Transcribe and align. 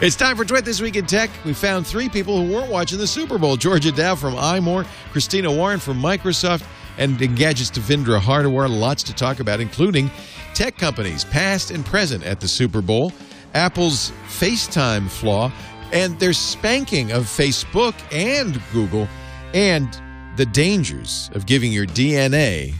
It's 0.00 0.14
time 0.14 0.36
for 0.36 0.44
Twit 0.44 0.64
This 0.64 0.80
Week 0.80 0.94
in 0.94 1.06
Tech. 1.06 1.28
We 1.44 1.52
found 1.52 1.84
three 1.84 2.08
people 2.08 2.40
who 2.40 2.54
weren't 2.54 2.70
watching 2.70 2.98
the 2.98 3.06
Super 3.06 3.36
Bowl. 3.36 3.56
Georgia 3.56 3.90
Dow 3.90 4.14
from 4.14 4.34
iMore, 4.34 4.86
Christina 5.10 5.50
Warren 5.50 5.80
from 5.80 6.00
Microsoft, 6.00 6.64
and 6.98 7.18
Engadget's 7.18 7.72
Devindra 7.72 8.20
Hardawar. 8.20 8.70
Lots 8.70 9.02
to 9.02 9.12
talk 9.12 9.40
about, 9.40 9.58
including 9.58 10.08
tech 10.54 10.78
companies, 10.78 11.24
past 11.24 11.72
and 11.72 11.84
present 11.84 12.22
at 12.24 12.38
the 12.38 12.46
Super 12.46 12.80
Bowl, 12.80 13.12
Apple's 13.54 14.12
FaceTime 14.28 15.10
flaw, 15.10 15.50
and 15.92 16.16
their 16.20 16.32
spanking 16.32 17.10
of 17.10 17.24
Facebook 17.24 17.94
and 18.12 18.62
Google, 18.72 19.08
and 19.52 20.00
the 20.36 20.46
dangers 20.46 21.28
of 21.34 21.44
giving 21.44 21.72
your 21.72 21.86
DNA 21.86 22.72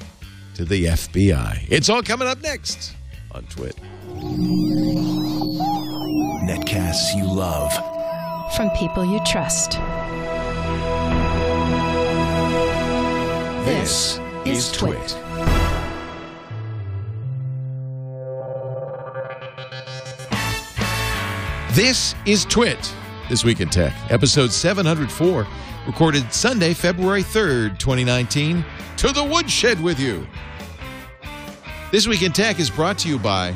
to 0.54 0.64
the 0.64 0.84
FBI. 0.84 1.66
It's 1.68 1.88
all 1.88 2.04
coming 2.04 2.28
up 2.28 2.40
next 2.42 2.94
on 3.32 3.42
Twit. 3.46 3.76
Netcasts 6.18 7.14
you 7.14 7.24
love. 7.24 7.72
From 8.56 8.70
people 8.70 9.04
you 9.04 9.20
trust. 9.24 9.72
This 13.64 14.18
is 14.44 14.72
Twit. 14.72 15.16
This 21.72 22.16
is 22.26 22.44
Twit, 22.46 22.92
This 23.28 23.44
Week 23.44 23.60
in 23.60 23.68
Tech, 23.68 23.92
episode 24.10 24.50
704, 24.50 25.46
recorded 25.86 26.32
Sunday, 26.32 26.74
February 26.74 27.22
3rd, 27.22 27.78
2019. 27.78 28.64
To 28.96 29.12
the 29.12 29.22
woodshed 29.22 29.80
with 29.80 30.00
you. 30.00 30.26
This 31.92 32.08
Week 32.08 32.22
in 32.22 32.32
Tech 32.32 32.58
is 32.58 32.70
brought 32.70 32.98
to 32.98 33.08
you 33.08 33.20
by 33.20 33.54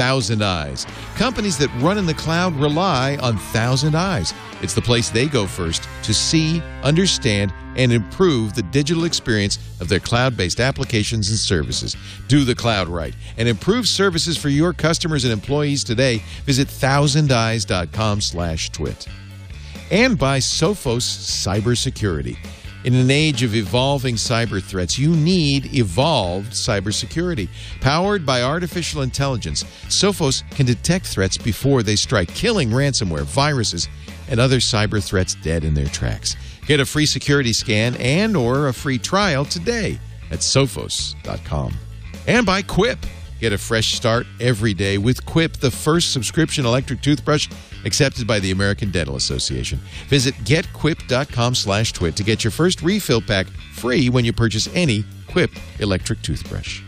Thousand 0.00 0.42
Eyes. 0.42 0.86
Companies 1.16 1.58
that 1.58 1.68
run 1.82 1.98
in 1.98 2.06
the 2.06 2.14
cloud 2.14 2.56
rely 2.56 3.18
on 3.20 3.36
Thousand 3.36 3.94
Eyes. 3.94 4.32
It's 4.62 4.72
the 4.72 4.80
place 4.80 5.10
they 5.10 5.26
go 5.26 5.46
first 5.46 5.86
to 6.04 6.14
see, 6.14 6.62
understand, 6.82 7.52
and 7.76 7.92
improve 7.92 8.54
the 8.54 8.62
digital 8.62 9.04
experience 9.04 9.58
of 9.78 9.90
their 9.90 10.00
cloud 10.00 10.38
based 10.38 10.58
applications 10.58 11.28
and 11.28 11.38
services. 11.38 11.98
Do 12.28 12.44
the 12.44 12.54
cloud 12.54 12.88
right 12.88 13.14
and 13.36 13.46
improve 13.46 13.86
services 13.86 14.38
for 14.38 14.48
your 14.48 14.72
customers 14.72 15.24
and 15.24 15.34
employees 15.34 15.84
today. 15.84 16.22
Visit 16.46 16.68
thousandeyes.com 16.68 18.22
slash 18.22 18.70
twit. 18.70 19.06
And 19.90 20.18
by 20.18 20.38
Sophos 20.38 21.04
Cybersecurity. 21.04 22.38
In 22.82 22.94
an 22.94 23.10
age 23.10 23.42
of 23.42 23.54
evolving 23.54 24.14
cyber 24.14 24.62
threats, 24.62 24.98
you 24.98 25.14
need 25.14 25.74
evolved 25.74 26.52
cybersecurity. 26.52 27.48
Powered 27.82 28.24
by 28.24 28.42
artificial 28.42 29.02
intelligence, 29.02 29.64
Sophos 29.88 30.48
can 30.52 30.64
detect 30.64 31.06
threats 31.06 31.36
before 31.36 31.82
they 31.82 31.94
strike, 31.94 32.28
killing 32.28 32.70
ransomware, 32.70 33.24
viruses, 33.24 33.86
and 34.30 34.40
other 34.40 34.60
cyber 34.60 35.02
threats 35.02 35.34
dead 35.34 35.62
in 35.62 35.74
their 35.74 35.88
tracks. 35.88 36.36
Get 36.66 36.80
a 36.80 36.86
free 36.86 37.04
security 37.04 37.52
scan 37.52 37.96
and 37.96 38.34
or 38.34 38.68
a 38.68 38.72
free 38.72 38.98
trial 38.98 39.44
today 39.44 39.98
at 40.30 40.38
sophos.com. 40.38 41.74
And 42.26 42.46
by 42.46 42.62
Quip. 42.62 42.98
Get 43.40 43.52
a 43.54 43.58
fresh 43.58 43.94
start 43.94 44.26
every 44.38 44.74
day 44.74 44.98
with 44.98 45.24
Quip, 45.24 45.56
the 45.56 45.70
first 45.70 46.12
subscription 46.12 46.66
electric 46.66 47.00
toothbrush 47.00 47.48
accepted 47.84 48.26
by 48.26 48.40
the 48.40 48.50
American 48.50 48.90
Dental 48.90 49.16
Association. 49.16 49.80
Visit 50.08 50.34
getquip.com 50.36 51.54
slash 51.54 51.92
twit 51.92 52.16
to 52.16 52.24
get 52.24 52.44
your 52.44 52.50
first 52.50 52.82
refill 52.82 53.20
pack 53.20 53.46
free 53.72 54.08
when 54.08 54.24
you 54.24 54.32
purchase 54.32 54.68
any 54.74 55.04
Quip 55.28 55.50
electric 55.78 56.22
toothbrush. 56.22 56.82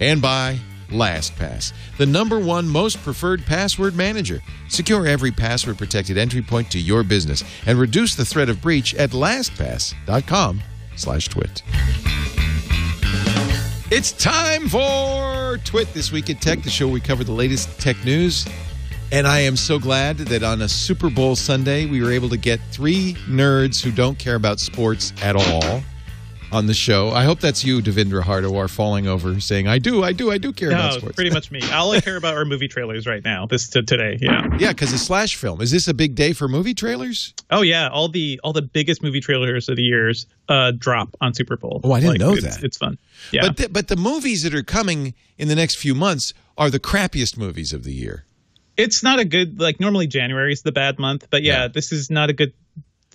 And 0.00 0.20
by 0.20 0.58
LastPass, 0.88 1.72
the 1.98 2.06
number 2.06 2.38
one 2.38 2.68
most 2.68 2.98
preferred 3.02 3.44
password 3.46 3.94
manager. 3.94 4.40
Secure 4.68 5.06
every 5.06 5.30
password 5.30 5.78
protected 5.78 6.18
entry 6.18 6.42
point 6.42 6.70
to 6.72 6.78
your 6.80 7.04
business 7.04 7.44
and 7.66 7.78
reduce 7.78 8.16
the 8.16 8.24
threat 8.24 8.48
of 8.48 8.60
breach 8.60 8.94
at 8.96 9.10
lastpass.com 9.10 10.60
slash 10.96 11.28
twit. 11.28 11.62
It's 13.92 14.12
time 14.12 14.68
for 14.68 15.58
Twit 15.64 15.92
This 15.94 16.12
Week 16.12 16.30
in 16.30 16.36
Tech, 16.36 16.62
the 16.62 16.70
show 16.70 16.86
we 16.88 17.00
cover 17.00 17.24
the 17.24 17.32
latest 17.32 17.80
tech 17.80 18.02
news. 18.04 18.46
And 19.12 19.26
I 19.26 19.40
am 19.40 19.56
so 19.56 19.80
glad 19.80 20.18
that 20.18 20.44
on 20.44 20.62
a 20.62 20.68
Super 20.68 21.10
Bowl 21.10 21.34
Sunday, 21.34 21.84
we 21.86 22.00
were 22.00 22.12
able 22.12 22.28
to 22.28 22.36
get 22.36 22.60
three 22.70 23.14
nerds 23.28 23.82
who 23.82 23.90
don't 23.90 24.16
care 24.18 24.36
about 24.36 24.60
sports 24.60 25.12
at 25.20 25.34
all 25.34 25.82
on 26.52 26.66
the 26.66 26.74
show. 26.74 27.10
I 27.10 27.24
hope 27.24 27.40
that's 27.40 27.64
you, 27.64 27.80
Devindra 27.82 28.22
Hardawar, 28.22 28.70
falling 28.70 29.08
over 29.08 29.40
saying, 29.40 29.66
I 29.66 29.80
do, 29.80 30.04
I 30.04 30.12
do, 30.12 30.30
I 30.30 30.38
do 30.38 30.52
care 30.52 30.70
no, 30.70 30.76
about 30.76 30.94
sports. 30.94 31.16
pretty 31.16 31.30
much 31.30 31.50
me. 31.50 31.60
All 31.72 31.90
I 31.90 32.00
care 32.00 32.16
about 32.16 32.36
are 32.36 32.44
movie 32.44 32.68
trailers 32.68 33.04
right 33.04 33.24
now. 33.24 33.46
This 33.46 33.68
to 33.70 33.82
today, 33.82 34.16
yeah. 34.20 34.46
yeah, 34.60 34.68
because 34.68 34.92
it's 34.92 35.02
slash 35.02 35.34
film. 35.34 35.60
Is 35.60 35.72
this 35.72 35.88
a 35.88 35.94
big 35.94 36.14
day 36.14 36.32
for 36.32 36.46
movie 36.46 36.74
trailers? 36.74 37.34
Oh 37.50 37.62
yeah, 37.62 37.88
all 37.88 38.08
the 38.08 38.38
all 38.44 38.52
the 38.52 38.62
biggest 38.62 39.02
movie 39.02 39.20
trailers 39.20 39.68
of 39.68 39.74
the 39.74 39.82
years 39.82 40.26
uh, 40.48 40.70
drop 40.70 41.16
on 41.20 41.34
Super 41.34 41.56
Bowl. 41.56 41.80
Oh, 41.82 41.90
I 41.92 41.98
didn't 41.98 42.12
Like, 42.12 42.20
know 42.20 42.34
it's, 42.34 42.42
that. 42.58 42.62
It's 42.64 42.76
fun. 42.76 42.96
Yeah. 43.32 43.48
But, 43.48 43.56
the, 43.56 43.68
but 43.70 43.88
the 43.88 43.96
movies 43.96 44.44
that 44.44 44.54
are 44.54 44.62
coming 44.62 45.14
in 45.36 45.48
the 45.48 45.56
next 45.56 45.76
few 45.76 45.96
months 45.96 46.32
are 46.56 46.70
the 46.70 46.80
crappiest 46.80 47.36
movies 47.36 47.72
of 47.72 47.82
the 47.82 47.92
year. 47.92 48.24
It's 48.80 49.02
not 49.02 49.18
a 49.18 49.24
good 49.24 49.60
like 49.60 49.80
normally 49.80 50.06
January 50.06 50.52
is 50.52 50.62
the 50.62 50.72
bad 50.72 50.98
month, 50.98 51.26
but 51.30 51.42
yeah, 51.42 51.62
Yeah. 51.62 51.68
this 51.68 51.92
is 51.92 52.10
not 52.10 52.30
a 52.30 52.32
good 52.32 52.52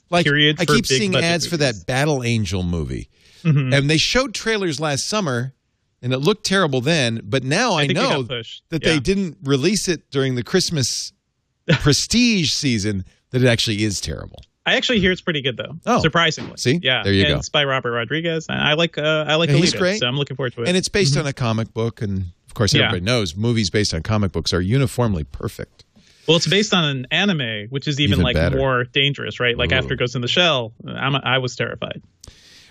Like 0.10 0.26
period 0.26 0.58
I 0.60 0.66
keep 0.66 0.86
seeing 0.86 1.16
ads 1.16 1.48
for 1.48 1.58
that 1.58 1.86
Battle 1.86 2.24
Angel 2.24 2.64
movie, 2.64 3.10
Mhm. 3.44 3.76
and 3.76 3.90
they 3.90 3.98
showed 3.98 4.34
trailers 4.34 4.80
last 4.80 5.08
summer, 5.08 5.54
and 6.02 6.14
it 6.14 6.20
looked 6.20 6.46
terrible 6.46 6.82
then. 6.82 7.22
But 7.24 7.44
now 7.44 7.74
I, 7.74 7.84
it 7.84 7.94
know 7.94 8.24
that 8.24 8.46
Yeah. 8.72 8.78
they 8.80 9.00
didn't 9.00 9.38
release 9.44 9.88
it 9.88 10.10
during 10.12 10.36
the 10.36 10.44
Christmas 10.44 11.12
prestige 11.82 12.52
season. 12.54 13.06
That 13.32 13.44
it 13.44 13.48
actually 13.48 13.84
is 13.84 14.00
terrible. 14.00 14.42
I 14.66 14.76
actually 14.76 15.00
hear 15.00 15.12
it's 15.12 15.22
pretty 15.22 15.42
good 15.42 15.58
though. 15.58 15.78
Oh. 15.86 16.02
surprisingly. 16.02 16.54
See? 16.58 16.80
yeah, 16.82 17.04
There 17.04 17.12
you 17.14 17.22
and 17.26 17.34
go. 17.34 17.38
It's 17.40 17.50
by 17.50 17.66
Robert 17.66 17.92
Rodriguez, 17.92 18.46
and 18.48 18.60
I 18.60 18.74
like 18.74 18.98
uh, 18.98 19.26
I 19.28 19.36
like 19.36 19.50
Yeah, 19.50 19.58
Alita, 19.58 19.78
great. 19.78 20.00
so 20.00 20.08
I'm 20.08 20.16
looking 20.18 20.38
forward 20.38 20.54
to 20.54 20.62
it. 20.64 20.68
And 20.70 20.78
it's 20.78 20.88
based 20.90 21.18
on 21.18 21.28
a 21.28 21.34
comic 21.34 21.74
book, 21.74 22.02
and 22.02 22.28
course, 22.56 22.72
Mm-hmm. 22.72 22.80
Yeah. 22.80 22.86
everybody 22.88 23.06
knows 23.06 23.36
movies 23.36 23.70
based 23.70 23.94
on 23.94 24.02
comic 24.02 24.32
books 24.32 24.52
are 24.54 24.62
uniformly 24.62 25.24
perfect. 25.24 25.86
well, 26.28 26.38
it's 26.38 26.48
based 26.48 26.74
on 26.74 26.84
an 26.84 27.08
anime, 27.12 27.68
which 27.70 27.88
is 27.88 28.00
even, 28.00 28.14
Even 28.14 28.24
like 28.24 28.36
better. 28.36 28.58
more 28.58 28.84
dangerous, 28.86 29.40
right? 29.40 29.56
Like 29.58 29.72
Ooh. 29.72 29.76
after 29.76 29.94
it 29.94 29.98
goes 29.98 30.16
in 30.16 30.22
the 30.22 30.28
shell, 30.28 30.74
I'm, 30.88 31.16
I 31.16 31.38
was 31.38 31.56
terrified. 31.56 32.02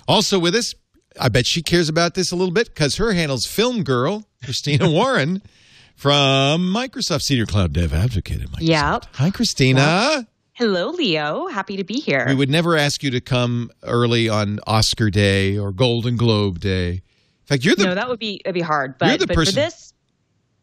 Also 0.08 0.38
with 0.40 0.54
us, 0.54 0.74
I 1.20 1.28
bet 1.28 1.46
she 1.46 1.62
cares 1.62 1.88
about 1.88 2.14
this 2.14 2.32
a 2.32 2.36
little 2.36 2.52
bit 2.52 2.66
because 2.68 2.96
her 2.96 3.12
handle's 3.12 3.46
Film 3.46 3.84
Girl, 3.84 4.26
Christina 4.42 4.90
Warren 4.98 5.40
from 5.94 6.62
Microsoft 6.74 7.22
Senior 7.22 7.46
Cloud 7.46 7.72
Dev 7.72 7.94
Advocate 7.94 8.42
at 8.42 8.48
Microsoft. 8.48 8.60
Yep. 8.62 9.06
Hi, 9.14 9.30
Christina. 9.30 10.26
Hello, 10.54 10.90
Leo. 10.90 11.46
Happy 11.48 11.76
to 11.76 11.84
be 11.84 11.94
here. 11.94 12.26
We 12.28 12.34
would 12.34 12.50
never 12.50 12.76
ask 12.76 13.02
you 13.02 13.10
to 13.12 13.20
come 13.20 13.70
early 13.82 14.28
on 14.28 14.60
Oscar 14.66 15.10
Day 15.10 15.56
or 15.58 15.72
Golden 15.72 16.16
Globe 16.16 16.58
Day. 16.60 17.02
In 17.44 17.49
fact, 17.49 17.65
you're 17.65 17.77
the 17.77 17.84
no, 17.84 17.94
that 17.94 18.09
would 18.09 18.19
be 18.19 18.41
that'd 18.44 18.55
be 18.55 18.60
hard. 18.62 18.97
But, 18.99 19.09
You're 19.09 19.19
the 19.19 19.27
but 19.27 19.37
person- 19.37 19.55
for 19.55 19.60
this, 19.60 19.93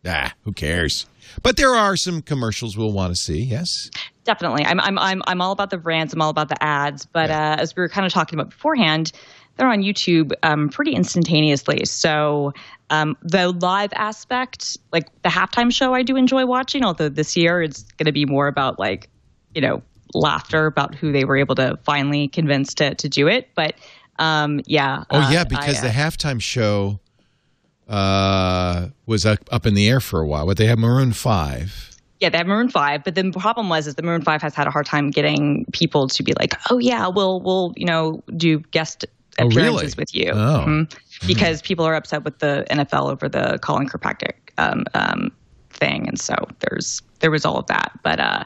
ah, 0.06 0.34
who 0.44 0.52
cares? 0.54 1.06
But 1.44 1.56
there 1.56 1.74
are 1.76 1.96
some 1.96 2.22
commercials 2.22 2.76
we'll 2.78 2.92
want 2.92 3.16
to 3.16 3.22
see. 3.22 3.42
Yes. 3.42 3.90
definitely, 4.26 4.66
I'm 4.66 4.80
I'm 4.80 4.98
I'm 4.98 5.22
I'm 5.28 5.42
all 5.42 5.52
about 5.52 5.70
the 5.70 5.78
brands. 5.78 6.14
I'm 6.14 6.22
all 6.22 6.30
about 6.32 6.50
the 6.50 6.62
ads. 6.62 7.06
But 7.06 7.30
uh, 7.30 7.56
as 7.60 7.76
we 7.76 7.82
were 7.82 7.90
kind 7.90 8.06
of 8.06 8.12
talking 8.12 8.38
about 8.38 8.50
beforehand, 8.50 9.12
they're 9.56 9.70
on 9.70 9.82
YouTube 9.82 10.34
um, 10.44 10.70
pretty 10.70 10.94
instantaneously. 10.94 11.86
So 11.86 12.54
um, 12.90 13.16
the 13.22 13.50
live 13.50 13.92
aspect, 13.94 14.78
like 14.92 15.08
the 15.22 15.30
halftime 15.30 15.72
show, 15.72 15.94
I 15.94 16.02
do 16.04 16.16
enjoy 16.16 16.46
watching. 16.46 16.84
Although 16.84 17.10
this 17.10 17.38
year 17.38 17.62
it's 17.62 17.84
going 17.84 18.08
to 18.08 18.12
be 18.12 18.26
more 18.26 18.48
about 18.48 18.80
like 18.80 19.08
you 19.54 19.62
know 19.62 19.84
laughter 20.14 20.66
about 20.66 20.94
who 20.96 21.14
they 21.14 21.24
were 21.24 21.38
able 21.38 21.56
to 21.56 21.78
finally 21.84 22.28
convince 22.28 22.74
to 22.74 22.96
to 22.96 23.08
do 23.08 23.28
it. 23.28 23.50
But 23.56 23.76
um, 24.22 24.62
yeah. 24.66 25.04
Oh 25.10 25.20
uh, 25.20 25.30
yeah, 25.32 25.44
because 25.44 25.80
I, 25.80 25.82
the 25.82 25.90
uh, 25.90 25.92
halftime 25.92 26.42
show 26.42 27.00
uh, 27.90 28.88
was 29.06 29.26
up, 29.26 29.40
up 29.52 29.66
in 29.66 29.74
the 29.74 29.88
air 29.90 30.00
for 30.00 30.20
a 30.22 30.28
while. 30.28 30.46
But 30.46 30.58
they 30.58 30.66
have 30.68 30.80
Maroon 30.80 31.12
Five. 31.14 31.90
Yeah, 32.20 32.30
they 32.30 32.38
have 32.38 32.48
Maroon 32.48 32.70
Five, 32.70 33.04
but 33.04 33.16
the 33.16 33.32
problem 33.32 33.68
was 33.70 33.88
is 33.88 33.96
the 33.96 34.04
Maroon 34.04 34.22
Five 34.22 34.42
has 34.44 34.54
had 34.54 34.68
a 34.68 34.72
hard 34.72 34.86
time 34.86 35.10
getting 35.10 35.66
people 35.74 36.08
to 36.08 36.24
be 36.24 36.34
like, 36.40 36.54
oh 36.70 36.78
yeah, 36.78 37.08
we'll 37.08 37.42
we'll 37.42 37.74
you 37.76 37.86
know 37.86 38.24
do 38.38 38.60
guest 38.60 39.06
Oh, 39.40 39.46
really? 39.46 39.62
appearances 39.62 39.96
with 39.98 40.14
you, 40.14 40.30
Oh. 40.32 40.66
Mhm. 40.68 40.98
because 41.26 41.62
people 41.62 41.86
are 41.86 41.96
upset 41.96 42.24
with 42.26 42.40
the 42.40 42.66
NFL 42.70 43.10
over 43.10 43.30
the 43.30 43.58
Colin 43.62 43.88
Kaepernick 43.88 44.34
um, 44.58 44.84
um, 44.94 45.32
thing, 45.70 46.08
and 46.08 46.20
so 46.20 46.36
there's 46.60 47.02
there 47.22 47.32
was 47.32 47.46
all 47.46 47.58
of 47.58 47.66
that. 47.68 47.92
But 48.04 48.20
uh, 48.20 48.44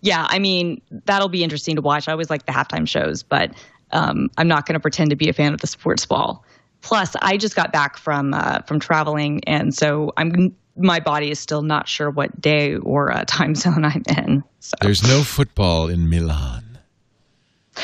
yeah, 0.00 0.26
I 0.30 0.38
mean 0.38 0.80
that'll 1.06 1.28
be 1.28 1.42
interesting 1.42 1.74
to 1.76 1.82
watch. 1.82 2.08
I 2.08 2.12
always 2.12 2.30
like 2.30 2.46
the 2.46 2.52
halftime 2.52 2.88
shows, 2.88 3.22
but 3.24 3.50
um, 3.92 4.30
I'm 4.38 4.48
not 4.48 4.66
going 4.66 4.74
to 4.74 4.80
pretend 4.80 5.10
to 5.10 5.16
be 5.16 5.28
a 5.28 5.32
fan 5.32 5.52
of 5.54 5.60
the 5.60 5.66
sports 5.66 6.04
ball. 6.06 6.44
Plus, 6.80 7.14
I 7.22 7.36
just 7.36 7.56
got 7.56 7.72
back 7.72 7.96
from 7.96 8.34
uh, 8.34 8.60
from 8.62 8.78
traveling, 8.80 9.42
and 9.44 9.74
so 9.74 10.12
I'm 10.16 10.54
my 10.76 11.00
body 11.00 11.30
is 11.30 11.40
still 11.40 11.62
not 11.62 11.88
sure 11.88 12.08
what 12.10 12.40
day 12.40 12.76
or 12.76 13.10
uh, 13.12 13.24
time 13.26 13.54
zone 13.56 13.84
I'm 13.84 14.02
in. 14.16 14.44
So. 14.60 14.74
There's 14.80 15.02
no 15.02 15.22
football 15.22 15.88
in 15.88 16.08
Milan. 16.08 16.78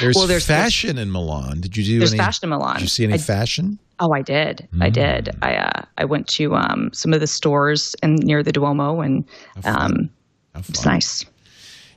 There's, 0.01 0.15
Well, 0.17 0.27
there's- 0.27 0.47
fashion 0.47 0.99
in 0.99 1.11
Milan. 1.12 1.61
Did 1.61 1.77
you 1.77 1.85
do 1.85 1.99
There's 2.01 2.12
any? 2.12 2.19
fashion 2.19 2.45
in 2.45 2.50
Milan. 2.50 2.75
Did 2.77 2.83
you 2.83 2.89
see 2.89 3.05
any 3.05 3.15
I- 3.15 3.19
fashion? 3.19 3.79
Oh, 4.00 4.12
I 4.12 4.23
did. 4.23 4.69
I 4.81 4.91
did. 4.91 5.31
I 5.41 5.55
uh, 5.55 5.83
I 5.99 6.05
went 6.05 6.27
to 6.31 6.57
um, 6.57 6.91
some 6.93 7.12
of 7.12 7.21
the 7.21 7.29
stores 7.29 7.95
and 8.03 8.19
near 8.25 8.43
the 8.43 8.50
Duomo, 8.50 9.00
and 9.00 9.25
um, 9.65 10.11
it's 10.57 10.85
nice. 10.85 11.25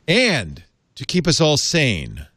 And 0.07 0.63
to 0.93 1.05
keep 1.05 1.27
us 1.27 1.41
all 1.41 1.57
sane, 1.57 2.27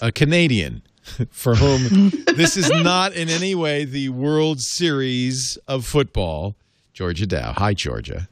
a 0.00 0.12
Canadian 0.12 0.82
for 1.30 1.54
whom 1.54 2.10
this 2.36 2.56
is 2.56 2.70
not 2.70 3.12
in 3.14 3.28
any 3.28 3.54
way 3.54 3.84
the 3.84 4.08
World 4.10 4.60
Series 4.60 5.56
of 5.68 5.86
football, 5.86 6.56
Georgia 6.92 7.26
Dow. 7.26 7.52
Hi, 7.52 7.74
Georgia. 7.74 8.28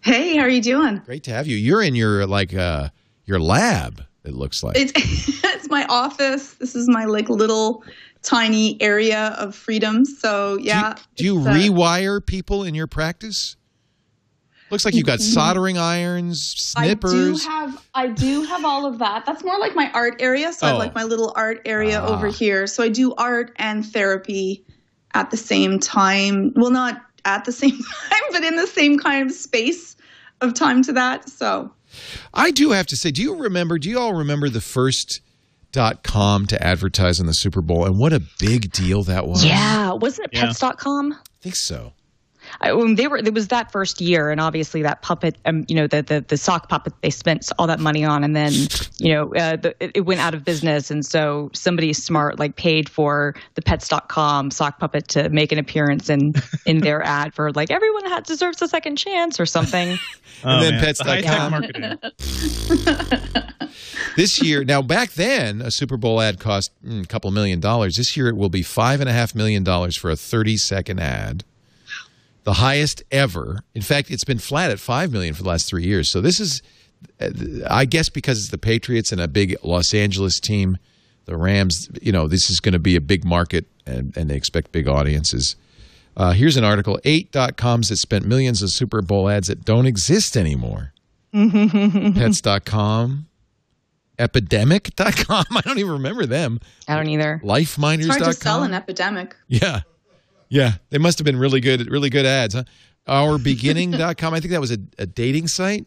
Hey, 0.00 0.36
how 0.36 0.42
are 0.42 0.48
you 0.48 0.62
doing? 0.62 1.02
Great 1.04 1.24
to 1.24 1.30
have 1.32 1.46
you. 1.46 1.56
You're 1.56 1.82
in 1.82 1.94
your 1.94 2.26
like 2.26 2.54
uh 2.54 2.88
your 3.24 3.40
lab. 3.40 4.02
It 4.24 4.34
looks 4.34 4.62
like. 4.62 4.76
It's 4.76 4.92
it's 5.44 5.68
my 5.68 5.84
office. 5.88 6.54
This 6.54 6.74
is 6.74 6.88
my 6.88 7.04
like 7.04 7.28
little 7.28 7.84
tiny 8.22 8.80
area 8.80 9.36
of 9.38 9.54
freedom. 9.54 10.04
So 10.04 10.58
yeah. 10.58 10.94
Do 11.16 11.24
you, 11.24 11.42
do 11.44 11.48
you 11.48 11.48
uh, 11.48 11.54
rewire 11.54 12.24
people 12.24 12.64
in 12.64 12.74
your 12.74 12.86
practice? 12.86 13.56
Looks 14.70 14.84
like 14.84 14.94
you've 14.94 15.06
got 15.06 15.20
soldering 15.20 15.78
irons, 15.78 16.42
snippers. 16.56 17.14
I 17.14 17.44
do 17.44 17.48
have 17.48 17.86
I 17.94 18.06
do 18.08 18.42
have 18.44 18.64
all 18.64 18.84
of 18.86 18.98
that. 18.98 19.24
That's 19.26 19.42
more 19.42 19.58
like 19.58 19.74
my 19.74 19.90
art 19.92 20.16
area. 20.20 20.52
So 20.52 20.66
I 20.66 20.70
Oh. 20.70 20.72
have 20.74 20.78
like 20.80 20.94
my 20.94 21.04
little 21.04 21.32
art 21.36 21.62
area 21.64 22.00
Ah. 22.00 22.08
over 22.14 22.28
here. 22.28 22.66
So 22.66 22.82
I 22.82 22.88
do 22.88 23.14
art 23.14 23.52
and 23.56 23.84
therapy 23.86 24.64
at 25.14 25.30
the 25.30 25.36
same 25.38 25.78
time. 25.78 26.52
Well, 26.54 26.70
not 26.70 27.00
at 27.24 27.44
the 27.44 27.52
same 27.62 27.70
time, 27.78 28.22
but 28.32 28.44
in 28.44 28.56
the 28.56 28.66
same 28.66 28.98
kind 28.98 29.28
of 29.30 29.34
space 29.34 29.96
of 30.40 30.54
time 30.54 30.82
to 30.84 30.92
that. 30.92 31.28
So 31.28 31.72
I 32.34 32.50
do 32.50 32.70
have 32.70 32.86
to 32.88 32.96
say, 32.96 33.10
do 33.10 33.22
you 33.22 33.36
remember? 33.36 33.78
Do 33.78 33.88
you 33.88 33.98
all 33.98 34.14
remember 34.14 34.48
the 34.50 34.60
first 34.60 35.20
dot 35.72 36.02
com 36.02 36.46
to 36.46 36.62
advertise 36.62 37.20
in 37.20 37.26
the 37.26 37.34
Super 37.34 37.60
Bowl, 37.62 37.84
and 37.86 37.98
what 37.98 38.12
a 38.12 38.20
big 38.38 38.70
deal 38.72 39.02
that 39.04 39.26
was? 39.26 39.44
Yeah, 39.44 39.92
wasn't 39.92 40.26
it 40.28 40.36
Yeah. 40.36 40.46
Pets.com? 40.46 41.12
I 41.14 41.16
think 41.42 41.56
so. 41.56 41.92
I, 42.60 42.72
when 42.72 42.94
they 42.94 43.06
were, 43.08 43.18
it 43.18 43.34
was 43.34 43.48
that 43.48 43.70
first 43.72 44.00
year, 44.00 44.30
and 44.30 44.40
obviously 44.40 44.82
that 44.82 45.02
puppet, 45.02 45.36
um, 45.44 45.64
you 45.68 45.74
know, 45.74 45.86
the, 45.86 46.02
the 46.02 46.24
the 46.26 46.36
sock 46.36 46.68
puppet 46.68 46.92
they 47.02 47.10
spent 47.10 47.50
all 47.58 47.66
that 47.66 47.80
money 47.80 48.04
on, 48.04 48.24
and 48.24 48.34
then, 48.34 48.52
you 48.98 49.12
know, 49.12 49.34
uh, 49.34 49.56
the, 49.56 49.74
it, 49.80 49.92
it 49.94 50.00
went 50.02 50.20
out 50.20 50.34
of 50.34 50.44
business, 50.44 50.90
and 50.90 51.04
so 51.04 51.50
somebody 51.52 51.92
smart 51.92 52.38
like 52.38 52.56
paid 52.56 52.88
for 52.88 53.34
the 53.54 53.62
Pets.com 53.62 54.50
sock 54.50 54.78
puppet 54.78 55.08
to 55.08 55.28
make 55.28 55.52
an 55.52 55.58
appearance 55.58 56.08
in 56.08 56.34
in 56.66 56.78
their 56.82 57.02
ad 57.02 57.34
for 57.34 57.52
like 57.52 57.70
everyone 57.70 58.04
had 58.06 58.24
deserves 58.24 58.60
a 58.62 58.68
second 58.68 58.96
chance 58.96 59.38
or 59.40 59.46
something. 59.46 59.98
And 60.44 60.62
then 60.62 60.74
man. 60.74 60.84
Pets.com. 60.84 61.06
The 61.06 61.22
high-tech 61.26 61.50
marketing. 61.50 63.44
This 64.16 64.42
year, 64.42 64.64
now 64.64 64.82
back 64.82 65.12
then, 65.12 65.60
a 65.60 65.70
Super 65.70 65.96
Bowl 65.96 66.20
ad 66.20 66.40
cost 66.40 66.72
mm, 66.84 67.04
a 67.04 67.06
couple 67.06 67.30
million 67.30 67.60
dollars. 67.60 67.96
This 67.96 68.16
year, 68.16 68.28
it 68.28 68.36
will 68.36 68.48
be 68.48 68.62
five 68.62 69.00
and 69.00 69.08
a 69.08 69.12
half 69.12 69.34
million 69.34 69.62
dollars 69.62 69.96
for 69.96 70.10
a 70.10 70.16
thirty-second 70.16 70.98
ad, 70.98 71.44
the 72.48 72.54
highest 72.54 73.02
ever. 73.10 73.62
In 73.74 73.82
fact, 73.82 74.10
it's 74.10 74.24
been 74.24 74.38
flat 74.38 74.70
at 74.70 74.80
five 74.80 75.12
million 75.12 75.34
for 75.34 75.42
the 75.42 75.48
last 75.50 75.68
three 75.68 75.84
years. 75.84 76.10
So 76.10 76.22
this 76.22 76.40
is, 76.40 76.62
I 77.68 77.84
guess, 77.84 78.08
because 78.08 78.38
it's 78.38 78.48
the 78.48 78.56
Patriots 78.56 79.12
and 79.12 79.20
a 79.20 79.28
big 79.28 79.54
Los 79.62 79.92
Angeles 79.92 80.40
team, 80.40 80.78
the 81.26 81.36
Rams. 81.36 81.90
You 82.00 82.10
know, 82.10 82.26
this 82.26 82.48
is 82.48 82.58
going 82.60 82.72
to 82.72 82.78
be 82.78 82.96
a 82.96 83.02
big 83.02 83.22
market, 83.22 83.66
and, 83.84 84.16
and 84.16 84.30
they 84.30 84.34
expect 84.34 84.72
big 84.72 84.88
audiences. 84.88 85.56
Uh, 86.16 86.32
here's 86.32 86.56
an 86.56 86.64
article: 86.64 86.98
eight 87.04 87.30
dot 87.32 87.58
coms 87.58 87.90
that 87.90 87.98
spent 87.98 88.24
millions 88.24 88.62
of 88.62 88.70
Super 88.70 89.02
Bowl 89.02 89.28
ads 89.28 89.48
that 89.48 89.66
don't 89.66 89.84
exist 89.84 90.34
anymore. 90.34 90.94
Pets.com, 91.34 93.26
epidemic.com. 94.18 95.44
I 95.54 95.60
don't 95.60 95.78
even 95.78 95.92
remember 95.92 96.24
them. 96.24 96.60
I 96.88 96.96
don't 96.96 97.08
either. 97.08 97.42
it's 98.00 98.06
hard 98.08 98.20
to 98.20 98.40
sell 98.40 98.62
an 98.62 98.72
epidemic. 98.72 99.36
Yeah. 99.48 99.80
Yeah. 100.48 100.74
They 100.90 100.98
must 100.98 101.18
have 101.18 101.24
been 101.24 101.38
really 101.38 101.60
good, 101.60 101.90
really 101.90 102.10
good 102.10 102.26
ads, 102.26 102.54
huh? 102.54 102.64
Ourbeginning.com. 103.06 104.34
I 104.34 104.40
think 104.40 104.52
that 104.52 104.60
was 104.60 104.70
a, 104.72 104.78
a 104.98 105.06
dating 105.06 105.48
site. 105.48 105.86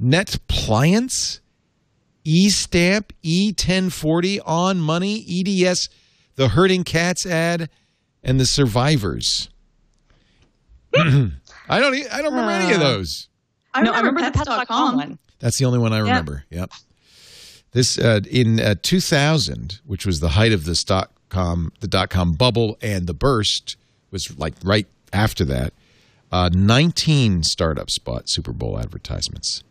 Netpliance, 0.00 1.40
eStamp, 2.24 3.10
E1040, 3.24 4.40
On 4.44 4.80
Money, 4.80 5.24
EDS, 5.28 5.88
the 6.36 6.48
Herding 6.48 6.84
Cats 6.84 7.24
ad, 7.26 7.68
and 8.22 8.38
the 8.40 8.46
Survivors. 8.46 9.48
I 10.94 11.30
don't. 11.80 11.94
e- 11.94 12.06
I 12.10 12.22
don't 12.22 12.32
remember 12.32 12.52
any 12.52 12.72
of 12.72 12.80
those. 12.80 13.28
I 13.74 13.82
no, 13.82 13.92
I 13.92 13.98
remember, 13.98 14.20
remember 14.20 14.38
the 14.38 14.38
Pets.com 14.38 14.58
pets.com. 14.58 14.96
one. 14.96 15.18
That's 15.40 15.58
the 15.58 15.64
only 15.66 15.78
one 15.78 15.92
I 15.92 15.98
remember. 15.98 16.44
Yep. 16.50 16.70
This 17.72 17.98
uh, 17.98 18.20
in 18.30 18.60
uh, 18.60 18.76
2000, 18.82 19.80
which 19.84 20.06
was 20.06 20.20
the 20.20 20.30
height 20.30 20.52
of 20.52 20.64
the 20.64 20.82
dot 20.86 21.10
com, 21.28 21.72
the 21.80 21.88
dot 21.88 22.08
com 22.08 22.32
bubble, 22.32 22.78
and 22.80 23.06
the 23.06 23.12
burst 23.14 23.76
was 24.10 24.38
like 24.38 24.54
right 24.62 24.86
after 25.12 25.44
that. 25.46 25.72
Uh, 26.32 26.50
19 26.52 27.44
startups 27.44 27.98
bought 27.98 28.28
Super 28.28 28.52
Bowl 28.52 28.78
advertisements. 28.78 29.62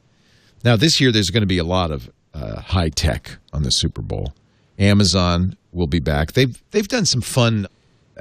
Now 0.64 0.76
this 0.76 1.00
year, 1.02 1.12
there's 1.12 1.30
going 1.30 1.42
to 1.42 1.48
be 1.48 1.58
a 1.58 1.64
lot 1.64 1.92
of 1.92 2.10
uh, 2.34 2.62
high 2.62 2.90
tech 2.90 3.38
on 3.54 3.64
the 3.64 3.72
Super 3.72 4.02
Bowl. 4.02 4.34
Amazon 4.80 5.58
will 5.72 5.88
be 5.88 6.00
back. 6.00 6.34
They've 6.34 6.62
they've 6.72 6.88
done 6.88 7.06
some 7.06 7.22
fun 7.22 7.68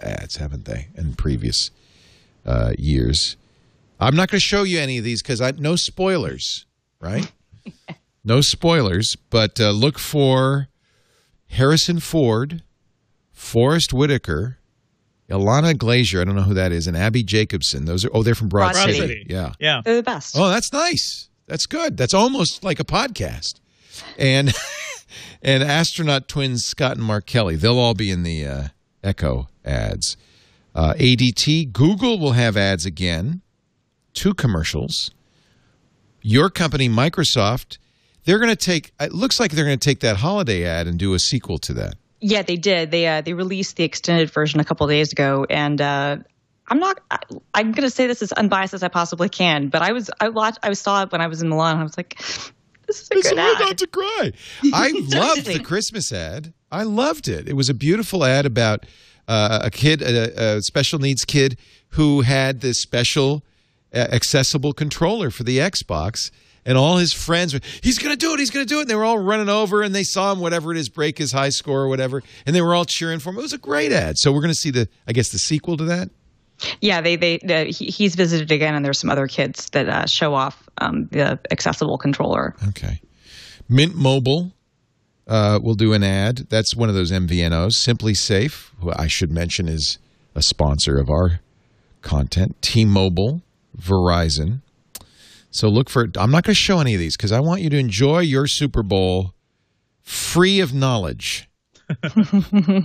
ads, 0.00 0.36
haven't 0.36 0.64
they, 0.64 0.88
in 0.96 1.14
previous 1.14 1.70
uh, 2.44 2.72
years? 2.78 3.36
I'm 4.00 4.16
not 4.16 4.28
going 4.28 4.40
to 4.40 4.44
show 4.44 4.64
you 4.64 4.78
any 4.78 4.98
of 4.98 5.04
these 5.04 5.22
because 5.22 5.40
I 5.40 5.52
no 5.52 5.76
spoilers, 5.76 6.66
right? 7.00 7.30
no 8.24 8.40
spoilers, 8.40 9.16
but 9.30 9.60
uh, 9.60 9.70
look 9.70 9.98
for 9.98 10.68
Harrison 11.48 12.00
Ford, 12.00 12.62
Forest 13.32 13.92
Whitaker, 13.92 14.58
Ilana 15.30 15.74
Glazer. 15.74 16.20
I 16.20 16.24
don't 16.24 16.36
know 16.36 16.42
who 16.42 16.54
that 16.54 16.72
is, 16.72 16.86
and 16.86 16.96
Abbi 16.96 17.22
Jacobson. 17.22 17.84
Those 17.86 18.04
are 18.04 18.10
oh, 18.12 18.22
they're 18.22 18.34
from 18.34 18.48
Broad, 18.48 18.72
Broad 18.72 18.86
City. 18.86 18.98
City. 18.98 19.26
Yeah. 19.28 19.52
Yeah. 19.58 19.80
They're 19.84 19.96
the 19.96 20.02
best. 20.02 20.36
Oh, 20.38 20.48
that's 20.48 20.72
nice. 20.72 21.28
That's 21.46 21.66
good. 21.66 21.96
That's 21.96 22.14
almost 22.14 22.64
like 22.64 22.80
a 22.80 22.84
podcast. 22.84 23.60
And 24.18 24.52
and 25.42 25.62
astronaut 25.62 26.28
twins 26.28 26.64
Scott 26.64 26.96
and 26.96 27.04
Mark 27.04 27.26
Kelly. 27.26 27.56
They'll 27.56 27.78
all 27.78 27.94
be 27.94 28.10
in 28.10 28.22
the 28.22 28.46
uh, 28.46 28.62
Echo 29.02 29.48
ads. 29.64 30.16
Uh, 30.74 30.94
ADT, 30.94 31.72
Google 31.72 32.18
will 32.18 32.32
have 32.32 32.56
ads 32.56 32.84
again. 32.84 33.42
Two 34.12 34.34
commercials. 34.34 35.10
Your 36.20 36.50
company, 36.50 36.88
Microsoft, 36.88 37.78
they're 38.24 38.38
going 38.38 38.50
to 38.50 38.56
take. 38.56 38.92
It 38.98 39.12
looks 39.12 39.38
like 39.38 39.52
they're 39.52 39.64
going 39.64 39.78
to 39.78 39.88
take 39.88 40.00
that 40.00 40.16
holiday 40.16 40.64
ad 40.64 40.86
and 40.86 40.98
do 40.98 41.14
a 41.14 41.18
sequel 41.18 41.58
to 41.58 41.74
that. 41.74 41.94
Yeah, 42.26 42.40
they 42.40 42.56
did. 42.56 42.90
They 42.90 43.06
uh, 43.06 43.20
they 43.20 43.34
released 43.34 43.76
the 43.76 43.84
extended 43.84 44.30
version 44.30 44.58
a 44.58 44.64
couple 44.64 44.86
days 44.86 45.12
ago, 45.12 45.44
and 45.50 45.78
uh, 45.78 46.16
I'm 46.68 46.78
not. 46.78 46.98
I, 47.10 47.18
I'm 47.52 47.72
going 47.72 47.82
to 47.86 47.90
say 47.90 48.06
this 48.06 48.22
as 48.22 48.32
unbiased 48.32 48.72
as 48.72 48.82
I 48.82 48.88
possibly 48.88 49.28
can, 49.28 49.68
but 49.68 49.82
I 49.82 49.92
was 49.92 50.10
I 50.20 50.30
watched 50.30 50.58
I 50.62 50.72
saw 50.72 51.02
it 51.02 51.12
when 51.12 51.20
I 51.20 51.26
was 51.26 51.42
in 51.42 51.50
Milan. 51.50 51.72
And 51.72 51.80
I 51.80 51.84
was 51.84 51.98
like, 51.98 52.16
this 52.86 53.02
is 53.02 53.08
a 53.12 53.18
It's 53.18 53.28
good 53.28 53.38
ad. 53.38 53.60
not 53.60 53.76
to 53.78 53.86
cry. 53.88 54.32
I 54.72 54.92
loved 55.08 55.44
the 55.44 55.58
Christmas 55.60 56.12
ad. 56.12 56.54
I 56.72 56.84
loved 56.84 57.28
it. 57.28 57.46
It 57.46 57.56
was 57.56 57.68
a 57.68 57.74
beautiful 57.74 58.24
ad 58.24 58.46
about 58.46 58.86
uh, 59.28 59.60
a 59.62 59.70
kid, 59.70 60.00
a, 60.00 60.56
a 60.56 60.62
special 60.62 60.98
needs 60.98 61.26
kid, 61.26 61.58
who 61.90 62.22
had 62.22 62.62
this 62.62 62.80
special 62.80 63.44
uh, 63.92 63.98
accessible 63.98 64.72
controller 64.72 65.30
for 65.30 65.42
the 65.44 65.58
Xbox. 65.58 66.30
And 66.66 66.78
all 66.78 66.96
his 66.96 67.12
friends 67.12 67.52
were, 67.52 67.60
he's 67.82 67.98
going 67.98 68.12
to 68.12 68.16
do 68.16 68.32
it, 68.32 68.38
he's 68.38 68.50
going 68.50 68.66
to 68.66 68.68
do 68.68 68.78
it. 68.78 68.82
And 68.82 68.90
they 68.90 68.94
were 68.94 69.04
all 69.04 69.18
running 69.18 69.48
over 69.48 69.82
and 69.82 69.94
they 69.94 70.04
saw 70.04 70.32
him, 70.32 70.40
whatever 70.40 70.72
it 70.72 70.78
is, 70.78 70.88
break 70.88 71.18
his 71.18 71.32
high 71.32 71.50
score 71.50 71.82
or 71.82 71.88
whatever. 71.88 72.22
And 72.46 72.56
they 72.56 72.62
were 72.62 72.74
all 72.74 72.84
cheering 72.84 73.18
for 73.18 73.30
him. 73.30 73.38
It 73.38 73.42
was 73.42 73.52
a 73.52 73.58
great 73.58 73.92
ad. 73.92 74.18
So 74.18 74.32
we're 74.32 74.40
going 74.40 74.52
to 74.52 74.58
see 74.58 74.70
the, 74.70 74.88
I 75.06 75.12
guess, 75.12 75.30
the 75.30 75.38
sequel 75.38 75.76
to 75.76 75.84
that. 75.84 76.10
Yeah, 76.80 77.00
they 77.00 77.16
they 77.16 77.38
the, 77.38 77.64
he's 77.64 78.14
visited 78.14 78.52
again, 78.52 78.76
and 78.76 78.84
there's 78.84 78.98
some 79.00 79.10
other 79.10 79.26
kids 79.26 79.68
that 79.70 79.88
uh, 79.88 80.06
show 80.06 80.34
off 80.34 80.68
um, 80.78 81.08
the 81.10 81.38
accessible 81.50 81.98
controller. 81.98 82.54
Okay. 82.68 83.00
Mint 83.68 83.94
Mobile 83.94 84.52
uh, 85.26 85.58
will 85.62 85.74
do 85.74 85.92
an 85.92 86.02
ad. 86.02 86.46
That's 86.50 86.74
one 86.74 86.88
of 86.88 86.94
those 86.94 87.10
MVNOs. 87.10 87.72
SimpliSafe, 87.72 88.70
who 88.80 88.92
I 88.96 89.08
should 89.08 89.30
mention 89.30 89.68
is 89.68 89.98
a 90.34 90.42
sponsor 90.42 90.98
of 90.98 91.10
our 91.10 91.40
content. 92.02 92.56
T 92.60 92.84
Mobile, 92.84 93.42
Verizon. 93.76 94.60
So 95.54 95.68
look 95.68 95.88
for 95.88 96.08
I'm 96.16 96.32
not 96.32 96.42
going 96.42 96.52
to 96.52 96.54
show 96.54 96.80
any 96.80 96.94
of 96.94 96.98
these 97.00 97.16
because 97.16 97.30
I 97.30 97.38
want 97.38 97.60
you 97.62 97.70
to 97.70 97.78
enjoy 97.78 98.18
your 98.20 98.48
Super 98.48 98.82
Bowl 98.82 99.34
free 100.02 100.58
of 100.58 100.74
knowledge. 100.74 101.48
Be 102.02 102.10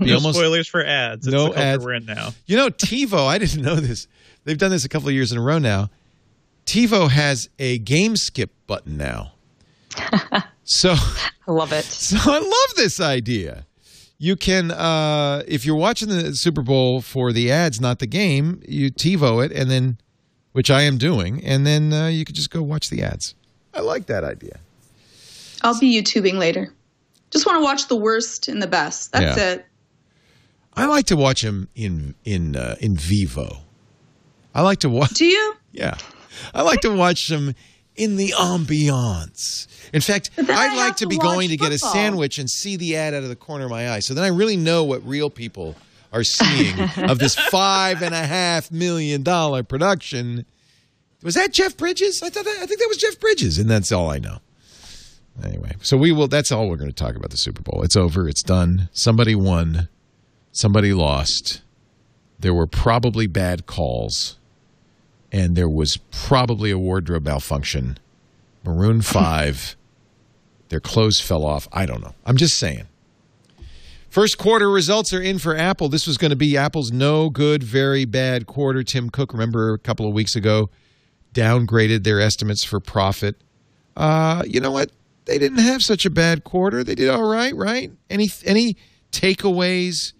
No 0.01 0.15
almost- 0.15 0.37
spoilers 0.37 0.67
for 0.67 0.85
ads. 0.85 1.25
It's 1.25 1.33
No 1.33 1.45
the 1.45 1.53
culture 1.53 1.59
ads. 1.67 1.83
we're 1.83 1.93
in 1.93 2.05
now. 2.05 2.29
you 2.45 2.55
know, 2.57 2.69
TiVo, 2.69 3.25
I 3.27 3.39
didn't 3.39 3.63
know 3.63 3.75
this. 3.77 4.07
They've 4.43 4.57
done 4.57 4.69
this 4.69 4.85
a 4.85 4.89
couple 4.89 5.07
of 5.09 5.15
years 5.15 5.31
in 5.31 5.39
a 5.39 5.41
row 5.41 5.57
now. 5.57 5.89
TiVo 6.67 7.09
has 7.09 7.49
a 7.57 7.79
game 7.79 8.15
skip 8.15 8.51
button 8.67 8.97
now. 8.97 9.31
so 10.63 10.93
I 10.93 11.51
love 11.51 11.73
it. 11.73 11.85
so 11.85 12.17
I 12.31 12.37
love 12.37 12.75
this 12.75 12.99
idea. 12.99 13.65
You 14.19 14.35
can, 14.35 14.69
uh, 14.69 15.41
if 15.47 15.65
you're 15.65 15.75
watching 15.75 16.09
the 16.09 16.35
Super 16.35 16.61
Bowl 16.61 17.01
for 17.01 17.31
the 17.33 17.51
ads, 17.51 17.81
not 17.81 17.97
the 17.97 18.05
game, 18.05 18.61
you 18.67 18.91
TiVo 18.91 19.43
it, 19.43 19.51
and 19.53 19.71
then, 19.71 19.97
which 20.59 20.69
I 20.69 20.81
am 20.81 20.97
doing, 20.97 21.41
and 21.45 21.65
then 21.65 21.93
uh, 21.93 22.07
you 22.07 22.25
could 22.25 22.35
just 22.35 22.49
go 22.49 22.61
watch 22.61 22.89
the 22.89 23.01
ads. 23.01 23.33
I 23.73 23.79
like 23.79 24.07
that 24.07 24.25
idea. 24.25 24.59
I'll 25.61 25.79
be 25.79 25.89
YouTubing 26.01 26.33
later. 26.33 26.73
Just 27.31 27.45
want 27.45 27.59
to 27.59 27.63
watch 27.63 27.87
the 27.87 27.95
worst 27.95 28.49
and 28.49 28.61
the 28.61 28.67
best. 28.67 29.13
That's 29.13 29.37
Yeah. 29.37 29.51
it. 29.53 29.65
I 30.73 30.85
like 30.87 31.05
to 31.05 31.15
watch 31.15 31.43
them 31.43 31.69
in 31.75 32.13
in 32.25 32.57
uh, 32.57 32.75
in 32.81 32.97
vivo. 32.97 33.59
I 34.53 34.61
like 34.61 34.79
to 34.79 34.89
watch. 34.89 35.11
Do 35.13 35.23
you? 35.25 35.53
Yeah, 35.71 35.95
I 36.53 36.63
like 36.63 36.81
to 36.81 36.93
watch 36.93 37.29
them 37.29 37.55
in 37.95 38.17
the 38.17 38.33
ambiance. 38.37 39.65
In 39.93 40.01
fact, 40.01 40.29
I 40.37 40.41
I'd 40.41 40.75
like 40.75 40.97
to 40.97 41.05
to 41.05 41.07
be 41.07 41.17
going 41.17 41.47
to 41.51 41.55
get 41.55 41.71
a 41.71 41.77
sandwich 41.77 42.37
and 42.37 42.49
see 42.49 42.75
the 42.75 42.97
ad 42.97 43.13
out 43.13 43.23
of 43.23 43.29
the 43.29 43.37
corner 43.37 43.63
of 43.63 43.71
my 43.71 43.91
eye. 43.93 43.99
So 43.99 44.13
then 44.13 44.25
I 44.25 44.27
really 44.27 44.57
know 44.57 44.83
what 44.83 45.07
real 45.07 45.29
people 45.29 45.77
are 46.11 46.23
seeing 46.23 46.79
of 46.97 47.19
this 47.19 47.35
five 47.51 48.01
and 48.01 48.15
a 48.15 48.25
half 48.25 48.71
million 48.71 49.23
dollar 49.23 49.63
production. 49.63 50.45
Was 51.21 51.35
that 51.35 51.51
Jeff 51.51 51.75
Bridges? 51.77 52.23
I 52.23 52.29
thought 52.29 52.45
that, 52.45 52.57
I 52.61 52.65
think 52.65 52.79
that 52.79 52.87
was 52.87 52.97
Jeff 52.97 53.19
Bridges, 53.19 53.57
and 53.57 53.69
that's 53.69 53.91
all 53.91 54.09
I 54.09 54.19
know. 54.19 54.39
Anyway, 55.43 55.73
so 55.81 55.97
we 55.97 56.11
will. 56.11 56.27
That's 56.27 56.51
all 56.51 56.69
we're 56.69 56.77
going 56.77 56.91
to 56.91 56.95
talk 56.95 57.15
about 57.15 57.31
the 57.31 57.37
Super 57.37 57.61
Bowl. 57.61 57.81
It's 57.83 57.95
over. 57.95 58.27
It's 58.27 58.43
done. 58.43 58.89
Somebody 58.91 59.35
won. 59.35 59.87
Somebody 60.51 60.93
lost. 60.93 61.61
There 62.39 62.53
were 62.53 62.67
probably 62.67 63.27
bad 63.27 63.65
calls, 63.65 64.37
and 65.31 65.55
there 65.55 65.69
was 65.69 65.97
probably 66.11 66.71
a 66.71 66.77
wardrobe 66.77 67.25
malfunction. 67.25 67.97
Maroon 68.65 69.01
Five, 69.01 69.77
their 70.69 70.79
clothes 70.79 71.21
fell 71.21 71.45
off. 71.45 71.67
I 71.71 71.85
don't 71.85 72.01
know. 72.01 72.15
I'm 72.25 72.37
just 72.37 72.57
saying. 72.57 72.87
First 74.09 74.37
quarter 74.39 74.69
results 74.69 75.13
are 75.13 75.21
in 75.21 75.37
for 75.37 75.55
Apple. 75.55 75.87
This 75.89 76.07
was 76.07 76.17
going 76.17 76.31
to 76.31 76.35
be 76.35 76.57
Apple's 76.57 76.91
no 76.91 77.29
good, 77.29 77.61
very 77.63 78.05
bad 78.05 78.47
quarter. 78.47 78.81
Tim 78.83 79.09
Cook, 79.09 79.33
remember 79.33 79.73
a 79.73 79.77
couple 79.79 80.07
of 80.07 80.13
weeks 80.13 80.35
ago, 80.35 80.69
downgraded 81.33 82.03
their 82.03 82.19
estimates 82.19 82.63
for 82.63 82.79
profit. 82.79 83.35
Uh, 83.95 84.43
you 84.47 84.59
know 84.59 84.71
what? 84.71 84.91
They 85.25 85.37
didn't 85.37 85.59
have 85.59 85.83
such 85.83 86.05
a 86.05 86.09
bad 86.09 86.43
quarter. 86.43 86.83
They 86.83 86.95
did 86.95 87.09
all 87.09 87.23
right, 87.29 87.55
right? 87.55 87.91
Any 88.09 88.29
any 88.45 88.77
takeaways 89.11 90.13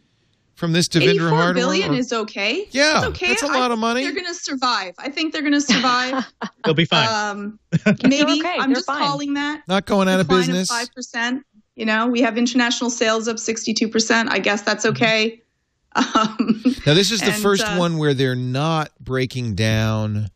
from 0.53 0.73
this 0.73 0.87
Devindra 0.87 1.01
Eighty-four 1.09 1.29
Hardawar? 1.29 1.53
billion 1.55 1.91
or- 1.91 1.97
is 1.97 2.13
okay. 2.13 2.67
Yeah, 2.71 2.97
It's 2.99 3.07
okay. 3.07 3.27
that's 3.29 3.41
a 3.43 3.47
lot 3.47 3.71
of 3.71 3.79
money. 3.79 4.03
They're 4.03 4.11
going 4.13 4.27
to 4.27 4.33
survive. 4.35 4.93
I 4.99 5.09
think 5.09 5.33
they're 5.33 5.41
going 5.41 5.53
to 5.53 5.61
survive. 5.61 6.31
They'll 6.63 6.73
be 6.75 6.85
fine. 6.85 7.07
um, 7.07 7.59
maybe 8.03 8.39
okay. 8.39 8.55
I'm 8.59 8.69
They're 8.69 8.75
just 8.75 8.85
fine. 8.85 8.99
calling 9.01 9.33
that 9.35 9.63
not 9.67 9.85
going 9.85 10.07
out 10.09 10.19
of 10.19 10.27
business. 10.27 10.67
five 10.69 10.93
percent. 10.93 11.43
You 11.79 11.85
know, 11.85 12.07
we 12.07 12.21
have 12.21 12.37
international 12.37 12.89
sales 12.89 13.27
up 13.27 13.39
sixty-two 13.39 13.87
percent. 13.87 14.29
I 14.31 14.39
guess 14.39 14.61
that's 14.61 14.85
Mm-hmm. 14.85 15.03
okay. 15.03 15.41
Um, 15.95 16.61
Now, 16.85 16.93
this 16.93 17.09
is 17.11 17.19
the 17.19 17.33
And, 17.33 17.41
first 17.41 17.63
uh, 17.65 17.75
one 17.75 17.97
where 17.97 18.13
they're 18.13 18.35
not 18.35 18.91
breaking 18.99 19.55
down 19.55 20.29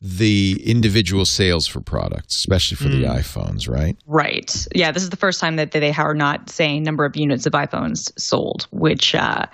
the 0.00 0.60
individual 0.64 1.24
sales 1.24 1.68
for 1.68 1.80
products, 1.80 2.34
especially 2.34 2.76
for 2.76 2.88
the 2.88 3.04
iPhones, 3.04 3.68
right? 3.68 3.96
Right. 4.08 4.66
Yeah, 4.74 4.90
this 4.90 5.04
is 5.04 5.10
the 5.10 5.16
first 5.16 5.38
time 5.38 5.54
that 5.54 5.70
they 5.70 5.92
are 5.92 6.14
not 6.14 6.50
saying 6.50 6.82
number 6.82 7.04
of 7.04 7.14
units 7.14 7.46
of 7.46 7.52
iPhones 7.52 8.10
sold, 8.18 8.66
which 8.72 9.14
uh, 9.14 9.46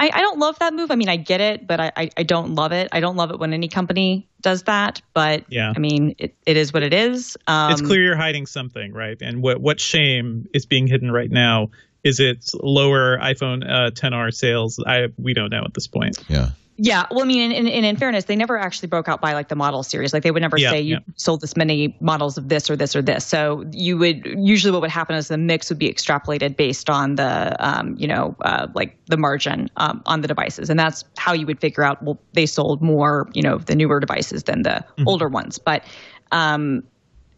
I, 0.00 0.10
I 0.14 0.20
don't 0.22 0.38
love 0.38 0.58
that 0.60 0.72
move. 0.72 0.90
I 0.90 0.94
mean, 0.94 1.10
I 1.10 1.16
get 1.16 1.42
it, 1.42 1.66
but 1.66 1.78
I, 1.78 1.92
I, 1.94 2.10
I 2.16 2.22
don't 2.22 2.54
love 2.54 2.72
it. 2.72 2.88
I 2.90 3.00
don't 3.00 3.16
love 3.16 3.30
it 3.32 3.38
when 3.38 3.52
any 3.52 3.68
company 3.68 4.26
does 4.40 4.62
that. 4.62 5.02
But 5.12 5.44
Yeah. 5.50 5.74
I 5.76 5.78
mean, 5.78 6.14
it, 6.16 6.34
it 6.46 6.56
is 6.56 6.72
what 6.72 6.82
it 6.82 6.94
is. 6.94 7.36
Um, 7.46 7.72
it's 7.72 7.82
clear 7.82 8.02
you're 8.02 8.16
hiding 8.16 8.46
something, 8.46 8.94
right? 8.94 9.18
And 9.20 9.42
what 9.42 9.60
what 9.60 9.78
shame 9.78 10.48
is 10.54 10.64
being 10.64 10.86
hidden 10.86 11.10
right 11.10 11.30
now? 11.30 11.70
Is 12.02 12.18
it 12.18 12.50
lower 12.54 13.18
iPhone 13.18 13.62
uh, 13.62 13.90
10R 13.90 14.32
sales? 14.32 14.82
I 14.84 15.08
we 15.18 15.34
don't 15.34 15.50
know 15.50 15.64
at 15.64 15.74
this 15.74 15.86
point. 15.86 16.24
Yeah. 16.28 16.50
Yeah, 16.82 17.04
well, 17.10 17.20
I 17.20 17.26
mean, 17.26 17.52
in, 17.52 17.66
in, 17.66 17.84
in 17.84 17.96
fairness, 17.96 18.24
they 18.24 18.36
never 18.36 18.56
actually 18.56 18.88
broke 18.88 19.06
out 19.06 19.20
by 19.20 19.34
like 19.34 19.48
the 19.48 19.54
model 19.54 19.82
series. 19.82 20.14
Like 20.14 20.22
they 20.22 20.30
would 20.30 20.40
never 20.40 20.56
Yeah, 20.56 20.70
say 20.70 20.80
you 20.80 20.94
yeah. 20.94 21.00
sold 21.16 21.42
this 21.42 21.54
many 21.54 21.94
models 22.00 22.38
of 22.38 22.48
this 22.48 22.70
or 22.70 22.76
this 22.76 22.96
or 22.96 23.02
this. 23.02 23.26
So 23.26 23.66
you 23.70 23.98
would 23.98 24.24
usually 24.24 24.72
what 24.72 24.80
would 24.80 24.90
happen 24.90 25.14
is 25.14 25.28
the 25.28 25.36
mix 25.36 25.68
would 25.68 25.78
be 25.78 25.92
extrapolated 25.92 26.56
based 26.56 26.88
on 26.88 27.16
the, 27.16 27.54
um, 27.58 27.96
you 27.98 28.08
know, 28.08 28.34
uh, 28.40 28.68
like 28.74 28.96
the 29.04 29.18
margin 29.18 29.68
um, 29.76 30.00
on 30.06 30.22
the 30.22 30.28
devices, 30.28 30.70
and 30.70 30.80
that's 30.80 31.04
how 31.18 31.34
you 31.34 31.44
would 31.44 31.60
figure 31.60 31.84
out. 31.84 32.02
Well, 32.02 32.18
they 32.32 32.46
sold 32.46 32.80
more, 32.80 33.28
you 33.34 33.42
know, 33.42 33.58
the 33.58 33.74
newer 33.74 34.00
devices 34.00 34.44
than 34.44 34.62
the 34.62 34.82
older 35.06 35.28
ones, 35.28 35.58
but. 35.58 35.84
Um, 36.32 36.84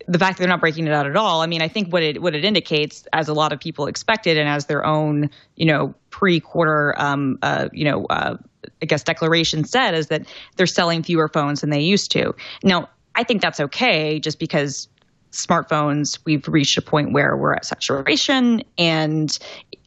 the 0.08 0.18
fact 0.18 0.36
that 0.36 0.42
they're 0.42 0.48
not 0.48 0.60
breaking 0.60 0.88
it 0.88 0.92
out 0.92 1.06
at 1.06 1.16
all, 1.16 1.42
I 1.42 1.46
mean, 1.46 1.62
I 1.62 1.68
think 1.68 1.92
what 1.92 2.02
it 2.02 2.20
what 2.20 2.34
it 2.34 2.44
indicates, 2.44 3.06
as 3.12 3.28
a 3.28 3.34
lot 3.34 3.52
of 3.52 3.60
people 3.60 3.86
expected, 3.86 4.36
and 4.36 4.48
as 4.48 4.66
their 4.66 4.84
own, 4.84 5.30
you 5.54 5.64
know, 5.64 5.94
pre-quarter, 6.10 6.94
um, 7.00 7.38
uh, 7.40 7.68
you 7.72 7.84
know, 7.84 8.06
uh, 8.06 8.36
I 8.80 8.86
guess 8.86 9.02
declaration 9.02 9.64
said, 9.64 9.94
is 9.94 10.08
that 10.08 10.26
they're 10.56 10.66
selling 10.66 11.02
fewer 11.02 11.28
phones 11.28 11.60
than 11.60 11.70
they 11.70 11.80
used 11.80 12.10
to. 12.12 12.34
Now, 12.62 12.88
I 13.14 13.24
think 13.24 13.42
that's 13.42 13.60
okay, 13.60 14.18
just 14.18 14.38
because 14.38 14.88
smartphones 15.32 16.18
we've 16.24 16.46
reached 16.46 16.76
a 16.76 16.82
point 16.82 17.12
where 17.12 17.36
we're 17.36 17.54
at 17.54 17.64
saturation 17.64 18.62
and 18.76 19.38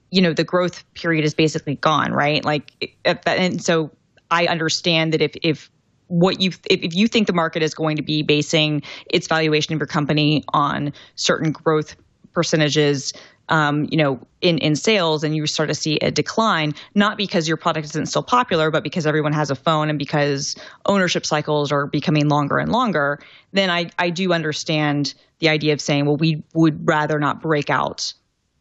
you 0.10 0.20
know 0.20 0.34
the 0.34 0.44
growth 0.44 0.84
period 0.96 1.24
is 1.24 1.36
basically 1.36 1.76
gone 1.76 2.12
right 2.12 2.44
like 2.44 2.96
and 3.26 3.64
so 3.64 3.92
i 4.32 4.48
understand 4.48 5.14
that 5.14 5.22
if 5.22 5.36
if 5.44 5.70
what 6.08 6.42
you 6.42 6.50
if, 6.70 6.82
if 6.82 6.96
you 6.96 7.08
think 7.08 7.28
the 7.28 7.34
market 7.34 7.62
is 7.62 7.76
going 7.76 7.96
to 7.96 8.02
be 8.02 8.24
basing 8.24 8.82
its 9.12 9.28
valuation 9.28 9.74
of 9.74 9.80
your 9.80 9.88
company 9.88 10.44
on 10.54 10.92
certain 11.16 11.52
growth 11.52 11.96
percentages 12.36 13.14
um, 13.50 13.88
you 13.90 13.98
know 13.98 14.20
in 14.42 14.58
in 14.60 14.76
sales 14.76 15.24
and 15.24 15.36
you 15.36 15.48
start 15.48 15.70
to 15.70 15.76
see 15.76 15.98
a 16.00 16.12
decline 16.12 16.74
not 16.94 17.18
because 17.18 17.48
your 17.48 17.58
product 17.58 17.86
isn't 17.86 18.08
still 18.08 18.24
popular 18.24 18.70
but 18.70 18.84
because 18.84 19.08
everyone 19.08 19.34
has 19.34 19.50
a 19.50 19.56
phone 19.56 19.90
and 19.90 19.98
because 19.98 20.56
ownership 20.86 21.26
cycles 21.26 21.72
are 21.72 21.88
becoming 21.88 22.28
longer 22.28 22.58
and 22.60 22.72
longer 22.72 23.20
then 23.54 23.70
i 23.70 23.90
i 23.98 24.10
do 24.10 24.34
understand 24.34 25.14
the 25.40 25.50
idea 25.50 25.74
of 25.74 25.82
saying 25.82 26.06
well 26.06 26.18
we 26.18 26.44
would 26.54 26.88
rather 26.88 27.20
not 27.20 27.42
break 27.42 27.70
out 27.70 28.14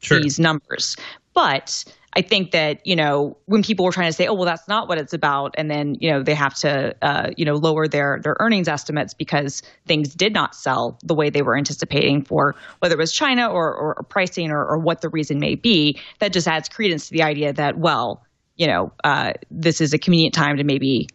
Sure. 0.05 0.21
these 0.21 0.39
numbers. 0.39 0.97
But 1.33 1.85
I 2.17 2.23
think 2.23 2.53
that 2.53 2.87
you 2.87 2.95
know 2.97 3.37
when 3.47 3.63
people 3.63 3.85
were 3.85 3.93
trying 3.93 4.09
to 4.09 4.13
say, 4.13 4.27
"Oh, 4.27 4.35
well, 4.35 4.45
that's 4.45 4.69
not 4.69 4.89
what 4.89 4.99
it's 4.99 5.13
about," 5.13 5.55
and 5.59 5.71
then 5.71 5.97
you 6.01 6.11
know 6.11 6.23
they 6.23 6.35
have 6.35 6.55
to 6.57 6.95
uh, 7.03 7.31
you 7.37 7.45
know 7.45 7.55
lower 7.55 7.89
their 7.89 8.21
their 8.23 8.37
earnings 8.41 8.69
estimates 8.69 9.15
because 9.15 9.63
things 9.87 10.15
did 10.15 10.33
not 10.33 10.55
sell 10.55 10.99
the 11.03 11.15
way 11.15 11.31
they 11.31 11.43
were 11.43 11.57
anticipating 11.57 12.23
for 12.25 12.55
whether 12.79 12.95
it 12.95 12.99
was 12.99 13.13
China 13.13 13.49
or, 13.49 13.75
or, 13.75 13.95
or 13.99 14.03
pricing 14.05 14.51
or, 14.51 14.65
or 14.65 14.79
what 14.79 15.01
the 15.01 15.09
reason 15.09 15.39
may 15.39 15.55
be. 15.55 15.99
That 16.21 16.33
just 16.33 16.47
adds 16.47 16.69
credence 16.69 17.09
to 17.09 17.13
the 17.13 17.23
idea 17.23 17.53
that 17.53 17.79
well, 17.79 18.25
you 18.57 18.67
know, 18.67 18.93
uh, 19.03 19.33
this 19.51 19.81
is 19.81 19.93
a 19.93 19.99
convenient 19.99 20.35
time 20.35 20.57
to 20.59 20.65
maybe 20.65 21.09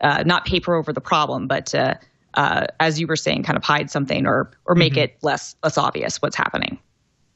uh, 0.00 0.22
not 0.24 0.44
paper 0.44 0.74
over 0.74 0.92
the 0.92 1.00
problem, 1.00 1.48
but 1.48 1.66
to, 1.66 1.98
uh, 2.34 2.66
as 2.78 3.00
you 3.00 3.06
were 3.06 3.16
saying, 3.16 3.42
kind 3.42 3.56
of 3.56 3.64
hide 3.64 3.90
something 3.90 4.26
or 4.26 4.50
or 4.66 4.74
make 4.74 4.96
it 4.96 5.16
less 5.22 5.56
less 5.62 5.78
obvious 5.78 6.22
what's 6.22 6.36
happening. 6.36 6.78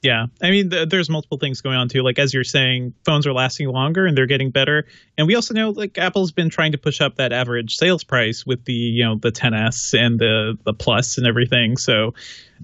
Yeah, 0.00 0.26
I 0.40 0.50
mean, 0.50 0.70
th- 0.70 0.88
there's 0.88 1.10
multiple 1.10 1.38
things 1.38 1.60
going 1.60 1.76
on 1.76 1.88
too. 1.88 2.02
Like 2.02 2.20
as 2.20 2.32
you're 2.32 2.44
saying, 2.44 2.94
phones 3.04 3.26
are 3.26 3.32
lasting 3.32 3.68
longer 3.68 4.06
and 4.06 4.16
they're 4.16 4.26
getting 4.26 4.50
better. 4.50 4.86
And 5.16 5.26
we 5.26 5.34
also 5.34 5.54
know 5.54 5.70
like 5.70 5.98
Apple's 5.98 6.30
been 6.30 6.50
trying 6.50 6.72
to 6.72 6.78
push 6.78 7.00
up 7.00 7.16
that 7.16 7.32
average 7.32 7.76
sales 7.76 8.04
price 8.04 8.46
with 8.46 8.64
the 8.64 8.72
you 8.72 9.04
know 9.04 9.16
the 9.16 9.32
10s 9.32 9.98
and 9.98 10.18
the 10.20 10.56
the 10.62 10.72
plus 10.72 11.18
and 11.18 11.26
everything. 11.26 11.76
So 11.76 12.14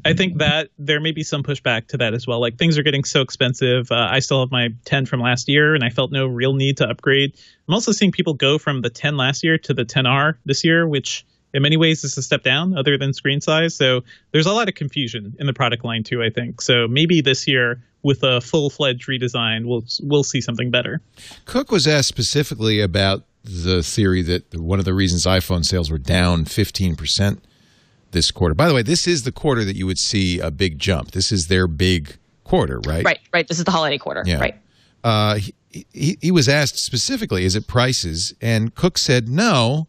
I 0.05 0.13
think 0.13 0.39
that 0.39 0.71
there 0.79 1.01
may 1.01 1.11
be 1.11 1.25
some 1.25 1.43
pushback 1.43 1.89
to 1.89 1.97
that 1.99 2.15
as 2.15 2.25
well. 2.27 2.41
Like 2.41 2.57
things 2.57 2.79
are 2.79 2.83
getting 2.85 3.05
so 3.05 3.21
expensive. 3.21 3.91
Uh, 3.91 4.09
I 4.11 4.21
still 4.21 4.41
have 4.41 4.53
my 4.53 4.69
10 4.85 5.07
from 5.07 5.21
last 5.21 5.49
year, 5.49 5.75
and 5.75 5.83
I 5.83 5.91
felt 5.91 6.13
no 6.13 6.27
real 6.27 6.55
need 6.55 6.79
to 6.79 6.89
upgrade. 6.89 7.35
I'm 7.67 7.75
also 7.75 7.93
seeing 7.93 8.13
people 8.13 8.35
go 8.35 8.59
from 8.59 8.81
the 8.81 8.91
10 8.91 9.17
last 9.17 9.43
year 9.43 9.59
to 9.59 9.75
the 9.75 9.85
10R 9.85 10.37
this 10.45 10.65
year, 10.65 10.87
which 10.87 11.25
in 11.55 11.63
many 11.63 11.77
ways 11.77 12.05
is 12.05 12.19
a 12.19 12.23
step 12.23 12.43
down 12.43 12.77
other 12.77 12.99
than 12.99 13.15
screen 13.15 13.41
size. 13.41 13.75
So 13.75 14.03
there's 14.33 14.47
a 14.47 14.53
lot 14.53 14.69
of 14.69 14.75
confusion 14.75 15.35
in 15.39 15.47
the 15.47 15.55
product 15.55 15.85
line 15.85 16.03
too, 16.03 16.23
I 16.23 16.29
think. 16.29 16.61
So 16.61 16.87
maybe 16.89 17.21
this 17.21 17.47
year 17.47 17.81
with 18.03 18.23
a 18.23 18.41
full-fledged 18.41 19.09
redesign, 19.09 19.65
we'll 19.65 19.85
we'll 20.03 20.25
see 20.25 20.41
something 20.41 20.71
better. 20.71 21.01
Cook 21.47 21.71
was 21.71 21.87
asked 21.87 22.09
specifically 22.09 22.81
about 22.81 23.23
the 23.45 23.83
theory 23.83 24.23
that 24.23 24.55
one 24.55 24.79
of 24.79 24.85
the 24.85 24.95
reasons 24.95 25.25
iPhone 25.25 25.65
sales 25.65 25.91
were 25.91 25.99
down 25.99 26.45
15% 26.45 27.39
this 28.11 28.31
quarter. 28.31 28.55
By 28.55 28.69
the 28.69 28.75
way, 28.75 28.83
this 28.83 29.07
is 29.07 29.23
the 29.23 29.33
quarter 29.33 29.65
that 29.65 29.77
you 29.77 29.87
would 29.87 29.99
see 29.99 30.41
a 30.41 30.51
big 30.51 30.79
jump. 30.79 31.13
This 31.13 31.31
is 31.31 31.47
their 31.49 31.67
big 31.67 32.17
quarter, 32.43 32.81
right? 32.87 33.05
Right, 33.05 33.21
right. 33.33 33.47
This 33.47 33.59
is 33.59 33.65
the 33.65 33.71
holiday 33.71 33.99
quarter. 33.99 34.23
Yeah. 34.25 34.41
Right. 34.41 34.61
Uh, 35.03 35.37
he, 35.37 35.55
he, 35.93 36.19
he 36.21 36.31
was 36.31 36.49
asked 36.49 36.79
specifically, 36.79 37.45
is 37.45 37.55
it 37.55 37.67
prices? 37.67 38.35
And 38.41 38.75
Cook 38.75 38.97
said 38.97 39.29
no, 39.29 39.89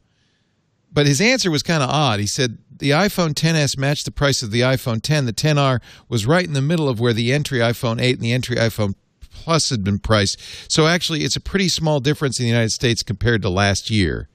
but 0.96 1.06
his 1.06 1.22
answer 1.22 1.52
was 1.52 1.62
kind 1.62 1.84
of 1.84 1.90
odd. 1.90 2.20
He 2.20 2.26
said 2.26 2.58
the 2.80 2.90
iPhone 2.92 3.34
10s 3.34 3.78
matched 3.78 4.06
the 4.06 4.12
price 4.12 4.42
of 4.42 4.50
the 4.50 4.62
iPhone 4.62 5.02
10. 5.02 5.26
The 5.26 5.34
10R 5.34 5.80
was 6.10 6.26
right 6.26 6.46
in 6.46 6.54
the 6.54 6.62
middle 6.62 6.90
of 6.90 7.00
where 7.00 7.14
the 7.14 7.32
entry 7.32 7.60
iPhone 7.60 8.02
8 8.02 8.16
and 8.16 8.24
the 8.24 8.34
entry 8.34 8.56
iPhone 8.56 8.96
Plus 9.30 9.70
had 9.70 9.84
been 9.84 10.00
priced. 10.00 10.40
So 10.72 10.88
actually, 10.88 11.24
it's 11.24 11.36
a 11.36 11.42
pretty 11.42 11.68
small 11.68 12.00
difference 12.00 12.40
in 12.40 12.46
the 12.46 12.50
United 12.50 12.72
States 12.72 13.04
compared 13.04 13.42
to 13.44 13.50
last 13.50 13.92
year. 13.92 14.30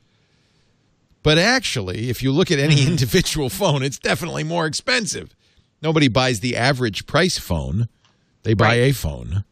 But 1.22 1.38
actually, 1.38 2.10
if 2.10 2.22
you 2.22 2.30
look 2.30 2.50
at 2.50 2.58
any 2.58 2.86
individual 2.86 3.48
phone, 3.60 3.82
it's 3.82 3.98
definitely 3.98 4.44
more 4.44 4.66
expensive. 4.66 5.34
Nobody 5.82 6.08
buys 6.08 6.40
the 6.40 6.56
average 6.56 7.06
price 7.06 7.38
phone, 7.38 7.88
they 8.42 8.54
buy 8.54 8.74
a 8.74 8.92
phone. 8.92 9.44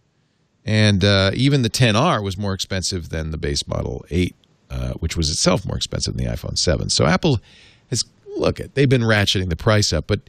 And 0.65 1.03
uh, 1.03 1.31
even 1.35 1.63
the 1.63 1.71
10R 1.71 2.23
was 2.23 2.37
more 2.37 2.53
expensive 2.53 3.09
than 3.09 3.31
the 3.31 3.39
base 3.39 3.67
model 3.67 4.05
8, 4.11 4.37
uh, 4.71 4.93
which 4.95 5.17
was 5.17 5.31
itself 5.31 5.65
more 5.67 5.77
expensive 5.77 6.17
than 6.17 6.25
the 6.25 6.31
iPhone 6.31 6.59
7. 6.59 6.91
So 6.91 7.07
Apple 7.07 7.41
has 7.91 8.05
look 8.37 8.61
at 8.61 8.75
they've 8.75 8.89
been 8.89 9.03
ratcheting 9.03 9.49
the 9.49 9.57
price 9.57 9.93
up, 9.93 10.07
but 10.07 10.21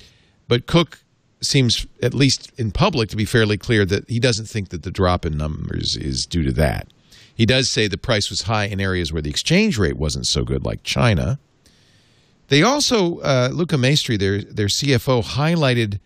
but 0.47 0.65
Cook 0.65 0.99
seems 1.41 1.85
at 2.03 2.13
least 2.13 2.51
in 2.57 2.71
public 2.71 3.09
to 3.09 3.15
be 3.15 3.25
fairly 3.25 3.57
clear 3.57 3.85
that 3.85 4.09
he 4.09 4.19
doesn't 4.19 4.45
think 4.45 4.69
that 4.69 4.83
the 4.83 4.91
drop 4.91 5.25
in 5.25 5.37
numbers 5.37 5.95
is 5.95 6.25
due 6.25 6.43
to 6.43 6.51
that. 6.51 6.87
He 7.33 7.45
does 7.45 7.71
say 7.71 7.87
the 7.87 7.97
price 7.97 8.29
was 8.29 8.43
high 8.43 8.65
in 8.65 8.81
areas 8.81 9.13
where 9.13 9.21
the 9.21 9.29
exchange 9.29 9.77
rate 9.77 9.95
wasn't 9.95 10.27
so 10.27 10.43
good, 10.43 10.65
like 10.65 10.83
China. 10.83 11.39
They 12.49 12.63
also, 12.63 13.19
uh, 13.19 13.49
Luca 13.53 13.77
Maestri, 13.77 14.19
their 14.19 14.41
their 14.41 14.67
CFO, 14.67 15.23
highlighted 15.23 15.99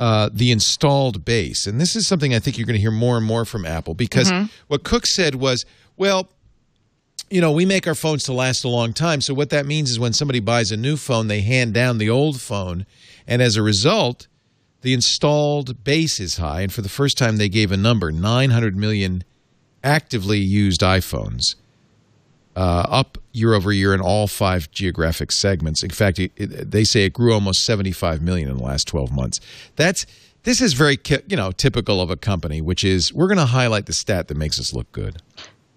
uh, 0.00 0.30
the 0.32 0.50
installed 0.50 1.24
base, 1.24 1.66
and 1.66 1.80
this 1.80 1.94
is 1.94 2.06
something 2.06 2.34
I 2.34 2.38
think 2.38 2.56
you're 2.56 2.66
going 2.66 2.76
to 2.76 2.80
hear 2.80 2.90
more 2.90 3.16
and 3.16 3.26
more 3.26 3.44
from 3.44 3.66
Apple 3.66 3.94
because 3.94 4.32
what 4.68 4.84
Cook 4.84 5.06
said 5.06 5.34
was, 5.34 5.66
well, 5.96 6.30
you 7.30 7.40
know, 7.40 7.52
we 7.52 7.64
make 7.64 7.86
our 7.86 7.94
phones 7.94 8.24
to 8.24 8.32
last 8.32 8.64
a 8.64 8.68
long 8.68 8.92
time. 8.92 9.20
So 9.20 9.34
what 9.34 9.50
that 9.50 9.66
means 9.66 9.90
is 9.90 9.98
when 9.98 10.12
somebody 10.12 10.40
buys 10.40 10.70
a 10.70 10.76
new 10.76 10.96
phone, 10.96 11.28
they 11.28 11.40
hand 11.40 11.74
down 11.74 11.98
the 11.98 12.10
old 12.10 12.40
phone, 12.40 12.86
and 13.26 13.42
as 13.42 13.56
a 13.56 13.62
result, 13.62 14.28
the 14.82 14.92
installed 14.92 15.82
base 15.82 16.20
is 16.20 16.36
high. 16.36 16.60
And 16.60 16.72
for 16.72 16.82
the 16.82 16.88
first 16.88 17.16
time, 17.16 17.38
they 17.38 17.48
gave 17.48 17.72
a 17.72 17.76
number: 17.76 18.12
900 18.12 18.76
million 18.76 19.24
actively 19.82 20.38
used 20.38 20.82
iPhones, 20.82 21.56
uh, 22.56 22.86
up 22.88 23.18
year 23.32 23.54
over 23.54 23.72
year 23.72 23.94
in 23.94 24.00
all 24.00 24.26
five 24.26 24.70
geographic 24.70 25.32
segments. 25.32 25.82
In 25.82 25.90
fact, 25.90 26.18
it, 26.18 26.32
it, 26.36 26.70
they 26.70 26.84
say 26.84 27.04
it 27.04 27.12
grew 27.12 27.32
almost 27.32 27.64
75 27.64 28.22
million 28.22 28.48
in 28.48 28.56
the 28.56 28.62
last 28.62 28.86
12 28.86 29.10
months. 29.10 29.40
That's 29.76 30.06
this 30.44 30.60
is 30.60 30.74
very 30.74 30.98
you 31.26 31.36
know 31.36 31.50
typical 31.50 32.00
of 32.00 32.10
a 32.10 32.16
company, 32.16 32.60
which 32.60 32.84
is 32.84 33.12
we're 33.12 33.28
going 33.28 33.38
to 33.38 33.46
highlight 33.46 33.86
the 33.86 33.92
stat 33.92 34.28
that 34.28 34.36
makes 34.36 34.60
us 34.60 34.72
look 34.72 34.90
good. 34.92 35.20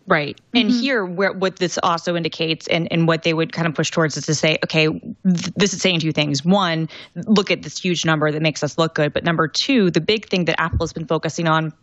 Right. 0.07 0.39
And 0.53 0.71
here, 0.71 1.03
where, 1.03 1.33
what 1.33 1.57
this 1.57 1.77
also 1.83 2.15
indicates 2.15 2.65
and, 2.67 2.87
and 2.91 3.09
what 3.09 3.23
they 3.23 3.33
would 3.33 3.51
kind 3.51 3.67
of 3.67 3.75
push 3.75 3.91
towards 3.91 4.15
is 4.15 4.25
to 4.27 4.35
say, 4.35 4.57
okay, 4.63 4.87
th- 4.87 5.53
this 5.57 5.73
is 5.73 5.81
saying 5.81 5.99
two 5.99 6.13
things. 6.13 6.45
One, 6.45 6.87
look 7.13 7.51
at 7.51 7.61
this 7.61 7.77
huge 7.77 8.05
number 8.05 8.31
that 8.31 8.41
makes 8.41 8.63
us 8.63 8.77
look 8.77 8.95
good. 8.95 9.11
But 9.11 9.25
number 9.25 9.49
two, 9.49 9.91
the 9.91 9.99
big 9.99 10.29
thing 10.29 10.45
that 10.45 10.61
Apple 10.61 10.79
has 10.79 10.93
been 10.93 11.07
focusing 11.07 11.49
on 11.49 11.73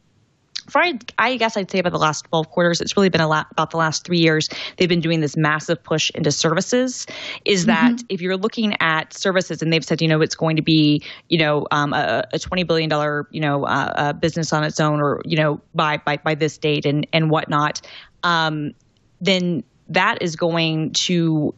for 0.69 0.83
I, 1.19 1.37
guess 1.37 1.57
I'd 1.57 1.71
say 1.71 1.79
about 1.79 1.93
the 1.93 1.99
last 1.99 2.25
12 2.31 2.49
quarters, 2.51 2.81
it's 2.81 2.97
really 2.97 3.09
been 3.09 3.21
a 3.21 3.29
lot 3.29 3.49
about 3.51 3.71
the 3.71 3.77
last 3.77 4.05
three 4.05 4.19
years. 4.19 4.49
They've 4.77 4.89
been 4.89 5.01
doing 5.01 5.21
this 5.21 5.37
massive 5.37 5.83
push 5.83 6.11
into 6.15 6.33
services. 6.33 7.07
Is 7.45 7.67
that 7.67 8.03
if 8.09 8.21
you're 8.21 8.37
looking 8.37 8.77
at 8.81 9.13
services, 9.13 9.63
and 9.63 9.73
they've 9.73 9.85
said, 9.85 10.01
you 10.01 10.09
know, 10.09 10.21
it's 10.21 10.35
going 10.35 10.57
to 10.57 10.63
be, 10.63 11.03
you 11.29 11.39
know, 11.39 11.67
um, 11.71 11.93
a, 11.93 12.25
a 12.33 12.39
20 12.39 12.63
billion 12.65 12.89
dollar, 12.89 13.29
you 13.31 13.41
know, 13.41 13.65
uh, 13.65 13.93
uh, 13.95 14.13
business 14.15 14.53
on 14.53 14.65
its 14.65 14.81
own, 14.81 15.01
or 15.01 15.21
you 15.25 15.37
know, 15.37 15.61
by 15.75 15.99
by 15.99 16.17
by 16.17 16.35
this 16.35 16.57
date 16.59 16.87
and 16.87 17.07
and 17.13 17.31
whatnot, 17.31 17.83
um, 18.25 18.73
then 19.21 19.63
that 19.89 20.21
is 20.21 20.35
going 20.35 20.93
to 20.93 21.55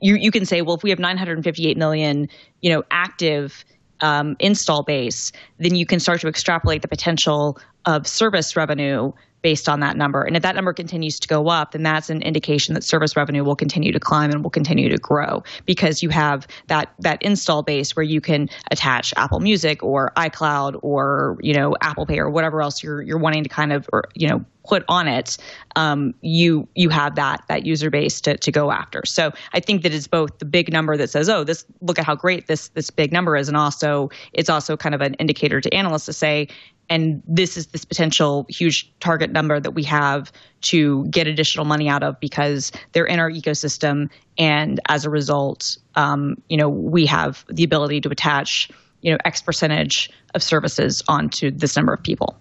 you 0.00 0.16
you 0.16 0.30
can 0.30 0.44
say, 0.44 0.60
well, 0.60 0.76
if 0.76 0.82
we 0.82 0.90
have 0.90 0.98
958 0.98 1.76
million, 1.78 2.28
you 2.60 2.70
know, 2.70 2.82
active 2.90 3.64
um, 4.00 4.36
install 4.38 4.82
base, 4.82 5.32
then 5.58 5.74
you 5.74 5.86
can 5.86 5.98
start 5.98 6.20
to 6.20 6.28
extrapolate 6.28 6.82
the 6.82 6.88
potential 6.88 7.58
of 7.86 8.06
service 8.06 8.54
revenue 8.54 9.12
based 9.42 9.68
on 9.68 9.80
that 9.80 9.96
number. 9.96 10.22
And 10.22 10.36
if 10.36 10.42
that 10.42 10.56
number 10.56 10.72
continues 10.72 11.18
to 11.20 11.28
go 11.28 11.48
up, 11.48 11.72
then 11.72 11.82
that's 11.84 12.10
an 12.10 12.22
indication 12.22 12.74
that 12.74 12.82
service 12.82 13.16
revenue 13.16 13.44
will 13.44 13.56
continue 13.56 13.92
to 13.92 14.00
climb 14.00 14.30
and 14.30 14.42
will 14.42 14.50
continue 14.50 14.88
to 14.88 14.98
grow 14.98 15.42
because 15.64 16.02
you 16.02 16.08
have 16.08 16.46
that 16.66 16.92
that 16.98 17.22
install 17.22 17.62
base 17.62 17.94
where 17.94 18.02
you 18.02 18.20
can 18.20 18.48
attach 18.70 19.14
Apple 19.16 19.40
Music 19.40 19.82
or 19.82 20.12
iCloud 20.16 20.78
or 20.82 21.38
you 21.40 21.54
know 21.54 21.76
Apple 21.80 22.04
Pay 22.04 22.18
or 22.18 22.28
whatever 22.28 22.60
else 22.62 22.82
you're 22.82 23.00
you're 23.00 23.18
wanting 23.18 23.44
to 23.44 23.48
kind 23.48 23.72
of 23.72 23.88
or, 23.92 24.08
you 24.14 24.28
know 24.28 24.44
put 24.68 24.84
on 24.88 25.08
it. 25.08 25.36
Um, 25.76 26.14
you 26.20 26.68
you 26.74 26.88
have 26.90 27.14
that 27.16 27.42
that 27.48 27.64
user 27.66 27.90
base 27.90 28.20
to 28.22 28.36
to 28.36 28.52
go 28.52 28.70
after. 28.70 29.02
So 29.06 29.32
I 29.52 29.60
think 29.60 29.82
that 29.82 29.92
it's 29.92 30.06
both 30.06 30.38
the 30.38 30.44
big 30.44 30.72
number 30.72 30.96
that 30.96 31.10
says, 31.10 31.28
oh, 31.28 31.44
this 31.44 31.64
look 31.80 31.98
at 31.98 32.04
how 32.04 32.14
great 32.14 32.46
this 32.46 32.68
this 32.68 32.90
big 32.90 33.12
number 33.12 33.36
is, 33.36 33.48
and 33.48 33.56
also 33.56 34.10
it's 34.32 34.50
also 34.50 34.76
kind 34.76 34.94
of 34.94 35.00
an 35.00 35.14
indicator 35.14 35.60
to 35.60 35.74
analysts 35.74 36.06
to 36.06 36.12
say, 36.12 36.48
and 36.90 37.22
this 37.26 37.56
is 37.56 37.68
this 37.68 37.84
potential 37.84 38.46
huge 38.48 38.90
target 39.00 39.30
number 39.30 39.60
that 39.60 39.72
we 39.72 39.82
have 39.84 40.32
to 40.60 41.04
get 41.06 41.26
additional 41.26 41.64
money 41.64 41.88
out 41.88 42.02
of 42.02 42.18
because 42.20 42.72
they're 42.92 43.06
in 43.06 43.18
our 43.18 43.30
ecosystem 43.30 44.10
and 44.36 44.80
as 44.88 45.04
a 45.04 45.10
result 45.10 45.78
um, 45.94 46.36
you 46.48 46.56
know 46.56 46.68
we 46.68 47.06
have 47.06 47.44
the 47.48 47.64
ability 47.64 48.00
to 48.00 48.08
attach 48.08 48.70
you 49.00 49.12
know 49.12 49.18
x 49.24 49.42
percentage 49.42 50.10
of 50.34 50.42
services 50.42 51.02
onto 51.08 51.50
this 51.50 51.76
number 51.76 51.92
of 51.92 52.02
people 52.02 52.38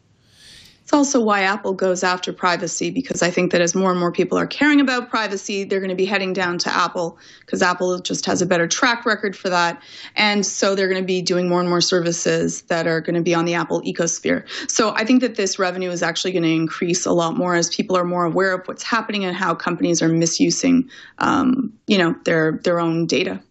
It's 0.88 0.94
also 0.94 1.20
why 1.20 1.42
Apple 1.42 1.74
goes 1.74 2.02
after 2.02 2.32
privacy 2.32 2.92
because 2.92 3.22
I 3.22 3.30
think 3.30 3.52
that 3.52 3.60
as 3.60 3.76
more 3.76 3.92
and 3.92 4.00
more 4.00 4.10
people 4.10 4.38
are 4.38 4.48
caring 4.48 4.80
about 4.80 5.10
privacy, 5.10 5.66
they're 5.66 5.82
going 5.82 5.90
to 5.90 5.98
be 5.98 6.06
heading 6.06 6.32
down 6.32 6.60
to 6.60 6.74
Apple 6.74 7.18
because 7.42 7.62
Apple 7.62 8.00
just 8.00 8.26
has 8.26 8.42
a 8.42 8.46
better 8.46 8.70
track 8.70 9.06
record 9.06 9.36
for 9.36 9.50
that. 9.50 9.84
And 10.16 10.46
so 10.46 10.76
they're 10.76 10.88
going 10.88 11.02
to 11.02 11.06
be 11.06 11.22
doing 11.22 11.50
more 11.50 11.60
and 11.60 11.68
more 11.68 11.82
services 11.82 12.62
that 12.70 12.88
are 12.88 13.02
going 13.02 13.16
to 13.16 13.22
be 13.22 13.36
on 13.36 13.44
the 13.44 13.54
Apple 13.54 13.82
ecosphere. 13.82 14.48
So 14.72 14.94
I 14.96 15.04
think 15.04 15.20
that 15.20 15.36
this 15.36 15.60
revenue 15.60 15.90
is 15.90 16.02
actually 16.02 16.32
going 16.32 16.44
to 16.44 16.56
increase 16.56 17.06
a 17.06 17.12
lot 17.12 17.36
more 17.36 17.54
as 17.54 17.68
people 17.68 17.98
are 17.98 18.06
more 18.06 18.24
aware 18.24 18.54
of 18.54 18.66
what's 18.66 18.84
happening 18.84 19.26
and 19.26 19.36
how 19.36 19.56
companies 19.56 20.02
are 20.02 20.08
misusing, 20.08 20.90
um, 21.18 21.74
you 21.88 21.98
know, 21.98 22.16
their 22.24 22.62
their 22.64 22.80
own 22.80 23.08
data. 23.08 23.42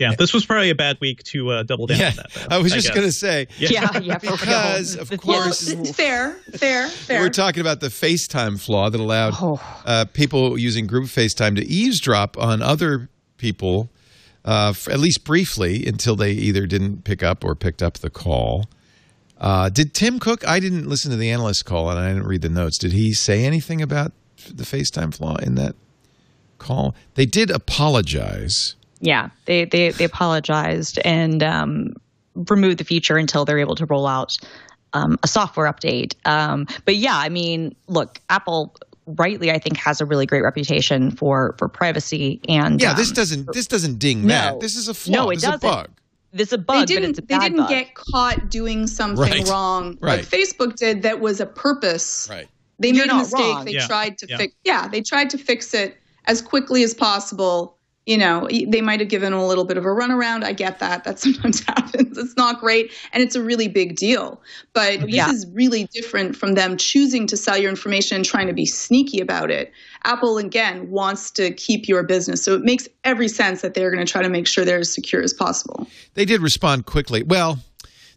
Yeah, 0.00 0.14
this 0.18 0.32
was 0.32 0.46
probably 0.46 0.70
a 0.70 0.74
bad 0.74 0.96
week 1.00 1.22
to 1.24 1.50
uh, 1.50 1.62
double 1.62 1.86
down 1.86 1.98
Yeah, 1.98 2.08
on 2.08 2.16
that. 2.16 2.30
Though, 2.32 2.56
I 2.56 2.58
was 2.58 2.72
just 2.72 2.88
going 2.94 3.06
to 3.06 3.12
say 3.12 3.46
yeah 3.58 3.98
yeah 4.00 4.16
for 4.18 4.30
because 4.32 4.96
of 4.96 5.10
course 5.20 5.72
Well, 5.74 5.84
fair, 5.92 6.32
fair, 6.54 6.88
fair. 6.88 7.20
we're 7.20 7.28
talking 7.28 7.60
about 7.60 7.80
the 7.80 7.88
FaceTime 7.88 8.58
flaw 8.60 8.88
that 8.90 8.98
allowed 9.00 9.34
Oh. 9.36 9.60
uh, 9.84 10.06
people 10.12 10.58
using 10.58 10.86
group 10.86 11.04
FaceTime 11.04 11.56
to 11.56 11.66
eavesdrop 11.66 12.38
on 12.38 12.62
other 12.62 13.10
people, 13.36 13.90
uh, 14.44 14.70
f- 14.70 14.88
at 14.88 14.98
least 15.00 15.24
briefly, 15.24 15.86
until 15.86 16.16
they 16.16 16.32
either 16.32 16.66
didn't 16.66 17.04
pick 17.04 17.22
up 17.22 17.44
or 17.44 17.54
picked 17.54 17.82
up 17.82 17.98
the 17.98 18.10
call. 18.10 18.70
Uh, 19.38 19.68
did 19.68 19.92
Tim 19.94 20.18
Cook? 20.18 20.46
I 20.48 20.60
didn't 20.60 20.88
listen 20.88 21.10
to 21.10 21.16
the 21.18 21.30
analyst 21.30 21.64
call 21.66 21.90
and 21.90 21.98
I 21.98 22.08
didn't 22.08 22.26
read 22.26 22.42
the 22.42 22.48
notes. 22.50 22.76
Did 22.78 22.92
he 22.92 23.12
say 23.12 23.44
anything 23.44 23.80
about 23.82 24.12
the 24.50 24.64
FaceTime 24.64 25.14
flaw 25.14 25.36
in 25.36 25.54
that 25.56 25.76
call? 26.58 26.94
They 27.14 27.26
did 27.26 27.50
apologize. 27.50 28.76
Yeah, 29.00 29.30
they 29.46 29.64
they 29.64 29.90
they 29.90 30.04
apologized 30.04 30.98
and 31.04 31.42
um, 31.42 31.94
removed 32.34 32.78
the 32.78 32.84
feature 32.84 33.16
until 33.16 33.44
they're 33.44 33.58
able 33.58 33.74
to 33.76 33.86
roll 33.86 34.06
out 34.06 34.36
um, 34.92 35.18
a 35.22 35.28
software 35.28 35.72
update. 35.72 36.14
Um, 36.26 36.66
but 36.84 36.96
yeah, 36.96 37.16
I 37.16 37.28
mean, 37.28 37.74
look, 37.88 38.20
Apple 38.28 38.76
rightly, 39.06 39.50
I 39.50 39.58
think, 39.58 39.76
has 39.78 40.00
a 40.00 40.04
really 40.04 40.26
great 40.26 40.42
reputation 40.42 41.10
for 41.10 41.54
for 41.58 41.68
privacy 41.68 42.40
and 42.48 42.80
Yeah, 42.80 42.90
um, 42.92 42.96
this 42.96 43.10
doesn't 43.12 43.52
this 43.52 43.66
doesn't 43.66 43.98
ding 43.98 44.22
no. 44.22 44.28
that. 44.28 44.60
This 44.60 44.76
is 44.76 44.88
a 44.88 44.94
flaw. 44.94 45.14
No, 45.24 45.30
it 45.30 45.36
this 45.36 45.44
is 45.44 45.48
a 45.48 45.52
doesn't. 45.52 45.70
bug. 45.70 45.90
this 46.32 46.46
is 46.48 46.52
a 46.52 46.58
bug, 46.58 46.66
but 46.82 46.88
didn't 46.88 47.10
it's 47.10 47.18
a 47.18 47.22
they 47.22 47.26
bad 47.38 47.40
didn't 47.42 47.56
bug. 47.58 47.68
get 47.70 47.94
caught 47.94 48.50
doing 48.50 48.86
something 48.86 49.18
Right, 49.18 49.48
wrong 49.48 49.96
right. 50.00 50.18
like 50.18 50.26
Facebook 50.26 50.76
did 50.76 51.02
that 51.02 51.20
was 51.20 51.40
a 51.40 51.46
purpose. 51.46 52.28
Right. 52.30 52.48
They 52.78 52.88
You're 52.90 53.06
made 53.06 53.12
a 53.12 53.16
mistake. 53.18 53.40
wrong. 53.40 53.64
They 53.64 53.72
Yeah, 53.72 53.86
tried 53.86 54.18
to 54.18 54.26
yeah. 54.28 54.36
fix. 54.36 54.54
Yeah, 54.64 54.88
they 54.88 55.00
tried 55.02 55.30
to 55.30 55.38
fix 55.38 55.72
it 55.74 55.96
as 56.26 56.40
quickly 56.42 56.82
as 56.82 56.94
possible. 56.94 57.76
You 58.10 58.18
know, 58.18 58.48
they 58.50 58.80
might 58.80 58.98
have 58.98 59.08
given 59.08 59.32
a 59.32 59.46
little 59.46 59.64
bit 59.64 59.76
of 59.76 59.84
a 59.84 59.88
runaround. 59.88 60.42
I 60.42 60.52
get 60.52 60.80
that. 60.80 61.04
That 61.04 61.18
sometimes 61.20 61.60
happens. 61.60 62.18
It's 62.18 62.36
not 62.36 62.58
great, 62.58 62.90
and 63.12 63.22
it's 63.22 63.36
a 63.36 63.42
really 63.42 63.68
big 63.68 63.94
deal. 63.94 64.42
But 64.72 65.02
this 65.02 65.28
is 65.28 65.46
really 65.52 65.84
different 65.84 66.34
from 66.34 66.54
them 66.54 66.76
choosing 66.76 67.28
to 67.28 67.36
sell 67.36 67.56
your 67.56 67.70
information 67.70 68.16
and 68.16 68.24
trying 68.24 68.48
to 68.48 68.52
be 68.52 68.66
sneaky 68.66 69.20
about 69.20 69.52
it. 69.52 69.72
Apple 70.02 70.38
again 70.38 70.90
wants 70.90 71.30
to 71.32 71.52
keep 71.52 71.86
your 71.86 72.02
business, 72.02 72.42
so 72.42 72.56
it 72.56 72.62
makes 72.62 72.88
every 73.04 73.28
sense 73.28 73.62
that 73.62 73.74
they're 73.74 73.92
going 73.92 74.04
to 74.04 74.10
try 74.10 74.22
to 74.22 74.28
make 74.28 74.48
sure 74.48 74.64
they're 74.64 74.80
as 74.80 74.92
secure 74.92 75.22
as 75.22 75.32
possible. 75.32 75.86
They 76.14 76.24
did 76.24 76.42
respond 76.42 76.86
quickly. 76.86 77.22
Well, 77.22 77.60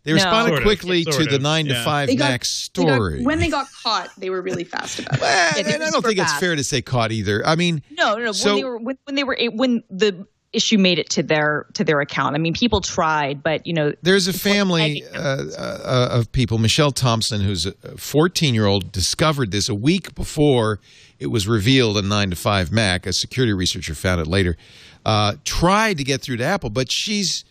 they 0.03 0.11
No. 0.11 0.15
responded 0.15 0.49
Sort 0.49 0.59
of, 0.59 0.63
quickly 0.65 1.03
sort 1.03 1.15
to 1.17 1.25
the 1.25 1.35
of, 1.37 1.41
nine 1.41 1.65
to 1.67 1.83
five 1.83 2.07
They 2.07 2.15
got- 2.15 2.29
Mac 2.31 2.41
They 2.41 2.83
got- 2.83 2.95
story. 2.95 3.23
when 3.23 3.39
they 3.39 3.49
got 3.49 3.67
caught, 3.83 4.09
they 4.17 4.29
were 4.29 4.41
really 4.41 4.63
fast 4.65 4.99
about 4.99 5.15
it. 5.15 5.21
Well, 5.21 5.51
Yeah, 5.57 5.63
they 5.63 5.73
and 5.73 5.83
I 5.83 5.85
don't 5.87 5.93
super 5.95 6.07
think 6.09 6.19
it's 6.19 6.33
fair 6.39 6.55
to 6.55 6.63
say 6.63 6.81
caught 6.81 7.11
either. 7.11 7.45
I 7.45 7.55
mean, 7.55 7.81
No, 7.97 8.15
no, 8.15 8.25
no. 8.25 8.31
So- 8.31 8.49
when 8.53 8.55
they 8.57 8.63
were 8.65 8.77
when, 8.77 8.97
when 9.05 9.15
they 9.15 9.23
were 9.23 9.37
when 9.53 9.83
the 9.89 10.27
issue 10.51 10.77
made 10.77 10.99
it 10.99 11.09
to 11.09 11.23
their 11.23 11.65
to 11.73 11.83
their 11.83 11.99
account. 11.99 12.35
I 12.35 12.37
mean, 12.37 12.53
people 12.53 12.79
tried, 12.79 13.41
but 13.41 13.65
you 13.65 13.73
know, 13.73 13.91
there's 14.03 14.27
a 14.27 14.33
family 14.33 15.03
uh, 15.15 15.17
uh, 15.57 16.09
of 16.11 16.31
people. 16.31 16.59
Michelle 16.59 16.91
Thompson, 16.91 17.41
who's 17.41 17.65
a 17.65 17.71
14 17.97 18.53
year 18.53 18.67
old, 18.67 18.91
discovered 18.91 19.49
this 19.51 19.67
a 19.67 19.73
week 19.73 20.13
before 20.13 20.79
it 21.17 21.27
was 21.27 21.47
revealed 21.47 21.97
on 21.97 22.07
9 22.07 22.29
to 22.29 22.35
5 22.35 22.71
Mac. 22.71 23.07
A 23.07 23.13
security 23.13 23.51
researcher 23.53 23.95
found 23.95 24.21
it 24.21 24.27
later. 24.27 24.55
Uh, 25.03 25.37
tried 25.43 25.97
to 25.97 26.03
get 26.03 26.21
through 26.21 26.37
to 26.37 26.43
Apple, 26.43 26.69
but 26.69 26.91
she's, 26.91 27.43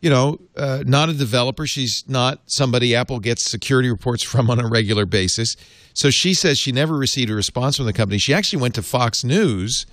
you 0.00 0.10
know, 0.10 0.40
uh, 0.56 0.84
not 0.86 1.08
a 1.08 1.14
developer. 1.14 1.66
She's 1.66 2.04
not 2.06 2.42
somebody 2.46 2.94
Apple 2.94 3.18
gets 3.18 3.44
security 3.44 3.90
reports 3.90 4.22
from 4.32 4.50
on 4.50 4.60
a 4.60 4.66
regular 4.66 5.06
basis. 5.06 5.56
So 5.94 6.10
she 6.10 6.34
says 6.34 6.58
she 6.58 6.72
never 6.72 6.94
received 6.94 7.30
a 7.30 7.34
response 7.34 7.76
from 7.76 7.86
the 7.86 7.92
company. 7.92 8.18
She 8.18 8.34
actually 8.34 8.60
went 8.62 8.74
to 8.74 8.82
Fox 8.82 9.24
News 9.24 9.86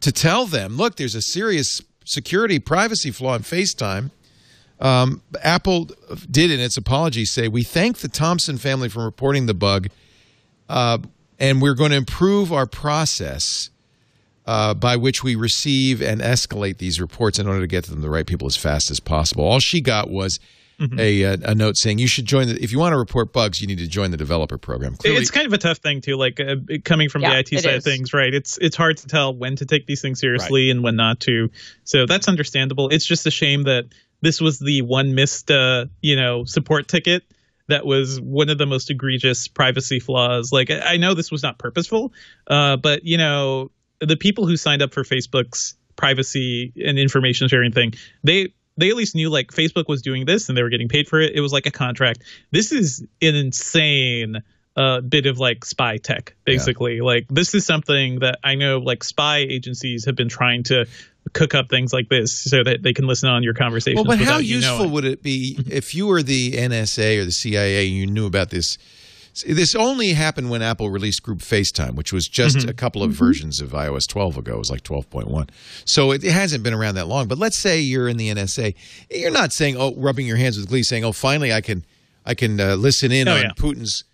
to 0.00 0.12
tell 0.12 0.46
them, 0.46 0.76
look, 0.76 0.96
there's 0.96 1.14
a 1.14 1.22
serious 1.22 1.82
security 2.04 2.58
privacy 2.58 3.10
flaw 3.10 3.34
in 3.34 3.42
FaceTime. 3.42 4.10
Um, 4.80 5.22
Apple 5.42 5.90
did 6.30 6.50
in 6.50 6.60
its 6.60 6.76
apology 6.76 7.24
say, 7.24 7.48
We 7.48 7.62
thank 7.62 7.98
the 7.98 8.08
Thompson 8.08 8.58
family 8.58 8.88
for 8.88 9.04
reporting 9.04 9.46
the 9.46 9.54
bug, 9.54 9.88
uh, 10.68 10.98
and 11.38 11.62
we're 11.62 11.74
going 11.74 11.90
to 11.90 11.96
improve 11.96 12.52
our 12.52 12.66
process 12.66 13.70
uh, 14.46 14.74
by 14.74 14.96
which 14.96 15.22
we 15.22 15.34
receive 15.34 16.02
and 16.02 16.20
escalate 16.20 16.78
these 16.78 17.00
reports 17.00 17.38
in 17.38 17.46
order 17.46 17.60
to 17.60 17.66
get 17.66 17.84
to 17.84 17.90
them 17.90 18.02
the 18.02 18.10
right 18.10 18.26
people 18.26 18.46
as 18.46 18.56
fast 18.56 18.90
as 18.90 19.00
possible. 19.00 19.44
All 19.44 19.60
she 19.60 19.80
got 19.80 20.10
was 20.10 20.38
mm-hmm. 20.78 20.98
a, 20.98 21.22
a, 21.22 21.32
a 21.44 21.54
note 21.54 21.76
saying 21.76 21.98
you 21.98 22.06
should 22.06 22.26
join 22.26 22.48
the. 22.48 22.62
If 22.62 22.72
you 22.72 22.78
want 22.78 22.92
to 22.92 22.98
report 22.98 23.32
bugs, 23.32 23.60
you 23.60 23.66
need 23.66 23.78
to 23.78 23.86
join 23.86 24.10
the 24.10 24.16
developer 24.16 24.58
program. 24.58 24.96
Clearly, 24.96 25.20
it's 25.20 25.30
kind 25.30 25.46
of 25.46 25.52
a 25.52 25.58
tough 25.58 25.78
thing 25.78 26.00
too. 26.00 26.16
Like 26.16 26.40
uh, 26.40 26.56
coming 26.84 27.08
from 27.08 27.22
yeah, 27.22 27.30
the 27.30 27.38
IT 27.38 27.48
side 27.62 27.74
is. 27.74 27.76
of 27.78 27.84
things, 27.84 28.12
right? 28.12 28.32
It's 28.32 28.58
it's 28.58 28.76
hard 28.76 28.98
to 28.98 29.06
tell 29.06 29.34
when 29.34 29.56
to 29.56 29.66
take 29.66 29.86
these 29.86 30.02
things 30.02 30.20
seriously 30.20 30.66
right. 30.66 30.72
and 30.72 30.82
when 30.82 30.96
not 30.96 31.20
to. 31.20 31.50
So 31.84 32.06
that's 32.06 32.28
understandable. 32.28 32.88
It's 32.90 33.06
just 33.06 33.26
a 33.26 33.30
shame 33.30 33.64
that 33.64 33.86
this 34.20 34.40
was 34.40 34.58
the 34.58 34.82
one 34.82 35.14
missed, 35.14 35.50
uh, 35.50 35.86
you 36.00 36.16
know, 36.16 36.44
support 36.44 36.88
ticket 36.88 37.24
that 37.68 37.86
was 37.86 38.20
one 38.20 38.50
of 38.50 38.58
the 38.58 38.66
most 38.66 38.90
egregious 38.90 39.48
privacy 39.48 40.00
flaws. 40.00 40.52
Like 40.52 40.70
I 40.70 40.96
know 40.96 41.14
this 41.14 41.30
was 41.30 41.42
not 41.42 41.58
purposeful, 41.58 42.12
uh, 42.46 42.76
but 42.76 43.04
you 43.04 43.16
know, 43.16 43.70
the 44.00 44.16
people 44.16 44.46
who 44.46 44.56
signed 44.56 44.82
up 44.82 44.92
for 44.92 45.02
Facebook's 45.02 45.76
privacy 45.96 46.72
and 46.84 46.98
information 46.98 47.48
sharing 47.48 47.72
thing, 47.72 47.94
they 48.22 48.52
they 48.76 48.90
at 48.90 48.96
least 48.96 49.14
knew 49.14 49.30
like 49.30 49.48
Facebook 49.48 49.88
was 49.88 50.02
doing 50.02 50.24
this 50.26 50.48
and 50.48 50.58
they 50.58 50.62
were 50.62 50.70
getting 50.70 50.88
paid 50.88 51.08
for 51.08 51.20
it. 51.20 51.32
It 51.34 51.40
was 51.40 51.52
like 51.52 51.66
a 51.66 51.70
contract. 51.70 52.22
This 52.50 52.72
is 52.72 53.00
an 53.22 53.34
insane 53.34 54.42
uh, 54.76 55.00
bit 55.00 55.26
of 55.26 55.38
like 55.38 55.64
spy 55.64 55.98
tech, 55.98 56.34
basically. 56.44 56.96
Yeah. 56.96 57.04
Like 57.04 57.26
this 57.28 57.54
is 57.54 57.64
something 57.64 58.20
that 58.20 58.40
I 58.42 58.56
know 58.56 58.78
like 58.78 59.04
spy 59.04 59.38
agencies 59.38 60.04
have 60.06 60.16
been 60.16 60.28
trying 60.28 60.64
to 60.64 60.86
cook 61.32 61.54
up 61.54 61.70
things 61.70 61.92
like 61.92 62.08
this 62.08 62.32
so 62.32 62.62
that 62.64 62.82
they 62.82 62.92
can 62.92 63.06
listen 63.06 63.28
on 63.28 63.42
your 63.42 63.54
conversations. 63.54 64.06
Well, 64.06 64.16
but 64.16 64.24
how 64.24 64.38
useful 64.38 64.88
would 64.88 65.04
it 65.04 65.22
be 65.22 65.58
if 65.70 65.94
you 65.94 66.06
were 66.06 66.22
the 66.22 66.52
NSA 66.52 67.20
or 67.20 67.24
the 67.24 67.32
CIA 67.32 67.86
and 67.86 67.96
you 67.96 68.06
knew 68.06 68.26
about 68.26 68.50
this? 68.50 68.78
This 69.42 69.74
only 69.74 70.12
happened 70.12 70.50
when 70.50 70.62
Apple 70.62 70.90
released 70.90 71.22
Group 71.22 71.40
FaceTime, 71.40 71.94
which 71.94 72.12
was 72.12 72.28
just 72.28 72.58
mm-hmm. 72.58 72.68
a 72.68 72.72
couple 72.72 73.02
of 73.02 73.10
mm-hmm. 73.10 73.24
versions 73.24 73.60
of 73.60 73.70
iOS 73.70 74.06
12 74.06 74.38
ago. 74.38 74.54
It 74.54 74.58
was 74.58 74.70
like 74.70 74.82
12.1. 74.82 75.50
So 75.84 76.12
it, 76.12 76.22
it, 76.22 76.30
hasn't 76.30 76.62
been 76.62 76.74
around 76.74 76.94
that 76.94 77.08
long. 77.08 77.26
But 77.26 77.38
let's 77.38 77.56
say 77.56 77.80
you're 77.80 78.08
in 78.08 78.16
the 78.16 78.28
NSA. 78.28 78.74
You're 79.10 79.32
not 79.32 79.52
saying, 79.52 79.76
oh, 79.76 79.94
rubbing 79.96 80.26
your 80.26 80.36
hands 80.36 80.56
with 80.56 80.68
glee, 80.68 80.84
saying, 80.84 81.04
oh, 81.04 81.12
finally 81.12 81.52
I 81.52 81.60
can 81.60 81.84
I 82.24 82.34
can 82.34 82.60
uh, 82.60 82.76
listen 82.76 83.12
in 83.12 83.28
oh, 83.28 83.34
on 83.34 83.42
yeah. 83.42 83.50
Putin's 83.56 84.04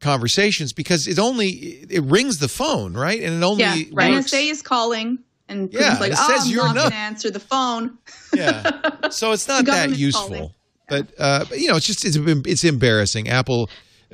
conversations 0.00 0.72
because 0.72 1.06
it 1.06 1.18
only 1.18 1.48
it 1.88 2.02
rings 2.02 2.38
the 2.38 2.48
phone, 2.48 2.94
right? 2.94 3.22
And 3.22 3.42
it 3.42 3.46
only 3.46 3.62
yeah, 3.62 3.84
right. 3.92 4.12
Works. 4.12 4.32
NSA 4.32 4.50
is 4.50 4.62
calling 4.62 5.18
and 5.48 5.70
Putin's 5.70 5.80
yeah, 5.80 5.98
like, 5.98 6.12
oh, 6.16 6.38
I'm 6.50 6.56
not 6.56 6.74
going 6.74 6.90
to 6.90 6.96
answer 6.96 7.30
the 7.30 7.40
phone. 7.40 7.98
yeah. 8.34 9.08
So 9.10 9.32
it's 9.32 9.46
not 9.46 9.64
that 9.66 9.96
useful. 9.96 10.52
But, 10.88 11.08
uh, 11.18 11.44
but, 11.48 11.58
you 11.58 11.68
know, 11.68 11.76
it's 11.76 11.86
just 11.86 12.04
it's, 12.04 12.16
it's 12.16 12.64
embarrassing. 12.64 13.28
Apple 13.28 13.68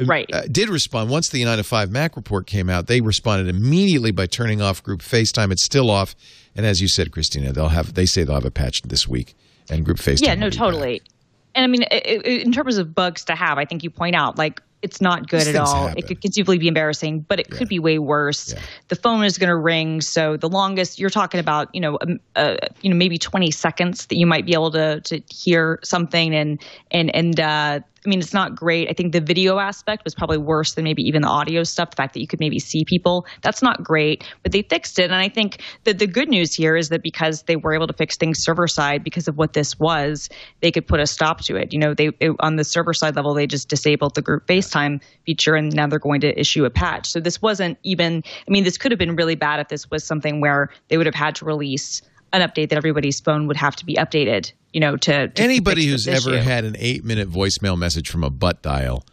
right. 0.06 0.28
Uh, 0.32 0.42
did 0.50 0.68
respond 0.68 1.10
once 1.10 1.28
the 1.28 1.44
9 1.44 1.58
to 1.58 1.64
5 1.64 1.90
Mac 1.90 2.16
report 2.16 2.46
came 2.46 2.68
out. 2.68 2.86
They 2.86 3.00
responded 3.00 3.48
immediately 3.48 4.10
by 4.10 4.26
turning 4.26 4.60
off 4.60 4.82
Group 4.82 5.00
FaceTime. 5.00 5.52
It's 5.52 5.64
still 5.64 5.90
off, 5.90 6.14
and 6.54 6.66
as 6.66 6.80
you 6.80 6.88
said, 6.88 7.12
Christina, 7.12 7.52
they'll 7.52 7.68
have 7.68 7.94
they 7.94 8.06
say 8.06 8.24
they'll 8.24 8.34
have 8.34 8.44
a 8.44 8.50
patch 8.50 8.82
this 8.82 9.08
week, 9.08 9.34
and 9.70 9.84
Group 9.84 9.98
FaceTime. 9.98 10.26
Yeah, 10.26 10.34
no, 10.34 10.50
totally. 10.50 10.98
Back. 11.00 11.08
And 11.54 11.64
I 11.64 11.66
mean, 11.66 11.82
in 11.82 12.52
terms 12.52 12.78
of 12.78 12.94
bugs 12.94 13.24
to 13.24 13.34
have, 13.34 13.58
I 13.58 13.64
think 13.64 13.82
you 13.82 13.90
point 13.90 14.16
out 14.16 14.38
like 14.38 14.62
it's 14.82 15.00
not 15.00 15.28
good 15.28 15.46
at 15.46 15.54
all. 15.56 15.86
Happen. 15.86 15.98
It 15.98 16.08
could 16.08 16.20
conceivably 16.20 16.58
be 16.58 16.66
embarrassing, 16.66 17.20
but 17.20 17.38
it 17.38 17.46
yeah. 17.50 17.56
could 17.56 17.68
be 17.68 17.78
way 17.78 17.98
worse. 17.98 18.52
Yeah. 18.52 18.60
The 18.88 18.96
phone 18.96 19.24
is 19.24 19.38
going 19.38 19.48
to 19.48 19.56
ring, 19.56 20.00
so 20.00 20.36
the 20.36 20.48
longest 20.48 20.98
you're 20.98 21.10
talking 21.10 21.38
about, 21.38 21.72
you 21.72 21.80
know, 21.80 21.98
um, 22.00 22.18
uh, 22.34 22.56
you 22.80 22.90
know, 22.90 22.96
maybe 22.96 23.16
20 23.16 23.50
seconds 23.52 24.06
that 24.06 24.16
you 24.16 24.26
might 24.26 24.44
be 24.44 24.52
able 24.52 24.72
to 24.72 25.00
to 25.02 25.22
hear 25.30 25.78
something, 25.84 26.34
and 26.34 26.60
and 26.90 27.14
and 27.14 27.38
uh, 27.38 27.80
I 28.04 28.08
mean, 28.08 28.18
it's 28.18 28.34
not 28.34 28.56
great. 28.56 28.88
I 28.90 28.94
think 28.94 29.12
the 29.12 29.20
video 29.20 29.58
aspect 29.58 30.02
was 30.02 30.14
probably 30.14 30.38
worse 30.38 30.74
than 30.74 30.82
maybe 30.82 31.02
even 31.02 31.22
the 31.22 31.28
audio 31.28 31.62
stuff. 31.62 31.90
The 31.90 31.96
fact 31.96 32.14
that 32.14 32.20
you 32.20 32.26
could 32.26 32.40
maybe 32.40 32.58
see 32.58 32.84
people, 32.84 33.26
that's 33.42 33.62
not 33.62 33.84
great, 33.84 34.24
but 34.42 34.50
they 34.50 34.62
fixed 34.62 34.98
it. 34.98 35.04
And 35.04 35.14
I 35.14 35.28
think 35.28 35.62
that 35.84 36.00
the 36.00 36.08
good 36.08 36.28
news 36.28 36.52
here 36.52 36.76
is 36.76 36.88
that 36.88 37.02
because 37.02 37.42
they 37.44 37.54
were 37.54 37.74
able 37.74 37.86
to 37.86 37.92
fix 37.92 38.16
things 38.16 38.42
server 38.42 38.66
side 38.66 39.04
because 39.04 39.28
of 39.28 39.36
what 39.36 39.52
this 39.52 39.78
was, 39.78 40.28
they 40.62 40.72
could 40.72 40.86
put 40.86 40.98
a 40.98 41.06
stop 41.06 41.42
to 41.42 41.54
it. 41.54 41.72
You 41.72 41.78
know, 41.78 41.94
they 41.94 42.10
it, 42.18 42.32
on 42.40 42.56
the 42.56 42.64
server 42.64 42.92
side 42.92 43.14
level, 43.14 43.34
they 43.34 43.46
just 43.46 43.68
disabled 43.68 44.16
the 44.16 44.22
group 44.22 44.46
FaceTime 44.48 45.00
feature 45.24 45.54
and 45.54 45.72
now 45.72 45.86
they're 45.86 46.00
going 46.00 46.22
to 46.22 46.38
issue 46.38 46.64
a 46.64 46.70
patch. 46.70 47.06
So 47.06 47.20
this 47.20 47.40
wasn't 47.40 47.78
even, 47.84 48.24
I 48.26 48.50
mean, 48.50 48.64
this 48.64 48.78
could 48.78 48.90
have 48.90 48.98
been 48.98 49.14
really 49.14 49.36
bad 49.36 49.60
if 49.60 49.68
this 49.68 49.88
was 49.92 50.04
something 50.04 50.40
where 50.40 50.70
they 50.88 50.96
would 50.96 51.06
have 51.06 51.14
had 51.14 51.36
to 51.36 51.44
release 51.44 52.02
an 52.32 52.40
update 52.40 52.70
that 52.70 52.76
everybody's 52.76 53.20
phone 53.20 53.46
would 53.46 53.56
have 53.56 53.76
to 53.76 53.86
be 53.86 53.94
updated 53.94 54.52
you 54.72 54.80
know, 54.80 54.96
to, 54.96 55.28
to 55.28 55.42
anybody 55.42 55.86
who's 55.86 56.08
ever 56.08 56.38
had 56.40 56.64
an 56.64 56.76
eight 56.78 57.04
minute 57.04 57.28
voicemail 57.30 57.78
message 57.78 58.08
from 58.08 58.24
a 58.24 58.30
butt 58.30 58.62
dial 58.62 59.04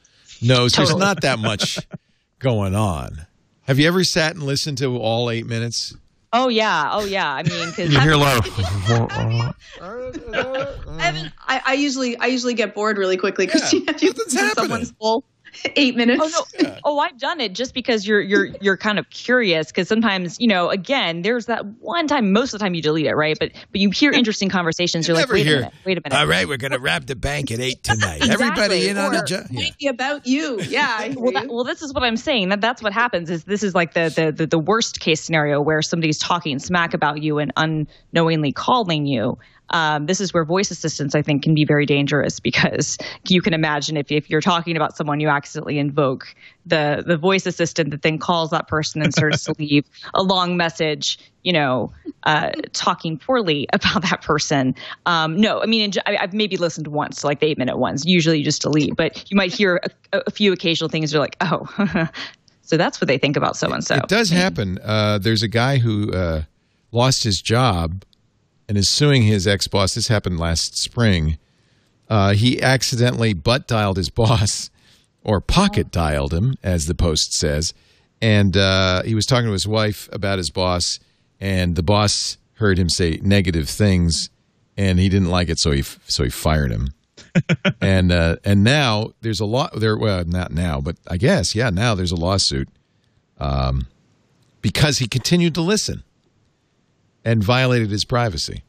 knows 0.41 0.73
totally. 0.73 0.93
there's 0.93 0.99
not 0.99 1.21
that 1.21 1.39
much 1.39 1.77
going 2.39 2.75
on. 2.75 3.25
Have 3.63 3.77
you 3.77 3.87
ever 3.87 4.03
sat 4.03 4.35
and 4.35 4.43
listened 4.43 4.77
to 4.79 4.97
all 4.97 5.29
eight 5.29 5.45
minutes? 5.45 5.95
Oh 6.31 6.47
yeah, 6.47 6.89
oh 6.93 7.05
yeah. 7.05 7.33
I 7.33 7.43
mean, 7.43 7.69
because 7.69 7.91
you 7.91 7.99
hear 7.99 8.13
a 8.13 8.17
lot 8.17 8.37
of. 8.37 8.59
Evan, 11.01 11.31
I, 11.47 11.61
I 11.65 11.73
usually 11.73 12.15
I 12.17 12.27
usually 12.27 12.53
get 12.53 12.75
bored 12.75 12.97
really 12.97 13.17
quickly 13.17 13.47
because 13.47 13.73
yeah, 13.73 13.91
you 13.99 14.13
have 14.13 14.53
someone's 14.53 14.91
full 14.91 15.23
eight 15.75 15.95
minutes. 15.95 16.21
Oh 16.23 16.27
no! 16.27 16.45
Yeah. 16.69 16.79
Oh, 16.83 16.99
I've 16.99 17.17
done 17.17 17.39
it 17.39 17.53
just 17.53 17.73
because 17.73 18.05
you're 18.05 18.19
you're 18.19 18.47
you're 18.59 18.75
kind 18.75 18.99
of 18.99 19.09
curious 19.09 19.67
because 19.67 19.87
sometimes 19.87 20.39
you 20.39 20.47
know 20.47 20.69
again 20.69 21.21
there's 21.21 21.45
that 21.45 21.65
one 21.79 22.07
time 22.07 22.33
most 22.33 22.53
of 22.53 22.59
the 22.59 22.63
time 22.65 22.73
you 22.73 22.81
delete 22.81 23.05
it 23.05 23.15
right 23.15 23.37
but 23.39 23.51
but 23.71 23.79
you 23.79 23.89
hear 23.91 24.11
interesting 24.19 24.49
conversations 24.49 25.07
you 25.07 25.13
are 25.13 25.17
like 25.17 25.31
wait 25.31 25.45
hear, 25.45 25.57
a 25.57 25.59
minute 25.59 25.73
wait 25.85 25.97
a 25.97 26.01
minute 26.03 26.19
all 26.19 26.27
right 26.27 26.47
we're 26.47 26.57
gonna 26.57 26.79
rob 26.79 27.05
the 27.05 27.15
bank 27.15 27.49
at 27.51 27.59
eight 27.59 27.81
tonight 27.83 28.17
exactly. 28.17 28.45
everybody 28.45 28.89
in 28.89 28.97
or, 28.97 29.01
on 29.01 29.13
the 29.13 29.23
job 29.23 29.45
yeah. 29.51 29.89
about 29.89 30.27
you 30.27 30.59
yeah 30.63 31.13
well, 31.15 31.31
that, 31.31 31.47
well 31.47 31.63
this 31.63 31.81
is 31.81 31.93
what 31.93 32.03
I'm 32.03 32.17
saying 32.17 32.49
that 32.49 32.61
that's 32.61 32.83
what 32.83 32.91
happens 32.91 33.29
is 33.29 33.45
this 33.45 33.63
is 33.63 33.73
like 33.73 33.93
the, 33.93 34.11
the 34.13 34.31
the 34.31 34.47
the 34.47 34.59
worst 34.59 34.99
case 34.99 35.21
scenario 35.21 35.61
where 35.61 35.81
somebody's 35.81 36.17
talking 36.17 36.59
smack 36.59 36.93
about 36.93 37.21
you 37.21 37.39
and 37.39 37.53
unknowingly 37.55 38.51
calling 38.51 39.05
you 39.05 39.37
um, 39.71 40.05
this 40.05 40.19
is 40.19 40.33
where 40.33 40.43
voice 40.43 40.71
assistants, 40.71 41.15
I 41.15 41.21
think, 41.21 41.43
can 41.43 41.53
be 41.53 41.65
very 41.65 41.85
dangerous 41.85 42.39
because 42.39 42.97
you 43.27 43.41
can 43.41 43.53
imagine 43.53 43.97
if, 43.97 44.11
if 44.11 44.29
you're 44.29 44.41
talking 44.41 44.75
about 44.75 44.97
someone, 44.97 45.19
you 45.19 45.29
accidentally 45.29 45.77
invoke 45.77 46.33
the, 46.65 47.03
the 47.05 47.17
voice 47.17 47.45
assistant 47.45 47.91
that 47.91 48.01
then 48.01 48.17
calls 48.17 48.49
that 48.51 48.67
person 48.67 49.01
and 49.01 49.13
starts 49.13 49.43
to 49.45 49.55
leave 49.59 49.85
a 50.13 50.23
long 50.23 50.57
message, 50.57 51.19
you 51.43 51.53
know, 51.53 51.91
uh, 52.23 52.51
talking 52.73 53.17
poorly 53.17 53.67
about 53.73 54.01
that 54.03 54.21
person. 54.21 54.75
Um, 55.05 55.39
no, 55.39 55.61
I 55.61 55.65
mean, 55.65 55.91
I've 56.05 56.33
maybe 56.33 56.57
listened 56.57 56.87
once, 56.87 57.23
like 57.23 57.39
the 57.39 57.47
eight 57.47 57.57
minute 57.57 57.77
ones. 57.77 58.05
Usually 58.05 58.39
you 58.39 58.43
just 58.43 58.61
delete, 58.61 58.95
but 58.95 59.29
you 59.29 59.35
might 59.35 59.53
hear 59.53 59.81
a, 60.13 60.21
a 60.27 60.31
few 60.31 60.51
occasional 60.51 60.89
things. 60.89 61.13
You're 61.13 61.21
like, 61.21 61.37
oh, 61.41 62.07
so 62.61 62.77
that's 62.77 62.99
what 62.99 63.07
they 63.07 63.17
think 63.17 63.37
about 63.37 63.55
so 63.55 63.71
and 63.71 63.83
so. 63.83 63.95
It 63.95 64.07
does 64.07 64.29
happen. 64.29 64.79
Uh, 64.83 65.17
there's 65.19 65.43
a 65.43 65.47
guy 65.47 65.77
who 65.77 66.11
uh, 66.11 66.43
lost 66.91 67.23
his 67.23 67.41
job 67.41 68.03
and 68.69 68.77
is 68.77 68.87
suing 68.87 69.23
his 69.23 69.47
ex 69.47 69.67
boss. 69.67 69.95
This 69.95 70.07
happened 70.07 70.39
last 70.39 70.77
spring. 70.77 71.39
Uh, 72.07 72.33
he 72.33 72.61
accidentally 72.61 73.33
butt 73.33 73.67
dialed 73.67 73.97
his 73.97 74.09
boss, 74.09 74.69
or 75.23 75.41
pocket 75.41 75.91
dialed 75.91 76.33
him, 76.33 76.55
as 76.63 76.85
the 76.85 76.95
post 76.95 77.33
says. 77.33 77.73
And 78.21 78.55
uh, 78.55 79.03
he 79.03 79.15
was 79.15 79.25
talking 79.25 79.47
to 79.47 79.51
his 79.51 79.67
wife 79.67 80.07
about 80.11 80.37
his 80.37 80.51
boss, 80.51 80.99
and 81.39 81.75
the 81.75 81.83
boss 81.83 82.37
heard 82.53 82.77
him 82.77 82.89
say 82.89 83.19
negative 83.23 83.67
things, 83.67 84.29
and 84.77 84.99
he 84.99 85.09
didn't 85.09 85.29
like 85.29 85.49
it, 85.49 85.57
so 85.57 85.71
he 85.71 85.81
so 85.81 86.23
he 86.23 86.29
fired 86.29 86.71
him. 86.71 86.89
and 87.81 88.11
uh, 88.11 88.37
and 88.45 88.63
now 88.63 89.13
there's 89.21 89.39
a 89.39 89.45
lot 89.45 89.79
there. 89.79 89.97
Well, 89.97 90.23
not 90.25 90.51
now, 90.51 90.79
but 90.79 90.95
I 91.07 91.17
guess 91.17 91.55
yeah. 91.55 91.69
Now 91.71 91.95
there's 91.95 92.11
a 92.11 92.15
lawsuit 92.15 92.69
um, 93.39 93.87
because 94.61 94.99
he 94.99 95.07
continued 95.07 95.55
to 95.55 95.61
listen 95.61 96.03
and 97.25 97.43
violated 97.43 97.89
his 97.89 98.05
privacy. 98.05 98.63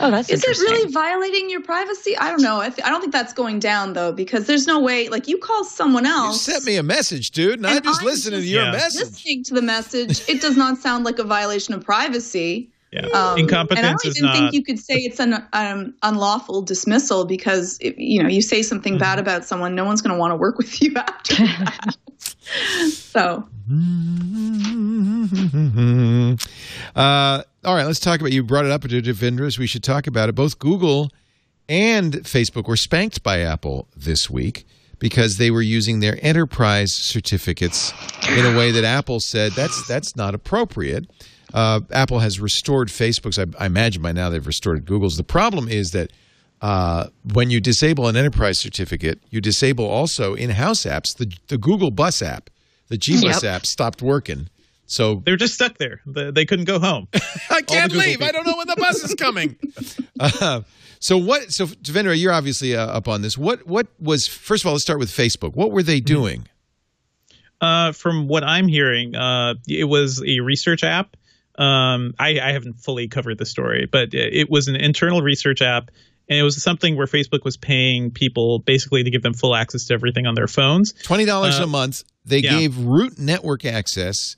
Oh, 0.00 0.10
that's 0.10 0.30
is 0.30 0.44
it 0.44 0.58
really 0.58 0.90
violating 0.92 1.50
your 1.50 1.62
privacy? 1.62 2.16
I 2.16 2.30
don't 2.30 2.42
know. 2.42 2.60
I, 2.60 2.70
th- 2.70 2.86
I, 2.86 2.90
don't 2.90 3.00
think 3.00 3.12
that's 3.12 3.32
going 3.32 3.58
down 3.58 3.92
though, 3.92 4.12
because 4.12 4.46
there's 4.46 4.66
no 4.66 4.80
way. 4.80 5.08
Like 5.08 5.28
you 5.28 5.38
call 5.38 5.64
someone 5.64 6.06
else. 6.06 6.46
You 6.46 6.52
sent 6.54 6.64
me 6.64 6.76
a 6.76 6.82
message, 6.82 7.30
dude, 7.32 7.54
and, 7.54 7.66
and 7.66 7.76
I'm 7.78 7.82
just 7.82 8.02
listening 8.02 8.40
to 8.40 8.46
your 8.46 8.64
yeah. 8.64 8.72
message. 8.72 9.00
Listening 9.00 9.44
to 9.44 9.54
the 9.54 9.62
message, 9.62 10.28
it 10.28 10.40
does 10.40 10.56
not 10.56 10.78
sound 10.78 11.04
like 11.04 11.18
a 11.18 11.24
violation 11.24 11.74
of 11.74 11.84
privacy. 11.84 12.70
Yeah. 12.92 13.06
Um, 13.06 13.38
Incompetence 13.38 13.78
and 13.78 13.86
I 13.86 13.90
don't 13.90 14.06
even 14.06 14.22
not... 14.24 14.36
think 14.36 14.52
you 14.52 14.62
could 14.62 14.78
say 14.78 14.96
it's 14.96 15.18
an 15.18 15.42
um, 15.54 15.94
unlawful 16.02 16.60
dismissal 16.60 17.24
because 17.24 17.78
if, 17.80 17.94
you 17.96 18.22
know 18.22 18.28
you 18.28 18.42
say 18.42 18.62
something 18.62 18.94
mm-hmm. 18.94 19.00
bad 19.00 19.18
about 19.18 19.44
someone, 19.44 19.74
no 19.74 19.84
one's 19.84 20.02
going 20.02 20.14
to 20.14 20.18
want 20.18 20.32
to 20.32 20.36
work 20.36 20.58
with 20.58 20.82
you 20.82 20.94
after 20.96 21.34
that. 21.34 21.96
so. 22.92 23.48
Uh, 26.94 27.42
all 27.64 27.74
right, 27.74 27.86
let's 27.86 28.00
talk 28.00 28.20
about. 28.20 28.32
You 28.32 28.42
brought 28.42 28.66
it 28.66 28.70
up, 28.70 28.82
Devindras. 28.82 29.58
We 29.58 29.66
should 29.66 29.82
talk 29.82 30.06
about 30.06 30.28
it. 30.28 30.34
Both 30.34 30.58
Google 30.58 31.10
and 31.68 32.12
Facebook 32.12 32.68
were 32.68 32.76
spanked 32.76 33.22
by 33.22 33.40
Apple 33.40 33.88
this 33.96 34.28
week 34.28 34.66
because 34.98 35.36
they 35.36 35.50
were 35.50 35.62
using 35.62 36.00
their 36.00 36.18
enterprise 36.22 36.94
certificates 36.94 37.92
in 38.36 38.44
a 38.44 38.56
way 38.56 38.70
that 38.70 38.84
Apple 38.84 39.20
said 39.20 39.52
that's 39.52 39.86
that's 39.88 40.16
not 40.16 40.34
appropriate. 40.34 41.10
Uh, 41.52 41.80
Apple 41.90 42.20
has 42.20 42.40
restored 42.40 42.88
Facebook's. 42.88 43.38
I, 43.38 43.46
I, 43.58 43.66
imagine 43.66 44.02
by 44.02 44.12
now 44.12 44.30
they've 44.30 44.46
restored 44.46 44.84
Google's. 44.84 45.16
The 45.16 45.24
problem 45.24 45.68
is 45.68 45.90
that 45.90 46.10
uh, 46.60 47.08
when 47.32 47.50
you 47.50 47.60
disable 47.60 48.06
an 48.06 48.16
enterprise 48.16 48.58
certificate, 48.58 49.20
you 49.30 49.40
disable 49.40 49.86
also 49.86 50.34
in-house 50.34 50.82
apps. 50.82 51.16
The 51.16 51.32
the 51.48 51.58
Google 51.58 51.90
Bus 51.90 52.22
app, 52.22 52.50
the 52.92 52.98
G 52.98 53.20
Bus 53.20 53.42
yep. 53.42 53.54
app, 53.56 53.66
stopped 53.66 54.02
working 54.02 54.48
So 54.86 55.22
They're 55.24 55.36
just 55.36 55.54
stuck 55.54 55.78
there. 55.78 56.00
The- 56.06 56.30
They 56.30 56.44
couldn't 56.44 56.66
go 56.66 56.78
home. 56.78 57.08
I 57.50 57.62
can't 57.62 57.90
Google 57.90 58.06
leave. 58.06 58.22
I 58.22 58.30
don't 58.30 58.46
know 58.46 58.56
when 58.56 58.68
the 58.68 58.76
bus 58.76 59.02
is 59.02 59.14
coming. 59.14 59.56
uh, 60.20 60.60
so 61.00 61.16
what? 61.18 61.50
So 61.52 61.66
Devindra, 61.66 62.16
you're 62.18 62.32
obviously 62.32 62.76
uh, 62.76 62.86
up 62.86 63.08
on 63.08 63.22
this. 63.22 63.36
What? 63.38 63.66
What 63.66 63.86
was? 63.98 64.28
First 64.28 64.62
of 64.62 64.66
all, 64.68 64.74
let's 64.74 64.84
start 64.84 64.98
with 65.00 65.10
Facebook. 65.10 65.54
What 65.56 65.72
were 65.72 65.82
they 65.82 65.98
Mm-hmm. 66.00 66.14
doing? 66.14 66.48
Uh, 67.60 67.92
from 67.92 68.26
what 68.28 68.42
I'm 68.44 68.66
hearing, 68.68 69.14
uh, 69.14 69.54
it 69.68 69.84
was 69.84 70.22
a 70.26 70.40
research 70.40 70.82
app. 70.84 71.16
Um, 71.58 72.12
I, 72.18 72.40
I 72.40 72.52
haven't 72.52 72.74
fully 72.74 73.06
covered 73.08 73.38
the 73.38 73.46
story, 73.46 73.86
but 73.86 74.08
it 74.14 74.50
was 74.50 74.66
an 74.68 74.74
internal 74.76 75.22
research 75.22 75.62
app, 75.62 75.90
and 76.32 76.40
it 76.40 76.42
was 76.44 76.60
something 76.62 76.96
where 76.96 77.06
Facebook 77.06 77.44
was 77.44 77.58
paying 77.58 78.10
people 78.10 78.58
basically 78.60 79.04
to 79.04 79.10
give 79.10 79.22
them 79.22 79.34
full 79.34 79.54
access 79.54 79.84
to 79.86 79.94
everything 79.94 80.26
on 80.26 80.34
their 80.34 80.48
phones. 80.48 80.94
Twenty 81.02 81.26
dollars 81.26 81.60
Uh, 81.60 81.64
a 81.64 81.66
month. 81.66 82.04
They 82.24 82.38
yeah. 82.38 82.58
gave 82.58 82.78
root 82.78 83.18
network 83.18 83.66
access 83.66 84.36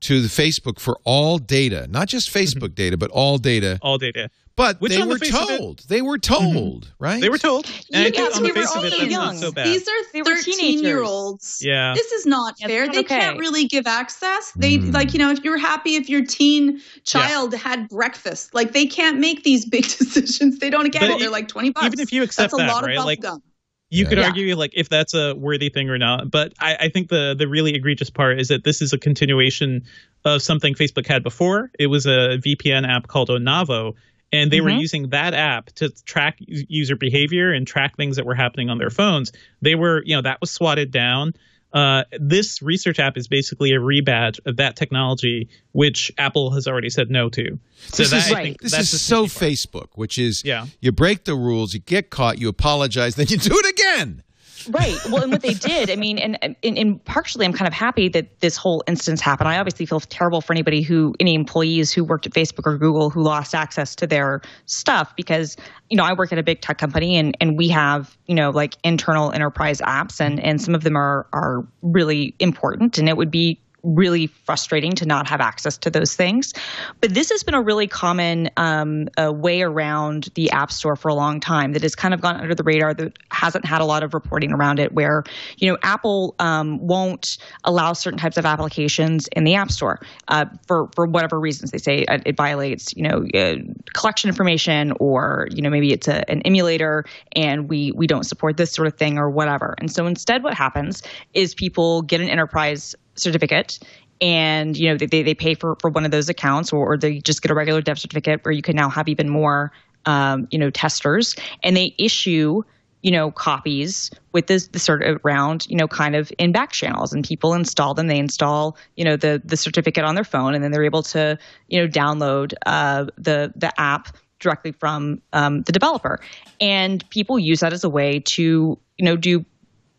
to 0.00 0.22
the 0.22 0.28
Facebook 0.28 0.78
for 0.80 0.98
all 1.04 1.36
data, 1.38 1.86
not 1.90 2.08
just 2.08 2.32
Facebook 2.32 2.74
data, 2.74 2.96
but 2.96 3.10
all 3.10 3.36
data. 3.36 3.78
All 3.82 3.98
data. 3.98 4.30
But 4.56 4.80
Which 4.80 4.92
they 4.92 5.00
on 5.02 5.08
the 5.08 5.14
were 5.14 5.18
it- 5.20 5.30
told. 5.30 5.80
They 5.88 6.00
were 6.00 6.16
told, 6.18 6.92
right? 7.00 7.20
They 7.20 7.28
were 7.28 7.38
told, 7.38 7.66
and 7.92 8.04
I 8.06 8.08
Yeah, 8.16 8.26
on 8.36 8.42
the 8.42 8.42
we 8.42 8.52
were 8.52 8.54
face 8.54 8.76
of 8.76 8.84
it, 8.84 9.10
young. 9.10 9.10
not 9.10 9.36
so 9.36 9.50
bad. 9.50 9.66
These 9.66 9.88
are 9.88 9.92
They 10.12 10.22
13 10.22 10.80
year 10.84 11.02
olds. 11.02 11.58
Yeah. 11.60 11.92
This 11.94 12.12
is 12.12 12.24
not 12.24 12.54
Yeah, 12.60 12.68
fair. 12.68 12.84
it's 12.84 12.92
They 12.94 13.00
okay. 13.00 13.18
can't 13.18 13.38
really 13.40 13.64
give 13.66 13.88
access. 13.88 14.52
They 14.54 14.78
Mm. 14.78 14.94
like, 14.94 15.12
you 15.12 15.18
know, 15.18 15.30
if 15.32 15.42
you're 15.42 15.58
happy 15.58 15.96
if 15.96 16.08
your 16.08 16.24
teen 16.24 16.80
child 17.04 17.52
had 17.52 17.88
breakfast, 17.88 18.54
like 18.54 18.72
they 18.72 18.86
can't 18.86 19.18
make 19.18 19.42
these 19.42 19.64
big 19.74 19.84
decisions. 19.88 20.60
They 20.60 20.70
don't 20.70 20.88
get 20.92 21.00
But 21.00 21.10
it. 21.10 21.18
They're 21.18 21.30
like 21.30 21.48
20 21.48 21.70
bucks. 21.70 21.86
even 21.86 21.98
if 21.98 22.12
you 22.12 22.22
accept 22.22 22.52
That's 22.52 22.62
a 22.62 22.66
that, 22.66 22.72
lot 22.72 22.84
right, 22.84 22.96
of 22.98 23.04
like- 23.04 23.20
gum. 23.22 23.42
you 23.90 24.06
could 24.06 24.18
Yeah. 24.18 24.24
argue 24.26 24.54
like 24.56 24.72
if 24.74 24.88
that's 24.88 25.14
a 25.14 25.34
worthy 25.34 25.68
thing 25.68 25.88
or 25.90 25.98
not 25.98 26.30
but 26.30 26.52
I, 26.58 26.76
I 26.80 26.88
think 26.88 27.08
the 27.10 27.34
the 27.38 27.46
really 27.46 27.74
egregious 27.74 28.08
part 28.10 28.40
is 28.40 28.48
that 28.48 28.64
this 28.64 28.80
is 28.82 28.92
a 28.92 28.98
continuation 28.98 29.82
of 30.24 30.42
something 30.42 30.74
facebook 30.74 31.06
had 31.06 31.22
before 31.22 31.70
it 31.78 31.86
was 31.88 32.06
a 32.06 32.38
vpn 32.44 32.88
app 32.88 33.06
called 33.08 33.28
onavo 33.28 33.94
and 34.34 34.50
they 34.50 34.60
were 34.60 34.70
Mhm. 34.70 34.80
using 34.80 35.08
that 35.10 35.32
app 35.34 35.66
to 35.76 35.88
track 36.04 36.36
user 36.46 36.96
behavior 36.96 37.52
and 37.52 37.66
track 37.66 37.96
things 37.96 38.16
that 38.16 38.26
were 38.26 38.34
happening 38.34 38.68
on 38.70 38.78
their 38.78 38.90
phones 38.90 39.32
they 39.62 39.74
were 39.74 40.02
you 40.04 40.14
know 40.16 40.22
that 40.22 40.40
was 40.40 40.50
swatted 40.50 40.90
down 40.90 41.32
uh, 41.72 42.04
this 42.20 42.62
research 42.62 43.00
app 43.00 43.16
is 43.16 43.26
basically 43.26 43.72
a 43.72 43.80
rebadge 43.80 44.38
of 44.46 44.58
that 44.58 44.76
technology, 44.76 45.48
which 45.72 46.12
Apple 46.18 46.52
has 46.52 46.68
already 46.68 46.88
said 46.88 47.10
no 47.10 47.28
to. 47.30 47.58
So 47.88 48.04
This 48.04 48.10
that, 48.12 48.16
is, 48.28 48.32
I 48.32 48.42
think 48.44 48.60
this 48.60 48.70
that's 48.70 48.92
is 48.92 49.00
so. 49.00 49.26
Facebook, 49.26 49.88
which 49.96 50.16
is 50.16 50.44
Yeah. 50.44 50.66
you 50.80 50.92
break 50.92 51.24
the 51.24 51.34
rules, 51.34 51.74
you 51.74 51.80
get 51.80 52.10
caught, 52.10 52.38
you 52.38 52.48
apologize, 52.48 53.16
then 53.16 53.26
you 53.28 53.38
do 53.38 53.58
it 53.58 53.66
again. 53.76 54.22
Right. 54.70 54.98
Well, 55.10 55.22
and 55.22 55.32
what 55.32 55.42
they 55.42 55.54
did, 55.54 55.90
I 55.90 55.96
mean, 55.96 56.18
and, 56.18 56.38
and, 56.42 56.56
and 56.62 57.04
partially 57.04 57.44
I'm 57.44 57.52
kind 57.52 57.68
of 57.68 57.74
happy 57.74 58.08
that 58.10 58.40
this 58.40 58.56
whole 58.56 58.82
instance 58.86 59.20
happened. 59.20 59.48
I 59.48 59.58
obviously 59.58 59.86
feel 59.86 60.00
terrible 60.00 60.40
for 60.40 60.52
anybody 60.52 60.82
who, 60.82 61.14
any 61.20 61.34
employees 61.34 61.92
who 61.92 62.04
worked 62.04 62.26
at 62.26 62.32
Facebook 62.32 62.66
or 62.66 62.78
Google 62.78 63.10
who 63.10 63.22
lost 63.22 63.54
access 63.54 63.94
to 63.96 64.06
their 64.06 64.40
stuff 64.66 65.14
because, 65.16 65.56
you 65.90 65.96
know, 65.96 66.04
I 66.04 66.12
work 66.12 66.32
at 66.32 66.38
a 66.38 66.42
big 66.42 66.60
tech 66.60 66.78
company 66.78 67.16
and, 67.16 67.36
and 67.40 67.58
we 67.58 67.68
have, 67.68 68.16
you 68.26 68.34
know, 68.34 68.50
like 68.50 68.76
internal 68.84 69.32
enterprise 69.32 69.80
apps 69.80 70.20
and, 70.20 70.40
and 70.40 70.60
some 70.60 70.74
of 70.74 70.82
them 70.82 70.96
are, 70.96 71.26
are 71.32 71.66
really 71.82 72.34
important 72.38 72.98
and 72.98 73.08
it 73.08 73.16
would 73.16 73.30
be 73.30 73.60
really 73.84 74.26
frustrating 74.26 74.92
to 74.92 75.06
not 75.06 75.28
have 75.28 75.40
access 75.40 75.76
to 75.78 75.90
those 75.90 76.16
things. 76.16 76.52
But 77.00 77.14
this 77.14 77.30
has 77.30 77.42
been 77.42 77.54
a 77.54 77.62
really 77.62 77.86
common 77.86 78.50
um, 78.56 79.08
uh, 79.16 79.32
way 79.32 79.62
around 79.62 80.28
the 80.34 80.50
App 80.50 80.72
Store 80.72 80.96
for 80.96 81.08
a 81.08 81.14
long 81.14 81.40
time 81.40 81.72
that 81.72 81.82
has 81.82 81.94
kind 81.94 82.14
of 82.14 82.20
gone 82.20 82.36
under 82.36 82.54
the 82.54 82.62
radar 82.62 82.94
that 82.94 83.16
hasn't 83.30 83.64
had 83.64 83.80
a 83.80 83.84
lot 83.84 84.02
of 84.02 84.14
reporting 84.14 84.52
around 84.52 84.78
it. 84.78 84.92
Where 84.92 85.24
you 85.58 85.70
know 85.70 85.78
Apple 85.82 86.34
um, 86.38 86.78
won't 86.78 87.38
allow 87.64 87.92
certain 87.92 88.18
types 88.18 88.36
of 88.36 88.46
applications 88.46 89.28
in 89.28 89.44
the 89.44 89.54
App 89.54 89.70
Store 89.70 90.00
uh, 90.28 90.46
for 90.66 90.88
for 90.94 91.06
whatever 91.06 91.38
reasons. 91.38 91.70
They 91.70 91.78
say 91.78 92.04
it, 92.08 92.22
it 92.26 92.36
violates 92.36 92.94
you 92.96 93.02
know 93.02 93.26
uh, 93.34 93.56
collection 93.92 94.28
information 94.28 94.92
or 94.98 95.48
you 95.50 95.62
know 95.62 95.70
maybe 95.70 95.92
it's 95.92 96.08
a, 96.08 96.28
an 96.30 96.42
emulator 96.42 97.04
and 97.32 97.68
we 97.68 97.92
we 97.92 98.06
don't 98.06 98.24
support 98.24 98.56
this 98.56 98.72
sort 98.72 98.88
of 98.88 98.94
thing 98.94 99.18
or 99.18 99.30
whatever. 99.30 99.74
And 99.78 99.90
so 99.90 100.06
instead, 100.06 100.42
what 100.42 100.54
happens 100.54 101.02
is 101.34 101.54
people 101.54 102.02
get 102.02 102.20
an 102.20 102.28
enterprise 102.28 102.94
certificate 103.16 103.78
and 104.20 104.76
you 104.76 104.88
know 104.88 104.96
they, 104.96 105.22
they 105.22 105.34
pay 105.34 105.54
for, 105.54 105.76
for 105.80 105.90
one 105.90 106.04
of 106.04 106.10
those 106.10 106.28
accounts 106.28 106.72
or, 106.72 106.92
or 106.92 106.96
they 106.96 107.18
just 107.18 107.42
get 107.42 107.50
a 107.50 107.54
regular 107.54 107.80
dev 107.80 107.98
certificate 107.98 108.44
where 108.44 108.52
you 108.52 108.62
can 108.62 108.76
now 108.76 108.88
have 108.88 109.08
even 109.08 109.28
more 109.28 109.72
um, 110.06 110.48
you 110.50 110.58
know 110.58 110.70
testers. 110.70 111.34
And 111.62 111.76
they 111.76 111.94
issue 111.98 112.62
you 113.02 113.10
know 113.10 113.30
copies 113.30 114.10
with 114.32 114.46
this 114.46 114.68
the 114.68 114.78
sort 114.78 115.02
of 115.02 115.20
round 115.24 115.66
you 115.68 115.76
know 115.76 115.86
kind 115.86 116.16
of 116.16 116.32
in 116.38 116.52
back 116.52 116.72
channels 116.72 117.12
and 117.12 117.24
people 117.24 117.54
install 117.54 117.94
them. 117.94 118.06
They 118.06 118.18
install 118.18 118.76
you 118.96 119.04
know 119.04 119.16
the 119.16 119.42
the 119.44 119.56
certificate 119.56 120.04
on 120.04 120.14
their 120.14 120.24
phone 120.24 120.54
and 120.54 120.62
then 120.62 120.70
they're 120.70 120.84
able 120.84 121.02
to 121.04 121.38
you 121.68 121.80
know 121.80 121.88
download 121.88 122.54
uh, 122.66 123.06
the 123.18 123.52
the 123.56 123.72
app 123.80 124.16
directly 124.40 124.72
from 124.72 125.22
um, 125.32 125.62
the 125.62 125.72
developer. 125.72 126.20
And 126.60 127.08
people 127.10 127.38
use 127.38 127.60
that 127.60 127.72
as 127.72 127.84
a 127.84 127.90
way 127.90 128.20
to 128.20 128.78
you 128.96 129.04
know 129.04 129.16
do 129.16 129.44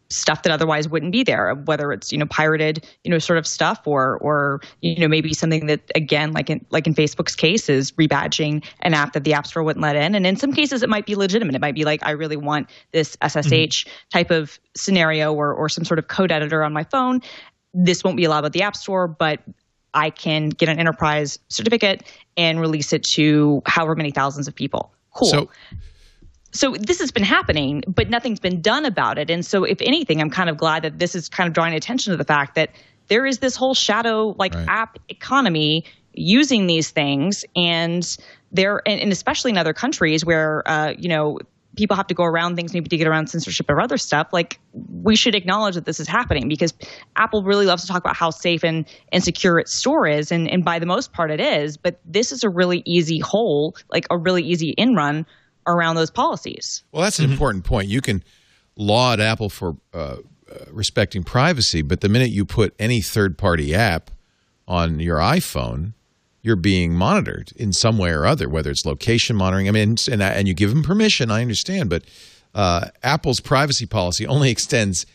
stuff 0.10 0.44
that 0.44 0.52
otherwise 0.52 0.88
wouldn't 0.88 1.12
be 1.12 1.24
there 1.24 1.54
whether 1.66 1.92
it's 1.92 2.12
you 2.12 2.18
know 2.18 2.26
pirated 2.28 2.86
you 3.04 3.12
know 3.12 3.18
sort 3.20 3.40
of 3.40 3.48
stuff 3.48 3.82
or 3.86 4.18
or 4.20 4.62
you 4.82 5.00
know 5.00 5.08
maybe 5.08 5.34
something 5.34 5.66
that 5.66 5.82
again 5.96 6.32
like 6.32 6.50
in 6.50 6.64
like 6.70 6.86
in 6.86 6.94
facebook's 6.94 7.36
case 7.36 7.70
is 7.70 7.92
rebadging 7.94 8.64
an 8.82 8.94
app 8.94 9.14
that 9.14 9.24
the 9.24 9.34
app 9.34 9.48
store 9.48 9.64
wouldn't 9.64 9.82
let 9.84 9.96
in. 9.96 10.16
And 10.16 10.26
in 10.26 10.36
some 10.36 10.54
cases 10.54 10.84
it 10.84 10.90
might 10.90 11.06
be 11.06 11.16
legitimate. 11.16 11.56
It 11.56 11.62
might 11.62 11.76
be 11.76 11.84
like 11.86 12.04
i 12.04 12.12
really 12.12 12.38
want 12.38 12.70
this 12.92 13.18
ssh 13.22 13.36
mm-hmm. 13.36 14.00
type 14.10 14.32
of 14.32 14.60
scenario 14.76 15.34
or 15.34 15.54
or 15.54 15.70
some 15.70 15.84
sort 15.84 16.00
of 16.00 16.08
code 16.08 16.32
editor 16.32 16.64
on 16.64 16.74
my 16.74 16.84
phone. 16.84 17.22
This 17.74 18.04
won't 18.04 18.18
be 18.18 18.24
allowed 18.24 18.46
at 18.46 18.54
the 18.54 18.62
app 18.62 18.76
store 18.76 19.08
but 19.08 19.42
i 19.94 20.10
can 20.10 20.50
get 20.50 20.70
an 20.70 20.80
enterprise 20.80 21.40
certificate 21.50 22.04
and 22.38 22.60
release 22.60 22.94
it 22.94 23.04
to 23.04 23.62
however 23.66 23.96
many 23.96 24.12
thousands 24.12 24.48
of 24.48 24.56
people. 24.56 24.94
Cool. 25.14 25.30
So 25.30 25.50
so 26.56 26.74
this 26.80 27.00
has 27.00 27.12
been 27.12 27.24
happening, 27.24 27.84
but 27.88 28.10
nothing's 28.10 28.40
been 28.40 28.62
done 28.62 28.86
about 28.86 29.18
it. 29.18 29.30
And 29.30 29.46
so, 29.46 29.64
if 29.66 29.82
anything, 29.82 30.22
I'm 30.22 30.30
kind 30.30 30.50
of 30.50 30.58
glad 30.58 30.84
that 30.84 30.98
this 30.98 31.14
is 31.14 31.28
kind 31.30 31.48
of 31.48 31.54
drawing 31.54 31.74
attention 31.74 32.12
to 32.12 32.18
the 32.18 32.24
fact 32.24 32.56
that 32.56 32.70
there 33.08 33.26
is 33.26 33.40
this 33.40 33.56
whole 33.56 33.74
shadow 33.74 34.34
like 34.38 34.56
Right. 34.56 34.66
app 34.68 34.98
economy 35.10 35.86
using 36.14 36.66
these 36.66 36.92
things, 36.92 37.44
and 37.56 38.18
there, 38.52 38.82
and, 38.86 39.02
and 39.02 39.12
especially 39.12 39.52
in 39.52 39.58
other 39.58 39.74
countries 39.74 40.26
where 40.26 40.64
uh, 40.66 40.94
you 40.98 41.10
know 41.10 41.40
people 41.76 41.98
have 41.98 42.08
to 42.08 42.14
go 42.14 42.24
around 42.24 42.56
things 42.56 42.74
maybe 42.74 42.88
to 42.88 42.96
get 42.96 43.06
around 43.06 43.28
censorship 43.28 43.70
or 43.70 43.82
other 43.82 43.98
stuff. 43.98 44.30
Like 44.32 44.60
we 44.72 45.18
should 45.18 45.36
acknowledge 45.36 45.76
that 45.76 45.84
this 45.84 46.00
is 46.00 46.08
happening 46.08 46.48
because 46.48 46.74
Apple 47.18 47.44
really 47.44 47.66
loves 47.66 47.82
to 47.82 47.90
talk 47.90 48.02
about 48.02 48.16
how 48.16 48.30
safe 48.30 48.64
and, 48.64 48.86
and 49.12 49.22
secure 49.22 49.60
its 49.60 49.76
store 49.76 50.08
is, 50.08 50.32
and 50.32 50.50
and 50.50 50.64
by 50.64 50.80
the 50.80 50.86
most 50.86 51.12
part 51.12 51.32
it 51.32 51.42
is. 51.42 51.76
But 51.76 52.00
this 52.06 52.32
is 52.32 52.46
a 52.46 52.50
really 52.50 52.82
easy 52.86 53.20
hole, 53.20 53.76
like 53.92 54.06
a 54.10 54.18
really 54.18 54.44
easy 54.44 54.70
in 54.70 54.96
run 54.96 55.26
around 55.68 55.96
those 55.96 56.12
policies. 56.12 56.84
Well, 56.92 57.04
that's 57.04 57.20
an 57.20 57.30
important 57.30 57.64
point. 57.64 57.88
You 57.88 58.02
can 58.02 58.24
laud 58.76 59.20
Apple 59.20 59.50
for 59.50 59.78
uh, 59.94 59.98
uh, 59.98 60.66
respecting 60.70 61.24
privacy, 61.24 61.82
but 61.82 62.02
the 62.02 62.10
minute 62.10 62.30
you 62.30 62.46
put 62.46 62.74
any 62.80 63.02
third 63.02 63.38
party 63.38 63.74
app 63.74 64.12
on 64.68 65.00
your 65.00 65.18
iPhone, 65.18 65.94
you're 66.42 66.56
being 66.56 66.94
monitored 66.94 67.52
in 67.56 67.74
some 67.74 67.98
way 67.98 68.12
or 68.12 68.26
other, 68.26 68.48
whether 68.48 68.70
it's 68.70 68.86
location 68.86 69.36
monitoring. 69.36 69.68
I 69.68 69.72
mean, 69.72 69.96
and, 70.12 70.22
and 70.22 70.48
you 70.48 70.54
give 70.54 70.70
them 70.70 70.84
permission, 70.84 71.32
I 71.32 71.42
understand, 71.42 71.90
but 71.90 72.04
uh, 72.54 72.90
Apple's 73.04 73.40
privacy 73.40 73.86
policy 73.86 74.28
only 74.28 74.52
extends 74.52 75.06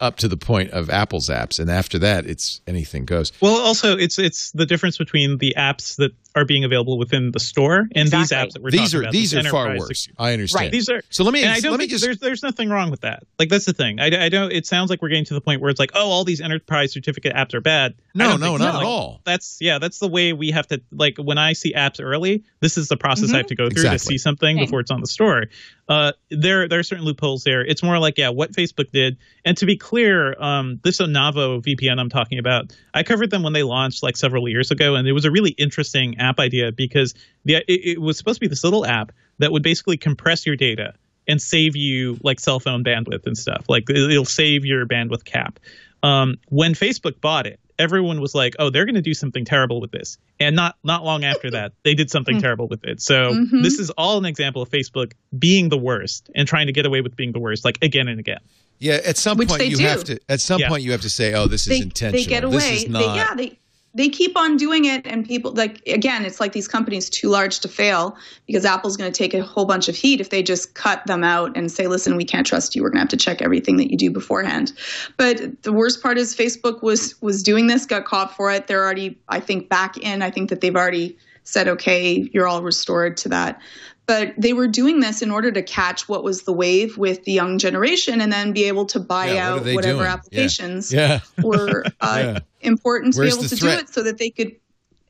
up 0.00 0.16
to 0.16 0.28
the 0.28 0.36
point 0.36 0.70
of 0.70 0.90
Apple's 0.90 1.28
apps, 1.28 1.60
and 1.60 1.70
after 1.70 1.98
that, 1.98 2.26
it's 2.26 2.60
anything 2.66 3.04
goes. 3.04 3.32
Well, 3.40 3.60
also 3.60 3.96
it's 3.96 4.18
it's 4.18 4.50
the 4.52 4.66
difference 4.66 4.98
between 4.98 5.38
the 5.38 5.54
apps 5.56 5.96
that 5.96 6.12
are 6.34 6.44
being 6.44 6.64
available 6.64 6.98
within 6.98 7.30
the 7.32 7.40
store 7.40 7.86
and 7.94 8.10
these 8.10 8.30
apps 8.30 8.52
that 8.52 8.62
we're 8.62 8.70
These 8.70 8.92
talking 8.92 8.98
are 8.98 9.02
about. 9.02 9.12
these 9.12 9.30
this 9.32 9.46
are 9.46 9.50
far 9.50 9.76
worse. 9.76 10.04
sec- 10.06 10.14
I 10.18 10.32
understand. 10.32 10.64
Right. 10.64 10.72
These 10.72 10.88
are 10.88 11.02
So 11.10 11.24
let 11.24 11.32
me 11.32 11.42
and 11.42 11.52
I 11.52 11.60
don't 11.60 11.72
let 11.72 11.80
me 11.80 11.86
just 11.86 12.02
there's 12.04 12.18
there's 12.18 12.42
nothing 12.42 12.68
wrong 12.70 12.90
with 12.90 13.02
that. 13.02 13.24
Like 13.38 13.48
that's 13.50 13.66
the 13.66 13.72
thing. 13.72 14.00
I, 14.00 14.24
I 14.26 14.28
don't. 14.28 14.50
It 14.52 14.66
sounds 14.66 14.88
like 14.90 15.02
we're 15.02 15.08
getting 15.10 15.26
to 15.26 15.34
the 15.34 15.40
point 15.40 15.60
where 15.60 15.70
it's 15.70 15.78
like, 15.80 15.90
oh, 15.94 16.08
all 16.10 16.24
these 16.24 16.40
enterprise 16.40 16.92
certificate 16.92 17.34
apps 17.34 17.52
are 17.54 17.60
bad. 17.60 17.94
I 17.98 18.02
No, 18.14 18.28
don't 18.30 18.40
no, 18.40 18.46
think 18.48 18.60
not 18.60 18.64
so. 18.64 18.68
at 18.70 18.74
Like, 18.78 18.86
all. 18.86 19.20
That's 19.24 19.58
yeah. 19.60 19.78
That's 19.78 19.98
the 19.98 20.08
way 20.08 20.32
we 20.32 20.50
have 20.52 20.66
to 20.68 20.80
like 20.90 21.18
when 21.18 21.38
I 21.38 21.52
see 21.52 21.72
apps 21.74 22.02
early. 22.02 22.44
This 22.60 22.78
is 22.78 22.88
the 22.88 22.96
process 22.96 23.32
I 23.32 23.38
have 23.38 23.46
to 23.48 23.54
go 23.56 23.68
through 23.68 23.82
to 23.84 23.98
see 23.98 24.18
something 24.18 24.56
Same. 24.56 24.64
before 24.64 24.80
it's 24.80 24.90
on 24.90 25.00
the 25.00 25.06
store. 25.06 25.44
Uh, 25.88 26.12
there 26.30 26.68
there 26.68 26.78
are 26.78 26.82
certain 26.84 27.04
loopholes 27.04 27.44
there. 27.44 27.60
It's 27.64 27.82
more 27.82 27.98
like 27.98 28.16
yeah, 28.16 28.30
what 28.30 28.52
Facebook 28.52 28.90
did. 28.92 29.18
And 29.44 29.56
to 29.58 29.66
be 29.66 29.76
clear, 29.76 30.40
um, 30.40 30.78
this 30.84 30.98
Onavo 31.00 31.60
VPN 31.62 31.98
I'm 31.98 32.08
talking 32.08 32.38
about, 32.38 32.74
I 32.94 33.02
covered 33.02 33.30
them 33.30 33.42
when 33.42 33.52
they 33.52 33.64
launched 33.64 34.02
like 34.02 34.16
several 34.16 34.48
years 34.48 34.70
ago, 34.70 34.94
and 34.94 35.06
it 35.08 35.12
was 35.12 35.24
a 35.24 35.30
really 35.30 35.50
interesting 35.50 36.18
app 36.22 36.38
idea 36.40 36.72
because 36.72 37.14
the 37.44 37.56
it, 37.56 37.64
it 37.96 38.00
was 38.00 38.16
supposed 38.16 38.36
to 38.36 38.40
be 38.40 38.48
this 38.48 38.64
little 38.64 38.86
app 38.86 39.12
that 39.38 39.52
would 39.52 39.62
basically 39.62 39.96
compress 39.96 40.46
your 40.46 40.56
data 40.56 40.94
and 41.28 41.40
save 41.40 41.76
you 41.76 42.18
like 42.22 42.40
cell 42.40 42.58
phone 42.60 42.82
bandwidth 42.84 43.26
and 43.26 43.36
stuff. 43.36 43.64
Like 43.68 43.88
it- 43.90 43.96
it'll 44.10 44.24
save 44.24 44.64
your 44.64 44.86
bandwidth 44.86 45.24
cap. 45.24 45.58
Um, 46.02 46.38
when 46.48 46.74
Facebook 46.74 47.20
bought 47.20 47.46
it, 47.46 47.60
everyone 47.78 48.20
was 48.20 48.34
like, 48.34 48.54
"Oh, 48.58 48.70
they're 48.70 48.84
going 48.84 48.96
to 48.96 49.02
do 49.02 49.14
something 49.14 49.44
terrible 49.44 49.80
with 49.80 49.92
this," 49.92 50.18
and 50.40 50.56
not 50.56 50.76
not 50.82 51.04
long 51.04 51.22
after 51.24 51.50
that, 51.52 51.72
they 51.84 51.94
did 51.94 52.10
something 52.10 52.40
terrible 52.40 52.66
with 52.68 52.84
it. 52.84 53.00
So 53.00 53.32
Mhm. 53.34 53.62
this 53.62 53.78
is 53.78 53.90
all 53.90 54.18
an 54.18 54.24
example 54.24 54.62
of 54.62 54.68
Facebook 54.70 55.12
being 55.38 55.68
the 55.68 55.78
worst 55.78 56.28
and 56.34 56.46
trying 56.48 56.66
to 56.66 56.72
get 56.72 56.86
away 56.86 57.00
with 57.02 57.14
being 57.14 57.30
the 57.32 57.38
worst, 57.40 57.64
like 57.64 57.78
again 57.82 58.08
and 58.08 58.18
again. 58.18 58.40
yeah. 58.80 58.98
At 59.04 59.16
some 59.16 59.38
Which 59.38 59.48
point, 59.48 59.64
you 59.68 59.76
do. 59.76 59.84
have 59.84 60.02
to. 60.04 60.18
At 60.28 60.40
some 60.40 60.60
Yeah. 60.60 60.68
point, 60.68 60.82
you 60.82 60.90
have 60.90 61.02
to 61.02 61.10
say, 61.10 61.34
"Oh, 61.34 61.46
this 61.46 61.62
is 61.62 61.78
They, 61.78 61.82
intentional. 61.84 62.20
they 62.24 62.28
get 62.28 62.42
This 62.42 62.52
away. 62.52 62.74
is 62.78 62.82
They, 62.84 62.90
not." 62.90 63.16
yeah, 63.16 63.34
they 63.36 63.58
they 63.94 64.08
keep 64.08 64.36
on 64.36 64.56
doing 64.56 64.84
it 64.84 65.06
and 65.06 65.26
people 65.26 65.52
like 65.52 65.86
again 65.86 66.24
it's 66.24 66.40
like 66.40 66.52
these 66.52 66.68
companies 66.68 67.10
too 67.10 67.28
large 67.28 67.60
to 67.60 67.68
fail 67.68 68.16
because 68.46 68.64
apple's 68.64 68.96
going 68.96 69.10
to 69.10 69.16
take 69.16 69.34
a 69.34 69.42
whole 69.42 69.64
bunch 69.64 69.88
of 69.88 69.94
heat 69.94 70.20
if 70.20 70.30
they 70.30 70.42
just 70.42 70.74
cut 70.74 71.04
them 71.06 71.22
out 71.22 71.56
and 71.56 71.70
say 71.70 71.86
listen 71.86 72.16
we 72.16 72.24
can't 72.24 72.46
trust 72.46 72.74
you. 72.74 72.82
We're 72.82 72.90
going 72.90 72.98
to 72.98 73.02
have 73.02 73.08
to 73.10 73.16
check 73.16 73.42
everything 73.42 73.76
that 73.76 73.90
you 73.90 73.96
do 73.96 74.10
beforehand. 74.10 74.72
But 75.16 75.62
the 75.62 75.72
worst 75.72 76.02
part 76.02 76.18
is 76.18 76.34
facebook 76.34 76.82
was 76.82 77.20
was 77.20 77.42
doing 77.42 77.66
this 77.66 77.86
got 77.86 78.04
caught 78.04 78.34
for 78.34 78.50
it. 78.50 78.66
They're 78.66 78.84
already 78.84 79.18
i 79.28 79.40
think 79.40 79.68
back 79.68 79.96
in. 79.98 80.22
I 80.22 80.30
think 80.30 80.50
that 80.50 80.60
they've 80.60 80.76
already 80.76 81.16
said 81.44 81.68
okay 81.68 82.28
you're 82.32 82.46
all 82.46 82.62
restored 82.62 83.16
to 83.16 83.28
that 83.28 83.60
but 84.06 84.34
they 84.36 84.52
were 84.52 84.66
doing 84.66 84.98
this 85.00 85.22
in 85.22 85.30
order 85.30 85.52
to 85.52 85.62
catch 85.62 86.08
what 86.08 86.24
was 86.24 86.42
the 86.42 86.52
wave 86.52 86.98
with 86.98 87.22
the 87.24 87.32
young 87.32 87.56
generation 87.58 88.20
and 88.20 88.32
then 88.32 88.52
be 88.52 88.64
able 88.64 88.84
to 88.86 88.98
buy 88.98 89.32
Yeah, 89.32 89.50
out 89.52 89.64
they 89.64 89.74
whatever 89.74 89.98
doing? 90.00 90.08
Applications 90.10 90.92
Yeah. 90.92 91.20
were 91.42 91.84
uh, 92.00 92.16
Yeah. 92.34 92.38
important 92.62 93.14
to 93.14 93.20
Where's 93.20 93.34
be 93.34 93.38
able 93.40 93.48
to 93.48 93.56
threat? 93.56 93.78
do 93.78 93.82
it 93.84 93.88
so 93.94 94.02
that 94.02 94.18
they 94.18 94.30
could 94.30 94.52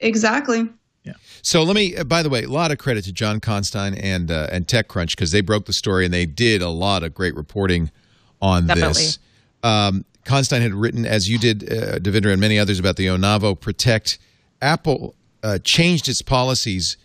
exactly 0.01 0.69
Yeah. 1.05 1.15
So 1.43 1.63
let 1.63 1.75
me. 1.75 1.97
Uh, 1.97 2.05
by 2.05 2.23
the 2.23 2.29
way, 2.29 2.45
a 2.45 2.49
lot 2.49 2.71
of 2.71 2.79
credit 2.79 3.05
to 3.05 3.13
Josh 3.13 3.41
Constine 3.41 3.95
and 3.95 4.31
uh, 4.31 4.49
and 4.53 4.67
TechCrunch 4.67 5.11
because 5.17 5.33
they 5.33 5.41
broke 5.41 5.65
the 5.67 5.73
story 5.73 6.05
and 6.05 6.13
they 6.15 6.27
did 6.27 6.63
a 6.63 6.69
lot 6.69 7.03
of 7.03 7.15
great 7.15 7.35
reporting 7.35 7.91
on 8.41 8.67
Definitely. 8.67 9.03
this. 9.03 9.19
Um, 9.63 10.05
Constine 10.25 10.63
had 10.63 10.75
written, 10.75 11.05
as 11.05 11.29
you 11.29 11.39
did, 11.39 11.65
uh, 11.65 11.99
Devindra, 11.99 12.31
and 12.33 12.41
many 12.41 12.59
others 12.59 12.79
about 12.79 12.97
the 12.97 13.07
Onavo 13.07 13.59
Protect. 13.59 14.19
Apple 14.61 15.17
uh, 15.43 15.59
changed 15.59 16.09
its 16.09 16.23
policies 16.23 16.97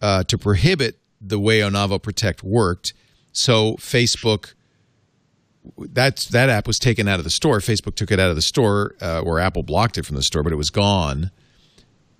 uh, 0.00 0.24
to 0.24 0.38
prohibit 0.38 0.98
the 1.20 1.38
way 1.38 1.60
Onavo 1.60 2.02
Protect 2.02 2.42
worked. 2.42 2.94
So 3.32 3.74
Facebook, 3.74 4.54
that's 5.78 6.26
that 6.26 6.48
app 6.48 6.66
was 6.66 6.78
taken 6.78 7.08
out 7.08 7.18
of 7.18 7.24
the 7.24 7.30
store. 7.30 7.58
Facebook 7.58 7.94
took 7.94 8.10
it 8.10 8.18
out 8.18 8.30
of 8.30 8.36
the 8.36 8.42
store, 8.42 8.96
uh, 9.00 9.20
or 9.20 9.38
Apple 9.38 9.62
blocked 9.62 9.98
it 9.98 10.04
from 10.04 10.16
the 10.16 10.22
store, 10.22 10.42
but 10.42 10.52
it 10.52 10.56
was 10.56 10.70
gone 10.70 11.30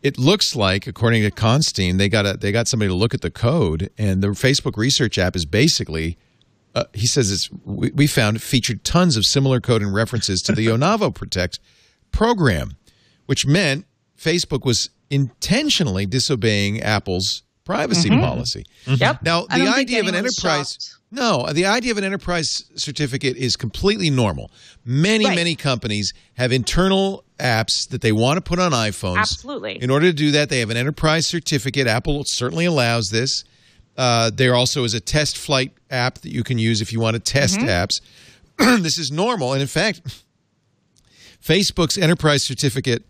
it 0.03 0.19
looks 0.19 0.57
like, 0.57 0.87
according 0.87 1.23
to 1.23 1.31
Constine, 1.31 1.97
they 1.97 2.09
got 2.09 2.27
a, 2.27 2.37
they 2.37 2.51
got 2.51 2.67
somebody 2.67 2.89
to 2.89 2.95
look 2.95 3.15
at 3.15 3.21
the 3.21 3.31
code, 3.31 3.91
and 3.97 4.23
the 4.23 4.29
Facebook 4.29 4.77
Research 4.77 5.17
app 5.17 5.37
is 5.37 5.47
basically. 5.47 6.19
Uh, 6.75 6.85
he 6.95 7.07
says 7.07 7.31
it's 7.31 7.51
we, 7.65 7.91
we 7.91 8.07
found 8.07 8.37
it 8.37 8.41
featured 8.41 8.83
tons 8.83 9.17
of 9.17 9.27
similar 9.27 9.61
code 9.61 9.83
and 9.83 9.95
references 9.95 10.41
to 10.41 10.53
the 10.53 10.67
Onavo 10.69 11.15
Protect 11.15 11.61
program, 12.11 12.77
which 13.27 13.47
meant 13.47 13.85
Facebook 14.19 14.65
was 14.65 14.91
intentionally 15.13 16.07
disobeying 16.07 16.81
Apple's 16.81 17.43
privacy 17.65 18.09
policy. 18.11 18.65
Yep. 18.87 19.23
Now, 19.23 19.45
the 19.47 19.69
idea 19.69 20.01
of 20.01 20.09
an 20.09 20.15
enterprise 20.17 20.73
shocked. 20.73 20.97
no, 21.13 21.47
the 21.53 21.67
idea 21.67 21.93
of 21.93 21.99
an 21.99 22.05
enterprise 22.05 22.65
certificate 22.75 23.37
is 23.37 23.55
completely 23.57 24.11
normal. 24.11 24.51
Many, 24.85 25.27
Right. 25.27 25.37
many 25.37 25.55
companies 25.55 26.13
have 26.35 26.51
internal 26.51 27.25
apps 27.39 27.89
that 27.91 28.01
they 28.01 28.11
want 28.11 28.39
to 28.39 28.41
put 28.41 28.59
on 28.59 28.73
iPhones. 28.73 29.19
Absolutely. 29.19 29.81
In 29.81 29.91
order 29.91 30.07
to 30.07 30.13
do 30.13 30.33
that, 30.33 30.49
they 30.49 30.59
have 30.61 30.71
an 30.71 30.77
enterprise 30.77 31.27
certificate. 31.27 31.87
Apple 31.87 32.25
certainly 32.27 32.65
allows 32.65 33.11
this. 33.11 33.45
Uh, 33.97 34.31
there 34.35 34.55
also 34.55 34.83
is 34.85 34.95
a 34.95 35.01
test 35.01 35.37
flight 35.39 35.73
app 35.91 36.19
that 36.23 36.33
you 36.33 36.43
can 36.43 36.59
use 36.59 36.81
if 36.81 36.93
you 36.93 36.99
want 36.99 37.15
to 37.15 37.21
test 37.21 37.59
apps. 37.61 38.01
this 38.83 38.99
is 38.99 39.13
normal. 39.13 39.53
And 39.53 39.61
in 39.63 39.69
fact, 39.69 40.01
Facebook's 41.45 41.99
enterprise 41.99 42.43
certificate 42.43 43.05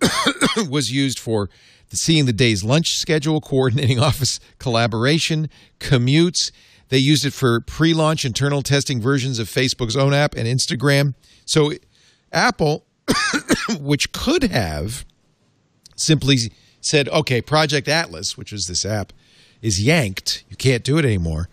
was 0.68 0.92
used 0.92 1.18
for 1.18 1.48
seeing 1.92 2.26
the 2.26 2.32
day's 2.32 2.64
lunch 2.64 2.96
schedule, 2.98 3.40
coordinating 3.40 3.98
office 4.10 4.40
collaboration, 4.58 5.48
commutes. 5.80 6.50
They 6.88 6.98
used 6.98 7.24
it 7.24 7.32
for 7.32 7.60
pre 7.60 7.94
launch 7.94 8.24
internal 8.24 8.62
testing 8.62 9.00
versions 9.00 9.38
of 9.38 9.48
Facebook's 9.48 9.96
own 9.96 10.14
app 10.14 10.34
and 10.34 10.46
Instagram. 10.46 11.14
So, 11.44 11.72
Apple, 12.32 12.84
which 13.80 14.12
could 14.12 14.44
have 14.44 15.04
simply 15.96 16.36
said, 16.80 17.08
okay, 17.08 17.40
Project 17.40 17.88
Atlas, 17.88 18.36
which 18.36 18.52
was 18.52 18.66
this 18.66 18.84
app, 18.84 19.12
is 19.62 19.82
yanked. 19.82 20.44
You 20.48 20.56
can't 20.56 20.84
do 20.84 20.98
it 20.98 21.04
anymore. 21.04 21.48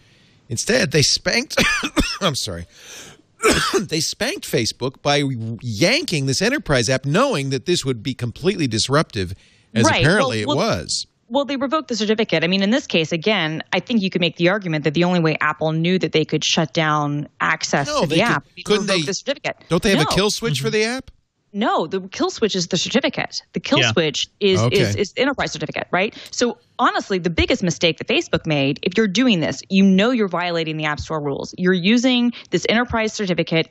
Instead, 0.49 0.91
they 0.91 1.01
spanked, 1.01 1.55
I'm 2.21 2.35
sorry, 2.35 2.67
they 3.79 3.99
spanked 3.99 4.49
Facebook 4.49 5.01
by 5.01 5.23
yanking 5.61 6.25
this 6.25 6.41
enterprise 6.41 6.89
app, 6.89 7.05
knowing 7.05 7.49
that 7.49 7.65
this 7.65 7.83
would 7.85 8.01
be 8.03 8.13
completely 8.13 8.67
disruptive, 8.67 9.33
as 9.73 9.85
Right. 9.85 10.01
apparently 10.01 10.45
Well- 10.45 10.55
it 10.55 10.57
well- 10.59 10.77
was. 10.79 11.07
Well, 11.29 11.45
they 11.45 11.55
revoked 11.55 11.87
the 11.87 11.95
certificate. 11.95 12.43
I 12.43 12.47
mean, 12.47 12.61
in 12.61 12.69
this 12.69 12.85
case, 12.85 13.11
again, 13.11 13.63
I 13.73 13.79
think 13.79 14.03
you 14.03 14.11
could 14.11 14.21
make 14.21 14.35
the 14.35 14.49
argument 14.49 14.83
that 14.83 14.93
the 14.93 15.03
only 15.03 15.19
way 15.19 15.35
Apple 15.41 15.71
knew 15.71 15.97
that 15.97 16.11
they 16.11 16.25
could 16.25 16.43
shut 16.45 16.73
down 16.73 17.27
access 17.41 17.87
No, 17.87 18.01
to 18.01 18.07
the 18.07 18.15
could- 18.15 18.23
app 18.23 18.45
couldn't 18.65 18.81
revoke 18.83 18.97
they- 18.97 19.01
the 19.03 19.13
certificate. 19.15 19.55
Don't 19.67 19.81
they 19.81 19.89
have 19.91 19.99
No. 19.99 20.03
a 20.03 20.15
kill 20.15 20.29
switch 20.29 20.59
for 20.59 20.67
mm-hmm. 20.67 20.73
the 20.73 20.83
app? 20.83 21.09
No, 21.53 21.85
the 21.85 22.01
kill 22.01 22.31
switch 22.31 22.55
is 22.55 22.67
the 22.67 22.77
certificate. 22.77 23.41
The 23.53 23.59
kill 23.59 23.79
Yeah. 23.79 23.91
switch 23.91 24.27
is, 24.39 24.59
Okay. 24.59 24.75
is 24.75 24.95
is 24.95 25.13
enterprise 25.17 25.51
certificate, 25.51 25.87
right? 25.91 26.15
So 26.31 26.57
honestly, 26.79 27.19
the 27.19 27.29
biggest 27.29 27.61
mistake 27.61 27.99
that 27.99 28.07
Facebook 28.07 28.47
made, 28.47 28.79
if 28.81 28.97
you're 28.97 29.07
doing 29.07 29.39
this, 29.39 29.61
you 29.69 29.83
know 29.83 30.09
you're 30.09 30.27
violating 30.27 30.77
the 30.77 30.85
App 30.85 30.99
Store 30.99 31.21
rules. 31.21 31.53
You're 31.57 31.73
using 31.73 32.33
this 32.49 32.65
enterprise 32.69 33.13
certificate 33.13 33.69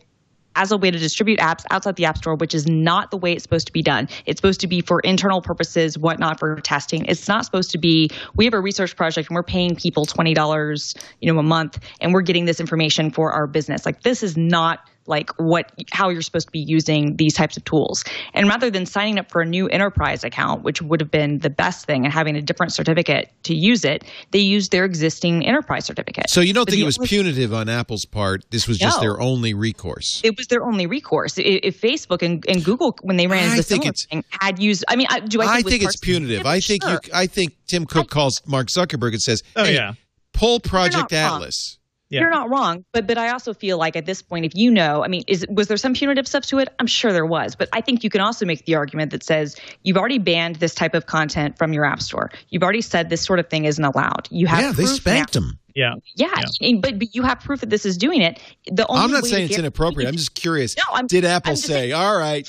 as 0.54 0.70
a 0.70 0.76
way 0.76 0.90
to 0.90 0.98
distribute 0.98 1.38
apps 1.40 1.64
outside 1.70 1.96
the 1.96 2.04
App 2.04 2.18
Store, 2.18 2.34
which 2.36 2.54
is 2.54 2.68
not 2.68 3.10
the 3.10 3.16
way 3.16 3.32
it's 3.32 3.42
supposed 3.42 3.66
to 3.66 3.72
be 3.72 3.82
done. 3.82 4.06
It's 4.26 4.38
supposed 4.38 4.60
to 4.60 4.66
be 4.66 4.82
for 4.82 5.00
internal 5.00 5.40
purposes, 5.40 5.98
whatnot 5.98 6.38
for 6.38 6.60
testing. 6.60 7.06
It's 7.06 7.26
not 7.26 7.44
supposed 7.46 7.70
to 7.70 7.78
be. 7.78 8.10
We 8.36 8.44
have 8.44 8.54
a 8.54 8.60
research 8.60 8.94
project 8.94 9.28
and 9.30 9.34
we're 9.34 9.42
paying 9.42 9.74
people 9.74 10.04
twenty 10.04 10.34
dollars, 10.34 10.94
you 11.20 11.32
know, 11.32 11.38
a 11.40 11.42
month, 11.42 11.78
and 12.00 12.12
we're 12.12 12.22
getting 12.22 12.44
this 12.44 12.60
information 12.60 13.10
for 13.10 13.32
our 13.32 13.46
business. 13.46 13.86
Like 13.86 14.02
this 14.02 14.22
is 14.22 14.36
not 14.36 14.80
like 15.06 15.30
what 15.38 15.72
how 15.90 16.08
you're 16.08 16.22
supposed 16.22 16.46
to 16.46 16.52
be 16.52 16.64
using 16.66 17.16
these 17.16 17.34
types 17.34 17.56
of 17.56 17.64
tools. 17.64 18.04
And 18.34 18.48
rather 18.48 18.70
than 18.70 18.86
signing 18.86 19.18
up 19.18 19.30
for 19.30 19.40
a 19.42 19.46
new 19.46 19.68
enterprise 19.68 20.24
account, 20.24 20.62
which 20.62 20.80
would 20.80 21.00
have 21.00 21.10
been 21.10 21.38
the 21.40 21.50
best 21.50 21.86
thing, 21.86 22.04
and 22.04 22.12
having 22.12 22.36
a 22.36 22.42
different 22.42 22.72
certificate 22.72 23.30
to 23.44 23.54
use 23.54 23.84
it, 23.84 24.04
they 24.30 24.38
used 24.38 24.70
their 24.72 24.84
existing 24.84 25.44
enterprise 25.46 25.84
certificate. 25.84 26.30
So 26.30 26.40
you 26.40 26.52
don't 26.52 26.64
But 26.66 26.70
think 26.72 26.82
it 26.82 26.86
was 26.86 26.98
only- 26.98 27.08
punitive 27.08 27.52
on 27.52 27.68
Apple's 27.68 28.04
part? 28.04 28.44
This 28.50 28.68
was 28.68 28.78
just 28.78 28.98
No. 28.98 29.02
their 29.02 29.20
only 29.20 29.54
recourse. 29.54 30.20
it 30.24 30.36
was 30.36 30.46
their 30.46 30.62
only 30.64 30.86
recourse. 30.86 31.38
I- 31.38 31.42
If 31.62 31.80
Facebook 31.80 32.22
and, 32.22 32.44
and 32.48 32.64
Google, 32.64 32.96
when 33.02 33.16
they 33.16 33.26
ran 33.26 33.50
I 33.52 33.56
the 33.56 33.62
think 33.62 33.82
similar 33.82 33.88
it's- 33.90 34.06
thing, 34.10 34.24
had 34.40 34.58
used, 34.58 34.84
I 34.88 34.96
mean, 34.96 35.06
I, 35.10 35.20
do 35.20 35.40
I 35.42 35.46
think, 35.56 35.66
I 35.66 35.70
think 35.70 35.82
it's 35.84 35.96
punitive. 35.96 36.46
I 36.46 36.60
think 36.60 36.82
Sure. 36.84 36.92
you. 36.92 37.10
I 37.12 37.26
think 37.26 37.54
Tim 37.66 37.86
Cook 37.86 38.08
calls 38.10 38.40
Mark 38.46 38.68
Zuckerberg 38.68 39.12
and 39.12 39.22
says, 39.22 39.42
Oh, 39.56 39.64
"Hey, 39.64 39.74
yeah. 39.74 39.92
pull 40.32 40.60
Project 40.60 41.12
Atlas." 41.12 41.78
wrong. 41.78 41.81
Atlas." 42.12 42.16
Yeah. 42.16 42.20
You're 42.20 42.30
not 42.30 42.50
wrong, 42.50 42.84
but 42.92 43.06
but 43.06 43.18
I 43.18 43.30
also 43.30 43.54
feel 43.54 43.78
like 43.78 43.96
at 43.96 44.06
this 44.06 44.22
point, 44.22 44.44
if 44.44 44.52
you 44.54 44.70
know, 44.70 45.02
I 45.04 45.08
mean, 45.08 45.22
is 45.28 45.46
was 45.50 45.68
there 45.68 45.76
some 45.76 45.94
punitive 45.94 46.26
stuff 46.28 46.44
to 46.46 46.58
it? 46.58 46.68
I'm 46.78 46.86
sure 46.86 47.12
there 47.12 47.26
was, 47.26 47.54
but 47.56 47.68
I 47.72 47.80
think 47.80 48.04
you 48.04 48.10
can 48.10 48.20
also 48.20 48.44
make 48.46 48.64
the 48.66 48.74
argument 48.74 49.10
that 49.12 49.22
says 49.22 49.56
you've 49.82 49.96
already 49.96 50.18
banned 50.18 50.56
this 50.56 50.74
type 50.74 50.94
of 50.94 51.06
content 51.06 51.56
from 51.58 51.72
your 51.72 51.84
app 51.84 52.02
store. 52.02 52.30
You've 52.50 52.62
already 52.62 52.82
said 52.82 53.08
this 53.10 53.22
sort 53.24 53.38
of 53.38 53.48
thing 53.48 53.64
isn't 53.64 53.84
allowed. 53.84 54.28
You 54.30 54.46
have 54.46 54.60
Yeah, 54.60 54.72
they 54.72 54.84
spanked 54.86 55.34
now. 55.34 55.40
him. 55.42 55.58
Yeah. 55.74 55.94
Yeah, 56.16 56.34
and- 56.60 56.82
but, 56.82 56.98
but 56.98 57.14
you 57.14 57.22
have 57.22 57.40
proof 57.40 57.60
that 57.60 57.70
this 57.70 57.86
is 57.86 57.96
doing 57.96 58.20
it. 58.20 58.38
The 58.70 58.86
only 58.88 59.02
I'm 59.02 59.10
not 59.10 59.22
way 59.22 59.30
saying 59.30 59.44
it's 59.44 59.52
get- 59.56 59.60
inappropriate. 59.60 60.06
I'm 60.08 60.16
just 60.18 60.34
curious. 60.34 60.76
No, 60.76 60.82
I'm- 60.92 61.06
Did 61.06 61.24
Apple 61.24 61.52
I'm 61.52 61.56
say, 61.56 61.66
saying- 61.72 61.92
"All 61.94 62.18
right, 62.18 62.46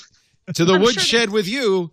to 0.56 0.65
the 0.65 0.73
I'm 0.73 0.80
sure 0.82 0.86
woodshed 0.88 1.30
with 1.30 1.47
you"? 1.47 1.89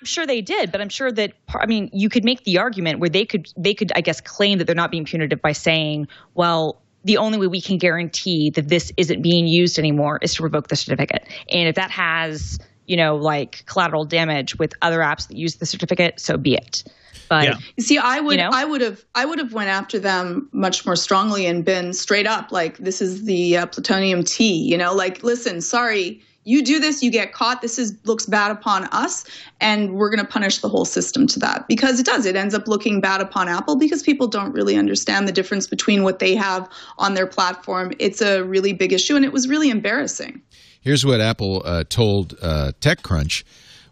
I'm 0.00 0.06
sure 0.06 0.26
they 0.26 0.40
did, 0.40 0.72
but 0.72 0.80
I'm 0.80 0.88
sure 0.88 1.12
that 1.12 1.32
I 1.54 1.66
mean 1.66 1.88
you 1.92 2.08
could 2.08 2.24
make 2.24 2.42
the 2.42 2.58
argument 2.58 2.98
where 2.98 3.08
they 3.08 3.24
could 3.24 3.46
they 3.56 3.72
could 3.72 3.92
I 3.94 4.00
guess 4.00 4.20
claim 4.20 4.58
that 4.58 4.64
they're 4.64 4.74
not 4.74 4.90
being 4.90 5.04
punitive 5.04 5.40
by 5.40 5.52
saying, 5.52 6.08
well, 6.34 6.82
the 7.04 7.18
only 7.18 7.38
way 7.38 7.46
we 7.46 7.60
can 7.60 7.78
guarantee 7.78 8.50
that 8.50 8.68
this 8.68 8.92
isn't 8.96 9.22
being 9.22 9.46
used 9.46 9.78
anymore 9.78 10.18
is 10.22 10.34
to 10.34 10.42
revoke 10.42 10.68
the 10.68 10.76
certificate. 10.76 11.26
And 11.50 11.68
if 11.68 11.76
that 11.76 11.90
has, 11.90 12.58
you 12.86 12.96
know, 12.96 13.16
like 13.16 13.64
collateral 13.66 14.04
damage 14.04 14.58
with 14.58 14.72
other 14.82 15.00
apps 15.00 15.28
that 15.28 15.36
use 15.36 15.56
the 15.56 15.66
certificate, 15.66 16.18
so 16.18 16.36
be 16.36 16.54
it. 16.54 16.82
But 17.28 17.44
Yeah. 17.44 17.54
You 17.76 17.84
see, 17.84 17.98
I 17.98 18.20
would, 18.20 18.36
You 18.38 18.44
know? 18.44 18.50
I 18.52 18.64
would 18.64 18.80
have, 18.80 19.04
I 19.14 19.24
would 19.24 19.38
have 19.38 19.52
went 19.52 19.68
after 19.68 19.98
them 19.98 20.48
much 20.52 20.84
more 20.84 20.96
strongly 20.96 21.46
and 21.46 21.64
been 21.64 21.92
straight 21.92 22.26
up 22.26 22.52
like, 22.52 22.78
"This 22.78 23.00
is 23.00 23.24
the 23.24 23.56
uh, 23.56 23.66
plutonium 23.66 24.24
T." 24.24 24.54
You 24.54 24.76
know, 24.76 24.94
like, 24.94 25.22
listen, 25.22 25.60
sorry, 25.60 26.22
you 26.44 26.62
do 26.62 26.78
this, 26.78 27.02
you 27.02 27.10
get 27.10 27.32
caught. 27.32 27.62
This 27.62 27.78
is 27.78 27.94
looks 28.04 28.26
bad 28.26 28.50
upon 28.50 28.84
us, 28.86 29.24
and 29.60 29.94
we're 29.94 30.10
going 30.10 30.24
to 30.24 30.30
punish 30.30 30.58
the 30.58 30.68
whole 30.68 30.84
system 30.84 31.26
to 31.28 31.38
that 31.40 31.66
because 31.68 31.98
it 31.98 32.06
does. 32.06 32.26
It 32.26 32.36
ends 32.36 32.54
up 32.54 32.68
looking 32.68 33.00
bad 33.00 33.20
upon 33.20 33.48
Apple 33.48 33.76
because 33.76 34.02
people 34.02 34.26
don't 34.26 34.52
really 34.52 34.76
understand 34.76 35.26
the 35.26 35.32
difference 35.32 35.66
between 35.66 36.02
what 36.02 36.18
they 36.18 36.34
have 36.34 36.68
on 36.98 37.14
their 37.14 37.26
platform. 37.26 37.92
It's 37.98 38.20
a 38.20 38.44
really 38.44 38.72
big 38.72 38.92
issue, 38.92 39.16
and 39.16 39.24
it 39.24 39.32
was 39.32 39.48
really 39.48 39.70
embarrassing. 39.70 40.40
Here's 40.80 41.04
what 41.04 41.20
Apple 41.20 41.62
uh, 41.64 41.84
told 41.88 42.36
uh, 42.42 42.72
TechCrunch. 42.80 43.42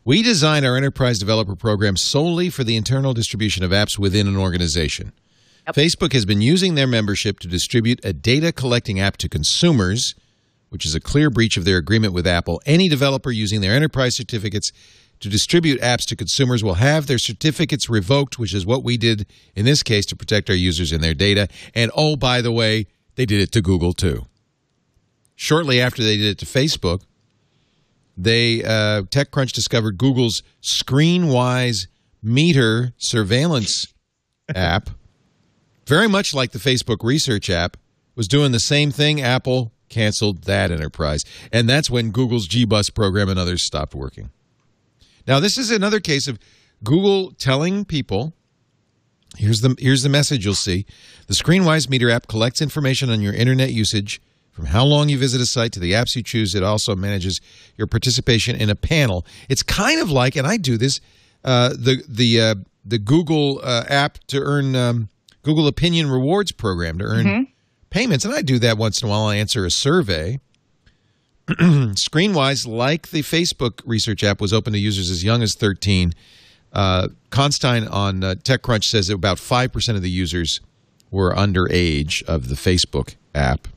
We 0.04 0.22
design 0.22 0.64
our 0.64 0.76
enterprise 0.76 1.18
developer 1.18 1.54
program 1.54 1.96
solely 1.96 2.50
for 2.50 2.64
the 2.64 2.76
internal 2.76 3.14
distribution 3.14 3.64
of 3.64 3.70
apps 3.70 3.98
within 3.98 4.26
an 4.26 4.36
organization. 4.36 5.12
Facebook 5.68 6.12
has 6.12 6.24
been 6.24 6.42
using 6.42 6.74
their 6.74 6.88
membership 6.88 7.38
to 7.38 7.48
distribute 7.48 8.00
a 8.04 8.12
data 8.12 8.52
collecting 8.52 8.98
app 8.98 9.16
to 9.18 9.28
consumers, 9.28 10.16
which 10.72 10.86
is 10.86 10.94
a 10.94 11.00
clear 11.00 11.28
breach 11.28 11.58
of 11.58 11.66
their 11.66 11.76
agreement 11.76 12.14
with 12.14 12.26
Apple. 12.26 12.62
Any 12.64 12.88
developer 12.88 13.30
using 13.30 13.60
their 13.60 13.74
enterprise 13.74 14.16
certificates 14.16 14.72
to 15.20 15.28
distribute 15.28 15.78
apps 15.82 16.06
to 16.06 16.16
consumers 16.16 16.64
will 16.64 16.74
have 16.74 17.06
their 17.06 17.18
certificates 17.18 17.90
revoked, 17.90 18.38
which 18.38 18.54
is 18.54 18.64
what 18.64 18.82
we 18.82 18.96
did 18.96 19.26
in 19.54 19.66
this 19.66 19.82
case 19.82 20.06
to 20.06 20.16
protect 20.16 20.48
our 20.48 20.56
users 20.56 20.90
and 20.90 21.04
their 21.04 21.12
data. 21.12 21.46
And 21.74 21.90
oh, 21.94 22.16
by 22.16 22.40
the 22.40 22.50
way, 22.50 22.86
they 23.16 23.26
did 23.26 23.42
it 23.42 23.52
to 23.52 23.60
Google 23.60 23.92
too. 23.92 24.24
Shortly 25.36 25.78
after 25.78 26.02
they 26.02 26.16
did 26.16 26.26
it 26.26 26.38
to 26.38 26.46
Facebook, 26.46 27.02
they 28.16 28.64
uh, 28.64 29.02
TechCrunch 29.02 29.52
discovered 29.52 29.98
Google's 29.98 30.42
ScreenWise 30.62 31.86
meter 32.22 32.94
surveillance 32.96 33.92
app, 34.54 34.88
very 35.86 36.08
much 36.08 36.32
like 36.32 36.52
the 36.52 36.58
Facebook 36.58 37.04
research 37.04 37.50
app, 37.50 37.76
was 38.14 38.26
doing 38.26 38.52
the 38.52 38.60
same 38.60 38.90
thing. 38.90 39.20
Apple 39.20 39.70
canceled 39.92 40.44
that 40.44 40.70
enterprise, 40.70 41.24
and 41.52 41.68
that's 41.68 41.90
when 41.90 42.10
Google's 42.10 42.48
GBus 42.48 42.92
program 42.94 43.28
and 43.28 43.38
others 43.38 43.62
stopped 43.62 43.94
working. 43.94 44.30
Now, 45.26 45.38
this 45.38 45.56
is 45.56 45.70
another 45.70 46.00
case 46.00 46.26
of 46.26 46.38
Google 46.82 47.32
telling 47.32 47.84
people. 47.84 48.32
Here's 49.36 49.60
the 49.60 49.76
here's 49.78 50.02
the 50.02 50.08
message 50.08 50.44
you'll 50.44 50.54
see. 50.54 50.84
The 51.26 51.34
ScreenWise 51.34 51.88
meter 51.88 52.10
app 52.10 52.26
collects 52.26 52.60
information 52.60 53.08
on 53.08 53.22
your 53.22 53.32
internet 53.32 53.72
usage 53.72 54.20
from 54.50 54.66
how 54.66 54.84
long 54.84 55.08
you 55.08 55.16
visit 55.16 55.40
a 55.40 55.46
site 55.46 55.72
to 55.72 55.80
the 55.80 55.92
apps 55.92 56.14
you 56.14 56.22
choose. 56.22 56.54
It 56.54 56.62
also 56.62 56.94
manages 56.94 57.40
your 57.76 57.86
participation 57.86 58.56
in 58.56 58.68
a 58.68 58.74
panel. 58.74 59.24
It's 59.48 59.62
kind 59.62 60.00
of 60.00 60.10
like, 60.10 60.36
and 60.36 60.46
I 60.46 60.58
do 60.58 60.76
this, 60.76 61.00
uh, 61.44 61.70
the 61.70 62.02
the 62.08 62.40
uh, 62.40 62.54
the 62.84 62.98
Google 62.98 63.60
uh, 63.62 63.84
app 63.88 64.18
to 64.28 64.40
earn 64.40 64.76
um, 64.76 65.08
Google 65.42 65.66
Opinion 65.66 66.10
Rewards 66.10 66.52
program 66.52 66.98
to 66.98 67.04
earn 67.04 67.48
payments, 67.92 68.24
and 68.24 68.34
I 68.34 68.42
do 68.42 68.58
that 68.58 68.78
once 68.78 69.02
in 69.02 69.08
a 69.08 69.10
while. 69.10 69.26
I 69.26 69.36
answer 69.36 69.64
a 69.64 69.70
survey. 69.70 70.40
Screenwise, 71.48 72.66
like 72.66 73.08
the 73.10 73.20
Facebook 73.20 73.80
research 73.84 74.24
app, 74.24 74.40
was 74.40 74.52
open 74.52 74.72
to 74.72 74.78
users 74.78 75.10
as 75.10 75.22
young 75.22 75.42
as 75.42 75.54
13. 75.54 76.12
Uh, 76.72 77.08
Constine 77.30 77.86
on 77.86 78.24
uh, 78.24 78.34
TechCrunch 78.34 78.84
says 78.84 79.08
that 79.08 79.14
about 79.14 79.36
5% 79.36 79.94
of 79.94 80.02
the 80.02 80.10
users 80.10 80.60
were 81.10 81.34
underage 81.34 82.22
of 82.24 82.48
the 82.48 82.54
Facebook 82.54 83.16
app. 83.34 83.68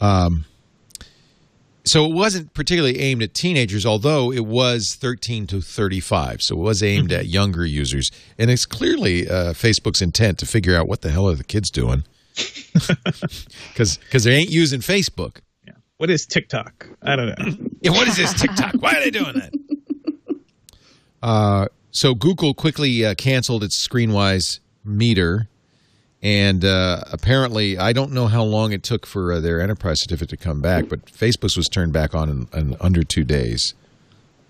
Um, 0.00 0.44
so 1.84 2.04
it 2.04 2.12
wasn't 2.12 2.52
particularly 2.52 2.98
aimed 2.98 3.22
at 3.22 3.32
teenagers, 3.32 3.86
although 3.86 4.30
it 4.30 4.44
was 4.44 4.94
13 4.94 5.46
to 5.46 5.60
35. 5.60 6.42
So 6.42 6.56
it 6.56 6.58
was 6.58 6.82
aimed 6.82 7.12
at 7.12 7.26
younger 7.26 7.64
users. 7.64 8.10
And 8.38 8.50
it's 8.50 8.66
clearly 8.66 9.28
uh, 9.28 9.52
Facebook's 9.54 10.02
intent 10.02 10.38
to 10.40 10.46
figure 10.46 10.76
out 10.76 10.86
what 10.86 11.00
the 11.00 11.10
hell 11.10 11.28
are 11.28 11.34
the 11.34 11.44
kids 11.44 11.70
doing. 11.70 12.04
Because 13.72 14.24
they 14.24 14.34
ain't 14.34 14.50
using 14.50 14.80
Facebook. 14.80 15.38
Yeah. 15.66 15.74
What 15.98 16.10
is 16.10 16.26
TikTok? 16.26 16.88
I 17.02 17.16
don't 17.16 17.38
know. 17.38 17.66
Yeah, 17.80 17.92
what 17.92 18.08
is 18.08 18.16
this 18.16 18.34
TikTok? 18.34 18.74
Why 18.80 18.94
are 18.94 19.00
they 19.00 19.10
doing 19.10 19.34
that? 19.34 19.52
Uh, 21.20 21.66
so 21.90 22.14
Google 22.14 22.54
quickly 22.54 23.04
uh, 23.04 23.14
canceled 23.16 23.64
its 23.64 23.84
ScreenWise 23.84 24.60
meter, 24.84 25.48
and 26.22 26.64
uh, 26.64 27.00
apparently, 27.10 27.76
I 27.76 27.92
don't 27.92 28.12
know 28.12 28.28
how 28.28 28.44
long 28.44 28.72
it 28.72 28.84
took 28.84 29.04
for 29.04 29.32
uh, 29.32 29.40
their 29.40 29.60
enterprise 29.60 30.00
certificate 30.00 30.30
to 30.30 30.36
come 30.36 30.60
back, 30.60 30.88
but 30.88 31.06
Facebook's 31.06 31.56
was 31.56 31.68
turned 31.68 31.92
back 31.92 32.14
on 32.14 32.28
in, 32.52 32.58
in 32.60 32.76
under 32.80 33.02
two 33.02 33.24
days. 33.24 33.74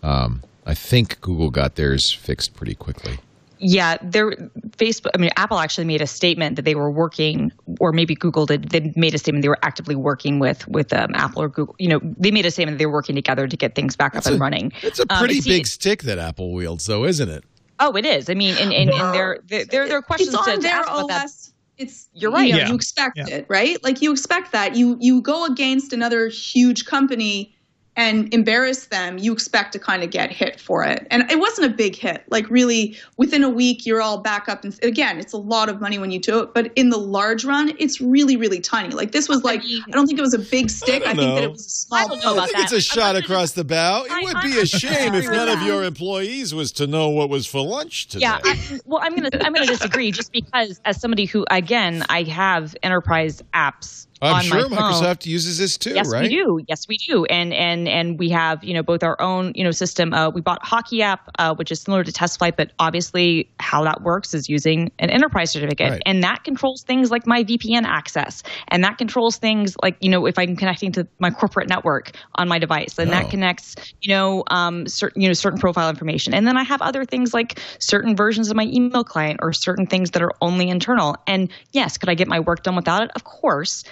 Um, 0.03 0.43
I 0.67 0.75
think 0.75 1.23
Google 1.23 1.49
got 1.49 1.77
theirs 1.77 2.13
fixed 2.13 2.55
pretty 2.55 2.75
quickly. 2.75 3.19
Yeah, 3.61 3.97
there 4.03 4.31
Facebook 4.77 5.11
I 5.15 5.19
mean 5.19 5.31
Apple 5.37 5.59
actually 5.59 5.85
made 5.87 6.01
a 6.01 6.07
statement 6.07 6.57
that 6.57 6.65
they 6.65 6.75
were 6.75 6.91
working 6.91 7.53
or 7.81 7.93
maybe 7.93 8.15
Google 8.15 8.47
did 8.47 8.71
they 8.71 8.93
made 8.97 9.15
a 9.15 9.19
statement 9.19 9.43
they 9.43 9.49
were 9.49 9.59
actively 9.63 9.97
working 9.97 10.39
with 10.39 10.67
with 10.69 10.93
um, 10.93 11.11
Apple 11.15 11.43
or 11.43 11.49
Google. 11.49 11.75
You 11.79 11.89
know, 11.89 12.01
they 12.03 12.31
made 12.31 12.47
a 12.47 12.51
statement 12.51 12.75
that 12.77 12.79
they 12.79 12.87
were 12.87 12.93
working 12.93 13.15
together 13.17 13.47
to 13.49 13.57
get 13.57 13.75
things 13.75 13.97
back 13.97 14.13
That's 14.13 14.27
up 14.27 14.33
and 14.33 14.41
running. 14.41 14.73
It's 14.83 14.99
a 14.99 15.07
Um, 15.11 15.19
pretty 15.19 15.41
see, 15.41 15.51
big 15.51 15.67
stick 15.67 16.03
that 16.05 16.19
Apple 16.19 16.53
wields, 16.53 16.87
though, 16.87 17.05
isn't 17.05 17.29
it? 17.29 17.45
Oh, 17.81 17.93
it 17.97 18.05
is. 18.07 18.29
I 18.31 18.35
mean, 18.35 18.57
and 18.59 18.73
and, 18.73 18.91
and 18.91 19.15
there 19.15 19.39
there 19.49 19.65
there 19.67 19.97
are 19.99 20.03
questions 20.03 20.35
it's 20.35 20.45
to, 20.45 20.51
on 20.51 20.57
to 20.57 20.63
their 20.63 20.73
ask 20.75 20.89
about 20.89 21.09
that. 21.09 21.25
OS. 21.27 21.53
It's 21.77 22.09
You're 22.13 22.33
right. 22.33 22.49
You, 22.49 22.55
know, 22.55 22.59
Yeah. 22.59 22.69
you 22.71 22.75
expect 22.75 23.17
Yeah. 23.19 23.29
it, 23.29 23.47
right? 23.49 23.83
Like 23.85 24.03
you 24.03 24.11
expect 24.13 24.51
that. 24.53 24.75
You 24.77 24.97
you 25.01 25.21
go 25.23 25.45
against 25.45 25.93
another 25.93 26.27
huge 26.29 26.87
company 26.87 27.55
and 27.99 28.33
embarrass 28.33 28.87
them. 28.87 29.19
You 29.19 29.33
expect 29.33 29.73
to 29.75 29.79
kind 29.79 30.03
of 30.03 30.11
get 30.11 30.31
hit 30.31 30.59
for 30.59 30.85
it, 30.85 31.07
and 31.11 31.31
it 31.31 31.39
wasn't 31.39 31.71
a 31.71 31.75
big 31.77 31.95
hit. 31.97 32.25
Like 32.29 32.49
really, 32.49 32.97
within 33.19 33.45
a 33.45 33.51
week, 33.51 33.85
you're 33.85 34.01
all 34.01 34.19
back 34.19 34.49
up. 34.49 34.65
And 34.65 34.79
again, 34.83 35.19
it's 35.19 35.33
a 35.35 35.37
lot 35.37 35.69
of 35.69 35.81
money 35.81 35.99
when 35.99 36.11
you 36.11 36.21
do 36.21 36.39
it, 36.41 36.55
but 36.55 36.73
in 36.77 36.89
the 36.91 36.97
large 36.99 37.45
run, 37.45 37.73
it's 37.79 38.01
really 38.01 38.37
really 38.37 38.61
tiny. 38.61 38.95
Like 38.95 39.13
this 39.13 39.29
was 39.29 39.43
like 39.45 39.61
I 39.63 39.91
don't 39.91 40.07
think 40.07 40.19
it 40.19 40.23
was 40.23 40.35
a 40.35 40.39
big 40.39 40.71
stick. 40.71 41.03
I, 41.03 41.13
don't 41.13 41.17
think 41.17 41.35
that 41.35 41.45
it 41.45 41.51
was 41.51 41.67
a 41.67 41.71
small. 41.71 41.99
I 41.99 42.05
don't 42.07 42.25
know 42.25 42.31
I 42.31 42.33
about 42.35 42.45
think 42.47 42.57
that. 42.59 42.73
it's 42.73 42.73
a 42.73 42.77
I'm 42.77 42.81
shot 42.81 43.17
across 43.17 43.53
the 43.53 43.65
bow. 43.65 44.05
It 44.05 44.13
I- 44.13 44.21
would 44.23 44.37
I- 44.37 44.43
be 44.43 44.59
I 44.59 44.63
a 44.63 44.67
shame 44.67 45.15
if 45.15 45.25
none 45.27 45.49
with 45.49 45.59
of 45.59 45.63
your 45.67 45.83
employees 45.85 46.55
was 46.55 46.73
to 46.73 46.87
know 46.87 47.09
what 47.09 47.29
was 47.29 47.47
for 47.47 47.61
lunch 47.61 48.07
today. 48.09 48.23
Yeah, 48.23 48.39
I, 48.45 48.81
well, 48.87 49.01
I'm 49.03 49.15
gonna 49.15 49.31
I'm 49.41 49.53
gonna 49.53 49.67
disagree 49.67 50.13
just 50.13 50.31
because 50.33 50.81
as 50.85 51.01
somebody 51.01 51.25
who 51.25 51.45
again 51.51 52.05
I 52.09 52.23
have 52.23 52.77
enterprise 52.83 53.43
apps 53.55 54.07
I'm 54.21 54.43
sure. 54.45 54.69
Microsoft 54.69 55.27
uses 55.27 55.59
this 55.59 55.77
too, 55.77 55.95
Yes, 55.95 56.09
right? 56.11 56.23
Yes, 56.25 56.31
we 56.31 56.37
do. 56.37 56.61
Yes, 56.69 56.89
we 56.89 56.97
do. 56.99 57.25
And 57.27 57.53
and 57.55 57.87
and 57.89 58.19
we 58.19 58.29
have 58.31 58.65
you 58.65 58.75
know 58.75 58.83
both 58.83 59.03
our 59.03 59.21
own 59.21 59.53
you 59.55 59.63
know 59.65 59.71
system. 59.71 60.13
Uh, 60.13 60.31
we 60.31 60.41
bought 60.41 60.63
HockeyApp, 60.65 61.19
uh, 61.39 61.55
which 61.55 61.71
is 61.71 61.81
similar 61.81 62.03
to 62.05 62.11
TestFlight, 62.13 62.57
but 62.57 62.73
obviously 62.79 63.49
how 63.61 63.85
that 63.85 64.03
works 64.03 64.35
is 64.35 64.49
using 64.49 64.91
an 64.99 65.11
enterprise 65.11 65.51
certificate, 65.53 65.91
Right. 65.91 66.03
and 66.07 66.23
that 66.25 66.45
controls 66.45 66.83
things 66.83 67.11
like 67.11 67.27
my 67.27 67.45
VPN 67.45 67.85
access, 67.85 68.43
and 68.69 68.83
that 68.85 68.99
controls 68.99 69.37
things 69.37 69.77
like 69.83 69.97
you 70.01 70.11
know 70.11 70.27
if 70.27 70.39
I'm 70.39 70.57
connecting 70.57 70.93
to 70.93 71.07
my 71.19 71.31
corporate 71.31 71.69
network 71.69 72.13
on 72.35 72.49
my 72.49 72.59
device, 72.59 72.99
and 72.99 73.09
Oh. 73.11 73.13
that 73.13 73.31
connects 73.31 73.77
you 74.01 74.13
know 74.15 74.45
um 74.51 74.87
certain 74.89 75.23
you 75.23 75.29
know 75.29 75.35
certain 75.35 75.59
profile 75.61 75.89
information, 75.91 76.35
and 76.35 76.47
then 76.47 76.57
I 76.57 76.65
have 76.65 76.83
other 76.83 77.05
things 77.05 77.33
like 77.35 77.61
certain 77.79 78.17
versions 78.17 78.51
of 78.51 78.57
my 78.57 78.65
email 78.65 79.05
client 79.05 79.41
or 79.43 79.53
certain 79.53 79.87
things 79.87 80.11
that 80.13 80.23
are 80.23 80.33
only 80.41 80.69
internal. 80.69 81.17
And 81.27 81.51
yes, 81.73 81.99
could 81.99 82.09
I 82.09 82.15
get 82.15 82.29
my 82.29 82.41
work 82.41 82.63
done 82.65 82.75
without 82.77 83.03
it? 83.03 83.11
Of 83.15 83.25
course 83.25 83.85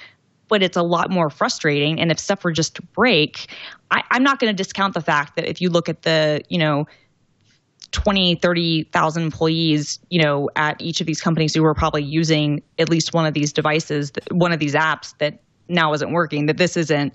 but 0.49 0.63
it's 0.63 0.77
a 0.77 0.83
lot 0.83 1.11
more 1.11 1.31
frustrating. 1.31 2.01
And 2.01 2.11
if 2.11 2.19
stuff 2.19 2.45
were 2.45 2.53
just 2.53 2.77
to 2.77 2.83
break, 2.83 3.49
I, 3.91 4.03
I'm 4.11 4.23
not 4.23 4.39
going 4.39 4.55
to 4.55 4.57
discount 4.57 4.95
the 4.95 5.01
fact 5.01 5.37
that 5.37 5.45
if 5.47 5.61
you 5.61 5.71
look 5.71 5.89
at 5.89 6.03
the, 6.03 6.43
you 6.49 6.59
know, 6.59 6.87
20, 7.93 8.37
30,000 8.37 9.23
employees, 9.23 9.99
you 10.11 10.21
know, 10.21 10.51
at 10.57 10.81
each 10.81 11.01
of 11.01 11.07
these 11.07 11.21
companies 11.21 11.55
who 11.55 11.63
were 11.63 11.75
probably 11.75 12.03
using 12.03 12.63
at 12.79 12.89
least 12.89 13.15
one 13.15 13.27
of 13.27 13.35
these 13.35 13.53
devices, 13.53 14.13
one 14.31 14.53
of 14.53 14.59
these 14.59 14.75
apps 14.75 15.17
that 15.19 15.41
now 15.69 15.93
isn't 15.93 16.13
working, 16.13 16.47
that 16.47 16.59
this 16.59 16.77
isn't 16.77 17.13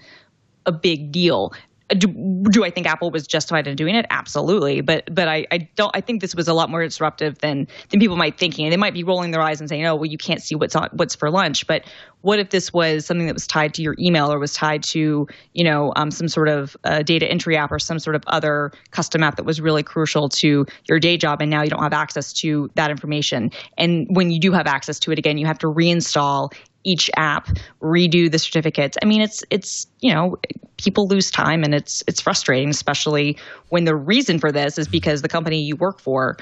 a 0.66 0.72
big 0.72 1.12
deal. 1.12 1.54
Do, 1.98 2.08
do 2.50 2.64
I 2.64 2.70
think 2.70 2.88
Apple 2.88 3.12
was 3.12 3.28
justified 3.28 3.68
in 3.68 3.76
doing 3.76 3.96
it? 3.96 4.06
Absolutely, 4.10 4.82
but 4.82 5.14
but 5.14 5.28
I, 5.28 5.46
I 5.52 5.70
don't. 5.76 5.92
I 5.94 6.02
think 6.02 6.22
this 6.22 6.34
was 6.34 6.48
a 6.48 6.54
lot 6.54 6.70
more 6.70 6.84
disruptive 6.84 7.38
than 7.40 7.68
than 7.90 8.00
people 8.00 8.16
might 8.16 8.38
thinking. 8.38 8.70
They 8.70 8.78
might 8.78 8.94
be 8.94 9.04
rolling 9.04 9.32
their 9.32 9.42
eyes 9.42 9.60
and 9.60 9.68
saying, 9.68 9.86
"Oh, 9.86 9.96
well, 9.96 10.06
you 10.06 10.18
can't 10.18 10.42
see 10.42 10.56
what's 10.56 10.76
on 10.76 10.90
what's 10.94 11.16
for 11.16 11.30
lunch." 11.30 11.68
But 11.68 11.84
what 12.22 12.40
if 12.40 12.52
this 12.52 12.72
was 12.72 13.06
something 13.06 13.26
that 13.28 13.34
was 13.34 13.48
tied 13.48 13.74
to 13.74 13.82
your 13.82 13.96
email 14.00 14.32
or 14.32 14.40
was 14.40 14.54
tied 14.54 14.84
to 14.84 15.28
you 15.54 15.64
know 15.64 15.92
um, 15.96 16.12
some 16.12 16.28
sort 16.28 16.48
of 16.48 16.78
uh, 16.84 17.02
data 17.04 17.30
entry 17.30 17.58
app 17.58 17.72
or 17.72 17.80
some 17.80 18.00
sort 18.00 18.16
of 18.16 18.24
other 18.28 18.72
custom 18.92 19.24
app 19.24 19.36
that 19.36 19.46
was 19.46 19.60
really 19.60 19.84
crucial 19.84 20.30
to 20.30 20.66
your 20.88 21.00
day 21.00 21.18
job, 21.18 21.42
and 21.42 21.52
now 21.52 21.62
you 21.62 21.70
don't 21.70 21.84
have 21.84 21.94
access 21.94 22.32
to 22.34 22.70
that 22.76 22.90
information. 22.90 23.52
And 23.78 24.08
when 24.10 24.32
you 24.32 24.40
do 24.40 24.52
have 24.54 24.68
access 24.68 25.00
to 25.00 25.12
it 25.12 25.20
again, 25.20 25.38
you 25.38 25.46
have 25.46 25.60
to 25.60 25.68
reinstall 25.68 26.54
each 26.84 27.10
app, 27.16 27.50
redo 27.82 28.32
the 28.32 28.40
certificates. 28.40 28.98
I 29.02 29.06
mean, 29.06 29.22
it's 29.22 29.44
it's 29.50 29.88
you 30.00 30.14
know 30.14 30.38
people 30.78 31.08
lose 31.08 31.32
time 31.32 31.64
and 31.64 31.74
it's 31.74 32.04
it's 32.08 32.22
frustrating, 32.22 32.70
especially 32.70 33.38
when 33.70 33.86
the 33.86 33.96
reason 33.96 34.40
for 34.40 34.52
this 34.52 34.78
is 34.78 34.88
because 34.88 35.22
the 35.22 35.30
company 35.30 35.62
you 35.62 35.76
work 35.76 36.00
for 36.00 36.38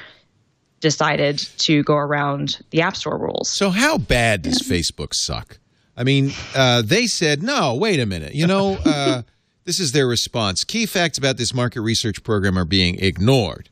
decided 0.79 1.39
to 1.57 1.83
go 1.83 1.95
around 1.95 2.63
the 2.69 2.81
App 2.81 2.95
Store 2.95 3.17
rules. 3.17 3.49
So 3.49 3.69
how 3.69 3.97
bad 3.97 4.43
does 4.43 4.61
Facebook 4.61 5.13
suck? 5.13 5.59
I 5.97 6.03
mean, 6.03 6.31
uh, 6.55 6.81
they 6.81 7.07
said, 7.07 7.43
no, 7.43 7.75
wait 7.75 7.99
a 7.99 8.05
minute. 8.05 8.33
You 8.33 8.47
know, 8.47 8.77
uh, 8.85 9.23
this 9.65 9.79
is 9.79 9.91
their 9.91 10.07
response. 10.07 10.63
Key 10.63 10.85
facts 10.85 11.17
about 11.17 11.35
this 11.35 11.53
market 11.53 11.81
research 11.81 12.23
program 12.23 12.57
are 12.57 12.65
being 12.65 12.97
ignored. 12.99 13.69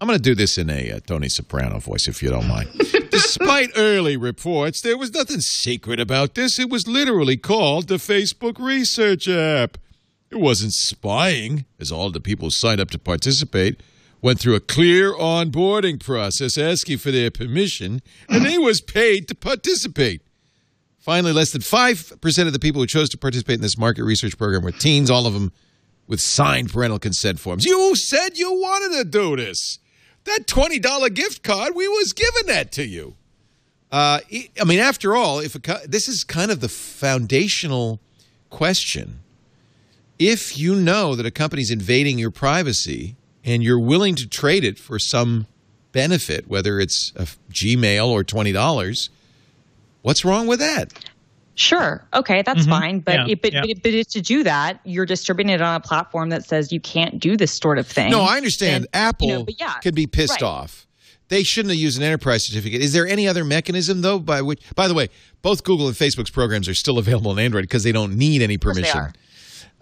I'm 0.00 0.08
going 0.08 0.18
to 0.18 0.22
do 0.22 0.34
this 0.34 0.58
in 0.58 0.70
a 0.70 0.92
uh, 0.92 1.00
Tony 1.06 1.28
Soprano 1.28 1.78
voice, 1.78 2.08
if 2.08 2.22
you 2.22 2.30
don't 2.30 2.48
mind. 2.48 2.70
Despite 3.22 3.70
early 3.76 4.16
reports, 4.16 4.80
there 4.80 4.96
was 4.96 5.12
nothing 5.12 5.40
secret 5.40 6.00
about 6.00 6.34
this. 6.34 6.58
It 6.58 6.70
was 6.70 6.88
literally 6.88 7.36
called 7.36 7.88
the 7.88 7.96
Facebook 7.96 8.58
Research 8.58 9.28
app. 9.28 9.78
It 10.30 10.38
wasn't 10.38 10.72
spying, 10.72 11.64
as 11.78 11.92
all 11.92 12.10
the 12.10 12.20
people 12.20 12.46
who 12.46 12.50
signed 12.50 12.80
up 12.80 12.90
to 12.90 12.98
participate 12.98 13.80
went 14.22 14.38
through 14.38 14.54
a 14.54 14.60
clear 14.60 15.12
onboarding 15.12 16.02
process 16.02 16.56
asking 16.58 16.98
for 16.98 17.10
their 17.10 17.30
permission, 17.30 18.02
and 18.28 18.44
they 18.44 18.58
was 18.58 18.80
paid 18.80 19.28
to 19.28 19.34
participate. 19.34 20.22
Finally, 20.98 21.32
less 21.32 21.50
than 21.50 21.62
5% 21.62 22.46
of 22.46 22.52
the 22.52 22.58
people 22.58 22.80
who 22.80 22.86
chose 22.86 23.08
to 23.08 23.18
participate 23.18 23.56
in 23.56 23.62
this 23.62 23.78
market 23.78 24.04
research 24.04 24.36
program 24.36 24.62
were 24.62 24.72
teens, 24.72 25.10
all 25.10 25.26
of 25.26 25.32
them 25.32 25.52
with 26.06 26.20
signed 26.20 26.70
parental 26.70 26.98
consent 26.98 27.40
forms. 27.40 27.64
You 27.64 27.94
said 27.96 28.36
you 28.36 28.52
wanted 28.52 28.98
to 28.98 29.04
do 29.04 29.36
this. 29.36 29.78
That 30.36 30.46
$20 30.46 31.12
gift 31.12 31.42
card, 31.42 31.74
we 31.74 31.88
was 31.88 32.12
giving 32.12 32.46
that 32.46 32.70
to 32.72 32.86
you. 32.86 33.16
Uh, 33.90 34.20
I 34.60 34.64
mean, 34.64 34.78
after 34.78 35.16
all, 35.16 35.40
if 35.40 35.56
a, 35.56 35.80
this 35.88 36.06
is 36.06 36.22
kind 36.22 36.52
of 36.52 36.60
the 36.60 36.68
foundational 36.68 37.98
question. 38.48 39.20
If 40.20 40.56
you 40.56 40.76
know 40.76 41.16
that 41.16 41.26
a 41.26 41.32
company's 41.32 41.72
invading 41.72 42.20
your 42.20 42.30
privacy 42.30 43.16
and 43.44 43.64
you're 43.64 43.80
willing 43.80 44.14
to 44.16 44.28
trade 44.28 44.62
it 44.62 44.78
for 44.78 45.00
some 45.00 45.46
benefit, 45.90 46.46
whether 46.46 46.78
it's 46.78 47.12
a 47.16 47.26
Gmail 47.50 48.06
or 48.06 48.22
$20, 48.22 49.08
what's 50.02 50.24
wrong 50.24 50.46
with 50.46 50.60
that? 50.60 51.09
Sure. 51.60 52.02
Okay, 52.14 52.40
that's 52.40 52.64
Mhm. 52.64 52.68
fine. 52.70 52.98
But 53.00 53.14
Yeah, 53.14 53.26
it, 53.28 53.42
but, 53.42 53.52
yeah. 53.52 53.60
but, 53.66 53.82
but 53.82 54.08
to 54.08 54.20
do 54.22 54.42
that, 54.44 54.80
you're 54.84 55.04
distributing 55.04 55.52
it 55.52 55.60
on 55.60 55.74
a 55.74 55.80
platform 55.80 56.30
that 56.30 56.42
says 56.46 56.72
you 56.72 56.80
can't 56.80 57.20
do 57.20 57.36
this 57.36 57.52
sort 57.52 57.78
of 57.78 57.86
thing. 57.86 58.10
No, 58.10 58.22
I 58.22 58.38
understand. 58.38 58.84
And, 58.84 58.88
Apple 58.94 59.28
you 59.28 59.34
know, 59.40 59.46
yeah, 59.58 59.74
could 59.82 59.94
be 59.94 60.06
pissed 60.06 60.40
right. 60.40 60.42
off. 60.42 60.86
They 61.28 61.42
shouldn't 61.42 61.70
have 61.72 61.78
used 61.78 61.98
an 61.98 62.02
enterprise 62.04 62.44
certificate. 62.46 62.80
Is 62.80 62.94
there 62.94 63.06
any 63.06 63.28
other 63.28 63.44
mechanism 63.44 64.00
though 64.00 64.18
by 64.18 64.40
which? 64.40 64.62
By 64.74 64.88
the 64.88 64.94
way, 64.94 65.08
both 65.42 65.62
Google 65.62 65.86
and 65.86 65.94
Facebook's 65.94 66.30
programs 66.30 66.66
are 66.66 66.74
still 66.74 66.96
available 67.04 67.30
on 67.30 67.38
Android 67.38 67.64
because 67.64 67.82
they 67.82 67.92
don't 67.92 68.16
need 68.16 68.40
any 68.40 68.56
course 68.56 68.76
they 68.76 68.82
permission. 68.82 68.98
are. 69.00 69.12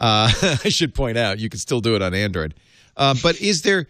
Uh, 0.01 0.57
I 0.65 0.69
should 0.71 0.95
point 0.95 1.17
out 1.17 1.39
you 1.39 1.49
can 1.49 1.61
still 1.61 1.81
do 1.81 1.95
it 1.95 2.03
on 2.03 2.13
Android. 2.13 2.55
Uh, 2.97 3.15
but 3.23 3.41
is 3.41 3.63
there? 3.63 3.87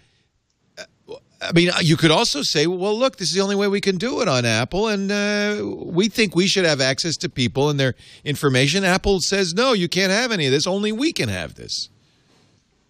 I 1.41 1.53
mean, 1.53 1.71
you 1.83 1.97
could 1.97 2.11
also 2.11 2.43
say, 2.43 2.67
well, 2.67 2.99
look, 2.99 3.17
this 3.17 3.29
is 3.29 3.35
the 3.35 3.43
only 3.43 3.55
way 3.55 3.69
we 3.69 3.81
can 3.81 3.97
do 3.97 4.21
it 4.21 4.29
on 4.29 4.45
Apple, 4.45 4.89
and 4.89 5.11
uh, 5.11 5.65
we 5.65 6.09
think 6.09 6.35
we 6.35 6.49
should 6.49 6.65
have 6.65 6.81
access 6.81 7.17
to 7.19 7.29
people 7.29 7.71
and 7.71 7.79
their 7.79 7.95
information. 8.25 8.85
Apple 8.85 9.21
says, 9.21 9.55
no, 9.55 9.73
you 9.73 9.89
can't 9.89 10.11
have 10.11 10.33
any 10.33 10.47
of 10.47 10.53
this. 10.53 10.67
Only 10.67 10.91
we 10.91 11.13
can 11.13 11.29
have 11.29 11.55
this. 11.55 11.91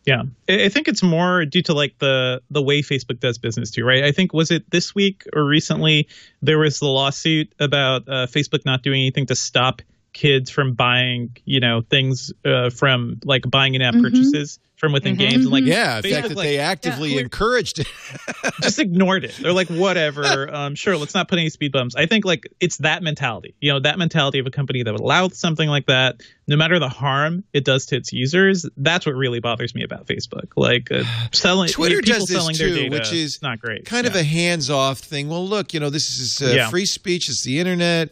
Yeah, 0.07 0.23
I 0.49 0.65
I 0.65 0.69
think 0.71 0.89
it's 0.89 1.03
more 1.03 1.45
due 1.45 1.63
to 1.65 1.75
like 1.75 1.99
the 1.99 2.41
the 2.51 2.63
way 2.63 2.81
Facebook 2.81 3.21
does 3.21 3.37
business 3.37 3.71
too, 3.71 3.85
right? 3.85 4.05
I 4.05 4.13
think 4.13 4.33
was 4.33 4.51
it 4.51 4.71
this 4.71 4.95
week 4.95 5.25
or 5.35 5.45
recently 5.45 6.09
there 6.41 6.59
was 6.59 6.79
the 6.79 6.87
lawsuit 6.87 7.53
about 7.61 8.09
uh, 8.09 8.27
Facebook 8.27 8.65
not 8.65 8.83
doing 8.83 9.03
anything 9.03 9.27
to 9.27 9.35
stop 9.35 9.83
kids 10.15 10.51
from 10.51 10.73
buying, 10.73 11.37
you 11.45 11.61
know, 11.61 11.83
things 11.83 12.33
uh, 12.47 12.71
from 12.71 13.21
like 13.25 13.49
buying 13.51 13.75
in-app 13.75 13.95
purchases 14.01 14.59
from 14.79 14.93
within 14.93 15.17
games, 15.17 15.45
and 15.45 15.51
like 15.51 15.65
Yeah, 15.65 16.01
the 16.01 16.11
fact 16.13 16.29
that 16.29 16.37
like, 16.37 16.47
they 16.47 16.59
actively 16.59 17.15
yeah. 17.15 17.21
encouraged 17.23 17.81
it. 17.81 17.89
just 18.63 18.79
ignored 18.79 19.25
it. 19.25 19.35
They're 19.43 19.53
like, 19.53 19.69
whatever. 19.69 20.49
Um, 20.59 20.75
sure, 20.75 20.97
let's 20.97 21.15
not 21.15 21.29
put 21.29 21.39
any 21.39 21.51
speed 21.51 21.73
bumps. 21.73 21.95
I 21.97 22.07
think 22.07 22.25
like 22.25 22.51
it's 22.61 22.79
that 22.79 23.03
mentality. 23.03 23.55
You 23.61 23.73
know, 23.73 23.81
that 23.81 23.99
mentality 23.99 24.39
of 24.39 24.47
a 24.47 24.51
company 24.51 24.83
that 24.83 24.93
would 24.93 25.01
allow 25.01 25.29
something 25.29 25.69
like 25.69 25.87
that, 25.87 26.23
no 26.47 26.57
matter 26.57 26.79
the 26.79 26.89
harm 26.89 27.45
it 27.53 27.65
does 27.65 27.87
to 27.87 27.97
its 27.97 28.13
users. 28.13 28.67
That's 28.77 29.05
what 29.05 29.15
really 29.15 29.41
bothers 29.41 29.75
me 29.75 29.83
about 29.85 30.07
Facebook. 30.07 30.47
Like 30.57 30.91
uh, 30.91 31.03
selling 31.33 31.69
Twitter 31.69 31.97
people 32.01 32.21
does 32.21 32.29
this 32.29 32.39
selling 32.39 32.55
too, 32.55 32.73
their 32.73 32.83
data, 32.85 32.95
which 32.97 33.13
is 33.13 33.43
not 33.43 33.61
great. 33.61 33.85
kind 33.85 34.07
of 34.07 34.15
a 34.15 34.23
hands-off 34.23 34.99
thing. 35.01 35.29
Well, 35.29 35.47
look, 35.47 35.75
you 35.75 35.81
know, 35.81 35.91
this 35.91 36.19
is 36.19 36.41
uh, 36.41 36.53
Yeah. 36.55 36.71
free 36.71 36.87
speech. 36.87 37.29
It's 37.29 37.43
the 37.45 37.59
internet. 37.59 38.11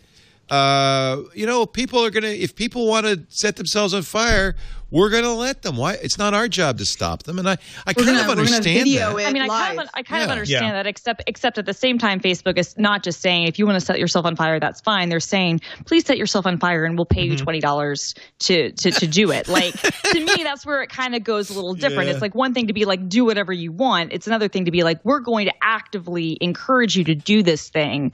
Uh, 0.50 1.22
you 1.34 1.46
know, 1.46 1.66
people 1.66 2.04
are 2.04 2.10
gonna 2.10 2.28
if 2.28 2.54
people 2.54 2.86
want 2.86 3.06
to 3.06 3.20
set 3.28 3.56
themselves 3.56 3.92
on 3.94 4.02
fire, 4.02 4.54
we're 4.90 5.10
gonna 5.10 5.34
let 5.34 5.62
them. 5.62 5.76
Why? 5.76 5.94
It's 5.94 6.16
not 6.18 6.32
our 6.32 6.46
job 6.48 6.78
to 6.78 6.84
stop 6.84 7.24
them. 7.24 7.38
And 7.40 7.48
I, 7.48 7.52
I 7.86 7.92
We're 7.96 8.04
kind 8.04 8.16
gonna, 8.18 8.22
of 8.32 8.38
understand 8.38 8.88
that. 8.92 9.02
I 9.26 9.32
mean, 9.32 9.42
I 9.42 9.46
live. 9.46 9.66
kind 9.66 9.80
of, 9.80 9.88
I 9.94 10.02
kind 10.02 10.22
of 10.22 10.30
understand 10.30 10.66
Yeah. 10.66 10.72
that, 10.74 10.86
except, 10.86 11.24
except 11.26 11.58
at 11.58 11.66
the 11.66 11.74
same 11.74 11.98
time, 11.98 12.20
Facebook 12.20 12.56
is 12.56 12.78
not 12.78 13.02
just 13.02 13.20
saying 13.20 13.48
if 13.48 13.58
you 13.58 13.66
want 13.66 13.80
to 13.80 13.84
set 13.84 13.98
yourself 13.98 14.24
on 14.26 14.36
fire, 14.36 14.60
that's 14.60 14.80
fine. 14.80 15.08
They're 15.08 15.18
saying 15.20 15.60
please 15.86 16.06
set 16.06 16.18
yourself 16.18 16.46
on 16.46 16.58
fire, 16.58 16.84
and 16.84 16.96
we'll 16.96 17.04
pay 17.04 17.22
Mm-hmm. 17.24 17.32
you 17.32 17.38
twenty 17.38 17.60
dollars 17.60 18.14
to 18.40 18.70
to 18.72 18.90
to 18.92 19.06
do 19.06 19.32
it. 19.32 19.48
Like 19.48 19.72
to 19.80 20.20
me, 20.20 20.42
that's 20.44 20.64
where 20.64 20.82
it 20.82 20.88
kind 20.90 21.14
of 21.16 21.24
goes 21.24 21.50
a 21.50 21.54
little 21.54 21.74
different. 21.74 22.06
Yeah. 22.08 22.12
It's 22.12 22.22
like 22.22 22.34
one 22.34 22.54
thing 22.54 22.68
to 22.68 22.72
be 22.72 22.84
like 22.84 23.08
do 23.08 23.24
whatever 23.24 23.52
you 23.52 23.72
want. 23.72 24.12
It's 24.12 24.26
another 24.28 24.46
thing 24.48 24.66
to 24.66 24.70
be 24.70 24.84
like 24.84 25.00
we're 25.04 25.20
going 25.20 25.46
to 25.46 25.54
actively 25.62 26.38
encourage 26.40 26.96
you 26.96 27.02
to 27.04 27.14
do 27.14 27.42
this 27.42 27.68
thing, 27.68 28.12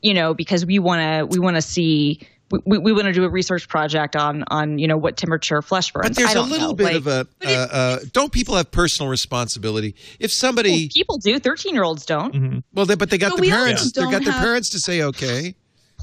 you 0.00 0.14
know, 0.14 0.32
because 0.32 0.64
we 0.64 0.78
want 0.78 1.00
to 1.00 1.26
we 1.26 1.38
want 1.38 1.56
to 1.56 1.62
see. 1.62 2.20
We, 2.64 2.78
we 2.78 2.92
want 2.92 3.04
to 3.04 3.12
do 3.12 3.24
a 3.24 3.28
research 3.28 3.68
project 3.68 4.16
on 4.16 4.44
on 4.48 4.78
you 4.78 4.86
know 4.88 4.96
what 4.96 5.16
temperature 5.16 5.60
flesh 5.62 5.92
burns. 5.92 6.08
But 6.10 6.16
there's 6.16 6.28
I 6.30 6.32
a 6.32 6.34
don't 6.34 6.50
little 6.50 6.68
know. 6.68 6.74
bit 6.74 6.84
Like, 6.84 6.96
of 6.96 7.06
a. 7.06 7.26
Uh, 7.44 7.48
uh, 7.50 7.98
don't 8.12 8.32
people 8.32 8.54
have 8.56 8.70
personal 8.70 9.10
responsibility? 9.10 9.94
If 10.20 10.32
somebody, 10.32 10.88
people 10.88 11.18
do. 11.18 11.38
Thirteen 11.38 11.74
year 11.74 11.84
olds 11.84 12.06
don't. 12.06 12.34
Mhm. 12.34 12.62
well, 12.72 12.86
they, 12.86 12.94
but 12.94 13.10
they 13.10 13.18
got 13.18 13.32
But 13.32 13.42
the 13.42 13.50
parents. 13.50 13.92
They 13.92 14.00
don't 14.02 14.10
got 14.10 14.24
their 14.24 14.32
parents 14.34 14.70
to 14.70 14.78
say 14.78 15.02
okay. 15.02 15.54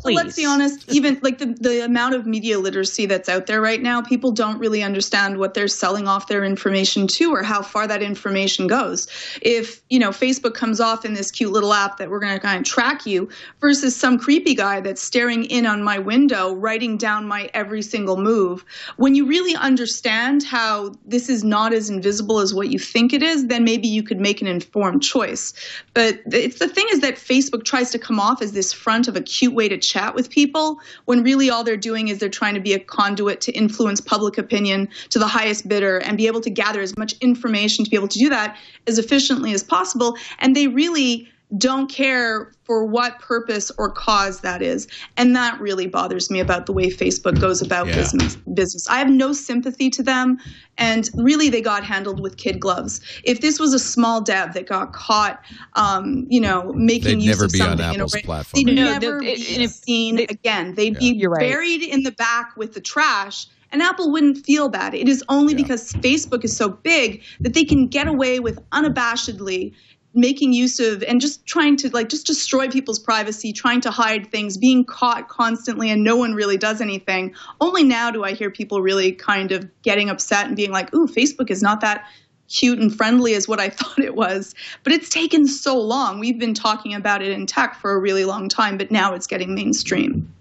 Please. 0.02 0.16
Let's 0.16 0.36
be 0.36 0.46
honest, 0.46 0.92
even 0.92 1.20
like 1.22 1.38
the, 1.38 1.46
the 1.46 1.86
amount 1.86 2.16
of 2.16 2.26
media 2.26 2.58
literacy 2.58 3.06
that's 3.06 3.30
out 3.30 3.46
there 3.46 3.62
right 3.62 3.82
now, 3.82 4.02
people 4.02 4.32
don't 4.32 4.58
really 4.58 4.82
understand 4.82 5.38
what 5.38 5.54
they're 5.54 5.68
selling 5.68 6.08
off 6.08 6.28
their 6.28 6.44
information 6.44 7.06
to 7.08 7.32
or 7.32 7.44
how 7.44 7.62
far 7.62 7.88
that 7.88 8.02
information 8.02 8.66
goes. 8.66 9.08
If, 9.42 9.82
you 9.90 10.00
know, 10.00 10.10
Facebook 10.10 10.56
comes 10.56 10.80
off 10.80 11.06
in 11.06 11.14
this 11.14 11.30
cute 11.30 11.52
little 11.52 11.74
app 11.74 11.98
that 11.98 12.10
we're 12.10 12.20
going 12.20 12.34
to 12.34 12.40
kind 12.40 12.58
of 12.58 12.66
track 12.66 13.06
you 13.06 13.30
versus 13.60 13.96
some 13.96 14.18
creepy 14.18 14.56
guy 14.56 14.82
that's 14.82 15.02
staring 15.02 15.46
in 15.46 15.66
on 15.66 15.84
my 15.84 16.00
window, 16.00 16.54
writing 16.56 16.98
down 16.98 17.28
my 17.28 17.50
every 17.54 17.82
single 17.82 18.18
move, 18.18 18.66
when 18.98 19.14
you 19.14 19.26
really 19.26 19.56
understand 19.56 20.44
how 20.44 20.94
this 21.06 21.30
is 21.30 21.44
not 21.44 21.74
as 21.74 21.90
invisible 21.90 22.40
as 22.40 22.54
what 22.54 22.70
you 22.70 22.80
think 22.80 23.14
it 23.14 23.22
is, 23.22 23.48
then 23.48 23.64
maybe 23.64 23.88
you 23.88 24.02
could 24.02 24.20
make 24.20 24.42
an 24.42 24.48
informed 24.48 25.04
choice. 25.04 25.54
But 25.94 26.22
it's 26.32 26.60
the 26.60 26.68
thing 26.68 26.88
is 26.92 27.02
that 27.02 27.16
Facebook 27.16 27.66
tries 27.66 27.92
to 27.92 28.00
come 28.00 28.20
off 28.20 28.42
as 28.42 28.54
this 28.54 28.74
front 28.74 29.08
of 29.08 29.16
a 29.16 29.22
cute 29.22 29.54
way 29.54 29.70
to 29.70 29.78
chat 29.92 30.16
with 30.16 30.30
people 30.30 30.80
when 31.06 31.24
really 31.24 31.50
all 31.50 31.64
they're 31.64 31.76
doing 31.76 32.08
is 32.08 32.20
they're 32.20 32.30
trying 32.30 32.54
to 32.54 32.60
be 32.60 32.74
a 32.74 32.80
conduit 32.80 33.42
to 33.42 33.52
influence 33.52 34.00
public 34.00 34.38
opinion 34.38 34.88
to 35.10 35.20
the 35.20 35.28
highest 35.28 35.68
bidder 35.68 35.98
and 36.00 36.18
be 36.18 36.28
able 36.28 36.42
to 36.42 36.50
gather 36.50 36.82
as 36.82 36.98
much 36.98 37.14
information 37.20 37.84
to 37.84 37.92
be 37.92 37.98
able 37.98 38.08
to 38.08 38.20
do 38.20 38.30
that 38.30 38.58
as 38.88 38.98
efficiently 38.98 39.54
as 39.54 39.64
possible. 39.64 40.18
And 40.40 40.56
they 40.56 40.68
really 40.68 41.28
don't 41.58 41.90
care 41.90 42.54
for 42.64 42.86
what 42.86 43.20
purpose 43.20 43.72
or 43.78 43.92
cause 43.92 44.40
that 44.40 44.62
is. 44.62 44.88
And 45.18 45.36
that 45.36 45.60
really 45.60 45.86
bothers 45.88 46.32
me 46.32 46.40
about 46.40 46.66
the 46.66 46.72
way 46.72 46.90
Facebook 46.90 47.40
goes 47.42 47.62
about 47.62 47.88
Yeah. 47.88 47.96
business 47.96 48.38
business. 48.54 48.88
I 48.90 48.98
have 49.00 49.10
no 49.10 49.34
sympathy 49.34 49.90
to 49.90 50.02
them 50.04 50.38
and 50.78 51.10
really 51.16 51.50
they 51.50 51.62
got 51.62 51.84
handled 51.84 52.22
with 52.22 52.38
kid 52.38 52.60
gloves. 52.62 53.02
If 53.26 53.42
this 53.42 53.60
was 53.60 53.74
a 53.74 53.80
small 53.80 54.22
dev 54.22 54.54
that 54.54 54.66
got 54.68 54.94
caught 54.94 55.44
um, 55.74 56.26
you 56.30 56.40
know, 56.40 56.72
making 56.74 57.20
They'd 57.20 57.26
use 57.26 57.36
never 57.36 57.46
of 57.46 57.52
be 57.52 57.62
on 57.62 57.68
something 57.70 57.86
in 57.86 57.92
a 57.92 57.94
Apple's 57.96 58.14
way- 58.14 58.22
platform. 58.22 58.64
They'd 58.64 58.74
No, 58.76 58.84
never 59.00 59.20
be 59.20 59.32
and 59.32 59.64
if- 59.64 59.72
seen 59.72 60.16
they- 60.16 60.26
again. 60.28 60.76
They'd 60.76 60.98
be 60.98 61.08
You're 61.08 61.32
right. 61.32 61.50
buried 61.50 61.82
in 61.82 62.04
the 62.04 62.12
back 62.14 62.54
with 62.56 62.74
the 62.74 62.82
trash 62.82 63.48
and 63.74 63.82
Apple 63.82 64.12
wouldn't 64.12 64.46
feel 64.46 64.68
bad. 64.68 64.94
It 64.94 65.08
is 65.08 65.24
only 65.30 65.54
Yeah. 65.54 65.62
because 65.64 65.94
Facebook 65.94 66.44
is 66.44 66.56
so 66.56 66.68
big 66.70 67.22
that 67.40 67.54
they 67.54 67.64
can 67.64 67.88
get 67.88 68.06
away 68.08 68.40
with 68.42 68.60
unabashedly 68.72 69.72
making 70.14 70.54
use 70.54 70.80
of 70.80 71.04
and 71.04 71.22
just 71.22 71.46
trying 71.46 71.78
to 71.78 71.90
like 71.90 72.10
just 72.10 72.28
destroy 72.28 72.68
people's 72.68 73.00
privacy, 73.00 73.54
trying 73.54 73.82
to 73.82 73.92
hide 73.92 74.30
things, 74.32 74.58
being 74.58 74.84
caught 74.84 75.30
constantly 75.30 75.90
and 75.90 76.04
no 76.04 76.16
one 76.16 76.34
really 76.34 76.58
does 76.58 76.82
anything. 76.82 77.34
Only 77.62 77.84
now 77.84 78.12
do 78.12 78.24
I 78.24 78.34
hear 78.34 78.50
people 78.50 78.82
really 78.82 79.12
kind 79.12 79.52
of 79.52 79.70
getting 79.84 80.10
upset 80.10 80.48
and 80.48 80.56
being 80.56 80.72
like, 80.72 80.94
"Ooh, 80.94 81.08
Facebook 81.08 81.50
is 81.50 81.62
not 81.62 81.82
that 81.82 82.06
cute 82.52 82.80
and 82.80 82.96
friendly 82.96 83.34
as 83.34 83.48
what 83.48 83.60
I 83.60 83.70
thought 83.70 84.00
it 84.00 84.16
was. 84.16 84.54
But 84.84 84.94
it's 84.94 85.10
taken 85.10 85.48
so 85.48 85.80
long. 85.80 86.20
We've 86.20 86.40
been 86.40 86.54
talking 86.54 86.94
about 86.94 87.22
it 87.22 87.32
in 87.32 87.46
tech 87.46 87.76
for 87.76 87.92
a 87.92 88.00
really 88.00 88.26
long 88.26 88.50
time, 88.50 88.78
but 88.78 88.92
now 88.92 89.14
it's 89.14 89.28
getting 89.28 89.56
mainstream. 89.56 90.32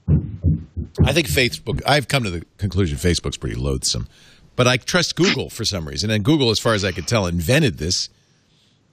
I 1.04 1.12
think 1.12 1.28
Facebook. 1.28 1.80
I've 1.86 2.08
come 2.08 2.24
to 2.24 2.30
the 2.30 2.44
conclusion 2.58 2.98
Facebook's 2.98 3.36
pretty 3.36 3.54
loathsome, 3.56 4.08
but 4.56 4.66
I 4.66 4.76
trust 4.76 5.16
Google 5.16 5.48
for 5.48 5.64
some 5.64 5.88
reason. 5.88 6.10
And 6.10 6.24
Google, 6.24 6.50
as 6.50 6.58
far 6.58 6.74
as 6.74 6.84
I 6.84 6.92
could 6.92 7.06
tell, 7.06 7.26
invented 7.26 7.78
this. 7.78 8.08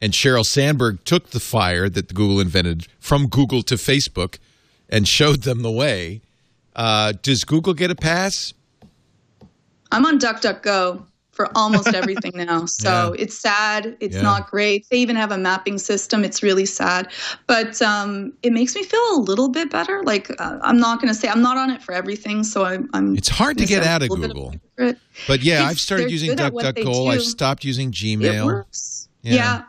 And 0.01 0.13
Sheryl 0.13 0.45
Sandberg 0.45 1.03
took 1.05 1.31
the 1.31 1.39
fire 1.39 1.89
that 1.89 2.13
Google 2.13 2.39
invented 2.39 2.87
from 2.99 3.27
Google 3.27 3.63
to 3.63 3.75
Facebook 3.75 4.37
and 4.89 5.07
showed 5.07 5.41
them 5.43 5.63
the 5.63 5.71
way. 5.71 6.21
Uh, 6.75 7.13
does 7.23 7.43
Google 7.43 7.73
get 7.73 7.89
a 7.89 7.95
pass? 7.95 8.53
I'm 9.91 10.05
on 10.05 10.19
DuckDuckGo 10.19 11.03
for 11.31 11.49
almost 11.57 11.87
everything 11.95 12.33
now. 12.35 12.65
So 12.67 13.13
Yeah. 13.15 13.23
it's 13.23 13.35
sad. 13.37 13.97
It's 13.99 14.15
Yeah. 14.17 14.21
not 14.21 14.49
great. 14.51 14.85
They 14.89 14.97
even 14.97 15.15
have 15.15 15.31
a 15.31 15.37
mapping 15.37 15.77
system. 15.79 16.23
It's 16.23 16.43
really 16.43 16.65
sad. 16.65 17.11
But 17.47 17.81
um, 17.81 18.33
it 18.43 18.53
makes 18.53 18.75
me 18.75 18.83
feel 18.83 18.99
a 19.13 19.19
little 19.19 19.49
bit 19.49 19.71
better. 19.71 20.03
Like, 20.03 20.29
uh, 20.39 20.59
I'm 20.61 20.77
not 20.77 20.99
going 21.01 21.11
to 21.13 21.19
say 21.19 21.27
I'm 21.27 21.41
not 21.41 21.57
on 21.57 21.69
it 21.71 21.81
for 21.81 21.93
everything. 21.93 22.43
So 22.43 22.65
I'm. 22.65 22.89
I'm 22.93 23.15
It's 23.15 23.29
hard 23.29 23.57
to 23.59 23.65
get 23.65 23.83
out 23.83 24.03
of 24.03 24.09
Google. 24.09 24.51
hypocrite. 24.51 24.97
But 25.27 25.41
yeah, 25.41 25.55
It's- 25.55 25.71
I've 25.71 25.79
started 25.79 26.11
using 26.11 26.35
DuckDuckGo. 26.35 27.09
I've 27.11 27.23
stopped 27.23 27.63
using 27.63 27.89
It 27.89 27.95
Gmail. 27.95 28.45
works. 28.45 29.07
Yeah. 29.23 29.33
Yeah. 29.33 29.61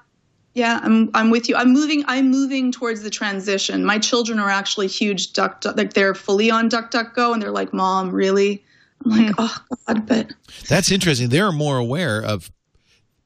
Yeah. 0.58 0.80
I'm 0.82 1.10
I'm 1.14 1.30
with 1.30 1.48
you. 1.48 1.56
I'm 1.56 1.72
moving 1.72 2.04
I'm 2.06 2.30
moving 2.30 2.72
towards 2.72 3.02
the 3.02 3.10
transition. 3.10 3.84
My 3.84 3.98
children 3.98 4.38
are 4.38 4.50
actually 4.50 4.88
huge 4.88 5.32
duck 5.32 5.60
Duck- 5.62 5.76
like 5.76 5.94
they're 5.94 6.14
fully 6.14 6.50
on 6.50 6.68
DuckDuckGo 6.68 7.32
and 7.32 7.40
they're 7.42 7.50
like, 7.50 7.72
"Mom, 7.72 8.10
really?" 8.10 8.64
I'm 9.04 9.10
like, 9.26 9.34
"Oh 9.38 9.56
god, 9.86 10.06
but 10.06 10.32
That's 10.68 10.90
interesting. 10.90 11.28
They're 11.28 11.52
more 11.52 11.78
aware 11.78 12.20
of 12.22 12.50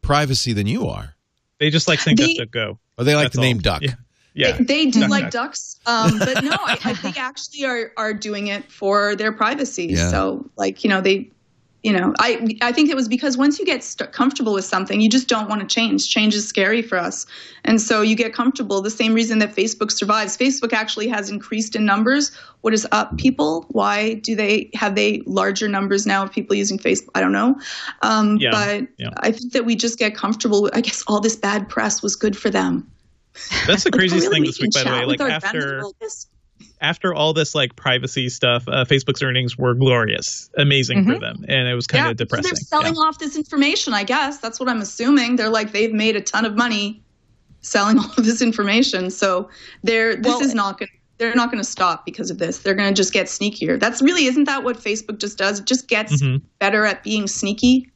privacy 0.03 0.53
than 0.53 0.67
you 0.67 0.87
are. 0.89 1.15
They 1.59 1.71
just 1.71 1.89
like 1.89 1.99
saying 2.01 2.17
They- 2.19 2.35
DuckDuckGo. 2.37 2.79
Or 2.99 3.05
they 3.05 3.15
like 3.15 3.25
That's 3.27 3.37
the 3.37 3.41
name 3.41 3.57
all. 3.57 3.63
Duck. 3.63 3.83
Yeah. 3.83 3.95
Yeah. 4.35 4.53
They, 4.59 4.65
they 4.65 4.87
do 4.91 5.01
Duck, 5.01 5.11
like 5.11 5.23
duck. 5.25 5.33
ducks, 5.33 5.79
um, 5.87 6.19
but 6.19 6.43
no, 6.45 6.53
I, 6.53 6.79
I, 6.85 6.93
they 6.95 7.19
actually 7.19 7.65
are 7.65 7.93
are 7.97 8.15
doing 8.15 8.47
it 8.49 8.71
for 8.71 9.15
their 9.17 9.33
privacy. 9.33 9.87
Yeah. 9.87 10.11
So, 10.11 10.51
like 10.57 10.85
you 10.85 10.91
know, 10.91 11.01
they, 11.01 11.31
you 11.83 11.93
know, 11.93 12.15
I 12.21 12.57
I 12.63 12.71
think 12.71 12.91
it 12.91 12.97
was 12.97 13.09
because 13.09 13.37
once 13.37 13.59
you 13.59 13.65
get 13.65 13.83
st- 13.83 14.13
comfortable 14.13 14.53
with 14.53 14.65
something, 14.65 15.01
you 15.01 15.09
just 15.09 15.29
don't 15.29 15.49
want 15.49 15.61
to 15.63 15.67
change. 15.67 16.09
Change 16.09 16.35
is 16.35 16.47
scary 16.47 16.81
for 16.81 16.97
us, 16.97 17.27
and 17.65 17.81
so 17.81 18.03
you 18.03 18.15
get 18.15 18.33
comfortable. 18.33 18.81
The 18.83 18.91
same 18.91 19.15
reason 19.15 19.41
that 19.41 19.55
Facebook 19.57 19.91
survives. 19.91 20.37
Facebook 20.37 20.73
actually 20.73 21.09
has 21.09 21.29
increased 21.29 21.75
in 21.75 21.85
numbers. 21.85 22.31
What 22.61 22.73
is 22.73 22.87
up, 22.93 23.19
people? 23.19 23.67
Why 23.71 24.15
do 24.15 24.37
they 24.37 24.71
have 24.75 24.95
they 24.95 25.23
larger 25.27 25.67
numbers 25.67 26.07
now 26.07 26.23
of 26.23 26.31
people 26.31 26.55
using 26.55 26.79
Facebook? 26.79 27.09
I 27.17 27.21
don't 27.21 27.33
know, 27.33 27.57
um, 28.03 28.37
Yeah, 28.39 28.51
but 28.53 28.87
yeah. 28.99 29.11
I 29.17 29.33
think 29.33 29.53
that 29.53 29.65
we 29.65 29.75
just 29.75 29.99
get 29.99 30.15
comfortable. 30.15 30.71
I 30.73 30.81
guess 30.83 31.03
all 31.09 31.21
this 31.21 31.35
bad 31.35 31.69
press 31.69 32.01
was 32.01 32.15
good 32.15 32.37
for 32.37 32.49
them. 32.51 32.89
That's 33.67 33.83
the 33.83 33.91
Like, 33.93 33.99
craziest 33.99 34.27
really? 34.27 34.37
thing 34.37 34.45
this 34.45 34.61
week, 34.61 34.73
by 34.73 34.85
the 34.85 34.91
way. 34.91 35.05
Like 35.05 35.19
with 35.19 35.21
our 35.23 35.41
friends 35.41 35.57
after 35.57 35.83
this? 36.01 36.27
After 36.83 37.15
all 37.15 37.33
this 37.33 37.55
like 37.55 37.75
privacy 37.77 38.29
stuff, 38.29 38.65
uh, 38.69 38.85
Facebook's 38.85 39.23
earnings 39.23 39.57
were 39.57 39.75
glorious, 39.75 40.51
amazing 40.59 41.05
for 41.05 41.19
them, 41.19 41.45
and 41.49 41.69
it 41.69 41.75
was 41.75 41.87
kind 41.87 42.05
yeah, 42.05 42.11
of 42.11 42.15
so 42.19 42.25
depressing. 42.25 42.51
they're 42.51 42.57
selling 42.57 42.97
off 42.97 43.19
this 43.19 43.37
information. 43.37 43.95
I 43.95 44.05
guess 44.05 44.39
that's 44.39 44.61
what 44.61 44.69
I'm 44.69 44.81
assuming. 44.83 45.37
They're 45.37 45.49
like 45.49 45.73
they've 45.73 45.93
made 45.93 46.17
a 46.17 46.21
ton 46.21 46.45
of 46.45 46.55
money 46.57 47.03
selling 47.63 47.99
all 48.01 48.11
of 48.19 48.25
this 48.25 48.43
information. 48.43 49.11
So 49.11 49.49
they're 49.83 50.17
this 50.17 50.27
Well- 50.27 50.43
is 50.43 50.55
not 50.55 50.79
going. 50.79 50.91
They're 51.19 51.37
not 51.37 51.53
going 51.53 51.63
to 51.63 51.71
stop 51.71 52.05
because 52.05 52.31
of 52.33 52.39
this. 52.39 52.59
They're 52.59 52.75
going 52.75 52.89
to 52.89 52.95
just 52.95 53.13
get 53.13 53.27
sneakier. 53.27 53.79
That's 53.79 54.03
really 54.03 54.25
isn't 54.25 54.45
that 54.45 54.65
what 54.65 54.77
Facebook 54.77 55.19
just 55.21 55.39
does? 55.39 55.61
It 55.61 55.67
just 55.67 55.87
gets 55.87 56.21
Mhm. 56.21 56.43
better 56.59 56.85
at 56.85 57.05
being 57.05 57.29
sneaky. 57.29 57.92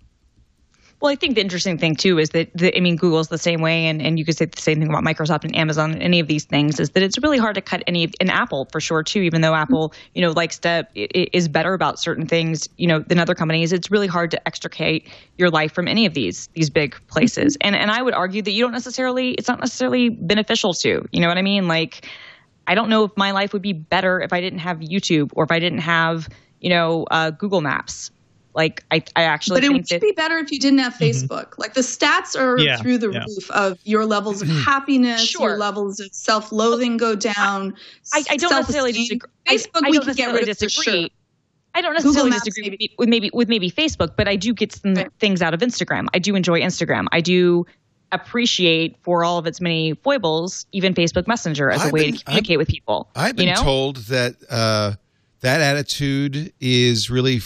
Well, 0.98 1.12
I 1.12 1.14
think 1.14 1.34
the 1.34 1.42
interesting 1.42 1.76
thing 1.76 1.94
too 1.94 2.18
is 2.18 2.30
that 2.30 2.50
the, 2.54 2.74
I 2.74 2.80
mean, 2.80 2.96
Google's 2.96 3.28
the 3.28 3.36
same 3.36 3.60
way, 3.60 3.86
and, 3.86 4.00
and 4.00 4.18
you 4.18 4.24
could 4.24 4.36
say 4.36 4.46
the 4.46 4.60
same 4.60 4.80
thing 4.80 4.88
about 4.88 5.04
Microsoft 5.04 5.44
and 5.44 5.54
Amazon 5.54 5.92
and 5.92 6.02
any 6.02 6.20
of 6.20 6.26
these 6.26 6.46
things 6.46 6.80
is 6.80 6.90
that 6.90 7.02
it's 7.02 7.18
really 7.18 7.36
hard 7.36 7.56
to 7.56 7.60
cut 7.60 7.82
any 7.86 8.04
of, 8.04 8.14
and 8.18 8.30
Apple 8.30 8.66
for 8.72 8.80
sure 8.80 9.02
too. 9.02 9.20
Even 9.20 9.42
though 9.42 9.54
Apple, 9.54 9.92
you 10.14 10.22
know, 10.22 10.30
likes 10.30 10.58
to 10.60 10.86
is 10.94 11.48
better 11.48 11.74
about 11.74 11.98
certain 12.00 12.26
things, 12.26 12.70
you 12.78 12.86
know, 12.86 13.00
than 13.00 13.18
other 13.18 13.34
companies, 13.34 13.74
it's 13.74 13.90
really 13.90 14.06
hard 14.06 14.30
to 14.30 14.48
extricate 14.48 15.06
your 15.36 15.50
life 15.50 15.72
from 15.72 15.86
any 15.86 16.06
of 16.06 16.14
these 16.14 16.48
these 16.54 16.70
big 16.70 16.96
places. 17.08 17.58
And 17.60 17.76
and 17.76 17.90
I 17.90 18.00
would 18.00 18.14
argue 18.14 18.40
that 18.40 18.50
you 18.50 18.62
don't 18.62 18.72
necessarily, 18.72 19.32
it's 19.32 19.48
not 19.48 19.60
necessarily 19.60 20.08
beneficial 20.08 20.72
to. 20.74 21.06
You 21.12 21.20
know 21.20 21.28
what 21.28 21.36
I 21.36 21.42
mean? 21.42 21.68
Like, 21.68 22.08
I 22.66 22.74
don't 22.74 22.88
know 22.88 23.04
if 23.04 23.12
my 23.16 23.32
life 23.32 23.52
would 23.52 23.62
be 23.62 23.74
better 23.74 24.20
if 24.20 24.32
I 24.32 24.40
didn't 24.40 24.60
have 24.60 24.78
YouTube 24.78 25.32
or 25.34 25.44
if 25.44 25.50
I 25.50 25.58
didn't 25.58 25.80
have, 25.80 26.26
you 26.58 26.70
know, 26.70 27.04
uh, 27.10 27.30
Google 27.30 27.60
Maps. 27.60 28.10
Like, 28.56 28.82
I 28.90 29.04
I 29.14 29.22
actually 29.24 29.60
But 29.60 29.64
it 29.64 29.72
would 29.72 29.86
that. 29.88 30.00
be 30.00 30.12
better 30.12 30.38
if 30.38 30.50
you 30.50 30.58
didn't 30.58 30.78
have 30.80 30.94
Facebook. 30.94 31.58
Like 31.58 31.74
the 31.74 31.82
stats 31.82 32.34
are 32.36 32.58
Yeah, 32.58 32.78
through 32.78 32.98
the 32.98 33.10
yeah. 33.12 33.20
roof 33.28 33.50
of 33.50 33.78
your 33.84 34.06
levels 34.06 34.40
of 34.42 34.48
happiness, 34.48 35.20
Sure. 35.26 35.50
your 35.50 35.58
levels 35.58 36.00
of 36.00 36.08
self-loathing 36.12 36.96
go 36.96 37.14
down. 37.14 37.74
I, 38.14 38.24
I 38.30 38.36
don't 38.38 38.50
necessarily 38.50 38.92
self-esteem. 38.94 39.18
disagree. 39.18 39.58
Facebook, 39.58 39.86
I, 39.86 39.90
we 39.90 39.98
can 40.00 40.14
get 40.14 40.32
rid 40.34 40.48
of 40.48 40.58
for 40.58 40.68
sure. 40.70 41.08
I 41.74 41.82
don't 41.82 41.92
necessarily 41.92 42.30
Maps, 42.30 42.44
disagree 42.44 42.70
maybe. 42.70 42.94
with 42.96 43.08
maybe 43.10 43.30
with 43.34 43.48
maybe 43.50 43.70
Facebook, 43.70 44.14
but 44.16 44.26
I 44.26 44.36
do 44.36 44.54
get 44.54 44.72
some 44.72 44.94
Right. 44.94 45.08
things 45.20 45.42
out 45.42 45.52
of 45.52 45.60
Instagram. 45.60 46.06
I 46.14 46.18
do 46.18 46.34
enjoy 46.34 46.62
Instagram. 46.62 47.06
I 47.12 47.20
do 47.20 47.66
appreciate 48.12 48.96
for 49.02 49.24
all 49.24 49.36
of 49.36 49.46
its 49.46 49.60
many 49.60 49.92
foibles, 50.02 50.64
even 50.72 50.94
Facebook 50.94 51.26
Messenger 51.26 51.70
as 51.70 51.82
a 51.82 51.86
I've 51.88 51.92
way 51.92 52.06
been- 52.06 52.16
to 52.16 52.24
communicate 52.24 52.56
with 52.56 52.68
people. 52.68 53.10
I've 53.14 53.36
been 53.36 53.48
you 53.48 53.54
know? 53.54 53.62
told 53.62 53.96
that 54.08 54.36
uh, 54.48 54.94
that 55.40 55.60
attitude 55.60 56.52
is 56.60 57.10
really 57.10 57.38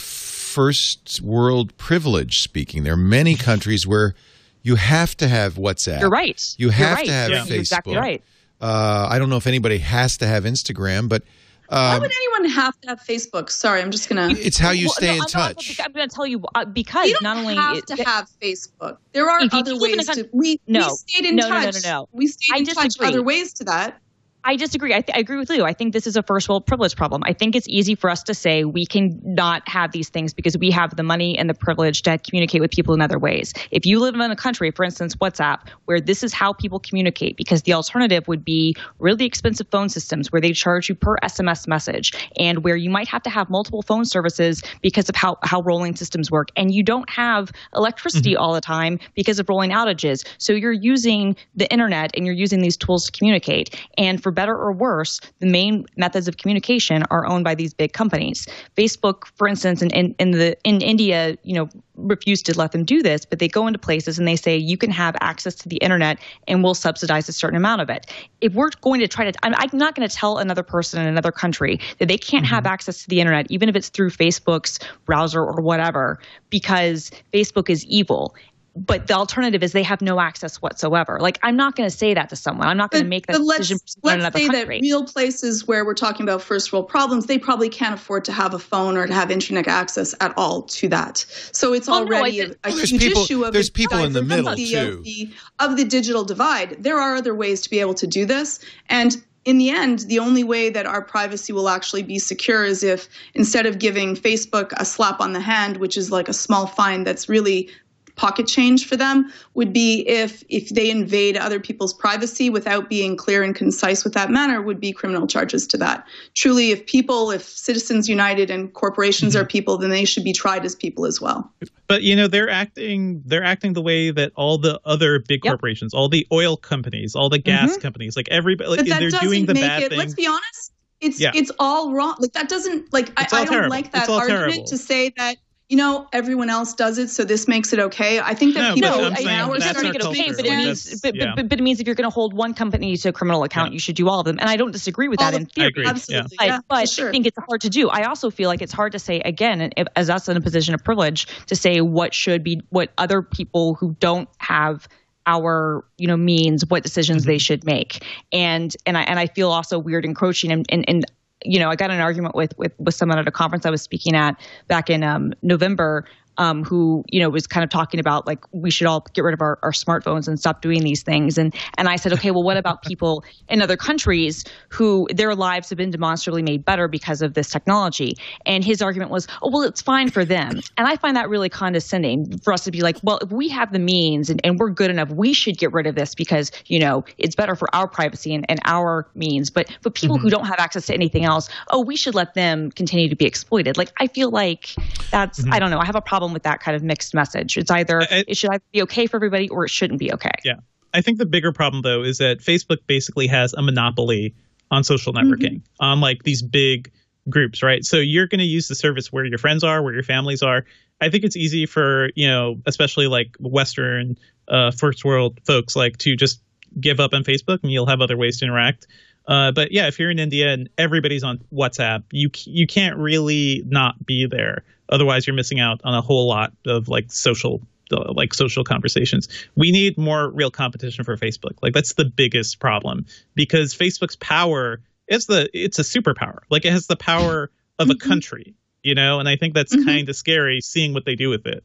first 0.55 1.21
world 1.23 1.77
privilege 1.77 2.43
speaking. 2.43 2.83
There 2.85 2.95
are 2.95 2.97
many 2.97 3.35
countries 3.49 3.87
where 3.87 4.15
you 4.63 4.77
have 4.77 5.17
to 5.19 5.29
have 5.29 5.55
WhatsApp. 5.55 6.01
You're 6.01 6.11
right. 6.11 6.55
You 6.59 6.71
have 6.71 6.97
right. 6.99 7.07
to 7.07 7.13
have 7.13 7.31
Yeah. 7.31 7.39
Facebook. 7.45 7.49
You're 7.51 7.59
exactly 7.59 7.97
right. 7.97 8.23
Uh, 8.61 9.07
I 9.11 9.19
don't 9.19 9.31
know 9.31 9.39
if 9.39 9.47
anybody 9.47 9.79
has 9.79 10.19
to 10.19 10.27
have 10.27 10.45
Instagram, 10.45 11.09
but 11.09 11.23
Why 11.69 11.95
um, 11.95 12.03
would 12.03 12.13
anyone 12.13 12.51
have 12.51 12.79
to 12.83 12.89
have 12.89 13.01
Facebook? 13.01 13.49
Sorry, 13.49 13.81
I'm 13.81 13.91
just 13.91 14.09
gonna. 14.09 14.29
it's 14.33 14.59
how 14.59 14.71
you 14.73 14.87
Well, 14.89 14.95
stay 14.95 15.07
no, 15.07 15.13
in 15.15 15.21
I'm- 15.21 15.29
I'm- 15.43 15.55
touch. 15.55 15.81
I'm 15.83 15.93
going 15.93 16.07
to 16.09 16.15
tell 16.15 16.27
you 16.27 16.43
uh, 16.55 16.65
because 16.67 17.07
You 17.09 17.15
don't 17.15 17.23
not 17.23 17.37
only 17.39 17.55
have 17.55 17.77
it- 17.79 17.87
to 17.87 18.05
have 18.05 18.29
Facebook. 18.43 18.99
There 19.13 19.31
are 19.31 19.41
If 19.43 19.53
you 19.55 19.61
other 19.61 19.75
live 19.75 19.93
in 19.95 19.95
a 19.95 20.03
ways 20.03 20.07
to. 20.09 20.15
country- 20.15 20.31
We, 20.35 20.61
No. 20.67 20.89
we 20.89 20.97
stayed 21.13 21.25
in 21.27 21.37
No, 21.37 21.49
no, 21.49 21.55
no, 21.61 21.65
touch. 21.71 21.85
no, 21.85 21.91
no. 21.91 22.09
We 22.13 22.27
stayed 22.27 22.55
I 22.55 22.59
in 22.59 22.65
touch. 22.67 22.85
disagree. 22.85 23.09
Other 23.09 23.23
ways 23.23 23.53
to 23.55 23.65
that. 23.65 23.99
I 24.43 24.57
disagree. 24.57 24.95
I, 24.95 25.03
th- 25.03 25.15
I 25.17 25.21
agree 25.21 25.37
with 25.37 25.51
Leo. 25.51 25.65
I 25.65 25.75
think 25.75 25.93
this 25.93 26.07
is 26.07 26.17
a 26.17 26.23
first 26.23 26.49
world 26.49 26.67
privilege 26.67 26.97
problem. 26.97 27.23
I 27.25 27.35
think 27.35 27.55
it's 27.55 27.69
easy 27.69 27.95
for 27.95 28.09
us 28.09 28.23
to 28.25 28.35
say 28.35 28.65
we 28.65 28.87
can 28.87 29.21
not 29.23 29.69
have 29.69 29.93
these 29.93 30.09
things 30.09 30.33
because 30.33 30.57
we 30.57 30.71
have 30.71 30.97
the 30.97 31.03
money 31.03 31.37
and 31.37 31.49
the 31.49 31.55
privilege 31.55 32.03
to 32.03 32.17
communicate 32.19 32.63
with 32.63 32.71
people 32.71 32.95
in 32.95 33.03
other 33.03 33.19
ways. 33.19 33.53
If 33.71 33.85
you 33.85 34.01
live 34.01 34.15
in 34.15 34.21
a 34.23 34.37
country, 34.37 34.71
for 34.71 34.85
instance, 34.85 35.15
WhatsApp, 35.17 35.69
where 35.85 36.01
this 36.01 36.23
is 36.23 36.33
how 36.33 36.55
people 36.55 36.79
communicate, 36.79 37.37
because 37.37 37.63
the 37.63 37.75
alternative 37.75 38.27
would 38.29 38.45
be 38.45 38.75
really 38.99 39.27
expensive 39.27 39.69
phone 39.71 39.91
systems 39.91 40.33
where 40.33 40.41
they 40.41 40.53
charge 40.53 40.89
you 40.89 40.95
per 40.95 41.17
SMS 41.19 41.69
message 41.69 42.13
and 42.39 42.65
where 42.65 42.77
you 42.77 42.89
might 42.89 43.09
have 43.09 43.23
to 43.25 43.31
have 43.31 43.51
multiple 43.51 43.83
phone 43.83 44.07
services 44.07 44.63
because 44.81 45.09
of 45.11 45.17
how, 45.17 45.37
how 45.43 45.61
rolling 45.63 45.95
systems 45.97 46.31
work. 46.31 46.49
And 46.57 46.73
you 46.73 46.83
don't 46.83 47.09
have 47.11 47.53
electricity 47.77 48.33
mm-hmm. 48.33 48.43
all 48.43 48.55
the 48.55 48.61
time 48.61 48.99
because 49.15 49.39
of 49.39 49.49
rolling 49.51 49.71
outages. 49.71 50.27
So 50.39 50.55
you're 50.55 50.73
using 50.73 51.37
the 51.55 51.71
internet 51.71 52.13
and 52.17 52.25
you're 52.25 52.35
using 52.35 52.63
these 52.63 52.77
tools 52.77 53.05
to 53.07 53.13
communicate. 53.13 53.79
And 53.99 54.23
for 54.23 54.30
better 54.31 54.55
or 54.55 54.73
worse, 54.73 55.21
the 55.39 55.47
main 55.47 55.87
methods 55.97 56.29
of 56.29 56.37
communication 56.37 57.05
are 57.11 57.27
owned 57.27 57.45
by 57.45 57.55
these 57.55 57.75
big 57.75 57.93
companies. 57.93 58.47
Facebook, 58.77 59.27
for 59.37 59.49
instance, 59.49 59.83
in, 59.83 59.91
in, 59.91 60.15
in 60.19 60.31
the 60.33 60.57
in 60.65 60.81
India, 60.81 61.37
you 61.43 61.55
know, 61.55 61.69
refused 61.97 62.47
to 62.47 62.57
let 62.57 62.73
them 62.73 62.85
do 62.85 63.03
this, 63.03 63.25
but 63.25 63.39
they 63.39 63.49
go 63.49 63.67
into 63.67 63.79
places 63.79 64.19
and 64.19 64.27
they 64.27 64.37
say 64.37 64.57
you 64.57 64.77
can 64.77 64.91
have 64.91 65.17
access 65.21 65.55
to 65.55 65.69
the 65.69 65.77
internet 65.77 66.19
and 66.49 66.63
we'll 66.63 66.75
subsidize 66.75 67.29
a 67.29 67.33
certain 67.33 67.57
amount 67.57 67.81
of 67.81 67.91
it. 67.91 68.11
If 68.41 68.55
we're 68.55 68.71
going 68.81 69.01
to 69.01 69.09
try 69.09 69.31
to, 69.31 69.39
I'm, 69.45 69.55
I'm 69.57 69.79
not 69.79 69.95
going 69.95 70.09
to 70.09 70.15
tell 70.15 70.39
another 70.39 70.63
person 70.63 71.01
in 71.01 71.07
another 71.07 71.33
country 71.33 71.79
that 71.99 72.09
they 72.09 72.19
can't 72.19 72.47
have 72.47 72.65
mm-hmm. 72.65 72.73
access 72.73 73.03
to 73.03 73.09
the 73.09 73.21
internet, 73.21 73.47
even 73.51 73.69
if 73.69 73.77
it's 73.77 73.89
through 73.89 74.11
Facebook's 74.11 74.79
browser 75.05 75.43
or 75.43 75.61
whatever, 75.61 76.19
because 76.49 77.11
Facebook 77.33 77.69
is 77.69 77.85
evil. 77.87 78.35
But 78.77 79.09
the 79.09 79.15
alternative 79.15 79.63
is 79.63 79.73
they 79.73 79.83
have 79.83 80.01
no 80.01 80.21
access 80.21 80.57
whatsoever. 80.63 81.19
Like 81.21 81.39
I'm 81.43 81.57
not 81.57 81.75
going 81.75 81.89
to 81.89 81.95
say 81.95 82.15
that 82.15 82.29
to 82.29 82.37
someone. 82.37 82.69
I'm 82.69 82.77
not 82.77 82.91
going 82.93 83.03
to 83.03 83.09
make 83.09 83.27
that 83.27 83.35
but 83.35 83.43
let's, 83.43 83.69
decision 83.69 83.79
in 83.97 84.01
let's 84.03 84.21
another 84.21 84.39
say 84.39 84.47
country. 84.47 84.77
that 84.77 84.83
real 84.83 85.05
places 85.05 85.67
where 85.67 85.85
we're 85.85 85.95
talking 85.95 86.23
about 86.25 86.41
first 86.41 86.73
world 86.73 86.89
problems, 86.89 87.27
they 87.27 87.39
probably 87.39 87.69
can't 87.69 87.95
afford 87.95 88.25
to 88.27 88.33
have 88.33 88.55
a 88.55 88.59
phone 88.59 88.97
or 88.97 89.07
to 89.07 89.13
have 89.13 89.31
internet 89.31 89.67
access 89.67 90.15
at 90.21 90.33
all 90.37 90.63
to 90.63 90.89
that. 90.89 91.19
So 91.53 91.73
it's 91.73 91.89
oh, 91.89 92.05
Well, 92.05 92.19
already 92.21 92.39
think- 92.39 92.53
a, 92.65 92.69
a 92.69 92.71
Well, 92.71 92.77
there's 92.77 92.91
huge 92.91 93.03
people- 93.03 93.23
issue 93.25 93.45
of 93.45 93.53
there's 93.53 93.71
people 93.71 93.99
in 93.99 94.13
the 94.13 94.23
middle, 94.23 94.45
diversity 94.55 94.71
too. 94.71 94.99
Of 94.99 95.05
the, 95.05 95.31
of 95.61 95.77
the 95.77 95.85
digital 95.85 96.25
divide. 96.25 96.77
There 96.83 96.99
are 96.99 97.17
other 97.17 97.35
ways 97.35 97.61
to 97.63 97.71
be 97.71 97.81
able 97.81 97.95
to 97.95 98.07
do 98.07 98.25
this, 98.25 98.61
and 98.89 99.17
in 99.47 99.57
the 99.59 99.71
end, 99.71 100.01
the 100.01 100.19
only 100.19 100.45
way 100.45 100.69
that 100.69 100.85
our 100.87 101.01
privacy 101.03 101.53
will 101.53 101.69
actually 101.71 102.03
be 102.03 102.19
secure 102.19 102.63
is 102.63 102.83
if 102.85 103.09
instead 103.35 103.65
of 103.65 103.79
giving 103.79 104.15
Facebook 104.15 104.73
a 104.77 104.85
slap 104.85 105.19
on 105.21 105.33
the 105.33 105.41
hand, 105.41 105.79
which 105.79 105.97
is 105.97 106.13
like 106.13 106.29
a 106.29 106.33
small 106.35 106.67
fine 106.67 107.05
that's 107.05 107.27
really 107.29 107.71
pocket 108.17 108.47
change 108.47 108.87
for 108.87 108.97
them 108.97 109.31
would 109.55 109.73
be 109.73 110.07
if 110.09 110.43
if 110.49 110.69
they 110.71 110.91
invade 110.91 111.37
other 111.37 111.59
people's 111.61 111.93
privacy 111.95 112.51
without 112.51 112.89
being 112.89 113.17
clear 113.17 113.43
and 113.43 113.55
concise 113.55 114.05
with 114.05 114.13
that 114.15 114.31
manner 114.31 114.61
would 114.63 114.81
be 114.81 114.93
criminal 114.93 115.27
charges 115.27 115.67
to 115.67 115.77
that 115.77 116.05
truly 116.35 116.71
if 116.71 116.85
people 116.87 117.31
if 117.31 117.43
citizens 117.43 118.09
united 118.09 118.51
and 118.51 118.73
corporations 118.75 119.35
Mm-hmm. 119.35 119.43
are 119.43 119.47
people 119.47 119.79
then 119.79 119.91
they 119.91 120.05
should 120.05 120.25
be 120.25 120.33
tried 120.33 120.65
as 120.65 120.75
people 120.75 121.07
as 121.07 121.21
well 121.21 121.53
but 121.87 122.03
you 122.03 122.15
know 122.17 122.27
they're 122.27 122.51
acting 122.51 123.23
they're 123.27 123.45
acting 123.45 123.73
the 123.75 123.83
way 123.83 124.11
that 124.11 124.33
all 124.37 124.59
the 124.59 124.81
other 124.85 125.19
big 125.21 125.45
Yep. 125.45 125.53
corporations 125.53 125.95
all 125.95 126.09
the 126.09 126.27
oil 126.33 126.57
companies 126.57 127.15
all 127.15 127.29
the 127.29 127.39
gas 127.39 127.77
companies 127.77 128.17
like 128.17 128.29
everybody 128.31 128.69
like, 128.71 128.85
they're 128.87 129.11
doing 129.11 129.47
the 129.47 129.55
bad 129.55 129.83
it 129.83 129.89
thing 129.91 129.99
let's 129.99 130.15
be 130.15 130.27
honest 130.27 130.73
it's 131.01 131.19
Yeah. 131.21 131.33
it's 131.35 131.51
all 131.59 131.93
wrong 131.93 132.17
like 132.19 132.33
that 132.33 132.49
doesn't 132.49 132.93
like 132.93 133.11
I, 133.19 133.23
I 133.23 133.45
don't 133.45 133.47
terrible. 133.49 133.71
like 133.71 133.93
that 133.93 134.09
argument 134.09 134.51
terrible. 134.53 134.65
to 134.67 134.77
say 134.79 135.13
that 135.17 135.37
you 135.71 135.77
know 135.77 136.07
everyone 136.13 136.51
else 136.51 136.75
does 136.75 136.99
it 136.99 137.09
so 137.09 137.25
this 137.25 137.47
makes 137.47 137.73
it 137.73 137.79
okay 137.79 138.19
i 138.21 138.35
think 138.35 138.55
that 138.55 138.61
No, 138.71 138.75
people 138.75 138.91
but 138.91 138.99
No, 139.01 139.07
I'm 139.07 139.15
saying 139.17 139.29
I 139.29 139.37
now 139.39 139.51
are 139.53 139.57
it's 139.57 139.65
that's 139.65 139.77
not 139.77 139.87
our 139.87 139.93
make 139.93 139.95
it 140.03 140.07
okay, 140.07 140.31
but 140.33 140.45
it 140.47 140.57
means, 140.57 141.01
but, 141.01 141.15
yeah. 141.15 141.33
but, 141.37 141.49
but 141.49 141.59
it 141.61 141.63
means 141.63 141.79
if 141.81 141.87
you're 141.87 141.95
going 141.95 142.11
to 142.11 142.15
hold 142.15 142.35
one 142.35 142.55
company 142.55 142.97
to 142.97 143.09
a 143.09 143.13
criminal 143.13 143.45
account, 143.45 143.71
Yeah. 143.71 143.75
you 143.75 143.79
should 143.79 143.95
do 143.95 144.09
all 144.09 144.19
of 144.21 144.27
them. 144.27 144.39
And 144.41 144.51
I 144.51 144.57
don't 144.57 144.73
disagree 144.73 145.07
with 145.09 145.21
all 145.21 145.31
that 145.31 145.37
the- 145.37 145.41
in 145.43 145.47
theory. 145.47 145.69
agree. 145.69 145.85
Yeah. 145.85 145.91
absolutely 145.91 146.37
But, 146.39 146.47
yeah, 146.49 146.59
but 146.69 146.89
sure. 146.89 147.09
I 147.09 147.13
think 147.13 147.27
it's 147.27 147.39
hard 147.49 147.61
to 147.63 147.71
do. 147.71 147.89
I 147.89 148.03
also 148.03 148.31
feel 148.31 148.49
like 148.49 148.61
it's 148.63 148.73
hard 148.73 148.93
to 148.93 148.99
say 148.99 149.21
again, 149.21 149.71
if, 149.77 149.87
as 149.95 150.11
us 150.11 150.29
in 150.29 150.37
a 150.37 150.41
position 150.41 150.75
of 150.75 150.83
privilege, 150.83 151.27
to 151.47 151.55
say 151.55 151.81
what 151.81 152.13
should 152.15 152.43
be 152.43 152.61
what 152.71 152.91
other 152.99 153.23
people 153.23 153.75
who 153.75 153.95
don't 154.01 154.29
have 154.39 154.89
our 155.27 155.85
you 155.99 156.09
know 156.09 156.17
means 156.17 156.65
what 156.69 156.83
decisions 156.83 157.23
Mm-hmm. 157.23 157.31
they 157.31 157.39
should 157.39 157.65
make 157.65 158.03
and 158.33 158.75
and 158.87 158.97
i 158.97 159.03
and 159.03 159.19
i 159.21 159.27
feel 159.27 159.51
also 159.53 159.79
weird 159.79 160.05
encroaching 160.07 160.51
and 160.51 160.65
and, 160.71 160.85
and 160.89 161.05
you 161.45 161.59
know 161.59 161.71
i 161.71 161.77
got 161.77 161.91
an 161.91 162.01
argument 162.01 162.35
with 162.35 162.57
with 162.59 162.73
with 162.79 162.95
someone 162.95 163.19
at 163.19 163.27
a 163.27 163.31
conference 163.31 163.65
i 163.67 163.71
was 163.71 163.83
speaking 163.83 164.15
at 164.15 164.39
back 164.69 164.91
in 164.91 165.03
um 165.03 165.33
november 165.43 166.05
um, 166.41 166.65
who 166.65 167.05
you 167.07 167.21
know 167.21 167.29
was 167.29 167.47
kind 167.47 167.63
of 167.63 167.69
talking 167.69 168.01
about 168.01 168.27
like 168.27 168.43
we 168.51 168.71
should 168.71 168.87
all 168.87 169.07
get 169.13 169.23
rid 169.23 169.35
of 169.35 169.43
our, 169.43 169.59
our 169.63 169.73
smartphones 169.73 170.27
and 170.27 170.41
stop 170.41 170.63
doing 170.63 170.83
these 170.83 171.03
things. 171.03 171.37
And 171.37 171.55
and 171.77 171.87
I 171.87 171.97
said 171.97 172.15
okay 172.15 172.31
well 172.31 172.43
what 172.43 172.57
about 172.57 172.83
people 172.83 173.23
in 173.49 173.61
other 173.61 173.77
countries 173.77 174.45
who 174.71 175.07
their 175.15 175.35
lives 175.35 175.69
have 175.69 175.77
been 175.77 175.91
demonstrably 175.91 176.43
made 176.43 176.65
better 176.65 176.89
because 176.89 177.21
of 177.21 177.35
this 177.35 177.51
technology? 177.51 178.17
And 178.47 178.65
his 178.65 178.81
argument 178.81 179.11
was 179.11 179.29
oh 179.43 179.51
well 179.53 179.63
it's 179.63 179.83
fine 179.83 180.11
for 180.11 180.25
them. 180.25 180.61
And 180.79 180.89
I 180.89 180.97
find 180.97 181.15
that 181.17 181.29
really 181.29 181.51
condescending 181.51 182.39
for 182.39 182.55
us 182.55 182.65
to 182.65 182.71
be 182.71 182.81
like 182.81 182.97
well 183.03 183.19
if 183.19 183.31
we 183.31 183.51
have 183.51 183.71
the 183.71 183.79
means 183.79 184.31
and, 184.31 184.41
and 184.43 184.59
we're 184.59 184.71
good 184.71 184.91
enough 184.91 185.11
we 185.11 185.35
should 185.35 185.59
get 185.59 185.75
rid 185.75 185.87
of 185.87 185.95
this 185.95 186.15
because 186.15 186.51
you 186.67 186.79
know 186.79 187.05
it's 187.19 187.37
better 187.37 187.55
for 187.55 187.69
our 187.75 187.87
privacy 187.87 188.35
and, 188.35 188.47
and 188.49 188.61
our 188.65 189.07
means. 189.15 189.51
But 189.51 189.71
but 189.83 189.95
people 189.95 190.17
who 190.17 190.31
don't 190.31 190.47
have 190.47 190.59
access 190.59 190.87
to 190.87 190.95
anything 190.95 191.27
else 191.27 191.51
oh 191.69 191.85
we 191.85 191.97
should 191.97 192.15
let 192.15 192.33
them 192.33 192.71
continue 192.71 193.11
to 193.11 193.17
be 193.17 193.27
exploited. 193.27 193.77
Like 193.77 193.93
I 193.99 194.07
feel 194.07 194.31
like 194.31 194.71
that's 195.11 195.45
I 195.51 195.59
don't 195.59 195.71
know 195.71 195.79
I 195.79 195.85
have 195.85 195.97
a 195.97 196.01
problem 196.01 196.30
with 196.33 196.43
that 196.45 196.61
kind 196.61 196.77
of 196.77 196.83
mixed 196.83 197.15
message 197.15 197.57
it's 197.57 197.71
either 197.71 198.03
I- 198.03 198.25
it 198.29 198.37
should 198.37 198.51
either 198.51 198.65
be 198.73 198.83
okay 198.83 199.07
for 199.07 199.17
everybody 199.17 199.49
or 199.49 199.65
it 199.65 199.71
shouldn't 199.71 199.99
be 199.99 200.13
okay 200.13 200.33
Yeah. 200.45 200.57
I 200.93 201.03
think 201.03 201.19
the 201.19 201.27
bigger 201.27 201.53
problem 201.53 201.83
though 201.83 202.03
is 202.03 202.19
that 202.19 202.41
Facebook 202.41 202.79
basically 202.87 203.29
has 203.29 203.55
a 203.55 203.63
monopoly 203.63 204.35
on 204.71 204.85
social 204.85 205.13
networking, 205.13 205.63
on 205.79 206.01
like 206.01 206.23
these 206.23 206.43
big 206.43 206.91
groups, 207.29 207.63
right? 207.63 207.85
So 207.85 207.99
you're 207.99 208.27
going 208.27 208.41
to 208.41 208.45
use 208.45 208.69
the 208.69 208.75
service 208.75 209.13
where 209.13 209.25
your 209.25 209.39
friends 209.39 209.63
are, 209.65 209.83
where 209.83 209.93
your 209.93 210.03
families 210.03 210.43
are. 210.43 210.65
I 211.01 211.09
think 211.11 211.25
it's 211.25 211.37
easy 211.37 211.67
for, 211.67 212.11
you 212.15 212.29
know, 212.29 212.61
especially 212.67 213.07
like 213.07 213.37
Western 213.39 214.17
uh, 214.49 214.71
first 214.71 215.05
world 215.05 215.41
folks 215.47 215.77
like 215.77 215.97
to 215.99 216.17
just 216.17 216.41
give 216.81 217.01
up 217.01 217.15
on 217.15 217.25
Facebook 217.25 217.63
and 217.63 217.71
you'll 217.71 217.87
have 217.87 218.01
other 218.01 218.17
ways 218.17 218.39
to 218.39 218.47
interact. 218.47 218.87
Uh, 219.27 219.53
but 219.53 219.71
yeah, 219.71 219.87
if 219.87 219.99
you're 219.99 220.11
in 220.11 220.19
India 220.19 220.53
and 220.53 220.69
everybody's 220.77 221.23
on 221.23 221.39
WhatsApp, 221.53 222.03
you 222.11 222.31
you 222.47 222.67
can't 222.67 222.97
really 222.97 223.63
not 223.67 224.05
be 224.05 224.27
there. 224.29 224.65
Otherwise, 224.91 225.27
you're 225.27 225.37
missing 225.37 225.61
out 225.61 225.81
on 225.85 225.95
a 225.95 226.01
whole 226.01 226.29
lot 226.29 226.53
of 226.67 226.89
like 226.89 227.11
social 227.13 227.63
uh, 227.93 228.13
like 228.13 228.35
social 228.35 228.63
conversations. 228.65 229.29
We 229.57 229.73
need 229.73 229.99
more 229.99 230.31
real 230.31 230.51
competition 230.51 231.05
for 231.05 231.17
Facebook. 231.17 231.55
Like 231.63 231.73
that's 231.75 231.95
the 231.95 232.05
biggest 232.05 232.61
problem 232.61 233.07
because 233.35 233.75
Facebook's 233.75 234.17
power 234.17 234.81
is 235.09 235.27
the 235.27 235.49
it's 235.53 235.79
a 235.79 235.83
superpower. 235.83 236.39
Like 236.51 236.65
it 236.65 236.73
has 236.73 236.87
the 236.87 236.97
power 236.97 237.51
of 237.79 237.89
a 237.91 237.95
Mm-hmm. 237.95 238.09
country, 238.09 238.55
you 238.83 238.95
know, 238.95 239.19
and 239.21 239.29
I 239.29 239.37
think 239.37 239.55
that's 239.55 239.75
kind 239.85 240.09
of 240.09 240.15
scary 240.17 240.61
seeing 240.61 240.93
what 240.95 241.05
they 241.05 241.15
do 241.17 241.31
with 241.31 241.47
it. 241.47 241.65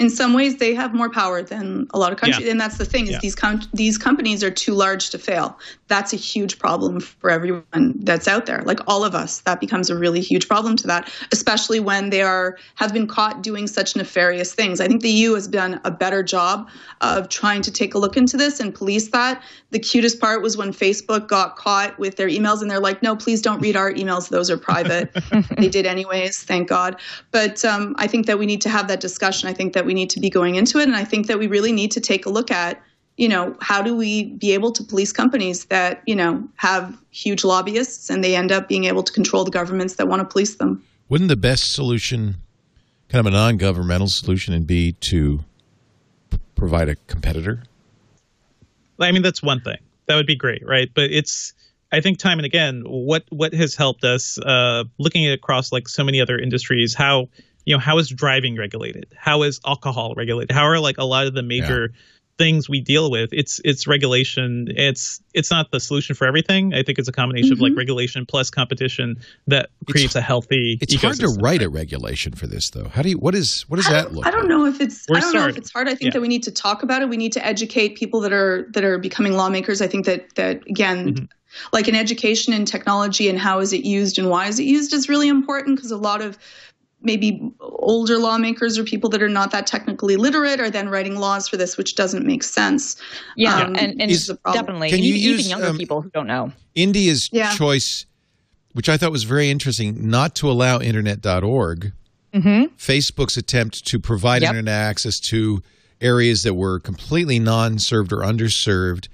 In 0.00 0.08
some 0.10 0.32
ways 0.32 0.56
they 0.56 0.74
have 0.74 0.92
more 0.94 1.10
power 1.10 1.42
than 1.42 1.86
a 1.94 1.98
lot 1.98 2.10
of 2.12 2.18
countries. 2.18 2.44
Yeah. 2.46 2.52
and 2.52 2.60
that's 2.60 2.78
the 2.78 2.84
thing 2.86 3.04
is 3.04 3.10
Yeah. 3.12 3.18
these 3.22 3.34
com- 3.34 3.62
these 3.74 3.96
companies 3.98 4.42
are 4.42 4.50
too 4.50 4.74
large 4.74 5.10
to 5.10 5.18
fail. 5.18 5.58
That's 5.88 6.12
a 6.12 6.16
huge 6.16 6.58
problem 6.58 7.00
for 7.00 7.28
everyone 7.30 7.94
that's 8.08 8.26
out 8.26 8.46
there. 8.46 8.62
Like 8.64 8.80
all 8.86 9.04
of 9.04 9.14
us 9.14 9.40
that 9.42 9.60
becomes 9.60 9.90
a 9.90 9.96
really 9.96 10.20
huge 10.20 10.48
problem 10.48 10.74
to 10.76 10.86
that 10.88 11.02
especially 11.32 11.80
when 11.80 12.10
they 12.10 12.22
are 12.22 12.56
have 12.76 12.92
been 12.92 13.06
caught 13.06 13.42
doing 13.42 13.66
such 13.66 13.94
nefarious 13.94 14.54
things. 14.54 14.80
I 14.80 14.88
think 14.88 15.02
the 15.02 15.10
eu 15.10 15.34
has 15.34 15.46
done 15.46 15.80
a 15.84 15.90
better 15.90 16.22
job 16.22 16.68
of 17.02 17.28
trying 17.28 17.62
to 17.62 17.70
take 17.70 17.94
a 17.94 17.98
look 17.98 18.16
into 18.16 18.36
this 18.36 18.58
and 18.60 18.74
police 18.74 19.08
that. 19.10 19.42
The 19.70 19.78
cutest 19.78 20.20
part 20.20 20.40
was 20.42 20.56
when 20.56 20.72
facebook 20.72 21.28
got 21.28 21.56
caught 21.56 21.98
with 21.98 22.16
their 22.16 22.28
emails 22.28 22.62
and 22.62 22.70
they're 22.70 22.80
like 22.90 23.02
no 23.02 23.14
please 23.16 23.42
don't 23.42 23.60
read 23.60 23.76
our 23.76 23.92
emails. 23.92 24.30
Those 24.30 24.48
are 24.50 24.56
private. 24.56 25.10
They 25.60 25.68
did 25.68 25.84
anyways 25.86 26.42
thank 26.50 26.68
god. 26.68 26.96
But 27.32 27.64
um, 27.64 27.94
i 27.98 28.06
think 28.06 28.26
that 28.26 28.38
we 28.38 28.46
need 28.46 28.62
to 28.62 28.70
have 28.76 28.88
that 28.88 29.00
discussion. 29.00 29.48
I 29.48 29.52
think 29.52 29.72
that 29.74 29.84
we 29.90 29.94
need 29.94 30.10
to 30.10 30.20
be 30.20 30.30
going 30.30 30.54
into 30.54 30.78
it 30.78 30.84
and 30.84 30.94
i 30.94 31.04
think 31.04 31.26
that 31.26 31.36
we 31.42 31.48
really 31.48 31.72
need 31.72 31.90
to 31.90 32.00
take 32.00 32.24
a 32.26 32.30
look 32.30 32.50
at 32.52 32.80
you 33.16 33.28
know 33.28 33.56
how 33.60 33.82
do 33.82 33.96
we 33.96 34.26
be 34.44 34.54
able 34.54 34.70
to 34.70 34.84
police 34.84 35.12
companies 35.12 35.64
that 35.64 36.00
you 36.06 36.14
know 36.14 36.32
have 36.54 36.96
huge 37.10 37.42
lobbyists 37.42 38.08
and 38.08 38.22
they 38.22 38.36
end 38.36 38.52
up 38.52 38.68
being 38.68 38.84
able 38.84 39.02
to 39.02 39.12
control 39.12 39.42
the 39.42 39.50
governments 39.50 39.96
that 39.96 40.06
want 40.06 40.20
to 40.20 40.28
police 40.32 40.54
them 40.56 40.80
Wouldn't 41.10 41.28
the 41.28 41.36
best 41.36 41.72
solution, 41.72 42.36
kind 43.08 43.26
of 43.26 43.26
a 43.26 43.34
non-governmental 43.34 44.06
solution, 44.06 44.54
and 44.54 44.64
be 44.64 44.92
to 45.10 45.40
p- 46.30 46.38
provide 46.54 46.88
a 46.88 46.94
competitor? 47.08 47.64
I 49.00 49.10
mean, 49.10 49.22
that's 49.22 49.42
one 49.42 49.60
thing. 49.60 49.78
That 50.06 50.14
would 50.14 50.28
be 50.28 50.36
great, 50.36 50.62
right? 50.64 50.88
But 50.94 51.10
it's 51.10 51.52
I 51.90 52.00
think 52.00 52.18
time 52.18 52.38
and 52.38 52.46
again, 52.46 52.84
what 52.86 53.24
what 53.30 53.52
has 53.54 53.74
helped 53.74 54.04
us 54.04 54.38
uh, 54.38 54.84
looking 54.98 55.26
at 55.26 55.34
across 55.34 55.72
like 55.72 55.88
so 55.88 56.04
many 56.04 56.20
other 56.20 56.38
industries, 56.38 56.94
how 56.94 57.28
you 57.64 57.74
know 57.74 57.80
how 57.80 57.98
is 57.98 58.08
driving 58.08 58.56
regulated, 58.56 59.06
how 59.16 59.42
is 59.42 59.60
alcohol 59.66 60.14
regulated, 60.16 60.50
how 60.52 60.64
are 60.64 60.78
like 60.80 60.98
a 60.98 61.04
lot 61.04 61.26
of 61.26 61.34
the 61.34 61.42
major 61.42 61.92
things 62.38 62.70
we 62.70 62.80
deal 62.80 63.10
with. 63.10 63.28
It's 63.32 63.60
it's 63.66 63.86
regulation. 63.86 64.66
It's 64.70 65.20
it's 65.34 65.50
not 65.50 65.70
the 65.72 65.78
solution 65.78 66.16
for 66.16 66.26
everything. 66.26 66.72
I 66.72 66.82
think 66.82 66.98
it's 66.98 67.06
a 67.08 67.12
combination 67.12 67.52
of 67.52 67.60
like 67.60 67.76
regulation 67.76 68.24
plus 68.24 68.48
competition 68.48 69.16
that 69.46 69.68
creates 69.90 70.14
a 70.14 70.22
healthy. 70.22 70.78
It's 70.80 70.94
hard 70.94 71.16
to 71.20 71.28
write 71.28 71.60
a 71.60 71.68
regulation 71.68 72.32
for 72.32 72.46
this, 72.46 72.70
though. 72.70 72.88
How 72.88 73.02
do 73.02 73.10
you? 73.10 73.18
What 73.18 73.34
is? 73.34 73.66
What 73.68 73.76
does 73.76 73.88
I 73.88 73.92
that 73.92 74.14
look? 74.14 74.26
I 74.26 74.30
don't 74.30 74.40
like? 74.40 74.48
know 74.48 74.64
if 74.64 74.80
it's 74.80 75.04
We're 75.06 75.18
I 75.18 75.20
don't 75.20 75.34
know 75.34 75.48
if 75.48 75.58
it's 75.58 75.70
hard. 75.70 75.86
I 75.86 75.90
think 75.90 76.02
Yeah. 76.02 76.10
that 76.12 76.20
we 76.22 76.28
need 76.28 76.44
to 76.44 76.50
talk 76.50 76.82
about 76.82 77.02
it. 77.02 77.10
We 77.10 77.18
need 77.18 77.32
to 77.34 77.44
educate 77.44 77.96
people 77.96 78.20
that 78.20 78.32
are 78.32 78.66
that 78.72 78.84
are 78.84 78.96
becoming 78.98 79.34
lawmakers. 79.34 79.82
I 79.82 79.86
think 79.86 80.06
that 80.06 80.34
that 80.36 80.66
again 80.66 81.00
Mm-hmm. 81.14 81.24
like 81.74 81.88
an 81.88 81.94
education 81.94 82.54
in 82.54 82.64
technology 82.64 83.28
and 83.28 83.38
how 83.38 83.58
is 83.58 83.72
it 83.72 83.84
used 83.84 84.18
and 84.18 84.30
why 84.30 84.46
is 84.46 84.58
it 84.58 84.64
used 84.64 84.94
is 84.94 85.08
really 85.08 85.28
important 85.28 85.76
because 85.76 85.90
a 85.90 85.96
lot 85.96 86.22
of 86.22 86.38
maybe 87.02 87.40
older 87.60 88.18
lawmakers 88.18 88.76
or 88.78 88.84
people 88.84 89.08
that 89.10 89.22
are 89.22 89.28
not 89.28 89.50
that 89.52 89.66
technically 89.66 90.16
literate 90.16 90.60
are 90.60 90.70
then 90.70 90.88
writing 90.88 91.16
laws 91.16 91.48
for 91.48 91.56
this 91.56 91.76
which 91.76 91.94
doesn't 91.94 92.26
make 92.26 92.42
sense. 92.42 92.96
Yeah, 93.36 93.64
Um, 93.64 93.76
and, 93.76 94.00
and 94.02 94.10
is 94.10 94.30
definitely, 94.52 94.90
Can 94.90 94.98
and 94.98 95.04
you 95.06 95.14
even, 95.14 95.20
even 95.28 95.38
use, 95.38 95.48
younger 95.50 95.66
um, 95.68 95.78
people 95.78 96.02
who 96.02 96.10
don't 96.10 96.26
know. 96.26 96.52
India's 96.74 97.28
Yeah. 97.32 97.54
choice, 97.56 98.06
which 98.72 98.88
I 98.88 98.96
thought 98.96 99.12
was 99.12 99.24
very 99.24 99.50
interesting, 99.50 100.08
not 100.10 100.34
to 100.36 100.50
allow 100.50 100.78
internet.org, 100.80 101.92
Facebook's 102.34 103.36
attempt 103.36 103.86
to 103.86 103.98
provide 103.98 104.42
Yep. 104.42 104.50
internet 104.50 104.74
access 104.74 105.18
to 105.20 105.62
areas 106.00 106.42
that 106.44 106.54
were 106.54 106.78
completely 106.78 107.38
non 107.38 107.78
served 107.78 108.12
or 108.12 108.18
underserved. 108.18 109.08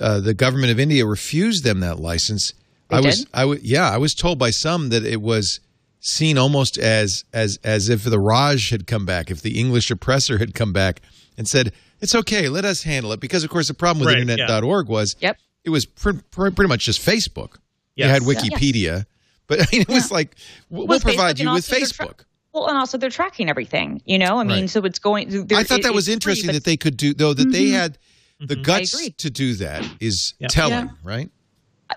Uh, 0.00 0.20
the 0.20 0.34
government 0.34 0.70
of 0.70 0.80
India 0.80 1.04
refused 1.04 1.64
them 1.64 1.80
that 1.80 1.98
license. 2.00 2.54
They 2.88 2.96
I 2.96 3.00
was, 3.00 3.18
did? 3.18 3.28
I 3.34 3.40
w- 3.42 3.60
yeah, 3.62 3.90
I 3.90 3.98
was 3.98 4.14
told 4.14 4.38
by 4.38 4.50
some 4.50 4.88
that 4.88 5.04
it 5.04 5.20
was 5.20 5.60
seen 6.00 6.38
almost 6.38 6.78
as 6.78 7.24
as 7.32 7.58
as 7.62 7.88
if 7.88 8.04
the 8.04 8.18
Raj 8.18 8.70
had 8.70 8.86
come 8.86 9.06
back, 9.06 9.30
if 9.30 9.42
the 9.42 9.58
English 9.58 9.90
oppressor 9.90 10.38
had 10.38 10.54
come 10.54 10.72
back 10.72 11.02
and 11.38 11.46
said, 11.46 11.72
"It's 12.00 12.14
okay, 12.14 12.48
let 12.48 12.64
us 12.64 12.82
handle 12.82 13.12
it." 13.12 13.20
Because 13.20 13.44
of 13.44 13.50
course, 13.50 13.68
the 13.68 13.74
problem 13.74 14.04
with 14.04 14.14
Right, 14.14 14.26
yeah. 14.26 14.32
internet.org 14.34 14.88
was 14.88 15.16
Yep. 15.20 15.38
it 15.64 15.70
was 15.70 15.86
pr- 15.86 16.12
pr- 16.30 16.50
pretty 16.50 16.68
much 16.68 16.84
just 16.84 17.00
Facebook. 17.04 17.54
You 17.96 18.06
Yes. 18.06 18.10
had 18.10 18.22
Wikipedia, 18.22 19.04
but 19.46 19.60
I 19.62 19.66
mean, 19.72 19.82
it 19.82 19.88
was 19.88 20.10
like 20.10 20.36
we'll, 20.70 20.86
Well, 20.86 21.00
provide 21.00 21.36
Facebook 21.36 21.40
you 21.40 21.52
with 21.52 21.72
also 21.72 21.76
tra- 21.86 22.06
Facebook. 22.06 22.24
Well, 22.52 22.66
and 22.66 22.76
also 22.76 22.98
they're 22.98 23.10
tracking 23.10 23.48
everything. 23.48 24.02
You 24.06 24.18
know, 24.18 24.38
I 24.38 24.44
mean, 24.44 24.62
Right. 24.62 24.70
so 24.70 24.80
it's 24.84 24.98
going. 24.98 25.28
I 25.52 25.62
thought 25.62 25.82
that 25.82 25.94
was 25.94 26.08
interesting 26.08 26.52
that 26.52 26.64
they 26.64 26.76
could 26.76 26.96
do 26.96 27.14
though 27.14 27.34
that 27.34 27.52
they 27.52 27.66
mm-hmm. 27.66 27.74
had 27.74 27.98
the 28.40 28.54
mm-hmm. 28.54 28.62
guts 28.62 29.10
to 29.18 29.30
do 29.30 29.54
that 29.56 29.86
is 30.00 30.34
Yeah. 30.38 30.48
telling, 30.48 30.86
Yeah. 30.86 30.92
right? 31.04 31.30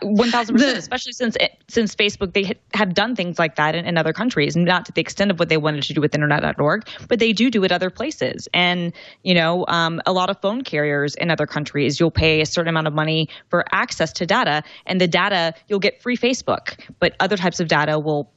One 0.01 0.31
thousand 0.31 0.55
percent, 0.55 0.77
especially 0.77 1.13
since 1.13 1.35
it, 1.39 1.57
since 1.67 1.95
Facebook 1.95 2.33
they 2.33 2.53
have 2.73 2.93
done 2.93 3.15
things 3.15 3.39
like 3.39 3.55
that 3.55 3.75
in, 3.75 3.85
in 3.85 3.97
other 3.97 4.13
countries, 4.13 4.55
not 4.55 4.85
to 4.85 4.91
the 4.91 5.01
extent 5.01 5.31
of 5.31 5.39
what 5.39 5.49
they 5.49 5.57
wanted 5.57 5.83
to 5.83 5.93
do 5.93 6.01
with 6.01 6.13
Internet.org, 6.13 6.87
but 7.07 7.19
they 7.19 7.33
do 7.33 7.49
do 7.49 7.63
it 7.63 7.71
other 7.71 7.89
places. 7.89 8.47
And 8.53 8.93
you 9.23 9.33
know, 9.33 9.65
um, 9.67 10.01
a 10.05 10.13
lot 10.13 10.29
of 10.29 10.39
phone 10.41 10.63
carriers 10.63 11.15
in 11.15 11.29
other 11.31 11.45
countries, 11.45 11.99
you'll 11.99 12.11
pay 12.11 12.41
a 12.41 12.45
certain 12.45 12.69
amount 12.69 12.87
of 12.87 12.93
money 12.93 13.29
for 13.49 13.65
access 13.71 14.11
to 14.13 14.25
data, 14.25 14.63
and 14.85 14.99
the 14.99 15.07
data 15.07 15.53
you'll 15.67 15.79
get 15.79 16.01
free 16.01 16.17
Facebook, 16.17 16.79
but 16.99 17.15
other 17.19 17.37
types 17.37 17.59
of 17.59 17.67
data 17.67 17.99
will 17.99 18.31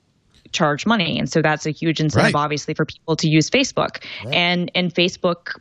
charge 0.52 0.86
money 0.86 1.18
and 1.18 1.28
so 1.30 1.42
that's 1.42 1.66
a 1.66 1.70
huge 1.70 2.00
incentive 2.00 2.32
Right. 2.32 2.40
obviously 2.40 2.72
for 2.72 2.84
people 2.86 3.16
to 3.16 3.28
use 3.28 3.50
facebook 3.50 4.02
and 4.32 4.70
and 4.76 4.94
facebook 4.94 5.59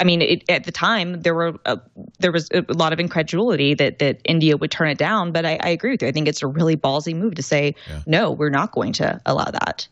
I 0.00 0.04
mean, 0.04 0.22
it, 0.22 0.44
at 0.48 0.64
the 0.64 0.70
time 0.72 1.22
there 1.22 1.34
were 1.34 1.58
a, 1.64 1.78
there 2.20 2.30
was 2.32 2.48
a 2.52 2.64
lot 2.72 2.92
of 2.92 3.00
incredulity 3.00 3.74
that 3.74 3.98
that 3.98 4.20
India 4.24 4.56
would 4.56 4.70
turn 4.70 4.88
it 4.88 4.98
down, 4.98 5.32
but 5.32 5.44
I, 5.44 5.58
I 5.60 5.68
agree 5.70 5.90
with 5.90 6.02
you. 6.02 6.08
I 6.08 6.12
think 6.12 6.28
it's 6.28 6.42
a 6.42 6.46
really 6.46 6.76
ballsy 6.76 7.14
move 7.16 7.34
to 7.34 7.42
say 7.42 7.74
no, 8.06 8.30
we're 8.30 8.50
not 8.50 8.72
going 8.72 8.92
to 8.94 9.20
allow 9.26 9.50
that. 9.50 9.88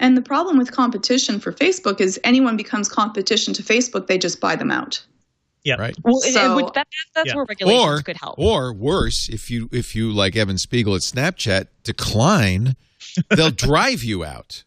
And 0.00 0.16
the 0.16 0.22
problem 0.22 0.56
with 0.58 0.70
competition 0.72 1.40
for 1.40 1.52
Facebook 1.52 2.00
is 2.00 2.20
anyone 2.24 2.56
becomes 2.56 2.88
competition 2.88 3.52
to 3.54 3.62
Facebook, 3.62 4.06
they 4.06 4.16
just 4.16 4.40
buy 4.40 4.54
them 4.56 4.70
out. 4.70 5.04
Yeah. 5.64 5.74
Right. 5.74 5.96
Well, 6.04 6.14
and- 6.24 6.24
and 6.26 6.34
So- 6.34 6.56
which 6.56 6.72
that, 6.74 6.86
that's 7.14 7.26
Yeah. 7.28 7.34
where 7.34 7.44
regulations 7.48 8.00
Or 8.00 8.02
could 8.02 8.16
help. 8.16 8.38
or 8.38 8.72
worse, 8.72 9.28
if 9.28 9.50
you 9.50 9.68
if 9.72 9.94
you 9.94 10.10
like 10.12 10.36
Evan 10.36 10.56
Spiegel 10.56 10.94
at 10.94 11.02
Snapchat 11.02 11.66
decline, 11.82 12.76
they'll 13.28 13.50
drive 13.68 14.02
you 14.04 14.24
out. 14.24 14.64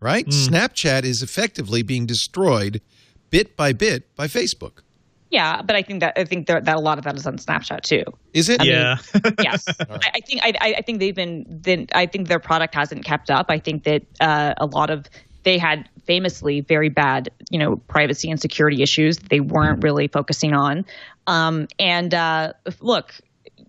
Right? 0.00 0.26
Hmm. 0.26 0.30
Snapchat 0.30 1.04
is 1.04 1.22
effectively 1.22 1.82
being 1.82 2.06
destroyed 2.06 2.82
bit 3.30 3.56
by 3.56 3.72
bit 3.72 4.14
by 4.16 4.26
Facebook. 4.26 4.82
yeah, 5.30 5.62
but 5.62 5.76
I 5.76 5.82
think 5.82 6.00
that 6.00 6.14
I 6.16 6.24
think 6.24 6.46
that, 6.46 6.64
that 6.64 6.76
a 6.76 6.80
lot 6.80 6.98
of 6.98 7.04
that 7.04 7.16
is 7.16 7.26
on 7.26 7.38
Snapchat 7.38 7.82
too. 7.82 8.04
Is 8.32 8.48
it? 8.48 8.60
mean, 8.60 8.70
Yeah. 8.70 8.96
yes, 9.42 9.66
I, 9.80 9.98
I 10.14 10.20
think 10.20 10.40
I, 10.42 10.74
I 10.78 10.82
think 10.82 11.00
they've 11.00 11.14
been. 11.14 11.44
Then 11.48 11.86
I 11.94 12.06
think 12.06 12.28
their 12.28 12.40
product 12.40 12.74
hasn't 12.74 13.04
kept 13.04 13.30
up. 13.30 13.46
I 13.48 13.58
think 13.58 13.84
that 13.84 14.02
uh, 14.20 14.54
a 14.58 14.66
lot 14.66 14.90
of 14.90 15.06
they 15.46 15.58
had 15.58 15.88
famously 16.06 16.60
very 16.60 16.88
bad, 16.88 17.30
you 17.50 17.58
know, 17.58 17.76
privacy 17.76 18.30
and 18.30 18.40
security 18.40 18.82
issues 18.82 19.18
that 19.18 19.28
they 19.28 19.40
weren't 19.40 19.82
really 19.82 20.08
focusing 20.08 20.54
on. 20.54 20.84
Um, 21.28 21.68
and 21.78 22.12
uh, 22.12 22.52
look, 22.80 23.14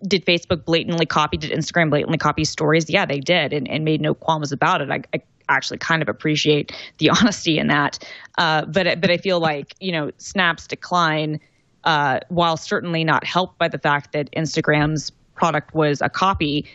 did 0.06 0.26
Facebook 0.26 0.64
blatantly 0.64 1.06
copy? 1.06 1.36
Did 1.36 1.52
Instagram 1.52 1.90
blatantly 1.90 2.18
copy 2.18 2.44
stories? 2.44 2.90
Yeah, 2.90 3.06
they 3.06 3.20
did, 3.20 3.52
and, 3.52 3.68
and 3.68 3.84
made 3.84 4.00
no 4.00 4.14
qualms 4.14 4.52
about 4.52 4.80
it. 4.80 4.90
I, 4.90 5.02
I 5.14 5.22
actually 5.48 5.78
kind 5.78 6.02
of 6.02 6.08
appreciate 6.08 6.72
the 6.98 7.10
honesty 7.20 7.58
in 7.58 7.68
that. 7.68 7.98
Uh, 8.36 8.64
but 8.66 9.00
but 9.00 9.10
I 9.10 9.16
feel 9.16 9.40
like 9.40 9.74
you 9.80 9.92
know, 9.92 10.10
Snap's 10.18 10.66
decline, 10.66 11.40
uh, 11.84 12.20
while 12.28 12.56
certainly 12.56 13.04
not 13.04 13.24
helped 13.24 13.58
by 13.58 13.68
the 13.68 13.78
fact 13.78 14.12
that 14.12 14.30
Instagram's 14.32 15.10
product 15.34 15.74
was 15.74 16.00
a 16.02 16.08
copy. 16.08 16.66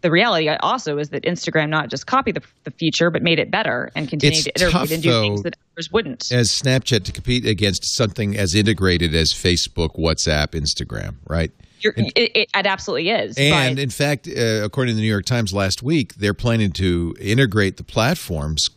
The 0.00 0.12
reality 0.12 0.48
also 0.48 0.98
is 0.98 1.08
that 1.08 1.24
Instagram 1.24 1.70
not 1.70 1.90
just 1.90 2.06
copied 2.06 2.36
the, 2.36 2.42
the 2.62 2.70
feature, 2.70 3.10
but 3.10 3.20
made 3.20 3.40
it 3.40 3.50
better 3.50 3.90
and 3.96 4.08
continued 4.08 4.46
It's 4.46 4.60
to 4.60 4.64
iterate 4.66 4.72
tough, 4.72 4.90
and 4.92 5.02
do 5.02 5.10
things 5.10 5.42
that 5.42 5.56
others 5.74 5.90
wouldn't. 5.90 6.30
As 6.30 6.50
Snapchat 6.50 7.04
to 7.04 7.12
compete 7.12 7.44
against 7.44 7.96
something 7.96 8.36
as 8.36 8.54
integrated 8.54 9.12
as 9.12 9.32
Facebook, 9.32 9.98
WhatsApp, 9.98 10.48
Instagram, 10.50 11.16
right? 11.26 11.50
It, 11.82 12.48
it 12.54 12.66
absolutely 12.66 13.10
is. 13.10 13.36
And 13.38 13.76
but, 13.76 13.82
in 13.82 13.90
fact, 13.90 14.28
uh, 14.28 14.64
according 14.64 14.92
to 14.92 14.96
the 14.96 15.02
New 15.02 15.08
York 15.08 15.24
Times 15.24 15.52
last 15.52 15.82
week, 15.82 16.14
they're 16.14 16.34
planning 16.34 16.72
to 16.72 17.14
integrate 17.20 17.76
the 17.76 17.84
platforms 17.84 18.70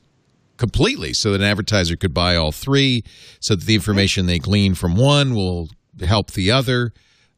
completely 0.57 1.13
so 1.13 1.31
that 1.31 1.41
an 1.41 1.47
advertiser 1.47 1.95
could 1.95 2.13
buy 2.13 2.35
all 2.35 2.51
three, 2.51 3.03
so 3.39 3.55
that 3.55 3.65
the 3.65 3.75
information 3.75 4.27
they 4.27 4.39
glean 4.39 4.75
from 4.75 4.95
one 4.95 5.33
will 5.33 5.69
help 6.05 6.31
the 6.31 6.51
other. 6.51 6.93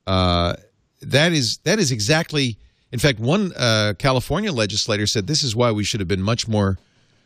Uh, 0.05 0.55
that 1.01 1.31
is 1.31 1.57
that 1.63 1.79
is 1.79 1.91
exactly. 1.91 2.57
In 2.91 2.99
fact, 2.99 3.19
one 3.19 3.51
uh, 3.53 3.93
California 3.97 4.51
legislator 4.51 5.07
said 5.07 5.25
this 5.25 5.43
is 5.43 5.55
why 5.55 5.71
we 5.71 5.83
should 5.83 5.99
have 5.99 6.07
been 6.07 6.21
much 6.21 6.47
more 6.47 6.77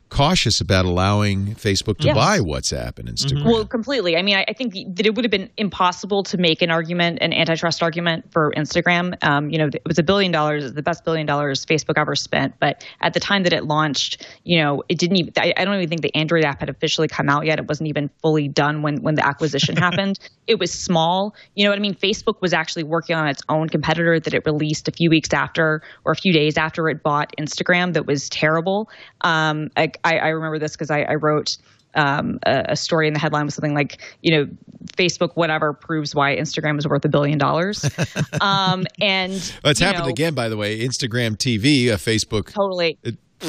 cautious 0.09 0.61
about 0.61 0.85
allowing 0.85 1.47
Facebook 1.55 1.97
to 1.99 2.07
Yes. 2.07 2.15
buy 2.15 2.39
WhatsApp 2.39 2.99
and 2.99 3.09
Instagram. 3.09 3.45
Well, 3.45 3.65
completely. 3.65 4.15
I 4.15 4.21
mean, 4.21 4.37
I, 4.37 4.45
I 4.47 4.53
think 4.53 4.73
that 4.95 5.05
it 5.05 5.15
would 5.15 5.25
have 5.25 5.31
been 5.31 5.49
impossible 5.57 6.23
to 6.23 6.37
make 6.37 6.61
an 6.61 6.71
argument, 6.71 7.19
an 7.21 7.33
antitrust 7.33 7.83
argument 7.83 8.31
for 8.31 8.53
Instagram. 8.55 9.21
Um, 9.23 9.49
you 9.49 9.57
know, 9.57 9.67
it 9.67 9.81
was 9.85 9.99
a 9.99 10.03
billion 10.03 10.31
dollars, 10.31 10.73
the 10.73 10.81
best 10.81 11.03
billion 11.03 11.27
dollars 11.27 11.65
Facebook 11.65 11.97
ever 11.97 12.15
spent. 12.15 12.55
But 12.59 12.85
at 13.01 13.13
the 13.13 13.19
time 13.19 13.43
that 13.43 13.53
it 13.53 13.65
launched, 13.65 14.25
you 14.43 14.61
know, 14.61 14.83
it 14.89 14.97
didn't 14.97 15.17
even. 15.17 15.33
I, 15.37 15.53
I 15.57 15.65
don't 15.65 15.75
even 15.75 15.89
think 15.89 16.01
the 16.01 16.15
Android 16.15 16.45
app 16.45 16.59
had 16.59 16.69
officially 16.69 17.07
come 17.07 17.29
out 17.29 17.45
yet. 17.45 17.59
It 17.59 17.67
wasn't 17.67 17.89
even 17.89 18.09
fully 18.21 18.47
done 18.47 18.81
when 18.81 19.01
when 19.01 19.15
the 19.15 19.25
acquisition 19.25 19.75
happened. 19.77 20.19
It 20.47 20.59
was 20.59 20.71
small. 20.71 21.35
You 21.55 21.65
know 21.65 21.71
what 21.71 21.77
I 21.77 21.81
mean? 21.81 21.95
Facebook 21.95 22.39
was 22.41 22.53
actually 22.53 22.83
working 22.83 23.15
on 23.15 23.27
its 23.27 23.41
own 23.49 23.67
competitor 23.67 24.19
that 24.19 24.33
it 24.33 24.43
released 24.45 24.87
a 24.87 24.91
few 24.91 25.09
weeks 25.09 25.33
after 25.33 25.81
or 26.05 26.13
a 26.13 26.15
few 26.15 26.31
days 26.31 26.57
after 26.57 26.87
it 26.89 27.03
bought 27.03 27.33
Instagram. 27.37 27.93
That 27.93 28.05
was 28.05 28.29
terrible. 28.29 28.89
Um, 29.21 29.69
I, 29.75 29.91
I, 30.03 30.17
I 30.19 30.27
remember 30.29 30.59
this 30.59 30.73
because 30.73 30.91
I, 30.91 31.01
I 31.03 31.15
wrote 31.15 31.57
um, 31.95 32.39
a, 32.43 32.65
a 32.69 32.75
story 32.75 33.07
in 33.07 33.13
the 33.13 33.19
headline 33.19 33.45
was 33.45 33.55
something 33.55 33.73
like, 33.73 34.01
you 34.21 34.31
know, 34.31 34.49
Facebook, 34.95 35.31
whatever, 35.35 35.73
proves 35.73 36.13
why 36.13 36.35
Instagram 36.35 36.77
is 36.77 36.87
worth 36.87 37.03
a 37.05 37.09
billion 37.09 37.37
dollars. 37.37 37.83
um, 38.41 38.85
and 39.01 39.31
Well, 39.63 39.71
it's 39.71 39.79
happened 39.79 40.05
know, 40.05 40.09
again, 40.09 40.33
by 40.33 40.49
the 40.49 40.57
way. 40.57 40.79
Instagram 40.79 41.37
TV, 41.37 41.89
uh, 41.89 41.97
Facebook, 41.97 42.51
Totally. 42.51 42.97
uh, 43.03 43.11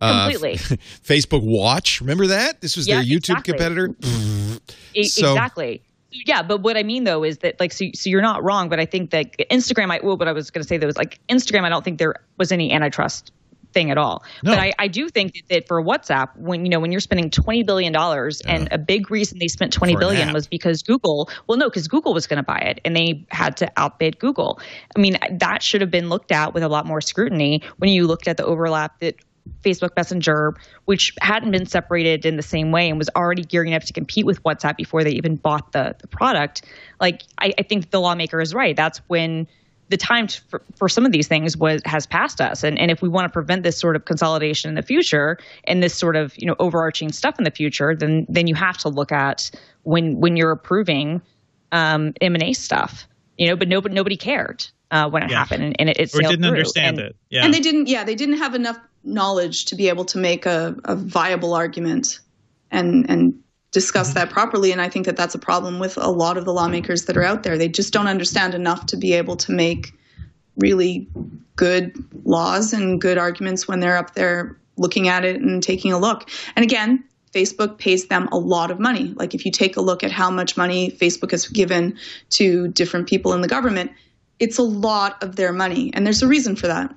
Completely. 0.00 0.56
Facebook 1.04 1.42
Watch. 1.42 2.00
Remember 2.00 2.26
that? 2.28 2.60
This 2.60 2.76
was 2.76 2.86
their 2.86 3.02
YouTube 3.02 3.38
exactly. 3.38 3.52
competitor. 3.52 3.94
So- 5.04 5.32
exactly. 5.32 5.82
Yeah, 6.12 6.42
but 6.42 6.60
what 6.62 6.76
I 6.76 6.82
mean 6.82 7.04
though 7.04 7.22
is 7.22 7.38
that 7.38 7.60
like 7.60 7.72
so, 7.72 7.84
so 7.94 8.10
you're 8.10 8.20
not 8.20 8.42
wrong, 8.42 8.68
but 8.68 8.80
I 8.80 8.84
think 8.84 9.10
that 9.10 9.36
Instagram. 9.48 9.92
I 9.92 10.00
well, 10.02 10.16
what 10.16 10.26
I 10.26 10.32
was 10.32 10.50
going 10.50 10.60
to 10.62 10.66
say 10.66 10.76
though 10.76 10.88
was 10.88 10.96
like 10.96 11.20
Instagram. 11.28 11.62
I 11.62 11.68
don't 11.68 11.84
think 11.84 12.00
there 12.00 12.16
was 12.36 12.50
any 12.50 12.72
antitrust 12.72 13.30
thing 13.72 13.90
at 13.90 13.98
all. 13.98 14.22
No. 14.42 14.52
But 14.52 14.58
I, 14.58 14.72
I 14.78 14.88
do 14.88 15.08
think 15.08 15.44
that, 15.48 15.66
for 15.66 15.82
WhatsApp, 15.82 16.36
when 16.36 16.64
you 16.64 16.70
know 16.70 16.80
when 16.80 16.92
you're 16.92 17.00
spending 17.00 17.30
twenty 17.30 17.62
billion 17.62 17.92
dollars, 17.92 18.40
and 18.40 18.68
a 18.70 18.78
big 18.78 19.10
reason 19.10 19.38
they 19.38 19.48
spent 19.48 19.72
twenty 19.72 19.94
For 19.94 20.00
billion 20.00 20.32
was 20.32 20.46
because 20.46 20.82
Google. 20.82 21.30
Well, 21.46 21.58
no, 21.58 21.68
because 21.68 21.88
Google 21.88 22.14
was 22.14 22.26
going 22.26 22.38
to 22.38 22.42
buy 22.42 22.58
it, 22.58 22.80
and 22.84 22.94
they 22.94 23.26
had 23.30 23.58
to 23.58 23.70
outbid 23.76 24.18
Google. 24.18 24.60
I 24.96 25.00
mean, 25.00 25.18
that 25.38 25.62
should 25.62 25.80
have 25.80 25.90
been 25.90 26.08
looked 26.08 26.32
at 26.32 26.54
with 26.54 26.62
a 26.62 26.68
lot 26.68 26.86
more 26.86 27.00
scrutiny 27.00 27.62
when 27.78 27.90
you 27.90 28.06
looked 28.06 28.28
at 28.28 28.36
the 28.36 28.44
overlap 28.44 29.00
that 29.00 29.16
Facebook 29.62 29.90
Messenger, 29.96 30.54
which 30.84 31.12
hadn't 31.20 31.50
been 31.50 31.66
separated 31.66 32.26
in 32.26 32.36
the 32.36 32.42
same 32.42 32.70
way 32.70 32.88
and 32.88 32.98
was 32.98 33.08
already 33.16 33.42
gearing 33.42 33.74
up 33.74 33.82
to 33.82 33.92
compete 33.92 34.26
with 34.26 34.42
WhatsApp 34.42 34.76
before 34.76 35.02
they 35.02 35.12
even 35.12 35.36
bought 35.36 35.72
the, 35.72 35.96
the 35.98 36.06
product. 36.06 36.62
Like, 37.00 37.22
I, 37.38 37.52
I 37.58 37.62
think 37.62 37.90
the 37.90 38.00
lawmaker 38.00 38.40
is 38.40 38.54
right. 38.54 38.76
That's 38.76 38.98
when 39.08 39.48
the 39.90 39.96
time 39.96 40.26
to, 40.28 40.40
for, 40.48 40.62
for 40.76 40.88
some 40.88 41.04
of 41.04 41.12
these 41.12 41.28
things 41.28 41.56
was 41.56 41.82
has 41.84 42.06
passed 42.06 42.40
us. 42.40 42.64
And, 42.64 42.78
and 42.78 42.90
if 42.90 43.02
we 43.02 43.08
want 43.08 43.26
to 43.26 43.28
prevent 43.28 43.62
this 43.64 43.76
sort 43.76 43.96
of 43.96 44.04
consolidation 44.06 44.68
in 44.70 44.74
the 44.76 44.82
future 44.82 45.36
and 45.64 45.82
this 45.82 45.94
sort 45.94 46.16
of 46.16 46.32
you 46.38 46.46
know 46.46 46.56
overarching 46.58 47.12
stuff 47.12 47.38
in 47.38 47.44
the 47.44 47.50
future, 47.50 47.94
then 47.94 48.24
then 48.28 48.46
you 48.46 48.54
have 48.54 48.78
to 48.78 48.88
look 48.88 49.12
at 49.12 49.50
when 49.82 50.18
when 50.20 50.36
you're 50.36 50.52
approving 50.52 51.20
um, 51.72 52.12
M&A 52.20 52.52
stuff. 52.54 53.06
You 53.36 53.48
know, 53.48 53.56
but 53.56 53.68
nobody 53.68 53.94
nobody 53.94 54.16
cared 54.16 54.66
uh, 54.90 55.08
when 55.10 55.22
it 55.22 55.30
Yeah. 55.30 55.38
happened, 55.38 55.64
and, 55.64 55.76
and 55.80 55.88
it, 55.90 55.98
it 55.98 56.14
or 56.14 56.20
didn't 56.20 56.38
through. 56.40 56.48
understand 56.48 56.98
And- 56.98 57.08
it. 57.08 57.16
Yeah. 57.30 57.44
And 57.44 57.52
they 57.54 57.60
didn't, 57.60 57.88
yeah, 57.88 58.04
they 58.04 58.14
didn't 58.14 58.38
have 58.38 58.54
enough 58.54 58.78
knowledge 59.02 59.64
to 59.66 59.74
be 59.76 59.88
able 59.88 60.04
to 60.06 60.18
make 60.18 60.46
a, 60.46 60.76
a 60.84 60.94
viable 60.94 61.54
argument 61.54 62.20
and 62.70 63.08
and 63.10 63.42
discuss 63.72 64.08
Mm-hmm. 64.10 64.14
that 64.14 64.30
properly. 64.30 64.72
And 64.72 64.80
I 64.80 64.88
think 64.88 65.06
that 65.06 65.16
that's 65.16 65.34
a 65.34 65.38
problem 65.38 65.78
with 65.78 65.96
a 65.96 66.10
lot 66.10 66.36
of 66.36 66.44
the 66.44 66.52
lawmakers 66.52 67.04
that 67.04 67.16
are 67.16 67.22
out 67.22 67.42
there. 67.42 67.56
They 67.56 67.68
just 67.68 67.92
don't 67.92 68.08
understand 68.08 68.54
enough 68.54 68.86
to 68.86 68.96
be 68.96 69.12
able 69.12 69.36
to 69.38 69.52
make 69.52 69.92
really 70.56 71.08
good 71.56 71.94
laws 72.24 72.72
and 72.72 73.00
good 73.00 73.18
arguments 73.18 73.68
when 73.68 73.80
they're 73.80 73.96
up 73.96 74.14
there 74.14 74.56
looking 74.76 75.08
at 75.08 75.24
it 75.24 75.40
and 75.40 75.62
taking 75.62 75.92
a 75.92 75.98
look. 75.98 76.28
And 76.56 76.64
again, 76.64 77.04
Facebook 77.32 77.78
pays 77.78 78.06
them 78.06 78.28
a 78.32 78.38
lot 78.38 78.70
of 78.70 78.80
money. 78.80 79.12
Like 79.16 79.34
if 79.34 79.44
you 79.44 79.52
take 79.52 79.76
a 79.76 79.80
look 79.80 80.02
at 80.02 80.10
how 80.10 80.30
much 80.30 80.56
money 80.56 80.90
Facebook 80.90 81.30
has 81.30 81.46
given 81.46 81.96
to 82.30 82.68
different 82.68 83.08
people 83.08 83.32
in 83.34 83.40
the 83.40 83.48
government, 83.48 83.92
it's 84.40 84.58
a 84.58 84.62
lot 84.62 85.22
of 85.22 85.36
their 85.36 85.52
money. 85.52 85.92
And 85.94 86.04
there's 86.04 86.22
a 86.22 86.26
reason 86.26 86.56
for 86.56 86.66
that. 86.66 86.92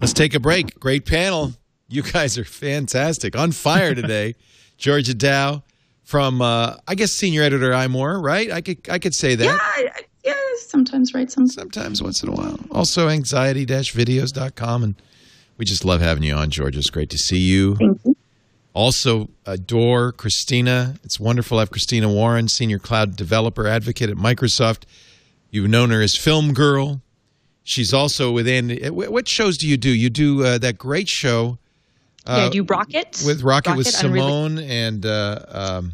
Let's 0.00 0.12
take 0.12 0.34
a 0.34 0.40
break. 0.40 0.78
Great 0.78 1.04
panel. 1.06 1.54
You 1.88 2.02
guys 2.02 2.38
are 2.38 2.44
fantastic. 2.44 3.34
On 3.34 3.50
fire 3.50 3.94
today. 3.96 4.34
Georgia 4.78 5.12
Dow 5.14 5.62
from, 6.04 6.40
uh, 6.40 6.76
I 6.86 6.94
guess, 6.94 7.12
senior 7.12 7.42
editor 7.42 7.70
iMore, 7.72 8.22
right? 8.22 8.50
I 8.50 8.60
could, 8.62 8.78
I 8.88 8.98
could 8.98 9.14
say 9.14 9.34
that. 9.34 9.44
Yeah, 9.44 9.58
I, 9.60 9.90
yeah, 10.24 10.34
sometimes 10.66 11.12
right, 11.12 11.30
sometimes. 11.30 11.54
sometimes 11.54 12.02
once 12.02 12.22
in 12.22 12.30
a 12.30 12.32
while. 12.32 12.58
Also, 12.70 13.08
anxiety-videos.com. 13.08 14.82
And 14.84 14.94
we 15.58 15.64
just 15.64 15.84
love 15.84 16.00
having 16.00 16.22
you 16.22 16.34
on, 16.34 16.50
Georgia. 16.50 16.78
It's 16.78 16.90
great 16.90 17.10
to 17.10 17.18
see 17.18 17.38
you. 17.38 17.76
Thank 17.76 18.00
you. 18.04 18.16
Also, 18.74 19.28
adore 19.44 20.12
Christina. 20.12 20.94
It's 21.02 21.18
wonderful 21.18 21.56
to 21.56 21.60
have 21.60 21.70
Christina 21.70 22.08
Warren, 22.08 22.46
senior 22.48 22.78
cloud 22.78 23.16
developer 23.16 23.66
advocate 23.66 24.08
at 24.08 24.16
Microsoft. 24.16 24.82
You've 25.50 25.68
known 25.70 25.90
her 25.90 26.00
as 26.00 26.14
Film 26.16 26.52
Girl. 26.54 27.00
She's 27.64 27.92
also 27.92 28.30
with 28.30 28.46
Andy. 28.46 28.84
uh, 28.84 28.92
What 28.92 29.26
shows 29.28 29.58
do 29.58 29.66
you 29.68 29.76
do? 29.76 29.90
You 29.90 30.10
do 30.10 30.44
uh, 30.44 30.58
that 30.58 30.78
great 30.78 31.08
show 31.08 31.58
yeah, 32.28 32.48
do 32.50 32.62
Rocket 32.64 33.22
with 33.24 33.42
Rocket, 33.42 33.76
with 33.76 33.86
Unreal- 34.04 34.24
Simone 34.26 34.58
and 34.58 35.04
uh, 35.06 35.40
um, 35.48 35.92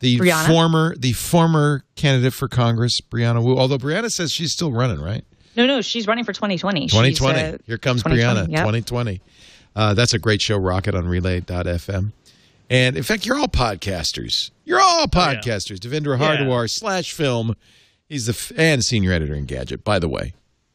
the 0.00 0.18
Brianna? 0.18 0.46
former 0.46 0.96
the 0.96 1.12
former 1.12 1.84
candidate 1.96 2.32
for 2.32 2.48
Congress, 2.48 3.00
Brianna 3.00 3.42
Wu. 3.42 3.56
Although 3.58 3.78
Brianna 3.78 4.10
says 4.10 4.32
she's 4.32 4.52
still 4.52 4.72
running, 4.72 5.00
right? 5.00 5.24
No, 5.56 5.66
no, 5.66 5.80
she's 5.80 6.06
running 6.06 6.24
for 6.24 6.32
2020. 6.32 6.86
2020. 6.86 7.38
uh, 7.40 7.58
Here 7.66 7.78
comes 7.78 8.02
2020, 8.04 8.40
Brianna. 8.48 8.52
yep. 8.52 8.60
2020. 8.60 9.20
Uh, 9.74 9.94
that's 9.94 10.14
a 10.14 10.18
great 10.18 10.40
show, 10.40 10.56
Rocket 10.56 10.94
on 10.94 11.06
Relay.fm. 11.08 12.12
And 12.70 12.96
in 12.96 13.02
fact, 13.02 13.26
you're 13.26 13.38
all 13.38 13.48
podcasters. 13.48 14.50
You're 14.64 14.80
all 14.80 15.00
Oh, 15.00 15.06
yeah. 15.12 15.34
podcasters. 15.40 15.78
Devindra 15.78 16.18
Yeah. 16.18 16.36
Hardawar 16.36 16.68
slash 16.70 17.12
film. 17.12 17.54
He's 18.08 18.26
the 18.26 18.32
f- 18.32 18.52
and 18.56 18.84
senior 18.84 19.12
editor 19.12 19.34
Engadget. 19.34 19.84
By 19.84 19.98
the 19.98 20.08
way, 20.08 20.34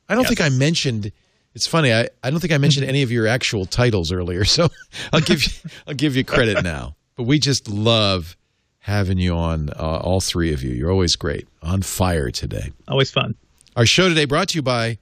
I 0.09 0.15
don't 0.15 0.23
Yes. 0.23 0.29
think 0.29 0.41
I 0.41 0.49
mentioned. 0.49 1.11
It's 1.55 1.67
funny. 1.67 1.93
I, 1.93 2.09
I 2.23 2.31
don't 2.31 2.39
think 2.39 2.53
I 2.53 2.57
mentioned 2.57 2.87
any 2.87 3.03
of 3.03 3.11
your 3.11 3.27
actual 3.27 3.65
titles 3.65 4.11
earlier, 4.11 4.43
so 4.57 4.69
I'll 5.11 5.21
give 5.21 5.43
you 5.43 5.51
I'll 5.87 5.93
give 5.93 6.15
you 6.15 6.23
credit 6.23 6.63
now. 6.63 6.95
But 7.15 7.23
we 7.23 7.39
just 7.39 7.67
love 7.67 8.35
having 8.79 9.17
you 9.17 9.33
on, 9.35 9.69
uh, 9.69 9.99
all 9.99 10.19
three 10.19 10.51
of 10.51 10.61
you. 10.61 10.71
You're 10.71 10.91
always 10.91 11.15
great. 11.15 11.47
On 11.61 11.81
fire 11.81 12.31
today. 12.31 12.71
Always 12.87 13.11
fun. 13.11 13.35
Our 13.75 13.85
show 13.85 14.09
today 14.09 14.25
brought 14.25 14.49
to 14.49 14.55
you 14.57 14.61
by 14.61 14.97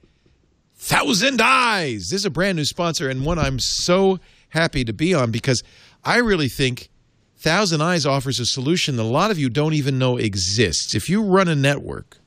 Thousand 0.76 1.40
Eyes. 1.42 2.10
This 2.10 2.20
is 2.20 2.24
a 2.24 2.30
brand 2.30 2.56
new 2.56 2.64
sponsor 2.64 3.08
and 3.10 3.24
one 3.24 3.38
I'm 3.38 3.58
so 3.58 4.20
happy 4.50 4.84
to 4.84 4.92
be 4.92 5.14
on 5.14 5.30
because 5.30 5.64
I 6.04 6.18
really 6.18 6.48
think 6.48 6.90
Thousand 7.36 7.80
Eyes 7.80 8.06
offers 8.06 8.38
a 8.38 8.46
solution 8.46 8.96
that 8.96 9.02
a 9.02 9.04
lot 9.04 9.30
of 9.32 9.38
you 9.38 9.48
don't 9.48 9.74
even 9.74 9.98
know 9.98 10.16
exists. 10.16 10.94
If 10.94 11.10
you 11.10 11.22
run 11.22 11.48
a 11.48 11.56
network, 11.56 12.18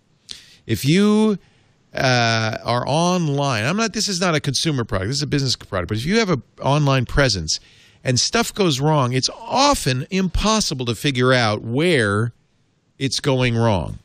if 0.65 0.83
you 0.83 1.37
uh, 1.95 2.57
are 2.63 2.87
online, 2.87 3.65
I'm 3.65 3.77
not. 3.77 3.93
This 3.93 4.07
is 4.07 4.19
not 4.19 4.35
a 4.35 4.39
consumer 4.39 4.83
product. 4.83 5.09
This 5.09 5.17
is 5.17 5.23
a 5.23 5.27
business 5.27 5.55
product. 5.55 5.89
But 5.89 5.97
if 5.97 6.05
you 6.05 6.19
have 6.19 6.29
an 6.29 6.43
online 6.61 7.05
presence 7.05 7.59
and 8.03 8.19
stuff 8.19 8.53
goes 8.53 8.79
wrong, 8.79 9.13
it's 9.13 9.29
often 9.29 10.05
impossible 10.11 10.85
to 10.87 10.95
figure 10.95 11.33
out 11.33 11.61
where 11.61 12.33
it's 12.99 13.19
going 13.19 13.55
wrong. 13.55 13.99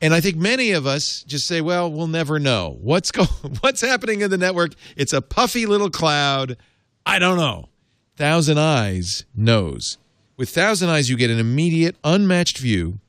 And 0.00 0.14
I 0.14 0.20
think 0.20 0.36
many 0.36 0.70
of 0.72 0.86
us 0.86 1.24
just 1.26 1.46
say, 1.46 1.60
"Well, 1.60 1.90
we'll 1.90 2.06
never 2.06 2.38
know 2.38 2.78
what's 2.80 3.10
go- 3.10 3.24
what's 3.60 3.80
happening 3.80 4.20
in 4.20 4.30
the 4.30 4.38
network. 4.38 4.72
It's 4.96 5.12
a 5.12 5.20
puffy 5.20 5.66
little 5.66 5.90
cloud. 5.90 6.56
I 7.04 7.18
don't 7.18 7.36
know." 7.36 7.68
Thousand 8.16 8.58
Eyes 8.58 9.24
knows. 9.34 9.98
With 10.36 10.50
Thousand 10.50 10.88
Eyes, 10.88 11.10
you 11.10 11.16
get 11.16 11.30
an 11.30 11.38
immediate, 11.38 11.96
unmatched 12.04 12.58
view 12.58 13.00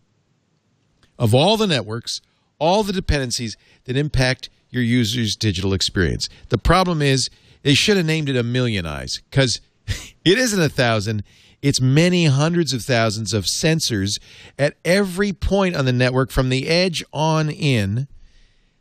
of 1.19 1.35
all 1.35 1.57
the 1.57 1.67
networks, 1.67 2.21
all 2.59 2.83
the 2.83 2.93
dependencies 2.93 3.57
that 3.85 3.97
impact 3.97 4.49
your 4.69 4.83
user's 4.83 5.35
digital 5.35 5.73
experience. 5.73 6.29
The 6.49 6.57
problem 6.57 7.01
is 7.01 7.29
they 7.63 7.73
should 7.73 7.97
have 7.97 8.05
named 8.05 8.29
it 8.29 8.35
a 8.35 8.43
million 8.43 8.85
eyes 8.85 9.21
because 9.29 9.61
it 9.87 10.37
isn't 10.37 10.61
a 10.61 10.69
thousand. 10.69 11.23
It's 11.61 11.81
many 11.81 12.25
hundreds 12.25 12.71
of 12.73 12.83
thousands 12.83 13.33
of 13.33 13.45
sensors 13.45 14.19
at 14.57 14.75
every 14.85 15.33
point 15.33 15.75
on 15.75 15.85
the 15.85 15.93
network 15.93 16.31
from 16.31 16.49
the 16.49 16.67
edge 16.67 17.03
on 17.11 17.49
in 17.49 18.07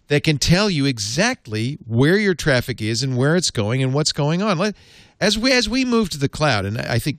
that 0.09 0.25
can 0.25 0.39
tell 0.39 0.71
you 0.71 0.87
exactly 0.87 1.79
where 1.87 2.17
your 2.17 2.35
traffic 2.35 2.81
is 2.81 3.03
and 3.03 3.17
where 3.17 3.37
it's 3.37 3.51
going 3.51 3.83
and 3.83 3.93
what's 3.93 4.13
going 4.13 4.43
on. 4.43 4.75
As 5.21 5.39
we 5.39 5.53
as 5.53 5.69
we 5.69 5.85
move 5.85 6.09
to 6.11 6.19
the 6.19 6.29
cloud, 6.29 6.65
and 6.65 6.79
I 6.79 6.99
think 6.99 7.19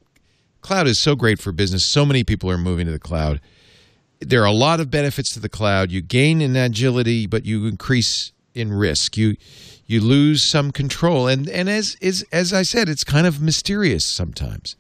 cloud 0.62 0.88
is 0.88 1.02
so 1.02 1.16
great 1.16 1.40
for 1.40 1.52
business. 1.52 1.92
So 1.92 2.06
many 2.06 2.24
people 2.24 2.50
are 2.50 2.58
moving 2.58 2.86
to 2.86 2.92
the 2.92 3.00
cloud. 3.00 3.42
There 4.20 4.42
are 4.42 4.46
a 4.46 4.52
lot 4.52 4.80
of 4.80 4.92
benefits 4.92 5.34
to 5.34 5.40
the 5.40 5.50
cloud. 5.50 5.92
You 5.92 6.02
gain 6.02 6.42
in 6.42 6.56
agility, 6.56 7.26
but 7.26 7.46
you 7.46 7.66
increase 7.68 8.32
in 8.54 8.74
risk. 8.74 9.18
You 9.18 9.38
you 9.86 10.02
lose 10.02 10.50
some 10.50 10.72
control, 10.72 11.28
and 11.28 11.50
and 11.50 11.70
as 11.70 11.96
is 12.02 12.26
as 12.32 12.54
I 12.54 12.64
said, 12.64 12.90
it's 12.90 13.04
kind 13.04 13.26
of 13.26 13.42
mysterious 13.42 14.06
sometimes. 14.06 14.76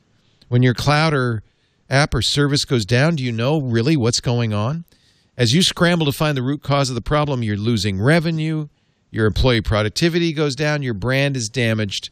When 0.49 0.61
your 0.61 0.73
cloud 0.73 1.13
or 1.13 1.43
app 1.89 2.13
or 2.13 2.21
service 2.21 2.65
goes 2.65 2.85
down, 2.85 3.15
do 3.15 3.23
you 3.23 3.31
know 3.31 3.59
really 3.59 3.95
what's 3.95 4.19
going 4.19 4.53
on? 4.53 4.85
As 5.37 5.53
you 5.53 5.61
scramble 5.61 6.05
to 6.05 6.11
find 6.11 6.35
the 6.35 6.43
root 6.43 6.61
cause 6.61 6.89
of 6.89 6.95
the 6.95 7.01
problem, 7.01 7.43
you're 7.43 7.55
losing 7.55 8.01
revenue, 8.01 8.67
your 9.09 9.25
employee 9.25 9.61
productivity 9.61 10.33
goes 10.33 10.55
down, 10.55 10.83
your 10.83 10.93
brand 10.93 11.37
is 11.37 11.49
damaged, 11.49 12.09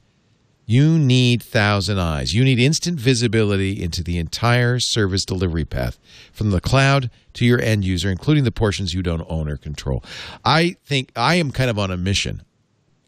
You 0.70 1.00
need 1.00 1.42
Thousand 1.42 1.98
Eyes. 1.98 2.36
You 2.36 2.44
need 2.44 2.60
instant 2.60 3.00
visibility 3.00 3.82
into 3.82 4.04
the 4.04 4.18
entire 4.18 4.80
service 4.80 5.24
delivery 5.24 5.64
path 5.64 5.98
from 6.34 6.52
the 6.52 6.60
cloud 6.60 7.10
to 7.36 7.46
your 7.46 7.62
end 7.62 7.86
user, 7.86 8.12
including 8.12 8.44
the 8.44 8.52
portions 8.52 8.94
you 8.94 9.02
don't 9.02 9.26
own 9.30 9.48
or 9.48 9.56
control. 9.56 10.04
I 10.44 10.76
think 10.84 11.14
I 11.16 11.36
am 11.36 11.52
kind 11.52 11.70
of 11.70 11.80
on 11.80 11.90
a 11.90 11.96
mission 11.96 12.44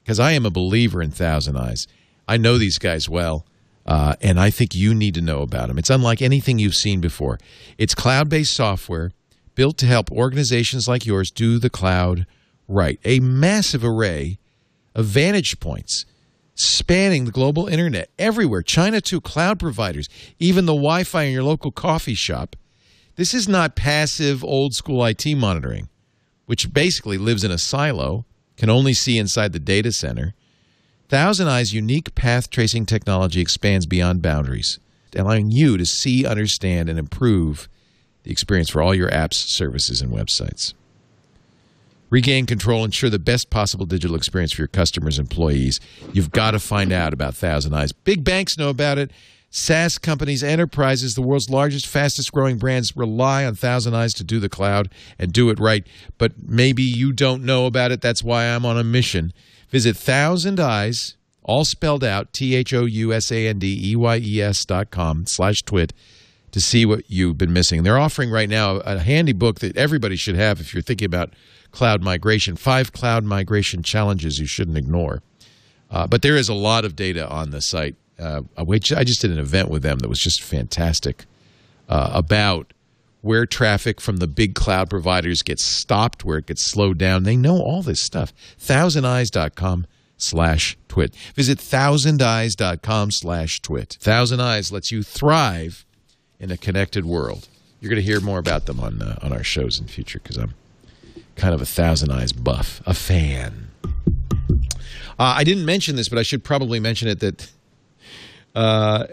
because 0.01 0.21
I 0.21 0.31
am 0.31 0.45
a 0.45 0.49
believer 0.49 1.01
in 1.01 1.11
Thousand 1.11 1.57
Eyes. 1.57 1.85
I 2.29 2.37
know 2.37 2.57
these 2.57 2.77
guys 2.77 3.09
well, 3.09 3.45
uh, 3.85 4.15
and 4.21 4.39
I 4.39 4.51
think 4.51 4.73
you 4.73 4.95
need 4.95 5.15
to 5.15 5.21
know 5.21 5.41
about 5.41 5.67
them. 5.67 5.77
It's 5.77 5.89
unlike 5.89 6.21
anything 6.21 6.59
you've 6.59 6.75
seen 6.75 7.01
before. 7.01 7.39
It's 7.77 7.93
cloud 7.93 8.29
based 8.29 8.53
software 8.53 9.11
built 9.55 9.77
to 9.79 9.85
help 9.85 10.09
organizations 10.13 10.87
like 10.87 11.05
yours 11.05 11.29
do 11.29 11.59
the 11.59 11.69
cloud 11.69 12.25
right. 12.69 13.01
A 13.03 13.19
massive 13.19 13.83
array 13.83 14.39
of 14.95 15.07
vantage 15.07 15.59
points 15.59 16.05
spanning 16.59 17.25
the 17.25 17.31
global 17.31 17.67
internet 17.67 18.09
everywhere. 18.19 18.61
China 18.61 18.99
too, 18.99 19.21
cloud 19.21 19.59
providers, 19.59 20.09
even 20.39 20.65
the 20.65 20.73
Wi 20.73 21.03
Fi 21.03 21.23
in 21.23 21.33
your 21.33 21.43
local 21.43 21.71
coffee 21.71 22.15
shop. 22.15 22.55
This 23.15 23.33
is 23.33 23.47
not 23.47 23.75
passive 23.75 24.43
old 24.43 24.73
school 24.73 25.03
IT 25.05 25.25
monitoring, 25.35 25.89
which 26.45 26.73
basically 26.73 27.17
lives 27.17 27.43
in 27.43 27.51
a 27.51 27.57
silo, 27.57 28.25
can 28.57 28.69
only 28.69 28.93
see 28.93 29.17
inside 29.17 29.53
the 29.53 29.59
data 29.59 29.91
center. 29.91 30.33
Thousand 31.07 31.47
Eyes' 31.47 31.73
unique 31.73 32.13
path 32.13 32.49
tracing 32.49 32.85
technology 32.85 33.41
expands 33.41 33.85
beyond 33.85 34.21
boundaries, 34.21 34.79
allowing 35.15 35.51
you 35.51 35.77
to 35.77 35.85
see, 35.85 36.25
understand, 36.25 36.89
and 36.89 36.99
improve 36.99 37.67
the 38.23 38.31
experience 38.31 38.69
for 38.69 38.81
all 38.81 38.93
your 38.93 39.09
apps, 39.09 39.35
services, 39.35 40.01
and 40.01 40.11
websites. 40.11 40.73
Regain 42.09 42.45
control, 42.45 42.83
ensure 42.83 43.09
the 43.09 43.19
best 43.19 43.49
possible 43.49 43.85
digital 43.85 44.15
experience 44.15 44.51
for 44.51 44.61
your 44.61 44.67
customers, 44.67 45.19
employees. 45.19 45.79
You've 46.13 46.31
got 46.31 46.51
to 46.51 46.59
find 46.59 46.91
out 46.91 47.13
about 47.13 47.35
Thousand 47.35 47.73
Eyes. 47.73 47.91
Big 47.91 48.23
banks 48.23 48.57
know 48.57 48.69
about 48.69 48.97
it. 48.97 49.11
SaaS 49.51 49.97
companies, 49.97 50.43
enterprises, 50.43 51.15
the 51.15 51.21
world's 51.21 51.49
largest, 51.49 51.87
fastest 51.87 52.31
growing 52.31 52.57
brands 52.57 52.95
rely 52.95 53.45
on 53.45 53.55
Thousand 53.55 53.95
Eyes 53.95 54.13
to 54.15 54.23
do 54.23 54.39
the 54.39 54.49
cloud 54.49 54.89
and 55.17 55.33
do 55.33 55.49
it 55.49 55.59
right. 55.59 55.85
But 56.17 56.33
maybe 56.47 56.83
you 56.83 57.11
don't 57.11 57.43
know 57.43 57.65
about 57.65 57.91
it. 57.91 58.01
That's 58.01 58.23
why 58.23 58.45
I'm 58.45 58.65
on 58.65 58.77
a 58.77 58.83
mission. 58.83 59.33
Visit 59.69 59.97
Thousand 59.97 60.59
Eyes, 60.59 61.15
all 61.43 61.65
spelled 61.65 62.03
out, 62.03 62.31
T 62.31 62.55
H 62.55 62.73
O 62.73 62.85
U 62.85 63.13
S 63.13 63.31
A 63.31 63.47
N 63.47 63.59
D 63.59 63.91
E 63.91 63.95
Y 63.95 64.17
E 64.17 64.41
S 64.41 64.65
dot 64.65 64.91
com 64.91 65.25
slash 65.25 65.63
twit 65.63 65.93
to 66.51 66.61
see 66.61 66.85
what 66.85 67.09
you've 67.09 67.37
been 67.37 67.53
missing. 67.53 67.83
They're 67.83 67.99
offering 67.99 68.31
right 68.31 68.49
now 68.49 68.77
a 68.77 68.99
handy 68.99 69.33
book 69.33 69.59
that 69.59 69.77
everybody 69.77 70.15
should 70.15 70.35
have 70.35 70.59
if 70.59 70.73
you're 70.73 70.83
thinking 70.83 71.05
about 71.05 71.33
cloud 71.71 72.01
migration. 72.01 72.55
Five 72.55 72.91
cloud 72.91 73.23
migration 73.23 73.83
challenges 73.83 74.39
you 74.39 74.45
shouldn't 74.45 74.77
ignore. 74.77 75.21
Uh, 75.91 76.07
but 76.07 76.21
there 76.21 76.35
is 76.35 76.49
a 76.49 76.53
lot 76.53 76.85
of 76.85 76.95
data 76.95 77.27
on 77.27 77.51
the 77.51 77.61
site. 77.61 77.95
Uh, 78.19 78.41
which 78.65 78.91
I 78.91 79.05
just 79.05 79.21
did 79.21 79.31
an 79.31 79.39
event 79.39 79.69
with 79.69 79.81
them 79.81 79.99
that 79.99 80.09
was 80.09 80.19
just 80.19 80.43
fantastic 80.43 81.23
uh, 81.87 82.11
about 82.13 82.73
where 83.21 83.45
traffic 83.45 83.99
from 84.01 84.17
the 84.17 84.27
big 84.27 84.55
cloud 84.55 84.89
providers 84.89 85.41
gets 85.41 85.63
stopped, 85.63 86.23
where 86.23 86.37
it 86.37 86.47
gets 86.47 86.63
slowed 86.63 86.97
down. 86.97 87.23
They 87.23 87.37
know 87.37 87.61
all 87.61 87.81
this 87.81 88.01
stuff. 88.01 88.33
ThousandEyes.com 88.59 89.87
slash 90.17 90.77
twit. 90.87 91.15
Visit 91.35 91.59
thousandeyes.com 91.59 93.11
slash 93.11 93.61
twit. 93.61 93.97
Thousand 93.99 94.41
Eyes 94.41 94.71
lets 94.71 94.91
you 94.91 95.03
thrive 95.03 95.85
in 96.39 96.51
a 96.51 96.57
connected 96.57 97.05
world. 97.05 97.47
You're 97.79 97.89
going 97.89 98.01
to 98.01 98.05
hear 98.05 98.19
more 98.19 98.39
about 98.39 98.65
them 98.65 98.79
on 98.79 99.01
uh, 99.01 99.17
on 99.21 99.31
our 99.31 99.43
shows 99.43 99.79
in 99.79 99.87
future 99.87 100.19
because 100.21 100.37
I'm 100.37 100.53
kind 101.39 101.53
of 101.53 101.61
a 101.61 101.65
Thousand 101.65 102.11
Eyes 102.11 102.31
buff, 102.31 102.81
a 102.85 102.93
fan. 102.93 103.69
Uh, 105.17 105.33
I 105.37 105.43
didn't 105.43 105.65
mention 105.65 105.95
this, 105.95 106.07
but 106.09 106.17
I 106.19 106.23
should 106.23 106.43
probably 106.43 106.79
mention 106.79 107.07
it 107.07 107.19
that. 107.19 107.51
Uh, 108.55 109.05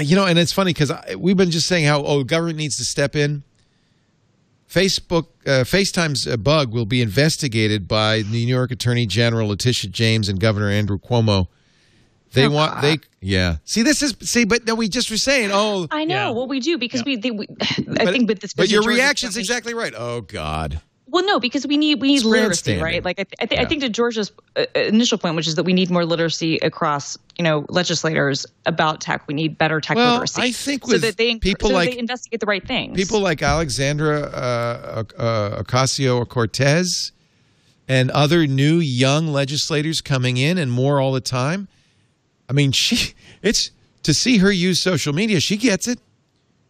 you 0.00 0.16
know, 0.16 0.24
and 0.26 0.38
it's 0.38 0.52
funny 0.52 0.72
because 0.72 0.92
we've 1.16 1.36
been 1.36 1.50
just 1.50 1.66
saying 1.66 1.84
how 1.84 2.02
oh, 2.04 2.24
government 2.24 2.56
needs 2.58 2.76
to 2.78 2.84
step 2.84 3.14
in. 3.16 3.42
Facebook 4.68 5.26
uh, 5.46 5.64
FaceTime's 5.64 6.26
uh, 6.26 6.36
bug 6.36 6.72
will 6.72 6.84
be 6.86 7.00
investigated 7.00 7.88
by 7.88 8.22
New 8.30 8.38
York 8.38 8.70
Attorney 8.70 9.06
General 9.06 9.48
Letitia 9.48 9.90
James 9.90 10.28
and 10.28 10.38
Governor 10.38 10.68
Andrew 10.68 10.98
Cuomo. 10.98 11.48
They 12.34 12.46
Oh, 12.46 12.50
want 12.50 12.82
they 12.82 12.98
yeah. 13.20 13.56
See, 13.64 13.82
this 13.82 14.02
is 14.02 14.14
see, 14.20 14.44
but 14.44 14.66
no, 14.66 14.74
we 14.74 14.88
just 14.88 15.10
were 15.10 15.16
saying 15.16 15.50
oh, 15.52 15.86
I 15.90 16.04
know. 16.04 16.14
Yeah. 16.14 16.30
Well, 16.30 16.46
we 16.46 16.60
do 16.60 16.76
because 16.76 17.00
Yeah. 17.00 17.04
we, 17.06 17.16
they, 17.16 17.30
we. 17.30 17.46
I 17.60 18.04
but- 18.04 18.08
think 18.12 18.28
with 18.28 18.40
this. 18.40 18.52
But 18.52 18.68
your 18.68 18.82
Georgia 18.82 18.96
reaction's 18.96 19.36
exactly 19.38 19.72
right. 19.72 19.94
Oh 19.96 20.20
God. 20.20 20.80
Well, 21.10 21.24
no, 21.24 21.40
because 21.40 21.66
we 21.66 21.76
need 21.78 22.00
we 22.00 22.08
need 22.08 22.16
It's 22.16 22.24
literacy, 22.24 22.76
right? 22.78 23.02
Like 23.02 23.18
I, 23.18 23.24
th- 23.24 23.34
I, 23.40 23.46
th- 23.46 23.58
Yeah. 23.58 23.64
I 23.64 23.68
think 23.68 23.80
to 23.80 23.88
Georgia's 23.88 24.30
uh, 24.56 24.66
initial 24.74 25.16
point, 25.16 25.36
which 25.36 25.46
is 25.48 25.54
that 25.54 25.62
we 25.64 25.72
need 25.72 25.90
more 25.90 26.04
literacy 26.04 26.58
across, 26.58 27.16
you 27.38 27.44
know, 27.44 27.64
legislators 27.70 28.44
about 28.66 29.00
tech. 29.00 29.26
We 29.26 29.32
need 29.34 29.56
better 29.56 29.80
tech 29.80 29.96
Well, 29.96 30.12
literacy. 30.14 30.42
I 30.42 30.52
think 30.52 30.84
so 30.84 30.92
with 30.92 31.02
that 31.02 31.16
they 31.16 31.36
people 31.38 31.70
so 31.70 31.74
like- 31.74 31.90
they 31.90 31.98
investigate 31.98 32.40
the 32.40 32.46
right 32.46 32.66
things. 32.66 32.96
People 32.96 33.20
like 33.20 33.42
Alexandra 33.42 34.20
uh, 34.20 35.04
uh, 35.18 35.62
Ocasio 35.62 36.28
Cortez 36.28 37.12
and 37.88 38.10
other 38.10 38.46
new 38.46 38.76
young 38.76 39.28
legislators 39.28 40.02
coming 40.02 40.36
in 40.36 40.58
and 40.58 40.70
more 40.70 41.00
all 41.00 41.12
the 41.12 41.22
time. 41.22 41.68
I 42.50 42.52
mean, 42.52 42.70
she 42.72 43.14
it's 43.42 43.70
to 44.02 44.12
see 44.12 44.38
her 44.38 44.52
use 44.52 44.82
social 44.82 45.14
media. 45.14 45.40
She 45.40 45.56
gets 45.56 45.88
it. 45.88 46.00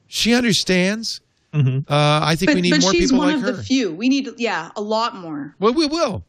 She 0.07 0.33
understands. 0.33 1.21
Uh, 1.59 2.21
I 2.23 2.37
think 2.37 2.51
But, 2.51 2.55
we 2.57 2.61
need 2.63 2.71
but 2.71 2.81
more 2.83 2.93
she's 2.93 3.11
people 3.11 3.19
one 3.19 3.27
like 3.29 3.37
of 3.37 3.43
her. 3.43 3.53
the 3.53 3.63
few. 3.63 3.93
We 3.93 4.09
need, 4.09 4.29
yeah, 4.39 4.71
a 4.77 4.81
lot 4.81 5.17
more. 5.17 5.55
Well, 5.59 5.73
we 5.73 5.87
will. 5.87 6.25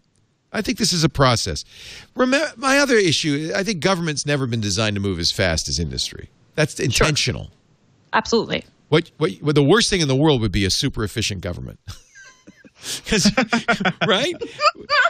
I 0.52 0.62
think 0.62 0.78
this 0.80 0.92
is 0.94 1.04
a 1.04 1.10
process. 1.10 1.64
Remember, 2.16 2.52
my 2.58 2.80
other 2.80 2.96
issue, 2.96 3.52
I 3.56 3.64
think 3.64 3.82
government's 3.82 4.26
never 4.26 4.48
been 4.48 4.62
designed 4.62 4.96
to 4.96 5.00
move 5.00 5.20
as 5.20 5.32
fast 5.32 5.68
as 5.70 5.78
industry. 5.80 6.30
That's 6.56 6.80
intentional. 6.80 7.52
absolutely. 8.14 8.64
What, 8.90 9.12
what, 9.18 9.32
what 9.42 9.54
the 9.56 9.64
worst 9.64 9.92
thing 9.92 10.02
in 10.02 10.08
the 10.08 10.16
world 10.16 10.42
would 10.42 10.52
be 10.52 10.66
a 10.66 10.70
super 10.72 11.04
efficient 11.04 11.42
government. 11.42 11.80
'Cause- 13.06 13.32
right? 14.08 14.34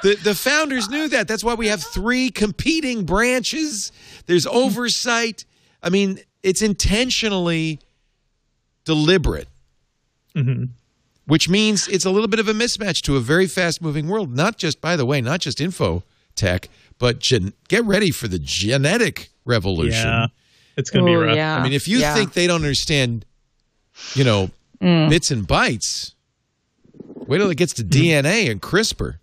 The, 0.01 0.17
the 0.23 0.35
founders 0.35 0.89
knew 0.89 1.07
that. 1.09 1.27
That's 1.27 1.43
why 1.43 1.53
we 1.53 1.67
have 1.67 1.81
three 1.83 2.29
competing 2.31 3.05
branches. 3.05 3.91
There's 4.25 4.45
oversight. 4.47 5.45
I 5.83 5.89
mean, 5.89 6.19
it's 6.43 6.61
intentionally 6.63 7.79
deliberate, 8.85 9.47
Mm-hmm. 10.35 10.65
which 11.25 11.49
means 11.49 11.87
it's 11.87 12.05
a 12.05 12.09
little 12.11 12.27
bit 12.27 12.39
of 12.39 12.47
a 12.47 12.53
mismatch 12.53 13.01
to 13.03 13.17
a 13.17 13.19
very 13.19 13.47
fast 13.47 13.81
moving 13.81 14.07
world. 14.07 14.35
Not 14.35 14.57
just, 14.57 14.79
by 14.79 14.95
the 14.95 15.05
way, 15.05 15.21
not 15.21 15.39
just 15.39 15.59
info 15.59 16.03
tech, 16.35 16.69
but 16.99 17.19
gen- 17.19 17.53
get 17.67 17.83
ready 17.83 18.11
for 18.11 18.27
the 18.27 18.39
genetic 18.39 19.29
revolution. 19.45 20.07
Yeah, 20.07 20.27
it's 20.77 20.89
going 20.89 21.05
to 21.05 21.11
be 21.11 21.15
rough. 21.15 21.35
yeah. 21.35 21.57
I 21.57 21.63
mean, 21.63 21.73
if 21.73 21.87
you 21.87 21.99
Yeah. 21.99 22.13
think 22.13 22.33
they 22.33 22.47
don't 22.47 22.63
understand, 22.63 23.25
you 24.15 24.23
know, 24.23 24.51
mm. 24.81 25.09
bits 25.09 25.31
and 25.31 25.47
bytes, 25.47 26.13
wait 27.27 27.39
till 27.39 27.49
it 27.49 27.55
gets 27.57 27.73
to 27.73 27.83
mm-hmm. 27.83 28.01
DNA 28.01 28.49
and 28.51 28.61
CRISPR. 28.61 29.15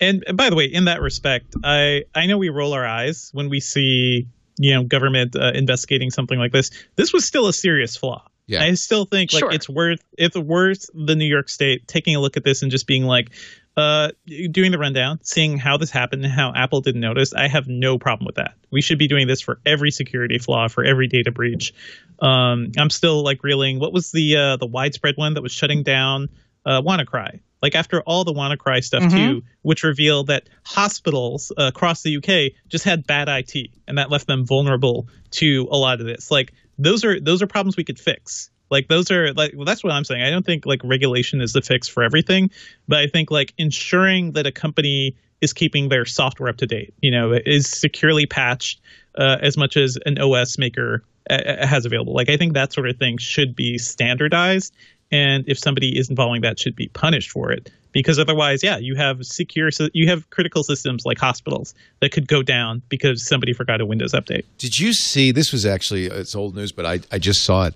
And 0.00 0.24
by 0.34 0.50
the 0.50 0.56
way, 0.56 0.64
in 0.64 0.86
that 0.86 1.00
respect, 1.00 1.54
I 1.62 2.04
I 2.14 2.26
know 2.26 2.36
we 2.36 2.48
roll 2.48 2.72
our 2.72 2.84
eyes 2.84 3.30
when 3.32 3.48
we 3.48 3.60
see 3.60 4.26
you 4.58 4.74
know 4.74 4.82
government 4.82 5.36
uh, 5.36 5.52
investigating 5.54 6.10
something 6.10 6.38
like 6.38 6.50
this. 6.50 6.70
This 6.96 7.12
was 7.12 7.24
still 7.24 7.46
a 7.46 7.52
serious 7.52 7.96
flaw. 7.96 8.26
Yeah. 8.52 8.62
I 8.62 8.74
still 8.74 9.04
think 9.04 9.30
Sure. 9.30 9.48
like 9.48 9.54
it's 9.56 9.68
worth 9.68 10.00
it's 10.16 10.36
worth 10.36 10.86
the 10.94 11.16
New 11.16 11.26
York 11.26 11.48
State 11.48 11.88
taking 11.88 12.16
a 12.16 12.20
look 12.20 12.36
at 12.36 12.44
this 12.44 12.62
and 12.62 12.70
just 12.70 12.86
being 12.86 13.04
like, 13.04 13.30
uh, 13.76 14.10
doing 14.50 14.70
the 14.70 14.78
rundown, 14.78 15.18
seeing 15.22 15.56
how 15.58 15.78
this 15.78 15.90
happened 15.90 16.24
and 16.24 16.32
how 16.32 16.52
Apple 16.54 16.82
didn't 16.82 17.00
notice. 17.00 17.32
I 17.32 17.48
have 17.48 17.68
no 17.68 17.98
problem 17.98 18.26
with 18.26 18.34
that. 18.36 18.54
We 18.70 18.82
should 18.82 18.98
be 18.98 19.08
doing 19.08 19.26
this 19.26 19.40
for 19.40 19.60
every 19.64 19.90
security 19.90 20.38
flaw, 20.38 20.68
for 20.68 20.84
every 20.84 21.08
data 21.08 21.30
breach. 21.30 21.72
Um, 22.20 22.72
I'm 22.78 22.90
still 22.90 23.24
like 23.24 23.42
reeling. 23.42 23.80
What 23.80 23.92
was 23.92 24.12
the 24.12 24.36
uh, 24.36 24.56
the 24.58 24.66
widespread 24.66 25.16
one 25.16 25.34
that 25.34 25.42
was 25.42 25.52
shutting 25.52 25.82
down 25.82 26.28
uh, 26.66 26.82
WannaCry? 26.82 27.40
Like 27.62 27.74
after 27.76 28.00
all 28.02 28.24
the 28.24 28.32
WannaCry 28.34 28.82
stuff 28.82 29.04
too, 29.10 29.42
which 29.62 29.84
revealed 29.84 30.26
that 30.26 30.48
hospitals 30.64 31.52
uh, 31.56 31.64
across 31.74 32.02
the 32.02 32.16
UK 32.16 32.52
just 32.68 32.84
had 32.84 33.06
bad 33.06 33.28
IT, 33.28 33.70
and 33.86 33.98
that 33.98 34.10
left 34.10 34.26
them 34.26 34.44
vulnerable 34.44 35.08
to 35.32 35.68
a 35.70 35.76
lot 35.76 36.00
of 36.00 36.06
this. 36.06 36.30
Like 36.30 36.52
those 36.78 37.04
are 37.04 37.20
those 37.20 37.42
are 37.42 37.46
problems 37.46 37.76
we 37.76 37.84
could 37.84 37.98
fix. 37.98 38.50
Like 38.70 38.88
those 38.88 39.10
are 39.10 39.32
like 39.34 39.52
well, 39.54 39.66
that's 39.66 39.84
what 39.84 39.92
I'm 39.92 40.04
saying. 40.04 40.22
I 40.22 40.30
don't 40.30 40.46
think 40.46 40.66
like 40.66 40.80
regulation 40.82 41.40
is 41.40 41.52
the 41.52 41.62
fix 41.62 41.88
for 41.88 42.02
everything, 42.02 42.50
but 42.88 43.00
I 43.00 43.06
think 43.06 43.30
like 43.30 43.52
ensuring 43.58 44.32
that 44.32 44.46
a 44.46 44.52
company 44.52 45.16
is 45.40 45.52
keeping 45.52 45.88
their 45.88 46.06
software 46.06 46.48
up 46.48 46.56
to 46.58 46.66
date, 46.66 46.94
you 47.00 47.10
know, 47.10 47.32
is 47.32 47.68
securely 47.68 48.26
patched 48.26 48.80
uh, 49.18 49.38
as 49.42 49.56
much 49.56 49.76
as 49.76 49.98
an 50.06 50.18
OS 50.18 50.56
maker 50.56 51.02
uh, 51.28 51.66
has 51.66 51.84
available. 51.84 52.14
Like 52.14 52.30
I 52.30 52.36
think 52.36 52.54
that 52.54 52.72
sort 52.72 52.88
of 52.88 52.96
thing 52.96 53.18
should 53.18 53.54
be 53.54 53.76
standardized, 53.76 54.72
and 55.10 55.44
if 55.46 55.58
somebody 55.58 55.98
isn't 55.98 56.16
following 56.16 56.42
that, 56.42 56.58
should 56.58 56.76
be 56.76 56.88
punished 56.88 57.30
for 57.30 57.52
it. 57.52 57.70
Because 57.92 58.18
otherwise, 58.18 58.62
yeah, 58.62 58.78
you 58.78 58.94
have 58.96 59.24
secure, 59.24 59.70
so 59.70 59.88
you 59.92 60.08
have 60.08 60.28
critical 60.30 60.62
systems 60.62 61.04
like 61.04 61.18
hospitals 61.18 61.74
that 62.00 62.10
could 62.10 62.26
go 62.26 62.42
down 62.42 62.82
because 62.88 63.26
somebody 63.26 63.52
forgot 63.52 63.80
a 63.80 63.86
Windows 63.86 64.12
update. 64.12 64.44
Did 64.58 64.78
you 64.78 64.92
see? 64.92 65.30
This 65.30 65.52
was 65.52 65.66
actually 65.66 66.06
it's 66.06 66.34
old 66.34 66.56
news, 66.56 66.72
but 66.72 66.86
I, 66.86 67.00
I 67.10 67.18
just 67.18 67.42
saw 67.44 67.66
it. 67.66 67.74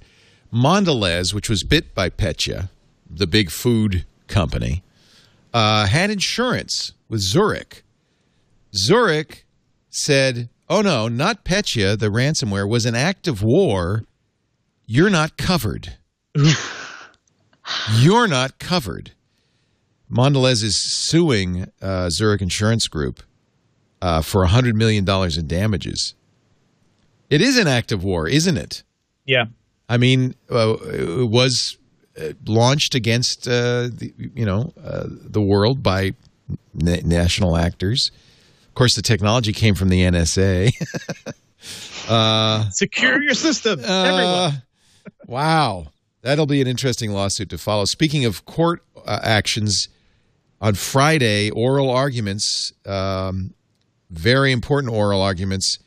Mondelez, 0.53 1.35
which 1.35 1.51
was 1.51 1.62
bit 1.64 1.95
by 1.95 2.09
Petya, 2.09 2.71
the 3.11 3.27
big 3.27 3.51
food 3.51 4.05
company, 4.27 4.83
uh, 5.53 5.87
had 5.87 6.11
insurance 6.11 6.93
with 7.09 7.21
Zurich. 7.21 7.83
Zurich 8.75 9.45
said, 9.91 10.49
oh 10.69 10.83
no, 10.83 11.09
not 11.09 11.45
Petya, 11.45 11.97
the 11.97 12.09
ransomware 12.09 12.69
was 12.69 12.87
an 12.87 12.95
act 12.95 13.27
of 13.29 13.43
war. 13.43 14.05
You're 14.87 15.11
not 15.11 15.37
covered. 15.37 15.97
You're 17.95 18.29
not 18.29 18.59
covered. 18.59 19.12
Mondelez 20.11 20.63
is 20.63 20.77
suing 20.77 21.71
uh, 21.83 22.11
Zurich 22.11 22.41
Insurance 22.41 22.89
Group 22.89 23.23
uh, 24.01 24.23
for 24.23 24.47
$100 24.47 24.75
million 24.75 25.09
in 25.09 25.47
damages. 25.47 26.15
It 27.29 27.41
is 27.41 27.59
an 27.59 27.67
act 27.67 27.91
of 27.93 28.05
war, 28.05 28.29
isn't 28.29 28.57
it? 28.57 28.83
Yeah. 29.25 29.47
I 29.89 29.97
mean, 29.97 30.35
uh, 30.51 30.77
it 30.83 31.29
was 31.29 31.77
uh, 32.21 32.33
launched 32.47 32.95
against 32.95 33.47
uh, 33.47 33.89
the, 33.93 34.13
you 34.35 34.45
know 34.45 34.73
uh, 34.83 35.05
the 35.07 35.41
world 35.41 35.83
by 35.83 36.15
na- 36.75 37.01
national 37.05 37.57
actors. 37.57 38.11
Of 38.69 38.75
course, 38.75 38.95
the 38.95 39.03
technology 39.03 39.53
came 39.53 39.75
from 39.75 39.89
the 39.89 40.03
NSA. 40.03 40.73
Secure 42.73 43.23
your 43.23 43.35
system, 43.35 43.81
everyone. 43.81 44.63
wow, 45.27 45.87
that'll 46.23 46.47
be 46.47 46.61
an 46.61 46.67
interesting 46.67 47.13
lawsuit 47.13 47.51
to 47.51 47.59
follow. 47.59 47.85
Speaking 47.85 48.25
of 48.25 48.45
court 48.45 48.83
uh, 49.05 49.21
actions, 49.23 49.89
on 50.61 50.75
Friday, 50.75 51.51
oral 51.51 51.91
arguments, 51.91 52.73
um, 52.87 53.55
very 54.11 54.53
important 54.53 54.93
oral 54.93 55.21
arguments 55.21 55.79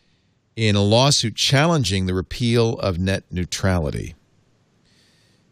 in 0.55 0.75
a 0.75 0.83
lawsuit 0.83 1.35
challenging 1.35 2.05
the 2.05 2.13
repeal 2.13 2.77
of 2.79 2.99
net 2.99 3.23
neutrality. 3.31 4.15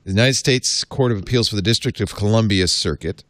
The 0.04 0.12
United 0.12 0.36
States 0.36 0.84
Court 0.84 1.12
of 1.12 1.20
Appeals 1.20 1.50
for 1.50 1.56
the 1.56 1.62
District 1.62 2.00
of 2.00 2.16
Columbia 2.16 2.68
Circuit 2.68 3.24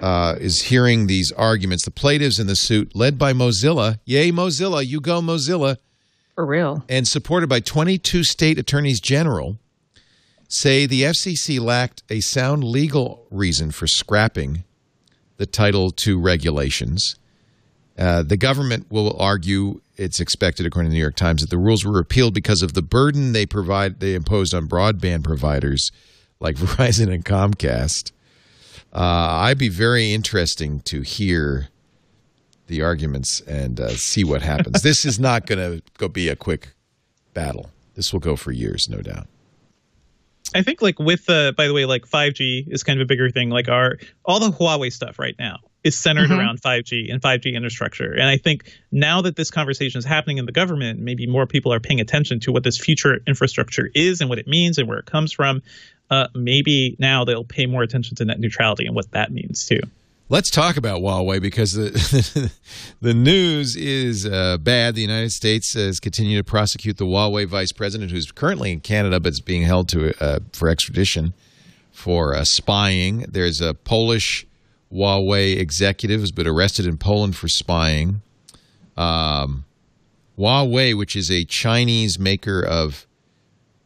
uh, 0.00 0.36
is 0.38 0.62
hearing 0.62 1.06
these 1.06 1.32
arguments. 1.32 1.84
The 1.84 1.90
plaintiffs 1.90 2.38
in 2.38 2.46
the 2.46 2.56
suit, 2.56 2.94
led 2.94 3.18
by 3.18 3.32
Mozilla, 3.32 3.98
yay, 4.04 4.30
Mozilla, 4.30 4.86
you 4.86 5.00
go, 5.00 5.20
Mozilla, 5.20 5.76
For 6.34 6.46
real. 6.46 6.84
and 6.88 7.06
supported 7.06 7.48
by 7.48 7.60
22 7.60 8.24
state 8.24 8.58
attorneys 8.58 9.00
general, 9.00 9.58
say 10.48 10.86
the 10.86 11.02
FCC 11.02 11.60
lacked 11.60 12.02
a 12.08 12.20
sound 12.20 12.64
legal 12.64 13.26
reason 13.30 13.70
for 13.70 13.86
scrapping 13.86 14.64
the 15.40 15.46
Title 15.46 15.90
II 16.06 16.16
regulations. 16.16 17.16
Uh, 17.98 18.22
the 18.22 18.36
government 18.36 18.84
will 18.90 19.18
argue 19.18 19.80
it's 19.96 20.20
expected, 20.20 20.66
according 20.66 20.90
to 20.90 20.92
the 20.92 20.96
New 20.96 21.00
York 21.00 21.16
Times, 21.16 21.40
that 21.40 21.48
the 21.48 21.56
rules 21.56 21.82
were 21.82 21.92
repealed 21.92 22.34
because 22.34 22.60
of 22.60 22.74
the 22.74 22.82
burden 22.82 23.32
they 23.32 23.46
provide 23.46 24.00
they 24.00 24.14
imposed 24.14 24.52
on 24.52 24.68
broadband 24.68 25.24
providers 25.24 25.92
like 26.40 26.56
Verizon 26.58 27.10
and 27.10 27.24
Comcast. 27.24 28.12
Uh, 28.92 29.46
I'd 29.46 29.56
be 29.56 29.70
very 29.70 30.12
interesting 30.12 30.80
to 30.80 31.00
hear 31.00 31.68
the 32.66 32.82
arguments 32.82 33.40
and 33.40 33.80
uh, 33.80 33.88
see 33.90 34.24
what 34.24 34.42
happens. 34.42 34.82
this 34.82 35.06
is 35.06 35.18
not 35.18 35.46
going 35.46 35.58
to 35.58 35.82
go 35.96 36.08
be 36.08 36.28
a 36.28 36.36
quick 36.36 36.74
battle. 37.32 37.70
This 37.94 38.12
will 38.12 38.20
go 38.20 38.36
for 38.36 38.52
years, 38.52 38.90
no 38.90 39.00
doubt. 39.00 39.26
I 40.54 40.62
think 40.62 40.82
like 40.82 40.98
with 40.98 41.28
uh, 41.28 41.52
by 41.52 41.66
the 41.66 41.74
way, 41.74 41.84
like 41.84 42.06
5G 42.06 42.72
is 42.72 42.82
kind 42.82 43.00
of 43.00 43.04
a 43.04 43.06
bigger 43.06 43.30
thing. 43.30 43.50
Like 43.50 43.68
our 43.68 43.98
all 44.24 44.40
the 44.40 44.50
Huawei 44.50 44.92
stuff 44.92 45.18
right 45.18 45.34
now 45.38 45.58
is 45.82 45.96
centered 45.96 46.30
around 46.30 46.60
5G 46.60 47.10
and 47.10 47.22
5G 47.22 47.54
infrastructure. 47.54 48.12
And 48.12 48.24
I 48.24 48.36
think 48.36 48.70
now 48.92 49.22
that 49.22 49.36
this 49.36 49.50
conversation 49.50 49.98
is 49.98 50.04
happening 50.04 50.38
in 50.38 50.46
the 50.46 50.52
government, 50.52 51.00
maybe 51.00 51.26
more 51.26 51.46
people 51.46 51.72
are 51.72 51.80
paying 51.80 52.00
attention 52.00 52.40
to 52.40 52.52
what 52.52 52.64
this 52.64 52.78
future 52.78 53.20
infrastructure 53.26 53.88
is 53.94 54.20
and 54.20 54.28
what 54.28 54.38
it 54.38 54.46
means 54.46 54.78
and 54.78 54.88
where 54.88 54.98
it 54.98 55.06
comes 55.06 55.32
from. 55.32 55.62
Uh, 56.10 56.26
maybe 56.34 56.96
now 56.98 57.24
they'll 57.24 57.44
pay 57.44 57.66
more 57.66 57.82
attention 57.82 58.16
to 58.16 58.24
net 58.24 58.40
neutrality 58.40 58.86
and 58.86 58.94
what 58.94 59.10
that 59.12 59.32
means 59.32 59.66
too. 59.66 59.80
Let's 60.32 60.48
talk 60.48 60.76
about 60.76 61.00
Huawei 61.00 61.42
because 61.42 61.72
the 61.72 62.52
the 63.00 63.12
news 63.12 63.74
is 63.74 64.24
uh, 64.24 64.58
bad. 64.58 64.94
The 64.94 65.00
United 65.00 65.32
States 65.32 65.74
has 65.74 65.98
continued 65.98 66.36
to 66.38 66.44
prosecute 66.44 66.98
the 66.98 67.04
Huawei 67.04 67.48
vice 67.48 67.72
president, 67.72 68.12
who's 68.12 68.30
currently 68.30 68.70
in 68.70 68.78
Canada 68.78 69.18
but 69.18 69.32
is 69.32 69.40
being 69.40 69.62
held 69.62 69.88
to 69.88 70.14
uh, 70.22 70.38
for 70.52 70.68
extradition 70.68 71.34
for 71.90 72.36
uh, 72.36 72.44
spying. 72.44 73.26
There's 73.28 73.60
a 73.60 73.74
Polish 73.74 74.46
Huawei 74.92 75.58
executive 75.58 76.20
who's 76.20 76.30
been 76.30 76.46
arrested 76.46 76.86
in 76.86 76.96
Poland 76.96 77.34
for 77.34 77.48
spying. 77.48 78.22
Um, 78.96 79.64
Huawei, 80.38 80.96
which 80.96 81.16
is 81.16 81.28
a 81.28 81.44
Chinese 81.44 82.20
maker 82.20 82.62
of 82.64 83.04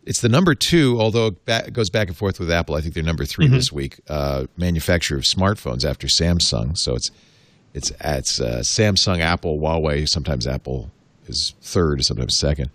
it's 0.07 0.21
the 0.21 0.29
number 0.29 0.55
two, 0.55 1.01
although 1.01 1.37
it 1.47 1.73
goes 1.73 1.91
back 1.91 2.09
and 2.09 2.17
forth 2.17 2.39
with 2.39 2.51
Apple. 2.51 2.75
I 2.75 2.81
think 2.81 2.95
they're 2.95 3.03
number 3.03 3.25
3 3.25 3.49
this 3.49 3.73
week. 3.73 4.01
Uh, 4.09 4.47
manufacturer 4.57 5.19
of 5.19 5.25
smartphones 5.25 5.85
after 5.85 6.07
Samsung. 6.07 6.77
So 6.77 6.95
it's 6.95 7.11
it's 7.73 7.91
it's 8.01 8.41
uh, 8.41 8.61
Samsung, 8.61 9.21
Apple, 9.21 9.59
Huawei. 9.59 10.09
Sometimes 10.09 10.47
Apple 10.47 10.91
is 11.27 11.55
third, 11.61 12.05
sometimes 12.05 12.39
second. 12.39 12.71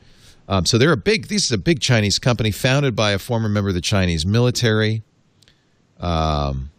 Um, 0.47 0.65
so 0.65 0.77
they're 0.77 0.91
a 0.91 0.97
big. 0.97 1.27
This 1.27 1.45
is 1.45 1.51
a 1.51 1.57
big 1.57 1.80
Chinese 1.80 2.19
company 2.19 2.51
founded 2.51 2.95
by 2.95 3.11
a 3.11 3.19
former 3.19 3.47
member 3.47 3.69
of 3.69 3.75
the 3.75 3.82
Chinese 3.82 4.25
military. 4.25 5.03
Um, 5.99 6.71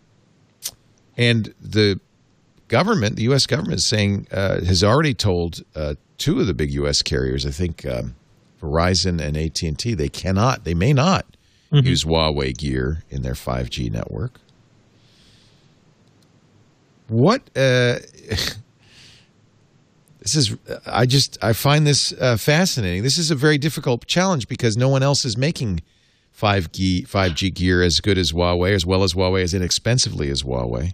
and 1.16 1.54
the 1.60 2.00
government, 2.68 3.16
the 3.16 3.22
U.S. 3.24 3.46
government, 3.46 3.74
is 3.74 3.86
saying 3.86 4.26
uh, 4.32 4.60
has 4.64 4.82
already 4.82 5.14
told 5.14 5.62
uh, 5.74 5.94
two 6.18 6.40
of 6.40 6.46
the 6.46 6.54
big 6.54 6.72
U.S. 6.72 7.02
carriers, 7.02 7.46
I 7.46 7.50
think 7.50 7.86
um, 7.86 8.16
Verizon 8.60 9.20
and 9.20 9.36
AT 9.36 9.62
and 9.62 9.78
T, 9.78 9.94
they 9.94 10.08
cannot, 10.08 10.64
they 10.64 10.74
may 10.74 10.92
not 10.92 11.26
use 11.86 12.04
Huawei 12.04 12.56
gear 12.56 13.02
in 13.10 13.22
their 13.22 13.34
5G 13.34 13.90
network. 13.90 14.40
What? 17.08 17.42
Uh, 17.56 17.98
this 20.20 20.36
is. 20.36 20.56
I 20.86 21.06
just. 21.06 21.38
I 21.42 21.52
find 21.52 21.86
this 21.86 22.12
uh, 22.12 22.36
fascinating. 22.36 23.02
This 23.02 23.18
is 23.18 23.30
a 23.30 23.34
very 23.34 23.58
difficult 23.58 24.06
challenge 24.06 24.46
because 24.46 24.76
no 24.76 24.88
one 24.88 25.02
else 25.02 25.24
is 25.24 25.36
making 25.36 25.82
5G 26.40 27.08
5G 27.08 27.52
gear 27.52 27.82
as 27.82 28.00
good 28.00 28.16
as 28.16 28.32
Huawei, 28.32 28.72
as 28.74 28.86
well 28.86 29.02
as 29.02 29.14
Huawei, 29.14 29.42
as 29.42 29.54
inexpensively 29.54 30.30
as 30.30 30.42
Huawei. 30.44 30.92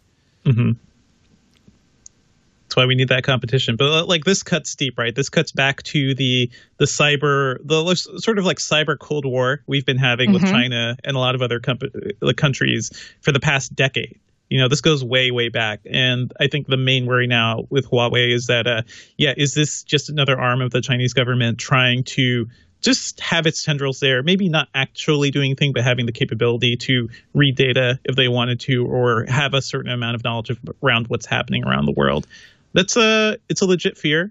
That's 2.66 2.76
why 2.76 2.86
we 2.86 2.96
need 2.96 3.08
that 3.08 3.22
competition. 3.22 3.76
But 3.76 3.92
uh, 3.92 4.06
like 4.06 4.24
this 4.24 4.42
cuts 4.42 4.74
deep, 4.74 4.98
right? 4.98 5.14
This 5.14 5.28
cuts 5.28 5.52
back 5.52 5.84
to 5.84 6.14
the 6.14 6.50
the 6.78 6.86
cyber, 6.86 7.58
the 7.64 7.94
sort 8.18 8.38
of 8.38 8.44
like 8.44 8.58
cyber 8.58 8.98
cold 8.98 9.24
war 9.24 9.62
we've 9.68 9.86
been 9.86 9.98
having 9.98 10.32
with 10.32 10.42
China 10.42 10.96
and 11.04 11.16
a 11.16 11.18
lot 11.20 11.36
of 11.36 11.42
other 11.42 11.60
comp- 11.60 11.84
uh, 11.84 12.32
countries 12.36 12.90
for 13.20 13.30
the 13.30 13.40
past 13.40 13.74
decade. 13.74 14.18
You 14.50 14.60
know, 14.60 14.68
this 14.68 14.80
goes 14.80 15.04
way, 15.04 15.30
way 15.30 15.48
back. 15.48 15.80
And 15.86 16.32
I 16.40 16.48
think 16.48 16.66
the 16.66 16.76
main 16.76 17.06
worry 17.06 17.26
now 17.26 17.66
with 17.70 17.88
Huawei 17.88 18.32
is 18.32 18.46
that, 18.46 18.66
uh, 18.66 18.82
yeah, 19.16 19.34
is 19.36 19.54
this 19.54 19.82
just 19.82 20.08
another 20.08 20.38
arm 20.38 20.60
of 20.60 20.70
the 20.70 20.80
Chinese 20.80 21.14
government 21.14 21.58
trying 21.58 22.04
to 22.04 22.48
just 22.80 23.20
have 23.20 23.46
its 23.46 23.64
tendrils 23.64 23.98
there, 24.00 24.22
maybe 24.22 24.48
not 24.48 24.68
actually 24.74 25.30
doing 25.30 25.46
anything, 25.46 25.72
but 25.72 25.82
having 25.82 26.06
the 26.06 26.12
capability 26.12 26.76
to 26.76 27.08
read 27.34 27.56
data 27.56 27.98
if 28.04 28.14
they 28.14 28.28
wanted 28.28 28.60
to, 28.60 28.86
or 28.86 29.24
have 29.26 29.54
a 29.54 29.62
certain 29.62 29.90
amount 29.90 30.14
of 30.14 30.22
knowledge 30.22 30.50
of, 30.50 30.58
around 30.82 31.08
what's 31.08 31.26
happening 31.26 31.64
around 31.64 31.86
the 31.86 31.92
world. 31.92 32.26
That's 32.76 32.96
a 32.96 33.36
it's 33.48 33.60
a 33.62 33.66
legit 33.66 33.98
fear. 33.98 34.30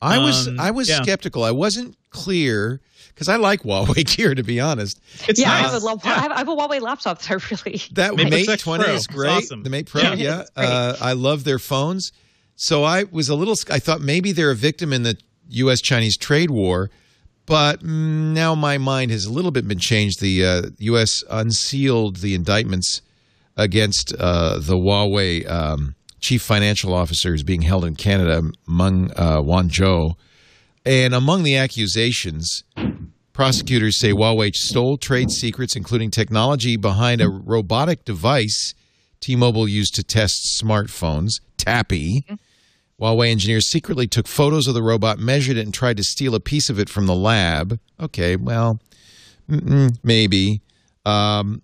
I 0.00 0.16
was 0.16 0.48
Um, 0.48 0.58
I 0.58 0.70
was 0.70 0.88
yeah. 0.88 1.02
skeptical. 1.02 1.44
I 1.44 1.50
wasn't 1.50 1.94
clear 2.08 2.80
because 3.08 3.28
I 3.28 3.36
like 3.36 3.62
Huawei 3.64 4.06
gear 4.16 4.34
to 4.34 4.42
be 4.42 4.58
honest. 4.60 4.98
It's 5.28 5.38
Yeah, 5.38 5.52
I, 5.52 5.60
nice. 5.62 5.72
have 5.72 5.82
a, 5.82 5.84
lap- 5.86 6.06
I, 6.06 6.08
have, 6.14 6.32
I 6.32 6.38
have 6.38 6.48
a 6.48 6.56
Huawei 6.56 6.80
laptop 6.80 7.20
that 7.20 7.30
I 7.30 7.34
really. 7.50 7.82
That 7.92 8.14
Mate 8.14 8.30
Mate 8.30 8.58
20 8.58 8.84
Pro. 8.84 8.92
is 8.94 9.06
great. 9.06 9.30
awesome. 9.30 9.62
The 9.62 9.68
Mate 9.70 9.86
Pro, 9.86 10.00
Yeah, 10.00 10.14
yeah. 10.14 10.44
Uh, 10.56 10.96
I 11.02 11.12
love 11.12 11.44
their 11.44 11.58
phones. 11.58 12.12
So 12.56 12.82
I 12.84 13.04
was 13.10 13.28
a 13.28 13.34
little 13.34 13.56
I 13.70 13.78
thought 13.78 14.00
maybe 14.00 14.32
they're 14.32 14.50
a 14.52 14.56
victim 14.56 14.92
in 14.94 15.02
the 15.02 15.18
US 15.50 15.80
Chinese 15.82 16.16
trade 16.16 16.50
war, 16.50 16.90
but 17.44 17.82
now 17.82 18.54
my 18.54 18.78
mind 18.78 19.10
has 19.10 19.24
a 19.26 19.32
little 19.32 19.50
bit 19.50 19.66
been 19.68 19.78
changed. 19.80 20.20
The 20.20 20.46
uh, 20.46 20.62
US 20.78 21.24
unsealed 21.28 22.16
the 22.16 22.34
indictments 22.34 23.02
against 23.56 24.14
uh, 24.18 24.58
the 24.60 24.76
Huawei 24.76 25.50
um, 25.50 25.94
chief 26.20 26.42
financial 26.42 26.94
officer 26.94 27.34
is 27.34 27.42
being 27.42 27.62
held 27.62 27.84
in 27.84 27.96
Canada, 27.96 28.42
Meng 28.66 29.10
uh, 29.16 29.40
Wanzhou. 29.40 30.14
And 30.84 31.14
among 31.14 31.42
the 31.42 31.56
accusations, 31.56 32.64
prosecutors 33.32 33.98
say 33.98 34.12
Huawei 34.12 34.54
stole 34.54 34.96
trade 34.96 35.30
secrets, 35.30 35.76
including 35.76 36.10
technology 36.10 36.76
behind 36.76 37.20
a 37.20 37.28
robotic 37.28 38.04
device 38.04 38.74
T-Mobile 39.20 39.68
used 39.68 39.94
to 39.96 40.02
test 40.02 40.60
smartphones, 40.60 41.40
Tappy. 41.56 42.24
Huawei 43.00 43.30
engineers 43.30 43.66
secretly 43.66 44.06
took 44.06 44.26
photos 44.26 44.66
of 44.66 44.74
the 44.74 44.82
robot, 44.82 45.18
measured 45.18 45.56
it, 45.56 45.64
and 45.64 45.72
tried 45.72 45.96
to 45.98 46.04
steal 46.04 46.34
a 46.34 46.40
piece 46.40 46.68
of 46.68 46.78
it 46.78 46.88
from 46.88 47.06
the 47.06 47.14
lab. 47.14 47.78
Okay, 47.98 48.36
well, 48.36 48.80
maybe. 50.02 50.60
Um, 51.06 51.62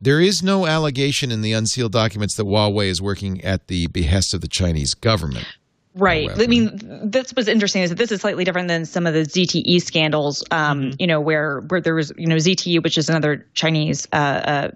there 0.00 0.20
is 0.20 0.42
no 0.42 0.66
allegation 0.66 1.30
in 1.30 1.42
the 1.42 1.52
unsealed 1.52 1.92
documents 1.92 2.36
that 2.36 2.44
Huawei 2.44 2.86
is 2.86 3.02
working 3.02 3.44
at 3.44 3.66
the 3.68 3.86
behest 3.88 4.34
of 4.34 4.40
the 4.40 4.48
Chinese 4.48 4.94
government. 4.94 5.46
Right. 5.94 6.28
However. 6.28 6.42
I 6.44 6.46
mean, 6.46 7.10
that's 7.10 7.32
what's 7.34 7.48
interesting 7.48 7.82
is 7.82 7.90
that 7.90 7.96
this 7.96 8.12
is 8.12 8.20
slightly 8.20 8.44
different 8.44 8.68
than 8.68 8.86
some 8.86 9.06
of 9.06 9.14
the 9.14 9.20
ZTE 9.20 9.82
scandals. 9.82 10.44
Um, 10.52 10.92
You 10.98 11.06
know, 11.06 11.20
where 11.20 11.60
where 11.62 11.80
there 11.80 11.94
was 11.94 12.12
you 12.16 12.28
know 12.28 12.36
ZTE, 12.36 12.82
which 12.82 12.96
is 12.96 13.08
another 13.08 13.44
Chinese 13.54 14.06
uh, 14.12 14.16
uh, 14.16 14.70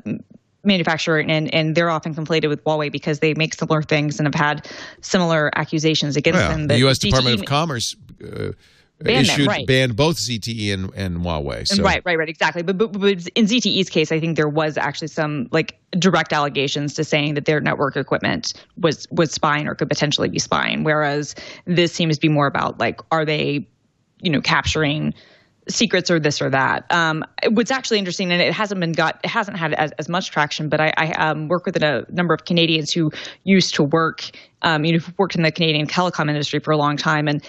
manufacturer, 0.64 1.20
and 1.20 1.54
and 1.54 1.76
they're 1.76 1.90
often 1.90 2.14
conflated 2.14 2.48
with 2.48 2.64
Huawei 2.64 2.90
because 2.90 3.20
they 3.20 3.32
make 3.34 3.54
similar 3.54 3.80
things 3.82 4.18
and 4.18 4.26
have 4.26 4.34
had 4.34 4.68
similar 5.02 5.56
accusations 5.56 6.16
against 6.16 6.38
Well, 6.40 6.50
them. 6.50 6.66
the 6.66 6.78
U.S. 6.78 6.98
ZTE 6.98 7.10
Department 7.10 7.40
of 7.40 7.46
Commerce 7.46 7.94
uh, 8.24 8.50
Them, 9.00 9.22
issued 9.22 9.48
right. 9.48 9.66
banned 9.66 9.96
both 9.96 10.16
ZTE 10.16 10.72
and, 10.72 10.94
and 10.94 11.18
Huawei. 11.18 11.66
So. 11.66 11.82
Right, 11.82 12.00
right, 12.04 12.16
right, 12.16 12.28
exactly. 12.28 12.62
But, 12.62 12.78
but, 12.78 12.92
but 12.92 13.26
in 13.34 13.46
ZTE's 13.46 13.90
case, 13.90 14.12
I 14.12 14.20
think 14.20 14.36
there 14.36 14.48
was 14.48 14.78
actually 14.78 15.08
some 15.08 15.48
like 15.50 15.78
direct 15.98 16.32
allegations 16.32 16.94
to 16.94 17.04
saying 17.04 17.34
that 17.34 17.44
their 17.44 17.60
network 17.60 17.96
equipment 17.96 18.54
was 18.78 19.06
was 19.10 19.32
spying 19.32 19.66
or 19.66 19.74
could 19.74 19.88
potentially 19.88 20.28
be 20.28 20.38
spying. 20.38 20.84
Whereas 20.84 21.34
this 21.66 21.92
seems 21.92 22.16
to 22.16 22.20
be 22.20 22.28
more 22.28 22.46
about 22.46 22.78
like, 22.78 23.00
are 23.10 23.24
they, 23.24 23.66
you 24.20 24.30
know, 24.30 24.40
capturing 24.40 25.12
secrets 25.68 26.10
or 26.10 26.20
this 26.20 26.42
or 26.42 26.50
that. 26.50 26.84
Um, 26.90 27.24
what's 27.50 27.70
actually 27.70 27.98
interesting, 27.98 28.30
and 28.30 28.40
it 28.40 28.52
hasn't 28.52 28.80
been 28.80 28.92
got, 28.92 29.20
it 29.24 29.30
hasn't 29.30 29.56
had 29.56 29.74
as, 29.74 29.92
as 29.92 30.08
much 30.08 30.30
traction. 30.30 30.68
But 30.68 30.80
I, 30.80 30.92
I 30.96 31.12
um, 31.12 31.48
work 31.48 31.66
with 31.66 31.76
a 31.82 32.06
number 32.10 32.34
of 32.34 32.44
Canadians 32.44 32.92
who 32.92 33.10
used 33.44 33.74
to 33.74 33.82
work, 33.82 34.30
um, 34.62 34.84
you 34.84 34.98
know, 34.98 35.04
worked 35.16 35.36
in 35.36 35.42
the 35.42 35.52
Canadian 35.52 35.86
telecom 35.86 36.28
industry 36.28 36.60
for 36.60 36.70
a 36.70 36.76
long 36.76 36.96
time, 36.96 37.28
and 37.28 37.42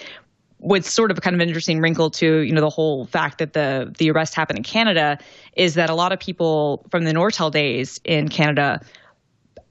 what's 0.58 0.92
sort 0.92 1.10
of 1.10 1.20
kind 1.20 1.34
of 1.34 1.40
an 1.40 1.48
interesting 1.48 1.80
wrinkle 1.80 2.10
to 2.10 2.38
you 2.40 2.52
know 2.52 2.60
the 2.60 2.70
whole 2.70 3.06
fact 3.06 3.38
that 3.38 3.52
the 3.52 3.92
the 3.98 4.10
arrest 4.10 4.34
happened 4.34 4.58
in 4.58 4.64
Canada 4.64 5.18
is 5.54 5.74
that 5.74 5.90
a 5.90 5.94
lot 5.94 6.12
of 6.12 6.20
people 6.20 6.86
from 6.90 7.04
the 7.04 7.12
Nortel 7.12 7.50
days 7.50 8.00
in 8.04 8.28
Canada 8.28 8.80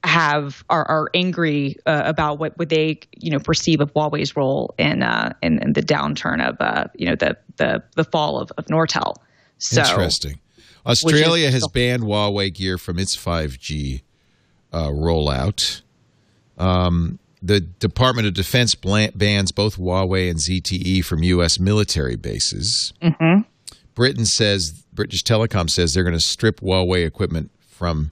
have 0.03 0.63
are, 0.69 0.85
are 0.87 1.09
angry 1.13 1.77
uh, 1.85 2.03
about 2.05 2.37
what 2.39 2.57
would 2.57 2.69
they 2.69 2.99
you 3.17 3.31
know 3.31 3.39
perceive 3.39 3.81
of 3.81 3.91
Huawei's 3.93 4.35
role 4.35 4.73
in 4.77 5.03
uh, 5.03 5.33
in, 5.41 5.59
in 5.59 5.73
the 5.73 5.81
downturn 5.81 6.47
of 6.47 6.55
uh, 6.59 6.85
you 6.95 7.07
know 7.07 7.15
the 7.15 7.37
the 7.57 7.83
the 7.95 8.03
fall 8.03 8.39
of, 8.39 8.51
of 8.57 8.65
Nortel. 8.67 9.15
So 9.57 9.81
Interesting. 9.81 10.39
Australia 10.85 11.49
has 11.49 11.67
banned 11.69 12.03
Huawei 12.03 12.53
gear 12.53 12.77
from 12.77 12.99
its 12.99 13.17
5G 13.17 14.03
uh, 14.71 14.89
rollout. 14.89 15.81
Um, 16.59 17.17
the 17.45 17.59
Department 17.59 18.27
of 18.27 18.33
Defense 18.33 18.73
bans 18.75 19.51
both 19.51 19.77
Huawei 19.77 20.29
and 20.29 20.39
ZTE 20.39 21.05
from 21.05 21.21
U.S. 21.23 21.59
military 21.59 22.15
bases. 22.15 22.93
Mm-hmm. 23.01 23.41
Britain 23.93 24.25
says 24.25 24.83
British 24.93 25.23
Telecom 25.23 25.69
says 25.69 25.93
they're 25.93 26.03
going 26.03 26.15
to 26.15 26.19
strip 26.19 26.59
Huawei 26.59 27.05
equipment 27.05 27.51
from 27.59 28.11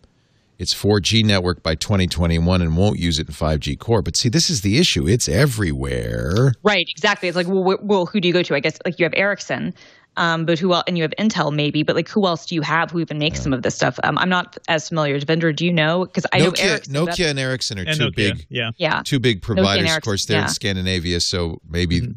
its 0.59 0.73
4G 0.73 1.25
network 1.25 1.63
by 1.63 1.75
2021 1.75 2.61
and 2.61 2.77
won't 2.77 2.99
use 2.99 3.17
it 3.17 3.27
in 3.27 3.33
5G 3.33 3.79
core. 3.79 4.01
But 4.01 4.15
see, 4.15 4.29
this 4.29 4.49
is 4.49 4.61
the 4.61 4.77
issue; 4.77 5.07
it's 5.07 5.27
everywhere. 5.27 6.53
Right, 6.63 6.85
exactly. 6.87 7.27
It's 7.27 7.35
like, 7.35 7.47
well, 7.47 7.77
well, 7.81 8.05
who 8.05 8.21
do 8.21 8.27
you 8.27 8.33
go 8.33 8.43
to? 8.43 8.55
I 8.55 8.59
guess 8.59 8.77
like 8.85 8.99
you 8.99 9.05
have 9.05 9.13
Ericsson, 9.15 9.73
um, 10.17 10.45
but 10.45 10.59
who 10.59 10.73
else? 10.73 10.83
And 10.87 10.97
you 10.97 11.03
have 11.03 11.13
Intel, 11.17 11.53
maybe, 11.53 11.83
but 11.83 11.95
like 11.95 12.09
who 12.09 12.25
else 12.25 12.45
do 12.45 12.55
you 12.55 12.61
have 12.61 12.91
who 12.91 12.99
even 12.99 13.17
makes 13.17 13.41
some 13.41 13.53
of 13.53 13.61
this 13.61 13.75
stuff? 13.75 13.99
Um, 14.03 14.17
I'm 14.17 14.29
not 14.29 14.57
as 14.67 14.89
familiar. 14.89 15.15
as 15.15 15.23
vendor, 15.23 15.51
do 15.53 15.65
you 15.65 15.73
know? 15.73 16.05
Because 16.05 16.25
I 16.33 16.39
know 16.39 16.51
Nokia, 16.51 16.63
Ericsson. 16.63 16.93
Nokia 16.93 17.29
and 17.29 17.39
Ericsson 17.39 17.79
are 17.79 17.83
And 17.83 17.97
two 17.97 18.05
Nokia, 18.05 18.15
big 18.15 18.45
yeah. 18.49 18.71
Yeah, 18.77 19.01
two 19.03 19.19
big 19.19 19.41
providers. 19.41 19.95
Of 19.95 20.03
course, 20.03 20.25
they're 20.25 20.39
yeah. 20.39 20.43
in 20.43 20.49
Scandinavia, 20.49 21.19
so 21.19 21.59
maybe 21.67 22.13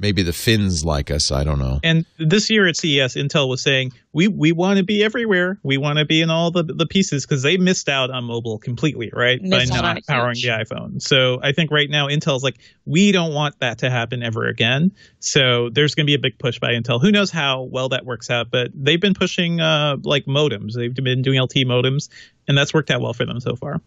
maybe 0.00 0.22
the 0.22 0.32
Finns 0.32 0.84
like 0.84 1.10
us. 1.10 1.30
I 1.32 1.44
don't 1.44 1.58
know. 1.58 1.80
And 1.82 2.04
this 2.18 2.50
year 2.50 2.66
at 2.68 2.76
CES, 2.76 3.14
Intel 3.14 3.48
was 3.48 3.62
saying 3.62 3.92
we 4.12 4.28
we 4.28 4.52
want 4.52 4.78
to 4.78 4.84
be 4.84 5.02
everywhere. 5.04 5.58
We 5.62 5.76
want 5.76 5.98
to 5.98 6.04
be 6.04 6.20
in 6.22 6.30
all 6.30 6.50
the 6.50 6.62
the 6.62 6.86
pieces 6.86 7.24
because 7.26 7.42
they 7.42 7.56
missed 7.56 7.88
out 7.88 8.10
on 8.10 8.24
mobile 8.24 8.58
completely, 8.58 9.10
right? 9.12 9.40
Missed 9.42 9.70
By 9.70 9.76
out 9.76 9.84
on 9.84 9.88
not 9.90 9.98
it 9.98 10.06
powering 10.06 10.36
huge. 10.36 10.44
the 10.44 10.50
iPhone. 10.74 11.02
So 11.02 11.40
I 11.42 11.52
think 11.52 11.70
right 11.70 11.88
now 11.90 12.08
Intel's 12.08 12.42
like 12.42 12.56
we 12.84 13.12
don't 13.12 13.34
want 13.34 13.58
that 13.60 13.78
to 13.78 13.90
happen 13.90 14.22
ever 14.22 14.46
again. 14.46 14.92
So 15.20 15.68
there's 15.70 15.94
going 15.94 16.06
to 16.06 16.10
be 16.10 16.14
a 16.14 16.18
big 16.18 16.38
push 16.38 16.58
by 16.58 16.72
Intel. 16.72 17.00
Who 17.00 17.10
knows 17.10 17.30
how 17.30 17.62
well 17.62 17.90
that 17.90 18.04
works 18.06 18.30
out? 18.30 18.50
But 18.50 18.70
they've 18.74 19.00
been 19.00 19.14
pushing 19.14 19.60
uh, 19.60 19.96
like 20.02 20.24
modems. 20.26 20.72
They've 20.74 20.94
been 20.94 21.22
doing 21.22 21.38
LTE 21.40 21.66
modems, 21.66 22.08
and 22.46 22.56
that's 22.56 22.72
worked 22.72 22.90
out 22.90 23.00
well 23.00 23.12
for 23.12 23.26
them 23.26 23.40
so 23.40 23.56
far. 23.56 23.80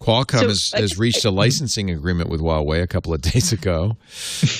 Qualcomm 0.00 0.40
So, 0.40 0.48
has, 0.48 0.72
I- 0.74 0.80
has 0.80 0.98
reached 0.98 1.24
a 1.24 1.30
licensing 1.30 1.90
agreement 1.90 2.28
with 2.30 2.40
Huawei 2.40 2.82
a 2.82 2.86
couple 2.86 3.12
of 3.14 3.20
days 3.22 3.52
ago. 3.52 3.96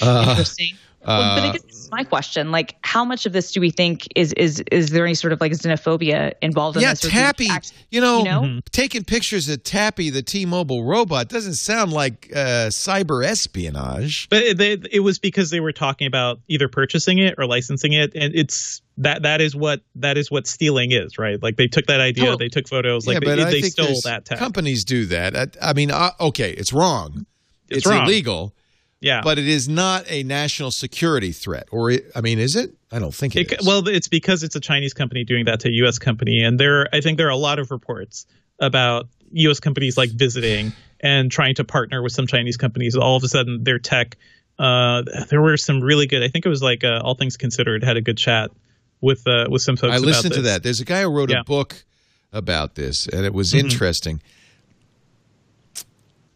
Uh, 0.03 0.27
Interesting. 0.31 0.75
Well, 1.07 1.37
but 1.37 1.45
I 1.49 1.53
guess 1.53 1.63
this 1.63 1.77
is 1.77 1.91
my 1.91 2.05
question: 2.05 2.51
like, 2.51 2.77
how 2.83 3.05
much 3.05 3.27
of 3.27 3.33
this 3.33 3.53
do 3.53 3.61
we 3.61 3.71
think 3.71 4.07
is 4.17 4.33
is 4.35 4.63
is 4.73 4.91
there 4.91 5.05
any 5.05 5.15
sort 5.15 5.33
of 5.33 5.41
like 5.41 5.53
xenophobia 5.53 6.33
involved 6.43 6.77
in 6.77 6.83
yeah, 6.83 6.91
this? 6.91 7.05
or 7.05 7.09
do 7.11 7.15
you 7.17 7.21
Tappy. 7.23 7.49
act- 7.49 7.73
You 7.91 8.01
know, 8.01 8.19
you 8.19 8.25
know? 8.25 8.41
Mm-hmm. 8.43 8.59
taking 8.73 9.05
pictures 9.05 9.49
of 9.49 9.63
Tappy, 9.63 10.11
the 10.11 10.23
T-Mobile 10.23 10.85
robot, 10.85 11.29
doesn't 11.29 11.55
sound 11.55 11.93
like 11.93 12.31
uh, 12.35 12.69
cyber 12.71 13.25
espionage. 13.25 14.29
But 14.29 14.43
it, 14.43 14.59
they, 14.59 14.73
it 14.91 15.01
was 15.01 15.19
because 15.19 15.51
they 15.51 15.61
were 15.61 15.73
talking 15.73 16.07
about 16.07 16.41
either 16.49 16.69
purchasing 16.69 17.19
it 17.19 17.35
or 17.39 17.47
licensing 17.47 17.93
it, 17.93 18.13
and 18.15 18.35
it's 18.35 18.83
that 18.99 19.23
that 19.23 19.41
is 19.41 19.55
what 19.55 19.83
that 19.97 20.17
is 20.17 20.31
what 20.31 20.47
stealing 20.47 20.93
is, 20.93 21.19
right? 21.19 21.43
Like 21.43 21.57
they 21.57 21.69
took 21.69 21.87
that 21.87 22.01
idea, 22.01 22.33
Oh. 22.33 22.37
they 22.37 22.49
took 22.49 22.67
photos, 22.69 23.07
like 23.07 23.23
yeah, 23.23 23.35
they, 23.37 23.45
they 23.45 23.63
stole 23.63 24.01
that 24.05 24.25
tech. 24.25 24.39
companies 24.39 24.85
do 24.85 25.05
that. 25.07 25.37
I, 25.37 25.71
I 25.71 25.73
mean, 25.75 25.91
uh, 25.91 26.11
okay, 26.21 26.51
it's 26.53 26.73
wrong. 26.73 27.27
It's 27.69 27.79
It's, 27.79 27.87
wrong. 27.87 28.05
illegal, 28.07 28.55
yeah, 29.01 29.21
but 29.23 29.39
it 29.39 29.47
is 29.49 29.69
not 29.69 30.05
a 30.09 30.23
national 30.23 30.71
security 30.71 31.33
threat. 31.33 31.69
Or, 31.71 31.91
it, 31.91 32.11
I 32.15 32.21
mean, 32.21 32.39
is 32.39 32.57
it? 32.57 32.75
I 32.91 32.99
don't 32.99 33.15
think 33.15 33.37
it 33.37 33.53
It- 33.53 33.61
is. 33.61 33.67
well, 33.67 33.87
it's 33.89 34.09
because 34.09 34.43
it's 34.43 34.57
a 34.57 34.61
Chinese 34.61 34.95
company 34.95 35.25
doing 35.25 35.45
that 35.47 35.61
to 35.61 35.69
a 35.69 35.73
U.S. 35.83 35.99
company, 35.99 36.43
and 36.43 36.59
there, 36.59 36.89
I 36.95 37.01
think 37.01 37.19
there 37.19 37.27
are 37.27 37.31
a 37.31 37.37
lot 37.37 37.59
of 37.59 37.71
reports 37.71 38.27
about 38.59 39.07
U.S. 39.33 39.61
companies 39.61 39.97
like 39.99 40.11
visiting 40.11 40.73
and 41.01 41.31
trying 41.31 41.55
to 41.57 41.65
partner 41.65 42.03
with 42.03 42.13
some 42.13 42.27
Chinese 42.27 42.57
companies. 42.57 42.97
All 42.97 43.17
of 43.17 43.23
a 43.25 43.29
sudden, 43.29 43.65
their 43.65 43.79
tech. 43.79 44.17
Uh, 44.59 45.03
there 45.29 45.43
were 45.43 45.59
some 45.59 45.83
really 45.83 46.07
good. 46.07 46.23
I 46.23 46.29
think 46.29 46.47
it 46.47 46.49
was 46.49 46.63
like 46.63 46.83
uh, 46.85 47.01
All 47.05 47.15
Things 47.15 47.37
Considered 47.37 47.85
had 47.85 47.99
a 47.99 48.01
good 48.01 48.17
chat 48.17 48.51
with 49.03 49.27
uh, 49.27 49.47
with 49.51 49.61
some 49.61 49.77
folks. 49.77 49.95
I 49.95 49.99
listened 49.99 50.33
to 50.35 50.43
that. 50.43 50.63
There's 50.63 50.81
a 50.81 50.85
guy 50.87 51.03
who 51.03 51.11
wrote 51.11 51.29
Yeah. 51.31 51.41
a 51.41 51.45
book 51.45 51.85
about 52.33 52.75
this, 52.75 53.07
and 53.07 53.27
it 53.27 53.35
was 53.35 53.53
Mm-hmm. 53.53 53.67
interesting. 53.67 54.23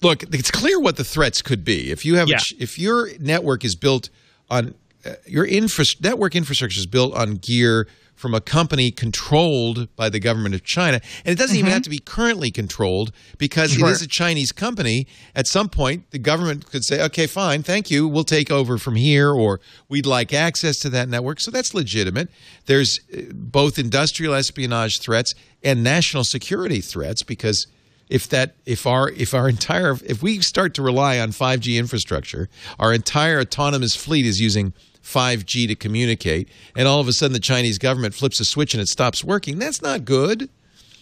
Look, 0.02 0.22
it's 0.34 0.50
clear 0.50 0.80
what 0.80 0.96
the 0.96 1.04
threats 1.04 1.42
could 1.42 1.64
be. 1.64 1.90
If 1.90 2.04
you 2.04 2.16
have, 2.16 2.28
Yeah. 2.28 2.38
ch- 2.38 2.54
if 2.58 2.78
your 2.78 3.10
network 3.18 3.64
is 3.64 3.74
built 3.76 4.08
on 4.48 4.74
uh, 5.04 5.12
your 5.26 5.46
infra- 5.46 5.84
network 6.02 6.36
infrastructure 6.36 6.78
is 6.78 6.84
built 6.86 7.14
on 7.14 7.36
gear 7.36 7.86
from 8.16 8.34
a 8.34 8.40
company 8.40 8.90
controlled 8.90 9.88
by 9.96 10.10
the 10.10 10.20
government 10.20 10.54
of 10.54 10.62
China, 10.62 11.00
and 11.24 11.32
it 11.32 11.38
doesn't 11.38 11.56
even 11.56 11.70
have 11.70 11.80
to 11.80 11.88
be 11.88 11.98
currently 11.98 12.50
controlled 12.50 13.10
because 13.38 13.74
it 13.74 13.82
is 13.82 14.02
a 14.02 14.06
Chinese 14.06 14.52
company. 14.52 15.06
At 15.34 15.46
some 15.46 15.70
point, 15.70 16.10
the 16.10 16.18
government 16.18 16.66
could 16.70 16.84
say, 16.84 17.00
"Okay, 17.04 17.26
fine, 17.26 17.62
thank 17.62 17.90
you, 17.90 18.06
we'll 18.06 18.24
take 18.24 18.50
over 18.50 18.76
from 18.76 18.96
here," 18.96 19.30
or 19.30 19.58
"We'd 19.88 20.04
like 20.04 20.34
access 20.34 20.78
to 20.80 20.90
that 20.90 21.08
network." 21.08 21.40
So 21.40 21.50
that's 21.50 21.72
legitimate. 21.72 22.28
There's 22.66 23.00
uh, 23.16 23.22
both 23.32 23.78
industrial 23.78 24.34
espionage 24.34 24.98
threats 24.98 25.34
and 25.62 25.82
national 25.82 26.24
security 26.24 26.82
threats 26.82 27.22
because 27.22 27.66
if 28.10 28.28
that 28.28 28.56
if 28.66 28.86
our 28.86 29.08
if 29.10 29.32
our 29.32 29.48
entire 29.48 29.96
if 30.04 30.22
we 30.22 30.40
start 30.40 30.74
to 30.74 30.82
rely 30.82 31.18
on 31.18 31.30
5G 31.30 31.78
infrastructure, 31.78 32.50
our 32.78 32.92
entire 32.92 33.40
autonomous 33.40 33.96
fleet 33.96 34.26
is 34.26 34.40
using 34.40 34.74
5G 35.02 35.68
to 35.68 35.74
communicate, 35.74 36.48
and 36.76 36.86
all 36.86 37.00
of 37.00 37.08
a 37.08 37.12
sudden 37.12 37.32
the 37.32 37.40
Chinese 37.40 37.78
government 37.78 38.14
flips 38.14 38.40
a 38.40 38.44
switch 38.44 38.74
and 38.74 38.82
it 38.82 38.88
stops 38.88 39.24
working. 39.24 39.58
That's 39.58 39.80
not 39.80 40.04
good. 40.04 40.50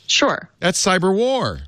Sure. 0.07 0.51
That's 0.61 0.81
cyber 0.81 1.15
war. 1.15 1.63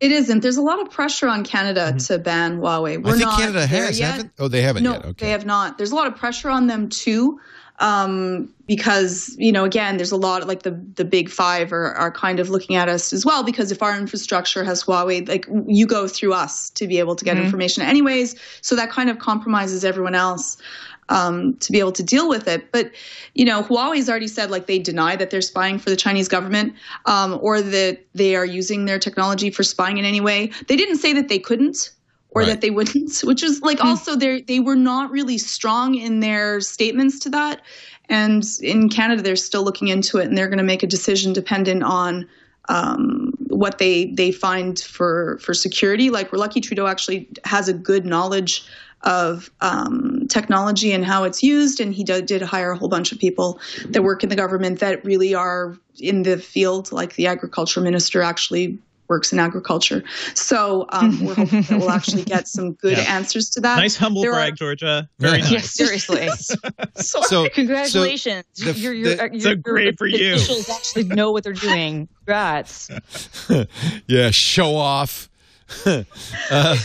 It 0.00 0.10
isn't. 0.10 0.40
There's 0.40 0.56
a 0.56 0.62
lot 0.62 0.80
of 0.80 0.90
pressure 0.90 1.28
on 1.28 1.44
Canada 1.44 1.88
mm-hmm. 1.88 1.98
to 1.98 2.18
ban 2.18 2.58
Huawei. 2.58 3.02
We're 3.02 3.10
I 3.10 3.12
think 3.12 3.24
not 3.24 3.38
Canada 3.38 3.66
has, 3.66 3.98
haven't? 4.00 4.32
Oh, 4.38 4.48
they 4.48 4.62
haven't 4.62 4.82
no, 4.82 4.94
yet. 4.94 5.04
Okay. 5.04 5.26
they 5.26 5.30
have 5.30 5.46
not. 5.46 5.78
There's 5.78 5.92
a 5.92 5.94
lot 5.94 6.08
of 6.08 6.16
pressure 6.16 6.50
on 6.50 6.66
them 6.66 6.88
too, 6.88 7.38
um, 7.82 8.48
because 8.66 9.34
you 9.38 9.50
know, 9.52 9.64
again, 9.64 9.96
there's 9.96 10.12
a 10.12 10.16
lot 10.16 10.46
like 10.46 10.62
the 10.62 10.70
the 10.94 11.04
big 11.04 11.28
five 11.28 11.72
are 11.72 11.92
are 11.94 12.12
kind 12.12 12.38
of 12.40 12.48
looking 12.48 12.76
at 12.76 12.88
us 12.88 13.12
as 13.12 13.26
well 13.26 13.42
because 13.42 13.72
if 13.72 13.82
our 13.82 13.98
infrastructure 13.98 14.64
has 14.64 14.84
Huawei, 14.84 15.28
like 15.28 15.46
you 15.66 15.86
go 15.86 16.06
through 16.06 16.32
us 16.32 16.70
to 16.70 16.86
be 16.86 16.98
able 16.98 17.16
to 17.16 17.24
get 17.24 17.36
information, 17.36 17.82
anyways. 17.82 18.36
So 18.62 18.76
that 18.76 18.90
kind 18.90 19.10
of 19.10 19.18
compromises 19.18 19.84
everyone 19.84 20.14
else. 20.14 20.56
Um, 21.08 21.56
to 21.58 21.72
be 21.72 21.80
able 21.80 21.92
to 21.92 22.02
deal 22.02 22.26
with 22.26 22.48
it. 22.48 22.72
But, 22.72 22.90
you 23.34 23.44
know, 23.44 23.62
Huawei's 23.62 24.08
already 24.08 24.28
said 24.28 24.50
like 24.50 24.66
they 24.66 24.78
deny 24.78 25.14
that 25.16 25.28
they're 25.30 25.42
spying 25.42 25.78
for 25.78 25.90
the 25.90 25.96
Chinese 25.96 26.26
government 26.26 26.74
um, 27.04 27.38
or 27.42 27.60
that 27.60 27.98
they 28.14 28.34
are 28.34 28.46
using 28.46 28.86
their 28.86 28.98
technology 28.98 29.50
for 29.50 29.62
spying 29.62 29.98
in 29.98 30.06
any 30.06 30.20
way. 30.22 30.52
They 30.68 30.76
didn't 30.76 30.98
say 30.98 31.12
that 31.12 31.28
they 31.28 31.40
couldn't 31.40 31.90
or 32.34 32.42
Right. 32.42 32.48
that 32.48 32.60
they 32.60 32.70
wouldn't, 32.70 33.20
which 33.24 33.42
is 33.42 33.62
like 33.62 33.84
also 33.84 34.16
they 34.16 34.42
they 34.42 34.60
were 34.60 34.76
not 34.76 35.10
really 35.10 35.38
strong 35.38 35.94
in 35.94 36.20
their 36.20 36.60
statements 36.60 37.18
to 37.20 37.30
that. 37.30 37.62
And 38.08 38.44
in 38.60 38.88
Canada, 38.88 39.22
they're 39.22 39.36
still 39.36 39.62
looking 39.62 39.88
into 39.88 40.18
it, 40.18 40.26
and 40.26 40.36
they're 40.36 40.48
going 40.48 40.58
to 40.58 40.64
make 40.64 40.82
a 40.82 40.86
decision 40.86 41.32
dependent 41.32 41.82
on 41.82 42.28
um, 42.68 43.32
what 43.48 43.78
they 43.78 44.06
they 44.06 44.32
find 44.32 44.78
for 44.78 45.38
for 45.38 45.54
security. 45.54 46.10
Like 46.10 46.32
we're 46.32 46.38
lucky 46.38 46.60
Trudeau 46.60 46.86
actually 46.86 47.28
has 47.44 47.68
a 47.68 47.72
good 47.72 48.04
knowledge 48.04 48.64
of 49.02 49.50
um, 49.60 50.26
technology 50.28 50.92
and 50.92 51.04
how 51.04 51.24
it's 51.24 51.42
used, 51.42 51.80
and 51.80 51.92
he 51.92 52.04
did, 52.04 52.26
did 52.26 52.42
hire 52.42 52.70
a 52.70 52.78
whole 52.78 52.88
bunch 52.88 53.12
of 53.12 53.18
people 53.18 53.60
that 53.88 54.02
work 54.02 54.22
in 54.22 54.28
the 54.28 54.36
government 54.36 54.78
that 54.78 55.04
really 55.04 55.34
are 55.34 55.76
in 55.98 56.22
the 56.22 56.38
field. 56.38 56.92
Like 56.92 57.14
the 57.16 57.26
agriculture 57.26 57.80
minister 57.80 58.22
actually 58.22 58.78
works 59.12 59.30
in 59.32 59.38
agriculture, 59.38 60.02
so 60.34 60.86
um, 60.88 61.22
we're 61.24 61.34
hoping 61.34 61.60
that 61.62 61.78
we'll 61.78 61.90
actually 61.90 62.22
get 62.24 62.48
some 62.48 62.72
good 62.72 62.96
Yeah. 62.96 63.14
answers 63.16 63.50
to 63.50 63.60
that. 63.60 63.76
Nice 63.76 63.94
humble 63.94 64.22
There 64.22 64.32
are- 64.32 64.36
brag, 64.36 64.56
Georgia. 64.56 65.06
Very 65.18 65.38
Yeah. 65.38 65.44
nice. 65.44 65.52
Yes, 65.52 65.70
seriously. 65.74 66.28
So 66.96 67.48
Congratulations. 67.50 68.44
so 68.54 68.72
the- 68.72 68.78
your, 68.80 68.92
your, 68.94 69.14
the- 69.16 69.30
your, 69.32 69.40
So 69.40 69.48
your 69.50 69.56
great 69.56 69.98
for 69.98 70.06
you. 70.06 70.34
officials 70.34 70.70
actually 70.70 71.04
know 71.04 71.30
what 71.30 71.44
they're 71.44 71.52
doing. 71.52 72.08
Congrats. 72.24 72.88
yeah, 74.06 74.30
show 74.30 74.74
off. 74.76 75.28
uh, 75.86 76.76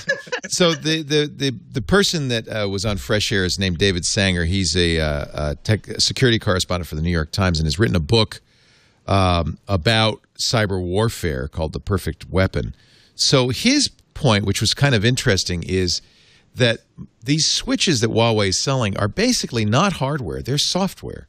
so 0.47 0.73
the, 0.73 1.01
the 1.03 1.31
the 1.33 1.53
the 1.71 1.81
person 1.81 2.29
that 2.29 2.47
uh, 2.47 2.67
was 2.69 2.85
on 2.85 2.95
Fresh 2.97 3.31
Air 3.33 3.43
is 3.45 3.59
named 3.59 3.77
David 3.77 4.05
Sanger. 4.05 4.45
He's 4.45 4.75
a, 4.77 4.99
uh, 4.99 5.25
a 5.51 5.55
tech 5.55 5.85
security 5.99 6.39
correspondent 6.39 6.87
for 6.87 6.95
the 6.95 7.01
New 7.01 7.11
York 7.11 7.31
Times 7.31 7.59
and 7.59 7.65
has 7.67 7.77
written 7.79 7.95
a 7.97 8.01
book 8.01 8.41
um, 9.07 9.57
about 9.67 10.21
cyber 10.37 10.81
warfare 10.81 11.47
called 11.47 11.73
"The 11.73 11.79
Perfect 11.79 12.29
Weapon." 12.29 12.75
So 13.15 13.49
his 13.49 13.89
point, 14.13 14.45
which 14.45 14.61
was 14.61 14.73
kind 14.73 14.95
of 14.95 15.05
interesting, 15.05 15.63
is 15.63 16.01
that 16.55 16.79
these 17.23 17.45
switches 17.45 18.01
that 18.01 18.09
Huawei 18.09 18.49
is 18.49 18.61
selling 18.61 18.97
are 18.97 19.07
basically 19.07 19.65
not 19.65 19.93
hardware; 19.93 20.41
they're 20.41 20.57
software. 20.57 21.27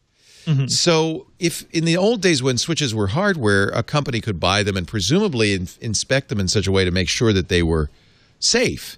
Mm-hmm. 0.48 0.68
So, 0.68 1.26
if 1.38 1.70
in 1.74 1.84
the 1.84 1.98
old 1.98 2.22
days 2.22 2.42
when 2.42 2.56
switches 2.56 2.94
were 2.94 3.08
hardware, 3.08 3.68
a 3.68 3.82
company 3.82 4.22
could 4.22 4.40
buy 4.40 4.62
them 4.62 4.78
and 4.78 4.88
presumably 4.88 5.52
in, 5.52 5.68
inspect 5.82 6.30
them 6.30 6.40
in 6.40 6.48
such 6.48 6.66
a 6.66 6.72
way 6.72 6.86
to 6.86 6.90
make 6.90 7.10
sure 7.10 7.34
that 7.34 7.50
they 7.50 7.62
were 7.62 7.90
safe. 8.40 8.96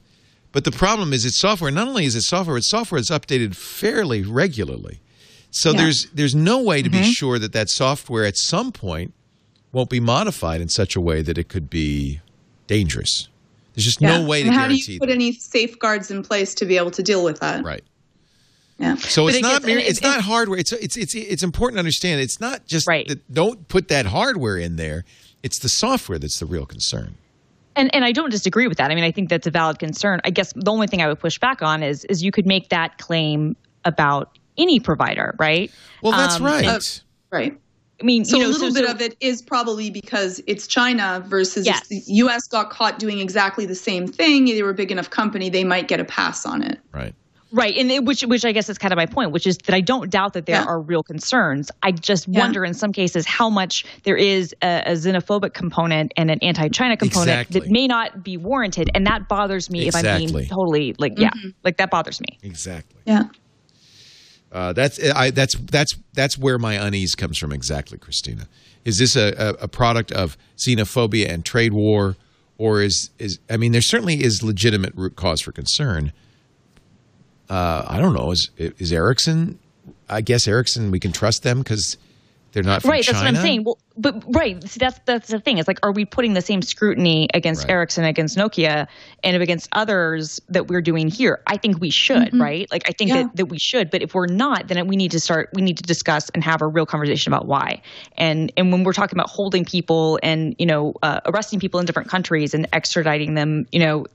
But 0.53 0.63
the 0.65 0.71
problem 0.71 1.13
is, 1.13 1.25
it's 1.25 1.41
software. 1.41 1.73
Not 1.73 1.89
only 1.89 2.05
is 2.05 2.15
it 2.15 2.23
software, 2.23 2.57
it's 2.57 2.71
software 2.71 3.01
that's 3.01 3.11
updated 3.11 3.57
fairly 3.57 4.23
regularly. 4.23 5.01
So 5.51 5.71
yeah. 5.71 5.83
there's 5.83 6.07
there's 6.11 6.35
no 6.35 6.63
way 6.63 6.83
to 6.83 6.89
mm-hmm. 6.89 7.03
be 7.03 7.13
sure 7.13 7.39
that 7.39 7.53
that 7.53 7.69
software 7.69 8.25
at 8.25 8.37
some 8.37 8.73
point 8.73 9.13
won't 9.73 9.91
be 9.91 10.01
modified 10.01 10.61
in 10.61 10.69
such 10.69 10.97
a 10.97 11.01
way 11.01 11.23
that 11.23 11.39
it 11.39 11.49
could 11.49 11.71
be 11.71 12.21
dangerous. 12.67 13.29
There's 13.75 13.85
just 13.85 14.01
yeah. 14.01 14.19
no 14.19 14.27
way 14.27 14.43
to 14.43 14.49
and 14.49 14.57
how 14.57 14.67
guarantee. 14.67 14.83
How 14.83 14.87
do 14.87 14.93
you 14.93 15.01
put 15.01 15.07
that. 15.07 15.15
any 15.15 15.33
safeguards 15.33 16.11
in 16.11 16.23
place 16.23 16.55
to 16.57 16.65
be 16.65 16.77
able 16.77 16.91
to 16.93 17.03
deal 17.03 17.25
with 17.25 17.41
that? 17.41 17.65
Right. 17.65 17.85
Yeah. 18.79 18.97
So 18.97 19.29
it's 19.29 19.39
it 19.39 19.43
not 19.43 19.63
gets, 19.63 19.89
it's 19.89 19.99
it, 19.99 20.05
not 20.05 20.23
hardware. 20.23 20.59
It's 20.59 20.73
it's 20.73 20.97
it's 20.97 21.15
it's 21.15 21.43
important 21.43 21.77
to 21.77 21.81
understand. 21.81 22.21
It's 22.21 22.41
not 22.41 22.67
just 22.67 22.89
right. 22.89 23.07
that 23.09 23.33
don't 23.33 23.69
put 23.69 23.89
that 23.89 24.07
hardware 24.07 24.57
in 24.57 24.77
there. 24.77 25.05
It's 25.43 25.59
the 25.59 25.69
software 25.69 26.19
that's 26.19 26.39
the 26.39 26.47
real 26.47 26.65
concern. 26.65 27.17
And 27.77 27.95
and 27.95 28.05
I 28.05 28.13
don't 28.13 28.31
disagree 28.31 28.69
with 28.69 28.79
that. 28.79 28.91
I 28.91 28.95
mean, 28.95 29.05
I 29.05 29.13
think 29.13 29.29
that's 29.29 29.47
a 29.47 29.51
valid 29.51 29.79
concern. 29.79 30.21
I 30.25 30.31
guess 30.31 30.53
the 30.55 30.71
only 30.71 30.87
thing 30.87 31.03
I 31.03 31.09
would 31.09 31.21
push 31.21 31.39
back 31.39 31.63
on 31.63 31.83
is 31.83 32.05
is 32.07 32.23
you 32.23 32.33
could 32.33 32.47
make 32.47 32.71
that 32.71 32.99
claim 32.99 33.55
about 33.85 34.39
any 34.61 34.81
provider, 34.81 35.35
right? 35.39 35.71
Well, 36.03 36.13
that's 36.13 36.37
um, 36.37 36.45
right. 36.45 36.67
Uh, 36.67 36.81
right. 37.31 37.59
I 38.01 38.05
mean, 38.05 38.25
so 38.25 38.37
you 38.37 38.45
know, 38.45 38.49
a 38.49 38.53
little 38.53 38.71
so, 38.71 38.81
bit 38.81 38.87
so, 38.87 38.95
of 38.95 39.01
it 39.01 39.17
is 39.21 39.43
probably 39.43 39.91
because 39.91 40.43
it's 40.47 40.67
China 40.67 41.23
versus 41.27 41.67
yes. 41.67 41.87
the 41.89 42.01
U.S. 42.07 42.47
got 42.47 42.71
caught 42.71 42.99
doing 42.99 43.19
exactly 43.19 43.67
the 43.67 43.75
same 43.75 44.07
thing. 44.07 44.47
They 44.47 44.63
were 44.63 44.71
a 44.71 44.75
big 44.75 44.91
enough 44.91 45.11
company; 45.11 45.51
they 45.51 45.65
might 45.65 45.87
get 45.89 46.01
a 46.01 46.05
pass 46.05 46.47
on 46.47 46.63
it. 46.63 46.79
Right. 46.93 47.15
Right, 47.53 47.77
and 47.77 47.91
it, 47.91 48.05
which 48.05 48.23
which 48.23 48.45
I 48.45 48.53
guess 48.53 48.69
is 48.69 48.79
kind 48.79 48.93
of 48.93 48.97
my 48.97 49.07
point, 49.07 49.33
which 49.33 49.45
is 49.45 49.59
that 49.67 49.75
I 49.75 49.81
don't 49.81 50.09
doubt 50.09 50.35
that 50.35 50.47
there 50.47 50.61
yeah. 50.61 50.67
are 50.67 50.81
real 50.81 51.03
concerns. 51.03 51.71
I 51.83 51.91
just 51.91 52.29
yeah. 52.29 52.39
wonder 52.39 52.65
in 52.65 52.75
some 52.75 52.93
cases 52.93 53.27
how 53.27 53.51
much 53.51 53.85
there 54.05 54.17
is 54.17 54.55
a, 54.63 54.83
a 54.87 54.93
xenophobic 54.93 55.53
component 55.53 56.13
and 56.17 56.31
an 56.31 56.39
anti-China 56.43 56.97
component 56.97 57.41
exactly. 57.41 57.61
that 57.61 57.71
may 57.71 57.89
not 57.89 58.23
be 58.23 58.37
warranted, 58.37 58.89
and 58.95 59.05
that 59.07 59.29
bothers 59.29 59.69
me 59.69 59.87
exactly. 59.87 60.11
if 60.11 60.31
I'm 60.31 60.33
being 60.37 60.49
totally 60.49 60.95
like 60.99 61.19
yeah, 61.19 61.31
mm-hmm. 61.31 61.49
like 61.65 61.77
that 61.79 61.91
bothers 61.91 62.21
me. 62.21 62.39
Exactly. 62.45 63.01
Yeah. 63.05 63.25
Uh, 64.53 64.73
that's 64.73 65.03
I, 65.13 65.31
that's 65.31 65.55
that's 65.55 65.97
that's 66.13 66.37
where 66.37 66.59
my 66.59 66.75
unease 66.75 67.15
comes 67.15 67.39
from. 67.39 67.53
Exactly, 67.53 67.99
Christina. 67.99 68.49
Is 68.85 68.99
this 68.99 69.15
a, 69.15 69.33
a, 69.39 69.65
a 69.65 69.69
product 69.69 70.11
of 70.11 70.37
xenophobia 70.57 71.29
and 71.29 71.45
trade 71.45 71.73
war, 71.73 72.17
or 72.59 72.83
is 72.83 73.11
is 73.19 73.39
I 73.49 73.57
mean, 73.57 73.73
there 73.73 73.81
certainly 73.81 74.23
is 74.25 74.43
legitimate 74.43 74.95
root 74.97 75.17
cause 75.17 75.41
for 75.41 75.53
concern 75.53 76.13
uh, 77.51 77.85
I 77.87 77.99
don't 77.99 78.15
know. 78.15 78.31
Is 78.31 78.51
is 78.57 78.93
Ericsson? 78.93 79.59
I 80.09 80.21
guess 80.21 80.47
Ericsson. 80.47 80.91
We 80.93 81.01
can 81.01 81.13
trust 81.13 81.43
them 81.43 81.59
because 81.59 81.99
they're 82.53 82.63
not 82.63 82.85
right. 82.85 83.05
China? 83.05 83.19
That's 83.19 83.25
what 83.25 83.39
I'm 83.39 83.43
saying. 83.43 83.65
Well, 83.65 83.79
but 83.97 84.25
right. 84.29 84.63
See, 84.69 84.79
that's 84.79 84.99
that's 85.05 85.29
the 85.29 85.39
thing. 85.39 85.59
It's 85.59 85.69
like, 85.69 85.79
are 85.85 85.93
we 85.93 86.05
putting 86.05 86.35
the 86.35 86.43
same 86.43 86.63
scrutiny 86.63 87.29
against 87.33 87.65
right. 87.65 87.71
Ericsson, 87.71 88.05
against 88.05 88.37
Nokia, 88.37 88.89
and 89.23 89.43
against 89.43 89.69
others 89.73 90.41
that 90.49 90.69
we're 90.69 90.81
doing 90.81 91.09
here? 91.09 91.43
I 91.47 91.57
think 91.57 91.81
we 91.81 91.91
should. 91.91 92.29
Mm-hmm. 92.29 92.43
Right. 92.43 92.71
Like, 92.73 92.89
I 92.89 92.93
think 92.93 93.11
yeah. 93.11 93.23
that 93.23 93.37
that 93.37 93.47
we 93.47 93.59
should. 93.59 93.91
But 93.91 94.03
if 94.03 94.15
we're 94.15 94.27
not, 94.27 94.69
then 94.69 94.87
we 94.89 94.97
need 94.97 95.13
to 95.13 95.21
start. 95.21 95.51
We 95.55 95.63
need 95.63 95.77
to 95.79 95.85
discuss 95.85 96.29
and 96.31 96.43
have 96.43 96.63
a 96.63 96.67
real 96.67 96.87
conversation 96.87 97.33
about 97.33 97.47
why. 97.47 97.83
And 98.17 98.53
and 98.57 98.73
when 98.73 98.85
we're 98.85 98.95
talking 98.95 99.17
about 99.17 99.31
holding 99.31 99.65
people 99.65 100.19
and 100.23 100.57
you 100.59 100.67
know 100.67 100.95
uh, 101.03 101.21
arresting 101.27 101.61
people 101.61 101.79
in 101.79 101.87
different 101.87 102.09
countries 102.09 102.55
and 102.55 102.71
extraditing 102.73 103.37
them, 103.37 103.67
you 103.71 103.79
know, 103.79 104.07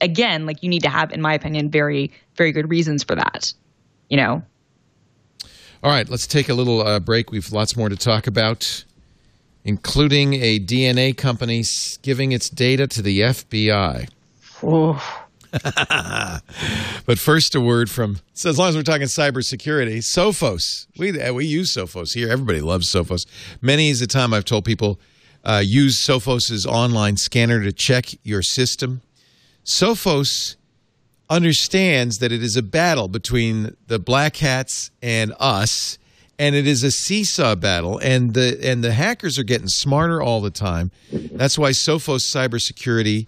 again, 0.00 0.46
like 0.46 0.62
you 0.62 0.68
need 0.68 0.82
to 0.82 0.90
have, 0.90 1.12
in 1.12 1.20
my 1.20 1.34
opinion, 1.34 1.70
very, 1.70 2.12
very 2.36 2.52
good 2.52 2.70
reasons 2.70 3.04
for 3.04 3.14
that. 3.14 3.52
You 4.08 4.16
know? 4.16 4.42
All 5.84 5.90
right, 5.90 6.08
let's 6.08 6.26
take 6.26 6.48
a 6.48 6.54
little 6.54 6.80
uh, 6.80 6.98
break. 6.98 7.30
We've 7.30 7.52
lots 7.52 7.76
more 7.76 7.90
to 7.90 7.96
talk 7.96 8.26
about, 8.26 8.86
including 9.64 10.32
a 10.32 10.58
DNA 10.58 11.14
company 11.14 11.62
giving 12.00 12.32
its 12.32 12.48
data 12.48 12.86
to 12.86 13.02
the 13.02 13.20
FBI. 13.20 14.08
but 17.04 17.18
first, 17.18 17.54
a 17.54 17.60
word 17.60 17.90
from 17.90 18.16
so 18.32 18.48
as 18.48 18.58
long 18.58 18.70
as 18.70 18.76
we're 18.76 18.82
talking 18.82 19.08
cybersecurity, 19.08 19.98
Sophos. 19.98 20.86
We 20.96 21.20
uh, 21.20 21.34
we 21.34 21.44
use 21.44 21.76
Sophos 21.76 22.14
here. 22.14 22.30
Everybody 22.30 22.62
loves 22.62 22.90
Sophos. 22.90 23.26
Many 23.60 23.90
is 23.90 24.00
the 24.00 24.06
time 24.06 24.32
I've 24.32 24.46
told 24.46 24.64
people 24.64 24.98
uh, 25.44 25.62
use 25.62 26.02
Sophos's 26.02 26.64
online 26.64 27.18
scanner 27.18 27.62
to 27.62 27.72
check 27.72 28.06
your 28.22 28.40
system. 28.40 29.02
Sophos 29.66 30.56
understands 31.30 32.18
that 32.18 32.32
it 32.32 32.42
is 32.42 32.56
a 32.56 32.62
battle 32.62 33.08
between 33.08 33.76
the 33.86 33.98
black 33.98 34.36
hats 34.36 34.90
and 35.02 35.32
us 35.38 35.98
and 36.38 36.54
it 36.54 36.66
is 36.66 36.82
a 36.82 36.90
seesaw 36.90 37.54
battle 37.54 37.98
and 37.98 38.34
the 38.34 38.58
and 38.62 38.82
the 38.82 38.92
hackers 38.92 39.38
are 39.38 39.44
getting 39.44 39.68
smarter 39.68 40.20
all 40.20 40.40
the 40.40 40.50
time. 40.50 40.90
That's 41.12 41.58
why 41.58 41.70
sophos 41.70 42.22
cybersecurity 42.22 43.26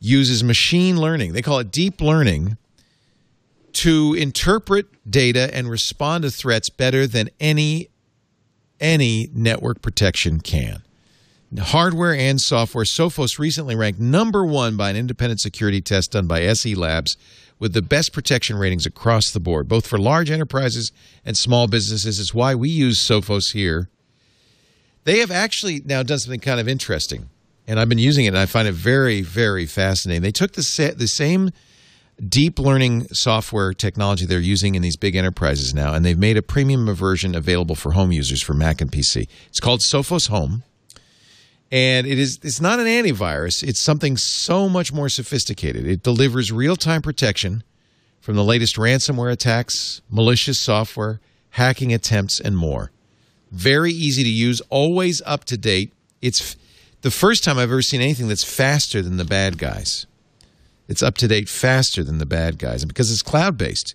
uses 0.00 0.44
machine 0.44 1.00
learning. 1.00 1.32
They 1.32 1.42
call 1.42 1.58
it 1.60 1.70
deep 1.70 2.00
learning 2.00 2.58
to 3.74 4.14
interpret 4.14 4.86
data 5.10 5.50
and 5.54 5.70
respond 5.70 6.24
to 6.24 6.30
threats 6.30 6.68
better 6.68 7.06
than 7.06 7.30
any 7.40 7.88
any 8.80 9.30
network 9.32 9.80
protection 9.80 10.40
can 10.40 10.82
hardware 11.58 12.14
and 12.14 12.40
software. 12.40 12.84
Sophos 12.84 13.38
recently 13.38 13.76
ranked 13.76 14.00
number 14.00 14.44
one 14.44 14.76
by 14.76 14.90
an 14.90 14.96
independent 14.96 15.40
security 15.40 15.80
test 15.80 16.12
done 16.12 16.26
by 16.26 16.42
SE 16.42 16.74
Labs 16.74 17.16
with 17.58 17.74
the 17.74 17.82
best 17.82 18.12
protection 18.12 18.56
ratings 18.56 18.86
across 18.86 19.30
the 19.30 19.40
board, 19.40 19.68
both 19.68 19.86
for 19.86 19.98
large 19.98 20.30
enterprises 20.30 20.92
and 21.24 21.36
small 21.36 21.68
businesses. 21.68 22.18
It's 22.18 22.34
why 22.34 22.54
we 22.54 22.68
use 22.68 22.98
Sophos 22.98 23.52
here. 23.52 23.88
They 25.04 25.18
have 25.18 25.30
actually 25.30 25.80
now 25.84 26.02
done 26.02 26.18
something 26.18 26.40
kind 26.40 26.60
of 26.60 26.68
interesting, 26.68 27.28
and 27.66 27.78
I've 27.78 27.88
been 27.88 27.98
using 27.98 28.24
it, 28.24 28.28
and 28.28 28.38
I 28.38 28.46
find 28.46 28.66
it 28.66 28.72
very, 28.72 29.20
very 29.20 29.66
fascinating. 29.66 30.22
They 30.22 30.32
took 30.32 30.52
the, 30.52 30.62
sa- 30.62 30.94
the 30.96 31.08
same 31.08 31.50
deep 32.28 32.58
learning 32.58 33.08
software 33.08 33.72
technology 33.72 34.26
they're 34.26 34.38
using 34.38 34.74
in 34.74 34.82
these 34.82 34.96
big 34.96 35.16
enterprises 35.16 35.74
now, 35.74 35.92
and 35.92 36.04
they've 36.04 36.18
made 36.18 36.36
a 36.36 36.42
premium 36.42 36.92
version 36.94 37.34
available 37.34 37.74
for 37.74 37.92
home 37.92 38.12
users 38.12 38.42
for 38.42 38.54
Mac 38.54 38.80
and 38.80 38.90
PC. 38.90 39.28
It's 39.48 39.60
called 39.60 39.80
Sophos 39.80 40.28
Home 40.28 40.62
and 41.72 42.06
it 42.06 42.18
is 42.18 42.38
it's 42.42 42.60
not 42.60 42.78
an 42.78 42.86
antivirus. 42.86 43.66
It's 43.66 43.80
something 43.80 44.18
so 44.18 44.68
much 44.68 44.92
more 44.92 45.08
sophisticated. 45.08 45.86
It 45.86 46.02
delivers 46.02 46.52
real-time 46.52 47.00
protection 47.00 47.64
from 48.20 48.36
the 48.36 48.44
latest 48.44 48.76
ransomware 48.76 49.32
attacks 49.32 50.02
malicious 50.10 50.60
software 50.60 51.18
hacking 51.50 51.92
attempts 51.92 52.38
and 52.38 52.56
more. 52.56 52.92
Very 53.50 53.92
easy 53.92 54.22
to 54.22 54.28
use 54.28 54.60
always 54.68 55.20
up 55.22 55.44
to 55.46 55.56
date. 55.56 55.92
It's 56.20 56.56
the 57.00 57.10
first 57.10 57.42
time 57.42 57.56
i've 57.56 57.64
ever 57.64 57.82
seen 57.82 58.02
anything 58.02 58.28
that's 58.28 58.44
faster 58.44 59.00
than 59.00 59.16
the 59.16 59.24
bad 59.24 59.56
guys. 59.58 60.06
It's 60.88 61.02
up 61.02 61.16
to 61.16 61.28
date 61.28 61.48
faster 61.48 62.04
than 62.04 62.18
the 62.18 62.26
bad 62.26 62.58
guys 62.58 62.82
and 62.82 62.88
because 62.88 63.10
it's 63.10 63.22
cloud 63.22 63.56
based 63.56 63.94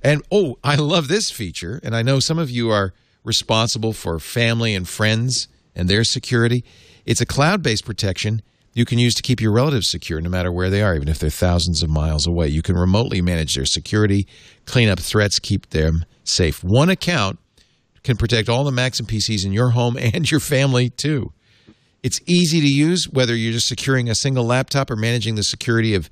and 0.00 0.22
oh 0.30 0.58
i 0.62 0.76
love 0.76 1.08
this 1.08 1.30
feature 1.30 1.80
and 1.82 1.96
i 1.96 2.02
know 2.02 2.20
some 2.20 2.38
of 2.38 2.50
you 2.50 2.70
are 2.70 2.92
responsible 3.24 3.92
for 3.92 4.20
family 4.20 4.74
and 4.74 4.86
friends 4.88 5.48
and 5.74 5.88
their 5.88 6.04
security. 6.04 6.64
It's 7.04 7.20
a 7.20 7.26
cloud 7.26 7.62
based 7.62 7.84
protection 7.84 8.42
you 8.74 8.84
can 8.84 8.98
use 8.98 9.14
to 9.14 9.22
keep 9.22 9.40
your 9.40 9.52
relatives 9.52 9.88
secure 9.88 10.20
no 10.20 10.28
matter 10.28 10.50
where 10.50 10.68
they 10.68 10.82
are, 10.82 10.96
even 10.96 11.08
if 11.08 11.20
they're 11.20 11.30
thousands 11.30 11.82
of 11.82 11.88
miles 11.88 12.26
away. 12.26 12.48
You 12.48 12.60
can 12.60 12.76
remotely 12.76 13.22
manage 13.22 13.54
their 13.54 13.64
security, 13.64 14.26
clean 14.66 14.88
up 14.88 14.98
threats, 14.98 15.38
keep 15.38 15.70
them 15.70 16.04
safe. 16.24 16.62
One 16.64 16.90
account 16.90 17.38
can 18.02 18.16
protect 18.16 18.48
all 18.48 18.64
the 18.64 18.72
Macs 18.72 18.98
and 18.98 19.08
PCs 19.08 19.44
in 19.44 19.52
your 19.52 19.70
home 19.70 19.96
and 20.00 20.28
your 20.28 20.40
family 20.40 20.90
too. 20.90 21.32
It's 22.02 22.20
easy 22.26 22.60
to 22.60 22.66
use, 22.66 23.08
whether 23.08 23.34
you're 23.34 23.52
just 23.52 23.68
securing 23.68 24.10
a 24.10 24.14
single 24.14 24.44
laptop 24.44 24.90
or 24.90 24.96
managing 24.96 25.36
the 25.36 25.42
security 25.42 25.94
of 25.94 26.10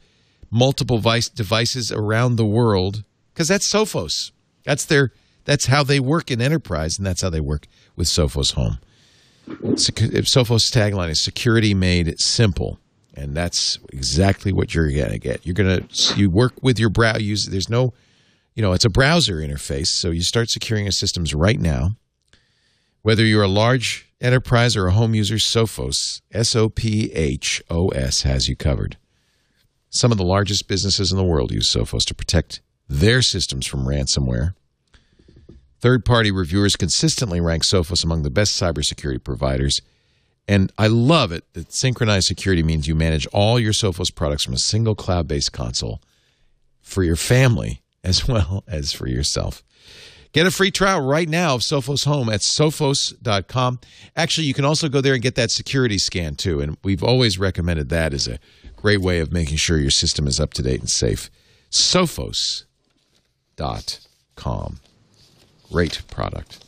multiple 0.50 0.98
devices 0.98 1.92
around 1.92 2.36
the 2.36 2.46
world, 2.46 3.02
because 3.34 3.48
that's 3.48 3.70
Sophos. 3.70 4.30
That's 4.64 4.84
their 4.86 5.10
that's 5.44 5.66
how 5.66 5.82
they 5.82 5.98
work 5.98 6.30
in 6.30 6.40
enterprise, 6.40 6.96
and 6.96 7.06
that's 7.06 7.20
how 7.20 7.28
they 7.28 7.40
work 7.40 7.66
with 7.96 8.06
Sophos 8.06 8.54
Home. 8.54 8.78
Sophos' 9.48 10.70
tagline 10.70 11.10
is 11.10 11.20
"Security 11.20 11.74
made 11.74 12.18
simple," 12.20 12.78
and 13.14 13.36
that's 13.36 13.78
exactly 13.92 14.52
what 14.52 14.74
you're 14.74 14.90
going 14.90 15.10
to 15.10 15.18
get. 15.18 15.44
You're 15.46 15.54
going 15.54 15.86
to 15.86 16.14
you 16.16 16.30
work 16.30 16.54
with 16.62 16.78
your 16.78 16.90
browser. 16.90 17.22
Use 17.22 17.46
there's 17.46 17.68
no, 17.68 17.92
you 18.54 18.62
know, 18.62 18.72
it's 18.72 18.84
a 18.84 18.90
browser 18.90 19.36
interface, 19.36 19.88
so 19.88 20.10
you 20.10 20.22
start 20.22 20.50
securing 20.50 20.84
your 20.84 20.92
systems 20.92 21.34
right 21.34 21.60
now. 21.60 21.96
Whether 23.02 23.24
you're 23.24 23.42
a 23.42 23.48
large 23.48 24.08
enterprise 24.20 24.76
or 24.76 24.86
a 24.86 24.92
home 24.92 25.14
user, 25.14 25.34
Sophos 25.36 26.20
S 26.30 26.54
O 26.54 26.68
P 26.68 27.12
H 27.12 27.62
O 27.68 27.88
S 27.88 28.22
has 28.22 28.48
you 28.48 28.54
covered. 28.54 28.96
Some 29.90 30.12
of 30.12 30.18
the 30.18 30.24
largest 30.24 30.68
businesses 30.68 31.10
in 31.10 31.18
the 31.18 31.24
world 31.24 31.50
use 31.50 31.70
Sophos 31.70 32.04
to 32.06 32.14
protect 32.14 32.60
their 32.88 33.20
systems 33.22 33.66
from 33.66 33.86
ransomware. 33.86 34.54
Third 35.82 36.04
party 36.04 36.30
reviewers 36.30 36.76
consistently 36.76 37.40
rank 37.40 37.64
Sophos 37.64 38.04
among 38.04 38.22
the 38.22 38.30
best 38.30 38.52
cybersecurity 38.52 39.22
providers. 39.22 39.82
And 40.46 40.72
I 40.78 40.86
love 40.86 41.32
it 41.32 41.42
that 41.54 41.72
synchronized 41.72 42.28
security 42.28 42.62
means 42.62 42.86
you 42.86 42.94
manage 42.94 43.26
all 43.32 43.58
your 43.58 43.72
Sophos 43.72 44.14
products 44.14 44.44
from 44.44 44.54
a 44.54 44.58
single 44.58 44.94
cloud 44.94 45.26
based 45.26 45.52
console 45.52 46.00
for 46.80 47.02
your 47.02 47.16
family 47.16 47.82
as 48.04 48.28
well 48.28 48.62
as 48.68 48.92
for 48.92 49.08
yourself. 49.08 49.64
Get 50.30 50.46
a 50.46 50.52
free 50.52 50.70
trial 50.70 51.00
right 51.00 51.28
now 51.28 51.56
of 51.56 51.62
Sophos 51.62 52.04
Home 52.04 52.28
at 52.28 52.42
sophos.com. 52.42 53.80
Actually, 54.14 54.46
you 54.46 54.54
can 54.54 54.64
also 54.64 54.88
go 54.88 55.00
there 55.00 55.14
and 55.14 55.22
get 55.22 55.34
that 55.34 55.50
security 55.50 55.98
scan 55.98 56.36
too. 56.36 56.60
And 56.60 56.78
we've 56.84 57.02
always 57.02 57.40
recommended 57.40 57.88
that 57.88 58.14
as 58.14 58.28
a 58.28 58.38
great 58.76 59.00
way 59.00 59.18
of 59.18 59.32
making 59.32 59.56
sure 59.56 59.78
your 59.78 59.90
system 59.90 60.28
is 60.28 60.38
up 60.38 60.54
to 60.54 60.62
date 60.62 60.78
and 60.78 60.88
safe. 60.88 61.28
Sophos.com. 61.72 62.66
Great 65.72 66.02
product. 66.08 66.64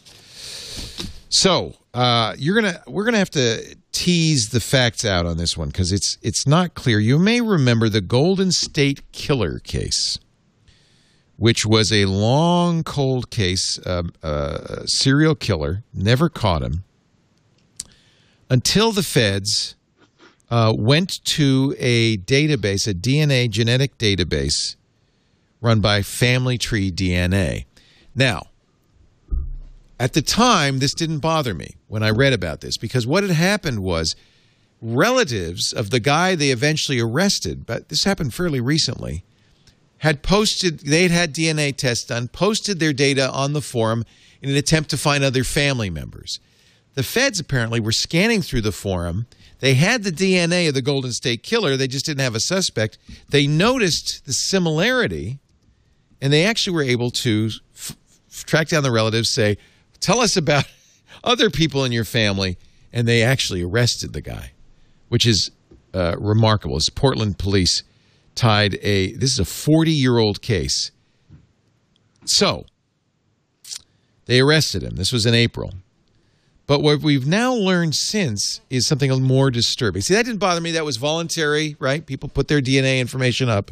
So 1.29 1.75
uh, 1.93 2.35
you're 2.39 2.55
gonna 2.55 2.83
we're 2.87 3.05
gonna 3.05 3.19
have 3.19 3.31
to 3.31 3.77
tease 3.93 4.49
the 4.49 4.61
facts 4.61 5.05
out 5.05 5.27
on 5.27 5.37
this 5.37 5.57
one 5.57 5.69
because 5.69 5.93
it's 5.93 6.19
it's 6.23 6.47
not 6.47 6.75
clear. 6.75 6.99
You 6.99 7.19
may 7.19 7.41
remember 7.41 7.89
the 7.89 8.01
Golden 8.01 8.51
State 8.51 9.13
Killer 9.13 9.59
case 9.59 10.19
which 11.37 11.67
was 11.67 11.93
a 11.93 12.05
long, 12.07 12.83
cold 12.83 13.31
case, 13.31 13.79
uh, 13.81 14.05
uh, 14.23 14.85
serial 14.87 15.35
killer, 15.35 15.83
never 15.93 16.29
caught 16.29 16.63
him, 16.63 16.85
until 18.49 18.93
the 18.93 19.03
feds 19.03 19.75
uh, 20.51 20.73
went 20.77 21.25
to 21.25 21.75
a 21.79 22.17
database, 22.19 22.87
a 22.87 22.95
DNA 22.95 23.51
genetic 23.51 23.99
database 23.99 24.77
run 25.61 25.81
by 25.81 26.03
Family 26.03 26.59
Tree 26.59 26.93
DNA. 26.93 27.65
Now, 28.15 28.47
at 29.99 30.13
the 30.13 30.23
time, 30.23 30.79
this 30.79 30.95
didn't 30.95 31.21
bother 31.21 31.55
me 31.55 31.77
when 31.89 32.03
I 32.03 32.11
read 32.11 32.33
about 32.33 32.61
this 32.61 32.77
because 32.77 33.07
what 33.07 33.23
had 33.23 33.33
happened 33.33 33.83
was 33.83 34.17
relatives 34.83 35.73
of 35.73 35.91
the 35.91 36.01
guy 36.01 36.35
they 36.35 36.51
eventually 36.51 37.01
arrested, 37.01 37.65
but 37.65 37.89
this 37.89 38.05
happened 38.05 38.35
fairly 38.35 38.61
recently 38.61 39.25
had 40.05 40.23
posted, 40.23 40.81
they'd 40.81 41.11
had 41.11 41.35
DNA 41.35 41.75
tests 41.75 42.05
done, 42.05 42.29
posted 42.29 42.79
their 42.79 42.93
data 42.93 43.31
on 43.31 43.55
the 43.55 43.63
forum 43.63 44.05
in 44.43 44.51
an 44.51 44.57
attempt 44.57 44.91
to 44.91 44.99
find 44.99 45.25
other 45.25 45.43
family 45.43 45.89
members. 45.89 46.41
The 46.93 47.03
feds 47.03 47.41
apparently 47.41 47.81
were 47.81 47.91
scanning 47.91 48.43
through 48.43 48.61
the 48.61 48.71
forum. 48.71 49.27
They 49.61 49.73
had 49.73 50.05
the 50.05 50.13
DNA 50.13 50.69
of 50.69 50.75
the 50.75 50.83
Golden 50.83 51.13
State 51.13 51.43
Killer, 51.43 51.79
they 51.79 51.89
just 51.89 52.05
didn't 52.05 52.21
have 52.21 52.35
a 52.35 52.41
suspect. 52.41 52.99
They 53.31 53.47
noticed 53.47 54.27
the 54.27 54.35
similarity, 54.35 55.39
and 56.21 56.31
they 56.31 56.45
actually 56.45 56.75
were 56.75 56.83
able 56.83 57.11
to 57.11 57.49
track 58.45 58.69
down 58.69 58.83
the 58.83 58.91
relatives, 58.91 59.31
say, 59.31 59.57
Tell 60.05 60.21
us 60.21 60.37
about 60.37 60.65
other 61.25 61.49
people 61.49 61.83
in 61.85 61.93
your 61.93 62.05
family. 62.05 62.59
And 62.93 63.09
they 63.09 63.23
actually 63.23 63.63
arrested 63.63 64.13
the 64.13 64.21
guy, 64.21 64.53
which 65.09 65.27
is 65.27 65.51
uh, 65.93 66.15
remarkable. 66.19 66.77
It's 66.77 66.91
Portland 66.91 67.39
police 67.39 67.83
tied 68.35 68.75
a 68.83 69.13
this 69.15 69.33
is 69.33 69.39
a 69.39 69.45
40 69.45 69.91
year 69.91 70.19
old 70.19 70.43
case. 70.43 70.93
So 72.25 72.67
they 74.27 74.41
arrested 74.41 74.83
him. 74.83 74.97
This 74.97 75.13
was 75.13 75.27
in 75.27 75.35
April. 75.35 75.73
But 76.67 76.83
what 76.83 77.03
we've 77.03 77.27
now 77.27 77.53
learned 77.53 77.95
since 77.95 78.61
is 78.71 78.87
something 78.87 79.11
more 79.23 79.51
disturbing. 79.51 80.03
See, 80.03 80.15
that 80.15 80.25
didn't 80.25 80.39
bother 80.39 80.61
me. 80.61 80.71
That 80.73 80.85
was 80.85 80.97
voluntary, 80.97 81.77
right? 81.79 82.05
People 82.05 82.29
put 82.29 82.49
their 82.49 82.61
DNA 82.61 83.01
information 83.01 83.49
up. 83.49 83.71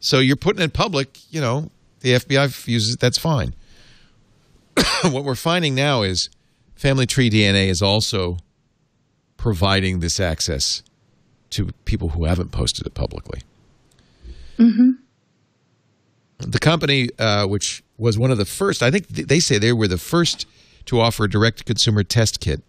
So 0.00 0.18
you're 0.18 0.36
putting 0.36 0.62
it 0.62 0.72
public, 0.72 1.18
you 1.32 1.40
know, 1.40 1.70
the 2.00 2.10
FBI 2.10 2.68
uses 2.68 2.94
it, 2.94 3.00
that's 3.00 3.18
fine. 3.18 3.54
what 5.10 5.24
we're 5.24 5.34
finding 5.34 5.74
now 5.74 6.02
is 6.02 6.30
Family 6.74 7.06
Tree 7.06 7.30
DNA 7.30 7.68
is 7.68 7.82
also 7.82 8.38
providing 9.36 10.00
this 10.00 10.20
access 10.20 10.82
to 11.50 11.70
people 11.84 12.10
who 12.10 12.24
haven't 12.24 12.52
posted 12.52 12.86
it 12.86 12.94
publicly. 12.94 13.40
Mm-hmm. 14.58 14.90
The 16.40 16.58
company, 16.58 17.08
uh, 17.18 17.46
which 17.46 17.82
was 17.96 18.18
one 18.18 18.30
of 18.30 18.38
the 18.38 18.44
first, 18.44 18.82
I 18.82 18.90
think 18.90 19.08
they 19.08 19.40
say 19.40 19.58
they 19.58 19.72
were 19.72 19.88
the 19.88 19.98
first 19.98 20.46
to 20.86 21.00
offer 21.00 21.24
a 21.24 21.30
direct 21.30 21.64
consumer 21.64 22.02
test 22.04 22.40
kit, 22.40 22.62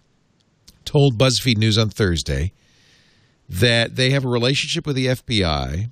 told 0.86 1.18
BuzzFeed 1.18 1.58
News 1.58 1.78
on 1.78 1.90
Thursday 1.90 2.52
that 3.48 3.96
they 3.96 4.12
have 4.12 4.26
a 4.26 4.30
relationship 4.30 4.86
with 4.86 4.96
the 4.96 5.08
FBI, 5.08 5.90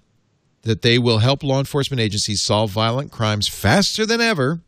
that 0.63 0.81
they 0.81 0.99
will 0.99 1.19
help 1.19 1.43
law 1.43 1.59
enforcement 1.59 1.99
agencies 1.99 2.41
solve 2.41 2.71
violent 2.71 3.11
crimes 3.11 3.47
faster 3.47 4.05
than 4.05 4.21
ever. 4.21 4.61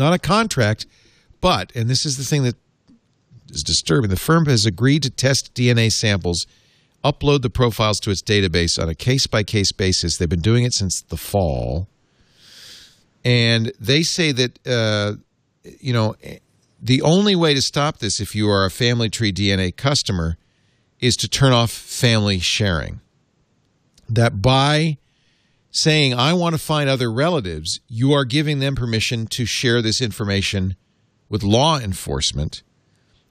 Not 0.00 0.14
a 0.14 0.18
contract, 0.18 0.86
but, 1.42 1.70
and 1.76 1.90
this 1.90 2.06
is 2.06 2.16
the 2.16 2.24
thing 2.24 2.42
that 2.44 2.56
is 3.50 3.62
disturbing, 3.62 4.08
the 4.08 4.16
firm 4.16 4.46
has 4.46 4.64
agreed 4.64 5.02
to 5.02 5.10
test 5.10 5.54
DNA 5.54 5.92
samples 5.92 6.46
upload 7.04 7.42
the 7.42 7.50
profiles 7.50 8.00
to 8.00 8.10
its 8.10 8.22
database 8.22 8.82
on 8.82 8.88
a 8.88 8.94
case 8.94 9.26
by 9.26 9.42
case 9.42 9.72
basis. 9.72 10.16
They've 10.16 10.26
been 10.26 10.40
doing 10.40 10.64
it 10.64 10.72
since 10.72 11.02
the 11.02 11.18
fall. 11.18 11.86
And 13.26 13.72
they 13.78 14.00
say 14.00 14.32
that, 14.32 14.58
uh, 14.66 15.16
you 15.80 15.92
know, 15.92 16.16
the 16.80 17.02
only 17.02 17.36
way 17.36 17.52
to 17.52 17.60
stop 17.60 17.98
this 17.98 18.20
if 18.20 18.34
you 18.34 18.48
are 18.48 18.64
a 18.64 18.70
Family 18.70 19.10
Tree 19.10 19.34
DNA 19.34 19.76
customer 19.76 20.38
is 20.98 21.14
to 21.16 21.28
turn 21.28 21.52
off 21.52 21.70
family 21.70 22.38
sharing. 22.38 23.00
That 24.08 24.40
by 24.40 24.96
saying, 25.70 26.14
I 26.14 26.32
want 26.32 26.54
to 26.54 26.60
find 26.60 26.88
other 26.88 27.12
relatives, 27.12 27.80
you 27.88 28.12
are 28.12 28.24
giving 28.24 28.58
them 28.58 28.74
permission 28.74 29.26
to 29.28 29.44
share 29.44 29.82
this 29.82 30.00
information 30.00 30.76
with 31.28 31.42
law 31.42 31.78
enforcement 31.78 32.62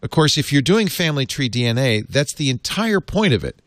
of 0.02 0.10
course, 0.10 0.38
if 0.38 0.54
you're 0.54 0.62
doing 0.62 0.88
family 0.88 1.26
tree 1.26 1.50
DNA, 1.50 2.08
that's 2.08 2.34
the 2.34 2.50
entire 2.50 3.02
point 3.02 3.34
of 3.34 3.44
it. 3.44 3.62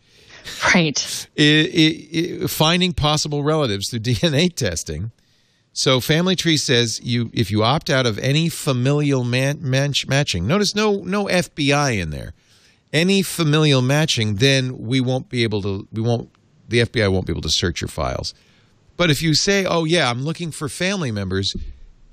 Right. 0.74 1.28
It, 1.36 1.44
it, 1.44 2.42
it, 2.42 2.48
finding 2.48 2.94
possible 2.94 3.42
relatives 3.42 3.90
through 3.90 4.00
DNA 4.00 4.54
testing. 4.54 5.12
So 5.74 6.00
Family 6.00 6.36
Tree 6.36 6.58
says 6.58 7.00
you 7.02 7.30
if 7.32 7.50
you 7.50 7.62
opt 7.62 7.88
out 7.88 8.06
of 8.06 8.18
any 8.18 8.50
familial 8.50 9.24
man, 9.24 9.58
matching, 9.62 10.46
notice 10.46 10.74
no 10.74 10.96
no 10.96 11.26
FBI 11.26 11.98
in 11.98 12.10
there. 12.10 12.34
Any 12.92 13.22
familial 13.22 13.80
matching, 13.80 14.34
then 14.34 14.76
we 14.76 15.00
won't 15.00 15.30
be 15.30 15.44
able 15.44 15.62
to 15.62 15.88
we 15.90 16.02
won't 16.02 16.30
the 16.68 16.80
FBI 16.80 17.10
won't 17.10 17.26
be 17.26 17.32
able 17.32 17.42
to 17.42 17.48
search 17.48 17.80
your 17.80 17.88
files. 17.88 18.34
But 19.02 19.10
if 19.10 19.20
you 19.20 19.34
say, 19.34 19.64
"Oh 19.64 19.82
yeah, 19.82 20.08
I'm 20.08 20.22
looking 20.22 20.52
for 20.52 20.68
family 20.68 21.10
members," 21.10 21.56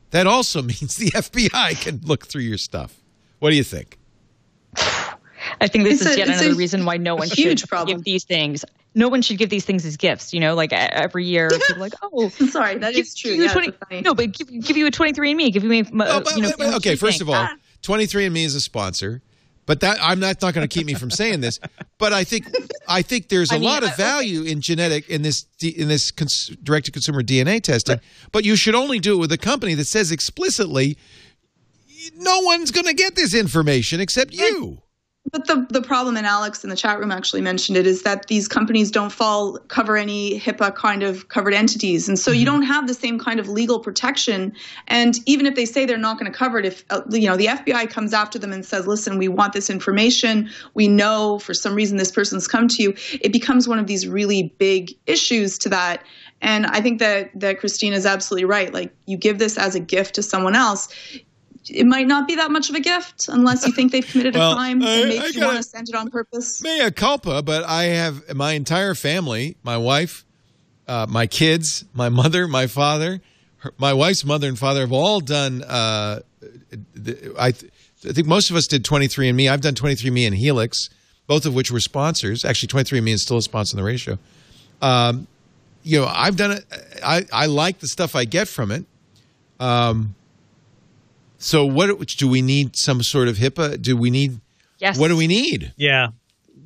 that 0.10 0.26
also 0.26 0.61
means 0.64 0.95
the 0.95 1.11
FBI 1.11 1.80
can 1.80 2.02
look 2.03 2.26
through 2.26 2.41
your 2.41 2.57
stuff. 2.57 2.95
What 3.38 3.52
do 3.52 3.57
you 3.57 3.64
think? 3.64 3.99
I 4.76 5.68
think 5.68 5.84
this 5.84 6.02
it's 6.02 6.10
is 6.10 6.16
a, 6.16 6.18
yet 6.18 6.28
another 6.30 6.56
reason 6.56 6.86
why 6.86 6.98
no 6.98 7.14
one 7.14 7.30
should 7.30 7.61
problem. 7.70 7.98
give 7.98 8.06
these 8.06 8.24
things. 8.24 8.66
No 8.95 9.07
one 9.07 9.22
should 9.22 9.38
give 9.38 9.52
these 9.52 9.66
things 9.66 9.86
as 9.86 9.98
gifts. 9.98 10.34
You 10.34 10.40
know, 10.40 10.56
like 10.56 10.74
every 10.74 11.26
year, 11.26 11.52
people 11.68 11.80
like, 11.80 11.94
oh, 12.02 12.30
sorry, 12.30 12.80
that 12.80 12.95
give, 12.95 13.06
is 13.06 13.14
true. 13.14 13.34
Yeah, 13.34 13.53
20, 13.53 14.02
no, 14.02 14.16
but 14.16 14.32
give, 14.32 14.48
give 14.48 14.76
you 14.76 14.88
a 14.88 14.91
23andMe. 14.91 15.53
Give 15.53 15.64
me, 15.64 15.82
uh, 15.82 15.84
oh, 15.94 16.36
you 16.36 16.41
know. 16.41 16.52
But, 16.57 16.74
okay, 16.78 16.95
first 16.95 17.22
of 17.22 17.30
all, 17.30 17.49
23andMe 17.84 18.45
is 18.45 18.56
a 18.56 18.61
sponsor. 18.61 19.22
But 19.69 19.81
that 19.81 19.99
I'm 20.01 20.19
not, 20.19 20.41
not 20.41 20.55
going 20.55 20.67
to 20.67 20.79
keep 20.79 20.87
me 20.87 20.95
from 20.95 21.11
saying 21.11 21.41
this. 21.41 21.59
But 21.99 22.11
I 22.11 22.23
think 22.23 22.47
I 22.87 23.03
think 23.03 23.29
there's 23.29 23.51
a 23.51 23.55
I 23.55 23.57
mean, 23.59 23.69
lot 23.69 23.83
of 23.83 23.95
value 23.95 24.41
in 24.41 24.61
genetic 24.61 25.07
in 25.07 25.21
this 25.21 25.45
in 25.61 25.87
this 25.87 26.09
cons, 26.09 26.47
direct 26.63 26.87
to 26.87 26.91
consumer 26.91 27.21
DNA 27.21 27.61
testing. 27.61 27.97
But, 27.97 28.31
but 28.31 28.45
you 28.45 28.55
should 28.55 28.73
only 28.73 28.97
do 28.97 29.13
it 29.13 29.17
with 29.17 29.31
a 29.31 29.37
company 29.37 29.75
that 29.75 29.85
says 29.85 30.11
explicitly 30.11 30.97
no 32.15 32.39
one's 32.39 32.71
going 32.71 32.87
to 32.87 32.95
get 32.95 33.15
this 33.15 33.35
information 33.35 33.99
except 33.99 34.33
you. 34.33 34.81
But 35.31 35.47
the, 35.47 35.68
the 35.69 35.81
problem, 35.81 36.18
and 36.18 36.26
Alex 36.26 36.64
in 36.64 36.69
the 36.69 36.76
chat 36.76 36.99
room 36.99 37.11
actually 37.11 37.41
mentioned 37.41 37.77
it, 37.77 37.85
is 37.85 38.03
that 38.03 38.27
these 38.27 38.47
companies 38.47 38.89
don't 38.89 39.11
fall 39.11 39.57
cover 39.68 39.95
any 39.95 40.39
HIPAA 40.39 40.73
kind 40.76 41.03
of 41.03 41.27
covered 41.27 41.53
entities, 41.53 42.07
and 42.07 42.18
so 42.18 42.31
mm-hmm. 42.31 42.39
you 42.39 42.45
don't 42.45 42.64
have 42.64 42.88
the 42.88 42.93
same 42.93 43.19
kind 43.19 43.39
of 43.39 43.47
legal 43.47 43.80
protection. 43.80 44.53
And 44.88 45.15
even 45.26 45.45
if 45.45 45.56
they 45.56 45.65
say 45.65 45.85
they're 45.85 45.97
not 45.97 46.19
going 46.19 46.31
to 46.31 46.38
cover 46.38 46.60
it, 46.60 46.65
if 46.65 46.84
uh, 46.89 47.01
you 47.10 47.27
know 47.27 47.38
the 47.38 47.47
FBI 47.47 47.89
comes 47.89 48.14
after 48.14 48.39
them 48.39 48.51
and 48.53 48.65
says, 48.65 48.88
"Listen, 48.88 49.18
we 49.18 49.27
want 49.27 49.53
this 49.53 49.69
information. 49.69 50.49
We 50.73 50.88
know 50.88 51.39
for 51.39 51.53
some 51.53 51.76
reason 51.76 51.97
this 51.97 52.11
person's 52.11 52.47
come 52.47 52.68
to 52.68 52.84
you," 52.84 52.93
it 53.22 53.31
becomes 53.31 53.68
one 53.68 53.80
of 53.80 53.88
these 53.88 54.07
really 54.07 54.53
big 54.57 54.93
issues 55.06 55.57
to 55.60 55.69
that. 55.69 56.03
And 56.41 56.65
I 56.68 56.81
think 56.81 56.99
that 56.99 57.31
that 57.39 57.60
Christina 57.60 57.95
is 57.95 58.06
absolutely 58.06 58.45
right. 58.45 58.73
Like 58.73 58.95
you 59.06 59.18
give 59.18 59.39
this 59.39 59.57
as 59.57 59.76
a 59.76 59.80
gift 59.80 60.15
to 60.15 60.23
someone 60.23 60.56
else, 60.56 60.88
it 61.71 61.85
might 61.85 62.07
not 62.07 62.27
be 62.27 62.35
that 62.35 62.51
much 62.51 62.69
of 62.69 62.75
a 62.75 62.79
gift 62.79 63.27
unless 63.27 63.65
you 63.65 63.71
think 63.71 63.91
they've 63.91 64.05
committed 64.05 64.35
well, 64.35 64.51
a 64.51 64.55
crime 64.55 64.83
I, 64.83 64.95
and 64.95 65.09
makes 65.09 65.35
you 65.35 65.45
want 65.45 65.57
to 65.57 65.63
send 65.63 65.89
it 65.89 65.95
on 65.95 66.09
purpose. 66.09 66.61
Mea 66.61 66.91
culpa, 66.91 67.41
but 67.41 67.63
I 67.63 67.83
have 67.85 68.35
my 68.35 68.53
entire 68.53 68.95
family, 68.95 69.57
my 69.63 69.77
wife, 69.77 70.25
uh, 70.87 71.05
my 71.09 71.27
kids, 71.27 71.85
my 71.93 72.09
mother, 72.09 72.47
my 72.47 72.67
father, 72.67 73.21
her, 73.57 73.73
my 73.77 73.93
wife's 73.93 74.25
mother 74.25 74.47
and 74.47 74.57
father 74.57 74.81
have 74.81 74.91
all 74.91 75.19
done. 75.19 75.63
Uh, 75.63 76.21
I, 77.37 77.51
th- 77.51 77.71
I 78.07 78.11
think 78.13 78.27
most 78.27 78.49
of 78.49 78.55
us 78.55 78.67
did 78.67 78.83
23andMe. 78.83 79.51
I've 79.51 79.61
done 79.61 79.75
23andMe 79.75 80.27
and 80.27 80.35
Helix, 80.35 80.89
both 81.27 81.45
of 81.45 81.53
which 81.53 81.71
were 81.71 81.79
sponsors. 81.79 82.45
Actually, 82.45 82.69
23andMe 82.83 83.13
is 83.13 83.23
still 83.23 83.37
a 83.37 83.41
sponsor 83.41 83.75
in 83.75 83.83
the 83.83 83.87
ratio. 83.87 84.17
Um, 84.81 85.27
you 85.83 85.99
know, 85.99 86.07
I've 86.07 86.35
done 86.35 86.51
it. 86.51 86.65
I 87.03 87.25
I 87.31 87.45
like 87.45 87.79
the 87.79 87.87
stuff 87.87 88.15
I 88.15 88.25
get 88.25 88.47
from 88.47 88.71
it. 88.71 88.85
Um, 89.59 90.15
so 91.40 91.66
what 91.66 91.88
do 92.18 92.28
we 92.28 92.41
need? 92.44 92.76
Some 92.78 93.02
sort 93.02 93.28
of 93.28 93.38
HIPAA? 93.38 93.82
Do 93.82 93.98
we 93.98 94.11
need? 94.11 94.40
Yes. 94.78 94.98
What 94.99 95.07
do 95.07 95.18
we 95.18 95.26
need? 95.28 95.74
Yeah, 95.78 96.10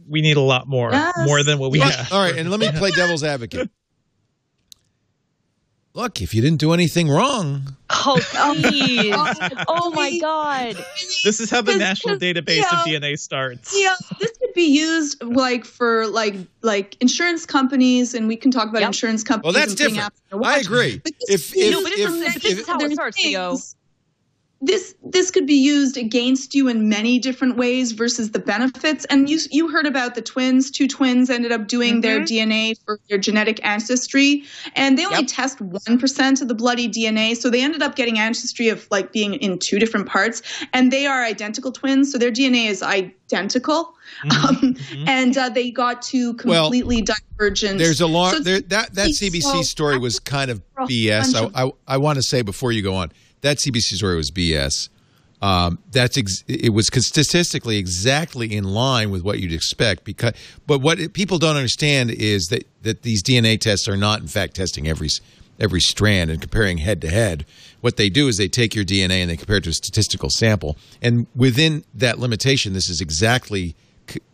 we 0.10 0.22
need 0.22 0.36
a 0.38 0.41
lot 0.41 0.68
more, 0.68 0.91
Yes. 0.91 1.14
more 1.26 1.44
than 1.44 1.58
what 1.60 1.72
we 1.72 1.80
Look, 1.80 1.91
have. 1.94 2.12
All 2.12 2.20
right, 2.22 2.36
and 2.38 2.52
let 2.52 2.60
me 2.60 2.70
play 2.72 2.91
devil's 2.91 3.24
advocate. 3.24 3.70
Look, 5.95 6.22
if 6.24 6.34
you 6.34 6.41
didn't 6.41 6.60
do 6.60 6.74
anything 6.74 7.08
wrong, 7.08 7.76
Oh, 7.91 8.20
oh 8.36 8.56
please. 8.60 9.14
oh 9.68 9.91
my. 9.91 10.18
God. 10.18 10.76
This 11.24 11.40
is 11.40 11.52
how 11.52 11.62
the 11.62 11.66
Because- 11.74 11.80
national 11.80 12.18
because, 12.18 12.44
database 12.44 12.62
of. 12.74 12.86
DNA 12.88 13.16
starts. 13.20 13.76
Yeah, 13.80 13.94
this 14.20 14.32
could 14.40 14.54
be 14.56 14.64
used 14.76 15.22
like 15.24 15.66
for 15.66 16.08
like 16.08 16.34
like 16.64 16.98
insurance 17.00 17.45
companies, 17.45 18.16
and 18.16 18.28
we 18.28 18.36
can 18.36 18.50
talk 18.50 18.70
about 18.70 18.82
Yep. 18.82 18.88
insurance 18.88 19.24
companies. 19.24 19.54
well, 19.54 19.62
that's 19.62 19.76
different. 19.76 20.12
I 20.44 20.58
agree. 20.58 20.98
But 21.04 21.14
this 21.28 21.52
If 21.52 21.58
if, 21.58 21.72
No, 21.74 21.84
but 21.84 21.90
this 21.91 22.00
if, 22.00 22.10
is- 22.10 22.36
if, 22.38 22.41
this 22.41 22.60
is 22.60 22.68
how 22.68 22.76
it 22.76 22.80
There's 22.80 22.94
starts, 22.94 23.22
Theo. 23.22 23.50
things- 23.52 23.76
This 24.65 24.95
this 25.03 25.30
could 25.30 25.45
be 25.45 25.56
used 25.56 25.98
against 25.98 26.56
you 26.56 26.69
in 26.69 26.88
many 26.88 27.19
different 27.19 27.57
ways 27.57 27.91
versus 27.91 28.31
the 28.31 28.40
benefits. 28.40 29.03
And 29.06 29.30
you 29.30 29.40
you 29.52 29.68
heard 29.69 29.85
about 29.85 30.15
the 30.15 30.22
twins. 30.22 30.72
Two 30.72 30.88
twins 30.88 31.30
ended 31.30 31.52
up 31.52 31.68
doing 31.68 31.99
their 31.99 32.22
DNA 32.22 32.76
for 32.85 32.98
their 33.10 33.18
genetic 33.18 33.60
ancestry, 33.65 34.44
and 34.76 34.98
they 34.98 35.06
only 35.06 35.18
Yep. 35.19 35.27
test 35.27 35.60
one 35.60 35.99
percent 35.99 36.41
of 36.41 36.48
the 36.48 36.56
bloody 36.56 36.88
DNA. 36.88 37.35
So 37.35 37.49
they 37.49 37.61
ended 37.61 37.81
up 37.81 37.95
getting 37.98 38.18
ancestry 38.19 38.69
of 38.69 38.88
like 38.90 39.11
being 39.11 39.34
in 39.34 39.60
two 39.60 39.80
different 39.80 40.07
parts, 40.07 40.41
and 40.72 40.91
they 40.94 41.07
are 41.07 41.23
identical 41.26 41.72
twins. 41.73 42.11
So 42.11 42.18
their 42.18 42.31
DNA 42.31 42.68
is 42.69 42.81
identical, 42.81 43.94
um, 44.31 44.76
and 45.07 45.38
uh, 45.38 45.49
they 45.49 45.72
got 45.72 46.02
to 46.03 46.38
Well, 46.45 46.64
completely 46.72 47.02
divergent. 47.02 47.80
there's 47.80 47.99
a 48.02 48.07
lot 48.07 48.35
So 48.35 48.40
there 48.40 48.61
that 48.61 48.94
that 48.95 49.10
so 49.11 49.26
CBC 49.27 49.64
story 49.65 49.98
was 49.98 50.19
kind 50.19 50.49
of 50.49 50.61
BS. 50.88 51.35
I, 51.53 51.65
I 51.65 51.72
I 51.88 51.98
want 51.98 52.15
to 52.18 52.23
say 52.23 52.41
before 52.44 52.72
you 52.72 52.81
go 52.81 52.95
on, 52.95 53.11
that 53.44 53.57
CBC 53.57 53.95
story 53.95 54.15
was 54.15 54.32
BS. 54.32 54.90
Um, 55.41 55.80
that's 55.91 56.18
ex- 56.18 56.45
it 56.48 56.70
was 56.70 56.88
statistically 56.88 57.78
exactly 57.78 58.56
in 58.56 58.64
line 58.64 59.11
with 59.11 59.24
what 59.24 59.40
you'd 59.40 59.52
expect 59.52 60.06
because 60.06 60.32
but 60.65 60.80
what 60.80 61.11
people 61.11 61.38
don't 61.38 61.57
understand 61.57 62.11
is 62.11 62.48
that 62.48 62.65
that 62.84 63.02
these 63.02 63.22
DNA 63.22 63.60
tests 63.60 63.90
are 63.90 63.98
not 63.98 64.22
in 64.22 64.28
fact 64.28 64.56
testing 64.56 64.88
every 64.88 65.10
every 65.60 65.82
strand 65.82 66.32
and 66.32 66.40
comparing 66.40 66.78
head 66.78 67.02
to 67.02 67.10
head 67.10 67.45
what 67.82 67.98
they 67.98 68.10
do 68.10 68.30
is 68.30 68.38
they 68.38 68.48
take 68.48 68.74
your 68.74 68.86
DNA 68.86 69.15
and 69.15 69.30
they 69.30 69.36
compare 69.36 69.57
it 69.57 69.65
to 69.65 69.70
a 69.70 69.74
statistical 69.74 70.30
sample 70.30 70.78
and 71.02 71.28
within 71.36 71.84
that 71.94 72.20
limitation 72.20 72.72
this 72.72 72.88
is 72.88 73.02
exactly 73.02 73.76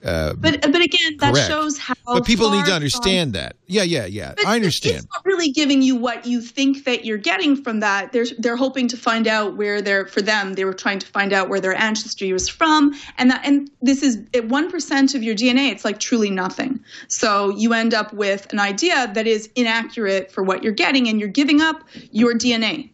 uh, 0.04 0.34
But 0.34 0.62
but 0.62 0.82
again, 0.82 1.18
that 1.20 1.34
Correct. 1.34 1.48
shows 1.48 1.78
how. 1.78 1.94
but 2.06 2.26
people 2.26 2.50
need 2.50 2.58
far 2.58 2.66
to 2.66 2.70
from- 2.72 2.76
understand 2.76 3.34
that 3.34 3.56
yeah 3.68 3.84
yeah 3.84 4.06
yeah 4.06 4.34
But 4.36 4.46
I 4.48 4.56
understand 4.56 4.98
It's 4.98 5.08
not 5.14 5.26
really 5.26 5.52
giving 5.52 5.82
you 5.82 5.96
what 5.96 6.26
you 6.26 6.42
think 6.42 6.86
that 6.86 7.06
you're 7.06 7.18
getting 7.18 7.56
from 7.64 7.80
that. 7.82 8.12
They're 8.12 8.26
they're 8.38 8.56
hoping 8.56 8.88
to 8.90 8.98
find 8.98 9.28
out 9.28 9.58
where 9.58 9.82
they're 9.82 10.06
for 10.08 10.22
them. 10.22 10.54
They 10.54 10.66
were 10.66 10.74
trying 10.74 11.00
to 11.00 11.08
find 11.08 11.32
out 11.34 11.50
where 11.50 11.60
their 11.62 11.76
ancestry 11.76 12.32
was 12.34 12.48
from, 12.50 12.94
and 13.18 13.30
that 13.32 13.42
and 13.46 13.70
this 13.82 14.02
is 14.04 14.18
at 14.34 14.46
one 14.48 14.70
percent 14.72 15.16
of 15.16 15.22
your 15.24 15.36
DNA. 15.36 15.72
It's 15.72 15.86
like 15.86 16.00
truly 16.00 16.30
nothing. 16.32 16.80
So 17.08 17.50
you 17.50 17.74
end 17.74 17.94
up 17.94 18.12
with 18.14 18.52
an 18.54 18.60
idea 18.60 19.12
that 19.14 19.28
is 19.28 19.50
inaccurate 19.56 20.32
for 20.32 20.44
what 20.44 20.64
you're 20.64 20.74
getting, 20.86 21.08
and 21.08 21.20
you're 21.20 21.30
giving 21.30 21.62
up 21.62 21.78
your 22.12 22.34
DNA. 22.34 22.92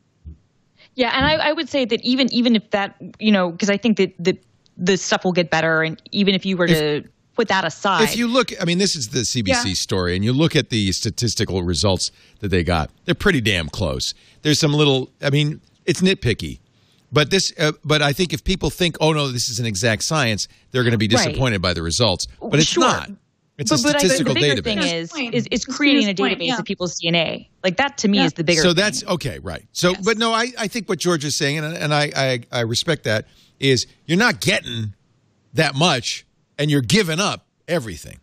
Yeah, 0.96 1.12
and 1.14 1.26
I, 1.26 1.50
I 1.50 1.52
would 1.54 1.68
say 1.70 1.86
that 1.86 2.02
even 2.04 2.32
even 2.34 2.56
if 2.56 2.70
that 2.72 2.96
you 3.20 3.32
know 3.32 3.52
because 3.52 3.70
I 3.70 3.78
think 3.78 3.98
that 3.98 4.14
the 4.18 4.38
the 4.78 4.98
stuff 4.98 5.24
will 5.24 5.32
get 5.34 5.50
better, 5.50 5.84
and 5.84 6.02
even 6.12 6.36
if 6.36 6.46
you 6.46 6.58
were 6.58 6.68
to 6.68 7.04
put 7.36 7.48
that 7.50 7.66
aside, 7.66 8.04
If 8.04 8.18
you 8.18 8.28
look, 8.28 8.52
I 8.62 8.66
mean, 8.66 8.78
this 8.78 8.96
is 8.96 9.10
the 9.10 9.20
CBC 9.26 9.68
Yeah. 9.70 9.74
story, 9.74 10.16
and 10.16 10.24
you 10.24 10.32
look 10.34 10.56
at 10.56 10.70
the 10.70 10.92
statistical 10.92 11.64
results 11.64 12.12
that 12.40 12.50
they 12.50 12.64
got, 12.64 12.90
they're 13.06 13.16
pretty 13.16 13.42
damn 13.42 13.68
close. 13.70 14.14
There's 14.42 14.60
some 14.60 14.74
little, 14.74 15.10
I 15.22 15.30
mean, 15.30 15.60
it's 15.86 16.02
nitpicky, 16.02 16.60
but 17.12 17.30
this, 17.32 17.52
uh, 17.60 17.74
but 17.84 18.02
I 18.02 18.14
think 18.14 18.34
if 18.34 18.44
people 18.44 18.70
think, 18.70 18.98
oh 19.02 19.12
no, 19.14 19.30
this 19.32 19.50
is 19.50 19.60
an 19.60 19.66
exact 19.66 20.04
science, 20.04 20.48
they're 20.72 20.84
going 20.84 20.92
to 20.94 20.98
be 20.98 21.08
Right. 21.08 21.26
disappointed 21.28 21.62
by 21.62 21.74
the 21.74 21.82
results. 21.82 22.28
But 22.42 22.60
it's 22.60 22.70
Sure. 22.70 22.84
not. 22.84 23.12
It's 23.58 23.72
but, 23.72 23.80
a 23.80 23.84
but 23.84 23.96
I 23.96 24.08
think 24.08 24.28
the 24.28 24.34
bigger 24.34 24.62
database. 24.62 25.12
thing 25.12 25.34
is 25.34 25.46
is, 25.46 25.48
is 25.50 25.66
creating 25.66 26.10
a 26.10 26.14
point, 26.14 26.40
database 26.40 26.48
yeah. 26.48 26.60
of 26.60 26.66
people's 26.66 27.00
DNA. 27.00 27.48
Like 27.64 27.78
that 27.78 27.98
to 28.00 28.08
me 28.08 28.18
Yeah. 28.18 28.26
is 28.26 28.34
the 28.34 28.44
bigger. 28.44 28.62
so 28.62 28.70
thing. 28.70 28.76
that's 28.76 29.06
okay, 29.06 29.40
right? 29.40 29.66
So, 29.72 29.94
but 30.04 30.18
no, 30.18 30.34
I, 30.34 30.52
I 30.58 30.68
think 30.68 30.90
what 30.90 31.00
George 31.00 31.24
is 31.24 31.38
saying, 31.38 31.60
and, 31.60 31.76
and 31.76 31.94
I, 31.94 32.12
I 32.16 32.40
I 32.52 32.60
respect 32.62 33.06
that, 33.06 33.28
is 33.60 33.88
you're 34.06 34.18
not 34.18 34.42
getting 34.42 34.94
that 35.54 35.74
much, 35.76 36.26
and 36.60 36.70
you're 36.70 36.82
giving 36.82 37.20
up 37.20 37.46
everything. 37.68 38.20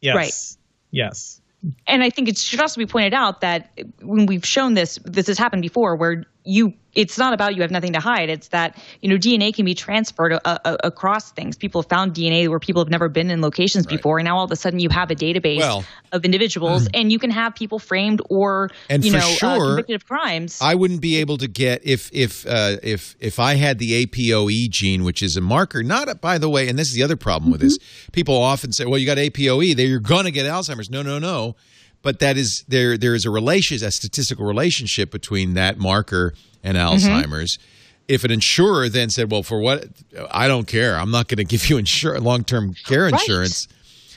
Yes. 0.00 0.14
Right. 0.14 0.56
Yes. 0.92 1.40
and 1.88 2.04
I 2.04 2.10
think 2.10 2.28
it 2.28 2.38
should 2.38 2.60
also 2.60 2.78
be 2.78 2.86
pointed 2.86 3.14
out 3.14 3.40
that 3.40 3.70
when 4.00 4.26
we've 4.26 4.46
shown 4.46 4.74
this, 4.74 4.98
this 5.04 5.26
has 5.26 5.36
happened 5.36 5.62
before, 5.62 5.96
where 5.96 6.24
you, 6.50 6.72
it's 6.94 7.18
not 7.18 7.34
about 7.34 7.54
you 7.54 7.60
have 7.62 7.70
nothing 7.70 7.92
to 7.92 8.00
hide. 8.00 8.30
It's 8.30 8.48
that 8.48 8.76
you 9.02 9.10
know 9.10 9.16
DNA 9.16 9.54
can 9.54 9.66
be 9.66 9.74
transferred 9.74 10.32
uh, 10.32 10.38
uh, 10.46 10.76
across 10.82 11.30
things. 11.32 11.56
People 11.58 11.82
have 11.82 11.88
found 11.90 12.14
DNA 12.14 12.48
where 12.48 12.58
people 12.58 12.80
have 12.82 12.88
never 12.88 13.10
been 13.10 13.30
in 13.30 13.42
locations 13.42 13.84
Right. 13.86 13.96
before, 13.96 14.18
and 14.18 14.24
now 14.24 14.38
all 14.38 14.44
of 14.44 14.50
a 14.50 14.56
sudden 14.56 14.78
you 14.80 14.88
have 14.88 15.10
a 15.10 15.14
database 15.14 15.58
Well- 15.58 15.84
of 16.10 16.24
individuals, 16.24 16.88
and 16.94 17.12
you 17.12 17.18
can 17.18 17.30
have 17.30 17.54
people 17.54 17.78
framed 17.78 18.22
or 18.30 18.70
And 18.88 19.04
you 19.04 19.12
know 19.12 19.18
uh, 19.18 19.20
sure, 19.22 19.66
convicted 19.68 19.96
of 19.96 20.06
crimes. 20.06 20.58
I 20.62 20.74
wouldn't 20.74 21.02
be 21.02 21.16
able 21.18 21.36
to 21.36 21.46
get 21.48 21.82
if 21.84 22.08
if 22.14 22.46
uh, 22.46 22.78
if 22.82 23.14
if 23.20 23.38
I 23.38 23.54
had 23.56 23.78
the 23.78 24.06
APOE 24.06 24.70
gene, 24.70 25.04
which 25.04 25.22
is 25.22 25.36
a 25.36 25.42
marker. 25.42 25.82
Not 25.82 26.08
a, 26.08 26.14
by 26.14 26.38
the 26.38 26.48
way, 26.48 26.66
and 26.68 26.78
this 26.78 26.88
is 26.88 26.94
the 26.94 27.02
other 27.02 27.16
problem 27.16 27.52
with 27.52 27.60
this. 27.60 27.76
People 28.12 28.36
often 28.36 28.72
say, 28.72 28.86
"Well, 28.86 28.98
you 28.98 29.04
got 29.06 29.18
APOE, 29.18 29.76
then 29.76 29.86
you're 29.88 30.00
going 30.00 30.24
to 30.24 30.30
get 30.32 30.46
Alzheimer's." 30.46 30.88
No, 30.88 31.02
no, 31.02 31.18
no. 31.18 31.56
But 32.02 32.20
that 32.20 32.36
is 32.36 32.64
there. 32.68 32.96
There 32.96 33.14
is 33.14 33.24
a 33.24 33.30
relation, 33.30 33.82
a 33.84 33.90
statistical 33.90 34.44
relationship 34.46 35.10
between 35.10 35.54
that 35.54 35.78
marker 35.78 36.32
and 36.62 36.76
mm-hmm. 36.76 37.08
Alzheimer's. 37.08 37.58
If 38.06 38.24
an 38.24 38.30
insurer 38.30 38.88
then 38.88 39.10
said, 39.10 39.30
"Well, 39.30 39.42
for 39.42 39.60
what? 39.60 39.86
I 40.30 40.48
don't 40.48 40.66
care. 40.66 40.96
I'm 40.96 41.10
not 41.10 41.28
going 41.28 41.38
to 41.38 41.44
give 41.44 41.68
you 41.68 41.76
insur- 41.76 42.20
long-term 42.22 42.74
care 42.86 43.04
Right. 43.04 43.12
insurance," 43.12 43.68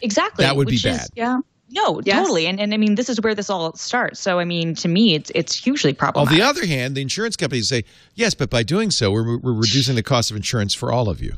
exactly, 0.01 0.45
that 0.45 0.55
would 0.55 0.67
be 0.67 0.73
which 0.75 0.85
is- 0.85 0.97
bad. 0.97 1.07
Yeah. 1.15 1.39
No, 1.73 2.01
Yes. 2.03 2.19
totally, 2.19 2.47
and 2.47 2.59
and 2.59 2.73
I 2.73 2.77
mean 2.77 2.95
this 2.95 3.07
is 3.09 3.21
where 3.21 3.33
this 3.33 3.49
all 3.49 3.73
starts. 3.75 4.19
So 4.19 4.39
I 4.39 4.45
mean, 4.45 4.75
to 4.75 4.87
me, 4.89 5.15
it's 5.15 5.31
it's 5.33 5.55
hugely 5.55 5.93
problematic. 5.93 6.31
On 6.31 6.37
the 6.37 6.43
other 6.45 6.65
hand, 6.65 6.95
the 6.95 7.01
insurance 7.01 7.37
companies 7.37 7.69
say, 7.69 7.85
"Yes, 8.13 8.33
but 8.33 8.49
by 8.49 8.61
doing 8.63 8.91
so, 8.91 9.09
we're, 9.11 9.37
we're 9.37 9.53
reducing 9.53 9.95
the 9.95 10.03
cost 10.03 10.31
of 10.31 10.37
insurance 10.37 10.73
for 10.73 10.91
all 10.91 11.07
of 11.09 11.21
you." 11.21 11.37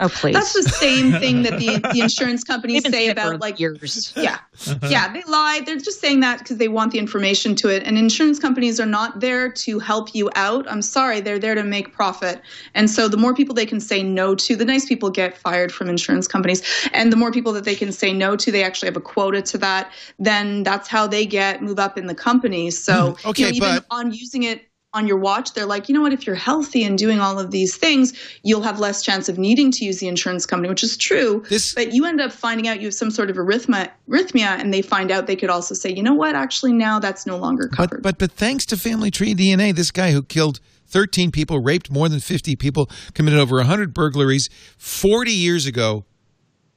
Oh 0.00 0.08
please, 0.08 0.34
That's 0.34 0.52
the 0.52 0.62
same 0.62 1.12
thing 1.12 1.42
that 1.42 1.58
the, 1.58 1.78
the 1.92 2.00
insurance 2.00 2.44
companies 2.44 2.84
say 2.84 2.90
saying 2.90 3.10
it 3.10 3.20
for 3.20 3.28
about 3.28 3.40
like 3.40 3.60
years. 3.60 4.12
Yeah. 4.16 4.38
Uh-huh. 4.66 4.88
Yeah, 4.90 5.12
they 5.12 5.22
lie. 5.22 5.60
They're 5.64 5.76
just 5.76 6.00
saying 6.00 6.20
that 6.20 6.40
because 6.40 6.56
they 6.56 6.68
want 6.68 6.92
the 6.92 6.98
information 6.98 7.54
to 7.56 7.68
it. 7.68 7.84
And 7.84 7.96
insurance 7.96 8.38
companies 8.38 8.80
are 8.80 8.86
not 8.86 9.20
there 9.20 9.50
to 9.50 9.78
help 9.78 10.14
you 10.14 10.30
out. 10.34 10.70
I'm 10.70 10.82
sorry, 10.82 11.20
they're 11.20 11.38
there 11.38 11.54
to 11.54 11.62
make 11.62 11.92
profit. 11.92 12.40
And 12.74 12.90
so 12.90 13.08
the 13.08 13.16
more 13.16 13.34
people 13.34 13.54
they 13.54 13.66
can 13.66 13.80
say 13.80 14.02
no 14.02 14.34
to, 14.34 14.56
the 14.56 14.64
nice 14.64 14.86
people 14.86 15.10
get 15.10 15.36
fired 15.38 15.72
from 15.72 15.88
insurance 15.88 16.26
companies. 16.26 16.62
And 16.92 17.12
the 17.12 17.16
more 17.16 17.30
people 17.30 17.52
that 17.52 17.64
they 17.64 17.76
can 17.76 17.92
say 17.92 18.12
no 18.12 18.36
to, 18.36 18.50
they 18.50 18.64
actually 18.64 18.88
have 18.88 18.96
a 18.96 19.00
quota 19.00 19.42
to 19.42 19.58
that, 19.58 19.92
then 20.18 20.64
that's 20.64 20.88
how 20.88 21.06
they 21.06 21.24
get 21.24 21.62
move 21.62 21.78
up 21.78 21.96
in 21.96 22.06
the 22.06 22.14
company. 22.14 22.70
So. 22.70 23.16
Okay, 23.24 23.52
you 23.52 23.60
know, 23.60 23.66
even 23.68 23.84
but- 23.88 23.96
on 23.96 24.12
using 24.12 24.42
it 24.42 24.67
on 24.98 25.06
your 25.06 25.18
watch, 25.18 25.54
they're 25.54 25.66
like, 25.66 25.88
you 25.88 25.94
know 25.94 26.02
what, 26.02 26.12
if 26.12 26.26
you're 26.26 26.34
healthy 26.50 26.82
and 26.84 26.98
doing 26.98 27.20
all 27.20 27.38
of 27.38 27.50
these 27.50 27.76
things, 27.76 28.12
you'll 28.42 28.62
have 28.62 28.78
less 28.78 29.02
chance 29.02 29.28
of 29.28 29.38
needing 29.38 29.70
to 29.72 29.84
use 29.84 29.98
the 30.00 30.08
insurance 30.08 30.44
company, 30.44 30.68
which 30.68 30.82
is 30.82 30.96
true. 30.96 31.42
This- 31.48 31.74
but 31.74 31.92
you 31.92 32.04
end 32.04 32.20
up 32.20 32.32
finding 32.32 32.68
out 32.68 32.80
you 32.80 32.86
have 32.88 32.94
some 32.94 33.10
sort 33.10 33.30
of 33.30 33.36
arrhythmia, 33.36 33.90
arrhythmia, 34.10 34.60
and 34.60 34.74
they 34.74 34.82
find 34.82 35.10
out 35.10 35.26
they 35.26 35.36
could 35.36 35.50
also 35.50 35.74
say, 35.74 35.90
you 35.94 36.02
know 36.02 36.14
what, 36.14 36.34
actually 36.34 36.72
now 36.72 36.98
that's 36.98 37.24
no 37.26 37.36
longer 37.36 37.68
covered. 37.68 38.02
But 38.02 38.18
but 38.18 38.28
but 38.28 38.32
thanks 38.32 38.66
to 38.66 38.76
Family 38.76 39.10
Tree 39.10 39.34
DNA, 39.34 39.74
this 39.74 39.90
guy 39.90 40.12
who 40.12 40.22
killed 40.22 40.60
13 40.88 41.30
people, 41.30 41.60
raped 41.60 41.90
more 41.90 42.08
than 42.08 42.18
50 42.20 42.56
people, 42.56 42.90
committed 43.14 43.38
over 43.38 43.56
100 43.56 43.92
burglaries 43.94 44.48
40 44.78 45.30
years 45.30 45.66
ago, 45.66 46.04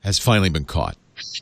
has 0.02 0.19
finally 0.19 0.49
been 0.49 0.65
caught. 0.65 0.98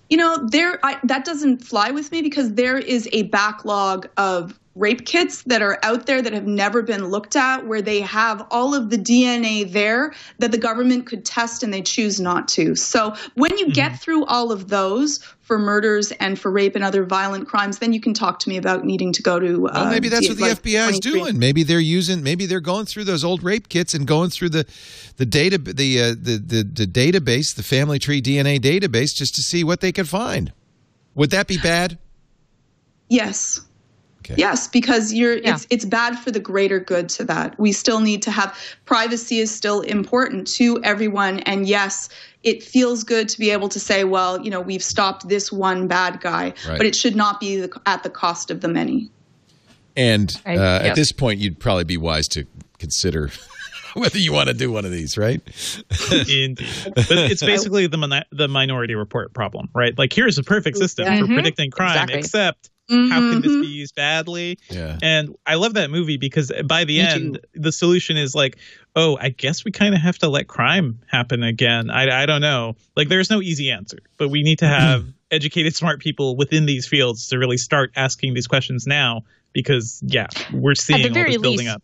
you 0.10 0.18
know, 0.18 0.38
there 0.48 0.80
I, 0.86 1.00
that 1.04 1.26
doesn't 1.26 1.64
fly 1.64 1.92
with 1.92 2.12
me 2.12 2.22
because 2.22 2.54
there 2.54 2.78
is 2.78 3.08
a 3.12 3.24
backlog 3.24 4.08
of 4.18 4.60
rape 4.80 5.06
kits 5.06 5.44
that 5.44 5.62
are 5.62 5.78
out 5.84 6.06
there 6.06 6.22
that 6.22 6.32
have 6.32 6.48
never 6.48 6.82
been 6.82 7.08
looked 7.08 7.36
at 7.36 7.68
where 7.68 7.82
they 7.82 8.00
have 8.00 8.48
all 8.50 8.74
of 8.74 8.90
the 8.90 8.98
DNA 8.98 9.70
there 9.70 10.14
that 10.40 10.52
the 10.52 10.58
government 10.58 11.06
could 11.06 11.26
test 11.26 11.64
and 11.64 11.74
they 11.74 11.82
choose 11.82 12.20
not 12.20 12.48
to. 12.48 12.76
So 12.76 13.14
when 13.36 13.58
you 13.58 13.72
get 13.72 14.00
through 14.00 14.26
all 14.26 14.54
of 14.54 14.70
those 14.70 15.20
for 15.42 15.60
murders 15.60 16.12
and 16.14 16.40
for 16.40 16.50
rape 16.50 16.76
and 16.76 16.84
other 16.84 17.04
violent 17.04 17.48
crimes, 17.48 17.80
then 17.80 17.92
you 17.92 18.00
can 18.00 18.14
talk 18.14 18.40
to 18.40 18.50
me 18.50 18.56
about 18.56 18.86
needing 18.86 19.12
to 19.12 19.22
go 19.22 19.38
to. 19.38 19.68
Uh, 19.68 19.72
Well, 19.74 19.90
maybe 19.90 20.08
that's 20.08 20.30
what 20.30 20.38
the 20.38 20.44
like 20.44 20.62
FBI 20.64 20.92
is 20.92 21.00
doing. 21.00 21.38
Maybe 21.38 21.64
they're 21.64 21.80
using. 21.80 22.24
Maybe 22.24 22.46
they're 22.46 22.62
going 22.62 22.86
through 22.86 23.04
those 23.04 23.24
old 23.24 23.44
rape 23.44 23.68
kits 23.68 23.94
and 23.94 24.08
going 24.08 24.30
through 24.30 24.50
the 24.50 24.66
the 25.18 25.26
data 25.26 25.58
the 25.58 26.02
uh, 26.02 26.10
the, 26.10 26.38
the 26.38 26.64
the 26.64 26.88
database, 26.88 27.56
the 27.56 27.64
Family 27.64 28.00
Tree 28.00 28.22
DNA 28.22 28.60
database, 28.60 29.14
just 29.14 29.36
to 29.36 29.42
see 29.42 29.64
what 29.64 29.82
they 29.82 29.92
could 29.92 30.08
find. 30.08 30.54
Would 31.16 31.32
that 31.32 31.48
be 31.48 31.58
bad? 31.58 31.98
Yes. 33.10 33.60
Okay. 34.32 34.36
Yes, 34.38 34.68
because 34.68 35.12
you're 35.14 35.38
Yeah. 35.38 35.56
it's 35.56 35.66
it's 35.70 35.86
bad 35.86 36.18
for 36.20 36.30
the 36.32 36.40
greater 36.40 36.80
good 36.80 37.10
to 37.10 37.24
that. 37.26 37.60
We 37.60 37.72
still 37.72 38.00
need 38.00 38.22
to 38.24 38.32
have 38.32 38.56
privacy 38.86 39.40
is 39.40 39.50
still 39.54 39.82
important 39.82 40.48
to 40.56 40.80
everyone 40.84 41.40
and 41.42 41.68
yes, 41.68 42.10
it 42.44 42.62
feels 42.64 43.04
good 43.04 43.28
to 43.30 43.40
be 43.40 43.50
able 43.52 43.70
to 43.70 43.80
say, 43.80 44.04
well, 44.04 44.40
you 44.42 44.50
know, 44.52 44.62
we've 44.62 44.84
stopped 44.84 45.28
this 45.30 45.52
one 45.52 45.88
bad 45.88 46.22
guy, 46.22 46.54
Right. 46.68 46.78
but 46.78 46.86
it 46.86 46.96
should 46.96 47.16
not 47.16 47.40
be 47.40 47.58
the, 47.62 47.82
at 47.86 48.04
the 48.04 48.10
cost 48.10 48.50
of 48.52 48.62
the 48.62 48.68
many. 48.68 49.10
And 49.98 50.32
uh, 50.46 50.50
I- 50.50 50.54
yeah. 50.54 50.76
at 50.90 50.96
this 50.96 51.12
point, 51.12 51.40
you'd 51.40 51.60
probably 51.60 51.84
be 51.84 51.98
wise 51.98 52.28
to 52.30 52.46
consider 52.78 53.30
whether 53.96 54.18
you 54.20 54.32
want 54.32 54.48
to 54.48 54.54
do 54.54 54.72
one 54.72 54.86
of 54.86 54.92
these, 54.92 55.18
right? 55.18 55.42
Indeed. 56.12 56.58
But 56.96 57.12
it's 57.12 57.44
basically 57.44 57.88
the 57.88 57.98
min- 57.98 58.24
the 58.32 58.48
minority 58.48 58.96
report 58.96 59.34
problem, 59.34 59.68
right? 59.74 59.98
Like 59.98 60.14
here's 60.14 60.38
a 60.38 60.44
perfect 60.44 60.78
system 60.78 61.06
for 61.06 61.26
Mhm. 61.26 61.34
predicting 61.34 61.72
crime, 61.72 61.92
Exactly. 61.94 62.20
except 62.20 62.70
how 62.90 63.20
can 63.20 63.42
this 63.42 63.52
mm-hmm. 63.52 63.62
be 63.62 63.68
used 63.68 63.96
badly? 63.96 64.58
Yeah. 64.70 64.98
And 65.02 65.36
I 65.46 65.56
love 65.56 65.76
that 65.76 65.92
movie 65.92 66.18
because 66.18 66.52
by 66.66 66.86
the 66.86 66.98
Me 66.98 67.08
end, 67.08 67.40
the 67.54 67.72
solution 67.72 68.18
is 68.18 68.34
like, 68.34 68.58
oh, 68.96 69.18
I 69.22 69.30
guess 69.30 69.64
we 69.64 69.72
kind 69.72 69.94
of 69.94 70.02
have 70.02 70.18
to 70.20 70.30
let 70.30 70.48
crime 70.48 71.00
happen 71.08 71.44
again. 71.44 71.90
I, 71.90 72.24
I 72.24 72.26
don't 72.26 72.42
know. 72.42 72.76
Like, 72.96 73.10
there's 73.10 73.30
no 73.30 73.42
easy 73.42 73.70
answer, 73.70 74.00
but 74.18 74.30
we 74.30 74.44
need 74.44 74.60
to 74.60 74.68
have 74.68 75.06
educated, 75.32 75.76
smart 75.76 76.00
people 76.00 76.36
within 76.36 76.66
these 76.66 76.88
fields 76.88 77.28
to 77.30 77.38
really 77.38 77.58
start 77.58 77.92
asking 77.96 78.34
these 78.34 78.48
questions 78.48 78.88
now 78.88 79.24
because, 79.54 80.02
yeah, 80.06 80.28
we're 80.54 80.76
seeing 80.76 81.06
all 81.06 81.14
very 81.14 81.32
this 81.32 81.42
building 81.42 81.68
up. 81.68 81.84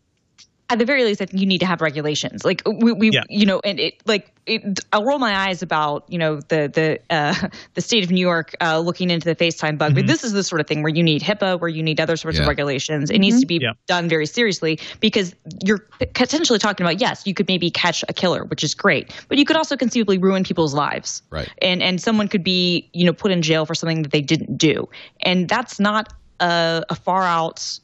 At 0.69 0.79
the 0.79 0.85
very 0.85 1.03
least, 1.03 1.21
I 1.21 1.25
think 1.25 1.39
you 1.41 1.45
need 1.47 1.59
to 1.59 1.65
have 1.65 1.79
regulations. 1.81 2.43
Like 2.43 2.63
we, 2.65 2.91
we 2.91 3.11
Yeah. 3.11 3.21
you 3.29 3.45
know, 3.45 3.61
and 3.63 3.79
it 3.79 4.01
like 4.07 4.31
it, 4.47 4.79
I'll 4.93 5.03
roll 5.03 5.19
my 5.19 5.47
eyes 5.47 5.61
about 5.61 6.05
you 6.07 6.17
know 6.17 6.35
the 6.41 6.67
the 6.73 6.99
uh, 7.15 7.35
the 7.75 7.81
state 7.81 8.03
of 8.03 8.09
New 8.11 8.21
York 8.21 8.55
uh, 8.61 8.79
looking 8.79 9.09
into 9.11 9.25
the 9.31 9.35
FaceTime 9.35 9.77
bug, 9.77 9.93
but 9.95 10.07
this 10.07 10.23
is 10.23 10.33
the 10.33 10.43
sort 10.43 10.61
of 10.61 10.67
thing 10.67 10.81
where 10.81 10.93
you 10.93 11.03
need 11.03 11.21
HIPAA, 11.21 11.59
where 11.59 11.69
you 11.69 11.83
need 11.83 11.99
other 11.99 12.17
sorts 12.17 12.37
Yeah. 12.37 12.43
of 12.43 12.47
regulations. 12.47 13.11
It 13.11 13.19
needs 13.19 13.39
to 13.41 13.45
be 13.45 13.59
Yeah. 13.61 13.73
done 13.87 14.09
very 14.09 14.25
seriously 14.25 14.79
because 14.99 15.35
you're 15.63 15.85
potentially 16.13 16.57
talking 16.59 16.85
about 16.85 16.99
yes, 16.99 17.27
you 17.27 17.33
could 17.35 17.47
maybe 17.47 17.69
catch 17.69 18.03
a 18.09 18.13
killer, 18.13 18.43
which 18.45 18.63
is 18.63 18.73
great, 18.73 19.13
but 19.27 19.37
you 19.37 19.45
could 19.45 19.55
also 19.57 19.77
conceivably 19.77 20.17
ruin 20.17 20.43
people's 20.43 20.73
lives, 20.73 21.21
Right. 21.29 21.49
and 21.61 21.83
and 21.83 22.01
someone 22.01 22.27
could 22.27 22.43
be 22.43 22.89
you 22.93 23.05
know 23.05 23.13
put 23.13 23.31
in 23.31 23.41
jail 23.43 23.65
for 23.67 23.75
something 23.75 24.01
that 24.01 24.11
they 24.11 24.21
didn't 24.21 24.57
do, 24.57 24.89
and 25.21 25.47
that's 25.47 25.79
not 25.79 26.11
a, 26.39 26.83
a 26.89 26.95
far 26.95 27.23
out 27.23 27.79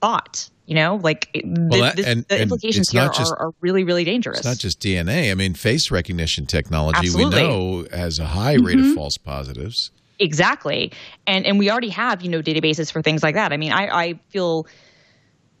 thought. 0.00 0.48
You 0.70 0.76
know, 0.76 1.00
like 1.02 1.28
it- 1.34 1.44
Well, 1.44 1.68
the, 1.68 1.78
that- 1.80 1.96
this- 1.96 2.06
and- 2.06 2.24
the 2.28 2.40
implications 2.40 2.90
here 2.90 3.08
just- 3.12 3.32
are, 3.32 3.48
are 3.48 3.52
really, 3.60 3.82
really 3.82 4.04
dangerous. 4.04 4.38
It's 4.38 4.46
not 4.46 4.58
just 4.58 4.78
DNA. 4.80 5.32
I 5.32 5.34
mean, 5.34 5.54
face 5.54 5.90
recognition 5.90 6.46
technology 6.46 6.98
Absolutely. 7.00 7.42
we 7.42 7.48
know 7.48 7.86
has 7.92 8.20
a 8.20 8.26
high 8.26 8.54
rate 8.54 8.76
Mm-hmm. 8.78 8.90
of 8.90 8.94
false 8.94 9.16
positives. 9.18 9.90
exactly, 10.20 10.92
and 11.26 11.44
and 11.44 11.58
we 11.58 11.70
already 11.72 11.88
have 11.88 12.22
you 12.22 12.28
know 12.30 12.40
databases 12.40 12.92
for 12.92 13.02
things 13.02 13.22
like 13.24 13.34
that. 13.34 13.52
I 13.52 13.56
mean, 13.56 13.72
I, 13.72 13.88
I 13.88 14.14
feel 14.28 14.66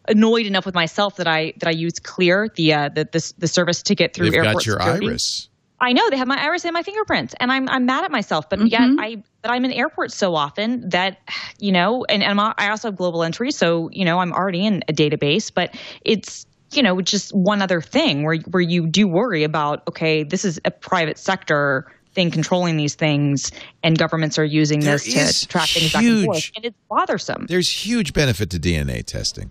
annoyed 0.08 0.46
enough 0.46 0.64
with 0.64 0.74
myself 0.76 1.16
that 1.16 1.26
I 1.26 1.54
that 1.58 1.66
I 1.68 1.72
use 1.72 1.94
Clear, 1.98 2.48
the 2.54 2.72
uh, 2.74 2.88
the, 2.90 3.08
the 3.10 3.32
the 3.38 3.48
service 3.48 3.82
to 3.82 3.94
get 3.96 4.14
through 4.14 4.26
They've 4.30 4.44
airport 4.44 4.54
got 4.54 4.66
your 4.66 4.78
security. 4.78 5.06
iris. 5.08 5.48
I 5.80 5.92
know 5.92 6.10
they 6.10 6.16
have 6.16 6.28
my 6.28 6.42
iris 6.42 6.64
and 6.64 6.74
my 6.74 6.82
fingerprints, 6.82 7.34
and 7.40 7.50
I'm 7.50 7.68
I'm 7.68 7.86
mad 7.86 8.04
at 8.04 8.10
myself. 8.10 8.48
But 8.48 8.66
yet 8.68 8.82
mm-hmm. 8.82 9.00
I 9.00 9.22
but 9.42 9.50
I'm 9.50 9.64
in 9.64 9.72
airports 9.72 10.14
so 10.14 10.34
often 10.34 10.88
that 10.90 11.18
you 11.58 11.72
know, 11.72 12.04
and, 12.08 12.22
and 12.22 12.38
I'm, 12.38 12.54
I 12.58 12.70
also 12.70 12.88
have 12.88 12.96
global 12.96 13.22
entry, 13.22 13.50
so 13.50 13.88
you 13.92 14.04
know 14.04 14.18
I'm 14.18 14.32
already 14.32 14.66
in 14.66 14.84
a 14.88 14.92
database. 14.92 15.50
But 15.52 15.74
it's 16.04 16.46
you 16.72 16.82
know 16.82 17.00
just 17.00 17.34
one 17.34 17.62
other 17.62 17.80
thing 17.80 18.24
where 18.24 18.36
where 18.36 18.60
you 18.60 18.86
do 18.86 19.08
worry 19.08 19.42
about 19.42 19.86
okay, 19.88 20.22
this 20.22 20.44
is 20.44 20.60
a 20.64 20.70
private 20.70 21.18
sector 21.18 21.90
thing 22.12 22.30
controlling 22.30 22.76
these 22.76 22.94
things, 22.94 23.50
and 23.82 23.96
governments 23.96 24.38
are 24.38 24.44
using 24.44 24.80
There 24.80 24.98
this 24.98 25.40
to 25.40 25.48
track 25.48 25.68
things 25.70 25.92
back 25.92 26.04
and 26.04 26.24
forth, 26.24 26.36
huge- 26.36 26.52
and 26.56 26.64
it's 26.66 26.76
bothersome. 26.90 27.46
There's 27.48 27.86
huge 27.86 28.12
benefit 28.12 28.50
to 28.50 28.58
DNA 28.58 29.04
testing. 29.04 29.50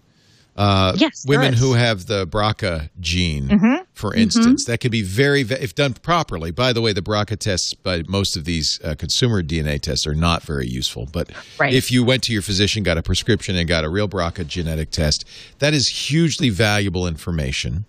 Uh, 0.60 0.94
Yes, 0.98 1.24
women 1.26 1.54
who 1.54 1.74
have 1.74 2.08
the 2.08 2.28
BRCA 2.28 2.90
gene, 3.00 3.48
Mm-hmm. 3.48 3.84
for 3.94 4.14
instance, 4.14 4.66
that 4.66 4.80
could 4.82 4.92
be 4.92 5.02
very, 5.04 5.42
if 5.42 5.74
done 5.74 5.94
properly. 5.94 6.52
By 6.52 6.74
the 6.74 6.82
way, 6.82 6.92
the 6.92 7.02
BRCA 7.02 7.40
tests 7.40 7.74
by 7.74 8.04
most 8.10 8.36
of 8.36 8.44
these 8.44 8.78
uh, 8.84 8.96
consumer 8.96 9.42
DNA 9.42 9.80
tests 9.80 10.06
are 10.06 10.14
not 10.14 10.44
very 10.44 10.68
useful. 10.68 11.08
But 11.12 11.32
Right. 11.58 11.74
if 11.74 11.92
you 11.94 12.04
went 12.04 12.24
to 12.24 12.34
your 12.34 12.42
physician, 12.42 12.84
got 12.84 12.98
a 12.98 13.02
prescription, 13.02 13.56
and 13.56 13.68
got 13.70 13.86
a 13.86 13.90
real 13.90 14.10
BRCA 14.10 14.46
genetic 14.46 14.92
test, 14.92 15.24
that 15.60 15.74
is 15.74 15.88
hugely 16.10 16.50
valuable 16.50 17.08
information. 17.08 17.86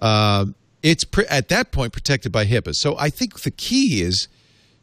Uh, 0.00 0.46
it's 0.84 1.02
pr- 1.02 1.22
at 1.28 1.48
that 1.48 1.72
point 1.72 1.92
protected 1.92 2.30
by 2.30 2.46
HIPAA. 2.46 2.74
So 2.76 2.96
I 2.98 3.10
think 3.10 3.40
the 3.40 3.50
key 3.50 4.00
is 4.02 4.28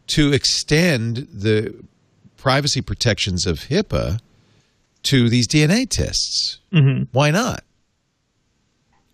to 0.08 0.34
extend 0.34 1.28
the 1.32 1.74
privacy 2.36 2.82
protections 2.82 3.45
of 3.45 3.70
HIPAA 3.70 4.20
to 5.03 5.30
these 5.30 5.47
DNA 5.47 5.85
tests. 5.89 6.59
Mhm. 6.73 7.07
Why 7.11 7.31
not? 7.31 7.63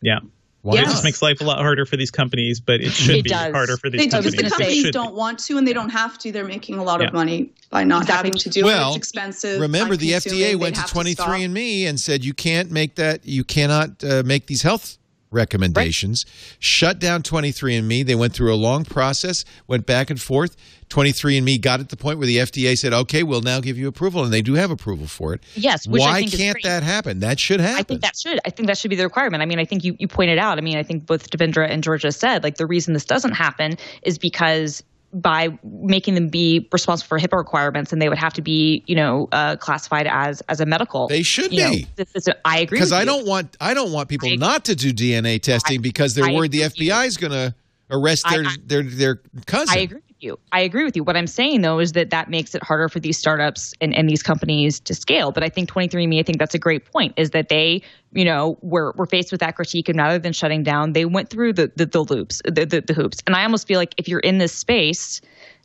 Yeah. 0.02 0.20
Why 0.62 0.74
It 0.74 0.76
Yes. 0.80 0.86
not? 0.88 0.92
just 0.92 1.04
makes 1.06 1.22
life 1.22 1.40
a 1.42 1.46
lot 1.46 1.60
harder 1.60 1.86
for 1.86 1.96
these 1.98 2.12
companies, 2.12 2.60
but 2.60 2.82
it 2.82 2.92
should 2.92 3.16
It 3.16 3.24
be 3.24 3.30
does. 3.30 3.54
harder 3.54 3.78
for 3.78 3.90
these 3.90 4.00
They 4.00 4.06
do 4.08 4.12
companies. 4.12 4.36
because 4.36 4.52
the 4.52 4.58
companies 4.58 4.84
should 4.84 4.94
don't 4.94 5.16
want 5.16 5.40
to 5.40 5.58
and 5.58 5.66
they 5.68 5.74
don't 5.74 5.90
have 5.90 6.18
to. 6.20 6.32
They're 6.34 6.46
making 6.46 6.78
a 6.78 6.84
lot 6.84 7.00
Yeah. 7.02 7.08
of 7.08 7.14
money 7.14 7.50
by 7.70 7.84
not 7.86 8.02
Exactly. 8.04 8.16
having 8.30 8.32
to 8.34 8.50
do 8.50 8.60
it. 8.62 8.64
Well, 8.66 8.90
It's 8.90 8.98
expensive. 8.98 9.60
Remember, 9.62 9.96
the 9.96 10.14
FDA 10.14 10.56
went 10.56 10.76
to 10.76 10.82
23andMe 10.84 11.86
and 11.88 12.00
said 12.00 12.24
you 12.26 12.34
can't 12.34 12.72
make 12.72 12.96
that, 12.96 13.26
you 13.26 13.44
cannot 13.44 14.04
uh, 14.04 14.22
make 14.26 14.48
these 14.48 14.62
health 14.62 14.98
recommendations. 15.32 16.26
Shut 16.60 17.00
down 17.00 17.24
23andMe. 17.24 18.06
They 18.06 18.16
went 18.16 18.34
through 18.34 18.54
a 18.54 18.56
long 18.56 18.86
process, 18.86 19.46
went 19.68 19.86
back 19.86 20.10
and 20.10 20.20
forth. 20.20 20.56
23andMe 20.90 21.62
got 21.62 21.80
at 21.80 21.90
the 21.90 21.98
point 21.98 22.18
where 22.18 22.26
the 22.26 22.38
FDA 22.38 22.76
said, 22.76 22.94
okay, 22.94 23.22
we'll 23.22 23.42
now 23.42 23.60
give 23.60 23.78
you 23.78 23.88
approval. 23.88 24.24
And 24.24 24.34
they 24.34 24.42
do 24.42 24.56
have 24.56 24.72
approval 24.72 25.06
for 25.06 25.34
it. 25.34 25.44
Yes, 25.54 25.88
which 25.88 26.02
I 26.02 26.22
Why 26.22 26.24
can't 26.26 26.58
that 26.64 26.82
happen? 26.82 27.20
That 27.20 27.40
should 27.40 27.60
happen. 27.60 27.80
I 27.80 27.84
think 27.84 28.02
that 28.02 28.18
should. 28.18 28.40
I 28.46 28.50
think 28.50 28.68
that 28.68 28.78
should 28.78 28.90
be 28.90 28.96
the 28.96 29.04
requirement. 29.04 29.44
I 29.44 29.46
mean, 29.46 29.60
I 29.60 29.66
think 29.66 29.84
you, 29.84 29.96
you 30.00 30.08
pointed 30.08 30.40
out. 30.40 30.58
I 30.58 30.62
mean, 30.62 30.78
I 30.78 30.84
think 30.84 31.06
both 31.06 31.30
Devindra 31.30 31.70
and 31.70 31.84
Georgia 31.84 32.12
said 32.12 32.44
like 32.44 32.58
the 32.58 32.66
reason 32.66 32.94
this 32.94 33.06
doesn't 33.06 33.34
happen 33.34 33.78
is 34.02 34.18
because 34.18 34.84
by 35.12 35.58
making 35.64 36.14
them 36.16 36.30
be 36.30 36.68
responsible 36.72 37.08
for 37.08 37.20
HIPAA 37.20 37.38
requirements, 37.38 37.92
and 37.92 38.02
they 38.02 38.10
would 38.10 38.18
have 38.18 38.34
to 38.34 38.42
be, 38.42 38.84
you 38.88 38.96
know, 38.96 39.28
uh, 39.32 39.56
classified 39.56 40.08
as 40.08 40.42
as 40.50 40.60
a 40.62 40.66
medical. 40.66 41.08
They 41.08 41.24
should 41.24 41.52
you 41.52 41.64
know, 41.64 41.72
be. 41.72 41.88
this 41.96 42.10
is 42.16 42.30
I 42.46 42.60
agree. 42.60 42.78
because 42.78 42.92
I 42.92 43.00
you. 43.02 43.06
don't 43.08 43.26
want 43.28 43.58
I 43.60 43.74
don't 43.74 43.92
want 43.92 44.10
people 44.10 44.30
I- 44.30 44.36
not 44.36 44.66
to 44.66 44.76
do 44.76 44.94
DNA 44.94 45.42
testing 45.42 45.82
because 45.82 46.14
they're 46.16 46.26
I 46.26 46.34
worried 46.34 46.52
the 46.52 46.62
agree 46.62 46.74
with 46.74 46.80
you. 46.88 46.92
FBI 46.92 47.08
is 47.08 47.18
going 47.18 47.32
to 47.34 47.56
arrest 47.92 48.26
their 48.30 48.46
I- 48.46 48.56
their 48.66 48.84
their 48.84 49.22
cousin. 49.46 49.76
I 49.78 49.82
agree 49.82 50.02
you. 50.24 50.38
I 50.52 50.62
agree 50.62 50.84
with 50.84 50.96
you. 50.96 51.04
What 51.04 51.16
I'm 51.18 51.28
saying 51.28 51.62
though 51.62 51.80
is 51.80 51.94
that 51.94 52.10
that 52.10 52.30
makes 52.30 52.54
it 52.56 52.64
harder 52.64 52.90
for 52.90 53.00
these 53.00 53.18
startups 53.18 53.74
and, 53.82 53.94
and 53.96 54.10
these 54.10 54.22
companies 54.24 54.80
to 54.82 54.94
scale. 54.94 55.32
But 55.32 55.44
I 55.44 55.50
think 55.50 55.70
23andMe, 55.70 56.20
I 56.20 56.24
think 56.24 56.40
that's 56.40 56.56
a 56.56 56.60
great 56.60 56.86
point, 56.92 57.14
is 57.18 57.32
that 57.32 57.50
they, 57.50 57.82
you 58.14 58.26
know, 58.26 58.58
were 58.62 58.94
were 58.98 59.06
faced 59.06 59.32
with 59.32 59.40
that 59.42 59.56
critique, 59.56 59.90
and 59.90 59.98
rather 59.98 60.20
than 60.20 60.34
shutting 60.34 60.64
down, 60.64 60.94
they 60.94 61.06
went 61.06 61.30
through 61.30 61.54
the 61.54 61.72
the, 61.76 61.86
the 61.86 62.02
loops, 62.02 62.42
the, 62.46 62.66
the 62.66 62.82
the 62.82 62.94
hoops. 62.94 63.20
And 63.28 63.36
I 63.36 63.44
almost 63.44 63.68
feel 63.68 63.80
like 63.80 63.94
if 63.98 64.08
you're 64.08 64.20
in 64.20 64.38
this 64.38 64.54
space, 64.54 65.22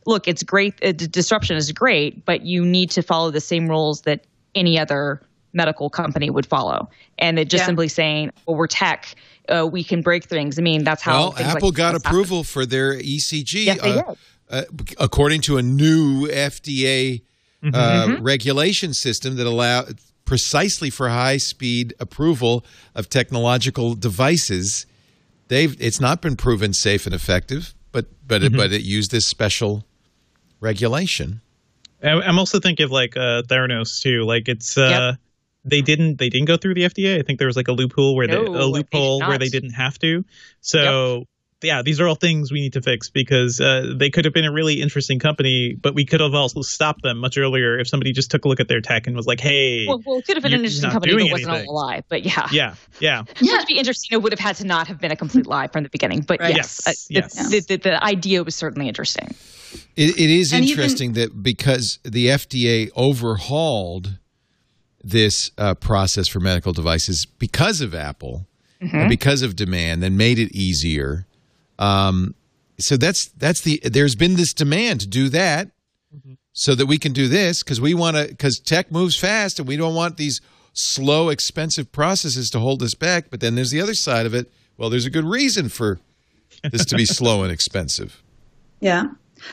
look, 0.06 0.28
it's 0.28 0.42
great. 0.42 0.74
Uh, 0.84 0.92
d- 0.92 1.06
disruption 1.06 1.56
is 1.56 1.72
great, 1.72 2.24
but 2.24 2.42
you 2.42 2.64
need 2.64 2.90
to 2.92 3.02
follow 3.02 3.30
the 3.30 3.40
same 3.40 3.68
rules 3.68 4.02
that 4.02 4.24
any 4.54 4.78
other 4.78 5.20
medical 5.52 5.88
company 5.88 6.30
would 6.30 6.46
follow. 6.46 6.88
And 7.18 7.38
it 7.38 7.48
just 7.48 7.62
Yeah. 7.62 7.66
simply 7.66 7.86
saying, 7.88 8.30
well, 8.44 8.56
we're 8.56 8.66
tech. 8.66 9.14
Uh, 9.48 9.68
we 9.70 9.84
can 9.84 10.02
break 10.02 10.24
things. 10.24 10.58
I 10.58 10.62
mean, 10.62 10.82
that's 10.84 11.00
how. 11.02 11.12
well, 11.18 11.30
things 11.32 11.48
like 11.48 11.56
Apple 11.58 11.70
got 11.70 11.92
this 11.92 12.02
happen. 12.02 12.16
approval 12.18 12.44
for 12.44 12.66
their 12.66 12.94
ECG. 12.94 13.66
Yes, 13.66 13.80
they 13.80 13.90
uh, 13.98 14.02
did. 14.02 14.18
Uh, 14.54 14.62
according 14.98 15.40
to 15.42 15.56
a 15.58 15.62
new 15.62 16.26
FDA 16.28 17.22
uh, 17.62 17.66
Mm-hmm. 17.66 18.22
regulation 18.22 18.92
system 18.94 19.36
that 19.36 19.46
allow 19.46 19.84
precisely 20.26 20.90
for 20.90 21.08
high 21.08 21.38
speed 21.38 21.94
approval 21.98 22.64
of 22.94 23.08
technological 23.08 23.94
devices. 23.94 24.86
They've 25.48 25.74
it's 25.80 26.00
not 26.00 26.20
been 26.22 26.36
proven 26.36 26.72
safe 26.74 27.06
and 27.06 27.14
effective, 27.14 27.74
but 27.92 28.06
but 28.26 28.42
Mm-hmm. 28.42 28.54
it, 28.54 28.56
but 28.58 28.72
it 28.72 28.82
used 28.82 29.10
this 29.10 29.26
special 29.26 29.84
regulation. 30.60 31.40
I- 32.02 32.10
I'm 32.28 32.38
also 32.38 32.60
thinking 32.60 32.84
of 32.84 32.90
like 32.90 33.16
uh, 33.16 33.42
Theranos 33.42 34.00
too. 34.02 34.22
Like 34.24 34.48
it's 34.48 34.76
uh, 34.76 35.14
they 35.64 35.80
didn't 35.80 36.18
they 36.18 36.28
didn't 36.28 36.46
go 36.46 36.56
through 36.56 36.74
the 36.74 36.82
FDA. 36.82 37.18
I 37.18 37.22
think 37.22 37.38
there 37.38 37.48
was 37.48 37.56
like 37.56 37.68
a 37.68 37.72
loophole 37.72 38.14
where 38.16 38.26
No, 38.26 38.44
they 38.44 38.50
they 38.52 38.58
a 38.58 38.60
did 38.62 38.66
loophole 38.66 39.20
where 39.20 39.30
not. 39.30 39.40
they 39.40 39.48
didn't 39.48 39.70
have 39.72 39.98
to. 40.00 40.24
So 40.60 41.24
yeah, 41.64 41.82
these 41.82 42.00
are 42.00 42.06
all 42.06 42.14
things 42.14 42.52
we 42.52 42.60
need 42.60 42.72
to 42.74 42.82
fix 42.82 43.08
because 43.10 43.60
uh, 43.60 43.92
they 43.96 44.10
could 44.10 44.24
have 44.24 44.34
been 44.34 44.44
a 44.44 44.52
really 44.52 44.80
interesting 44.82 45.18
company, 45.18 45.74
but 45.80 45.94
we 45.94 46.04
could 46.04 46.20
have 46.20 46.34
also 46.34 46.62
stopped 46.62 47.02
them 47.02 47.18
much 47.18 47.36
earlier 47.38 47.78
if 47.78 47.88
somebody 47.88 48.12
just 48.12 48.30
took 48.30 48.44
a 48.44 48.48
look 48.48 48.60
at 48.60 48.68
their 48.68 48.80
tech 48.80 49.06
and 49.06 49.16
was 49.16 49.26
like, 49.26 49.40
hey, 49.40 49.86
Well, 49.88 50.00
well, 50.06 50.18
it 50.18 50.26
could 50.26 50.36
have 50.36 50.42
been 50.42 50.52
an 50.52 50.60
interesting 50.60 50.90
company 50.90 51.12
if 51.14 51.18
it 51.20 51.32
wasn't 51.32 51.50
anything. 51.50 51.68
all 51.68 51.74
a 51.74 51.86
lie. 51.86 52.02
But 52.08 52.24
yeah. 52.24 52.46
yeah, 52.52 52.74
yeah, 53.00 53.22
It 53.40 53.50
would 53.50 53.66
be 53.66 53.78
interesting. 53.78 54.10
It 54.12 54.22
would 54.22 54.32
have 54.32 54.38
had 54.40 54.56
to 54.56 54.66
not 54.66 54.86
have 54.88 55.00
been 55.00 55.10
a 55.12 55.16
complete 55.16 55.46
lie 55.46 55.66
from 55.68 55.82
the 55.82 55.88
beginning. 55.90 56.20
But 56.22 56.40
Right. 56.40 56.54
yes, 56.54 56.82
Yes, 56.86 57.38
uh, 57.38 57.48
yes. 57.48 57.50
The, 57.50 57.60
the, 57.60 57.76
the 57.76 58.04
idea 58.04 58.44
was 58.44 58.54
certainly 58.54 58.88
interesting. 58.88 59.34
It, 59.96 60.18
it 60.18 60.30
is 60.30 60.52
And 60.52 60.64
even- 60.64 60.70
interesting 60.78 61.12
that 61.14 61.42
because 61.42 61.98
the 62.04 62.26
FDA 62.26 62.90
overhauled 62.96 64.18
this 65.02 65.50
uh, 65.58 65.74
process 65.74 66.28
for 66.28 66.40
medical 66.40 66.72
devices 66.72 67.26
because 67.26 67.80
of 67.80 67.94
Apple, 67.94 68.46
and 68.80 69.08
because 69.08 69.40
of 69.42 69.56
demand, 69.56 70.04
and 70.04 70.18
made 70.18 70.38
it 70.38 70.52
easier. 70.54 71.26
Um, 71.78 72.34
so 72.78 72.96
that's 72.96 73.26
that's 73.28 73.60
the 73.60 73.80
there's 73.84 74.14
been 74.14 74.34
this 74.34 74.52
demand 74.52 75.00
to 75.00 75.06
do 75.06 75.28
that, 75.30 75.70
so 76.52 76.74
that 76.74 76.86
we 76.86 76.98
can 76.98 77.12
do 77.12 77.28
this 77.28 77.62
because 77.62 77.80
we 77.80 77.94
want 77.94 78.16
to 78.16 78.26
because 78.28 78.58
tech 78.58 78.90
moves 78.90 79.16
fast 79.16 79.58
and 79.58 79.68
we 79.68 79.76
don't 79.76 79.94
want 79.94 80.16
these 80.16 80.40
slow, 80.74 81.28
expensive 81.28 81.90
processes 81.92 82.50
to 82.50 82.60
hold 82.60 82.82
us 82.82 82.94
back. 82.94 83.30
But 83.30 83.40
then 83.40 83.54
there's 83.54 83.70
the 83.70 83.80
other 83.80 83.94
side 83.94 84.26
of 84.26 84.34
it. 84.34 84.50
Well, 84.76 84.90
there's 84.90 85.06
a 85.06 85.10
good 85.10 85.24
reason 85.24 85.68
for 85.68 86.00
this 86.70 86.84
to 86.86 86.96
be 86.96 87.04
slow 87.06 87.42
and 87.42 87.52
expensive. 87.52 88.22
Yeah. 88.80 89.04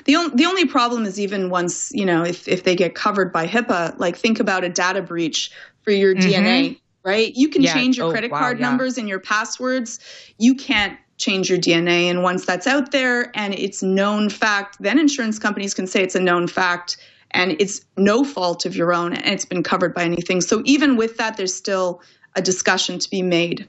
The, 0.06 0.16
on, 0.16 0.36
the 0.36 0.46
only 0.46 0.66
problem 0.66 1.06
is 1.06 1.20
even 1.20 1.50
once, 1.50 1.92
you 1.94 2.06
know, 2.06 2.24
if, 2.24 2.48
if 2.48 2.64
they 2.64 2.76
get 2.76 2.96
covered 2.96 3.32
by 3.32 3.48
HIPAA, 3.48 4.00
like 4.00 4.18
think 4.18 4.40
about 4.40 4.64
a 4.64 4.70
data 4.70 5.02
breach 5.02 5.52
for 5.82 5.92
your 5.92 6.16
mm-hmm. 6.16 6.30
DNA, 6.30 6.80
right? 7.04 7.32
You 7.36 7.50
can 7.50 7.62
yeah. 7.62 7.74
change 7.74 7.98
your 7.98 8.08
oh, 8.08 8.12
credit 8.12 8.32
wow, 8.32 8.40
card 8.40 8.60
yeah. 8.60 8.70
numbers 8.70 8.98
and 8.98 9.08
your 9.08 9.20
passwords. 9.20 10.00
You 10.38 10.56
can't 10.56 10.98
change 11.22 11.50
your 11.50 11.60
DNA. 11.60 12.06
And 12.06 12.24
once 12.24 12.46
that's 12.46 12.68
out 12.68 12.92
there 12.92 13.32
and 13.36 13.54
it's 13.54 13.82
known 13.84 14.30
fact, 14.30 14.78
then 14.80 15.00
insurance 15.00 15.40
companies 15.40 15.74
can 15.74 15.88
say 15.88 16.02
it's 16.02 16.16
a 16.16 16.20
known 16.20 16.48
fact 16.48 16.98
and 17.32 17.56
it's 17.60 17.86
no 17.96 18.24
fault 18.24 18.66
of 18.66 18.76
your 18.76 18.94
own 18.94 19.14
and 19.14 19.34
it's 19.34 19.46
been 19.46 19.64
covered 19.64 19.94
by 19.94 20.04
anything. 20.04 20.42
So 20.42 20.62
even 20.66 20.98
with 20.98 21.18
that, 21.18 21.38
there's 21.38 21.54
still 21.54 22.02
a 22.36 22.42
discussion 22.42 23.00
to 23.00 23.10
be 23.10 23.22
made. 23.22 23.68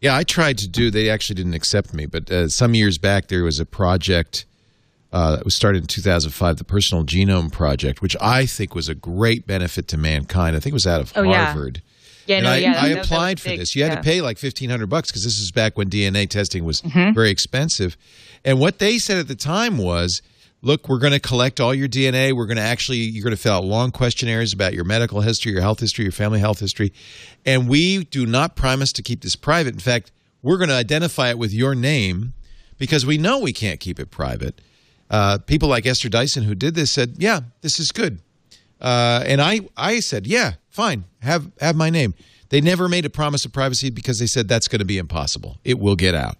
Yeah, 0.00 0.16
I 0.16 0.24
tried 0.24 0.58
to 0.58 0.68
do. 0.68 0.90
They 0.90 1.08
actually 1.08 1.36
didn't 1.36 1.54
accept 1.54 1.94
me, 1.94 2.06
but 2.06 2.30
uh, 2.30 2.48
some 2.48 2.74
years 2.74 2.98
back 2.98 3.28
there 3.28 3.42
was 3.42 3.58
a 3.58 3.66
project 3.66 4.44
uh, 5.12 5.36
that 5.36 5.44
was 5.44 5.54
started 5.54 5.82
in 5.82 5.86
2005, 5.86 6.56
the 6.58 6.64
Personal 6.64 7.04
Genome 7.04 7.50
Project, 7.50 8.02
which 8.02 8.16
I 8.20 8.44
think 8.44 8.74
was 8.74 8.88
a 8.88 8.94
great 8.94 9.46
benefit 9.46 9.88
to 9.88 9.96
mankind. 9.96 10.54
I 10.54 10.60
think 10.60 10.72
it 10.72 10.74
was 10.74 10.86
out 10.86 11.00
of 11.00 11.12
oh, 11.16 11.24
Harvard. 11.24 11.82
Yeah. 11.82 11.85
Yeah, 12.26 12.36
and 12.36 12.44
no, 12.44 12.50
I, 12.50 12.56
yeah, 12.56 12.80
I 12.80 12.88
applied 12.88 13.40
for 13.40 13.50
big, 13.50 13.60
this. 13.60 13.76
You 13.76 13.84
had 13.84 13.92
yeah. 13.92 13.96
to 13.96 14.02
pay 14.02 14.20
like 14.20 14.38
fifteen 14.38 14.70
hundred 14.70 14.88
bucks 14.88 15.10
because 15.10 15.24
this 15.24 15.38
was 15.38 15.50
back 15.52 15.78
when 15.78 15.88
DNA 15.88 16.28
testing 16.28 16.64
was 16.64 16.82
mm-hmm. 16.82 17.14
very 17.14 17.30
expensive. 17.30 17.96
And 18.44 18.58
what 18.58 18.78
they 18.78 18.98
said 18.98 19.18
at 19.18 19.28
the 19.28 19.36
time 19.36 19.78
was, 19.78 20.22
"Look, 20.60 20.88
we're 20.88 20.98
going 20.98 21.12
to 21.12 21.20
collect 21.20 21.60
all 21.60 21.74
your 21.74 21.88
DNA. 21.88 22.32
We're 22.32 22.46
going 22.46 22.56
to 22.56 22.62
actually 22.62 22.98
you're 22.98 23.22
going 23.22 23.36
to 23.36 23.40
fill 23.40 23.54
out 23.54 23.64
long 23.64 23.92
questionnaires 23.92 24.52
about 24.52 24.74
your 24.74 24.84
medical 24.84 25.20
history, 25.20 25.52
your 25.52 25.60
health 25.60 25.80
history, 25.80 26.04
your 26.04 26.12
family 26.12 26.40
health 26.40 26.60
history, 26.60 26.92
and 27.44 27.68
we 27.68 28.04
do 28.04 28.26
not 28.26 28.56
promise 28.56 28.92
to 28.94 29.02
keep 29.02 29.22
this 29.22 29.36
private. 29.36 29.74
In 29.74 29.80
fact, 29.80 30.10
we're 30.42 30.58
going 30.58 30.70
to 30.70 30.74
identify 30.74 31.30
it 31.30 31.38
with 31.38 31.52
your 31.52 31.74
name 31.74 32.32
because 32.78 33.06
we 33.06 33.18
know 33.18 33.38
we 33.38 33.52
can't 33.52 33.80
keep 33.80 34.00
it 34.00 34.10
private." 34.10 34.60
Uh, 35.08 35.38
people 35.38 35.68
like 35.68 35.86
Esther 35.86 36.08
Dyson, 36.08 36.42
who 36.42 36.54
did 36.56 36.74
this, 36.74 36.92
said, 36.92 37.14
"Yeah, 37.18 37.40
this 37.60 37.78
is 37.78 37.92
good." 37.92 38.20
Uh, 38.80 39.22
and 39.24 39.40
I, 39.40 39.60
I 39.76 40.00
said, 40.00 40.26
"Yeah, 40.26 40.54
fine, 40.76 41.04
have 41.20 41.50
have 41.60 41.74
my 41.74 41.90
name. 41.90 42.14
They 42.50 42.60
never 42.60 42.88
made 42.88 43.04
a 43.04 43.10
promise 43.10 43.44
of 43.44 43.52
privacy 43.52 43.90
because 43.90 44.18
they 44.18 44.26
said 44.26 44.46
that's 44.46 44.68
going 44.68 44.78
to 44.78 44.84
be 44.84 44.98
impossible. 44.98 45.58
It 45.64 45.78
will 45.78 45.96
get 45.96 46.14
out. 46.14 46.36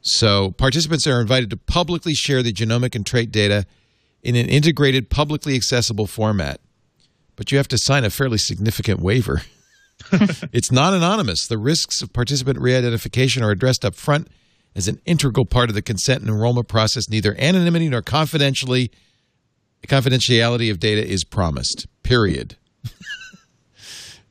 So 0.00 0.52
participants 0.52 1.06
are 1.06 1.20
invited 1.20 1.50
to 1.50 1.56
publicly 1.56 2.14
share 2.14 2.42
the 2.42 2.52
genomic 2.52 2.94
and 2.94 3.04
trait 3.04 3.32
data 3.32 3.66
in 4.22 4.36
an 4.36 4.48
integrated, 4.48 5.10
publicly 5.10 5.56
accessible 5.56 6.06
format. 6.06 6.60
But 7.36 7.50
you 7.50 7.58
have 7.58 7.68
to 7.68 7.78
sign 7.78 8.04
a 8.04 8.10
fairly 8.10 8.38
significant 8.38 9.00
waiver. 9.00 9.42
it's 10.52 10.70
not 10.70 10.94
anonymous. 10.94 11.46
The 11.46 11.58
risks 11.58 12.02
of 12.02 12.12
participant 12.12 12.58
re-identification 12.60 13.42
are 13.42 13.50
addressed 13.50 13.84
up 13.84 13.94
front 13.94 14.28
as 14.76 14.88
an 14.88 15.00
integral 15.04 15.44
part 15.44 15.68
of 15.68 15.74
the 15.74 15.82
consent 15.82 16.20
and 16.20 16.30
enrollment 16.30 16.68
process. 16.68 17.08
Neither 17.08 17.34
anonymity 17.38 17.88
nor 17.88 18.02
confidentially 18.02 18.90
confidentiality 19.86 20.70
of 20.70 20.80
data 20.80 21.06
is 21.06 21.24
promised. 21.24 21.86
Period. 22.02 22.56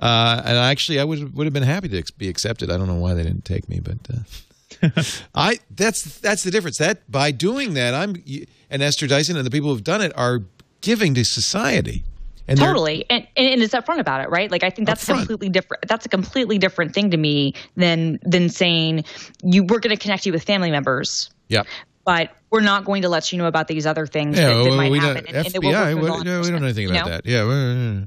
Uh, 0.03 0.41
and 0.43 0.57
actually, 0.57 0.99
I 0.99 1.05
would 1.05 1.33
would 1.33 1.45
have 1.45 1.53
been 1.53 1.63
happy 1.63 1.87
to 1.87 2.13
be 2.17 2.27
accepted. 2.27 2.69
I 2.69 2.77
don't 2.77 2.87
know 2.87 2.95
why 2.95 3.13
they 3.13 3.23
didn't 3.23 3.45
take 3.45 3.69
me, 3.69 3.79
but 3.79 3.97
uh, 4.13 4.89
I 5.35 5.59
that's 5.71 6.19
that's 6.19 6.43
the 6.43 6.51
difference. 6.51 6.77
That 6.77 7.09
by 7.09 7.31
doing 7.31 7.73
that, 7.75 7.93
I'm 7.93 8.21
and 8.69 8.83
Esther 8.83 9.07
Dyson 9.07 9.37
and 9.37 9.45
the 9.45 9.49
people 9.49 9.69
who've 9.69 9.83
done 9.83 10.01
it 10.01 10.11
are 10.17 10.41
giving 10.81 11.13
to 11.13 11.23
society. 11.23 12.03
And 12.49 12.59
totally, 12.59 13.05
and, 13.09 13.25
and 13.37 13.61
it's 13.61 13.73
upfront 13.73 13.99
about 13.99 14.19
it, 14.19 14.29
right? 14.29 14.51
Like 14.51 14.65
I 14.65 14.69
think 14.69 14.89
that's 14.89 15.05
completely 15.05 15.47
different. 15.47 15.87
That's 15.87 16.05
a 16.05 16.09
completely 16.09 16.57
different 16.57 16.93
thing 16.93 17.11
to 17.11 17.17
me 17.17 17.53
than 17.77 18.19
than 18.23 18.49
saying 18.49 19.05
you 19.41 19.63
we're 19.63 19.79
going 19.79 19.95
to 19.95 20.01
connect 20.01 20.25
you 20.25 20.33
with 20.33 20.43
family 20.43 20.69
members. 20.69 21.29
Yeah. 21.47 21.63
But 22.03 22.35
we're 22.49 22.59
not 22.59 22.83
going 22.83 23.03
to 23.03 23.09
let 23.09 23.31
you 23.31 23.37
know 23.37 23.45
about 23.45 23.69
these 23.69 23.85
other 23.85 24.05
things 24.05 24.37
yeah, 24.37 24.49
that, 24.49 24.55
that 24.55 24.65
well, 24.65 24.75
might 24.75 25.01
happen. 25.01 25.25
And, 25.33 25.47
FBI, 25.47 25.91
and 25.93 26.01
we, 26.01 26.07
no, 26.09 26.41
we 26.41 26.49
don't 26.49 26.59
know 26.59 26.65
anything 26.65 26.89
about 26.89 26.97
you 26.97 27.03
know? 27.03 27.09
that. 27.09 27.25
Yeah. 27.25 28.05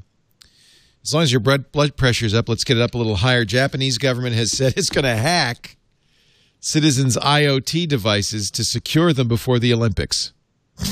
As 1.07 1.15
long 1.15 1.23
as 1.23 1.31
your 1.31 1.39
blood 1.39 1.71
blood 1.71 1.97
pressure 1.97 2.27
is 2.27 2.35
up, 2.35 2.49
let's 2.49 2.65
get 2.65 2.79
it 2.79 2.81
up 2.81 2.95
a 2.95 2.99
little 2.99 3.15
higher. 3.15 3.45
Japanese 3.45 3.97
government 3.97 4.35
has 4.35 4.51
said 4.51 4.75
it's 4.77 4.91
going 4.91 5.05
to 5.05 5.15
hack 5.15 5.77
citizens' 6.59 7.17
IoT 7.17 7.87
devices 7.87 8.51
to 8.51 8.65
secure 8.65 9.13
them 9.13 9.29
before 9.29 9.61
the 9.61 9.73
Olympics. 9.73 10.33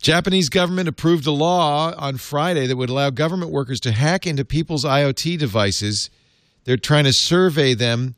Japanese 0.00 0.48
government 0.48 0.88
approved 0.88 1.26
a 1.26 1.32
law 1.32 1.92
on 1.98 2.16
Friday 2.16 2.66
that 2.66 2.76
would 2.76 2.88
allow 2.88 3.10
government 3.10 3.50
workers 3.50 3.78
to 3.80 3.92
hack 3.92 4.26
into 4.26 4.42
people's 4.42 4.86
IoT 4.86 5.38
devices. 5.38 6.08
They're 6.64 6.78
trying 6.78 7.04
to 7.04 7.12
survey 7.12 7.74
them 7.74 8.14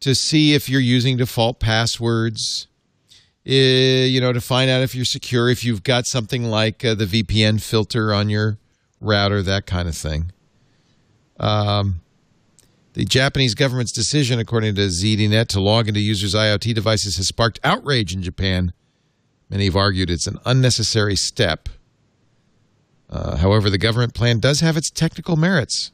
to 0.00 0.16
see 0.16 0.54
if 0.54 0.68
you're 0.68 0.80
using 0.80 1.18
default 1.18 1.60
passwords, 1.60 2.66
eh, 3.46 4.06
you 4.06 4.20
know, 4.20 4.32
to 4.32 4.40
find 4.40 4.68
out 4.68 4.82
if 4.82 4.96
you're 4.96 5.04
secure, 5.04 5.48
if 5.48 5.62
you've 5.64 5.84
got 5.84 6.08
something 6.08 6.42
like 6.42 6.84
uh, 6.84 6.96
the 6.96 7.04
VPN 7.04 7.62
filter 7.62 8.12
on 8.12 8.28
your 8.28 8.58
router, 9.02 9.42
that 9.42 9.66
kind 9.66 9.88
of 9.88 9.96
thing. 9.96 10.32
Um, 11.38 12.00
the 12.94 13.04
Japanese 13.04 13.54
government's 13.54 13.92
decision, 13.92 14.38
according 14.38 14.74
to 14.74 14.82
ZDNet, 14.82 15.48
to 15.48 15.60
log 15.60 15.88
into 15.88 16.00
users' 16.00 16.34
IoT 16.34 16.74
devices 16.74 17.16
has 17.16 17.28
sparked 17.28 17.58
outrage 17.64 18.14
in 18.14 18.22
Japan. 18.22 18.72
Many 19.48 19.64
have 19.66 19.76
argued 19.76 20.10
it's 20.10 20.26
an 20.26 20.38
unnecessary 20.44 21.16
step. 21.16 21.68
Uh, 23.08 23.36
however, 23.36 23.68
the 23.68 23.78
government 23.78 24.14
plan 24.14 24.40
does 24.40 24.60
have 24.60 24.76
its 24.76 24.90
technical 24.90 25.36
merits. 25.36 25.92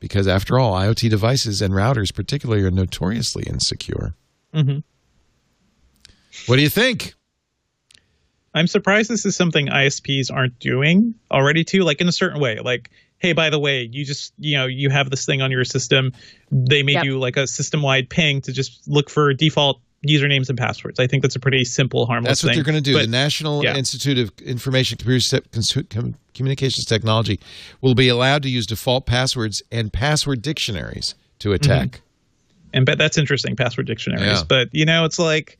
Because, 0.00 0.28
after 0.28 0.58
all, 0.58 0.74
IoT 0.74 1.08
devices 1.08 1.62
and 1.62 1.72
routers, 1.72 2.14
particularly, 2.14 2.62
are 2.62 2.70
notoriously 2.70 3.44
insecure. 3.44 4.14
Mm-hmm. 4.52 4.80
What 6.46 6.56
do 6.56 6.62
you 6.62 6.68
think? 6.68 7.14
I'm 8.54 8.66
surprised 8.66 9.10
this 9.10 9.26
is 9.26 9.36
something 9.36 9.66
ISPs 9.66 10.32
aren't 10.32 10.58
doing 10.58 11.14
already 11.30 11.64
too, 11.64 11.82
like 11.82 12.00
in 12.00 12.08
a 12.08 12.12
certain 12.12 12.40
way. 12.40 12.60
Like, 12.60 12.90
hey, 13.18 13.32
by 13.32 13.50
the 13.50 13.58
way, 13.58 13.88
you 13.90 14.04
just 14.04 14.32
you 14.38 14.56
know 14.56 14.66
you 14.66 14.90
have 14.90 15.10
this 15.10 15.26
thing 15.26 15.42
on 15.42 15.50
your 15.50 15.64
system. 15.64 16.12
They 16.50 16.82
may 16.82 16.92
yep. 16.92 17.04
you 17.04 17.18
like 17.18 17.36
a 17.36 17.46
system 17.46 17.82
wide 17.82 18.08
ping 18.08 18.40
to 18.42 18.52
just 18.52 18.86
look 18.86 19.10
for 19.10 19.32
default 19.34 19.80
usernames 20.06 20.48
and 20.48 20.58
passwords. 20.58 21.00
I 21.00 21.06
think 21.06 21.22
that's 21.22 21.36
a 21.36 21.40
pretty 21.40 21.64
simple, 21.64 22.06
harmless. 22.06 22.30
That's 22.30 22.44
what 22.44 22.50
thing. 22.50 22.56
they're 22.58 22.64
going 22.64 22.82
to 22.82 22.90
do. 22.90 22.94
But, 22.94 23.02
the 23.02 23.10
National 23.10 23.64
yeah. 23.64 23.76
Institute 23.76 24.18
of 24.18 24.32
Information 24.40 24.98
Communications 24.98 26.84
Technology 26.84 27.40
will 27.80 27.94
be 27.94 28.08
allowed 28.08 28.42
to 28.42 28.50
use 28.50 28.66
default 28.66 29.06
passwords 29.06 29.62
and 29.72 29.92
password 29.92 30.42
dictionaries 30.42 31.14
to 31.40 31.52
attack. 31.52 31.88
Mm-hmm. 31.88 32.00
And 32.74 32.86
but 32.86 32.98
that's 32.98 33.18
interesting, 33.18 33.54
password 33.56 33.86
dictionaries. 33.86 34.38
Yeah. 34.38 34.42
But 34.48 34.68
you 34.72 34.84
know, 34.84 35.04
it's 35.04 35.18
like 35.18 35.58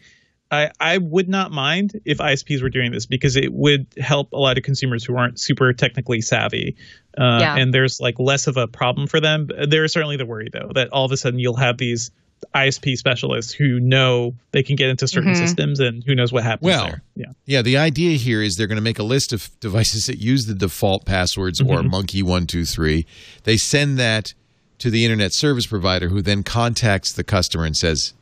I, 0.55 0.71
I 0.81 0.99
would 0.99 1.29
not 1.29 1.53
mind 1.53 2.01
if 2.05 2.19
ISPs 2.19 2.63
were 2.63 2.69
doing 2.69 2.93
this 2.93 3.07
because 3.07 3.37
it 3.37 3.53
would 3.53 3.87
help 3.99 4.33
a 4.33 4.39
lot 4.39 4.57
of 4.57 4.65
consumers 4.65 5.05
who 5.05 5.17
aren't 5.17 5.41
super 5.41 5.73
technically 5.73 6.21
savvy. 6.21 6.77
Uh, 7.19 7.39
yeah. 7.41 7.57
And 7.57 7.73
there's 7.73 8.01
like 8.01 8.19
less 8.19 8.47
of 8.47 8.57
a 8.57 8.67
problem 8.67 9.07
for 9.07 9.21
them. 9.21 9.49
There 9.69 9.85
is 9.85 9.93
certainly 9.93 10.17
the 10.17 10.27
worry, 10.27 10.49
though, 10.53 10.71
that 10.75 10.89
all 10.91 11.05
of 11.05 11.13
a 11.13 11.17
sudden 11.17 11.39
you'll 11.39 11.57
have 11.57 11.79
these 11.79 12.11
ISP 12.55 12.97
specialists 12.97 13.53
who 13.53 13.81
know 13.81 14.35
they 14.53 14.63
can 14.63 14.77
get 14.77 14.91
into 14.91 15.09
certain 15.09 15.33
mm-hmm. 15.33 15.45
systems 15.45 15.81
and 15.81 16.05
who 16.05 16.15
knows 16.15 16.33
what 16.33 16.45
happens 16.45 16.67
well, 16.67 16.87
there. 16.87 17.03
Yeah. 17.17 17.33
Yeah. 17.47 17.63
The 17.63 17.79
idea 17.79 18.17
here 18.17 18.43
is 18.43 18.57
they're 18.57 18.67
going 18.67 18.77
to 18.77 18.83
make 18.83 18.99
a 18.99 19.05
list 19.05 19.33
of 19.33 19.49
devices 19.61 20.07
that 20.07 20.19
use 20.19 20.47
the 20.47 20.55
default 20.55 21.05
passwords 21.05 21.61
mm-hmm. 21.61 21.71
or 21.71 21.83
monkey123. 21.83 23.07
They 23.45 23.57
send 23.57 23.99
that 23.99 24.35
to 24.79 24.91
the 24.91 25.05
internet 25.05 25.33
service 25.33 25.67
provider 25.67 26.09
who 26.09 26.21
then 26.21 26.43
contacts 26.43 27.13
the 27.13 27.25
customer 27.25 27.65
and 27.65 27.77
says, 27.77 28.13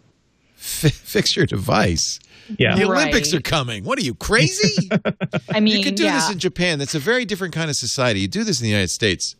fix 0.62 1.36
your 1.36 1.46
device. 1.46 2.20
Yeah. 2.58 2.74
The 2.74 2.84
Olympics 2.84 3.32
right. 3.32 3.38
are 3.38 3.42
coming. 3.42 3.84
What 3.84 3.98
are 3.98 4.02
you 4.02 4.14
crazy? 4.14 4.88
I 5.50 5.60
mean, 5.60 5.76
you 5.76 5.82
could 5.82 5.94
do 5.94 6.04
yeah. 6.04 6.14
this 6.14 6.30
in 6.30 6.38
Japan. 6.38 6.78
That's 6.78 6.94
a 6.94 6.98
very 6.98 7.24
different 7.24 7.54
kind 7.54 7.70
of 7.70 7.76
society. 7.76 8.20
You 8.20 8.28
do 8.28 8.44
this 8.44 8.60
in 8.60 8.64
the 8.64 8.70
United 8.70 8.90
States. 8.90 9.36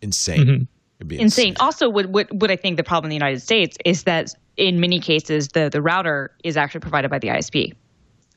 Insane. 0.00 0.40
Mm-hmm. 0.40 0.62
Insane. 1.02 1.20
insane. 1.20 1.56
Also, 1.60 1.88
what, 1.88 2.06
what 2.06 2.32
what 2.32 2.50
I 2.50 2.56
think 2.56 2.76
the 2.76 2.84
problem 2.84 3.06
in 3.06 3.10
the 3.10 3.16
United 3.16 3.42
States 3.42 3.76
is 3.84 4.04
that 4.04 4.34
in 4.56 4.80
many 4.80 5.00
cases 5.00 5.48
the 5.48 5.68
the 5.68 5.82
router 5.82 6.30
is 6.44 6.56
actually 6.56 6.80
provided 6.80 7.10
by 7.10 7.18
the 7.18 7.28
ISP 7.28 7.74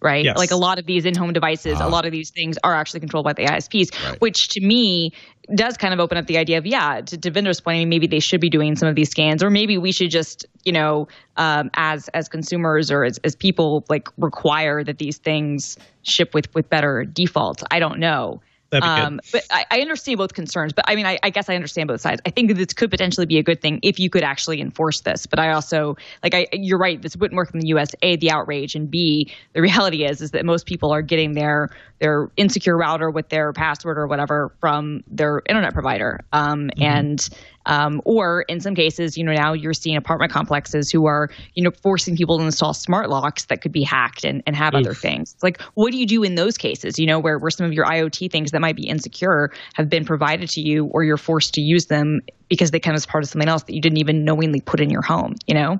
right? 0.05 0.23
Yes. 0.23 0.37
Like 0.37 0.51
a 0.51 0.55
lot 0.55 0.77
of 0.77 0.85
these 0.85 1.03
in-home 1.03 1.33
devices, 1.33 1.73
uh, 1.73 1.75
a 1.75 1.79
uh-huh. 1.79 1.89
lot 1.89 2.05
of 2.05 2.11
these 2.11 2.29
things 2.29 2.57
are 2.63 2.73
actually 2.73 2.99
controlled 2.99 3.25
by 3.25 3.33
the 3.33 3.45
ISPs, 3.45 3.91
right. 4.05 4.21
which 4.21 4.49
to 4.49 4.61
me 4.61 5.11
does 5.53 5.77
kind 5.77 5.93
of 5.93 5.99
open 5.99 6.17
up 6.17 6.27
the 6.27 6.37
idea 6.37 6.59
of 6.59 6.65
yeah, 6.65 7.01
to, 7.01 7.17
to 7.17 7.31
vendors' 7.31 7.59
point, 7.59 7.89
maybe 7.89 8.07
they 8.07 8.19
should 8.19 8.39
be 8.39 8.49
doing 8.49 8.75
some 8.75 8.87
of 8.87 8.95
these 8.95 9.09
scans, 9.09 9.43
or 9.43 9.49
maybe 9.49 9.77
we 9.77 9.91
should 9.91 10.11
just 10.11 10.45
you 10.63 10.71
know 10.71 11.07
um, 11.37 11.69
as 11.73 12.07
as 12.09 12.29
consumers 12.29 12.91
or 12.91 13.03
as, 13.03 13.17
as 13.23 13.35
people 13.35 13.83
like 13.89 14.07
require 14.17 14.83
that 14.83 14.99
these 14.99 15.17
things 15.17 15.77
ship 16.03 16.33
with 16.33 16.53
with 16.53 16.69
better 16.69 17.03
defaults. 17.03 17.63
I 17.71 17.79
don't 17.79 17.99
know. 17.99 18.41
Um, 18.71 19.21
but 19.31 19.43
I, 19.51 19.65
I, 19.71 19.81
understand 19.81 20.17
both 20.17 20.33
concerns. 20.33 20.73
But 20.73 20.85
I 20.87 20.95
mean, 20.95 21.05
I, 21.05 21.17
I, 21.23 21.29
guess 21.29 21.49
I 21.49 21.55
understand 21.55 21.87
both 21.87 22.01
sides. 22.01 22.21
I 22.25 22.29
think 22.29 22.55
this 22.55 22.73
could 22.73 22.91
potentially 22.91 23.25
be 23.25 23.37
a 23.37 23.43
good 23.43 23.61
thing 23.61 23.79
if 23.83 23.99
you 23.99 24.09
could 24.09 24.23
actually 24.23 24.59
enforce 24.59 25.01
this. 25.01 25.25
But 25.25 25.39
I 25.39 25.51
also 25.51 25.95
like, 26.23 26.33
I, 26.33 26.47
you're 26.51 26.79
right. 26.79 27.01
This 27.01 27.15
wouldn't 27.15 27.37
work 27.37 27.53
in 27.53 27.59
the 27.59 27.67
U.S. 27.67 27.95
A, 28.01 28.15
the 28.17 28.31
outrage, 28.31 28.75
and 28.75 28.89
B, 28.89 29.31
the 29.53 29.61
reality 29.61 30.03
is 30.03 30.21
is 30.21 30.31
that 30.31 30.45
most 30.45 30.65
people 30.65 30.91
are 30.91 31.01
getting 31.01 31.33
their 31.33 31.69
their 31.99 32.29
insecure 32.35 32.77
router 32.77 33.09
with 33.09 33.29
their 33.29 33.53
password 33.53 33.97
or 33.97 34.07
whatever 34.07 34.51
from 34.59 35.03
their 35.07 35.41
internet 35.47 35.73
provider. 35.73 36.19
Um, 36.33 36.69
mm-hmm. 36.69 36.83
And 36.83 37.29
um, 37.65 38.01
or 38.05 38.43
in 38.43 38.59
some 38.59 38.75
cases, 38.75 39.17
you 39.17 39.23
know, 39.23 39.33
now 39.33 39.53
you're 39.53 39.73
seeing 39.73 39.95
apartment 39.95 40.31
complexes 40.31 40.91
who 40.91 41.05
are, 41.05 41.29
you 41.53 41.63
know, 41.63 41.71
forcing 41.71 42.15
people 42.15 42.37
to 42.37 42.43
install 42.43 42.73
smart 42.73 43.09
locks 43.09 43.45
that 43.45 43.61
could 43.61 43.71
be 43.71 43.83
hacked 43.83 44.23
and, 44.23 44.43
and 44.45 44.55
have 44.55 44.73
Oof. 44.73 44.81
other 44.81 44.93
things. 44.93 45.35
Like, 45.41 45.61
what 45.73 45.91
do 45.91 45.97
you 45.97 46.05
do 46.05 46.23
in 46.23 46.35
those 46.35 46.57
cases, 46.57 46.99
you 46.99 47.05
know, 47.05 47.19
where, 47.19 47.37
where 47.37 47.51
some 47.51 47.65
of 47.65 47.73
your 47.73 47.85
IoT 47.85 48.31
things 48.31 48.51
that 48.51 48.61
might 48.61 48.75
be 48.75 48.87
insecure 48.87 49.51
have 49.73 49.89
been 49.89 50.05
provided 50.05 50.49
to 50.51 50.61
you 50.61 50.85
or 50.85 51.03
you're 51.03 51.17
forced 51.17 51.53
to 51.55 51.61
use 51.61 51.87
them 51.87 52.21
because 52.49 52.71
they 52.71 52.79
come 52.79 52.95
as 52.95 53.05
part 53.05 53.23
of 53.23 53.29
something 53.29 53.49
else 53.49 53.63
that 53.63 53.73
you 53.73 53.81
didn't 53.81 53.97
even 53.97 54.23
knowingly 54.23 54.61
put 54.61 54.79
in 54.79 54.89
your 54.89 55.01
home, 55.01 55.35
you 55.47 55.53
know? 55.53 55.79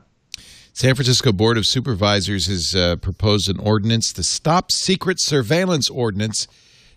San 0.73 0.93
Francisco 0.93 1.31
Board 1.31 1.57
of 1.57 1.65
Supervisors 1.65 2.47
has 2.47 2.75
uh, 2.75 2.97
proposed 2.97 3.49
an 3.49 3.59
ordinance, 3.59 4.11
the 4.11 4.23
Stop 4.23 4.73
Secret 4.73 5.21
Surveillance 5.21 5.89
Ordinance, 5.89 6.49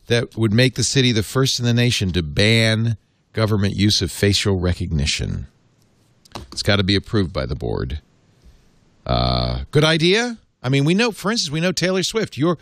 that 0.09 0.37
would 0.37 0.53
make 0.53 0.75
the 0.75 0.83
city 0.83 1.13
the 1.13 1.23
first 1.23 1.61
in 1.61 1.65
the 1.65 1.75
nation 1.75 2.11
to 2.13 2.23
ban 2.23 2.97
government 3.39 3.77
use 3.77 4.03
of 4.03 4.11
facial 4.11 4.59
recognition. 4.59 5.47
It's 6.51 6.65
got 6.65 6.77
to 6.77 6.83
be 6.83 6.97
approved 6.97 7.33
by 7.33 7.47
the 7.47 7.55
board. 7.55 8.01
Uh, 9.07 9.63
good 9.71 9.85
idea. 9.85 10.39
I 10.61 10.69
mean, 10.69 10.85
we 10.85 10.93
know, 10.93 11.13
for 11.13 11.31
instance, 11.31 11.53
we 11.53 11.61
know 11.61 11.71
Taylor 11.71 12.03
Swift, 12.03 12.37
your 12.37 12.59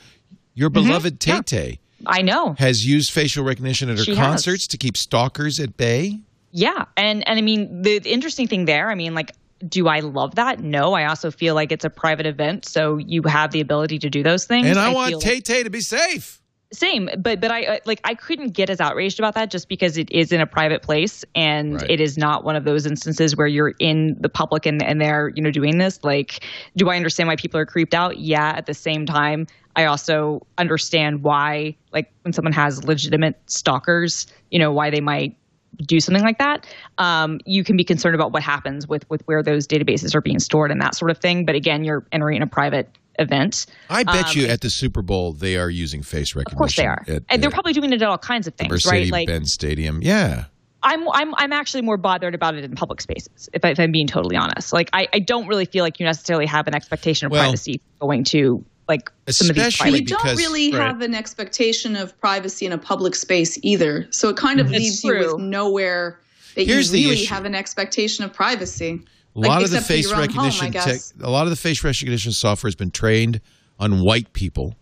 your 0.55 0.69
mm-hmm. 0.69 0.87
beloved 0.87 1.19
Tay 1.19 1.41
Tay. 1.41 1.81
Yeah. 2.01 2.07
I 2.11 2.21
know. 2.21 2.55
Has 2.59 2.87
used 2.87 3.11
facial 3.11 3.43
recognition 3.43 3.89
at 3.89 3.97
her 3.97 4.05
she 4.05 4.15
concerts 4.15 4.65
has. 4.65 4.69
to 4.69 4.77
keep 4.77 4.99
stalkers 4.99 5.59
at 5.59 5.79
bay. 5.79 6.21
Yeah, 6.51 6.85
and 6.95 7.27
and 7.27 7.39
I 7.39 7.43
mean 7.43 7.81
the, 7.81 7.99
the 7.99 8.13
interesting 8.13 8.47
thing 8.47 8.67
there, 8.67 8.91
I 8.91 8.95
mean, 8.95 9.15
like 9.15 9.33
do 9.67 9.89
I 9.89 10.01
love 10.01 10.35
that? 10.35 10.61
No. 10.61 10.93
I 10.93 11.07
also 11.07 11.31
feel 11.31 11.55
like 11.55 11.73
it's 11.73 11.87
a 11.87 11.91
private 11.91 12.27
event, 12.27 12.67
so 12.67 12.99
you 12.99 13.23
have 13.23 13.51
the 13.51 13.63
ability 13.63 13.99
to 14.01 14.11
do 14.11 14.23
those 14.23 14.45
things. 14.45 14.67
And 14.67 14.79
I, 14.79 14.91
I 14.91 14.95
want 14.95 15.23
Tay 15.23 15.41
Tay 15.41 15.55
like- 15.55 15.65
to 15.65 15.71
be 15.71 15.81
safe 15.81 16.43
same 16.73 17.09
but 17.19 17.41
but 17.41 17.51
i 17.51 17.81
like 17.85 18.01
i 18.05 18.15
couldn't 18.15 18.49
get 18.49 18.69
as 18.69 18.81
outraged 18.81 19.21
about 19.21 19.35
that 19.35 19.51
just 19.51 19.69
because 19.69 19.97
it 19.97 20.11
is 20.11 20.33
in 20.33 20.41
a 20.41 20.47
private 20.47 20.83
place 20.83 21.25
and 21.35 21.75
right. 21.75 21.91
it 21.91 22.01
is 22.01 22.19
not 22.19 22.45
one 22.45 22.57
of 22.57 22.65
those 22.65 22.87
instances 22.87 23.37
where 23.37 23.47
you're 23.47 23.75
in 23.79 24.17
the 24.21 24.29
public 24.29 24.67
and, 24.67 24.83
and 24.83 25.01
they're 25.01 25.29
you 25.37 25.43
know 25.43 25.51
doing 25.51 25.79
this. 25.79 26.03
Like 26.03 26.45
do 26.77 26.89
i 26.89 26.97
understand 26.97 27.29
why 27.29 27.37
people 27.37 27.61
are 27.61 27.67
creeped 27.67 27.95
out? 27.95 28.19
Yeah 28.19 28.55
at 28.57 28.67
the 28.67 28.75
same 28.75 29.07
time 29.07 29.47
i 29.77 29.85
also 29.85 30.45
understand 30.59 31.23
why 31.23 31.77
like 31.93 32.13
when 32.23 32.33
someone 32.33 32.53
has 32.53 32.85
legitimate 32.85 33.41
stalkers 33.47 34.27
you 34.51 34.59
know 34.59 34.73
why 34.73 34.91
they 34.91 35.01
might 35.01 35.37
do 35.85 36.01
something 36.01 36.25
like 36.25 36.39
that. 36.39 36.67
Um, 36.99 37.41
you 37.45 37.63
can 37.65 37.77
be 37.77 37.85
concerned 37.85 38.15
about 38.15 38.33
what 38.33 38.43
happens 38.43 38.89
with 38.89 39.09
with 39.11 39.23
where 39.27 39.43
those 39.43 39.67
databases 39.67 40.15
are 40.15 40.21
being 40.21 40.39
stored 40.39 40.71
and 40.71 40.81
that 40.81 40.95
sort 40.95 41.11
of 41.11 41.19
thing. 41.19 41.45
But 41.45 41.55
again 41.55 41.85
you're 41.85 42.07
entering 42.13 42.43
a 42.43 42.47
private 42.47 42.89
event. 43.19 43.67
I 43.91 44.05
bet 44.05 44.29
um, 44.29 44.33
you 44.35 44.47
at 44.47 44.61
the 44.61 44.71
Super 44.71 45.03
Bowl 45.03 45.33
they 45.33 45.57
are 45.57 45.71
using 45.71 46.03
face 46.03 46.35
recognition. 46.35 46.57
Of 46.57 46.59
course 46.59 46.77
they 46.77 46.87
are, 46.87 47.05
at, 47.17 47.23
and 47.29 47.43
they're 47.43 47.51
probably 47.51 47.73
doing 47.73 47.93
it 47.93 48.03
at 48.03 48.09
all 48.09 48.19
kinds 48.19 48.47
of 48.47 48.55
things, 48.55 48.71
Mercedes 48.71 49.11
right? 49.11 49.13
Like 49.13 49.29
Ben 49.29 49.45
Stadium, 49.45 50.01
yeah. 50.03 50.45
I'm 50.83 51.09
I'm 51.09 51.35
I'm 51.35 51.53
actually 51.53 51.83
more 51.83 51.97
bothered 51.97 52.35
about 52.35 52.55
it 52.55 52.65
in 52.65 52.75
public 52.75 53.01
spaces, 53.01 53.49
if, 53.53 53.65
I, 53.65 53.75
am 53.77 53.93
being 53.93 54.07
totally 54.07 54.37
honest. 54.37 54.73
Like 54.73 54.91
I, 54.93 55.09
I 55.13 55.19
don't 55.19 55.49
really 55.49 55.65
feel 55.65 55.83
like 55.83 55.99
you 55.99 56.07
necessarily 56.07 56.47
have 56.47 56.69
an 56.69 56.75
expectation 56.75 57.27
of 57.27 57.33
well, 57.33 57.43
privacy 57.43 57.81
going 58.01 58.25
to 58.25 58.65
like 58.89 59.11
some 59.29 59.51
of 59.51 59.57
these 59.57 59.77
private. 59.77 60.01
You 60.01 60.07
don't 60.07 60.37
really 60.37 60.73
right. 60.73 60.81
have 60.81 61.01
an 61.01 61.15
expectation 61.15 61.97
of 61.97 62.19
privacy 62.21 62.67
in 62.67 62.73
a 62.73 62.79
public 62.79 63.15
space 63.15 63.59
either. 63.63 64.07
So 64.11 64.29
it 64.29 64.37
kind 64.37 64.61
of 64.61 64.71
leaves 64.71 65.03
you 65.03 65.19
with 65.19 65.39
nowhere 65.39 66.21
that 66.55 66.67
Here's 66.67 66.95
you 66.95 67.11
really 67.11 67.25
have 67.25 67.45
an 67.45 67.55
expectation 67.55 68.25
of 68.25 68.33
privacy. 68.33 69.03
A 69.37 69.41
lot 69.41 69.57
like, 69.57 69.65
of 69.67 69.71
the 69.71 69.83
face 69.83 70.11
recognition, 70.11 70.73
home, 70.73 70.83
tech, 70.83 71.01
a 71.21 71.31
lot 71.31 71.45
of 71.45 71.51
the 71.51 71.57
face 71.57 71.85
recognition 71.85 72.33
software 72.33 72.69
has 72.69 72.75
been 72.75 72.91
trained 72.91 73.43
on 73.79 74.01
white 74.01 74.33
people, 74.33 74.75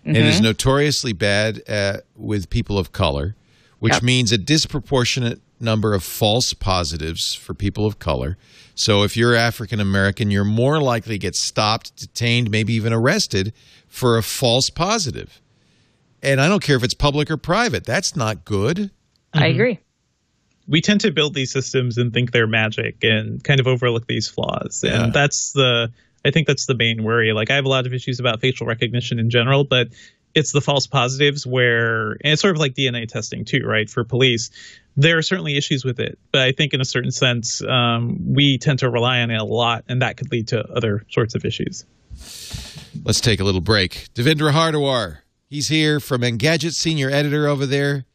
mm-hmm. 0.00 0.08
and 0.14 0.18
is 0.18 0.42
notoriously 0.42 1.14
bad 1.14 1.60
at, 1.66 2.04
with 2.14 2.50
people 2.50 2.78
of 2.78 2.92
color, 2.92 3.34
which 3.78 3.94
yep. 3.94 4.02
means 4.02 4.30
a 4.30 4.36
disproportionate 4.36 5.40
number 5.58 5.94
of 5.94 6.04
false 6.04 6.52
positives 6.52 7.34
for 7.34 7.54
people 7.54 7.86
of 7.86 7.98
color. 7.98 8.36
So 8.74 9.04
if 9.04 9.16
you're 9.16 9.34
African 9.34 9.80
American, 9.80 10.30
you're 10.30 10.44
more 10.44 10.82
likely 10.82 11.14
to 11.14 11.18
get 11.18 11.34
stopped, 11.34 11.96
detained, 11.96 12.50
maybe 12.50 12.74
even 12.74 12.92
arrested 12.92 13.54
for 13.86 14.18
a 14.18 14.22
false 14.22 14.68
positive. 14.68 15.40
And 16.22 16.42
I 16.42 16.48
don't 16.48 16.62
care 16.62 16.76
if 16.76 16.84
it's 16.84 16.94
public 16.94 17.30
or 17.30 17.38
private. 17.38 17.84
That's 17.84 18.14
not 18.14 18.44
good. 18.44 18.90
I 19.32 19.38
mm-hmm. 19.38 19.54
agree 19.54 19.78
we 20.66 20.80
tend 20.80 21.00
to 21.02 21.12
build 21.12 21.34
these 21.34 21.52
systems 21.52 21.98
and 21.98 22.12
think 22.12 22.32
they're 22.32 22.46
magic 22.46 23.02
and 23.02 23.42
kind 23.42 23.60
of 23.60 23.66
overlook 23.66 24.06
these 24.06 24.28
flaws. 24.28 24.82
Yeah. 24.84 25.04
And 25.04 25.12
that's 25.12 25.52
the 25.52 25.92
I 26.24 26.30
think 26.30 26.46
that's 26.46 26.66
the 26.66 26.74
main 26.74 27.04
worry. 27.04 27.32
Like 27.32 27.50
I 27.50 27.54
have 27.54 27.66
a 27.66 27.68
lot 27.68 27.86
of 27.86 27.92
issues 27.92 28.18
about 28.18 28.40
facial 28.40 28.66
recognition 28.66 29.18
in 29.18 29.28
general, 29.30 29.64
but 29.64 29.88
it's 30.34 30.52
the 30.52 30.60
false 30.60 30.86
positives 30.86 31.46
where 31.46 32.12
and 32.12 32.32
it's 32.32 32.42
sort 32.42 32.56
of 32.56 32.60
like 32.60 32.74
DNA 32.74 33.06
testing 33.06 33.44
too, 33.44 33.60
right? 33.64 33.88
For 33.88 34.04
police, 34.04 34.50
there 34.96 35.18
are 35.18 35.22
certainly 35.22 35.56
issues 35.56 35.84
with 35.84 36.00
it, 36.00 36.18
but 36.32 36.42
I 36.42 36.52
think 36.52 36.72
in 36.72 36.80
a 36.80 36.84
certain 36.84 37.10
sense, 37.10 37.62
um, 37.62 38.34
we 38.34 38.58
tend 38.58 38.80
to 38.80 38.90
rely 38.90 39.20
on 39.20 39.30
it 39.30 39.40
a 39.40 39.44
lot, 39.44 39.84
and 39.88 40.02
that 40.02 40.16
could 40.16 40.30
lead 40.30 40.48
to 40.48 40.60
other 40.60 41.04
sorts 41.10 41.34
of 41.34 41.44
issues. 41.44 41.84
Let's 43.04 43.20
take 43.20 43.40
a 43.40 43.44
little 43.44 43.60
break. 43.60 44.08
Devindra 44.14 44.52
Hardawar, 44.52 45.18
he's 45.48 45.68
here 45.68 45.98
from 45.98 46.22
Engadget, 46.22 46.72
senior 46.72 47.10
editor 47.10 47.48
over 47.48 47.66
there. 47.66 48.06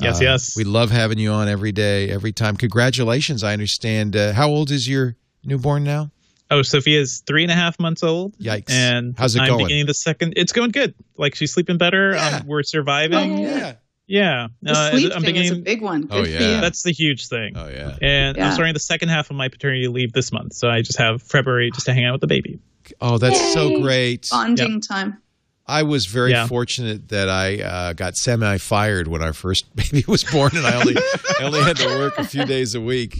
Yes, 0.00 0.20
uh, 0.20 0.24
yes. 0.24 0.56
We 0.56 0.64
love 0.64 0.90
having 0.90 1.18
you 1.18 1.30
on 1.30 1.48
every 1.48 1.72
day, 1.72 2.10
every 2.10 2.32
time. 2.32 2.56
Congratulations. 2.56 3.44
I 3.44 3.52
understand. 3.52 4.16
Uh, 4.16 4.32
how 4.32 4.48
old 4.48 4.70
is 4.70 4.88
your 4.88 5.16
newborn 5.44 5.84
now? 5.84 6.10
Oh, 6.50 6.62
Sophia's 6.62 7.22
three 7.26 7.42
and 7.42 7.50
a 7.50 7.54
half 7.54 7.78
months 7.80 8.02
old. 8.02 8.36
Yikes! 8.38 8.70
And 8.70 9.14
how's 9.16 9.34
it 9.34 9.40
I'm 9.40 9.48
going? 9.48 9.64
beginning 9.64 9.86
the 9.86 9.94
second. 9.94 10.34
It's 10.36 10.52
going 10.52 10.70
good. 10.70 10.94
Like 11.16 11.34
she's 11.34 11.52
sleeping 11.52 11.78
better. 11.78 12.12
Yeah. 12.12 12.40
Um, 12.40 12.46
we're 12.46 12.62
surviving. 12.62 13.38
Oh, 13.38 13.42
yeah. 13.42 13.74
Yeah, 14.06 14.48
the 14.60 14.72
uh, 14.72 14.90
sleep 14.90 15.12
I'm 15.14 15.22
thing 15.22 15.32
beginning, 15.32 15.52
is 15.52 15.58
a 15.58 15.62
big 15.62 15.80
one. 15.80 16.08
Oh, 16.10 16.22
Good 16.22 16.36
oh 16.36 16.46
yeah, 16.46 16.60
that's 16.60 16.82
the 16.82 16.92
huge 16.92 17.26
thing. 17.28 17.56
Oh 17.56 17.68
yeah, 17.68 17.96
and 18.02 18.36
yeah. 18.36 18.48
I'm 18.48 18.52
starting 18.52 18.74
the 18.74 18.80
second 18.80 19.08
half 19.08 19.30
of 19.30 19.36
my 19.36 19.48
paternity 19.48 19.88
leave 19.88 20.12
this 20.12 20.30
month, 20.30 20.52
so 20.52 20.68
I 20.68 20.82
just 20.82 20.98
have 20.98 21.22
February 21.22 21.70
just 21.70 21.86
to 21.86 21.94
hang 21.94 22.04
out 22.04 22.12
with 22.12 22.20
the 22.20 22.26
baby. 22.26 22.58
Oh, 23.00 23.16
that's 23.16 23.40
Yay. 23.40 23.52
so 23.52 23.80
great! 23.80 24.28
Bonding 24.30 24.72
yep. 24.74 24.82
time. 24.82 25.22
I 25.66 25.82
was 25.82 26.06
very 26.06 26.32
yeah. 26.32 26.46
fortunate 26.46 27.08
that 27.08 27.30
I 27.30 27.62
uh, 27.62 27.92
got 27.94 28.16
semi 28.16 28.58
fired 28.58 29.08
when 29.08 29.22
our 29.22 29.32
first 29.32 29.74
baby 29.76 30.04
was 30.06 30.22
born, 30.24 30.52
and 30.54 30.66
I 30.66 30.78
only 30.78 30.96
I 30.96 31.44
only 31.44 31.62
had 31.62 31.76
to 31.78 31.86
work 31.86 32.18
a 32.18 32.24
few 32.24 32.44
days 32.44 32.74
a 32.74 32.80
week, 32.80 33.18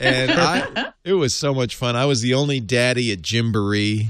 and 0.00 0.32
I, 0.32 0.92
it 1.04 1.12
was 1.12 1.34
so 1.34 1.54
much 1.54 1.76
fun. 1.76 1.94
I 1.94 2.06
was 2.06 2.22
the 2.22 2.34
only 2.34 2.60
daddy 2.60 3.12
at 3.12 3.22
Gymboree. 3.22 4.08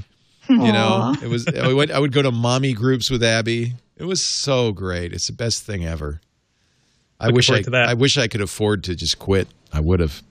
You 0.49 0.57
know, 0.57 1.13
it 1.21 1.27
was 1.27 1.45
I 1.47 1.71
would, 1.71 1.91
I 1.91 1.99
would 1.99 2.13
go 2.13 2.21
to 2.21 2.31
mommy 2.31 2.73
groups 2.73 3.09
with 3.09 3.21
Abby. 3.21 3.73
It 3.97 4.05
was 4.05 4.25
so 4.25 4.71
great. 4.71 5.11
It's 5.11 5.27
the 5.27 5.33
best 5.33 5.63
thing 5.63 5.85
ever. 5.85 6.21
I 7.19 7.31
wish 7.31 7.51
I 7.51 7.63
I 7.73 7.93
wish 7.95 8.17
I 8.17 8.27
could 8.27 8.41
afford 8.41 8.85
to 8.85 8.95
just 8.95 9.19
quit. 9.19 9.47
I 9.73 9.81
would 9.81 9.99
have. 9.99 10.23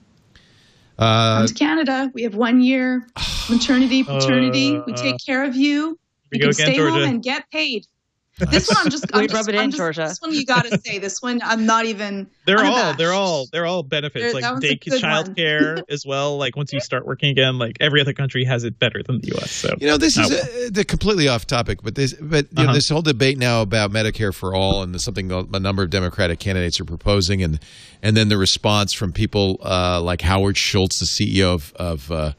Uh, 0.98 1.40
Come 1.40 1.46
to 1.46 1.54
Canada. 1.54 2.10
We 2.14 2.22
have 2.22 2.34
one 2.34 2.62
year 2.62 3.06
maternity, 3.50 4.02
paternity. 4.02 4.78
Uh, 4.78 4.82
we 4.86 4.94
take 4.94 5.16
care 5.24 5.44
of 5.44 5.54
you 5.54 5.98
you 6.32 6.40
can 6.40 6.50
again, 6.50 6.52
stay 6.52 6.76
Georgia. 6.76 6.92
home 6.92 7.02
and 7.02 7.22
get 7.22 7.50
paid. 7.50 7.86
This 8.50 8.68
one 8.68 8.76
I'm 8.84 8.90
just, 8.90 9.06
I'm 9.14 9.22
just, 9.22 9.34
rub 9.34 9.48
it 9.48 9.54
I'm 9.54 9.64
in, 9.64 9.70
just, 9.70 9.78
Georgia. 9.78 10.02
This 10.02 10.20
one 10.20 10.34
you 10.34 10.44
got 10.44 10.66
to 10.66 10.78
say. 10.78 10.98
This 10.98 11.22
one 11.22 11.40
I'm 11.42 11.64
not 11.64 11.86
even. 11.86 12.26
They're 12.44 12.62
all 12.62 12.92
they're 12.92 13.14
all 13.14 13.46
they're 13.50 13.64
all 13.64 13.82
benefits 13.82 14.34
they're, 14.34 14.42
like 14.42 14.60
day 14.60 14.76
childcare 14.76 15.80
as 15.88 16.04
well. 16.06 16.36
Like 16.36 16.54
once 16.54 16.70
you 16.70 16.80
start 16.80 17.06
working 17.06 17.30
again, 17.30 17.58
like 17.58 17.78
every 17.80 17.98
other 17.98 18.12
country 18.12 18.44
has 18.44 18.64
it 18.64 18.78
better 18.78 19.02
than 19.02 19.22
the 19.22 19.28
U.S. 19.28 19.52
So 19.52 19.74
you 19.80 19.86
know 19.86 19.96
this 19.96 20.18
is 20.18 20.30
a, 20.30 20.70
the 20.70 20.84
completely 20.84 21.28
off 21.28 21.46
topic, 21.46 21.82
but 21.82 21.94
this 21.94 22.12
but 22.12 22.44
uh-huh. 22.44 22.64
know, 22.64 22.74
this 22.74 22.90
whole 22.90 23.00
debate 23.00 23.38
now 23.38 23.62
about 23.62 23.90
Medicare 23.90 24.34
for 24.34 24.54
all 24.54 24.82
and 24.82 25.00
something 25.00 25.32
a 25.32 25.58
number 25.58 25.82
of 25.82 25.88
Democratic 25.88 26.38
candidates 26.38 26.78
are 26.78 26.84
proposing, 26.84 27.42
and 27.42 27.58
and 28.02 28.18
then 28.18 28.28
the 28.28 28.36
response 28.36 28.92
from 28.92 29.14
people 29.14 29.58
uh, 29.64 29.98
like 30.02 30.20
Howard 30.20 30.58
Schultz, 30.58 31.00
the 31.00 31.06
CEO 31.06 31.54
of, 31.54 31.72
of 31.76 32.12
uh, 32.12 32.32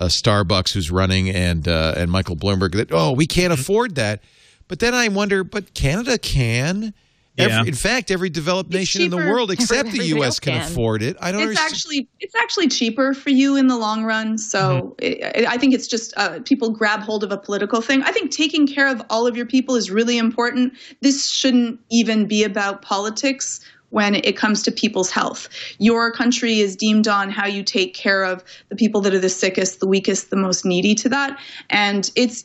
uh, 0.00 0.06
Starbucks 0.06 0.72
who's 0.72 0.90
running 0.90 1.30
and 1.30 1.68
uh, 1.68 1.94
and 1.96 2.10
Michael 2.10 2.36
Bloomberg 2.36 2.72
that 2.72 2.90
oh 2.90 3.12
we 3.12 3.26
can't 3.26 3.52
afford 3.52 3.94
that. 3.96 4.22
But 4.66 4.78
then 4.78 4.94
I 4.94 5.08
wonder, 5.08 5.44
but 5.44 5.74
Canada 5.74 6.18
can. 6.18 6.94
Every, 7.38 7.52
yeah. 7.52 7.64
In 7.64 7.74
fact, 7.74 8.10
every 8.10 8.28
developed 8.28 8.70
nation 8.70 9.02
in 9.02 9.10
the 9.10 9.16
world 9.16 9.50
except 9.52 9.92
the 9.92 10.04
U.S. 10.08 10.40
Can, 10.40 10.54
can, 10.54 10.70
afford 10.70 11.02
it. 11.02 11.16
I 11.20 11.32
don't. 11.32 11.40
It's 11.42 11.48
understand. 11.48 11.72
actually 11.72 12.08
it's 12.18 12.34
actually 12.34 12.68
cheaper 12.68 13.14
for 13.14 13.30
you 13.30 13.56
in 13.56 13.66
the 13.66 13.76
long 13.76 14.04
run. 14.04 14.36
So 14.36 14.94
mm-hmm. 14.98 15.38
it, 15.38 15.46
I 15.46 15.56
think 15.56 15.74
it's 15.74 15.86
just 15.86 16.12
uh, 16.16 16.40
people 16.44 16.70
grab 16.70 17.00
hold 17.00 17.24
of 17.24 17.32
a 17.32 17.38
political 17.38 17.80
thing. 17.80 18.02
I 18.02 18.12
think 18.12 18.30
taking 18.30 18.66
care 18.66 18.88
of 18.88 19.02
all 19.10 19.26
of 19.26 19.36
your 19.36 19.46
people 19.46 19.76
is 19.76 19.90
really 19.90 20.18
important. 20.18 20.74
This 21.00 21.30
shouldn't 21.30 21.80
even 21.90 22.26
be 22.26 22.44
about 22.44 22.82
politics 22.82 23.60
when 23.90 24.16
it 24.16 24.36
comes 24.36 24.62
to 24.62 24.72
people's 24.72 25.10
health. 25.10 25.48
Your 25.78 26.10
country 26.10 26.60
is 26.60 26.76
deemed 26.76 27.06
on 27.06 27.30
how 27.30 27.46
you 27.46 27.62
take 27.62 27.94
care 27.94 28.24
of 28.24 28.42
the 28.68 28.76
people 28.76 29.00
that 29.02 29.14
are 29.14 29.18
the 29.18 29.28
sickest, 29.28 29.80
the 29.80 29.86
weakest, 29.86 30.30
the 30.30 30.36
most 30.36 30.64
needy 30.64 30.94
to 30.96 31.08
that. 31.08 31.38
And 31.68 32.10
it's 32.16 32.44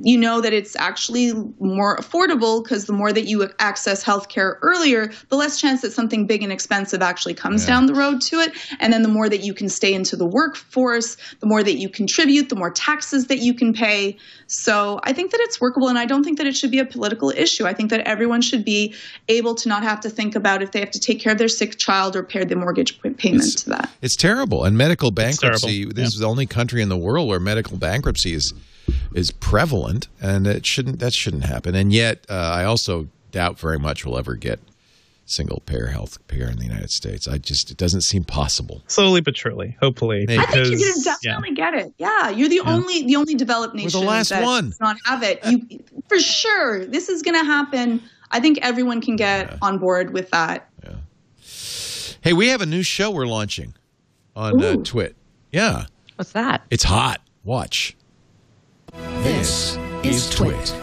you 0.00 0.16
know 0.16 0.40
that 0.40 0.52
it's 0.52 0.74
actually 0.76 1.32
more 1.60 1.96
affordable 1.98 2.62
because 2.62 2.86
the 2.86 2.92
more 2.92 3.12
that 3.12 3.26
you 3.26 3.48
access 3.58 4.02
healthcare 4.02 4.56
earlier, 4.62 5.12
the 5.28 5.36
less 5.36 5.60
chance 5.60 5.82
that 5.82 5.92
something 5.92 6.26
big 6.26 6.42
and 6.42 6.52
expensive 6.52 7.02
actually 7.02 7.34
comes 7.34 7.62
Yeah. 7.64 7.74
down 7.74 7.86
the 7.86 7.94
road 7.94 8.20
to 8.22 8.36
it. 8.40 8.52
And 8.80 8.92
then 8.92 9.02
the 9.02 9.08
more 9.08 9.28
that 9.28 9.40
you 9.42 9.52
can 9.52 9.68
stay 9.68 9.92
into 9.92 10.16
the 10.16 10.24
workforce, 10.24 11.16
the 11.40 11.46
more 11.46 11.62
that 11.62 11.76
you 11.78 11.88
contribute, 11.88 12.48
the 12.48 12.56
more 12.56 12.70
taxes 12.70 13.26
that 13.26 13.38
you 13.40 13.52
can 13.54 13.72
pay. 13.72 14.16
So 14.46 15.00
I 15.02 15.12
think 15.12 15.32
that 15.32 15.40
it's 15.40 15.60
workable, 15.60 15.88
and 15.88 15.98
I 15.98 16.06
don't 16.06 16.22
think 16.24 16.38
that 16.38 16.46
it 16.46 16.56
should 16.56 16.70
be 16.70 16.78
a 16.78 16.84
political 16.86 17.30
issue. 17.30 17.66
I 17.66 17.72
think 17.74 17.90
that 17.90 18.00
everyone 18.00 18.40
should 18.42 18.64
be 18.64 18.94
able 19.28 19.54
to 19.56 19.68
not 19.68 19.82
have 19.82 20.00
to 20.00 20.10
think 20.10 20.34
about 20.36 20.62
if 20.62 20.72
they 20.72 20.80
have 20.80 20.92
to 20.92 21.00
take 21.00 21.20
care 21.20 21.32
of 21.32 21.38
their 21.38 21.48
sick 21.48 21.76
child 21.78 22.14
or 22.16 22.22
pay 22.22 22.44
the 22.44 22.56
mortgage 22.56 23.00
p- 23.02 23.10
payment 23.10 23.42
It's- 23.42 23.62
to 23.64 23.70
that. 23.70 23.90
It's 24.02 24.16
terrible. 24.16 24.64
And 24.64 24.78
medical 24.78 25.10
bankruptcy, 25.10 25.80
terrible. 25.80 25.94
this 25.94 26.14
is 26.14 26.20
the 26.20 26.26
only 26.26 26.46
country 26.46 26.80
in 26.80 26.88
the 26.88 26.96
world 26.96 27.28
where 27.28 27.40
medical 27.40 27.76
bankruptcy 27.76 28.34
is 28.34 28.52
is 29.14 29.30
prevalent 29.30 30.08
and 30.20 30.46
it 30.46 30.66
shouldn't 30.66 30.98
that 31.00 31.14
shouldn't 31.14 31.44
happen. 31.44 31.74
And 31.74 31.92
yet 31.92 32.26
uh, 32.28 32.34
I 32.34 32.64
also 32.64 33.08
doubt 33.30 33.58
very 33.58 33.78
much 33.78 34.04
we'll 34.04 34.18
ever 34.18 34.34
get 34.34 34.60
single 35.28 35.60
payer 35.66 35.86
health 35.86 36.24
care 36.28 36.48
in 36.48 36.56
the 36.56 36.64
United 36.64 36.90
States. 36.90 37.26
I 37.26 37.38
just 37.38 37.70
it 37.70 37.76
doesn't 37.76 38.02
seem 38.02 38.24
possible. 38.24 38.82
Slowly 38.86 39.20
but 39.20 39.36
surely, 39.36 39.76
hopefully. 39.80 40.24
Maybe. 40.26 40.38
I 40.38 40.46
think 40.46 40.66
you're 40.68 40.78
gonna 40.78 41.02
yeah. 41.04 41.14
definitely 41.22 41.56
get 41.56 41.74
it. 41.74 41.92
Yeah, 41.98 42.30
you're 42.30 42.48
the 42.48 42.60
only 42.60 43.06
the 43.06 43.16
only 43.16 43.34
developed 43.34 43.74
We're 43.74 43.82
nation 43.82 44.00
the 44.00 44.06
last 44.06 44.30
that 44.30 44.42
one. 44.42 44.66
does 44.66 44.80
not 44.80 44.96
have 45.04 45.22
it. 45.22 45.44
You 45.46 45.82
for 46.08 46.18
sure. 46.18 46.86
This 46.86 47.08
is 47.08 47.22
gonna 47.22 47.44
happen. 47.44 48.02
I 48.30 48.40
think 48.40 48.58
everyone 48.62 49.00
can 49.00 49.16
get 49.16 49.56
on 49.62 49.78
board 49.78 50.12
with 50.12 50.30
that. 50.30 50.68
Hey, 52.26 52.32
we 52.32 52.48
have 52.48 52.60
a 52.60 52.66
new 52.66 52.82
show 52.82 53.12
we're 53.12 53.24
launching 53.24 53.72
on 54.34 54.60
uh, 54.60 54.76
Twit. 54.82 55.14
Yeah. 55.52 55.86
What's 56.16 56.32
that? 56.32 56.62
It's 56.70 56.82
hot. 56.82 57.20
Watch. 57.44 57.96
This 58.96 59.76
is 60.02 60.30
Twit. 60.30 60.74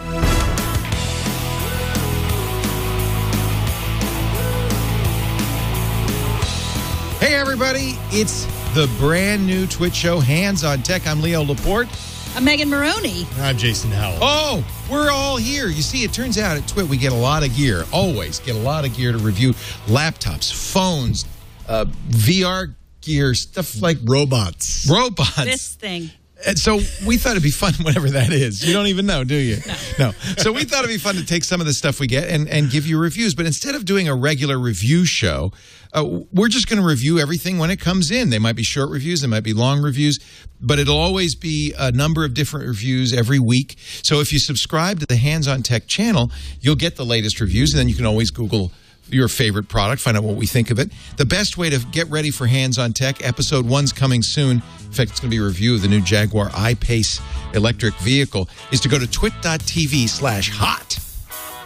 Hey 7.20 7.34
everybody, 7.34 7.94
it's 8.10 8.44
the 8.74 8.88
brand 8.98 9.46
new 9.46 9.66
Twitch 9.66 9.94
show 9.94 10.20
Hands 10.20 10.62
on 10.62 10.82
Tech. 10.82 11.06
I'm 11.06 11.22
Leo 11.22 11.42
Laporte. 11.42 11.88
I'm 12.36 12.44
Megan 12.44 12.68
Morrone. 12.68 13.26
I'm 13.40 13.56
Jason 13.56 13.90
Howell. 13.90 14.18
Oh, 14.20 14.64
we're 14.90 15.10
all 15.10 15.36
here. 15.36 15.68
You 15.68 15.82
see, 15.82 16.04
it 16.04 16.12
turns 16.12 16.36
out 16.38 16.56
at 16.56 16.68
Twit 16.68 16.86
we 16.86 16.96
get 16.96 17.12
a 17.12 17.16
lot 17.16 17.42
of 17.44 17.56
gear. 17.56 17.84
Always 17.92 18.40
get 18.40 18.54
a 18.54 18.58
lot 18.58 18.84
of 18.84 18.94
gear 18.94 19.12
to 19.12 19.18
review 19.18 19.50
laptops, 19.86 20.52
phones, 20.52 21.24
uh, 21.68 21.86
VR 22.08 22.74
gear, 23.00 23.34
stuff 23.34 23.80
like 23.80 23.96
Robots. 24.04 24.86
robots. 24.88 25.44
This 25.44 25.74
thing. 25.74 26.10
And 26.46 26.58
so 26.58 26.80
we 27.06 27.16
thought 27.16 27.32
it'd 27.32 27.42
be 27.42 27.50
fun, 27.50 27.74
whatever 27.82 28.10
that 28.10 28.32
is. 28.32 28.66
You 28.66 28.72
don't 28.72 28.88
even 28.88 29.06
know, 29.06 29.24
do 29.24 29.34
you? 29.34 29.58
No. 29.98 30.12
So 30.38 30.52
we 30.52 30.64
thought 30.64 30.84
it'd 30.84 30.94
be 30.94 30.98
fun 30.98 31.16
to 31.16 31.24
take 31.24 31.44
some 31.44 31.60
of 31.60 31.66
the 31.66 31.74
stuff 31.74 32.00
we 32.00 32.06
get 32.06 32.28
and, 32.28 32.48
and 32.48 32.70
give 32.70 32.86
you 32.86 32.98
reviews. 32.98 33.34
But 33.34 33.46
instead 33.46 33.74
of 33.74 33.84
doing 33.84 34.08
a 34.08 34.14
regular 34.14 34.58
review 34.58 35.04
show, 35.04 35.52
uh, 35.92 36.04
we're 36.32 36.48
just 36.48 36.68
going 36.68 36.80
to 36.80 36.86
review 36.86 37.18
everything 37.18 37.58
when 37.58 37.70
it 37.70 37.78
comes 37.78 38.10
in. 38.10 38.30
They 38.30 38.38
might 38.38 38.56
be 38.56 38.64
short 38.64 38.90
reviews, 38.90 39.20
they 39.20 39.28
might 39.28 39.44
be 39.44 39.54
long 39.54 39.80
reviews, 39.80 40.18
but 40.60 40.78
it'll 40.78 40.98
always 40.98 41.36
be 41.36 41.72
a 41.78 41.92
number 41.92 42.24
of 42.24 42.34
different 42.34 42.66
reviews 42.66 43.12
every 43.12 43.38
week. 43.38 43.76
So 44.02 44.20
if 44.20 44.32
you 44.32 44.38
subscribe 44.40 45.00
to 45.00 45.06
the 45.06 45.16
Hands 45.16 45.46
on 45.46 45.62
Tech 45.62 45.86
channel, 45.86 46.32
you'll 46.60 46.74
get 46.74 46.96
the 46.96 47.04
latest 47.04 47.40
reviews, 47.40 47.72
and 47.72 47.78
then 47.78 47.88
you 47.88 47.94
can 47.94 48.06
always 48.06 48.30
Google 48.30 48.72
your 49.08 49.28
favorite 49.28 49.68
product, 49.68 50.00
find 50.02 50.16
out 50.16 50.24
what 50.24 50.36
we 50.36 50.46
think 50.46 50.70
of 50.70 50.78
it. 50.78 50.90
The 51.16 51.24
best 51.26 51.56
way 51.58 51.70
to 51.70 51.78
get 51.92 52.08
ready 52.10 52.30
for 52.30 52.46
Hands 52.46 52.76
on 52.78 52.92
Tech, 52.92 53.24
episode 53.24 53.66
one's 53.66 53.92
coming 53.92 54.22
soon. 54.22 54.62
In 54.84 54.92
fact, 54.92 55.10
it's 55.10 55.20
going 55.20 55.30
to 55.30 55.36
be 55.36 55.42
a 55.42 55.44
review 55.46 55.74
of 55.74 55.82
the 55.82 55.88
new 55.88 56.00
Jaguar 56.00 56.50
I-Pace 56.54 57.20
electric 57.54 57.94
vehicle, 57.96 58.48
is 58.72 58.80
to 58.80 58.88
go 58.88 58.98
to 58.98 59.06
twit.tv 59.06 60.08
slash 60.08 60.50
hot. 60.50 60.98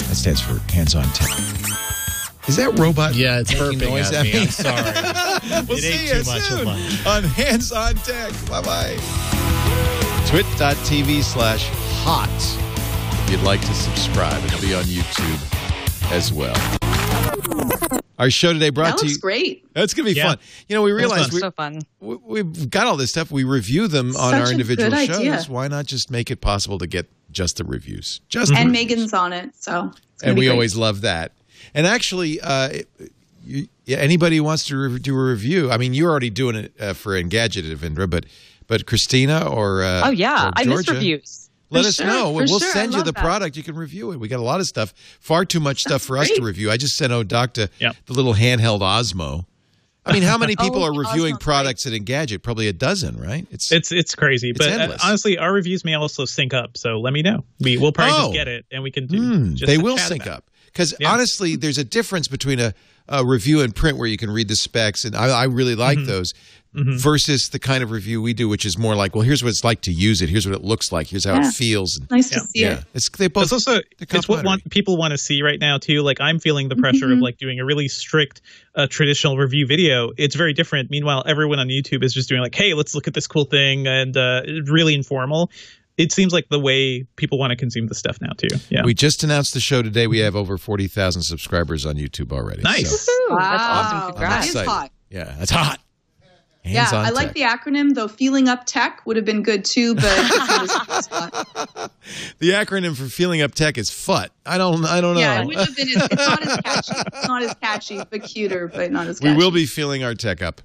That 0.01 0.15
stands 0.15 0.41
for 0.41 0.59
Hands 0.73 0.95
on 0.95 1.05
Tech. 1.13 1.29
Is 2.49 2.57
that 2.57 2.79
robot? 2.79 3.15
Yeah, 3.15 3.41
it's 3.41 3.53
making 3.53 3.79
burping 3.81 3.91
noise 3.91 4.11
at 4.13 4.25
me. 4.25 4.33
me? 4.33 4.41
I'm 4.43 4.49
sorry. 4.49 4.83
we'll 5.69 5.79
It 5.79 5.83
see 5.83 5.89
ate 5.89 6.17
you 6.17 6.23
too 6.25 6.31
much 6.31 6.43
soon 6.43 6.65
lunch. 6.65 7.07
on 7.07 7.25
Hands 7.25 7.73
on 7.73 7.95
Tech. 7.97 8.33
Bye 8.49 8.63
bye. 8.63 8.97
Twit.tv 10.29 11.23
slash 11.23 11.69
hot. 12.05 12.29
If 13.25 13.31
you'd 13.33 13.43
like 13.43 13.61
to 13.61 13.75
subscribe, 13.75 14.43
it'll 14.45 14.61
be 14.63 14.75
on 14.75 14.85
YouTube 14.85 16.11
as 16.13 16.33
well. 16.33 16.55
Our 18.19 18.31
show 18.31 18.53
today 18.53 18.71
brought 18.71 18.93
That 18.93 18.99
to 18.99 19.05
looks 19.05 19.15
you. 19.15 19.21
great. 19.21 19.73
That's 19.75 19.95
gonna 19.95 20.09
be 20.09 20.15
Yeah. 20.17 20.29
fun. 20.31 20.39
You 20.69 20.75
know, 20.75 20.83
we 20.83 20.91
realized 20.91 21.33
we, 21.33 21.39
so 21.39 21.51
fun. 21.53 21.81
we, 22.01 22.17
we've 22.17 22.69
got 22.69 22.87
all 22.89 22.97
this 22.97 23.11
stuff. 23.11 23.31
We 23.31 23.45
review 23.45 23.87
them 23.87 24.17
on 24.17 24.35
our 24.35 24.51
individual 24.51 24.91
shows. 24.91 25.11
idea. 25.19 25.41
Why 25.49 25.69
not 25.69 25.87
just 25.87 26.11
make 26.11 26.31
it 26.31 26.41
possible 26.41 26.79
to 26.79 26.87
get 26.89 27.07
just 27.31 27.59
the 27.59 27.65
reviews? 27.65 28.21
Just 28.29 28.53
And 28.53 28.71
the 28.71 28.73
Megan's 28.73 29.13
on 29.13 29.33
it, 29.33 29.51
so 29.59 29.93
it's 30.15 30.23
and 30.25 30.35
be 30.35 30.41
we 30.41 30.47
great. 30.47 30.53
always 30.55 30.75
love 30.75 31.03
that. 31.03 31.33
And 31.75 31.87
actually, 31.87 32.41
uh, 32.41 32.71
you, 33.47 33.69
anybody 33.87 34.39
who 34.39 34.45
wants 34.45 34.65
to 34.67 34.77
re- 34.77 34.99
do 34.99 35.15
a 35.15 35.25
review, 35.31 35.71
I 35.71 35.77
mean, 35.77 35.95
you're 35.95 36.11
already 36.11 36.31
doing 36.31 36.57
it 36.57 36.73
uh, 36.81 36.95
for 36.95 37.13
Engadget, 37.13 37.71
Devindra, 37.73 38.11
but 38.11 38.27
but 38.67 38.85
Christina 38.85 39.47
or 39.49 39.83
uh, 39.85 40.03
Oh 40.07 40.11
yeah, 40.11 40.49
or 40.49 40.53
I 40.57 40.65
miss 40.65 40.89
reviews. 40.89 41.38
Let 41.71 41.83
For 41.83 41.89
us 41.89 41.95
sure, 41.97 42.07
know. 42.07 42.31
We'll 42.33 42.47
sure. 42.47 42.61
Send 42.73 42.95
you 42.95 43.03
the 43.03 43.13
that. 43.13 43.21
product. 43.23 43.57
You 43.57 43.63
can 43.63 43.75
review 43.77 44.13
it. 44.13 44.19
We 44.21 44.29
got 44.29 44.41
a 44.41 44.43
lot 44.43 44.61
of 44.61 44.67
stuff. 44.67 44.95
Far 45.21 45.45
too 45.45 45.61
much 45.61 45.83
stuff 45.83 46.03
for 46.03 46.17
us 46.23 46.29
to 46.31 46.43
review. 46.43 46.71
I 46.71 46.77
just 46.77 46.97
sent 46.97 47.13
Odocta 47.13 47.69
Yeah. 47.79 47.93
the 48.07 48.15
little 48.15 48.35
handheld 48.35 48.81
Osmo. 48.81 49.45
I 50.07 50.13
mean, 50.15 50.23
how 50.23 50.39
many 50.39 50.57
people 50.65 50.83
Oh, 50.83 50.87
are 50.87 50.95
reviewing 50.99 51.35
Osmo's 51.35 51.43
products 51.45 51.87
at 51.87 51.93
Engadget? 51.93 52.43
Probably 52.43 52.69
a 52.69 52.73
dozen, 52.73 53.19
right? 53.21 53.47
It's, 53.51 53.71
It's 53.71 53.93
it's 53.93 54.15
crazy, 54.15 54.51
It's 54.51 54.59
but 54.59 54.69
uh, 54.69 54.83
endless. 54.83 55.05
honestly, 55.05 55.37
our 55.37 55.53
reviews 55.53 55.85
may 55.85 55.93
also 55.95 56.25
sync 56.25 56.55
up. 56.55 56.79
So 56.79 56.99
let 57.01 57.13
me 57.13 57.21
know. 57.21 57.45
We 57.61 57.77
will 57.77 57.93
probably 57.93 58.15
Oh. 58.17 58.23
just 58.29 58.33
get 58.33 58.49
it, 58.49 58.65
and 58.73 58.83
we 58.83 58.91
can 58.91 59.07
do. 59.07 59.19
Hmm, 59.19 59.55
just 59.55 59.67
they 59.67 59.77
will 59.77 59.99
sync 59.99 60.27
up 60.27 60.45
because 60.67 60.95
Yeah. 60.99 61.13
honestly, 61.13 61.57
there's 61.57 61.77
a 61.77 61.85
difference 61.85 62.29
between 62.29 62.59
a, 62.61 62.73
a 63.11 63.25
review 63.27 63.61
in 63.61 63.73
print 63.73 63.99
where 63.99 64.07
you 64.09 64.17
can 64.17 64.31
read 64.31 64.49
the 64.49 64.57
specs, 64.57 65.05
and 65.05 65.15
I, 65.15 65.27
I 65.29 65.45
really 65.45 65.75
like 65.75 65.99
Mm-hmm. 65.99 66.07
those, 66.07 66.33
versus 66.99 67.49
the 67.51 67.59
kind 67.59 67.83
of 67.83 67.91
review 67.91 68.21
we 68.23 68.33
do, 68.35 68.49
which 68.49 68.65
is 68.65 68.79
more 68.79 68.95
like, 68.95 69.15
well, 69.15 69.23
here's 69.25 69.43
what 69.43 69.51
it's 69.51 69.65
like 69.65 69.81
to 69.83 69.93
use 69.93 70.23
it, 70.23 70.29
here's 70.29 70.47
what 70.47 70.55
it 70.55 70.63
looks 70.65 70.93
like, 70.93 71.07
here's 71.09 71.25
how 71.25 71.35
Yeah. 71.35 71.49
it 71.49 71.53
feels. 71.53 71.99
And, 71.99 72.11
nice 72.11 72.31
to 72.31 72.41
see 72.41 72.61
yeah, 72.63 72.79
it. 72.79 72.85
it's 72.95 73.09
they 73.11 73.29
both. 73.29 73.45
It's 73.45 73.53
also 73.53 73.81
it's 74.01 74.29
what 74.29 74.45
want, 74.45 74.69
people 74.71 74.97
want 74.97 75.13
to 75.13 75.19
see 75.19 75.43
right 75.43 75.59
now 75.61 75.79
too. 75.79 76.03
Like 76.03 76.21
I'm 76.21 76.39
feeling 76.39 76.69
the 76.69 76.77
pressure 76.77 77.07
Mm-hmm. 77.07 77.13
of 77.15 77.19
like 77.21 77.39
doing 77.39 77.61
a 77.61 77.65
really 77.65 77.89
strict 77.89 78.41
uh, 78.75 78.87
traditional 78.89 79.37
review 79.37 79.67
video. 79.67 80.11
It's 80.17 80.35
very 80.35 80.53
different. 80.53 80.91
Meanwhile, 80.91 81.23
everyone 81.27 81.59
on 81.59 81.69
YouTube 81.69 82.03
is 82.05 82.13
just 82.15 82.29
doing 82.29 82.41
like, 82.43 82.55
hey, 82.55 82.75
let's 82.75 82.95
look 82.95 83.07
at 83.09 83.15
this 83.15 83.27
cool 83.27 83.45
thing, 83.45 83.87
and 83.87 84.17
uh, 84.17 84.43
really 84.67 84.95
informal. 84.95 85.51
It 85.97 86.13
seems 86.13 86.33
like 86.33 86.49
the 86.49 86.61
way 86.61 87.03
people 87.17 87.41
want 87.41 87.51
to 87.51 87.57
consume 87.57 87.89
the 87.89 87.95
stuff 87.97 88.19
now 88.21 88.31
too. 88.37 88.47
Yeah, 88.71 88.85
We 88.85 88.95
just 88.95 89.25
announced 89.25 89.53
the 89.55 89.59
show 89.61 89.83
today. 89.83 90.07
We 90.07 90.19
have 90.21 90.37
over 90.37 90.57
forty 90.57 90.87
thousand 90.87 91.23
subscribers 91.23 91.85
on 91.85 91.97
YouTube 91.97 92.31
already. 92.33 92.63
Nice. 92.63 93.01
So 93.01 93.11
Ooh, 93.13 93.37
That's 93.37 93.63
awesome. 93.65 94.11
Congrats. 94.13 94.53
That 94.53 94.61
is 94.61 94.67
hot. 94.69 94.93
Yeah, 95.11 95.35
that's 95.39 95.51
hot. 95.51 95.81
Yeah, 96.65 96.81
Hands 96.81 96.93
on 96.93 97.07
I 97.07 97.11
like 97.11 97.33
the 97.33 97.43
acronym 97.43 97.95
though. 97.95 98.09
Feeling 98.09 98.49
up 98.49 98.67
tech 98.67 99.01
would 99.07 99.17
have 99.17 99.25
been 99.25 99.43
good 99.43 99.65
too, 99.65 99.95
but 99.95 100.05
it's 100.07 100.49
not 100.49 100.91
as 100.91 101.07
hot. 101.07 101.91
the 102.39 102.51
acronym 102.51 102.97
for 102.97 103.07
feeling 103.07 103.41
up 103.43 103.55
tech 103.55 103.79
is 103.79 103.91
FUT. 103.91 104.31
I 104.45 104.59
don't. 104.59 104.85
I 104.85 105.01
don't 105.01 105.15
know. 105.15 105.21
yeah, 105.21 105.41
it 105.41 105.47
would 105.47 105.57
have 105.57 105.77
been. 105.77 105.89
It's 105.89 106.17
not 106.17 106.47
as 106.47 106.57
catchy. 106.59 106.95
It's 107.15 107.29
not 107.29 107.43
as 107.43 107.55
catchy, 107.55 108.01
but 108.11 108.23
cuter, 108.23 108.69
but 108.69 108.91
not 108.91 109.07
as 109.07 109.21
We 109.21 109.35
will 109.35 109.51
be 109.51 109.67
feeling 109.67 110.05
our 110.05 110.15
tech 110.15 110.43
up 110.43 110.61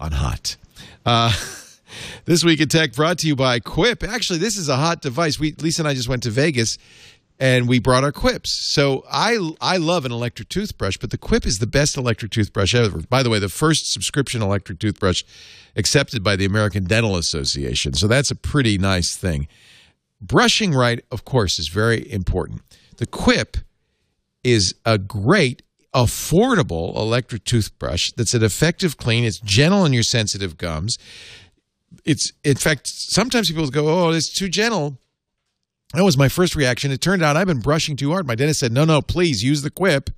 on 0.00 0.12
hot. 0.12 0.56
Uh, 1.04 1.32
this 2.24 2.44
week 2.44 2.60
in 2.60 2.68
tech 2.68 2.94
brought 2.94 3.18
to 3.18 3.26
you 3.26 3.36
by 3.36 3.60
Quip. 3.60 4.02
Actually, 4.04 4.38
this 4.38 4.56
is 4.56 4.68
a 4.68 4.76
hot 4.76 5.02
device. 5.02 5.38
We 5.38 5.52
Lisa 5.60 5.82
and 5.82 5.88
I 5.88 5.94
just 5.94 6.08
went 6.08 6.22
to 6.22 6.30
Vegas 6.30 6.78
and 7.42 7.66
we 7.66 7.80
brought 7.80 8.04
our 8.04 8.12
Quips. 8.12 8.52
So 8.52 9.04
I 9.10 9.50
I 9.60 9.76
love 9.76 10.04
an 10.06 10.12
electric 10.12 10.48
toothbrush, 10.48 10.96
but 10.96 11.10
the 11.10 11.18
Quip 11.18 11.44
is 11.44 11.58
the 11.58 11.66
best 11.66 11.96
electric 11.96 12.30
toothbrush 12.30 12.72
ever. 12.72 13.00
By 13.00 13.24
the 13.24 13.30
way, 13.30 13.40
the 13.40 13.48
first 13.48 13.92
subscription 13.92 14.42
electric 14.42 14.78
toothbrush 14.78 15.24
accepted 15.74 16.22
by 16.22 16.36
the 16.36 16.44
American 16.44 16.84
Dental 16.84 17.16
Association. 17.16 17.94
So 17.94 18.06
that's 18.06 18.30
a 18.30 18.36
pretty 18.36 18.78
nice 18.78 19.16
thing. 19.16 19.48
Brushing 20.20 20.72
right, 20.72 21.04
of 21.10 21.24
course, 21.24 21.58
is 21.58 21.66
very 21.66 22.08
important. 22.12 22.62
The 22.98 23.06
Quip 23.06 23.56
is 24.44 24.76
a 24.84 24.96
great, 24.96 25.62
affordable 25.92 26.94
electric 26.94 27.42
toothbrush 27.42 28.12
that's 28.12 28.34
an 28.34 28.44
effective 28.44 28.96
clean. 28.96 29.24
It's 29.24 29.40
gentle 29.40 29.80
on 29.80 29.92
your 29.92 30.04
sensitive 30.04 30.58
gums. 30.58 30.96
It's, 32.04 32.32
in 32.44 32.54
fact, 32.54 32.86
sometimes 32.86 33.48
people 33.50 33.68
go, 33.68 33.88
oh, 33.88 34.10
it's 34.10 34.32
too 34.32 34.48
gentle. 34.48 34.98
That 35.92 36.04
was 36.04 36.16
my 36.16 36.28
first 36.28 36.56
reaction. 36.56 36.90
It 36.90 37.00
turned 37.00 37.22
out 37.22 37.36
I've 37.36 37.46
been 37.46 37.60
brushing 37.60 37.96
too 37.96 38.10
hard. 38.10 38.26
My 38.26 38.34
dentist 38.34 38.60
said, 38.60 38.72
no, 38.72 38.84
no, 38.84 39.02
please 39.02 39.44
use 39.44 39.62
the 39.62 39.70
Quip 39.70 40.10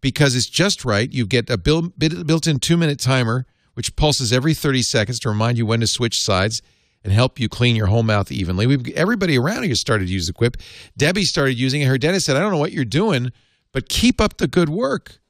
because 0.00 0.36
it's 0.36 0.48
just 0.48 0.84
right. 0.84 1.10
You 1.10 1.26
get 1.26 1.48
a 1.50 1.56
built 1.56 2.46
in 2.46 2.58
two 2.58 2.76
minute 2.76 3.00
timer, 3.00 3.46
which 3.74 3.96
pulses 3.96 4.32
every 4.32 4.54
30 4.54 4.82
seconds 4.82 5.18
to 5.20 5.28
remind 5.28 5.56
you 5.56 5.66
when 5.66 5.80
to 5.80 5.86
switch 5.86 6.20
sides 6.20 6.60
and 7.04 7.12
help 7.12 7.40
you 7.40 7.48
clean 7.48 7.76
your 7.76 7.86
whole 7.86 8.02
mouth 8.02 8.30
evenly. 8.30 8.66
We've, 8.66 8.86
everybody 8.90 9.38
around 9.38 9.62
here 9.62 9.74
started 9.74 10.08
to 10.08 10.12
use 10.12 10.26
the 10.26 10.32
Quip. 10.32 10.56
Debbie 10.96 11.24
started 11.24 11.58
using 11.58 11.80
it. 11.80 11.86
Her 11.86 11.96
dentist 11.96 12.26
said, 12.26 12.36
I 12.36 12.40
don't 12.40 12.52
know 12.52 12.58
what 12.58 12.72
you're 12.72 12.84
doing, 12.84 13.32
but 13.72 13.88
keep 13.88 14.20
up 14.20 14.38
the 14.38 14.48
good 14.48 14.68
work. 14.68 15.20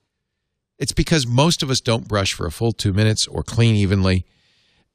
It's 0.79 0.93
because 0.93 1.27
most 1.27 1.63
of 1.63 1.71
us 1.71 1.81
don't 1.81 2.09
brush 2.09 2.33
for 2.33 2.47
a 2.47 2.53
full 2.53 2.73
two 2.73 2.93
minutes 2.93 3.27
or 3.27 3.43
clean 3.43 3.75
evenly. 3.75 4.25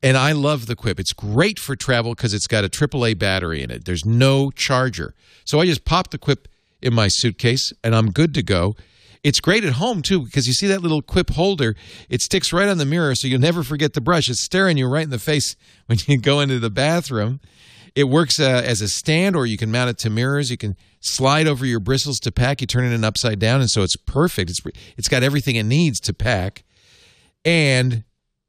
And 0.04 0.18
I 0.18 0.34
love 0.34 0.66
the 0.66 0.76
Quip. 0.76 1.00
It's 1.00 1.14
great 1.14 1.58
for 1.58 1.78
travel 1.78 2.14
because 2.14 2.34
it's 2.34 2.46
got 2.46 2.66
a 2.66 2.70
AAA 2.70 3.18
battery 3.18 3.64
in 3.64 3.72
it. 3.72 3.86
There's 3.86 4.06
no 4.06 4.52
charger. 4.52 5.16
So 5.46 5.62
I 5.62 5.66
just 5.66 5.86
pop 5.86 6.12
the 6.12 6.18
Quip 6.18 6.50
in 6.82 6.94
my 6.94 7.08
suitcase 7.08 7.72
and 7.86 7.96
I'm 7.96 8.12
good 8.12 8.34
to 8.34 8.44
go. 8.44 8.76
It's 9.24 9.40
great 9.40 9.64
at 9.64 9.74
home 9.74 10.02
too 10.02 10.26
because 10.26 10.46
you 10.46 10.54
see 10.54 10.68
that 10.68 10.82
little 10.82 11.02
Quip 11.02 11.30
holder. 11.30 11.78
It 12.10 12.22
sticks 12.22 12.52
right 12.52 12.68
on 12.68 12.78
the 12.78 12.86
mirror 12.86 13.16
so 13.16 13.30
you'll 13.30 13.40
never 13.40 13.64
forget 13.64 13.94
the 13.94 14.02
brush. 14.02 14.30
It's 14.30 14.42
staring 14.42 14.76
you 14.78 14.88
right 14.88 15.06
in 15.06 15.10
the 15.10 15.20
face 15.20 15.56
when 15.86 15.98
you 16.06 16.18
go 16.18 16.42
into 16.42 16.60
the 16.60 16.70
bathroom. 16.70 17.40
It 17.96 18.06
works 18.06 18.40
uh, 18.40 18.62
as 18.66 18.82
a 18.82 18.90
stand 18.90 19.38
or 19.38 19.46
you 19.46 19.56
can 19.56 19.72
mount 19.72 19.90
it 19.90 19.98
to 20.00 20.10
mirrors. 20.10 20.52
You 20.52 20.58
can 20.58 20.76
slide 21.00 21.48
over 21.48 21.66
your 21.66 21.80
bristles 21.80 22.20
to 22.22 22.32
pack. 22.32 22.60
You 22.60 22.68
turn 22.68 22.84
it 22.84 22.92
in 22.92 23.06
upside 23.06 23.40
down 23.40 23.62
and 23.62 23.70
so 23.70 23.84
it's 23.84 23.96
perfect. 23.96 24.50
It's 24.50 24.62
it's 24.98 25.08
got 25.08 25.24
everything 25.24 25.56
it 25.56 25.64
needs 25.64 26.02
to 26.02 26.14
pack. 26.14 26.66
And 27.46 28.04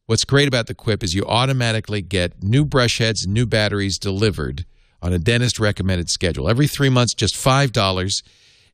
what's 0.07 0.25
great 0.25 0.49
about 0.49 0.67
the 0.67 0.75
Quip 0.75 1.03
is 1.03 1.15
you 1.15 1.25
automatically 1.25 2.03
get 2.03 2.43
new 2.43 2.65
brush 2.65 2.99
heads, 2.99 3.27
new 3.27 3.47
batteries 3.47 3.99
delivered 3.99 4.67
on 5.01 5.13
a 5.13 5.19
dentist 5.19 5.59
recommended 5.59 6.09
schedule. 6.09 6.49
Every 6.49 6.67
3 6.67 6.89
months 6.89 7.15
just 7.15 7.35
$5 7.35 8.23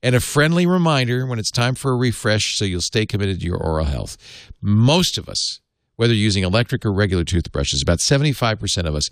and 0.02 0.15
a 0.15 0.20
friendly 0.20 0.66
reminder 0.66 1.27
when 1.27 1.39
it's 1.39 1.51
time 1.51 1.74
for 1.74 1.93
a 1.93 1.97
refresh 1.97 2.57
so 2.57 2.65
you'll 2.65 2.81
stay 2.81 3.05
committed 3.07 3.40
to 3.40 3.47
your 3.47 3.59
oral 3.59 3.86
health. 3.86 4.16
Most 4.61 5.19
of 5.19 5.28
us, 5.28 5.61
whether 5.97 6.15
using 6.15 6.44
electric 6.44 6.86
or 6.86 6.93
regular 6.93 7.24
toothbrushes, 7.24 7.82
about 7.82 7.98
75% 7.98 8.86
of 8.86 8.94
us 8.94 9.11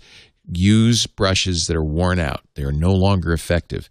use 0.51 1.05
brushes 1.05 1.67
that 1.67 1.75
are 1.75 1.83
worn 1.83 2.19
out. 2.19 2.41
They 2.55 2.63
are 2.63 2.71
no 2.71 2.93
longer 2.93 3.33
effective. 3.33 3.89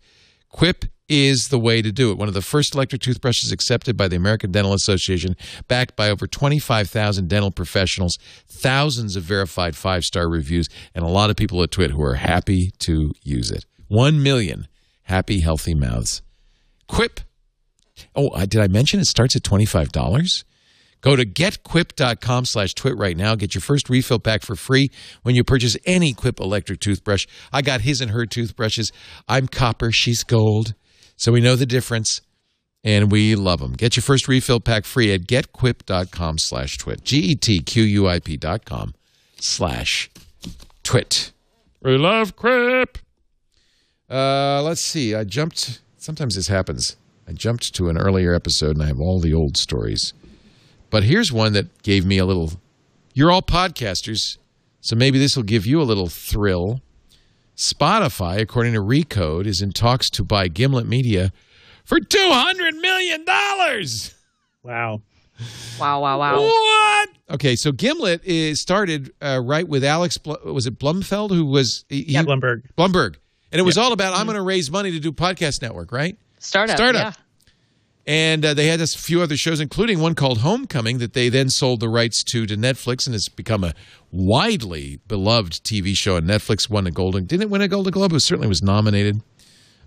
Quip 0.49 0.87
is 1.09 1.49
the 1.49 1.59
way 1.59 1.83
to 1.83 1.91
do 1.91 2.11
it. 2.11 2.19
One 2.19 2.29
of 2.29 2.35
the 2.35 2.43
first 2.43 2.75
electric 2.75 3.03
toothbrushes 3.03 3.53
accepted 3.53 3.97
by 3.97 4.09
the 4.09 4.17
American 4.17 4.53
Dental 4.53 4.75
Association, 4.75 5.37
backed 5.67 5.97
by 5.97 6.11
over 6.11 6.27
25,000 6.27 7.29
dental 7.29 7.51
professionals, 7.51 8.19
thousands 8.47 9.17
of 9.17 9.23
verified 9.23 9.75
five 9.77 10.05
star 10.05 10.29
reviews, 10.29 10.69
and 10.95 11.05
a 11.05 11.09
lot 11.09 11.31
of 11.31 11.37
people 11.37 11.63
at 11.63 11.71
Twit 11.71 11.93
who 11.93 12.03
are 12.03 12.15
happy 12.15 12.73
to 12.81 13.13
use 13.23 13.51
it. 13.51 13.65
One 13.89 14.23
million 14.23 14.69
happy, 15.05 15.41
healthy 15.41 15.75
mouths. 15.75 16.23
Quip. 16.87 17.21
Oh, 18.15 18.31
did 18.45 18.61
I 18.61 18.69
mention 18.69 19.01
it 19.01 19.07
starts 19.07 19.35
at 19.35 19.43
$25? 19.43 20.45
Go 21.01 21.15
to 21.15 21.25
getquip.com 21.25 22.45
slash 22.45 22.75
twit 22.75 22.97
right 22.97 23.17
now. 23.17 23.35
Get 23.35 23.55
your 23.55 23.63
first 23.63 23.89
refill 23.89 24.19
pack 24.19 24.43
for 24.43 24.57
free 24.57 24.91
when 25.23 25.35
you 25.35 25.45
purchase 25.45 25.77
any 25.87 26.13
Quip 26.13 26.41
electric 26.41 26.81
toothbrush. 26.81 27.27
I 27.53 27.63
got 27.63 27.83
his 27.83 28.01
and 28.01 28.11
her 28.11 28.27
toothbrushes. 28.27 28.91
I'm 29.29 29.47
copper, 29.47 29.93
she's 29.93 30.25
gold. 30.25 30.75
So 31.19 31.33
we 31.33 31.41
know 31.41 31.57
the 31.57 31.67
difference 31.67 32.23
and 32.85 33.11
we 33.13 33.35
love 33.35 33.61
them. 33.61 33.73
Get 33.73 33.97
your 33.97 34.03
first 34.03 34.29
refill 34.29 34.61
pack 34.61 34.85
free 34.85 35.13
at 35.13 35.23
getquip.com 35.23 36.39
slash 36.39 36.79
twit. 36.79 37.05
G-E-T-Q-U-I-P 37.05 38.37
dot 38.37 38.65
com 38.65 38.95
slash 39.41 40.11
twit. 40.85 41.33
We 41.83 41.99
love 41.99 42.35
Quip. 42.37 42.99
Uh, 44.09 44.63
let's 44.63 44.81
see. 44.81 45.15
I 45.15 45.25
jumped. 45.25 45.81
Sometimes 45.97 46.35
this 46.37 46.49
happens. 46.49 46.97
I 47.29 47.33
jumped 47.33 47.75
to 47.75 47.89
an 47.89 47.99
earlier 47.99 48.33
episode 48.33 48.77
and 48.77 48.83
I 48.83 48.87
have 48.87 49.01
all 49.01 49.21
the 49.21 49.35
old 49.35 49.57
stories. 49.57 50.15
But 50.91 51.05
here's 51.05 51.33
one 51.33 51.53
that 51.53 51.83
gave 51.83 52.07
me 52.07 52.19
a 52.19 52.25
little. 52.25 52.53
You're 53.13 53.31
all 53.31 53.43
podcasters, 53.43 54.39
so 54.81 54.97
maybe 54.97 55.19
this 55.19 55.37
will 55.37 55.43
give 55.43 55.67
you 55.67 55.83
a 55.83 55.85
little 55.85 56.09
thrill. 56.09 56.81
Spotify, 57.59 58.39
according 58.41 58.73
to 58.75 58.81
Recode, 58.81 59.47
is 59.47 59.61
in 59.61 59.73
talks 59.73 60.09
to 60.11 60.23
buy 60.23 60.47
Gimlet 60.47 60.87
Media 60.87 61.33
for 61.85 61.99
$200 61.99 62.81
million. 62.81 63.25
Wow. 64.63 65.03
Wow, 65.81 66.01
wow, 66.01 66.19
wow. 66.19 66.37
What? 66.37 67.09
Okay, 67.31 67.57
so 67.57 67.73
Gimlet 67.73 68.25
is 68.25 68.61
started 68.61 69.13
uh, 69.21 69.41
right 69.45 69.67
with 69.67 69.83
Alex. 69.85 70.19
Bl- 70.19 70.35
was 70.45 70.69
it 70.69 70.79
Blumfeld 70.79 71.31
who 71.31 71.47
was 71.47 71.85
he, 71.89 72.05
Yeah, 72.13 72.23
Blumberg. 72.23 72.63
Blumberg, 72.77 73.17
and 73.51 73.59
it 73.61 73.65
was 73.65 73.77
all 73.77 73.93
about 73.93 74.15
I'm 74.17 74.27
going 74.27 74.37
to 74.37 74.43
raise 74.43 74.71
money 74.71 74.93
to 74.93 75.01
do 75.01 75.11
podcast 75.13 75.61
network, 75.61 75.91
right? 75.93 76.17
Startup. 76.39 76.77
Startup. 76.77 77.15
Yeah. 77.17 77.23
And 78.09 78.43
uh, 78.43 78.55
they 78.55 78.69
had 78.69 78.81
a 78.81 78.87
few 78.87 79.21
other 79.21 79.37
shows, 79.37 79.61
including 79.61 80.01
one 80.01 80.15
called 80.15 80.39
Homecoming, 80.39 80.97
that 80.97 81.13
they 81.13 81.29
then 81.29 81.51
sold 81.51 81.81
the 81.81 81.91
rights 81.91 82.25
to 82.25 82.47
to 82.47 82.57
Netflix, 82.57 83.07
and 83.07 83.15
it's 83.15 83.29
become 83.29 83.63
a 83.63 83.75
widely 84.11 84.99
beloved 85.07 85.63
TV 85.63 85.95
show. 85.95 86.17
And 86.17 86.27
Netflix 86.27 86.71
won 86.71 86.87
a 86.87 86.91
Golden. 86.91 87.27
Didn't 87.27 87.43
it 87.43 87.51
win 87.51 87.61
a 87.61 87.69
Golden 87.69 87.93
Globe? 87.93 88.15
It 88.15 88.21
certainly 88.21 88.49
was 88.49 88.63
nominated. 88.63 89.21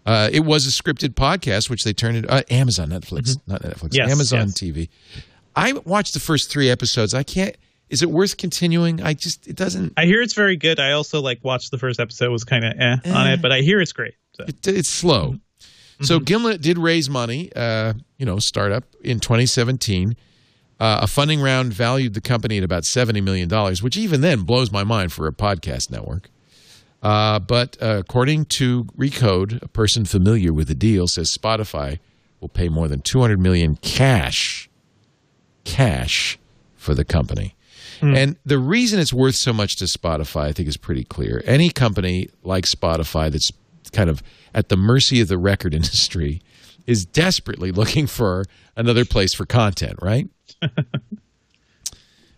Uh, 0.05 0.29
it 0.31 0.41
was 0.41 0.67
a 0.67 0.69
scripted 0.69 1.15
podcast, 1.15 1.67
which 1.67 1.83
they 1.83 1.93
turned 1.93 2.17
into 2.17 2.29
uh, 2.31 2.43
Amazon, 2.51 2.89
Netflix, 2.89 3.39
not 3.47 3.63
Netflix, 3.63 3.89
Yes, 3.93 4.11
Amazon 4.11 4.47
yes. 4.49 4.53
TV. 4.53 4.89
I 5.55 5.73
watched 5.73 6.13
the 6.13 6.19
first 6.19 6.51
three 6.51 6.69
episodes. 6.69 7.15
I 7.15 7.23
can't. 7.23 7.55
Is 7.89 8.03
it 8.03 8.11
worth 8.11 8.37
continuing? 8.37 9.01
I 9.01 9.15
just 9.15 9.47
it 9.47 9.55
doesn't. 9.55 9.93
I 9.97 10.05
hear 10.05 10.21
it's 10.21 10.35
very 10.35 10.57
good. 10.57 10.79
I 10.79 10.91
also 10.91 11.21
like 11.21 11.39
watched 11.43 11.71
the 11.71 11.79
first 11.79 11.99
episode 11.99 12.29
was 12.29 12.43
kind 12.43 12.65
of 12.65 12.73
eh, 12.79 12.97
on 13.11 13.31
it, 13.31 13.41
but 13.41 13.51
I 13.51 13.61
hear 13.61 13.81
it's 13.81 13.93
great. 13.93 14.13
So. 14.33 14.43
it, 14.43 14.67
it's 14.67 14.89
slow. 14.89 15.37
So 16.03 16.19
Gimlet 16.19 16.61
did 16.61 16.77
raise 16.77 17.09
money, 17.09 17.51
uh, 17.55 17.93
you 18.17 18.25
know, 18.25 18.39
startup 18.39 18.83
in 19.03 19.19
2017. 19.19 20.15
Uh, 20.79 20.99
a 21.03 21.07
funding 21.07 21.41
round 21.41 21.73
valued 21.73 22.15
the 22.15 22.21
company 22.21 22.57
at 22.57 22.63
about 22.63 22.83
$70 22.83 23.23
million, 23.23 23.47
which 23.81 23.95
even 23.97 24.21
then 24.21 24.41
blows 24.41 24.71
my 24.71 24.83
mind 24.83 25.13
for 25.13 25.27
a 25.27 25.31
podcast 25.31 25.91
network. 25.91 26.29
Uh, 27.03 27.39
but 27.39 27.77
uh, 27.81 27.97
according 27.99 28.45
to 28.45 28.85
Recode, 28.97 29.61
a 29.61 29.67
person 29.67 30.05
familiar 30.05 30.51
with 30.53 30.67
the 30.67 30.75
deal 30.75 31.07
says 31.07 31.35
Spotify 31.35 31.99
will 32.39 32.49
pay 32.49 32.67
more 32.69 32.87
than 32.87 33.01
200 33.01 33.39
million 33.39 33.75
cash, 33.75 34.69
cash 35.63 36.39
for 36.75 36.95
the 36.95 37.05
company. 37.05 37.55
And 38.01 38.35
the 38.43 38.57
reason 38.57 38.99
it's 38.99 39.13
worth 39.13 39.35
so 39.35 39.53
much 39.53 39.75
to 39.75 39.85
Spotify, 39.85 40.45
I 40.45 40.51
think, 40.53 40.67
is 40.67 40.77
pretty 40.77 41.03
clear. 41.03 41.43
Any 41.45 41.69
company 41.69 42.29
like 42.41 42.65
Spotify 42.65 43.31
that's 43.31 43.51
kind 43.93 44.09
of 44.09 44.21
at 44.53 44.69
the 44.69 44.77
mercy 44.77 45.21
of 45.21 45.27
the 45.27 45.37
record 45.37 45.73
industry 45.81 46.41
is 46.87 47.05
desperately 47.05 47.71
looking 47.71 48.07
for 48.07 48.45
another 48.75 49.05
place 49.05 49.33
for 49.33 49.45
content, 49.45 49.97
right? 50.01 50.27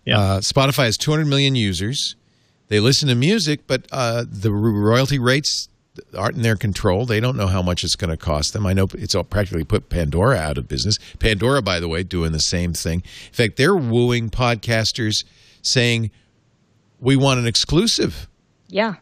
Yeah. 0.05 0.19
Uh, 0.19 0.39
Spotify 0.39 0.85
has 0.85 0.97
200 0.97 1.25
million 1.27 1.55
users. 1.55 2.15
They 2.67 2.79
listen 2.79 3.07
to 3.09 3.15
music, 3.15 3.67
but 3.67 3.87
uh, 3.91 4.25
the 4.27 4.51
royalty 4.51 5.19
rates 5.19 5.69
aren't 6.17 6.37
in 6.37 6.41
their 6.41 6.55
control. 6.55 7.05
They 7.05 7.19
don't 7.19 7.37
know 7.37 7.47
how 7.47 7.61
much 7.61 7.83
it's 7.83 7.95
going 7.95 8.09
to 8.09 8.17
cost 8.17 8.53
them. 8.53 8.65
I 8.65 8.73
know 8.73 8.87
it's 8.93 9.13
all 9.13 9.23
practically 9.23 9.63
put 9.63 9.89
Pandora 9.89 10.37
out 10.37 10.57
of 10.57 10.67
business. 10.67 10.97
Pandora, 11.19 11.61
by 11.61 11.79
the 11.79 11.87
way, 11.87 12.03
doing 12.03 12.31
the 12.31 12.39
same 12.39 12.73
thing. 12.73 13.03
In 13.27 13.33
fact, 13.33 13.57
they're 13.57 13.75
wooing 13.75 14.29
podcasters, 14.29 15.23
saying, 15.61 16.09
"We 16.99 17.15
want 17.15 17.39
an 17.39 17.47
exclusive." 17.47 18.27
Yeah. 18.67 18.95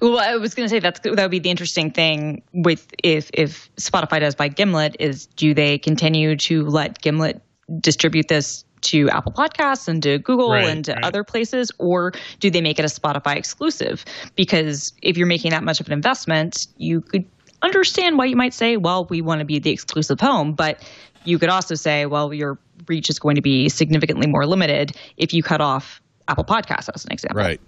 Well, 0.00 0.18
I 0.18 0.36
was 0.36 0.54
going 0.54 0.66
to 0.66 0.70
say 0.70 0.80
that's 0.80 1.00
that 1.00 1.16
would 1.16 1.30
be 1.30 1.38
the 1.38 1.50
interesting 1.50 1.90
thing 1.90 2.42
with 2.52 2.86
if 3.02 3.30
if 3.32 3.74
Spotify 3.76 4.20
does 4.20 4.34
buy 4.34 4.48
Gimlet 4.48 4.96
is 4.98 5.26
do 5.26 5.54
they 5.54 5.78
continue 5.78 6.36
to 6.36 6.64
let 6.64 7.00
Gimlet 7.00 7.42
distribute 7.80 8.28
this 8.28 8.64
to 8.82 9.08
Apple 9.10 9.32
Podcasts 9.32 9.88
and 9.88 10.02
to 10.02 10.18
Google 10.18 10.50
Right, 10.50 10.68
and 10.68 10.84
to 10.84 10.92
right. 10.92 11.04
other 11.04 11.24
places, 11.24 11.72
or 11.78 12.12
do 12.40 12.50
they 12.50 12.60
make 12.60 12.78
it 12.78 12.84
a 12.84 12.88
Spotify 12.88 13.36
exclusive? 13.36 14.04
Because 14.36 14.92
if 15.02 15.16
you're 15.16 15.26
making 15.26 15.50
that 15.50 15.64
much 15.64 15.80
of 15.80 15.86
an 15.86 15.92
investment, 15.92 16.66
you 16.76 17.00
could 17.00 17.24
understand 17.62 18.18
why 18.18 18.26
you 18.26 18.36
might 18.36 18.54
say, 18.54 18.76
well, 18.76 19.06
we 19.06 19.22
want 19.22 19.40
to 19.40 19.44
be 19.44 19.58
the 19.58 19.70
exclusive 19.70 20.20
home, 20.20 20.52
but 20.52 20.82
you 21.24 21.38
could 21.38 21.48
also 21.48 21.74
say, 21.74 22.06
well, 22.06 22.32
your 22.32 22.58
reach 22.86 23.10
is 23.10 23.18
going 23.18 23.36
to 23.36 23.42
be 23.42 23.68
significantly 23.68 24.28
more 24.28 24.46
limited 24.46 24.96
if 25.16 25.32
you 25.32 25.42
cut 25.42 25.60
off 25.60 26.00
Apple 26.28 26.44
Podcasts 26.44 26.88
as 26.94 27.04
an 27.04 27.12
example. 27.12 27.42
Right. 27.42 27.60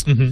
Mm-hmm. 0.00 0.30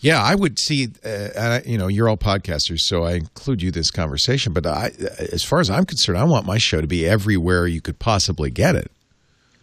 Yeah, 0.00 0.22
I 0.22 0.34
would 0.34 0.58
see. 0.58 0.88
Uh, 1.04 1.60
you 1.64 1.76
know, 1.76 1.88
you're 1.88 2.08
all 2.08 2.16
podcasters, 2.16 2.80
so 2.80 3.04
I 3.04 3.12
include 3.12 3.60
you 3.60 3.68
in 3.68 3.74
this 3.74 3.90
conversation. 3.90 4.52
But 4.52 4.66
I, 4.66 4.92
as 5.32 5.44
far 5.44 5.60
as 5.60 5.68
I'm 5.68 5.84
concerned, 5.84 6.18
I 6.18 6.24
want 6.24 6.46
my 6.46 6.58
show 6.58 6.80
to 6.80 6.86
be 6.86 7.06
everywhere 7.06 7.66
you 7.66 7.80
could 7.80 7.98
possibly 7.98 8.50
get 8.50 8.74
it. 8.74 8.90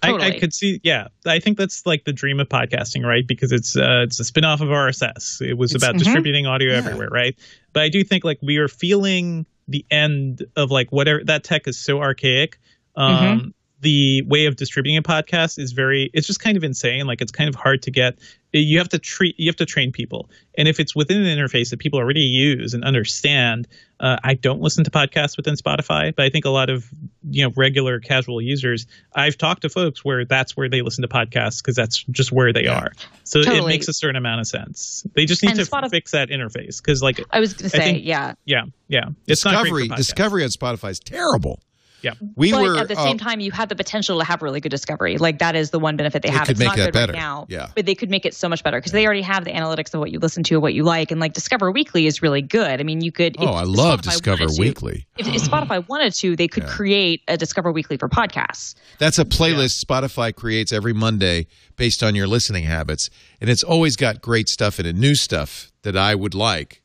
I, 0.04 0.14
I 0.14 0.40
could 0.40 0.54
see, 0.54 0.80
yeah. 0.84 1.08
I 1.26 1.40
think 1.40 1.58
that's 1.58 1.86
like 1.86 2.06
the 2.06 2.14
dream 2.14 2.40
of 2.40 2.48
podcasting, 2.48 3.04
right? 3.04 3.26
Because 3.26 3.52
it's 3.52 3.76
uh, 3.76 4.04
it's 4.04 4.20
a 4.20 4.24
spinoff 4.24 4.62
of 4.62 4.70
RSS. 4.70 5.42
It 5.42 5.56
was 5.56 5.74
about 5.74 5.98
distributing 5.98 6.46
audio 6.46 6.74
everywhere, 6.74 7.10
right? 7.10 7.36
But 7.74 7.84
I 7.84 7.90
do 7.90 8.04
think 8.04 8.24
like 8.24 8.40
we 8.42 8.58
are 8.58 8.68
feeling 8.68 9.48
the 9.68 9.86
end 9.90 10.46
of 10.56 10.70
like 10.70 10.92
whatever 10.92 11.24
that 11.26 11.44
tech 11.44 11.68
is 11.68 11.78
so 11.78 12.00
archaic. 12.00 12.60
Um, 12.96 13.54
The 13.82 14.24
way 14.24 14.46
of 14.48 14.56
distributing 14.56 14.98
a 14.98 15.04
podcast 15.04 15.60
is 15.60 15.72
very. 15.72 16.10
It's 16.14 16.26
just 16.26 16.40
kind 16.40 16.58
of 16.58 16.64
insane. 16.64 17.06
Like 17.06 17.22
it's 17.22 17.32
kind 17.32 17.48
of 17.48 17.54
hard 17.56 17.84
to 17.84 17.92
get. 17.92 18.18
You 18.54 18.80
have 18.80 18.90
to 18.90 18.98
treat. 18.98 19.36
You 19.38 19.50
have 19.50 19.58
to 19.58 19.66
train 19.68 19.92
people, 19.92 20.32
and 20.58 20.68
if 20.68 20.80
it's 20.80 20.96
within 20.96 21.22
an 21.24 21.38
interface 21.38 21.70
that 21.70 21.78
people 21.78 22.00
already 22.00 22.22
use 22.22 22.74
and 22.74 22.84
understand, 22.84 23.68
uh, 24.00 24.18
I 24.24 24.34
don't 24.34 24.62
listen 24.62 24.84
to 24.86 24.90
podcasts 24.90 25.38
within 25.38 25.54
Spotify, 25.56 26.16
but 26.16 26.26
I 26.26 26.30
think 26.32 26.46
a 26.46 26.50
lot 26.50 26.72
of 26.72 26.90
you 27.30 27.44
know 27.46 27.54
regular 27.56 28.00
casual 28.00 28.42
users. 28.42 28.88
I've 29.14 29.38
talked 29.38 29.62
to 29.62 29.70
folks 29.70 30.04
where 30.04 30.26
that's 30.26 30.58
where 30.58 30.70
they 30.70 30.82
listen 30.82 31.04
to 31.04 31.08
podcasts 31.08 31.62
because 31.62 31.76
that's 31.76 32.04
just 32.06 32.32
where 32.32 32.52
they 32.54 32.66
are. 32.66 32.94
So 33.26 33.42
it 33.42 33.66
makes 33.68 33.88
a 33.90 33.94
certain 33.94 34.16
amount 34.16 34.40
of 34.40 34.48
sense. 34.48 35.06
They 35.14 35.26
just 35.26 35.44
need 35.44 35.52
And 35.52 35.60
to 35.60 35.66
Spotif- 35.66 35.92
fix 35.92 36.12
that 36.12 36.30
interface 36.30 36.78
because 36.82 37.04
like 37.04 37.20
I 37.30 37.40
was 37.40 37.54
going 37.54 37.70
to 37.70 37.78
say, 37.78 37.84
think- 37.84 38.06
yeah. 38.06 38.34
yeah, 38.46 38.64
yeah, 38.88 39.10
it's 39.28 39.46
not 39.46 39.68
great 39.68 39.70
discovery, 39.70 39.88
for 39.90 39.96
discovery 39.98 40.44
on 40.46 40.50
Spotify 40.50 40.90
is 40.90 41.00
terrible. 41.00 41.60
Yeah. 42.04 42.14
We 42.36 42.52
but 42.52 42.62
were 42.62 42.78
at 42.78 42.88
the 42.88 42.98
uh, 42.98 43.04
same 43.04 43.18
time, 43.18 43.40
you 43.40 43.52
have 43.52 43.70
the 43.70 43.76
potential 43.76 44.20
to 44.20 44.24
have 44.26 44.42
really 44.44 44.60
good 44.60 44.70
discovery. 44.70 45.18
Like 45.18 45.40
that 45.40 45.56
is 45.56 45.72
the 45.72 45.80
one 45.80 45.98
benefit 45.98 46.22
they 46.22 46.30
They 46.30 46.36
have. 46.36 46.44
could 46.48 46.52
it's 46.52 46.60
make 46.60 46.68
not 46.68 46.78
that 46.78 46.86
good 46.86 46.94
better. 46.94 47.14
right 47.14 47.20
now, 47.20 47.46
Yeah. 47.50 47.70
but 47.76 47.86
they 47.88 47.96
could 47.96 48.10
make 48.12 48.26
it 48.26 48.36
so 48.36 48.48
much 48.48 48.64
better 48.64 48.78
because 48.78 48.92
they 48.92 49.06
already 49.06 49.24
have 49.24 49.46
the 49.46 49.52
analytics 49.52 49.94
of 49.94 50.00
what 50.00 50.12
you 50.12 50.20
listen 50.20 50.44
to, 50.44 50.56
and 50.56 50.62
what 50.62 50.74
you 50.76 50.84
like, 50.84 51.10
and 51.12 51.20
like 51.20 51.34
Discover 51.34 51.72
Weekly 51.72 52.06
is 52.06 52.22
really 52.22 52.42
good. 52.44 52.80
I 52.80 52.84
mean, 52.84 53.02
you 53.02 53.12
could. 53.12 53.36
Oh, 53.40 53.44
if 53.44 53.50
I 53.50 53.64
love 53.64 54.02
Spotify 54.02 54.04
Discover 54.12 54.44
wanted 54.44 54.56
to- 54.56 54.62
Weekly. 54.62 55.08
If, 55.18 55.28
if 55.28 55.42
Spotify 55.44 55.88
wanted 55.88 56.14
to, 56.16 56.36
they 56.36 56.48
could 56.48 56.64
Yeah. 56.64 56.70
create 56.70 57.22
a 57.28 57.36
Discover 57.38 57.72
Weekly 57.72 57.98
for 57.98 58.08
podcasts. 58.08 58.76
That's 59.00 59.18
a 59.18 59.26
playlist 59.26 59.84
Spotify 59.84 60.36
creates 60.36 60.72
every 60.72 60.94
Monday 60.94 61.48
based 61.78 62.04
on 62.04 62.14
your 62.16 62.28
listening 62.28 62.66
habits, 62.66 63.10
and 63.42 63.50
it's 63.50 63.64
always 63.64 63.96
got 63.96 64.22
great 64.22 64.50
stuff 64.50 64.80
in 64.80 64.86
it, 64.86 64.96
new 64.96 65.16
stuff 65.16 65.72
that 65.82 65.98
I 65.98 66.14
would 66.16 66.36
like. 66.36 66.82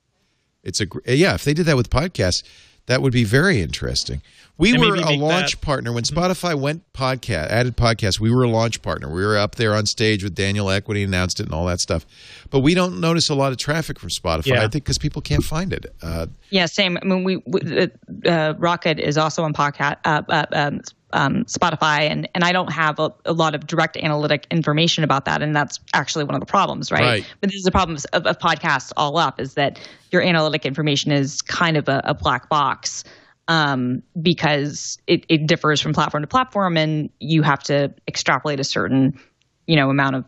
It's 0.65 0.81
a 0.81 0.87
gr- 0.87 1.01
yeah. 1.07 1.35
If 1.35 1.45
they 1.45 1.55
did 1.55 1.67
that 1.67 1.77
with 1.77 1.91
podcasts, 1.91 2.43
that 2.87 3.03
would 3.03 3.13
be 3.13 3.25
very 3.25 3.61
interesting. 3.61 4.23
We 4.63 4.75
And 4.75 4.81
were 4.81 4.95
a 4.95 5.17
launch 5.17 5.53
that- 5.53 5.61
partner 5.61 5.93
when 5.93 6.05
Spotify 6.05 6.55
went 6.55 6.91
podcast 6.93 7.49
added 7.49 7.77
podcast. 7.77 8.21
We 8.21 8.31
were 8.31 8.45
a 8.45 8.49
launch 8.49 8.81
partner. 8.81 9.13
We 9.13 9.27
were 9.27 9.37
up 9.37 9.57
there 9.57 9.75
on 9.75 9.87
stage 9.87 10.23
with 10.23 10.37
Daniel 10.37 10.71
Equity, 10.71 11.03
announced 11.03 11.41
it, 11.41 11.47
and 11.47 11.53
all 11.55 11.67
that 11.67 11.81
stuff. 11.81 12.07
But 12.49 12.61
we 12.61 12.75
don't 12.75 13.01
notice 13.01 13.29
a 13.29 13.35
lot 13.35 13.51
of 13.51 13.59
traffic 13.59 13.99
from 13.99 14.11
Spotify. 14.11 14.47
Yeah. 14.47 14.59
I 14.65 14.69
think 14.69 14.85
because 14.85 14.99
people 14.99 15.21
can't 15.21 15.43
find 15.43 15.73
it. 15.73 15.93
Uh, 16.01 16.27
Yeah, 16.51 16.67
same. 16.67 16.97
I 17.03 17.05
mean, 17.05 17.25
we, 17.25 17.39
we 17.45 17.89
uh, 18.25 18.55
Rocket 18.57 19.01
is 19.01 19.19
also 19.19 19.43
on 19.43 19.53
podcast, 19.53 19.97
uh, 20.05 20.23
uh, 20.29 20.47
um, 20.53 20.81
um, 21.13 21.45
Spotify, 21.47 22.03
and 22.09 22.29
and 22.35 22.45
I 22.45 22.53
don't 22.53 22.73
have 22.73 23.01
a, 23.01 23.13
a 23.25 23.33
lot 23.33 23.57
of 23.57 23.67
direct 23.67 23.97
analytic 23.97 24.47
information 24.53 25.03
about 25.03 25.25
that, 25.25 25.43
and 25.43 25.57
that's 25.57 25.81
actually 25.93 26.25
one 26.25 26.37
of 26.37 26.41
the 26.41 26.47
problems, 26.47 26.93
right? 26.93 27.03
Right. 27.03 27.27
But 27.41 27.51
this 27.51 27.57
is 27.59 27.65
the 27.65 27.73
problem 27.73 27.99
of, 28.13 28.27
of 28.27 28.39
podcasts 28.39 28.93
all 28.97 29.19
up 29.19 29.41
is 29.41 29.55
that 29.55 29.81
your 30.13 30.23
analytic 30.23 30.65
information 30.65 31.11
is 31.11 31.43
kind 31.43 31.77
of 31.77 31.89
a, 31.89 32.01
a 32.05 32.15
black 32.15 32.49
box 32.49 33.03
um, 33.49 34.03
because 34.21 34.99
it, 35.07 35.25
it 35.29 35.47
differs 35.47 35.81
from 35.81 35.93
platform 35.93 36.23
to 36.23 36.27
platform, 36.27 36.77
and 36.77 37.11
you 37.19 37.43
have 37.43 37.63
to 37.65 37.93
extrapolate 38.07 38.61
a 38.61 38.65
certain, 38.65 39.19
you 39.67 39.77
know, 39.77 39.91
amount 39.91 40.17
of 40.17 40.25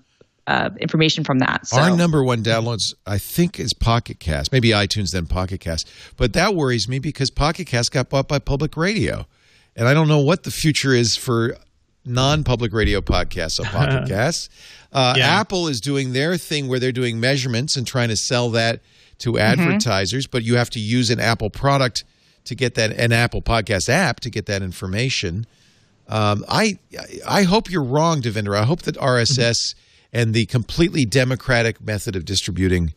uh, 0.47 0.71
information 0.79 1.25
from 1.25 1.39
that. 1.39 1.67
So. 1.67 1.81
Our 1.81 1.97
number 1.97 2.23
one 2.23 2.43
downloads, 2.43 2.95
I 3.07 3.19
think, 3.19 3.59
is 3.59 3.73
Pocket 3.73 4.21
Cast. 4.21 4.53
Maybe 4.53 4.71
iTunes, 4.71 5.13
then 5.13 5.27
Pocket 5.27 5.61
Cast. 5.61 5.91
But 6.17 6.35
that 6.35 6.55
worries 6.55 6.89
me 6.89 6.99
because 6.99 7.31
Pocket 7.31 7.67
Cast 7.67 7.93
got 7.93 8.11
bought 8.11 8.29
by 8.29 8.39
Public 8.39 8.77
Radio. 8.77 9.27
And 9.77 9.89
I 9.89 9.95
don't 9.95 10.09
know 10.09 10.21
what 10.21 10.43
the 10.45 10.51
future 10.51 10.93
is 10.93 11.17
for 11.17 11.57
non 12.05 12.45
public 12.45 12.73
radio 12.73 13.01
podcasts 13.01 13.59
on 13.59 13.67
Pocket 13.67 14.09
Cast. 14.09 14.51
Uh, 14.93 15.15
Yeah. 15.17 15.41
Apple 15.41 15.69
is 15.69 15.81
doing 15.81 16.13
their 16.13 16.37
thing 16.37 16.69
where 16.69 16.79
they're 16.79 16.93
doing 16.93 17.19
measurements 17.19 17.77
and 17.77 17.87
trying 17.87 18.09
to 18.09 18.17
sell 18.17 18.51
that 18.51 18.81
to 19.19 19.39
advertisers, 19.39 20.27
but 20.27 20.43
you 20.43 20.57
have 20.57 20.71
to 20.71 20.81
use 20.81 21.11
an 21.11 21.21
Apple 21.21 21.49
product 21.49 22.05
to 22.45 22.55
get 22.55 22.75
that, 22.75 22.93
an 22.93 23.13
Apple 23.13 23.43
Podcast 23.43 23.89
app 23.89 24.21
to 24.21 24.31
get 24.31 24.47
that 24.47 24.63
information. 24.63 25.47
Um, 26.09 26.45
I 26.49 26.79
I 27.27 27.45
hope 27.45 27.71
you're 27.71 27.83
wrong, 27.83 28.21
Devindra. 28.21 28.59
I 28.61 28.65
hope 28.65 28.83
that 28.83 28.97
RSS 28.97 29.75
and 30.13 30.35
the 30.35 30.45
completely 30.47 31.05
democratic 31.07 31.81
method 31.81 32.15
of 32.17 32.25
distributing 32.25 32.93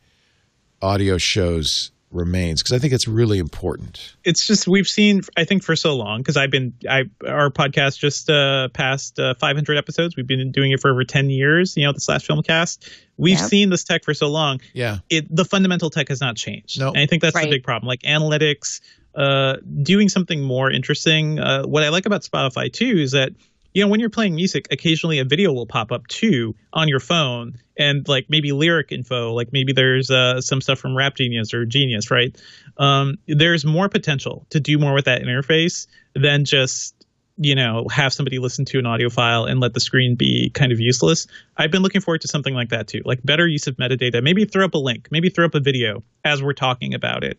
audio 0.81 1.17
shows 1.17 1.91
remains 2.11 2.61
because 2.63 2.71
I 2.73 2.79
think 2.79 2.93
it's 2.93 3.07
really 3.07 3.37
important. 3.37 4.15
it's 4.23 4.47
just 4.47 4.65
we've 4.65 4.87
seen 4.87 5.21
i 5.35 5.43
think 5.43 5.61
for 5.61 5.75
so 5.75 5.93
long 5.93 6.19
because 6.21 6.37
i've 6.37 6.49
been 6.49 6.73
i 6.89 7.03
our 7.27 7.49
podcast 7.49 7.99
just 7.99 8.29
uh 8.29 8.69
passed 8.69 9.19
uh, 9.19 9.33
500 9.33 9.77
episodes 9.77 10.15
we've 10.15 10.25
been 10.25 10.49
doing 10.53 10.71
it 10.71 10.79
for 10.79 10.89
over 10.89 11.03
10 11.03 11.29
years 11.29 11.75
you 11.75 11.85
know 11.85 11.91
the 11.91 11.99
slash 11.99 12.25
film 12.25 12.41
cast 12.43 12.89
we've 13.17 13.37
Yep. 13.37 13.49
seen 13.49 13.69
this 13.71 13.83
tech 13.83 14.05
for 14.05 14.13
so 14.13 14.29
long 14.29 14.61
Yeah, 14.73 14.99
it 15.09 15.27
the 15.35 15.43
fundamental 15.43 15.89
tech 15.89 16.07
has 16.07 16.21
not 16.21 16.37
changed 16.37 16.79
No. 16.79 16.89
and 16.89 16.99
i 16.99 17.05
think 17.07 17.21
that's 17.21 17.35
Right. 17.35 17.43
the 17.43 17.57
big 17.57 17.63
problem 17.63 17.87
like 17.89 18.03
analytics 18.03 18.79
uh 19.17 19.57
doing 19.81 20.07
something 20.09 20.41
more 20.41 20.71
interesting. 20.71 21.39
Uh 21.39 21.63
what 21.63 21.83
i 21.83 21.89
like 21.89 22.05
about 22.05 22.21
spotify 22.21 22.71
too 22.71 22.97
is 22.97 23.11
that 23.11 23.31
you 23.73 23.83
know 23.83 23.89
when 23.89 23.99
you're 23.99 24.09
playing 24.09 24.33
music 24.33 24.67
occasionally 24.71 25.19
a 25.19 25.25
video 25.25 25.53
will 25.53 25.67
pop 25.67 25.91
up 25.91 26.07
too 26.07 26.55
on 26.73 26.87
your 26.87 26.99
phone. 26.99 27.59
And 27.79 28.07
like 28.07 28.25
maybe 28.27 28.51
lyric 28.51 28.91
info 28.91 29.33
like 29.33 29.53
maybe 29.53 29.71
there's 29.71 30.09
uh, 30.09 30.41
some 30.41 30.61
stuff 30.61 30.79
from 30.79 30.97
rap 30.97 31.15
genius 31.15 31.53
or 31.53 31.63
genius 31.65 32.09
right? 32.09 32.35
Um, 32.77 33.17
there's 33.27 33.65
more 33.65 33.87
potential 33.87 34.47
to 34.49 34.59
do 34.59 34.79
more 34.79 34.93
with 34.93 35.05
that 35.05 35.21
interface 35.21 35.85
than 36.15 36.45
just 36.45 36.95
you 37.37 37.53
know 37.53 37.85
have 37.91 38.13
somebody 38.13 38.39
listen 38.39 38.65
to 38.65 38.79
an 38.79 38.87
audio 38.87 39.09
file 39.09 39.45
and 39.45 39.59
let 39.59 39.75
the 39.75 39.79
screen 39.79 40.15
be 40.15 40.49
kind 40.49 40.71
of 40.71 40.79
useless. 40.79 41.27
I've 41.55 41.69
been 41.69 41.83
looking 41.83 42.01
forward 42.01 42.21
to 42.21 42.27
something 42.27 42.55
like 42.55 42.69
that 42.69 42.87
too. 42.87 43.01
Like 43.05 43.21
better 43.23 43.47
use 43.47 43.67
of 43.67 43.77
metadata. 43.77 44.23
Maybe 44.23 44.45
throw 44.45 44.65
up 44.65 44.73
a 44.73 44.79
link. 44.79 45.09
Maybe 45.11 45.29
throw 45.29 45.45
up 45.45 45.53
a 45.53 45.59
video 45.59 46.03
as 46.25 46.41
we're 46.41 46.53
talking 46.53 46.95
about 46.95 47.23
it 47.23 47.37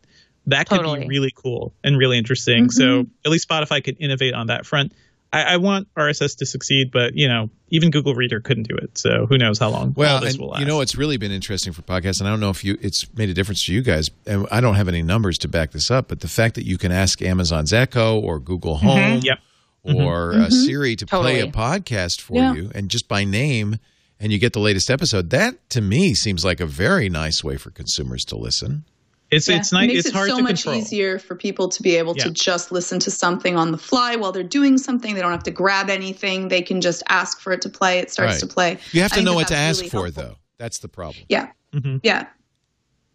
that 0.48 0.68
could 0.68 0.76
Totally. 0.76 1.00
be 1.00 1.08
really 1.08 1.32
cool 1.34 1.72
and 1.82 1.96
really 1.96 2.18
interesting 2.18 2.70
so 2.70 2.84
mm-hmm. 2.84 3.10
at 3.24 3.30
least 3.30 3.48
spotify 3.48 3.82
could 3.82 3.96
innovate 4.00 4.34
on 4.34 4.48
that 4.48 4.66
front 4.66 4.92
I, 5.32 5.42
I 5.42 5.56
want 5.58 5.92
RSS 5.94 6.38
to 6.38 6.46
succeed, 6.46 6.90
but 6.90 7.14
you 7.14 7.28
know, 7.28 7.50
even 7.68 7.90
Google 7.90 8.14
Reader 8.14 8.40
couldn't 8.40 8.66
do 8.68 8.76
it. 8.76 8.96
So 8.96 9.26
who 9.26 9.36
knows 9.36 9.58
how 9.58 9.68
long 9.68 9.88
all 9.88 9.92
well, 9.94 10.20
this 10.20 10.34
and 10.34 10.40
will 10.40 10.50
last. 10.50 10.60
you 10.60 10.66
know 10.66 10.80
it's 10.80 10.96
really 10.96 11.16
been 11.16 11.32
interesting 11.32 11.72
for 11.72 11.82
podcasts, 11.82 12.20
and 12.20 12.28
I 12.28 12.30
don't 12.30 12.40
know 12.40 12.50
if 12.50 12.64
you 12.64 12.78
it's 12.80 13.12
made 13.14 13.28
a 13.28 13.34
difference 13.34 13.64
to 13.66 13.74
you 13.74 13.82
guys, 13.82 14.10
and 14.26 14.46
I 14.50 14.60
don't 14.60 14.76
have 14.76 14.88
any 14.88 15.02
numbers 15.02 15.38
to 15.38 15.48
back 15.48 15.72
this 15.72 15.90
up, 15.90 16.08
but 16.08 16.20
the 16.20 16.28
fact 16.28 16.54
that 16.54 16.64
you 16.64 16.78
can 16.78 16.92
ask 16.92 17.20
Amazon's 17.20 17.72
Echo 17.72 18.18
or 18.18 18.38
Google 18.38 18.76
mm-hmm. 18.76 18.86
Home 18.86 19.20
Yep. 19.22 19.38
or 19.84 20.32
uh, 20.32 20.36
mm-hmm. 20.36 20.50
Siri 20.50 20.96
to 20.96 21.06
play 21.06 21.40
a 21.40 21.48
podcast 21.48 22.20
for 22.20 22.36
Yeah. 22.36 22.54
you, 22.54 22.70
and 22.74 22.88
just 22.88 23.06
by 23.06 23.24
name, 23.24 23.78
and 24.18 24.32
you 24.32 24.38
get 24.38 24.54
the 24.54 24.60
latest 24.60 24.88
episode. 24.88 25.30
That 25.30 25.68
to 25.70 25.82
me 25.82 26.14
seems 26.14 26.44
like 26.44 26.60
a 26.60 26.66
very 26.66 27.10
nice 27.10 27.44
way 27.44 27.58
for 27.58 27.70
consumers 27.70 28.24
to 28.26 28.36
listen. 28.36 28.84
It's 29.30 29.48
Yeah, 29.48 29.56
it's 29.56 29.72
nice. 29.72 29.84
It 29.84 29.86
makes 29.88 29.98
It's 30.00 30.08
it 30.08 30.14
hard 30.14 30.30
so 30.30 30.36
to 30.38 30.42
much 30.42 30.62
control. 30.62 30.76
easier 30.76 31.18
for 31.18 31.34
people 31.34 31.68
to 31.68 31.82
be 31.82 31.96
able 31.96 32.16
Yeah. 32.16 32.24
to 32.24 32.30
just 32.30 32.72
listen 32.72 32.98
to 33.00 33.10
something 33.10 33.56
on 33.56 33.72
the 33.72 33.78
fly 33.78 34.16
while 34.16 34.32
they're 34.32 34.42
doing 34.42 34.78
something. 34.78 35.14
They 35.14 35.20
don't 35.20 35.32
have 35.32 35.42
to 35.44 35.50
grab 35.50 35.90
anything. 35.90 36.48
They 36.48 36.62
can 36.62 36.80
just 36.80 37.02
ask 37.08 37.40
for 37.40 37.52
it 37.52 37.60
to 37.62 37.68
play. 37.68 37.98
It 37.98 38.10
starts 38.10 38.34
Right. 38.34 38.40
to 38.40 38.46
play. 38.46 38.78
You 38.92 39.02
have 39.02 39.10
to 39.12 39.16
think 39.16 39.24
know 39.26 39.34
what 39.34 39.48
to 39.48 39.56
ask 39.56 39.80
really 39.80 39.90
for, 39.90 39.96
helpful. 40.04 40.22
though. 40.22 40.36
That's 40.58 40.78
the 40.78 40.88
problem. 40.88 41.24
Yeah, 41.28 41.48
Mhm. 41.74 42.00
yeah. 42.02 42.26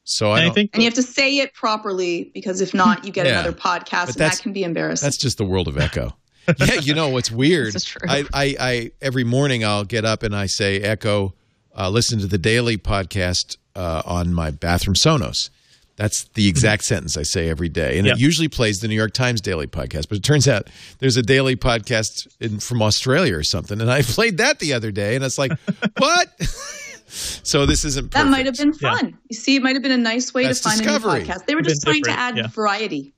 So 0.05 0.31
I, 0.31 0.47
I 0.47 0.49
think 0.49 0.71
And 0.73 0.83
you 0.83 0.87
have 0.87 0.95
to 0.95 1.03
say 1.03 1.37
it 1.39 1.53
properly 1.53 2.29
because 2.33 2.59
if 2.61 2.73
not, 2.73 3.05
you 3.05 3.11
get 3.11 3.25
Yeah. 3.25 3.39
another 3.39 3.53
podcast, 3.53 4.07
and 4.09 4.15
that 4.15 4.39
can 4.39 4.51
be 4.53 4.63
embarrassing. 4.63 5.05
That's 5.05 5.17
just 5.17 5.37
the 5.37 5.45
world 5.45 5.67
of 5.67 5.77
Echo. 5.77 6.15
yeah, 6.59 6.75
you 6.81 6.93
know 6.93 7.07
what's 7.07 7.31
weird? 7.31 7.67
This 7.67 7.75
is 7.75 7.85
true. 7.85 8.01
I, 8.09 8.25
I, 8.33 8.55
I 8.59 8.91
every 9.01 9.23
morning 9.23 9.63
I'll 9.63 9.85
get 9.85 10.03
up 10.03 10.23
and 10.23 10.35
I 10.35 10.45
say 10.47 10.81
Echo, 10.81 11.33
uh, 11.77 11.89
listen 11.89 12.19
to 12.19 12.27
the 12.27 12.37
daily 12.37 12.77
podcast 12.77 13.55
uh, 13.77 14.01
on 14.05 14.33
my 14.33 14.51
bathroom 14.51 14.95
Sonos. 14.95 15.49
That's 15.95 16.23
the 16.29 16.43
mm-hmm. 16.43 16.49
exact 16.49 16.83
sentence 16.85 17.17
I 17.17 17.23
say 17.23 17.49
every 17.49 17.69
day, 17.69 17.97
and 17.97 18.07
Yeah. 18.07 18.13
it 18.13 18.19
usually 18.19 18.47
plays 18.47 18.79
the 18.81 18.87
New 18.87 18.95
York 18.95 19.13
Times 19.13 19.41
daily 19.41 19.67
podcast. 19.67 20.09
But 20.09 20.17
it 20.17 20.23
turns 20.23 20.47
out 20.47 20.69
there's 20.99 21.17
a 21.17 21.21
daily 21.21 21.55
podcast 21.55 22.27
in, 22.39 22.59
from 22.59 22.81
Australia 22.81 23.35
or 23.37 23.43
something, 23.43 23.79
and 23.79 23.91
I 23.91 24.01
played 24.03 24.37
that 24.37 24.59
the 24.59 24.73
other 24.73 24.91
day, 24.91 25.15
and 25.15 25.23
it's 25.23 25.37
like, 25.37 25.51
what? 25.97 26.29
so 27.07 27.65
this 27.67 27.85
isn't 27.85 28.11
that 28.11 28.27
might 28.27 28.45
have 28.47 28.55
been 28.55 28.73
Yeah. 28.79 28.95
fun. 28.95 29.17
You 29.29 29.35
see, 29.35 29.55
it 29.55 29.61
might 29.61 29.75
have 29.75 29.83
been 29.83 29.91
a 29.91 29.97
nice 29.97 30.33
way 30.33 30.45
That's 30.45 30.61
to 30.61 30.69
find 30.69 30.81
discovery. 30.81 31.21
a 31.21 31.23
new 31.23 31.29
podcast. 31.29 31.45
They 31.45 31.55
were 31.55 31.61
just 31.61 31.83
trying 31.83 32.03
to 32.03 32.11
add 32.11 32.37
yeah. 32.37 32.47
variety. 32.47 33.13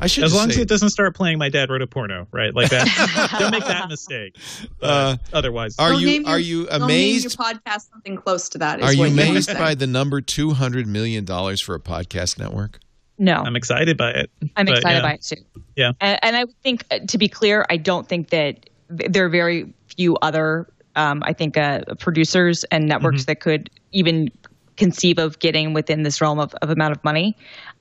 I 0.00 0.06
should 0.06 0.24
as 0.24 0.30
just 0.30 0.40
long 0.40 0.50
as 0.50 0.58
it 0.58 0.68
doesn't 0.68 0.90
start 0.90 1.14
playing 1.16 1.38
my 1.38 1.48
dad 1.48 1.70
wrote 1.70 1.82
a 1.82 1.86
porno, 1.86 2.26
right? 2.32 2.54
Like 2.54 2.70
that. 2.70 3.36
don't 3.38 3.50
make 3.50 3.64
that 3.66 3.88
mistake. 3.88 4.36
Uh, 4.80 5.16
Otherwise, 5.32 5.74
Are 5.78 5.90
Don't 5.92 6.00
you 6.02 6.08
your- 6.08 6.28
are 6.28 6.38
you 6.38 6.66
don't 6.66 6.72
name 6.80 6.82
amazed 6.84 7.24
your 7.24 7.30
podcast 7.46 7.90
something 7.90 8.16
close 8.16 8.48
to 8.50 8.58
that. 8.58 8.78
is 8.80 8.86
Are 8.86 8.92
you 8.92 9.04
amazed 9.06 9.48
say. 9.50 9.54
by 9.58 9.74
the 9.74 9.86
number 9.88 10.20
two 10.20 10.50
hundred 10.52 10.86
million 10.86 11.24
dollars 11.24 11.60
for 11.60 11.74
a 11.74 11.80
podcast 11.80 12.38
network? 12.38 12.78
No, 13.18 13.34
I'm 13.34 13.56
excited 13.56 13.96
by 13.96 14.10
it. 14.12 14.30
I'm 14.56 14.66
But, 14.66 14.76
excited 14.76 14.96
yeah. 14.98 15.02
by 15.02 15.12
it 15.14 15.22
too. 15.22 15.36
Yeah. 15.74 15.92
and, 16.00 16.18
and 16.22 16.36
I 16.36 16.44
think, 16.62 16.84
uh, 16.92 17.00
to 17.08 17.18
be 17.18 17.28
clear, 17.28 17.66
I 17.68 17.76
don't 17.76 18.08
think 18.08 18.30
that 18.30 18.70
there 18.88 19.24
are 19.24 19.28
very 19.28 19.72
few 19.96 20.16
other, 20.22 20.68
um, 20.94 21.22
I 21.24 21.32
think, 21.32 21.56
uh, 21.56 21.80
producers 21.98 22.62
and 22.70 22.86
networks 22.86 23.24
that 23.24 23.40
could 23.40 23.68
even 23.90 24.30
conceive 24.76 25.18
of 25.18 25.40
getting 25.40 25.74
within 25.74 26.04
this 26.04 26.20
realm 26.20 26.38
of, 26.38 26.54
of 26.62 26.70
amount 26.70 26.92
of 26.96 27.02
money. 27.02 27.36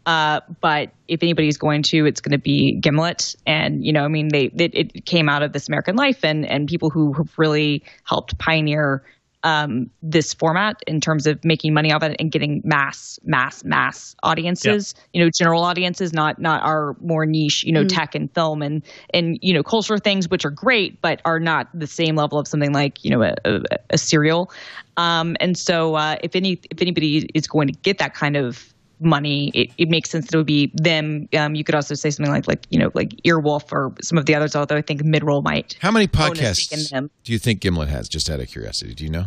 Uh, 0.07 0.39
but 0.61 0.89
if 1.09 1.21
anybody's 1.21 1.57
going 1.57 1.83
to, 1.83 2.05
it's 2.05 2.21
going 2.21 2.31
to 2.31 2.37
be 2.37 2.79
Gimlet, 2.79 3.35
and 3.45 3.85
you 3.85 3.91
know, 3.91 4.05
I 4.05 4.07
mean, 4.07 4.29
they 4.29 4.45
it, 4.45 4.73
it 4.73 5.05
came 5.05 5.27
out 5.27 5.43
of 5.43 5.51
This 5.51 5.67
American 5.67 5.97
Life, 5.97 6.23
and 6.23 6.45
and 6.45 6.65
people 6.65 6.89
who 6.89 7.11
have 7.11 7.29
really 7.37 7.83
helped 8.05 8.37
pioneer 8.37 9.03
um, 9.43 9.89
this 10.01 10.33
format 10.33 10.77
in 10.87 11.01
terms 11.01 11.27
of 11.27 11.43
making 11.43 11.73
money 11.73 11.91
off 11.91 12.03
it 12.03 12.15
and 12.19 12.31
getting 12.31 12.61
mass, 12.63 13.19
mass, 13.25 13.65
mass 13.65 14.15
audiences. 14.23 14.95
You 15.13 15.25
know, 15.25 15.29
general 15.29 15.61
audiences, 15.61 16.13
not 16.13 16.39
not 16.39 16.63
our 16.63 16.95
more 17.01 17.25
niche, 17.25 17.65
you 17.65 17.73
know, 17.73 17.83
tech 17.85 18.15
and 18.15 18.33
film 18.33 18.61
and 18.61 18.83
and 19.13 19.37
you 19.41 19.53
know, 19.53 19.61
cultural 19.61 19.99
things, 19.99 20.29
which 20.29 20.45
are 20.45 20.51
great, 20.51 21.01
but 21.01 21.21
are 21.25 21.39
not 21.39 21.67
the 21.73 21.85
same 21.85 22.15
level 22.15 22.39
of 22.39 22.47
something 22.47 22.71
like 22.71 23.03
you 23.03 23.11
know 23.11 23.23
a, 23.23 23.35
a, 23.43 23.61
a 23.89 23.97
serial. 23.97 24.51
Um, 24.95 25.35
and 25.41 25.57
so, 25.57 25.95
uh, 25.95 26.15
if 26.23 26.33
any 26.33 26.61
if 26.71 26.81
anybody 26.81 27.29
is 27.33 27.45
going 27.45 27.67
to 27.67 27.73
get 27.73 27.97
that 27.97 28.13
kind 28.13 28.37
of 28.37 28.73
money, 28.99 29.49
it, 29.53 29.69
it 29.77 29.89
makes 29.89 30.09
sense 30.09 30.25
that 30.27 30.33
it 30.33 30.37
would 30.37 30.45
be 30.47 30.71
them. 30.75 31.27
Um, 31.37 31.55
you 31.55 31.63
could 31.63 31.75
also 31.75 31.93
say 31.95 32.09
something 32.09 32.31
like 32.31 32.47
like 32.47 32.65
you 32.69 32.79
know 32.79 32.91
like 32.93 33.09
Earwolf 33.23 33.71
or 33.71 33.93
some 34.01 34.17
of 34.17 34.25
the 34.25 34.35
others, 34.35 34.55
although 34.55 34.75
I 34.77 34.81
think 34.81 35.01
Midroll 35.03 35.43
might. 35.43 35.77
How 35.81 35.91
many 35.91 36.09
own 36.17 36.31
a 36.37 36.53
stake 36.55 36.71
in 36.71 36.79
podcasts 36.85 36.89
them. 36.89 37.11
do 37.23 37.31
you 37.33 37.39
think 37.39 37.59
Gimlet 37.61 37.89
has? 37.89 38.09
Just 38.09 38.29
out 38.29 38.39
of 38.39 38.47
curiosity, 38.47 38.93
do 38.93 39.03
you 39.03 39.09
know? 39.09 39.25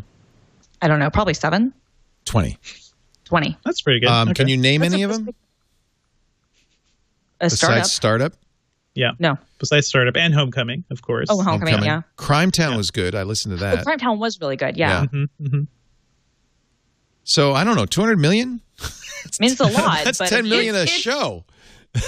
I 0.83 0.89
don't 0.89 0.99
know, 0.99 1.11
probably 1.11 1.35
seven. 1.35 1.73
Twenty. 2.25 2.57
Twenty. 3.25 3.51
20. 3.51 3.59
That's 3.65 3.81
pretty 3.83 4.01
good. 4.01 4.09
Um, 4.09 4.29
Okay. 4.31 4.35
Can 4.43 4.49
you 4.49 4.57
name 4.57 4.81
That's 4.81 4.93
any 4.95 5.03
a- 5.05 5.09
of 5.09 5.13
them 5.25 5.35
A 7.41 7.49
startup. 7.49 7.77
besides 7.79 7.93
startup? 7.93 8.33
Yeah. 8.95 9.13
No. 9.21 9.39
Besides 9.59 9.87
Startup 9.87 10.17
and 10.17 10.35
Homecoming, 10.35 10.83
of 10.91 11.01
course. 11.03 11.29
Oh, 11.31 11.41
Homecoming, 11.43 11.85
yeah. 11.85 12.03
Crime 12.17 12.51
Town 12.51 12.77
was 12.77 12.91
good. 12.91 13.15
I 13.15 13.23
listened 13.23 13.57
to 13.57 13.65
Oh, 13.65 13.77
that. 13.77 13.85
Crime 13.85 13.99
Town 13.99 14.19
was 14.19 14.41
really 14.41 14.57
good. 14.57 14.77
Yeah. 14.77 15.03
Yeah. 15.03 15.07
hmm 15.39 15.47
hmm 15.47 15.63
So 17.25 17.53
I 17.53 17.63
don't 17.63 17.77
know, 17.77 17.87
200 17.87 18.19
million? 18.19 18.61
I 19.25 19.29
mean, 19.41 19.51
it's 19.53 19.61
a 19.61 19.65
lot. 19.83 20.05
That's 20.05 20.19
but 20.19 20.29
10 20.29 20.49
million 20.49 20.75
a 20.75 20.83
it's- 20.83 20.91
show. 20.99 21.45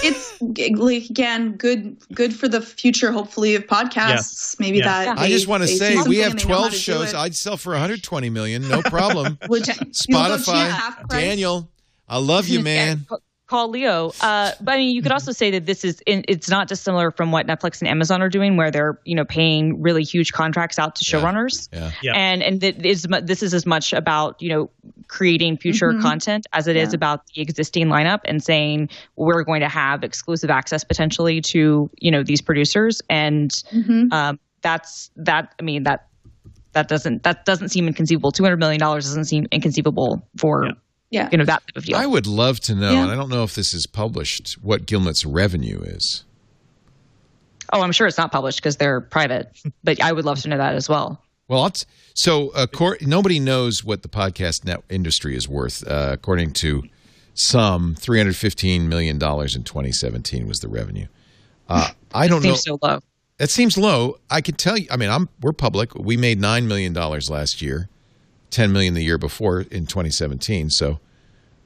it's 0.01 0.37
again 0.41 1.57
good 1.57 1.97
good 2.13 2.33
for 2.33 2.47
the 2.47 2.61
future 2.61 3.11
hopefully 3.11 3.53
of 3.55 3.67
podcasts 3.67 4.57
maybe 4.57 4.77
Yeah. 4.77 4.85
that 4.85 5.17
Yeah. 5.17 5.21
I 5.23 5.27
just 5.27 5.45
want 5.47 5.61
to 5.63 5.67
say 5.67 5.97
we 6.07 6.19
have 6.19 6.31
and 6.31 6.39
they 6.39 6.47
know 6.47 6.53
how 6.53 6.59
12 6.69 6.73
shows. 6.75 7.13
I'd 7.13 7.35
sell 7.35 7.57
for 7.57 7.71
120 7.73 8.29
million, 8.29 8.65
no 8.69 8.81
problem. 8.81 9.37
Would 9.49 9.67
you- 9.67 9.73
you'll 10.07 10.23
go 10.23 10.37
cheap 10.37 10.45
Spotify. 10.47 11.09
Daniel, 11.09 11.69
I 12.07 12.17
love 12.19 12.47
you, 12.47 12.61
man. 12.63 13.05
Yeah, 13.45 13.49
call 13.49 13.69
Leo. 13.69 14.11
Uh, 14.21 14.51
but 14.61 14.73
I 14.73 14.77
mean, 14.77 14.95
you 14.95 15.01
could 15.01 15.11
also 15.11 15.31
say 15.31 15.51
that 15.51 15.65
this 15.65 15.83
is 15.85 16.01
in, 16.05 16.23
it's 16.27 16.49
not 16.49 16.67
dissimilar 16.67 17.11
from 17.11 17.31
what 17.31 17.45
Netflix 17.47 17.81
and 17.81 17.87
Amazon 17.89 18.21
are 18.21 18.29
doing, 18.29 18.57
where 18.57 18.71
they're 18.71 18.99
you 19.05 19.15
know 19.15 19.25
paying 19.25 19.81
really 19.81 20.03
huge 20.03 20.31
contracts 20.31 20.79
out 20.79 20.95
to 20.95 21.05
Yeah. 21.05 21.21
showrunners. 21.21 21.69
Yeah. 21.71 21.91
Yeah. 22.01 22.13
And 22.15 22.41
and 22.43 22.61
that 22.61 22.85
is 22.85 23.07
mu- 23.07 23.21
this 23.21 23.43
is 23.43 23.53
as 23.53 23.65
much 23.65 23.93
about 23.93 24.41
you 24.41 24.49
know 24.49 24.69
creating 25.07 25.57
future 25.57 25.91
Mhm. 25.91 26.01
content 26.01 26.47
as 26.53 26.67
it 26.67 26.75
is 26.75 26.89
Yeah. 26.93 26.95
about 26.95 27.27
the 27.27 27.41
existing 27.41 27.87
lineup 27.87 28.19
and 28.25 28.43
saying 28.43 28.89
we're 29.15 29.43
going 29.43 29.61
to 29.61 29.69
have 29.69 30.03
exclusive 30.03 30.49
access 30.49 30.83
potentially 30.83 31.41
to 31.41 31.89
you 31.99 32.11
know 32.11 32.23
these 32.23 32.41
producers 32.41 33.01
and 33.09 33.51
Mhm. 33.73 34.11
um, 34.13 34.39
that's 34.61 35.11
that. 35.17 35.53
I 35.59 35.63
mean 35.63 35.83
that 35.83 36.07
that 36.71 36.87
doesn't 36.87 37.23
that 37.23 37.45
doesn't 37.45 37.69
seem 37.69 37.87
inconceivable. 37.87 38.31
Two 38.31 38.43
hundred 38.43 38.57
million 38.57 38.79
dollars 38.79 39.05
doesn't 39.05 39.25
seem 39.25 39.45
inconceivable 39.51 40.25
for 40.37 40.69
Yeah. 41.13 41.23
yeah 41.23 41.29
you 41.31 41.37
know 41.37 41.45
that 41.45 41.61
type 41.67 41.77
of 41.77 41.85
deal. 41.85 41.95
I 41.95 42.05
would 42.05 42.27
love 42.27 42.59
to 42.61 42.75
know, 42.75 42.91
Yeah. 42.91 43.03
and 43.03 43.11
I 43.11 43.15
don't 43.15 43.29
know 43.29 43.43
if 43.43 43.55
this 43.55 43.73
is 43.73 43.85
published, 43.85 44.53
what 44.61 44.85
Gimlet's 44.85 45.25
revenue 45.25 45.81
is. 45.81 46.23
Oh, 47.71 47.81
I'm 47.81 47.91
sure 47.91 48.07
it's 48.07 48.17
not 48.17 48.31
published 48.31 48.59
because 48.59 48.77
they're 48.77 49.01
private, 49.01 49.49
but 49.83 50.01
I 50.01 50.11
would 50.11 50.25
love 50.25 50.41
to 50.41 50.49
know 50.49 50.57
that 50.57 50.75
as 50.75 50.89
well. 50.89 51.21
Well, 51.47 51.65
it's, 51.65 51.85
so 52.13 52.49
uh, 52.49 52.67
cor- 52.67 52.97
nobody 53.01 53.39
knows 53.39 53.83
what 53.83 54.01
the 54.01 54.09
podcast 54.09 54.65
net 54.65 54.83
industry 54.89 55.35
is 55.35 55.47
worth. 55.47 55.85
Uh, 55.87 56.09
according 56.11 56.51
to 56.53 56.83
some, 57.33 57.95
three 57.95 58.17
hundred 58.19 58.35
fifteen 58.35 58.87
million 58.89 59.17
dollars 59.17 59.55
in 59.55 59.63
twenty 59.63 59.91
seventeen 59.91 60.47
was 60.47 60.59
the 60.59 60.67
revenue. 60.67 61.07
Uh, 61.67 61.89
I 62.13 62.27
don't 62.27 62.43
know. 62.43 62.51
It 62.51 62.57
seems 62.57 62.63
so 62.63 62.79
low. 62.81 62.99
That 63.37 63.49
seems 63.49 63.77
low. 63.77 64.17
I 64.29 64.41
can 64.41 64.55
tell 64.55 64.77
you. 64.77 64.87
I 64.91 64.97
mean, 64.97 65.09
I'm 65.09 65.27
we're 65.41 65.53
public. 65.53 65.95
We 65.95 66.15
made 66.15 66.39
nine 66.39 66.67
million 66.67 66.93
dollars 66.93 67.29
last 67.29 67.61
year, 67.61 67.89
ten 68.53 68.71
million 68.71 68.93
the 68.93 69.03
year 69.03 69.17
before 69.17 69.61
in 69.61 69.85
2017. 69.85 70.69
So, 70.69 70.99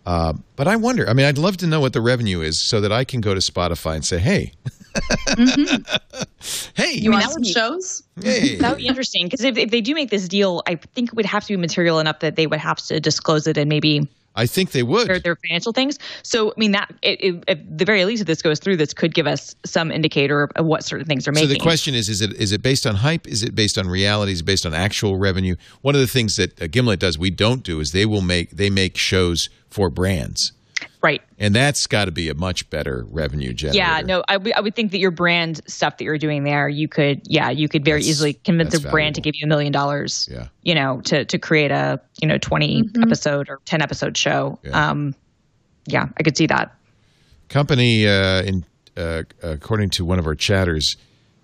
uh, 0.05 0.33
but 0.55 0.67
I 0.67 0.75
wonder. 0.75 1.07
I 1.07 1.13
mean, 1.13 1.25
I'd 1.25 1.37
love 1.37 1.57
to 1.57 1.67
know 1.67 1.79
what 1.79 1.93
the 1.93 2.01
revenue 2.01 2.41
is 2.41 2.67
so 2.67 2.81
that 2.81 2.91
I 2.91 3.03
can 3.03 3.21
go 3.21 3.33
to 3.33 3.39
Spotify 3.39 3.95
and 3.95 4.05
say, 4.05 4.17
"Hey, 4.17 4.53
hey, 6.73 6.93
you 6.93 7.11
mean, 7.11 7.19
want 7.19 7.23
that 7.23 7.33
would 7.35 7.45
some 7.45 7.53
shows 7.53 8.03
hey." 8.21 8.55
That 8.55 8.69
would 8.69 8.77
be 8.79 8.87
interesting 8.87 9.25
because 9.25 9.43
if, 9.43 9.57
if 9.57 9.69
they 9.69 9.81
do 9.81 9.93
make 9.93 10.09
this 10.09 10.27
deal, 10.27 10.63
I 10.65 10.75
think 10.75 11.09
it 11.09 11.15
would 11.15 11.25
have 11.25 11.43
to 11.43 11.53
be 11.53 11.57
material 11.57 11.99
enough 11.99 12.19
that 12.21 12.35
they 12.35 12.47
would 12.47 12.59
have 12.59 12.77
to 12.87 12.99
disclose 12.99 13.47
it 13.47 13.57
and 13.57 13.69
maybe 13.69 14.07
I 14.37 14.45
think 14.45 14.71
they 14.71 14.83
would. 14.83 15.07
their, 15.07 15.19
their 15.19 15.35
financial 15.35 15.73
things. 15.73 15.97
So, 16.21 16.51
I 16.51 16.53
mean, 16.57 16.71
that 16.71 16.93
it, 17.01 17.23
it, 17.23 17.43
at 17.47 17.77
the 17.77 17.85
very 17.85 18.05
least, 18.05 18.21
if 18.21 18.27
this 18.27 18.41
goes 18.41 18.59
through, 18.59 18.77
this 18.77 18.93
could 18.93 19.13
give 19.13 19.25
us 19.25 19.55
some 19.65 19.91
indicator 19.91 20.43
of, 20.43 20.65
what 20.65 20.83
certain 20.83 21.05
things 21.05 21.27
are 21.27 21.31
making. 21.31 21.49
So 21.49 21.53
the 21.53 21.59
question 21.59 21.95
is: 21.95 22.07
Is 22.07 22.21
it 22.21 22.33
is 22.33 22.51
it 22.51 22.61
based 22.61 22.85
on 22.85 22.95
hype? 22.95 23.27
Is 23.27 23.41
it 23.41 23.55
based 23.55 23.77
on 23.77 23.87
reality? 23.89 24.31
Is 24.31 24.41
it 24.41 24.45
based 24.45 24.65
on 24.65 24.73
actual 24.73 25.17
revenue? 25.17 25.55
One 25.81 25.95
of 25.95 26.01
the 26.01 26.07
things 26.07 26.35
that 26.35 26.61
uh, 26.61 26.67
Gimlet 26.67 26.99
does 26.99 27.17
we 27.17 27.31
don't 27.31 27.63
do 27.63 27.79
is 27.79 27.91
they 27.91 28.05
will 28.05 28.21
make 28.21 28.51
they 28.51 28.69
make 28.69 28.95
shows 28.95 29.49
for 29.69 29.89
brands, 29.89 30.51
right? 31.01 31.21
and 31.39 31.53
that's 31.55 31.85
got 31.87 32.05
to 32.05 32.11
be 32.11 32.29
a 32.29 32.33
much 32.33 32.69
better 32.69 33.05
revenue 33.09 33.53
generator. 33.53 33.77
Yeah, 33.77 34.01
no, 34.05 34.23
I 34.27 34.37
would- 34.37 34.75
think 34.75 34.91
that 34.91 34.99
your 34.99 35.11
brand 35.11 35.61
stuff 35.67 35.97
that 35.97 36.03
you're 36.03 36.17
doing 36.17 36.43
there, 36.43 36.67
you 36.69 36.87
could, 36.87 37.21
yeah, 37.25 37.49
you 37.49 37.67
could 37.69 37.83
very 37.85 37.99
That's- 37.99 38.09
easily 38.09 38.33
convince 38.33 38.73
a 38.75 38.79
that's 38.79 38.91
brand 38.91 39.15
to 39.15 39.21
give 39.21 39.33
you 39.35 39.45
a 39.45 39.47
million 39.47 39.71
dollars. 39.71 40.27
Yeah. 40.31 40.47
you 40.63 40.75
know, 40.75 41.01
to 41.05 41.23
to 41.25 41.37
create 41.39 41.71
a 41.71 41.99
you 42.21 42.27
know 42.27 42.37
20 42.37 42.83
Mhm. 42.83 43.03
episode 43.03 43.49
or 43.49 43.59
ten 43.65 43.81
episode 43.81 44.17
show. 44.17 44.59
Yeah. 44.63 44.89
Um, 44.89 45.15
yeah, 45.85 46.07
I 46.17 46.23
could 46.23 46.35
see 46.37 46.47
that. 46.47 46.73
company 47.49 48.05
uh, 48.07 48.41
in 48.43 48.65
uh, 48.97 49.23
according 49.41 49.89
to 49.91 50.03
one 50.05 50.19
of 50.19 50.27
our 50.27 50.35
chatters 50.35 50.97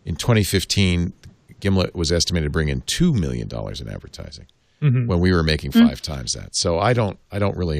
in 0.05 0.15
2015 0.15 1.13
gimlet 1.59 1.95
was 1.95 2.11
estimated 2.11 2.47
to 2.47 2.49
bring 2.49 2.67
in 2.67 2.81
$2 2.81 3.13
million 3.17 3.47
in 3.47 3.87
advertising 3.87 4.47
Mhm. 4.81 5.07
when 5.07 5.19
we 5.21 5.31
were 5.31 5.43
making 5.43 5.71
five 5.71 6.01
times 6.01 6.33
that 6.33 6.55
so 6.57 6.77
i 6.79 6.91
don't 6.91 7.17
i 7.31 7.39
don't 7.39 7.55
really 7.55 7.79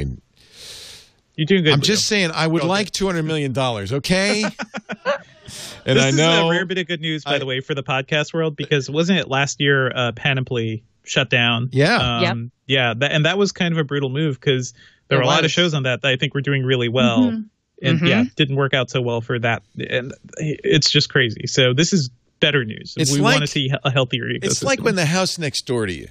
You're 1.36 1.46
doing 1.46 1.64
good. 1.64 1.74
i'm 1.74 1.80
Leo. 1.80 1.86
just 1.86 2.06
saying 2.06 2.32
i 2.32 2.46
would 2.46 2.62
Okay. 2.62 2.68
like 2.70 2.92
$200 2.92 3.26
million 3.26 3.58
okay 3.58 4.44
and 4.44 5.98
this 5.98 6.04
i 6.04 6.08
is 6.10 6.16
know 6.16 6.48
a 6.48 6.52
rare 6.52 6.66
bit 6.66 6.78
of 6.78 6.88
good 6.88 7.02
news, 7.02 7.24
by 7.24 7.36
I- 7.36 7.40
the 7.40 7.46
way, 7.46 7.60
for 7.60 7.74
the 7.76 7.84
podcast 7.84 8.34
world 8.34 8.56
because 8.56 8.90
wasn't 8.90 9.20
it 9.20 9.28
last 9.28 9.60
year 9.60 9.92
uh, 9.96 10.12
Panoply 10.14 10.84
shut 11.04 11.30
down? 11.30 11.70
Yeah. 11.74 11.96
um, 11.98 12.24
Yep. 12.24 12.38
yeah, 12.68 12.94
that, 12.98 13.12
and 13.12 13.26
that 13.26 13.38
was 13.38 13.52
kind 13.52 13.74
of 13.74 13.78
a 13.78 13.84
brutal 13.84 14.10
move 14.10 14.40
because 14.40 14.74
there 15.10 15.18
It 15.18 15.20
were 15.20 15.24
a 15.26 15.28
lot 15.28 15.44
of 15.44 15.52
shows 15.52 15.74
on 15.74 15.84
that 15.84 16.02
that 16.02 16.08
I 16.10 16.16
think 16.16 16.34
were 16.34 16.42
doing 16.42 16.64
really 16.64 16.88
well, 16.88 17.20
Mhm. 17.32 17.46
and 17.82 18.00
Mhm. 18.00 18.08
yeah, 18.08 18.24
didn't 18.38 18.56
work 18.56 18.74
out 18.74 18.90
so 18.90 19.02
well 19.02 19.20
for 19.20 19.38
that, 19.40 19.64
and 19.78 20.14
it's 20.38 20.90
just 20.90 21.10
crazy. 21.10 21.46
So 21.48 21.74
this 21.74 21.92
is 21.92 22.10
better 22.40 22.64
news. 22.64 22.94
It's 22.98 23.12
we 23.12 23.20
like- 23.20 23.34
want 23.34 23.42
to 23.42 23.48
see 23.48 23.70
a 23.84 23.92
healthier 23.92 24.24
ecosystem. 24.26 24.44
it's 24.46 24.64
like 24.64 24.82
when 24.82 24.96
the 24.96 25.06
house 25.06 25.38
next 25.38 25.64
door 25.66 25.86
to 25.86 25.94
you 25.94 26.08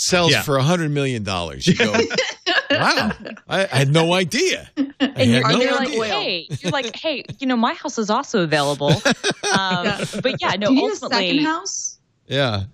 sells 0.00 0.30
Yeah. 0.32 0.42
for 0.42 0.56
$100 0.58 0.90
million 0.92 1.22
you 1.60 1.74
go 1.74 1.92
wow 2.70 3.10
I, 3.48 3.64
I 3.64 3.76
had 3.76 3.88
no 3.92 4.12
idea 4.14 4.70
I 4.76 4.84
And 5.00 5.16
had 5.16 5.26
you're, 5.28 5.48
no 5.52 5.58
you're 5.60 5.74
like, 5.76 5.88
hey, 5.88 6.46
you're 6.60 6.70
like, 6.72 6.94
hey, 6.96 7.24
you 7.40 7.46
know, 7.46 7.56
my 7.56 7.74
house 7.74 7.98
is 7.98 8.08
also 8.10 8.42
available. 8.42 8.92
Um, 9.58 9.86
Yeah. 9.86 10.04
But 10.22 10.40
yeah, 10.42 10.50
no, 10.58 10.68
do 10.68 10.74
you 10.74 10.82
need 10.82 10.88
a 10.88 10.92
ultimately, 10.92 11.28
second 11.28 11.44
house 11.44 11.98
Yeah. 12.26 12.64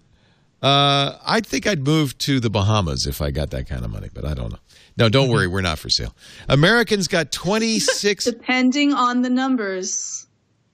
Uh, 0.62 1.18
I 1.24 1.40
think 1.40 1.66
I'd 1.66 1.84
move 1.84 2.16
to 2.18 2.40
the 2.40 2.50
Bahamas 2.50 3.06
if 3.06 3.20
I 3.22 3.30
got 3.30 3.50
that 3.50 3.68
kind 3.68 3.84
of 3.84 3.90
money, 3.90 4.08
but 4.12 4.24
I 4.24 4.34
don't 4.34 4.50
know. 4.50 4.58
No, 4.96 5.08
don't 5.08 5.28
worry, 5.30 5.46
we're 5.46 5.60
not 5.60 5.78
for 5.78 5.88
sale. 5.90 6.14
Americans 6.48 7.06
got 7.08 7.30
26. 7.32 8.24
depending 8.32 8.92
on 8.94 9.22
the 9.22 9.30
numbers 9.30 10.26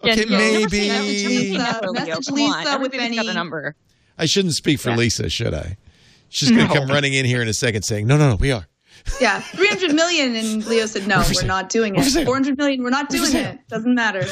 Yeah, 0.02 0.12
Okay, 0.12 0.24
yeah, 0.28 0.38
maybe- 0.38 0.88
say. 0.88 0.88
Message 0.88 1.26
Lisa- 1.26 1.92
message 1.92 2.30
Lisa 2.30 2.54
on. 2.54 2.66
Everybody's 2.66 2.80
with 2.80 2.92
got 2.92 3.00
a 3.26 3.28
any- 3.28 3.34
number. 3.34 3.74
I 4.18 4.26
shouldn't 4.26 4.54
speak 4.54 4.78
for 4.80 4.90
Yeah. 4.90 4.96
Lisa, 4.96 5.28
should 5.28 5.54
I? 5.54 5.76
She's 6.30 6.50
going 6.50 6.66
to 6.66 6.72
No. 6.74 6.80
come 6.80 6.88
running 6.88 7.12
in 7.12 7.24
here 7.26 7.42
in 7.42 7.48
a 7.48 7.52
second 7.52 7.82
saying, 7.82 8.06
no, 8.06 8.16
no, 8.16 8.30
no, 8.30 8.36
we 8.36 8.50
are. 8.52 8.66
yeah 9.20 9.40
300 9.40 9.94
million 9.94 10.34
and 10.36 10.64
leo 10.70 10.84
said 10.86 11.06
no 11.06 11.18
We're 11.28 11.42
we're 11.42 11.46
not 11.46 11.68
doing 11.70 11.94
it 11.96 12.04
400 12.24 12.56
million 12.58 12.82
we're 12.82 12.90
not 12.90 13.08
doing 13.08 13.34
it 13.34 13.58
doesn't 13.68 13.94
matter 13.94 14.24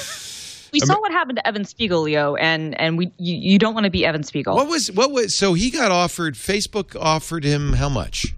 We 0.72 0.80
saw 0.80 1.00
what 1.00 1.10
happened 1.12 1.36
to 1.38 1.46
Evan 1.46 1.64
Spiegel, 1.64 2.02
Leo, 2.02 2.34
and 2.36 2.78
and 2.80 2.98
we 2.98 3.10
you, 3.18 3.34
you 3.52 3.58
don't 3.58 3.72
want 3.74 3.84
to 3.84 3.90
be 3.90 4.04
Evan 4.04 4.22
Spiegel. 4.22 4.54
What 4.54 4.68
was, 4.68 4.92
what 4.92 5.10
was, 5.12 5.34
so 5.34 5.54
he 5.54 5.70
got 5.70 5.90
offered, 5.90 6.34
Facebook 6.34 6.94
offered 7.00 7.42
him 7.44 7.72
how 7.72 7.88
much? 7.88 8.34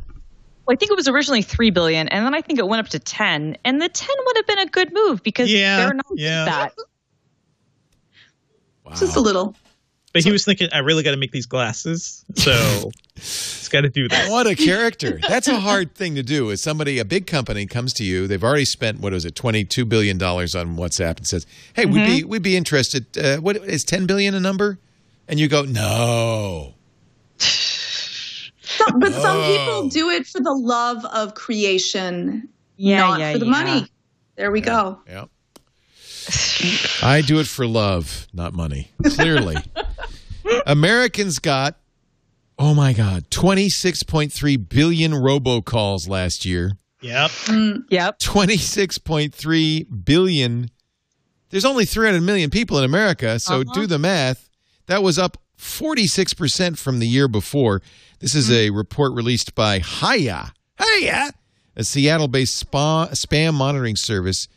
Well, 0.64 0.74
I 0.74 0.76
think 0.76 0.92
it 0.92 0.96
was 0.96 1.08
originally 1.08 1.42
three 1.42 1.70
billion, 1.70 2.06
and 2.06 2.24
then 2.24 2.32
I 2.32 2.40
think 2.40 2.60
it 2.60 2.68
went 2.68 2.78
up 2.86 2.88
to 2.90 3.00
ten, 3.00 3.56
and 3.64 3.82
the 3.82 3.88
ten 3.88 4.14
would 4.24 4.36
have 4.36 4.46
been 4.46 4.60
a 4.60 4.66
good 4.66 4.92
move 4.92 5.24
because 5.24 5.50
Yeah, 5.52 5.78
they're 5.78 5.94
not 5.94 6.06
yeah. 6.14 6.44
that. 6.44 6.74
Wow. 8.84 8.92
just 8.94 9.16
a 9.16 9.20
little 9.20 9.56
but 10.12 10.22
he 10.24 10.32
was 10.32 10.44
thinking, 10.44 10.68
I 10.72 10.78
really 10.78 11.02
got 11.02 11.12
to 11.12 11.16
make 11.16 11.32
these 11.32 11.46
glasses, 11.46 12.24
so 12.34 12.90
he's 13.14 13.68
got 13.70 13.82
to 13.82 13.88
do 13.88 14.08
that. 14.08 14.30
What 14.30 14.46
a 14.46 14.54
character. 14.56 15.20
That's 15.28 15.46
a 15.48 15.60
hard 15.60 15.94
thing 15.94 16.14
to 16.16 16.22
do. 16.22 16.50
Is 16.50 16.60
somebody, 16.60 16.98
a 16.98 17.04
big 17.04 17.26
company 17.26 17.66
comes 17.66 17.92
to 17.94 18.04
you, 18.04 18.26
they've 18.26 18.42
already 18.42 18.64
spent, 18.64 19.00
what 19.00 19.12
was 19.12 19.24
it, 19.24 19.34
$22 19.34 19.88
billion 19.88 20.20
on 20.22 20.76
WhatsApp 20.76 21.18
and 21.18 21.26
says, 21.26 21.46
hey, 21.74 21.86
we'd, 21.86 22.04
be, 22.06 22.24
we'd 22.24 22.42
be 22.42 22.56
interested. 22.56 23.06
Uh, 23.16 23.36
what 23.38 23.56
is 23.56 23.84
10 23.84 24.06
billion 24.06 24.34
a 24.34 24.40
number? 24.40 24.78
And 25.28 25.38
you 25.38 25.46
go, 25.48 25.62
no. 25.62 26.74
Some, 27.38 28.98
but 29.00 29.12
some 29.12 29.36
Oh. 29.38 29.56
people 29.56 29.88
do 29.88 30.10
it 30.10 30.26
for 30.26 30.40
the 30.40 30.52
love 30.52 31.04
of 31.06 31.34
creation, 31.34 32.48
Yeah, 32.76 32.98
not 33.00 33.20
yeah, 33.20 33.32
for 33.32 33.38
the 33.38 33.44
yeah. 33.46 33.50
money. 33.50 33.86
There 34.36 34.50
we 34.50 34.60
go. 34.60 35.00
Yeah. 35.06 35.24
I 37.02 37.22
do 37.26 37.38
it 37.38 37.46
for 37.46 37.66
love, 37.66 38.26
not 38.32 38.52
money. 38.52 38.90
Clearly. 39.04 39.56
Americans 40.66 41.38
got, 41.38 41.76
oh 42.58 42.74
my 42.74 42.92
God, 42.92 43.30
26.3 43.30 44.68
billion 44.68 45.12
robocalls 45.12 46.08
last 46.08 46.44
year. 46.44 46.72
Yep. 47.02 47.30
Yep. 47.90 48.18
26.3 48.18 50.04
billion. 50.04 50.70
There's 51.50 51.64
only 51.64 51.84
300 51.84 52.20
million 52.22 52.50
people 52.50 52.78
in 52.78 52.84
America, 52.84 53.38
so 53.40 53.60
Uh-huh. 53.62 53.72
do 53.74 53.86
the 53.86 53.98
math. 53.98 54.48
That 54.86 55.02
was 55.02 55.18
up 55.18 55.38
46% 55.58 56.78
from 56.78 56.98
the 56.98 57.06
year 57.08 57.28
before. 57.28 57.82
This 58.20 58.34
is 58.34 58.50
a 58.50 58.70
report 58.70 59.12
released 59.14 59.54
by 59.54 59.78
Hiya. 59.80 60.52
Hiya, 60.78 61.32
a 61.76 61.84
Seattle-based 61.84 62.54
spa, 62.56 63.08
spam 63.12 63.54
monitoring 63.54 63.96
service. 63.96 64.48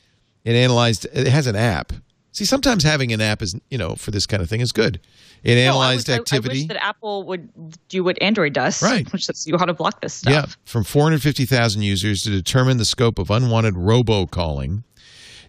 It 0.44 0.56
analyzed 0.56 1.06
it 1.14 1.28
has 1.28 1.48
an 1.48 1.56
app. 1.56 1.94
See, 2.32 2.46
sometimes 2.46 2.84
having 2.84 3.12
an 3.14 3.22
app 3.22 3.42
is, 3.44 3.56
you 3.70 3.78
know, 3.78 3.96
for 3.96 4.10
this 4.12 4.26
kind 4.26 4.42
of 4.42 4.50
thing 4.50 4.60
is 4.62 4.72
good. 4.72 5.00
It 5.44 5.54
No, 5.56 5.62
I 5.62 5.64
analyzed 5.66 6.08
wish- 6.08 6.14
I- 6.14 6.18
I 6.18 6.20
activity. 6.22 6.60
wish 6.62 6.68
that 6.70 6.84
Apple 6.84 7.24
would 7.24 7.50
do 7.90 8.04
what 8.04 8.20
Android 8.22 8.54
does, 8.54 8.82
Right. 8.82 9.12
Which 9.14 9.30
is 9.30 9.46
you 9.46 9.58
how 9.58 9.66
to 9.66 9.74
block 9.74 10.02
this 10.02 10.16
stuff. 10.16 10.34
Yeah, 10.34 10.46
from 10.66 10.84
450,000 10.84 11.82
users 11.84 12.24
to 12.24 12.30
determine 12.32 12.78
the 12.78 12.86
scope 12.86 13.20
of 13.20 13.30
unwanted 13.30 13.76
robocalling. 13.76 14.84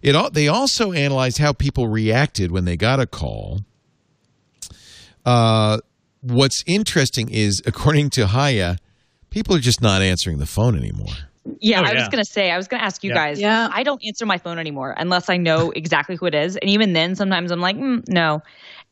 It 0.02 0.14
all, 0.14 0.30
they 0.30 0.46
also 0.48 0.92
analyzed 0.92 1.38
how 1.38 1.52
people 1.54 1.88
reacted 1.88 2.50
when 2.52 2.66
they 2.66 2.76
got 2.76 3.00
a 3.00 3.06
call. 3.06 3.60
Uh, 5.24 5.78
what's 6.20 6.62
interesting 6.66 7.30
is, 7.30 7.62
according 7.66 8.10
to 8.10 8.28
Hiya, 8.28 8.76
people 9.30 9.56
are 9.56 9.60
just 9.60 9.80
not 9.80 10.02
answering 10.02 10.38
the 10.38 10.46
phone 10.46 10.76
anymore. 10.76 11.14
Yeah, 11.60 11.80
Oh, 11.80 11.84
I 11.84 11.94
was 11.94 12.08
gonna 12.08 12.24
say, 12.24 12.50
I 12.50 12.56
was 12.56 12.68
gonna 12.68 12.82
ask 12.82 13.04
you 13.04 13.10
Yeah. 13.10 13.14
guys. 13.16 13.40
Yeah. 13.40 13.68
I 13.72 13.82
don't 13.82 14.02
answer 14.04 14.24
my 14.26 14.38
phone 14.38 14.58
anymore 14.58 14.94
unless 14.96 15.28
I 15.28 15.36
know 15.36 15.70
exactly 15.72 16.16
who 16.16 16.26
it 16.26 16.34
is, 16.34 16.56
and 16.56 16.70
even 16.70 16.92
then, 16.94 17.14
sometimes 17.16 17.50
I'm 17.50 17.60
like, 17.60 17.76
mm, 17.76 18.02
no. 18.08 18.42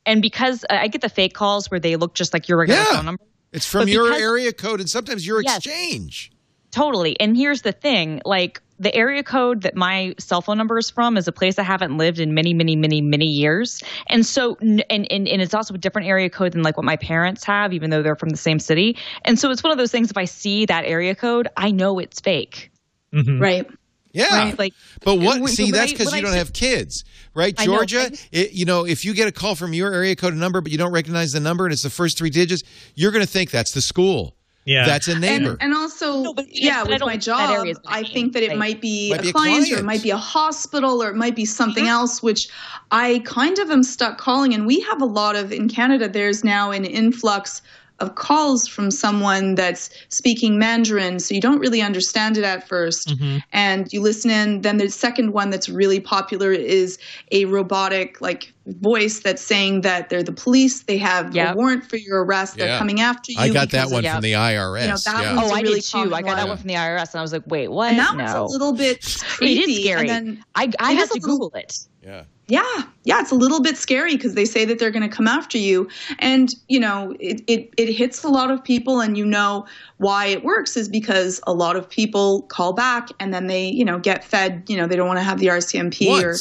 And 0.05 0.21
because 0.21 0.65
uh, 0.69 0.75
I 0.81 0.89
get 0.89 1.01
the 1.01 1.09
fake 1.09 1.33
calls 1.35 1.71
where 1.71 1.81
they 1.81 1.97
look 1.97 2.15
just 2.15 2.33
like 2.35 2.49
your 2.49 2.59
regular 2.59 2.81
Yeah. 2.81 2.97
phone 2.97 3.05
number, 3.07 3.23
It's 3.53 3.67
from 3.67 3.83
But 3.83 3.89
your 3.89 4.05
because- 4.09 4.21
area 4.23 4.53
code 4.53 4.81
and 4.81 4.89
sometimes 4.91 5.27
your 5.27 5.43
Yes. 5.43 5.59
exchange. 5.65 6.33
totally. 6.71 7.19
And 7.21 7.37
here's 7.37 7.63
the 7.63 7.73
thing: 7.73 8.21
like 8.25 8.61
the 8.83 8.95
area 8.95 9.23
code 9.23 9.63
that 9.63 9.77
my 9.77 10.15
cell 10.19 10.43
phone 10.43 10.59
number 10.59 10.77
is 10.77 10.91
from 10.91 11.17
is 11.17 11.29
a 11.29 11.33
place 11.33 11.59
I 11.59 11.63
haven't 11.63 11.97
lived 11.97 12.19
in 12.19 12.35
many, 12.35 12.53
many, 12.53 12.75
many, 12.77 13.01
many 13.01 13.27
years, 13.27 13.83
and 14.09 14.27
so 14.27 14.57
and 14.61 14.85
and, 14.91 15.09
and 15.11 15.29
it's 15.43 15.55
also 15.55 15.75
a 15.75 15.79
different 15.79 16.09
area 16.09 16.29
code 16.29 16.53
than 16.53 16.63
like 16.63 16.77
what 16.77 16.85
my 16.85 16.97
parents 16.97 17.45
have, 17.45 17.73
even 17.73 17.91
though 17.91 18.03
they're 18.03 18.17
from 18.17 18.31
the 18.31 18.37
same 18.37 18.59
city. 18.59 18.97
And 19.25 19.39
so 19.39 19.51
it's 19.51 19.63
one 19.63 19.71
of 19.71 19.79
those 19.79 19.93
things. 19.93 20.11
If 20.11 20.17
I 20.17 20.25
see 20.25 20.67
that 20.67 20.85
area 20.85 21.15
code, 21.15 21.49
I 21.57 21.71
know 21.71 21.99
it's 22.01 22.21
fake. 22.21 22.71
Mhm. 23.15 23.41
Right. 23.41 23.67
Yeah. 24.13 24.37
Right? 24.37 24.59
Like, 24.59 24.75
But 25.05 25.17
what? 25.21 25.41
when- 25.41 25.53
see, 25.53 25.65
when 25.65 25.73
that's 25.73 25.93
because 25.93 26.13
you 26.15 26.21
don't 26.21 26.33
see- 26.33 26.39
have 26.39 26.53
kids, 26.53 27.05
right, 27.35 27.55
I 27.57 27.65
know, 27.65 27.77
Georgia? 27.77 28.11
I- 28.13 28.19
it, 28.31 28.53
you 28.53 28.67
know, 28.67 28.85
if 28.85 29.07
you 29.07 29.15
get 29.15 29.27
a 29.27 29.33
call 29.33 29.55
from 29.55 29.73
your 29.73 29.91
area 29.95 30.15
code 30.17 30.35
number, 30.35 30.61
but 30.61 30.71
you 30.71 30.77
don't 30.77 30.93
recognize 30.93 31.33
the 31.33 31.41
number 31.41 31.65
and 31.65 31.73
it's 31.73 31.83
the 31.83 31.89
first 31.91 32.19
three 32.19 32.29
digits, 32.29 32.63
you're 32.95 33.11
going 33.11 33.25
to 33.25 33.31
think 33.31 33.51
that's 33.51 33.73
the 33.73 33.81
school. 33.81 34.37
Yeah. 34.65 34.87
That's 34.87 35.09
a 35.09 35.19
neighbor. 35.19 35.51
And, 35.51 35.63
and 35.63 35.75
also, 35.75 36.23
No, 36.23 36.35
yeah, 36.49 36.85
with 36.85 37.01
my 37.01 37.17
job, 37.17 37.51
area 37.51 37.73
is 37.73 37.79
gonna 37.79 37.97
I 37.97 38.05
think 38.05 38.33
that 38.35 38.43
it 38.43 38.51
fake. 38.51 38.59
might 38.59 38.81
be, 38.81 39.11
Might 39.11 39.21
a, 39.21 39.23
be 39.23 39.29
a 39.31 39.33
client, 39.33 39.73
or 39.73 39.79
it 39.79 39.85
might 39.85 40.03
be 40.03 40.11
a 40.11 40.17
hospital 40.17 41.03
or 41.03 41.09
it 41.09 41.17
might 41.17 41.35
be 41.35 41.45
something 41.45 41.89
else, 41.89 42.23
which 42.23 42.49
I 42.91 43.23
kind 43.25 43.59
of 43.59 43.71
am 43.71 43.83
stuck 43.83 44.19
calling. 44.19 44.55
And 44.55 44.67
we 44.67 44.81
have 44.81 45.03
a 45.03 45.07
lot 45.07 45.35
of, 45.35 45.53
in 45.53 45.69
Canada, 45.69 46.09
there's 46.09 46.45
now 46.45 46.71
an 46.71 46.85
influx 46.85 47.61
of 48.03 48.15
calls 48.17 48.67
from 48.69 48.91
someone 48.91 49.55
that's 49.55 49.89
speaking 50.09 50.59
Mandarin, 50.59 51.21
so 51.21 51.35
you 51.35 51.41
don't 51.41 51.59
really 51.61 51.81
understand 51.81 52.37
it 52.37 52.45
at 52.45 52.69
1st 52.69 53.15
Mm-hmm. 53.15 53.39
and 53.53 53.93
you 53.93 54.01
listen 54.03 54.31
in. 54.31 54.61
Then 54.63 54.77
the 54.77 54.89
second 54.91 55.33
one 55.33 55.51
that's 55.51 55.69
really 55.69 56.01
popular 56.01 56.53
is 56.53 56.99
a 57.31 57.45
robotic 57.47 58.21
like 58.21 58.53
voice 58.67 59.21
that's 59.21 59.43
saying 59.43 59.81
that 59.81 60.09
they're 60.11 60.23
the 60.23 60.33
police, 60.33 60.83
they 60.85 60.99
have 60.99 61.35
Yep. 61.35 61.55
a 61.55 61.57
warrant 61.57 61.85
for 61.89 61.97
your 61.97 62.25
arrest, 62.25 62.57
they're 62.57 62.79
coming 62.79 63.01
after 63.01 63.33
you. 63.33 63.39
I 63.41 63.49
got 63.49 63.71
that 63.71 63.87
one 63.91 63.99
of- 64.01 64.05
Yeah. 64.05 64.15
from 64.15 64.23
the 64.23 64.33
IRS. 64.35 64.83
You 64.83 64.89
know, 64.89 64.97
that 65.05 65.23
yeah. 65.23 65.35
one's 65.37 65.51
oh, 65.51 65.55
a 65.55 65.59
I 65.59 65.61
really 65.63 65.75
did 65.81 65.85
too. 65.85 65.93
common 65.99 66.15
I 66.15 66.23
got 66.23 66.37
that 66.37 66.43
one. 66.43 66.49
one 66.51 66.59
from 66.59 66.69
the 66.69 66.75
IRS, 66.75 67.13
and 67.13 67.19
I 67.19 67.23
was 67.23 67.33
like, 67.33 67.43
wait, 67.47 67.69
what? 67.69 67.91
and 67.91 67.99
that 67.99 68.17
one's 68.17 68.31
a 68.33 68.43
little 68.45 68.73
bit 68.73 69.01
creepy. 69.37 69.63
is 69.73 69.85
scary. 69.85 70.01
And 70.01 70.09
then, 70.09 70.45
I, 70.55 70.71
I 70.79 70.93
have 70.93 71.05
is 71.05 71.11
a 71.11 71.15
to 71.15 71.21
little- 71.21 71.39
Google 71.51 71.59
it. 71.59 71.79
yeah. 72.05 72.23
Yeah, 72.53 72.83
yeah, 73.05 73.19
it's 73.23 73.31
a 73.31 73.35
little 73.35 73.63
bit 73.63 73.79
scary 73.79 74.15
because 74.15 74.35
they 74.35 74.45
say 74.45 74.67
that 74.67 74.79
they're 74.79 74.91
going 74.91 75.09
to 75.09 75.17
come 75.17 75.27
after 75.27 75.57
you, 75.57 75.89
and 76.19 76.51
you 76.69 76.79
know, 76.79 77.15
it, 77.19 77.41
it 77.47 77.73
it 77.79 77.91
hits 77.93 78.23
a 78.25 78.29
lot 78.29 78.51
of 78.51 78.63
people, 78.63 79.01
and 79.01 79.17
you 79.17 79.25
know 79.25 79.65
why 79.97 80.27
it 80.27 80.45
works 80.45 80.77
is 80.77 80.87
because 80.89 81.41
a 81.47 81.55
lot 81.55 81.77
of 81.77 81.89
people 81.89 82.43
call 82.43 82.75
back, 82.75 83.09
and 83.21 83.33
then 83.33 83.47
they 83.47 83.67
you 83.69 83.85
know 83.87 83.99
get 83.99 84.23
fed, 84.23 84.65
you 84.69 84.77
know, 84.77 84.87
they 84.87 84.97
don't 84.97 85.07
want 85.09 85.19
to 85.19 85.23
have 85.25 85.39
the 85.41 85.47
RCMP 85.47 86.09
or 86.23 86.37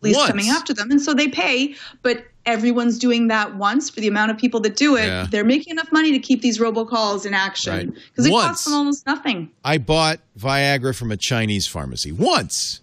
police 0.00 0.16
coming 0.28 0.46
after 0.48 0.72
them, 0.72 0.90
and 0.92 1.00
so 1.02 1.12
they 1.14 1.28
pay, 1.28 1.74
but. 2.02 2.24
Everyone's 2.48 2.96
doing 3.00 3.26
that 3.26 3.56
once 3.56 3.90
for 3.90 3.98
the 3.98 4.06
amount 4.06 4.30
of 4.30 4.38
people 4.38 4.60
that 4.60 4.76
do 4.76 4.94
it. 4.94 5.06
Yeah. 5.06 5.26
They're 5.28 5.42
making 5.42 5.72
enough 5.72 5.90
money 5.90 6.12
to 6.12 6.20
keep 6.20 6.42
these 6.42 6.60
robocalls 6.60 7.26
in 7.26 7.34
action 7.34 7.72
Right. 7.74 7.92
because 7.92 8.24
it 8.24 8.30
Once. 8.30 8.46
costs 8.46 8.64
them 8.66 8.74
almost 8.74 9.04
nothing. 9.04 9.50
I 9.64 9.78
bought 9.78 10.20
Viagra 10.38 10.94
from 10.94 11.10
a 11.10 11.16
Chinese 11.16 11.66
pharmacy 11.66 12.12
once, 12.12 12.82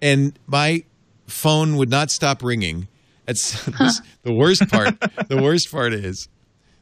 and 0.00 0.38
my 0.46 0.84
phone 1.30 1.76
would 1.76 1.90
not 1.90 2.10
stop 2.10 2.42
ringing. 2.42 2.88
It's 3.26 3.64
this, 3.78 4.00
the 4.22 4.32
worst 4.32 4.68
part. 4.68 4.98
the 5.28 5.40
worst 5.42 5.70
part 5.70 5.92
is 5.92 6.28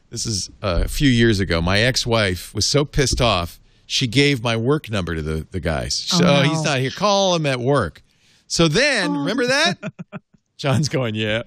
this 0.09 0.25
is 0.25 0.49
uh, 0.61 0.81
a 0.85 0.87
few 0.87 1.09
years 1.09 1.39
ago. 1.39 1.61
My 1.61 1.79
ex-wife 1.79 2.53
was 2.53 2.67
so 2.67 2.85
pissed 2.85 3.21
off. 3.21 3.59
She 3.85 4.07
gave 4.07 4.43
my 4.43 4.55
work 4.55 4.89
number 4.89 5.15
to 5.15 5.21
the 5.21 5.47
the 5.49 5.59
guys. 5.59 5.95
So 5.95 6.23
no. 6.23 6.41
he's 6.43 6.63
not 6.63 6.79
here. 6.79 6.91
Call 6.91 7.35
him 7.35 7.45
at 7.45 7.59
work. 7.59 8.01
So 8.47 8.67
then, 8.67 9.15
remember 9.15 9.45
that? 9.45 9.77
John's 10.57 10.89
going, 10.89 11.15
yeah. 11.15 11.43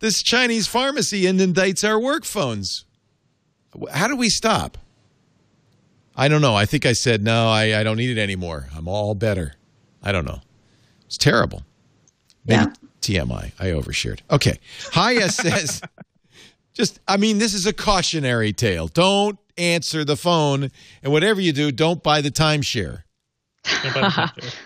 This 0.00 0.22
Chinese 0.22 0.66
pharmacy 0.66 1.22
indicts 1.22 1.86
our 1.86 1.98
work 1.98 2.24
phones. 2.24 2.84
How 3.90 4.06
do 4.06 4.16
we 4.16 4.28
stop? 4.28 4.78
I 6.14 6.28
don't 6.28 6.40
know. 6.40 6.54
I 6.54 6.66
think 6.66 6.86
I 6.86 6.92
said, 6.92 7.22
no, 7.22 7.48
I, 7.48 7.80
I 7.80 7.82
don't 7.82 7.96
need 7.96 8.16
it 8.16 8.20
anymore. 8.20 8.68
I'm 8.74 8.86
all 8.86 9.14
better. 9.14 9.54
I 10.02 10.12
don't 10.12 10.24
know. 10.24 10.40
It's 11.06 11.18
terrible. 11.18 11.62
Maybe 12.46 12.62
Yeah. 12.62 12.72
TMI. 13.24 13.52
I 13.58 13.66
overshared. 13.66 14.20
Okay. 14.30 14.58
Hiya 14.94 15.28
says, 15.30 15.80
just, 16.74 16.98
I 17.06 17.16
mean, 17.16 17.38
this 17.38 17.54
is 17.54 17.66
a 17.66 17.72
cautionary 17.72 18.52
tale. 18.52 18.88
Don't 18.88 19.38
answer 19.56 20.04
the 20.04 20.16
phone. 20.16 20.70
And 21.02 21.12
whatever 21.12 21.40
you 21.40 21.52
do, 21.52 21.70
don't 21.72 22.02
buy 22.02 22.20
the 22.20 22.30
timeshare. 22.32 23.02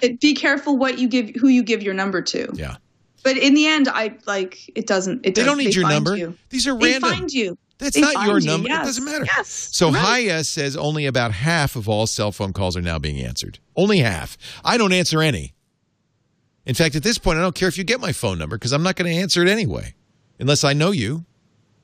It, 0.02 0.20
be 0.20 0.34
careful 0.34 0.76
what 0.76 0.98
you 0.98 1.08
give, 1.08 1.30
who 1.40 1.48
you 1.48 1.62
give 1.62 1.82
your 1.82 1.94
number 1.94 2.22
to. 2.22 2.50
Yeah. 2.54 2.76
But 3.22 3.36
in 3.36 3.54
the 3.54 3.66
end, 3.66 3.88
I 3.88 4.16
like 4.26 4.70
it 4.76 4.86
doesn't. 4.86 5.18
It 5.26 5.34
They 5.34 5.42
does, 5.42 5.46
don't 5.46 5.58
need 5.58 5.74
your 5.74 5.88
number. 5.88 6.16
You. 6.16 6.36
These 6.48 6.66
are 6.66 6.76
They 6.78 6.92
random. 6.92 7.10
find 7.10 7.32
you. 7.32 7.58
That's 7.78 7.94
They 7.94 8.00
not 8.00 8.12
your 8.26 8.40
find 8.40 8.44
you, 8.44 8.50
number. 8.50 8.68
It 8.68 8.72
doesn't 8.76 9.04
matter. 9.04 9.24
Yes. 9.24 9.48
So 9.72 9.90
Right. 9.90 10.22
Hiya 10.22 10.44
says 10.44 10.76
only 10.76 11.04
about 11.06 11.32
half 11.32 11.76
of 11.76 11.88
all 11.88 12.06
cell 12.06 12.32
phone 12.32 12.52
calls 12.54 12.76
are 12.76 12.82
now 12.82 12.98
being 12.98 13.20
answered. 13.20 13.58
Only 13.76 13.98
half. 13.98 14.36
I 14.64 14.76
don't 14.78 14.92
answer 14.92 15.20
any. 15.22 15.54
In 16.70 16.76
fact, 16.76 16.94
at 16.94 17.02
this 17.02 17.18
point, 17.18 17.36
I 17.36 17.42
don't 17.42 17.56
care 17.56 17.66
if 17.66 17.76
you 17.76 17.82
get 17.82 17.98
my 17.98 18.12
phone 18.12 18.38
number 18.38 18.56
because 18.56 18.70
I'm 18.70 18.84
not 18.84 18.94
going 18.94 19.10
to 19.10 19.20
answer 19.20 19.42
it 19.42 19.48
anyway, 19.48 19.92
unless 20.38 20.62
I 20.62 20.72
know 20.72 20.92
you. 20.92 21.24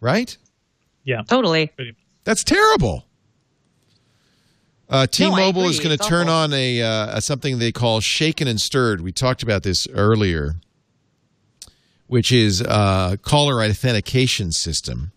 Right? 0.00 0.38
Yeah. 1.02 1.22
Totally. 1.26 1.72
That's 2.22 2.44
terrible. 2.44 3.04
Uh, 4.88 5.08
T-Mobile 5.08 5.64
is 5.64 5.80
going 5.80 5.98
to 5.98 6.04
turn 6.04 6.28
on 6.28 6.52
a, 6.52 6.82
uh, 6.82 7.16
a 7.16 7.20
something 7.20 7.58
they 7.58 7.72
call 7.72 7.98
shaken 7.98 8.46
and 8.46 8.60
stirred. 8.60 9.00
We 9.00 9.10
talked 9.10 9.42
about 9.42 9.64
this 9.64 9.88
earlier, 9.92 10.54
which 12.06 12.30
is 12.30 12.60
a 12.60 13.18
caller 13.22 13.64
authentication 13.64 14.52
system. 14.52 15.10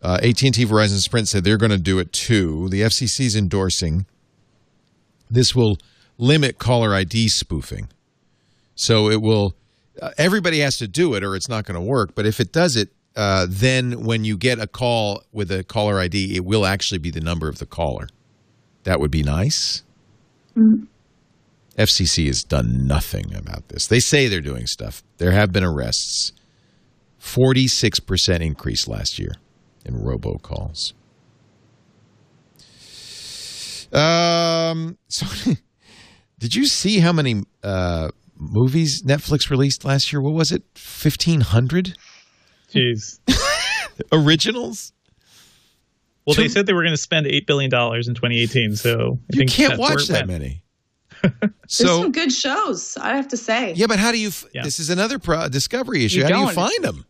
Uh, 0.00 0.20
AT&T, 0.22 0.52
Verizon, 0.66 1.00
Sprint 1.00 1.26
said 1.26 1.42
they're 1.42 1.56
going 1.56 1.72
to 1.72 1.78
do 1.78 1.98
it 1.98 2.12
too. 2.12 2.68
The 2.68 2.82
FCC 2.82 3.22
is 3.22 3.34
endorsing. 3.34 4.06
This 5.28 5.52
will 5.52 5.78
limit 6.16 6.60
caller 6.60 6.94
ID 6.94 7.26
spoofing. 7.26 7.88
So 8.74 9.10
it 9.10 9.20
will. 9.20 9.54
Uh, 10.00 10.10
everybody 10.18 10.58
has 10.60 10.76
to 10.78 10.88
do 10.88 11.14
it, 11.14 11.22
or 11.22 11.36
it's 11.36 11.48
not 11.48 11.64
going 11.64 11.76
to 11.76 11.80
work. 11.80 12.14
But 12.14 12.26
if 12.26 12.40
it 12.40 12.52
does 12.52 12.74
it, 12.74 12.90
uh, 13.14 13.46
then 13.48 14.04
when 14.04 14.24
you 14.24 14.36
get 14.36 14.58
a 14.58 14.66
call 14.66 15.22
with 15.32 15.52
a 15.52 15.62
caller 15.62 16.00
ID, 16.00 16.34
it 16.34 16.44
will 16.44 16.66
actually 16.66 16.98
be 16.98 17.10
the 17.10 17.20
number 17.20 17.48
of 17.48 17.58
the 17.58 17.66
caller. 17.66 18.08
That 18.82 18.98
would 18.98 19.12
be 19.12 19.22
nice. 19.22 19.84
FCC 21.76 22.26
has 22.26 22.42
done 22.42 22.86
nothing 22.86 23.34
about 23.34 23.68
this. 23.68 23.86
They 23.86 24.00
say 24.00 24.28
they're 24.28 24.40
doing 24.40 24.66
stuff. 24.66 25.02
There 25.18 25.32
have 25.32 25.52
been 25.52 25.64
arrests. 25.64 26.32
46% 27.20 28.40
increase 28.40 28.86
last 28.86 29.18
year 29.18 29.32
in 29.84 29.94
robocalls. 29.94 30.92
Um, 33.92 34.98
so 35.08 35.26
did 36.38 36.54
you 36.54 36.66
see 36.66 36.98
how 36.98 37.12
many 37.12 37.42
uh, 37.62 38.10
movies 38.36 39.02
Netflix 39.02 39.50
released 39.50 39.84
last 39.84 40.12
year? 40.12 40.20
What 40.20 40.34
was 40.34 40.52
it? 40.52 40.62
1500 40.74 41.96
Jeez. 42.72 43.18
originals? 44.12 44.92
Well, 46.26 46.36
they 46.36 46.48
said 46.48 46.66
they 46.66 46.72
were 46.72 46.82
going 46.82 46.94
to 46.94 47.00
spend 47.00 47.26
eight 47.26 47.46
billion 47.46 47.70
dollars 47.70 48.08
in 48.08 48.14
2018. 48.14 48.76
So 48.76 48.92
I 48.92 48.96
You 49.32 49.38
think 49.38 49.50
can't 49.50 49.78
watch 49.78 50.06
that 50.08 50.26
went. 50.26 50.28
many. 50.28 50.62
There's 51.22 51.50
some 51.68 52.12
good 52.12 52.32
shows. 52.32 52.96
I 53.00 53.16
have 53.16 53.28
to 53.28 53.36
say. 53.36 53.72
Yeah, 53.74 53.86
but 53.86 53.98
how 53.98 54.10
do 54.12 54.18
you? 54.18 54.28
F- 54.28 54.44
Yeah. 54.54 54.62
This 54.62 54.80
is 54.80 54.90
another 54.90 55.18
pro- 55.18 55.48
discovery 55.48 56.04
issue. 56.04 56.18
You 56.18 56.22
how 56.24 56.28
do 56.30 56.38
you 56.38 56.44
don't. 56.46 56.54
find 56.54 56.82
them? 56.84 57.04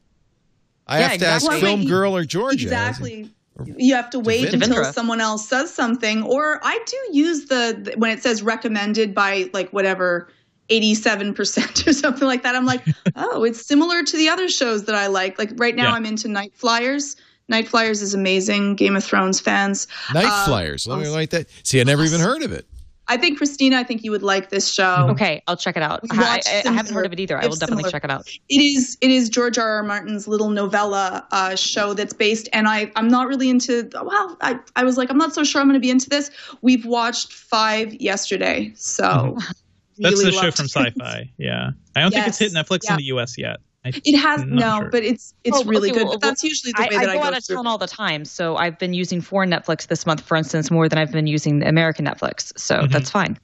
I 0.86 0.98
Yeah, 1.00 1.08
have 1.08 1.18
to 1.20 1.26
ask 1.26 1.44
exactly. 1.46 1.60
Film 1.68 1.84
Girl 1.86 2.16
or 2.16 2.24
Georgia. 2.24 2.64
Exactly. 2.64 3.30
You 3.64 3.94
have 3.94 4.10
to 4.10 4.18
wait 4.18 4.48
Devindra. 4.48 4.64
until 4.64 4.84
someone 4.92 5.20
else 5.20 5.48
says 5.48 5.72
something, 5.72 6.24
or 6.24 6.60
I 6.64 6.78
do 6.86 7.16
use 7.16 7.46
the 7.46 7.94
when 7.96 8.10
it 8.10 8.20
says 8.22 8.42
recommended 8.42 9.14
by 9.14 9.48
like 9.52 9.70
whatever. 9.72 10.28
87% 10.70 11.86
or 11.86 11.92
something 11.92 12.26
like 12.26 12.42
that. 12.42 12.54
I'm 12.54 12.64
like, 12.66 12.82
oh, 13.16 13.44
it's 13.44 13.64
similar 13.66 14.02
to 14.02 14.16
the 14.16 14.28
other 14.28 14.48
shows 14.48 14.84
that 14.84 14.94
I 14.94 15.06
like. 15.08 15.38
Like 15.38 15.50
right 15.56 15.74
now, 15.74 15.84
Yeah. 15.90 15.94
I'm 15.94 16.06
into 16.06 16.28
Night 16.28 16.54
Flyers. 16.54 17.16
Night 17.48 17.68
Flyers 17.68 18.00
is 18.00 18.14
amazing. 18.14 18.74
Game 18.76 18.96
of 18.96 19.04
Thrones 19.04 19.40
fans. 19.40 19.86
Night 20.14 20.24
Uh, 20.26 20.46
Flyers. 20.46 20.86
Let 20.86 20.96
me 20.98 21.02
awesome. 21.04 21.14
write 21.14 21.30
that. 21.30 21.46
See, 21.62 21.80
I 21.80 21.84
never 21.84 22.04
even 22.04 22.20
heard 22.20 22.42
of 22.42 22.52
it. 22.52 22.66
I 23.06 23.18
think 23.18 23.36
Christina, 23.36 23.76
I 23.76 23.82
think 23.84 24.02
you 24.02 24.10
would 24.12 24.22
like 24.22 24.48
this 24.48 24.72
show. 24.72 25.08
Okay, 25.10 25.42
I'll 25.46 25.58
check 25.58 25.76
it 25.76 25.82
out. 25.82 26.00
We 26.02 26.08
I, 26.16 26.22
watched 26.22 26.48
I, 26.48 26.62
I 26.66 26.72
haven't 26.72 26.94
heard 26.94 27.04
of 27.04 27.12
it 27.12 27.20
either. 27.20 27.36
I 27.36 27.46
will 27.46 27.54
definitely 27.54 27.82
similar. 27.82 27.90
check 27.90 28.04
it 28.04 28.10
out. 28.10 28.26
It 28.48 28.62
is 28.62 28.96
it 29.02 29.10
is 29.10 29.28
George 29.28 29.58
R. 29.58 29.68
R. 29.76 29.82
Martin's 29.82 30.26
little 30.26 30.48
novella 30.48 31.26
uh, 31.30 31.54
show 31.54 31.92
that's 31.92 32.14
based, 32.14 32.48
and 32.54 32.66
I 32.66 32.90
I'm 32.96 33.08
not 33.08 33.28
really 33.28 33.50
into. 33.50 33.90
Well, 33.92 34.38
I 34.40 34.58
I 34.74 34.84
was 34.84 34.96
like 34.96 35.10
I'm 35.10 35.18
not 35.18 35.34
so 35.34 35.44
sure 35.44 35.60
I'm 35.60 35.66
going 35.66 35.74
to 35.74 35.80
be 35.84 35.90
into 35.90 36.08
this. 36.08 36.30
We've 36.62 36.86
watched 36.86 37.30
five 37.30 37.92
yesterday, 38.00 38.72
so 38.74 39.36
That's 39.98 40.14
really 40.18 40.30
the 40.30 40.32
show 40.32 40.50
from. 40.50 40.66
Sci-Fi. 40.68 41.30
Yeah. 41.38 41.70
I 41.96 42.00
don't 42.00 42.12
think 42.12 42.26
it's 42.28 42.38
hit 42.38 42.52
Netflix 42.52 42.80
Yeah. 42.84 42.92
in 42.92 42.96
the 42.98 43.04
U.S. 43.04 43.36
yet. 43.38 43.58
I, 43.86 43.92
It 44.04 44.16
has 44.18 44.44
no, 44.44 44.80
sure. 44.80 44.88
but 44.90 45.02
it's 45.04 45.34
it's 45.44 45.58
Oh, 45.58 45.64
really 45.64 45.90
okay, 45.90 45.98
good. 46.00 46.04
well, 46.08 46.14
but 46.14 46.22
that's 46.22 46.42
usually 46.42 46.72
the 46.72 46.82
I, 46.84 46.88
way 46.88 46.96
I 46.96 47.00
that 47.00 47.10
I, 47.10 47.14
go 47.16 47.20
go 47.20 47.26
out 47.26 47.36
of 47.36 47.44
through. 47.44 47.56
town 47.56 47.66
all 47.66 47.76
the 47.78 47.86
time, 47.86 48.24
so 48.24 48.56
I've 48.56 48.78
been 48.78 48.94
using 48.94 49.20
foreign 49.20 49.50
Netflix 49.50 49.86
this 49.88 50.06
month, 50.06 50.22
for 50.22 50.36
instance, 50.38 50.70
more 50.70 50.88
than 50.88 50.98
I've 50.98 51.12
been 51.12 51.26
using 51.26 51.62
American 51.62 52.06
Netflix. 52.06 52.58
So 52.58 52.76
Mhm. 52.78 52.90
that's 52.92 53.10
fine. 53.10 53.38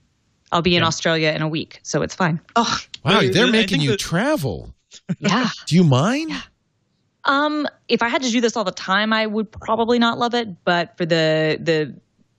I'll 0.50 0.62
be 0.62 0.76
in 0.76 0.80
Yeah. 0.80 0.86
Australia 0.88 1.30
in 1.32 1.42
a 1.42 1.48
week, 1.48 1.80
so 1.82 2.00
it's 2.02 2.14
fine. 2.14 2.40
Oh, 2.56 2.78
Wow, 3.04 3.20
But 3.20 3.32
they're 3.34 3.46
making 3.50 3.80
you 3.82 3.90
that- 3.90 4.00
travel. 4.00 4.74
Yeah. 5.20 5.48
Do 5.66 5.76
you 5.76 5.84
mind? 5.84 6.32
Um, 7.24 7.68
if 7.88 8.02
I 8.02 8.08
had 8.08 8.22
to 8.22 8.30
do 8.30 8.40
this 8.40 8.56
all 8.56 8.64
the 8.64 8.72
time, 8.72 9.12
I 9.12 9.26
would 9.26 9.52
probably 9.52 9.98
not 9.98 10.18
love 10.18 10.34
it. 10.34 10.64
But 10.64 10.96
for 10.96 11.04
the 11.06 11.58
the, 11.60 11.94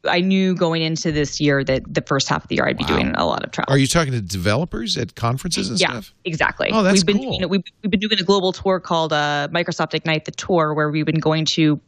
I 0.07 0.19
knew 0.22 0.56
going 0.56 0.82
into 0.82 1.11
this 1.11 1.40
year 1.40 1.64
that 1.64 1.84
the 1.94 2.02
first 2.02 2.28
half 2.28 2.44
of 2.44 2.48
the 2.48 2.56
year 2.56 2.65
I'd 2.68 2.78
be 2.78 2.84
Wow. 2.86 2.95
doing 2.95 3.14
a 3.15 3.26
lot 3.26 3.44
of 3.44 3.52
travel. 3.52 3.73
Are 3.73 3.78
you 3.78 3.88
talking 3.88 4.14
to 4.14 4.22
developers 4.22 4.98
at 4.98 5.15
conferences 5.15 5.69
and 5.69 5.80
yeah, 5.80 5.91
stuff? 5.91 6.14
exactly. 6.26 6.69
Oh, 6.72 6.82
that's 6.84 6.99
we've 6.99 7.06
been, 7.06 7.18
cool. 7.19 7.40
Know, 7.40 7.48
we've, 7.48 7.64
we've 7.84 7.91
been 7.91 7.99
doing 7.99 8.19
a 8.19 8.23
global 8.23 8.52
tour 8.52 8.80
called 8.80 9.14
uh, 9.14 9.48
Microsoft 9.52 9.94
Ignite 9.94 10.26
the 10.26 10.32
Tour, 10.32 10.73
where 10.73 10.90
we've 10.90 11.06
been 11.06 11.19
going 11.19 11.45
to 11.53 11.80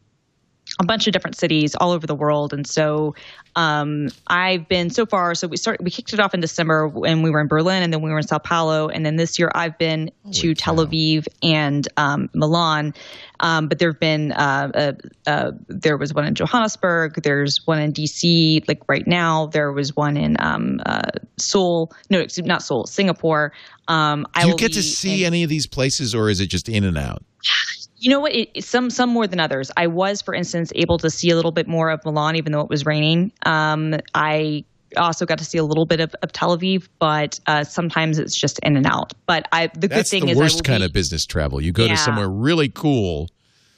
a 0.79 0.85
bunch 0.85 1.07
of 1.07 1.13
different 1.13 1.37
cities 1.37 1.75
all 1.75 1.91
over 1.91 2.07
the 2.07 2.15
world. 2.15 2.51
And 2.51 2.65
so 2.65 3.13
um, 3.55 4.07
I've 4.27 4.67
been 4.67 4.89
so 4.89 5.05
far. 5.05 5.35
So 5.35 5.47
we 5.47 5.57
started. 5.57 5.83
We 5.83 5.91
kicked 5.91 6.13
it 6.13 6.19
off 6.19 6.33
in 6.33 6.39
December 6.41 6.87
when 6.87 7.21
we 7.21 7.29
were 7.29 7.39
in 7.39 7.47
Berlin, 7.47 7.83
and 7.83 7.93
then 7.93 8.01
we 8.01 8.09
were 8.09 8.17
in 8.17 8.27
Sao 8.27 8.39
Paulo, 8.39 8.87
and 8.89 9.05
then 9.05 9.15
this 9.15 9.37
year 9.37 9.51
I've 9.53 9.77
been 9.77 10.11
to 10.33 10.55
Tel. 10.55 10.77
Aviv 10.77 11.27
and 11.43 11.87
um, 11.97 12.29
Milan. 12.33 12.93
Um, 13.39 13.67
but 13.67 13.77
there 13.77 13.91
have 13.91 13.99
been 13.99 14.31
uh, 14.31 14.71
uh, 14.73 15.29
uh, 15.29 15.51
there 15.67 15.97
was 15.97 16.13
one 16.13 16.25
in 16.25 16.33
Johannesburg. 16.33 17.21
There's 17.21 17.59
one 17.65 17.79
in 17.79 17.93
DC. 17.93 18.67
Like 18.67 18.81
right 18.87 19.05
now, 19.05 19.47
there 19.47 19.71
was 19.71 19.95
one 19.95 20.17
in 20.17 20.35
um, 20.39 20.79
uh, 20.85 21.11
Seoul. 21.37 21.91
No, 22.09 22.19
excuse- 22.19 22.47
not 22.47 22.63
Seoul, 22.63 22.87
Singapore. 22.87 23.53
Um, 23.87 24.25
I 24.33 24.43
Do 24.43 24.49
you 24.49 24.55
get 24.55 24.73
to 24.73 24.81
see 24.81 25.21
in- 25.21 25.27
any 25.27 25.43
of 25.43 25.49
these 25.49 25.67
places, 25.67 26.15
or 26.15 26.29
is 26.29 26.39
it 26.39 26.47
just 26.47 26.69
in 26.69 26.83
and 26.83 26.97
out? 26.97 27.23
you 28.03 28.09
know 28.09 28.19
what? 28.19 28.33
It, 28.35 28.63
some 28.63 28.89
some 28.89 29.09
more 29.09 29.27
than 29.27 29.39
others. 29.39 29.71
I 29.77 29.87
was, 29.87 30.21
for 30.21 30.33
instance, 30.33 30.71
able 30.75 30.97
to 30.99 31.09
see 31.09 31.29
a 31.29 31.35
little 31.35 31.51
bit 31.53 31.67
more 31.67 31.89
of 31.89 32.03
Milan, 32.03 32.35
even 32.35 32.51
though 32.51 32.59
it 32.61 32.69
was 32.69 32.85
raining. 32.85 33.31
Um, 33.45 33.95
I 34.13 34.65
also 34.97 35.25
got 35.25 35.37
to 35.37 35.45
see 35.45 35.57
a 35.57 35.63
little 35.63 35.85
bit 35.85 36.01
of, 36.01 36.13
of 36.21 36.31
Tel 36.33 36.57
Aviv, 36.57 36.87
but 36.99 37.39
uh, 37.47 37.63
sometimes 37.63 38.19
it's 38.19 38.37
just 38.39 38.59
in 38.59 38.75
and 38.75 38.85
out. 38.85 39.13
But 39.25 39.47
I, 39.53 39.67
the 39.67 39.87
That's 39.87 40.11
good 40.11 40.19
thing 40.19 40.25
the 40.25 40.31
is, 40.33 40.37
worst 40.37 40.63
kind 40.65 40.81
be- 40.81 40.85
of 40.85 40.93
business 40.93 41.25
travel. 41.25 41.61
You 41.61 41.71
go 41.71 41.85
Yeah. 41.85 41.95
to 41.95 41.97
somewhere 41.97 42.29
really 42.29 42.69
cool 42.69 43.29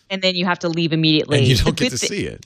and 0.10 0.22
then 0.22 0.36
you 0.36 0.46
have 0.46 0.60
to 0.60 0.70
leave 0.70 0.92
immediately. 0.92 1.38
and 1.40 1.48
you 1.48 1.56
don't 1.56 1.78
get 1.78 1.92
to 1.92 1.98
thi- 1.98 2.08
see 2.08 2.26
it. 2.26 2.46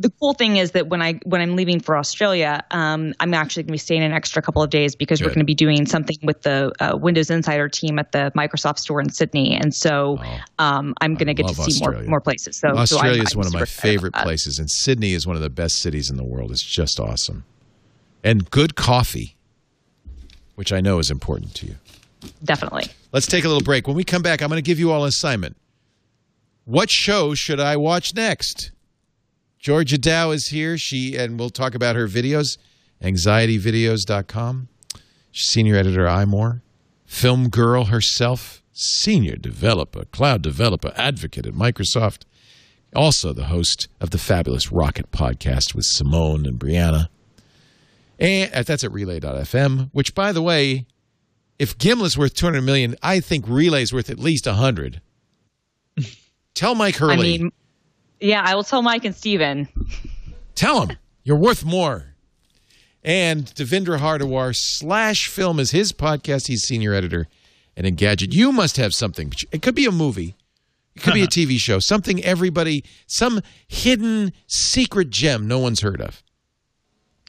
The 0.00 0.10
cool 0.20 0.32
thing 0.32 0.56
is 0.58 0.70
that 0.72 0.86
when 0.88 1.02
I 1.02 1.14
when 1.24 1.40
I'm 1.40 1.56
leaving 1.56 1.80
for 1.80 1.96
Australia, 1.96 2.64
um, 2.70 3.14
I'm 3.20 3.34
actually 3.34 3.64
going 3.64 3.68
to 3.68 3.72
be 3.72 3.78
staying 3.78 4.02
an 4.02 4.12
extra 4.12 4.40
couple 4.40 4.62
of 4.62 4.70
days 4.70 4.94
because 4.94 5.20
we're 5.20 5.28
going 5.28 5.40
to 5.40 5.44
be 5.44 5.54
doing 5.54 5.86
something 5.86 6.16
with 6.22 6.42
the 6.42 6.72
uh, 6.80 6.96
Windows 6.96 7.30
Insider 7.30 7.68
team 7.68 7.98
at 7.98 8.12
the 8.12 8.30
Microsoft 8.36 8.78
store 8.78 9.00
in 9.00 9.10
Sydney, 9.10 9.56
and 9.56 9.74
so 9.74 10.18
Oh. 10.20 10.38
um, 10.64 10.94
I'm 11.00 11.14
going 11.14 11.26
to 11.26 11.34
get 11.34 11.48
to 11.48 11.54
see 11.54 11.80
more 11.80 11.88
Australia. 11.90 12.08
more 12.08 12.20
places. 12.20 12.56
So 12.56 12.68
so 12.68 12.68
I'm- 12.68 12.78
Australia 12.78 13.22
is 13.22 13.32
I'm 13.32 13.38
one 13.38 13.46
of 13.48 13.52
my 13.54 13.64
favorite 13.64 14.14
places, 14.14 14.58
and 14.58 14.70
Sydney 14.70 15.12
is 15.14 15.26
one 15.26 15.36
of 15.36 15.42
the 15.42 15.50
best 15.50 15.78
cities 15.80 16.10
in 16.10 16.16
the 16.16 16.24
world. 16.24 16.50
It's 16.52 16.62
just 16.62 17.00
awesome. 17.00 17.44
And 18.22 18.50
good 18.50 18.74
coffee, 18.76 19.36
which 20.54 20.72
I 20.72 20.80
know 20.80 20.98
is 21.00 21.10
important 21.10 21.54
to 21.56 21.66
you. 21.66 21.74
Definitely. 22.44 22.86
Let's 23.12 23.26
take 23.26 23.44
a 23.44 23.48
little 23.48 23.62
break. 23.62 23.86
When 23.86 23.96
we 23.96 24.04
come 24.04 24.22
back, 24.22 24.42
I'm 24.42 24.48
going 24.48 24.58
to 24.58 24.62
give 24.62 24.78
you 24.78 24.90
all 24.92 25.02
an 25.04 25.08
assignment. 25.08 25.56
What 26.64 26.90
show 26.90 27.34
should 27.34 27.58
I 27.60 27.76
watch 27.76 28.14
next? 28.14 28.70
Georgia 29.58 29.98
Dow 29.98 30.30
is 30.30 30.48
here. 30.48 30.78
She 30.78 31.16
and 31.16 31.38
we'll 31.38 31.50
talk 31.50 31.74
about 31.74 31.96
her 31.96 32.06
videos, 32.06 32.58
anxietyvideos.com. 33.02 34.68
She's 35.30 35.48
senior 35.48 35.76
editor 35.76 36.06
iMore, 36.06 36.62
film 37.04 37.48
girl 37.48 37.84
herself, 37.84 38.62
senior 38.72 39.36
developer, 39.36 40.04
cloud 40.06 40.42
developer, 40.42 40.92
advocate 40.96 41.46
at 41.46 41.54
Microsoft. 41.54 42.22
Also 42.94 43.32
the 43.32 43.44
host 43.46 43.88
of 44.00 44.10
the 44.10 44.18
fabulous 44.18 44.72
Rocket 44.72 45.10
podcast 45.10 45.74
with 45.74 45.84
Simone 45.84 46.46
and 46.46 46.58
Brianna. 46.58 47.08
And 48.18 48.52
uh, 48.54 48.62
that's 48.62 48.82
at 48.82 48.92
relay.fm, 48.92 49.90
which 49.92 50.14
by 50.14 50.32
the 50.32 50.42
way, 50.42 50.86
if 51.58 51.76
Gimlet's 51.76 52.16
worth 52.16 52.34
200 52.34 52.62
million, 52.62 52.96
I 53.02 53.20
think 53.20 53.46
Relay's 53.46 53.92
worth 53.92 54.10
at 54.10 54.18
least 54.18 54.46
100. 54.46 55.00
Tell 56.54 56.74
Mike 56.74 56.96
Hurley. 56.96 57.34
I 57.34 57.38
mean, 57.38 57.52
yeah, 58.20 58.42
I 58.44 58.54
will 58.54 58.64
tell 58.64 58.82
Mike 58.82 59.04
and 59.04 59.14
Steven. 59.14 59.68
Tell 60.54 60.86
him 60.86 60.96
you're 61.24 61.36
worth 61.36 61.64
more. 61.64 62.14
And 63.04 63.46
Devindra 63.46 63.98
Hardawar 63.98 64.54
slash 64.54 65.28
film 65.28 65.60
is 65.60 65.70
his 65.70 65.92
podcast. 65.92 66.48
He's 66.48 66.62
senior 66.62 66.94
editor 66.94 67.28
and 67.76 67.86
Engadget. 67.86 68.34
You 68.34 68.50
must 68.52 68.76
have 68.76 68.92
something. 68.92 69.32
It 69.52 69.62
could 69.62 69.74
be 69.74 69.86
a 69.86 69.92
movie. 69.92 70.34
It 70.96 71.02
could 71.02 71.14
be 71.14 71.22
a 71.22 71.26
TV 71.28 71.58
show. 71.58 71.78
Something 71.78 72.22
everybody, 72.24 72.84
some 73.06 73.40
hidden 73.68 74.32
secret 74.46 75.10
gem 75.10 75.46
no 75.46 75.58
one's 75.58 75.80
heard 75.80 76.00
of. 76.00 76.22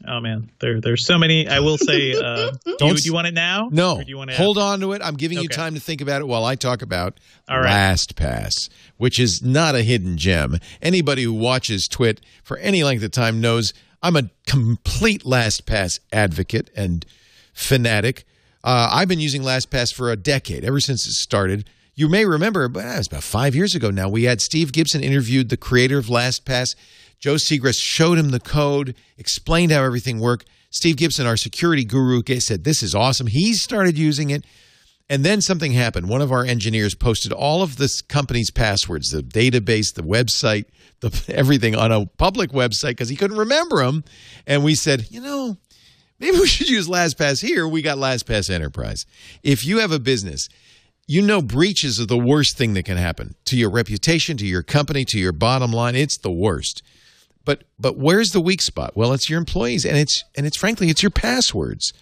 Oh 0.08 0.20
man, 0.22 0.50
there 0.60 0.80
there's 0.80 1.06
so 1.06 1.18
many. 1.18 1.48
I 1.48 1.60
will 1.60 1.78
say, 1.78 2.14
uh, 2.24 2.52
do, 2.52 2.72
you, 2.72 2.78
Don't 2.78 2.98
do 2.98 3.04
you 3.04 3.14
want 3.14 3.28
it 3.28 3.34
now? 3.34 3.70
No. 3.72 3.98
Or 3.98 4.04
do 4.04 4.10
you 4.10 4.18
want 4.18 4.32
to 4.32 4.38
Hold 4.38 4.58
on 4.58 4.80
to 4.80 4.94
it. 4.94 5.02
I'm 5.04 5.16
giving 5.16 5.40
you 5.40 5.50
time 5.50 5.74
to 5.74 5.80
think 5.80 6.02
about 6.02 6.22
it 6.22 6.26
while 6.26 6.46
I 6.46 6.56
talk 6.56 6.82
about 6.82 7.20
All 7.50 7.60
right. 7.60 7.70
LastPass, 7.70 8.70
which 8.98 9.20
is 9.20 9.44
not 9.44 9.76
a 9.76 9.82
hidden 9.82 10.18
gem. 10.18 10.58
Anybody 10.82 11.24
who 11.24 11.34
watches 11.34 11.88
Twit 11.88 12.22
for 12.44 12.58
any 12.58 12.84
length 12.84 13.04
of 13.04 13.12
time 13.12 13.42
knows 13.42 13.74
I'm 14.02 14.16
a 14.16 14.30
complete 14.48 15.24
LastPass 15.24 16.00
advocate 16.14 16.70
and 16.76 17.06
fanatic. 17.54 18.26
Uh, 18.64 18.90
I've 18.92 19.08
been 19.08 19.20
using 19.20 19.42
LastPass 19.42 19.94
for 19.94 20.12
a 20.12 20.16
decade, 20.16 20.64
ever 20.64 20.80
since 20.80 21.06
it 21.08 21.14
started. 21.14 21.70
You 21.96 22.08
may 22.08 22.26
remember, 22.26 22.68
but 22.70 22.86
it 22.86 22.98
was 22.98 23.08
about 23.08 23.24
five 23.24 23.56
years 23.56 23.76
ago 23.76 23.90
now. 23.90 24.08
We 24.08 24.24
had 24.24 24.40
Steve 24.40 24.72
Gibson 24.72 25.04
interviewed 25.04 25.50
the 25.50 25.58
creator 25.58 25.98
of 25.98 26.06
LastPass. 26.06 26.76
Joe 27.20 27.36
Siegrist 27.36 27.82
showed 27.82 28.18
him 28.18 28.30
the 28.30 28.40
code, 28.40 28.96
explained 29.18 29.72
how 29.72 29.84
everything 29.84 30.20
worked. 30.20 30.48
Steve 30.70 30.98
Gibson, 30.98 31.26
our 31.26 31.38
security 31.38 31.84
guru, 31.84 32.22
said, 32.40 32.64
This 32.64 32.82
is 32.82 32.96
awesome. 32.96 33.28
He 33.28 33.54
started 33.54 33.98
using 33.98 34.30
it. 34.30 34.46
And 35.12 35.26
then 35.26 35.42
something 35.42 35.72
happened. 35.72 36.08
One 36.08 36.22
of 36.22 36.32
our 36.32 36.46
engineers 36.46 36.94
posted 36.94 37.34
all 37.34 37.64
of 37.64 37.78
this 37.78 38.00
company's 38.00 38.52
passwords, 38.52 39.10
the 39.10 39.24
database, 39.24 39.94
the 39.96 40.04
website, 40.04 40.66
the 41.00 41.24
everything 41.36 41.76
on 41.76 41.92
a 41.92 42.06
public 42.06 42.52
website 42.52 42.90
because 42.90 43.10
he 43.10 43.16
couldn't 43.16 43.38
remember 43.38 43.84
them. 43.84 44.04
And 44.46 44.64
we 44.64 44.76
said, 44.76 45.08
you 45.10 45.20
know, 45.20 45.58
maybe 46.20 46.38
we 46.38 46.48
should 46.48 46.70
use 46.70 46.88
LastPass 46.88 47.42
here. 47.42 47.68
We 47.68 47.82
got 47.82 47.98
LastPass 47.98 48.52
Enterprise. 48.52 49.08
If 49.42 49.66
you 49.66 49.80
have 49.80 49.92
a 49.92 50.00
business, 50.00 50.48
you 51.08 51.24
know 51.24 51.42
breaches 51.42 52.00
are 52.00 52.06
the 52.06 52.16
worst 52.16 52.56
thing 52.56 52.76
that 52.76 52.86
can 52.86 52.98
happen 52.98 53.34
to 53.46 53.58
your 53.58 53.72
reputation, 53.72 54.38
to 54.38 54.46
your 54.46 54.62
company, 54.62 55.06
to 55.06 55.18
your 55.18 55.32
bottom 55.32 55.72
line. 55.72 55.96
It's 55.96 56.18
the 56.18 56.32
worst. 56.32 56.84
But 57.50 57.64
but 57.80 57.98
where's 57.98 58.32
the 58.32 58.42
weak 58.42 58.62
spot? 58.62 58.96
Well, 58.96 59.12
it's 59.12 59.28
your 59.28 59.40
employees 59.40 59.84
and 59.84 59.98
it's 59.98 60.24
and 60.38 60.46
it's 60.46 60.56
frankly 60.56 60.90
it's 60.90 61.02
your 61.02 61.10
passwords. 61.10 61.94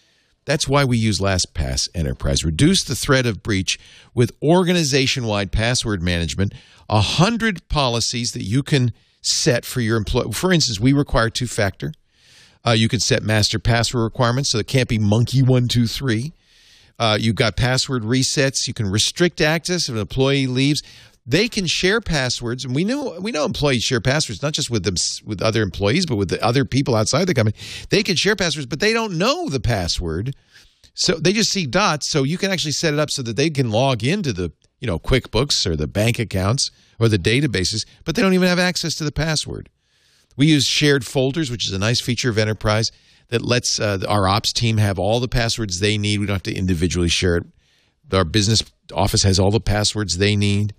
That's 0.43 0.67
why 0.67 0.83
we 0.83 0.97
use 0.97 1.21
LastPass 1.21 1.87
Enterprise. 1.95 2.43
Reduce 2.43 2.83
the 2.83 2.95
threat 2.95 3.25
of 3.25 3.43
breach 3.43 3.79
with 4.13 4.33
organization-wide 4.43 5.53
password 5.53 6.01
management, 6.01 6.53
a 6.89 6.99
hundred 6.99 7.65
policies 7.69 8.33
that 8.33 8.43
you 8.43 8.61
can 8.61 8.91
set 9.21 9.63
for 9.63 9.79
your 9.79 9.95
employee. 9.95 10.33
For 10.33 10.51
instance, 10.51 10.81
we 10.81 10.91
require 10.91 11.29
two-factor. 11.29 11.93
Uh, 12.65 12.71
you 12.71 12.89
can 12.89 12.99
set 12.99 13.23
master 13.23 13.57
password 13.57 14.03
requirements, 14.03 14.49
so 14.51 14.57
it 14.57 14.67
can't 14.67 14.89
be 14.89 14.99
monkey 14.99 15.41
one 15.41 15.69
two 15.69 15.87
three. 15.87 16.33
Uh, 16.99 17.17
you've 17.17 17.35
got 17.35 17.55
password 17.55 18.03
resets. 18.03 18.67
You 18.67 18.73
can 18.73 18.91
restrict 18.91 19.39
access 19.39 19.87
if 19.87 19.95
an 19.95 20.01
employee 20.01 20.47
leaves. 20.47 20.83
They 21.29 21.49
can 21.49 21.67
share 21.67 21.99
passwords, 21.99 22.63
and 22.63 22.73
we 22.73 22.85
know 22.85 23.19
we 23.19 23.33
know 23.33 23.43
employees 23.43 23.83
share 23.83 23.99
passwords 23.99 24.41
not 24.41 24.53
just 24.53 24.69
with 24.69 24.83
them 24.83 24.95
with 25.25 25.41
other 25.41 25.61
employees, 25.61 26.05
but 26.05 26.15
with 26.15 26.29
the 26.29 26.41
other 26.41 26.63
people 26.63 26.95
outside 26.95 27.25
the 27.25 27.33
company. 27.33 27.57
They 27.89 28.01
can 28.01 28.15
share 28.15 28.37
passwords, 28.37 28.65
but 28.65 28.79
they 28.79 28.93
don't 28.93 29.17
know 29.17 29.49
the 29.49 29.59
password, 29.59 30.33
so 30.93 31.15
they 31.15 31.33
just 31.33 31.51
see 31.51 31.65
dots. 31.65 32.09
So 32.09 32.23
you 32.23 32.37
can 32.37 32.49
actually 32.49 32.71
set 32.71 32.93
it 32.93 32.99
up 32.99 33.11
so 33.11 33.21
that 33.23 33.35
they 33.35 33.49
can 33.49 33.69
log 33.71 34.05
into 34.05 34.31
the 34.31 34.53
you 34.79 34.87
know 34.87 34.99
QuickBooks 34.99 35.67
or 35.67 35.75
the 35.75 35.85
bank 35.85 36.17
accounts 36.17 36.71
or 36.97 37.09
the 37.09 37.19
databases, 37.19 37.85
but 38.05 38.15
they 38.15 38.21
don't 38.21 38.33
even 38.33 38.47
have 38.47 38.59
access 38.59 38.95
to 38.95 39.03
the 39.03 39.11
password. 39.11 39.69
We 40.37 40.47
use 40.47 40.65
shared 40.65 41.05
folders, 41.05 41.51
which 41.51 41.65
is 41.65 41.73
a 41.73 41.79
nice 41.79 41.99
feature 41.99 42.29
of 42.29 42.37
Enterprise 42.37 42.91
that 43.29 43.41
lets 43.41 43.81
uh, 43.81 43.99
our 44.07 44.29
ops 44.29 44.53
team 44.53 44.77
have 44.77 44.97
all 44.97 45.19
the 45.19 45.27
passwords 45.27 45.79
they 45.79 45.97
need. 45.97 46.19
We 46.19 46.25
don't 46.25 46.35
have 46.35 46.43
to 46.43 46.55
individually 46.55 47.09
share 47.09 47.37
it. 47.37 47.43
Our 48.13 48.23
business 48.23 48.63
office 48.93 49.23
has 49.23 49.39
all 49.39 49.51
the 49.51 49.59
passwords 49.59 50.17
they 50.17 50.37
need. 50.37 50.73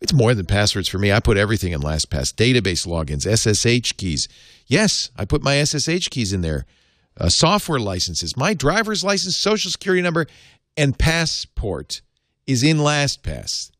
It's 0.00 0.12
more 0.12 0.34
than 0.34 0.46
passwords 0.46 0.88
for 0.88 0.98
me. 0.98 1.10
I 1.10 1.20
put 1.20 1.36
everything 1.36 1.72
in 1.72 1.80
LastPass 1.80 2.34
database 2.34 2.86
logins, 2.86 3.24
SSH 3.26 3.92
keys. 3.96 4.28
Yes, 4.66 5.10
I 5.16 5.24
put 5.24 5.42
my 5.42 5.62
SSH 5.62 6.08
keys 6.10 6.32
in 6.32 6.42
there. 6.42 6.66
Uh, 7.18 7.30
software 7.30 7.80
licenses, 7.80 8.36
my 8.36 8.52
driver's 8.52 9.02
license, 9.02 9.36
social 9.36 9.70
security 9.70 10.02
number, 10.02 10.26
and 10.76 10.98
passport 10.98 12.02
is 12.46 12.62
in 12.62 12.76
LastPass 12.76 13.70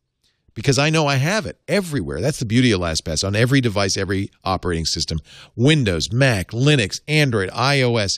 because 0.55 0.79
I 0.79 0.89
know 0.89 1.05
I 1.05 1.17
have 1.17 1.45
it 1.45 1.59
everywhere. 1.67 2.19
That's 2.19 2.39
the 2.39 2.45
beauty 2.45 2.71
of 2.71 2.81
LastPass 2.81 3.25
on 3.25 3.35
every 3.35 3.61
device, 3.61 3.95
every 3.95 4.31
operating 4.43 4.85
system 4.85 5.19
Windows, 5.55 6.11
Mac, 6.11 6.49
Linux, 6.49 6.99
Android, 7.07 7.51
iOS. 7.51 8.17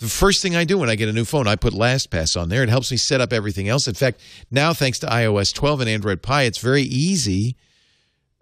The 0.00 0.08
first 0.08 0.40
thing 0.40 0.56
I 0.56 0.64
do 0.64 0.78
when 0.78 0.88
I 0.88 0.94
get 0.94 1.10
a 1.10 1.12
new 1.12 1.26
phone, 1.26 1.46
I 1.46 1.56
put 1.56 1.74
LastPass 1.74 2.40
on 2.40 2.48
there. 2.48 2.62
It 2.62 2.70
helps 2.70 2.90
me 2.90 2.96
set 2.96 3.20
up 3.20 3.34
everything 3.34 3.68
else. 3.68 3.86
In 3.86 3.94
fact, 3.94 4.20
now 4.50 4.72
thanks 4.72 4.98
to 5.00 5.06
iOS 5.06 5.54
12 5.54 5.80
and 5.80 5.90
Android 5.90 6.22
Pie, 6.22 6.44
it's 6.44 6.58
very 6.58 6.82
easy 6.82 7.54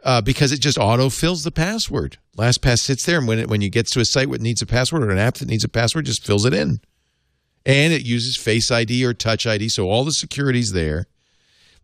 uh, 0.04 0.20
because 0.20 0.52
it 0.52 0.60
just 0.60 0.78
auto 0.78 1.08
fills 1.08 1.42
the 1.42 1.50
password. 1.50 2.18
LastPass 2.36 2.78
sits 2.78 3.04
there, 3.04 3.18
and 3.18 3.26
when 3.26 3.40
it, 3.40 3.48
when 3.48 3.60
you 3.60 3.70
get 3.70 3.88
to 3.88 4.00
a 4.00 4.04
site 4.04 4.30
that 4.30 4.40
needs 4.40 4.62
a 4.62 4.66
password 4.66 5.02
or 5.02 5.10
an 5.10 5.18
app 5.18 5.34
that 5.34 5.48
needs 5.48 5.64
a 5.64 5.68
password, 5.68 6.06
just 6.06 6.24
fills 6.24 6.44
it 6.44 6.54
in, 6.54 6.80
and 7.66 7.92
it 7.92 8.06
uses 8.06 8.36
Face 8.36 8.70
ID 8.70 9.04
or 9.04 9.12
Touch 9.12 9.44
ID, 9.44 9.68
so 9.68 9.90
all 9.90 10.04
the 10.04 10.12
security's 10.12 10.72
there. 10.72 11.06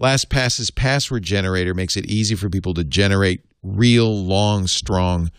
LastPass's 0.00 0.70
password 0.70 1.24
generator 1.24 1.74
makes 1.74 1.96
it 1.96 2.06
easy 2.06 2.36
for 2.36 2.48
people 2.48 2.74
to 2.74 2.84
generate 2.84 3.44
real, 3.64 4.24
long, 4.24 4.68
strong, 4.68 5.32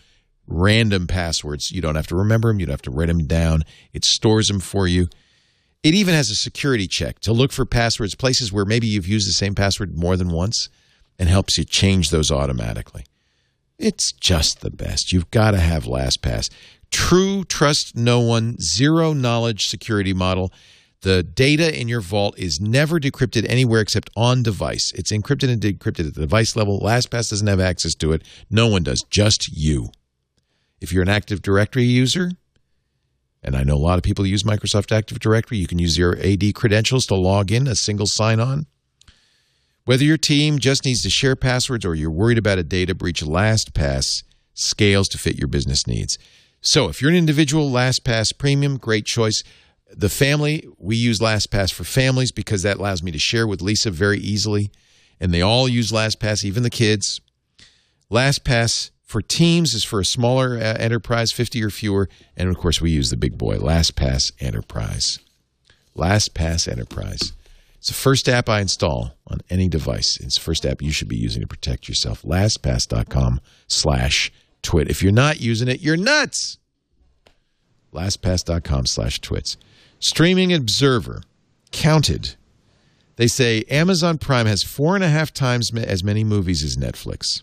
random 0.46 1.06
passwords. 1.06 1.70
You 1.70 1.80
don't 1.80 1.96
have 1.96 2.06
to 2.08 2.16
remember 2.16 2.48
them. 2.48 2.60
You 2.60 2.66
don't 2.66 2.74
have 2.74 2.82
to 2.82 2.90
write 2.90 3.08
them 3.08 3.26
down. 3.26 3.64
It 3.92 4.04
stores 4.04 4.48
them 4.48 4.60
for 4.60 4.86
you. 4.86 5.08
It 5.82 5.94
even 5.94 6.14
has 6.14 6.30
a 6.30 6.34
security 6.36 6.86
check 6.86 7.20
to 7.20 7.32
look 7.32 7.52
for 7.52 7.64
passwords, 7.64 8.14
places 8.14 8.52
where 8.52 8.64
maybe 8.64 8.86
you've 8.86 9.06
used 9.06 9.28
the 9.28 9.32
same 9.32 9.54
password 9.54 9.96
more 9.96 10.16
than 10.16 10.30
once, 10.30 10.68
and 11.18 11.28
helps 11.28 11.58
you 11.58 11.64
change 11.64 12.10
those 12.10 12.30
automatically. 12.30 13.04
It's 13.78 14.12
just 14.12 14.60
the 14.60 14.70
best. 14.70 15.12
You've 15.12 15.30
got 15.30 15.52
to 15.52 15.58
have 15.58 15.84
LastPass. 15.84 16.50
True, 16.90 17.44
trust 17.44 17.96
no 17.96 18.20
one, 18.20 18.56
zero 18.60 19.12
knowledge 19.12 19.66
security 19.66 20.14
model. 20.14 20.52
The 21.02 21.22
data 21.22 21.78
in 21.78 21.88
your 21.88 22.00
vault 22.00 22.38
is 22.38 22.60
never 22.60 22.98
decrypted 22.98 23.46
anywhere 23.48 23.80
except 23.80 24.10
on 24.16 24.42
device. 24.42 24.92
It's 24.94 25.12
encrypted 25.12 25.50
and 25.50 25.60
decrypted 25.60 26.08
at 26.08 26.14
the 26.14 26.22
device 26.22 26.56
level. 26.56 26.80
LastPass 26.80 27.30
doesn't 27.30 27.46
have 27.46 27.60
access 27.60 27.94
to 27.96 28.12
it. 28.12 28.22
No 28.50 28.66
one 28.66 28.82
does, 28.82 29.04
just 29.04 29.48
you. 29.56 29.90
If 30.80 30.92
you're 30.92 31.02
an 31.02 31.08
Active 31.08 31.42
Directory 31.42 31.84
user, 31.84 32.32
and 33.42 33.56
I 33.56 33.62
know 33.62 33.76
a 33.76 33.78
lot 33.78 33.98
of 33.98 34.02
people 34.02 34.26
use 34.26 34.42
Microsoft 34.42 34.92
Active 34.92 35.20
Directory, 35.20 35.58
you 35.58 35.66
can 35.66 35.78
use 35.78 35.96
your 35.96 36.18
AD 36.18 36.54
credentials 36.54 37.06
to 37.06 37.14
log 37.14 37.52
in, 37.52 37.66
a 37.66 37.74
single 37.74 38.06
sign 38.06 38.40
on. 38.40 38.66
Whether 39.84 40.04
your 40.04 40.16
team 40.16 40.58
just 40.58 40.84
needs 40.84 41.02
to 41.02 41.10
share 41.10 41.36
passwords 41.36 41.84
or 41.84 41.94
you're 41.94 42.10
worried 42.10 42.38
about 42.38 42.58
a 42.58 42.64
data 42.64 42.94
breach, 42.94 43.22
LastPass 43.22 44.24
scales 44.52 45.08
to 45.08 45.18
fit 45.18 45.38
your 45.38 45.46
business 45.46 45.86
needs. 45.86 46.18
So 46.60 46.88
if 46.88 47.00
you're 47.00 47.10
an 47.10 47.16
individual, 47.16 47.70
LastPass 47.70 48.36
Premium, 48.36 48.78
great 48.78 49.06
choice. 49.06 49.44
The 49.88 50.08
family, 50.08 50.66
we 50.78 50.96
use 50.96 51.20
LastPass 51.20 51.72
for 51.72 51.84
families 51.84 52.32
because 52.32 52.62
that 52.64 52.78
allows 52.78 53.02
me 53.02 53.12
to 53.12 53.18
share 53.18 53.46
with 53.46 53.62
Lisa 53.62 53.92
very 53.92 54.18
easily. 54.18 54.72
And 55.20 55.32
they 55.32 55.40
all 55.40 55.68
use 55.68 55.92
LastPass, 55.92 56.44
even 56.44 56.64
the 56.64 56.70
kids. 56.70 57.20
LastPass 58.10 58.90
for 59.06 59.22
teams 59.22 59.72
is 59.72 59.84
for 59.84 60.00
a 60.00 60.04
smaller 60.04 60.56
uh, 60.56 60.76
enterprise, 60.78 61.30
50 61.32 61.62
or 61.62 61.70
fewer. 61.70 62.08
And 62.36 62.48
of 62.48 62.58
course, 62.58 62.80
we 62.80 62.90
use 62.90 63.10
the 63.10 63.16
big 63.16 63.38
boy, 63.38 63.56
LastPass 63.56 64.32
Enterprise. 64.40 65.20
LastPass 65.96 66.70
Enterprise. 66.70 67.32
It's 67.78 67.88
the 67.88 67.94
first 67.94 68.28
app 68.28 68.48
I 68.48 68.60
install 68.60 69.14
on 69.28 69.38
any 69.48 69.68
device. 69.68 70.18
It's 70.20 70.34
the 70.34 70.40
first 70.40 70.66
app 70.66 70.82
you 70.82 70.90
should 70.90 71.08
be 71.08 71.16
using 71.16 71.40
to 71.40 71.46
protect 71.46 71.88
yourself. 71.88 72.22
LastPass.com 72.22 73.40
slash 73.68 74.32
twit. 74.62 74.90
If 74.90 75.04
you're 75.04 75.12
not 75.12 75.40
using 75.40 75.68
it, 75.68 75.80
you're 75.80 75.96
nuts. 75.96 76.58
LastPass.com 77.94 78.86
slash 78.86 79.20
twits. 79.20 79.56
Streaming 80.00 80.52
Observer 80.52 81.22
counted. 81.70 82.34
They 83.14 83.28
say 83.28 83.62
Amazon 83.70 84.18
Prime 84.18 84.46
has 84.46 84.64
four 84.64 84.96
and 84.96 85.04
a 85.04 85.08
half 85.08 85.32
times 85.32 85.72
as 85.72 86.02
many 86.02 86.24
movies 86.24 86.64
as 86.64 86.76
Netflix. 86.76 87.42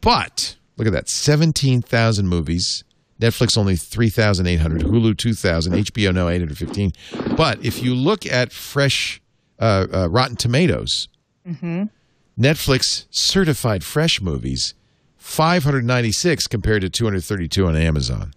But 0.00 0.56
look 0.76 0.86
at 0.86 0.92
that 0.92 1.08
17,000 1.08 2.28
movies. 2.28 2.84
Netflix 3.20 3.56
only 3.56 3.76
3,800, 3.76 4.82
Hulu 4.82 5.16
2,000, 5.16 5.72
HBO 5.72 6.14
Now 6.14 6.28
815. 6.28 6.92
But 7.36 7.64
if 7.64 7.82
you 7.82 7.94
look 7.94 8.26
at 8.26 8.52
fresh 8.52 9.22
uh, 9.58 9.86
uh, 9.92 10.08
Rotten 10.10 10.36
Tomatoes, 10.36 11.08
Netflix 12.38 13.06
certified 13.10 13.82
fresh 13.82 14.20
movies 14.20 14.74
596 15.16 16.46
compared 16.46 16.82
to 16.82 16.90
232 16.90 17.66
on 17.66 17.74
Amazon, 17.74 18.32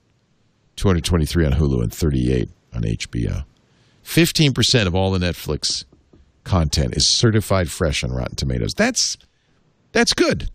223 0.78 1.46
on 1.46 1.52
Hulu, 1.54 1.84
and 1.84 1.94
38 1.94 2.50
on 2.74 2.82
HBO. 2.84 3.44
15% 4.06 4.88
of 4.88 4.96
all 4.96 5.12
the 5.12 5.20
Netflix 5.20 5.84
content 6.44 6.96
is 6.96 7.08
certified 7.08 7.70
fresh 7.70 8.04
on 8.04 8.12
Rotten 8.12 8.36
Tomatoes. 8.36 8.74
That's 8.74 9.18
that's 9.92 10.14
good. 10.14 10.50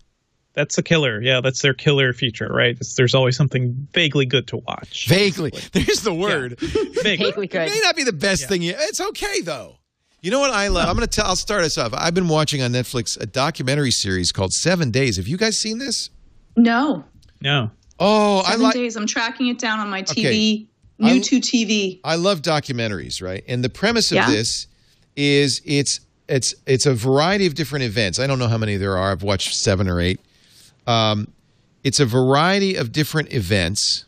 That's 0.55 0.77
a 0.77 0.83
killer. 0.83 1.21
Yeah, 1.21 1.41
that's 1.41 1.61
their 1.61 1.73
killer 1.73 2.13
feature, 2.13 2.47
right? 2.47 2.77
It's, 2.79 2.95
there's 2.95 3.13
always 3.13 3.35
something 3.35 3.87
vaguely 3.93 4.25
good 4.25 4.47
to 4.47 4.57
watch. 4.57 5.07
Vaguely. 5.07 5.51
There's 5.73 6.01
the 6.01 6.13
word. 6.13 6.57
Vaguely. 6.59 7.01
Vaguely 7.25 7.47
good. 7.47 7.67
It 7.67 7.71
may 7.73 7.79
not 7.83 7.95
be 7.95 8.03
the 8.03 8.13
best 8.13 8.47
thing. 8.47 8.61
You, 8.61 8.73
it's 8.77 9.01
okay 9.01 9.41
though. 9.41 9.75
You 10.21 10.31
know 10.31 10.39
what 10.39 10.51
I 10.51 10.69
love? 10.69 10.87
I'm 10.89 10.95
going 10.95 11.07
to 11.07 11.13
tell. 11.13 11.25
I'll 11.27 11.35
start 11.35 11.63
us 11.65 11.77
off. 11.77 11.93
I've 11.93 12.13
been 12.15 12.27
watching 12.29 12.61
on 12.63 12.71
Netflix 12.71 13.19
a 13.19 13.25
documentary 13.27 13.91
series 13.91 14.31
called 14.31 14.53
Seven 14.53 14.89
Days. 14.89 15.17
Have 15.17 15.27
you 15.27 15.37
guys 15.37 15.55
seen 15.59 15.77
this? 15.77 16.09
No. 16.57 17.03
No. 17.41 17.69
Oh, 17.99 18.39
I 18.39 18.51
Seven 18.51 18.61
like. 18.61 18.73
days. 18.73 18.95
I'm 18.95 19.05
tracking 19.07 19.47
it 19.47 19.59
down 19.59 19.79
on 19.79 19.89
my 19.89 20.01
TV. 20.01 20.19
Okay. 20.25 20.67
New 20.99 21.07
I'm- 21.07 21.21
to 21.21 21.39
TV. 21.41 21.99
I 22.03 22.15
love 22.15 22.41
documentaries, 22.41 23.21
right? 23.21 23.43
And 23.47 23.63
the 23.63 23.69
premise 23.69 24.11
of 24.11 24.15
Yeah. 24.15 24.29
this 24.31 24.67
is 25.17 25.61
it's 25.65 25.99
it's 26.27 26.55
it's 26.65 26.85
a 26.85 26.93
variety 26.93 27.45
of 27.45 27.53
different 27.53 27.83
events. 27.85 28.17
I 28.17 28.25
don't 28.25 28.39
know 28.39 28.47
how 28.47 28.57
many 28.57 28.77
there 28.77 28.97
are. 28.97 29.11
I've 29.11 29.21
watched 29.21 29.53
seven 29.55 29.87
or 29.89 29.99
eight. 29.99 30.19
Um, 30.87 31.27
it's 31.83 31.99
a 31.99 32.05
variety 32.05 32.75
of 32.75 32.91
different 32.91 33.31
events, 33.31 34.05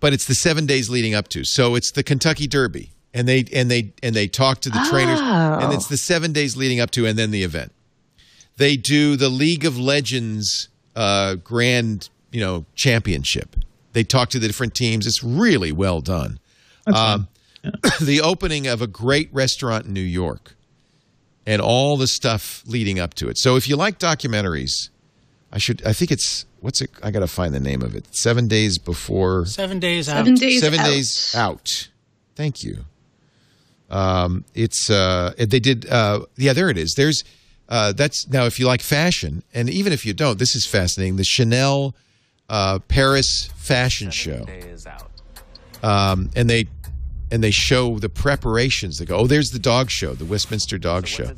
but 0.00 0.12
it's 0.12 0.26
the 0.26 0.34
seven 0.34 0.66
days 0.66 0.90
leading 0.90 1.14
up 1.14 1.28
to. 1.28 1.44
So 1.44 1.74
it's 1.74 1.90
the 1.90 2.02
Kentucky 2.02 2.46
Derby, 2.46 2.92
and 3.14 3.26
they 3.26 3.44
and 3.52 3.70
they 3.70 3.94
and 4.02 4.14
they 4.14 4.28
talk 4.28 4.60
to 4.60 4.70
the 4.70 4.86
trainers, 4.90 5.20
and 5.20 5.72
it's 5.72 5.86
the 5.86 5.96
seven 5.96 6.32
days 6.32 6.56
leading 6.56 6.80
up 6.80 6.90
to, 6.92 7.06
and 7.06 7.18
then 7.18 7.30
the 7.30 7.42
event. 7.42 7.72
They 8.56 8.76
do 8.76 9.16
the 9.16 9.30
League 9.30 9.64
of 9.64 9.78
Legends 9.78 10.68
uh, 10.94 11.36
Grand, 11.36 12.10
you 12.30 12.40
know, 12.40 12.66
Championship. 12.74 13.56
They 13.94 14.04
talk 14.04 14.28
to 14.30 14.38
the 14.38 14.46
different 14.46 14.74
teams. 14.74 15.06
It's 15.06 15.24
really 15.24 15.72
well 15.72 16.00
done. 16.00 16.38
Um, 16.86 17.28
the 18.00 18.20
opening 18.22 18.66
of 18.66 18.82
a 18.82 18.86
great 18.86 19.32
restaurant 19.32 19.86
in 19.86 19.92
New 19.92 20.00
York, 20.00 20.54
and 21.46 21.62
all 21.62 21.96
the 21.96 22.06
stuff 22.06 22.62
leading 22.66 22.98
up 22.98 23.14
to 23.14 23.28
it. 23.28 23.38
So 23.38 23.56
if 23.56 23.68
you 23.68 23.76
like 23.76 23.98
documentaries, 23.98 24.90
I 25.52 25.58
should. 25.58 25.84
I 25.84 25.92
think 25.92 26.10
it's 26.10 26.46
what's 26.60 26.80
it? 26.80 26.90
I 27.02 27.10
got 27.10 27.20
to 27.20 27.26
find 27.26 27.52
the 27.52 27.60
name 27.60 27.82
of 27.82 27.94
it. 27.94 28.14
Seven 28.14 28.48
days 28.48 28.78
before. 28.78 29.44
Seven 29.46 29.78
days 29.78 30.08
out. 30.08 30.16
Seven 30.16 30.34
days. 30.34 30.60
Seven 30.60 30.80
out. 30.80 30.86
days 30.86 31.34
out. 31.34 31.88
Thank 32.34 32.64
you. 32.64 32.84
Um, 33.90 34.44
it's 34.54 34.88
uh, 34.88 35.34
they 35.36 35.60
did. 35.60 35.88
Uh, 35.88 36.20
yeah, 36.36 36.54
there 36.54 36.70
it 36.70 36.78
is. 36.78 36.94
There's 36.94 37.24
uh, 37.68 37.92
that's 37.92 38.28
now 38.28 38.46
if 38.46 38.58
you 38.58 38.66
like 38.66 38.80
fashion, 38.80 39.42
and 39.52 39.68
even 39.68 39.92
if 39.92 40.06
you 40.06 40.14
don't, 40.14 40.38
this 40.38 40.54
is 40.54 40.64
fascinating. 40.64 41.16
The 41.16 41.24
Chanel 41.24 41.94
uh, 42.48 42.78
Paris 42.88 43.50
fashion 43.56 44.10
show, 44.10 44.46
um, 45.82 46.30
and 46.34 46.48
they 46.48 46.66
and 47.30 47.42
they 47.42 47.50
show 47.50 47.98
the 47.98 48.08
preparations. 48.08 48.98
They 48.98 49.06
go, 49.06 49.16
oh, 49.16 49.26
there's 49.26 49.50
the 49.50 49.58
dog 49.58 49.90
show, 49.90 50.14
the 50.14 50.26
Westminster 50.26 50.78
Dog 50.78 51.06
Show, 51.06 51.32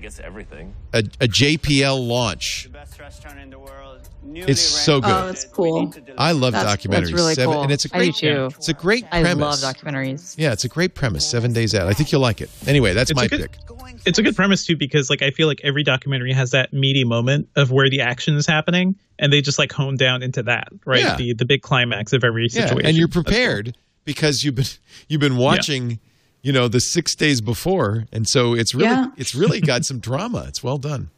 guess 0.00 0.20
everything. 0.20 0.74
a, 0.92 0.98
a 0.98 1.28
JPL 1.28 2.06
launch. 2.06 2.68
best 2.72 2.98
restaurant 2.98 3.38
in 3.38 3.50
the 3.50 3.58
world. 3.58 4.00
It's 4.34 4.60
so 4.60 5.00
good. 5.00 5.10
Oh, 5.10 5.26
that's 5.26 5.44
cool. 5.46 5.94
I 6.18 6.32
love 6.32 6.52
That's- 6.52 6.76
documentaries. 6.76 6.90
that's 7.00 7.12
really 7.12 7.34
Seven- 7.34 7.54
cool. 7.54 7.62
and 7.62 7.72
it's 7.72 7.84
a 7.86 7.96
I 7.96 8.04
do 8.06 8.12
too. 8.12 8.44
it's 8.56 8.68
a 8.68 8.74
great 8.74 9.04
I 9.10 9.22
premise. 9.22 9.62
love 9.62 9.74
documentaries. 9.74 10.34
Yeah, 10.36 10.52
it's 10.52 10.64
a 10.64 10.68
great 10.68 10.94
premise. 10.94 11.26
Seven 11.28 11.52
days 11.52 11.74
out. 11.74 11.86
I 11.88 11.94
think 11.94 12.12
you'll 12.12 12.20
like 12.20 12.40
it. 12.40 12.50
Anyway, 12.66 12.92
that's 12.92 13.10
It's 13.10 13.16
my 13.16 13.24
a 13.24 13.28
good- 13.28 13.40
pick. 13.52 13.58
It's 14.06 14.18
a 14.18 14.22
good 14.22 14.36
premise 14.36 14.64
too 14.66 14.76
because 14.76 15.10
like 15.10 15.22
I 15.22 15.30
feel 15.30 15.46
like 15.48 15.60
every 15.64 15.82
documentary 15.82 16.32
has 16.32 16.50
that 16.52 16.72
meaty 16.72 17.04
moment 17.04 17.48
of 17.56 17.70
where 17.70 17.88
the 17.90 18.00
action 18.02 18.36
is 18.36 18.46
happening, 18.46 18.94
and 19.18 19.32
they 19.32 19.40
just 19.40 19.58
like 19.58 19.72
hone 19.72 19.96
down 19.96 20.22
into 20.22 20.42
that, 20.44 20.68
right? 20.86 21.00
Yeah. 21.02 21.16
The 21.16 21.34
the 21.34 21.44
big 21.44 21.62
climax 21.62 22.12
of 22.12 22.22
every 22.24 22.48
situation. 22.48 22.62
Yeah, 22.62 22.68
situation. 22.68 22.88
and 22.88 22.96
you're 22.96 23.06
That's 23.08 23.14
cool. 23.16 23.22
prepared 23.24 23.76
because 24.04 24.44
you've 24.44 24.54
been 24.54 24.66
you've 25.08 25.20
been 25.20 25.36
watching, 25.36 25.98
you 26.42 26.52
know, 26.52 26.68
the 26.68 26.80
six 26.80 27.14
days 27.14 27.40
before, 27.40 28.06
and 28.12 28.28
so 28.28 28.54
it's 28.54 28.74
really 28.74 28.88
Yeah. 28.88 29.06
it's 29.16 29.34
really 29.34 29.60
got 29.72 29.84
some 29.84 29.98
drama. 29.98 30.44
It's 30.48 30.62
well 30.62 30.78
done. 30.78 31.10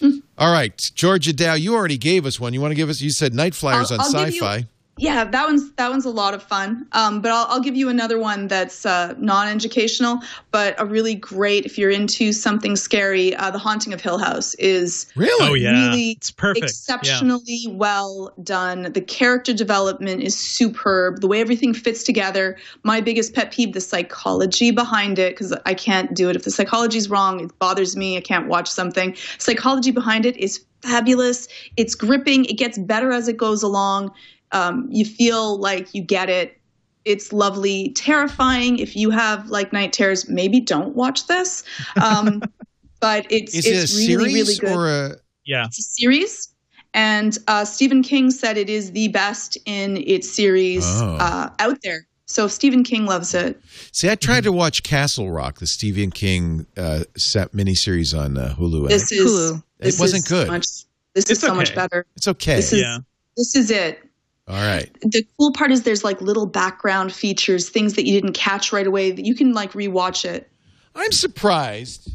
Mm. 0.00 0.22
All 0.36 0.52
right, 0.52 0.90
Georgia 0.94 1.32
Dow, 1.32 1.54
you 1.54 1.74
already 1.74 1.98
gave 1.98 2.24
us 2.26 2.38
one. 2.38 2.54
You 2.54 2.60
want 2.60 2.70
to 2.72 2.76
give 2.76 2.88
us? 2.88 3.00
You 3.00 3.10
said 3.10 3.34
Night 3.34 3.54
Flyers 3.54 3.90
I'll- 3.90 4.00
on 4.00 4.14
I'll 4.16 4.24
give 4.26 4.34
you- 4.34 4.40
Sci-Fi. 4.40 4.66
Yeah, 4.98 5.24
that 5.24 5.46
one's 5.46 5.72
that 5.72 5.90
one's 5.90 6.04
a 6.04 6.10
lot 6.10 6.34
of 6.34 6.42
fun. 6.42 6.86
Um, 6.92 7.20
but 7.20 7.30
I'll, 7.30 7.46
I'll 7.48 7.60
give 7.60 7.76
you 7.76 7.88
another 7.88 8.18
one 8.18 8.48
that's 8.48 8.84
uh, 8.84 9.14
non-educational, 9.18 10.20
but 10.50 10.74
a 10.78 10.84
really 10.84 11.14
great 11.14 11.64
if 11.64 11.78
you're 11.78 11.90
into 11.90 12.32
something 12.32 12.76
scary. 12.76 13.34
Uh, 13.34 13.50
the 13.50 13.58
Haunting 13.58 13.92
of 13.92 14.00
Hill 14.00 14.18
House 14.18 14.54
is 14.54 15.06
Really? 15.14 15.48
Oh 15.48 15.54
yeah, 15.54 15.88
really 15.88 16.10
it's 16.12 16.30
perfect. 16.30 16.62
Yeah. 16.62 16.66
exceptionally 16.66 17.66
well 17.68 18.32
done. 18.42 18.92
The 18.92 19.00
character 19.00 19.54
development 19.54 20.22
is 20.22 20.36
superb. 20.36 21.20
The 21.20 21.28
way 21.28 21.40
everything 21.40 21.74
fits 21.74 22.02
together. 22.02 22.56
My 22.82 23.00
biggest 23.00 23.34
pet 23.34 23.52
peeve: 23.52 23.74
the 23.74 23.80
psychology 23.80 24.70
behind 24.70 25.18
it, 25.18 25.34
because 25.34 25.54
I 25.64 25.74
can't 25.74 26.14
do 26.14 26.28
it. 26.28 26.36
If 26.36 26.44
the 26.44 26.50
psychology's 26.50 27.08
wrong, 27.08 27.40
it 27.40 27.58
bothers 27.58 27.96
me. 27.96 28.16
I 28.16 28.20
can't 28.20 28.48
watch 28.48 28.68
something. 28.68 29.16
Psychology 29.38 29.90
behind 29.90 30.26
it 30.26 30.36
is 30.36 30.64
fabulous. 30.82 31.48
It's 31.76 31.94
gripping. 31.94 32.44
It 32.44 32.54
gets 32.54 32.78
better 32.78 33.12
as 33.12 33.28
it 33.28 33.36
goes 33.36 33.62
along. 33.62 34.12
Um, 34.52 34.88
you 34.90 35.04
feel 35.04 35.58
like 35.58 35.94
you 35.94 36.02
get 36.02 36.28
it. 36.30 36.60
It's 37.04 37.32
lovely, 37.32 37.90
terrifying. 37.94 38.78
If 38.78 38.94
you 38.96 39.10
have 39.10 39.48
like 39.48 39.72
night 39.72 39.92
terrors, 39.92 40.28
maybe 40.28 40.60
don't 40.60 40.94
watch 40.94 41.26
this. 41.26 41.64
Um, 42.02 42.42
but 43.00 43.26
it's 43.30 43.54
Is 43.54 43.66
it's 43.66 43.94
it 43.98 44.12
a 44.12 44.16
really 44.16 44.34
really 44.34 44.56
good. 44.56 44.70
or 44.76 44.88
a? 44.88 45.16
Yeah. 45.44 45.64
It's 45.66 45.78
a 45.78 45.82
series. 45.82 46.48
And 46.94 47.36
uh, 47.46 47.64
Stephen 47.64 48.02
King 48.02 48.30
said 48.30 48.56
it 48.56 48.68
is 48.70 48.92
the 48.92 49.08
best 49.08 49.56
in 49.66 49.98
its 49.98 50.30
series 50.34 50.84
Oh. 50.86 51.16
uh, 51.20 51.50
out 51.58 51.78
there. 51.82 52.06
So 52.26 52.44
if 52.46 52.50
Stephen 52.52 52.82
King 52.84 53.06
loves 53.06 53.32
it. 53.34 53.58
See, 53.92 54.10
I 54.10 54.14
tried 54.14 54.44
to 54.44 54.52
watch 54.52 54.82
Castle 54.82 55.30
Rock, 55.30 55.60
the 55.60 55.66
Stephen 55.66 56.10
King 56.10 56.66
uh, 56.76 57.04
set 57.16 57.52
miniseries 57.52 58.18
on 58.18 58.36
uh, 58.36 58.54
Hulu. 58.58 58.88
This 58.88 59.10
is 59.12 59.20
Hulu. 59.30 59.62
this 59.78 59.96
It 59.98 60.00
wasn't 60.00 60.24
is 60.24 60.28
good. 60.30 60.48
Much, 60.48 60.66
this 61.14 61.24
It's 61.24 61.30
is 61.30 61.40
so 61.40 61.54
much 61.54 61.74
better. 61.74 62.04
it's 62.16 62.28
okay. 62.28 62.56
This 62.56 62.72
is 62.74 62.80
Yeah. 62.80 62.98
this 63.36 63.54
is 63.56 63.70
it. 63.70 64.00
All 64.48 64.54
right. 64.54 64.90
The 65.02 65.22
cool 65.38 65.52
part 65.52 65.70
is 65.70 65.82
there's 65.82 66.04
like 66.04 66.22
little 66.22 66.46
background 66.46 67.12
features, 67.12 67.68
things 67.68 67.92
that 67.94 68.06
you 68.06 68.18
didn't 68.18 68.32
catch 68.32 68.72
right 68.72 68.86
away 68.86 69.10
that 69.10 69.26
you 69.26 69.34
can 69.34 69.52
like 69.52 69.72
rewatch 69.72 70.24
it. 70.24 70.50
I'm 70.94 71.12
surprised 71.12 72.10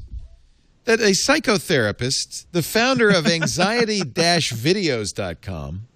that 0.85 0.99
a 0.99 1.11
psychotherapist, 1.11 2.47
the 2.51 2.63
founder 2.63 3.09
of 3.09 3.27
anxiety-videos.com, 3.27 5.87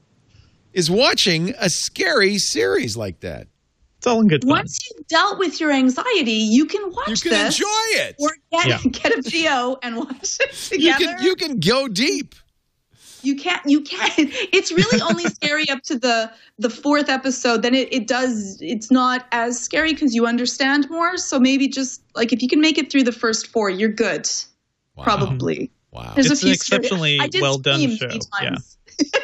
is 0.73 0.91
watching 0.91 1.55
a 1.59 1.69
scary 1.69 2.37
series 2.37 2.95
like 2.95 3.19
that. 3.21 3.47
It's 3.97 4.05
all 4.05 4.21
in 4.21 4.27
good 4.27 4.43
fun. 4.43 4.49
Once 4.51 4.87
you've 4.91 5.07
dealt 5.07 5.39
with 5.39 5.59
your 5.59 5.71
anxiety, 5.71 6.33
you 6.33 6.67
can 6.67 6.91
watch 6.91 7.09
You 7.09 7.15
can 7.15 7.31
this 7.31 7.59
enjoy 7.59 7.67
it. 8.03 8.15
or 8.19 8.29
get, 8.51 8.67
Yeah. 8.67 8.77
get 8.91 9.17
a 9.17 9.21
video 9.23 9.75
and 9.81 9.97
watch 9.97 10.37
it 10.39 10.71
You 10.79 10.93
can 10.93 11.23
you 11.23 11.35
can 11.35 11.59
go 11.59 11.87
deep. 11.87 12.35
You 13.27 13.35
can't 13.35 13.61
you 13.65 13.81
can't 13.81 14.13
it's 14.17 14.71
really 14.71 15.01
only 15.01 15.23
scary 15.39 15.69
up 15.69 15.81
to 15.83 15.97
the 15.99 16.31
the 16.57 16.69
fourth 16.69 17.09
episode 17.09 17.61
then 17.61 17.75
it, 17.75 17.91
it 17.93 18.07
does 18.07 18.57
it's 18.61 18.89
not 18.89 19.25
as 19.31 19.59
scary 19.59 19.93
because 19.93 20.15
you 20.15 20.25
understand 20.25 20.89
more 20.89 21.17
so 21.17 21.39
maybe 21.39 21.67
just 21.67 22.01
like 22.15 22.31
if 22.33 22.41
you 22.41 22.47
can 22.47 22.61
make 22.61 22.77
it 22.77 22.91
through 22.91 23.03
the 23.03 23.11
first 23.11 23.47
four 23.47 23.69
you're 23.69 23.89
good 23.89 24.27
Wow. 24.95 25.03
probably 25.03 25.69
Wow. 25.91 26.13
there's 26.15 26.31
It's 26.31 26.43
a 26.43 26.47
an 26.47 26.53
exceptionally 26.53 27.19
well 27.41 27.57
done 27.59 27.81
show. 27.97 28.07
three 28.09 28.19
Yeah. 28.41 28.55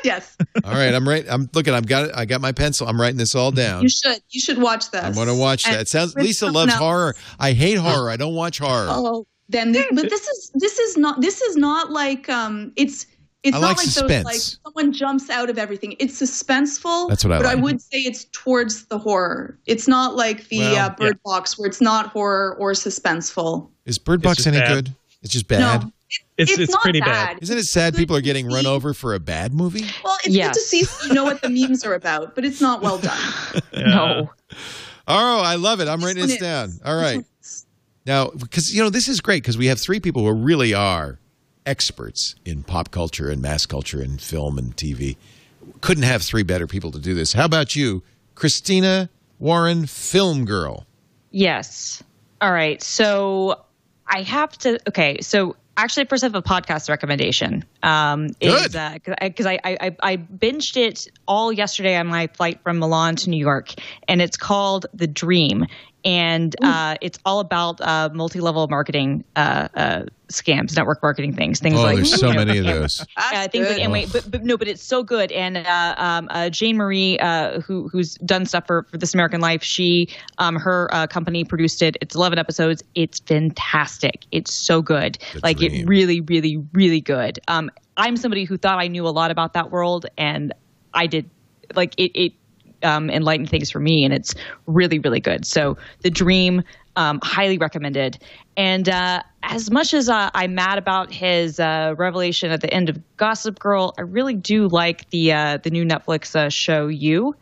yes 0.04 0.38
All 0.64 0.72
right, 0.72 0.94
I'm 0.94 1.08
right. 1.10 1.26
I'm 1.28 1.50
looking. 1.54 1.74
I've 1.74 1.88
got 1.88 2.06
it. 2.06 2.12
I 2.16 2.26
got 2.26 2.42
my 2.42 2.52
pencil. 2.52 2.88
I'm 2.88 3.00
writing 3.02 3.18
this 3.18 3.34
all 3.34 3.50
down. 3.52 3.82
you 3.82 3.90
should 3.90 4.22
you 4.30 4.40
should 4.40 4.60
watch 4.60 4.92
this 4.92 5.04
I'm 5.04 5.14
going 5.14 5.28
to 5.28 5.34
watch 5.36 5.66
And 5.66 5.74
that. 5.76 5.82
It 5.82 5.88
sounds. 5.88 6.14
Lisa 6.16 6.46
loves 6.52 6.72
else. 6.74 6.80
horror. 6.80 7.16
I 7.40 7.54
hate 7.54 7.80
horror. 7.80 8.10
I 8.12 8.18
don't 8.18 8.36
watch 8.36 8.60
horror. 8.60 8.86
oh 8.90 9.26
then 9.50 9.72
this, 9.72 9.86
but 9.92 10.10
this 10.10 10.28
is 10.28 10.52
this 10.56 10.78
is 10.80 10.96
not 10.98 11.22
this 11.22 11.42
is 11.42 11.56
not 11.58 11.92
like 11.92 12.30
um 12.30 12.72
it's 12.76 13.08
it's 13.44 13.56
I 13.56 13.60
not 13.60 13.68
like 13.68 13.78
like 13.78 13.86
suspense. 13.86 14.10
those 14.10 14.26
like 14.26 14.42
someone 14.74 14.94
jumps 14.94 15.30
out 15.30 15.50
of 15.50 15.58
everything. 15.58 15.96
It's 16.00 16.20
suspenseful. 16.22 17.10
That's 17.10 17.24
what 17.26 17.34
I 17.34 17.38
But 17.38 17.46
I 17.48 17.56
would 17.56 17.82
say 17.82 18.00
it's 18.00 18.26
towards 18.32 18.86
the 18.86 18.98
horror. 18.98 19.58
It's 19.66 19.88
not 19.88 20.16
like 20.16 20.48
the 20.50 20.60
Well, 20.60 20.86
uh, 20.86 20.90
Bird 20.96 21.20
Box 21.26 21.58
where 21.60 21.68
it's 21.68 21.82
not 21.82 22.08
horror 22.08 22.56
or 22.60 22.72
suspenseful. 22.72 23.70
Is 23.86 23.98
Bird 23.98 24.22
Box 24.22 24.48
any 24.48 24.60
bad. 24.60 24.86
good? 24.86 24.96
It's 25.22 25.32
just 25.34 25.48
bad. 25.48 25.60
No, 25.84 25.92
It's 26.38 26.52
it's, 26.52 26.60
it's, 26.60 26.72
not 26.72 26.82
pretty 26.82 27.00
bad. 27.02 27.40
Isn't 27.42 27.58
it 27.58 27.64
sad 27.66 27.94
Good 27.94 28.00
people 28.00 28.16
are 28.16 28.22
getting 28.22 28.48
run 28.48 28.66
over 28.66 28.94
for 28.94 29.14
a 29.14 29.20
bad 29.20 29.54
movie? 29.54 29.86
Well, 30.04 30.18
it's 30.24 30.36
Yes. 30.36 30.48
good 30.50 30.54
to 30.60 30.66
see 30.66 30.84
so 30.84 31.08
you 31.08 31.14
know 31.14 31.24
what 31.24 31.42
the 31.42 31.50
memes 31.50 31.84
are 31.86 31.94
about, 31.94 32.36
but 32.36 32.46
it's 32.46 32.62
not 32.62 32.82
well 32.82 32.98
done. 32.98 33.18
Yeah. 33.74 33.88
No. 33.88 34.32
Oh, 35.08 35.42
I 35.42 35.56
love 35.56 35.80
it. 35.82 35.88
I'm 35.88 36.00
writing 36.02 36.26
this 36.28 36.38
down. 36.38 36.72
All 36.86 36.96
This 36.98 37.04
right. 37.04 37.16
one 37.18 37.26
is. 37.42 37.66
Now, 38.06 38.30
because, 38.32 38.74
you 38.76 38.84
know, 38.84 38.90
this 38.90 39.08
is 39.08 39.22
great 39.22 39.42
because 39.44 39.58
we 39.58 39.68
have 39.68 39.80
three 39.80 40.00
people 40.02 40.24
who 40.26 40.32
really 40.34 40.74
are 40.74 41.20
experts 41.66 42.36
in 42.46 42.64
pop 42.64 42.92
culture 42.92 43.30
and 43.30 43.42
mass 43.42 43.66
culture 43.66 44.02
and 44.02 44.22
film 44.22 44.58
and 44.58 44.76
TV. 44.76 45.18
Couldn't 45.82 46.04
have 46.04 46.22
three 46.22 46.44
better 46.44 46.68
people 46.68 46.92
to 46.92 47.00
do 47.00 47.14
this. 47.14 47.34
How 47.34 47.46
about 47.46 47.76
you, 47.76 48.04
Christina 48.36 49.10
Warren, 49.40 49.86
film 49.86 50.46
girl? 50.46 50.86
Yes. 51.32 52.04
All 52.42 52.52
right. 52.52 52.82
So 52.82 53.64
I 54.08 54.22
have 54.24 54.58
to. 54.60 54.80
Okay. 54.88 55.22
So 55.22 55.56
actually, 55.78 56.06
first 56.06 56.24
I 56.24 56.28
have 56.28 56.36
a 56.36 56.42
podcast 56.42 56.90
recommendation. 56.90 57.66
Um, 57.82 58.28
Good. 58.40 58.74
Because 59.22 59.46
I, 59.46 59.60
I, 59.64 59.78
I 59.80 59.96
I 60.02 60.18
binged 60.18 60.78
it 60.78 61.08
all 61.28 61.52
yesterday 61.52 61.96
on 61.96 62.08
my 62.08 62.28
flight 62.28 62.62
from 62.64 62.80
Milan 62.80 63.16
to 63.18 63.30
New 63.30 63.40
York, 63.40 63.74
and 64.08 64.22
it's 64.22 64.38
called 64.38 64.86
The 64.94 65.08
Dream, 65.08 65.66
and 66.06 66.56
uh, 66.62 66.96
it's 67.02 67.18
all 67.26 67.40
about 67.40 67.80
uh, 67.80 68.10
multi-level 68.14 68.68
marketing 68.68 69.24
uh, 69.36 69.68
uh, 69.74 70.04
scams, 70.28 70.76
network 70.76 71.02
marketing 71.02 71.34
things, 71.34 71.60
things 71.60 71.76
like 71.76 71.82
that. 71.82 71.82
Oh, 71.82 71.86
like 71.86 71.96
there's 71.98 72.20
so 72.20 72.32
know, 72.32 72.46
many 72.46 72.58
of 72.60 72.66
those. 72.66 73.02
uh, 73.02 73.06
That's 73.32 73.52
things 73.52 73.68
good. 73.68 73.78
like 73.78 73.88
Amway, 73.90 74.12
but, 74.12 74.30
but 74.30 74.44
no, 74.44 74.58
but 74.58 74.68
it's 74.68 74.84
so 74.84 75.04
good. 75.04 75.32
And 75.32 75.58
uh, 75.58 75.96
um, 75.98 76.28
uh, 76.30 76.50
Jane 76.50 76.76
Marie, 76.78 77.18
uh, 77.20 77.62
who 77.62 77.88
who's 77.88 78.16
done 78.16 78.46
stuff 78.46 78.68
for, 78.68 78.84
for 78.92 78.98
This 78.98 79.14
American 79.14 79.40
Life, 79.40 79.64
she 79.64 80.10
um, 80.40 80.56
her 80.56 80.94
uh, 80.94 81.08
company 81.08 81.46
produced 81.46 81.82
it. 81.82 81.96
It's 82.02 82.16
eleven 82.16 82.38
episodes. 82.38 82.84
It's 82.96 83.20
fantastic. 83.20 84.26
It's 84.32 84.54
so 84.54 84.82
good. 84.82 85.18
The 85.34 85.40
like 85.44 85.58
dream. 85.58 85.74
it 85.74 85.88
really, 85.88 86.22
really, 86.22 86.58
really 86.74 87.02
good. 87.02 87.40
Um, 87.48 87.72
I'm 87.96 88.18
somebody 88.18 88.44
who 88.44 88.58
thought 88.58 88.80
I 88.80 88.88
knew 88.88 89.08
a 89.08 89.10
lot 89.10 89.32
about 89.32 89.54
that 89.54 89.72
world, 89.72 90.06
and 90.18 90.54
I 90.94 91.08
did. 91.08 91.30
Like 91.76 91.96
it, 91.98 92.12
it 92.14 92.34
um, 92.84 93.10
enlightened 93.10 93.50
things 93.50 93.72
for 93.72 93.80
me, 93.80 94.04
and 94.06 94.14
it's 94.14 94.34
really, 94.68 95.00
really 95.00 95.20
good. 95.20 95.46
So 95.46 95.78
the 96.02 96.10
Dream, 96.10 96.64
um, 96.96 97.20
highly 97.24 97.58
recommended. 97.58 98.20
And 98.56 98.88
uh, 98.88 99.24
as 99.42 99.72
much 99.72 99.94
as 99.94 100.10
uh, 100.10 100.30
I'm 100.34 100.54
mad 100.56 100.78
about 100.78 101.12
his 101.12 101.60
uh, 101.60 101.96
revelation 101.98 102.52
at 102.52 102.62
the 102.62 102.72
end 102.74 102.90
of 102.90 102.98
Gossip 103.18 103.58
Girl, 103.60 103.94
I 103.98 104.02
really 104.02 104.36
do 104.36 104.68
like 104.68 105.10
the 105.10 105.34
uh, 105.34 105.58
the 105.58 105.70
new 105.72 105.86
Netflix 105.86 106.36
uh, 106.36 106.50
show 106.50 106.88
You. 106.88 107.36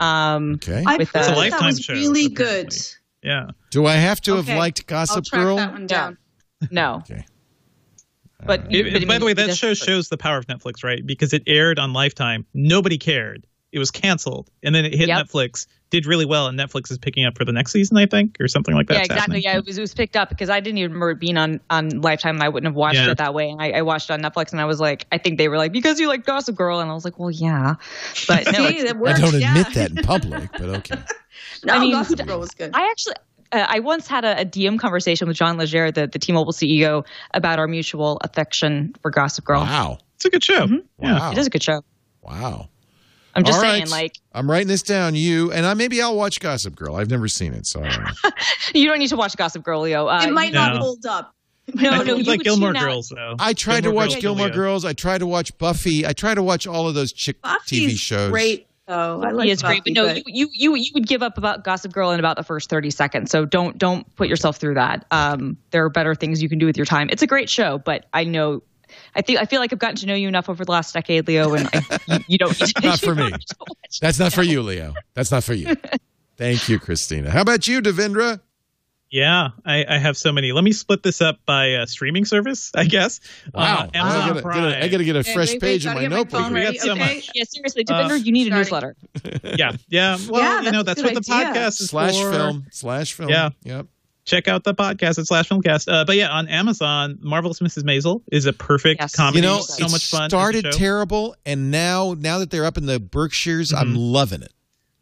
Um, 0.00 0.54
Okay. 0.54 0.82
I've 0.86 0.98
With 0.98 1.10
heard 1.10 1.24
the- 1.24 1.28
that, 1.28 1.36
Lifetime 1.36 1.60
that 1.60 1.66
was 1.66 1.80
show, 1.80 1.92
really 1.92 2.26
apparently. 2.26 2.64
good. 2.64 2.74
Yeah. 3.22 3.46
Do 3.70 3.86
I 3.86 3.94
have 3.94 4.20
to 4.22 4.36
have 4.36 4.48
Okay. 4.48 4.58
liked 4.58 4.80
I'll 4.80 4.86
Gossip 5.06 5.24
track 5.26 5.40
Girl? 5.42 5.56
that 5.56 5.72
one 5.72 5.86
down. 5.86 6.18
no, 6.70 6.96
Okay. 7.10 7.24
but, 8.44 8.66
It- 8.70 8.92
but 8.92 9.02
by 9.02 9.14
mean, 9.14 9.20
the 9.20 9.26
way, 9.26 9.32
that 9.34 9.56
show 9.56 9.74
shows 9.74 10.08
the 10.08 10.16
power 10.16 10.36
of 10.38 10.46
Netflix, 10.46 10.82
right? 10.84 11.04
Because 11.06 11.32
it 11.32 11.42
aired 11.46 11.78
on 11.78 11.92
Lifetime. 11.92 12.44
Nobody 12.54 12.98
cared. 12.98 13.46
It 13.74 13.78
was 13.80 13.90
canceled. 13.90 14.48
And 14.62 14.74
then 14.74 14.84
it 14.84 14.94
hit 14.94 15.08
Yep. 15.08 15.26
Netflix, 15.26 15.66
did 15.90 16.06
really 16.06 16.24
well, 16.24 16.46
and 16.46 16.58
Netflix 16.58 16.90
is 16.90 16.98
picking 16.98 17.24
up 17.26 17.36
for 17.36 17.44
the 17.44 17.52
next 17.52 17.72
season, 17.72 17.96
I 17.98 18.06
think, 18.06 18.36
or 18.40 18.48
something 18.48 18.74
like 18.74 18.86
that. 18.88 18.94
yeah, 18.94 19.02
exactly. 19.02 19.40
Yeah, 19.40 19.58
it 19.58 19.66
was, 19.66 19.76
it 19.78 19.80
was 19.80 19.94
picked 19.94 20.16
up 20.16 20.28
because 20.28 20.48
I 20.48 20.60
didn't 20.60 20.78
even 20.78 20.92
remember 20.92 21.10
it 21.10 21.20
being 21.20 21.36
on 21.36 21.60
on 21.70 22.00
Lifetime, 22.00 22.36
and 22.36 22.42
I 22.42 22.48
wouldn't 22.48 22.68
have 22.68 22.76
watched 22.76 22.96
Yeah. 22.96 23.10
it 23.10 23.18
that 23.18 23.34
way. 23.34 23.50
And 23.50 23.60
I, 23.60 23.70
I 23.72 23.82
watched 23.82 24.08
it 24.10 24.12
on 24.14 24.22
Netflix, 24.22 24.52
and 24.52 24.60
I 24.60 24.64
was 24.64 24.80
like, 24.80 25.06
I 25.12 25.18
think 25.18 25.38
they 25.38 25.48
were 25.48 25.58
like, 25.58 25.72
because 25.72 26.00
you 26.00 26.08
like 26.08 26.24
Gossip 26.24 26.56
Girl, 26.56 26.80
and 26.80 26.90
I 26.90 26.94
was 26.94 27.04
like, 27.04 27.18
well, 27.18 27.30
yeah, 27.30 27.74
but 28.28 28.46
no, 28.52 28.52
See, 28.52 28.78
it's- 28.78 28.92
that 28.92 28.96
I 29.06 29.20
don't 29.20 29.40
yeah. 29.40 29.50
admit 29.50 29.74
that 29.74 29.90
in 29.90 29.96
public, 30.04 30.50
but 30.52 30.62
okay. 30.62 30.96
No, 31.64 31.74
I 31.74 31.78
mean, 31.80 31.92
Gossip 31.92 32.26
Girl 32.26 32.38
was 32.40 32.50
good. 32.52 32.70
I 32.74 32.88
actually. 32.90 33.16
Uh, 33.52 33.66
I 33.68 33.78
once 33.80 34.08
had 34.08 34.24
a, 34.24 34.40
a 34.40 34.44
DM 34.44 34.80
conversation 34.80 35.28
with 35.28 35.36
John 35.36 35.58
Legere, 35.58 35.92
the, 35.92 36.08
the 36.08 36.18
T-Mobile 36.18 36.52
CEO, 36.52 37.06
about 37.34 37.60
our 37.60 37.68
mutual 37.68 38.18
affection 38.22 38.94
for 39.00 39.12
Gossip 39.12 39.44
Girl. 39.44 39.60
Wow. 39.60 39.98
It's 40.16 40.24
a 40.24 40.30
good 40.30 40.42
show. 40.42 40.66
Yeah. 40.98 41.18
Wow. 41.20 41.30
It 41.32 41.38
is 41.38 41.46
a 41.46 41.50
good 41.50 41.62
show. 41.62 41.84
Wow. 42.22 42.68
I'm 43.36 43.44
just 43.44 43.56
All 43.56 43.62
saying, 43.62 43.82
right. 43.84 43.90
like, 43.90 44.14
I'm 44.32 44.50
writing 44.50 44.68
this 44.68 44.82
down. 44.82 45.14
You 45.14 45.52
and 45.52 45.66
I 45.66 45.74
maybe 45.74 46.00
I'll 46.00 46.16
watch 46.16 46.40
Gossip 46.40 46.76
Girl. 46.76 46.96
I've 46.96 47.10
never 47.10 47.28
seen 47.28 47.52
it, 47.54 47.66
so 47.66 47.82
I 47.82 47.88
don't 47.90 48.02
know. 48.04 48.30
you 48.74 48.86
don't 48.86 48.98
need 48.98 49.08
to 49.08 49.16
watch 49.16 49.36
Gossip 49.36 49.62
Girl, 49.62 49.80
Leo. 49.80 50.06
Uh, 50.06 50.22
it 50.26 50.32
might 50.32 50.52
No. 50.52 50.66
not 50.66 50.76
hold 50.78 51.04
up. 51.06 51.34
No, 51.74 51.90
I 51.90 52.04
no, 52.04 52.16
you 52.16 52.24
like 52.24 52.40
Gilmore 52.42 52.74
tune 52.74 52.76
out. 52.76 52.82
Girls, 52.84 53.08
though. 53.08 53.36
I 53.38 53.54
tried 53.54 53.84
to 53.84 53.90
watch 53.90 54.10
Girls, 54.10 54.20
Gilmore 54.22 54.46
Julia. 54.48 54.54
Girls. 54.54 54.84
I 54.84 54.92
tried 54.92 55.18
to 55.18 55.26
watch 55.26 55.56
Buffy. 55.56 56.06
I 56.06 56.12
tried 56.12 56.34
to 56.34 56.42
watch 56.42 56.66
all 56.66 56.86
of 56.88 56.94
those 56.94 57.10
chick 57.10 57.40
Buffy's 57.40 57.94
TV 57.94 57.96
shows. 57.98 58.30
great 58.30 58.66
though. 58.86 59.22
I 59.22 59.30
like 59.30 59.46
He 59.46 59.50
is 59.50 59.62
great, 59.62 59.82
but 59.82 59.94
no, 59.94 60.12
you, 60.12 60.22
you 60.26 60.48
you 60.52 60.74
you 60.74 60.90
would 60.92 61.06
give 61.06 61.22
up 61.22 61.38
about 61.38 61.64
Gossip 61.64 61.90
Girl 61.90 62.10
in 62.10 62.20
about 62.20 62.36
the 62.36 62.42
first 62.42 62.68
thirty 62.68 62.90
seconds. 62.90 63.30
So 63.30 63.46
don't 63.46 63.78
don't 63.78 64.14
put 64.14 64.28
yourself 64.28 64.58
through 64.58 64.74
that. 64.74 65.06
Um, 65.10 65.56
there 65.70 65.82
are 65.84 65.88
better 65.88 66.14
things 66.14 66.42
you 66.42 66.50
can 66.50 66.58
do 66.58 66.66
with 66.66 66.76
your 66.76 66.84
time. 66.84 67.08
It's 67.10 67.22
a 67.22 67.26
great 67.26 67.48
show, 67.48 67.78
but 67.78 68.04
I 68.12 68.24
know, 68.24 68.62
I 69.14 69.22
think 69.22 69.38
I 69.40 69.44
feel 69.44 69.60
like 69.60 69.72
I've 69.72 69.78
gotten 69.78 69.96
to 69.96 70.06
know 70.06 70.14
you 70.14 70.28
enough 70.28 70.48
over 70.48 70.64
the 70.64 70.72
last 70.72 70.92
decade, 70.94 71.26
Leo, 71.28 71.54
and 71.54 71.68
I, 71.72 71.98
you, 72.08 72.18
you 72.28 72.38
don't. 72.38 72.58
Need 72.60 72.68
to, 72.76 72.86
Not 72.86 73.00
for 73.00 73.14
me. 73.16 73.24
need 73.30 73.44
That's 74.00 74.18
not 74.18 74.32
for 74.32 74.42
you, 74.42 74.62
Leo. 74.62 74.94
That's 75.14 75.30
not 75.30 75.44
for 75.44 75.54
you. 75.54 75.74
Thank 76.36 76.68
you, 76.68 76.78
Christina. 76.80 77.30
How 77.30 77.42
about 77.42 77.68
you, 77.68 77.80
Devindra? 77.80 78.40
Yeah, 79.10 79.50
I, 79.64 79.84
I 79.88 79.98
have 79.98 80.16
so 80.16 80.32
many. 80.32 80.50
Let 80.50 80.64
me 80.64 80.72
split 80.72 81.04
this 81.04 81.20
up 81.20 81.38
by 81.46 81.74
uh, 81.74 81.86
streaming 81.86 82.24
service, 82.24 82.72
I 82.74 82.82
guess. 82.84 83.20
Wow. 83.54 83.84
Uh, 83.84 83.88
I 83.94 84.28
gotta, 84.28 84.42
Prime. 84.42 84.62
gotta- 84.64 84.84
I 84.84 84.88
got 84.88 84.98
to 84.98 85.04
get 85.04 85.14
a 85.14 85.20
Okay, 85.20 85.32
fresh 85.34 85.48
wait, 85.50 85.54
wait, 85.54 85.60
page 85.60 85.86
in 85.86 85.94
my 85.94 86.00
get 86.00 86.10
my 86.10 86.16
notebook. 86.16 86.50
We 86.50 86.62
got 86.62 86.74
so 86.76 86.92
okay? 86.92 87.14
much. 87.14 87.30
Yeah, 87.32 87.44
seriously, 87.48 87.84
Uh, 87.88 88.14
you 88.14 88.32
need 88.32 88.52
a 88.52 88.64
starting. 88.66 88.94
newsletter. 89.22 89.56
yeah, 89.56 89.72
yeah. 89.88 90.18
Well, 90.28 90.42
Yeah, 90.42 90.60
you 90.62 90.72
know, 90.72 90.82
that's 90.82 91.00
that's 91.00 91.14
what 91.14 91.14
good 91.14 91.24
the 91.26 91.32
idea. 91.32 91.60
podcast 91.62 91.80
is 91.80 91.88
Slash 91.90 92.20
for. 92.20 92.32
film. 92.32 92.66
Slash 92.72 93.12
film. 93.12 93.28
Yeah. 93.28 93.50
Yep. 93.62 93.86
Check 94.24 94.48
out 94.48 94.64
the 94.64 94.74
podcast 94.74 95.18
at 95.18 95.26
Slash 95.26 95.48
Filmcast. 95.48 95.92
Uh, 95.92 96.04
but 96.04 96.16
yeah, 96.16 96.28
on 96.30 96.48
Amazon, 96.48 97.18
Marvelous 97.20 97.60
Mrs. 97.60 97.82
Maisel 97.82 98.22
is 98.32 98.46
a 98.46 98.52
perfect 98.54 99.00
Yes. 99.00 99.14
comedy. 99.14 99.38
You 99.38 99.42
know, 99.42 99.60
so 99.60 99.84
it 99.84 99.90
much 99.90 100.06
fun. 100.08 100.30
started 100.30 100.66
terrible, 100.72 101.36
and 101.44 101.70
now 101.70 102.14
now 102.18 102.38
that 102.38 102.50
they're 102.50 102.64
up 102.64 102.78
in 102.78 102.86
the 102.86 102.98
Berkshires, 102.98 103.72
I'm 103.72 103.92
Mhm. 103.94 104.12
loving 104.12 104.42
it. 104.42 104.52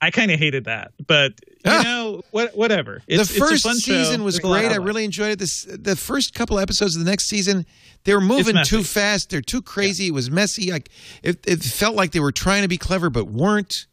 I 0.00 0.10
kind 0.10 0.32
of 0.32 0.40
hated 0.40 0.64
that, 0.64 0.90
but 1.06 1.34
you 1.64 1.70
Ah. 1.70 1.82
know, 1.82 2.22
what, 2.32 2.56
whatever. 2.56 3.00
It's, 3.06 3.28
the 3.28 3.36
it's 3.36 3.36
a 3.36 3.38
first 3.50 3.62
fun 3.62 3.78
show. 3.78 3.92
season 4.02 4.24
was 4.24 4.34
There's 4.40 4.50
great. 4.52 4.72
I 4.72 4.76
really 4.76 5.04
enjoyed 5.04 5.30
it. 5.30 5.38
This 5.38 5.64
the 5.70 5.94
first 5.94 6.34
couple 6.34 6.58
episodes 6.58 6.96
of 6.96 7.04
the 7.04 7.08
next 7.08 7.26
season, 7.28 7.64
they 8.02 8.12
were 8.12 8.20
moving 8.20 8.56
too 8.64 8.82
fast. 8.82 9.30
They're 9.30 9.40
too 9.40 9.62
crazy. 9.62 10.08
It 10.08 10.14
was 10.14 10.28
messy. 10.28 10.72
Like 10.72 10.90
it, 11.22 11.38
it 11.46 11.62
felt 11.62 11.94
like 11.94 12.10
they 12.10 12.18
were 12.18 12.32
trying 12.32 12.62
to 12.62 12.68
be 12.68 12.78
clever 12.78 13.10
but 13.10 13.26
weren't. 13.26 13.86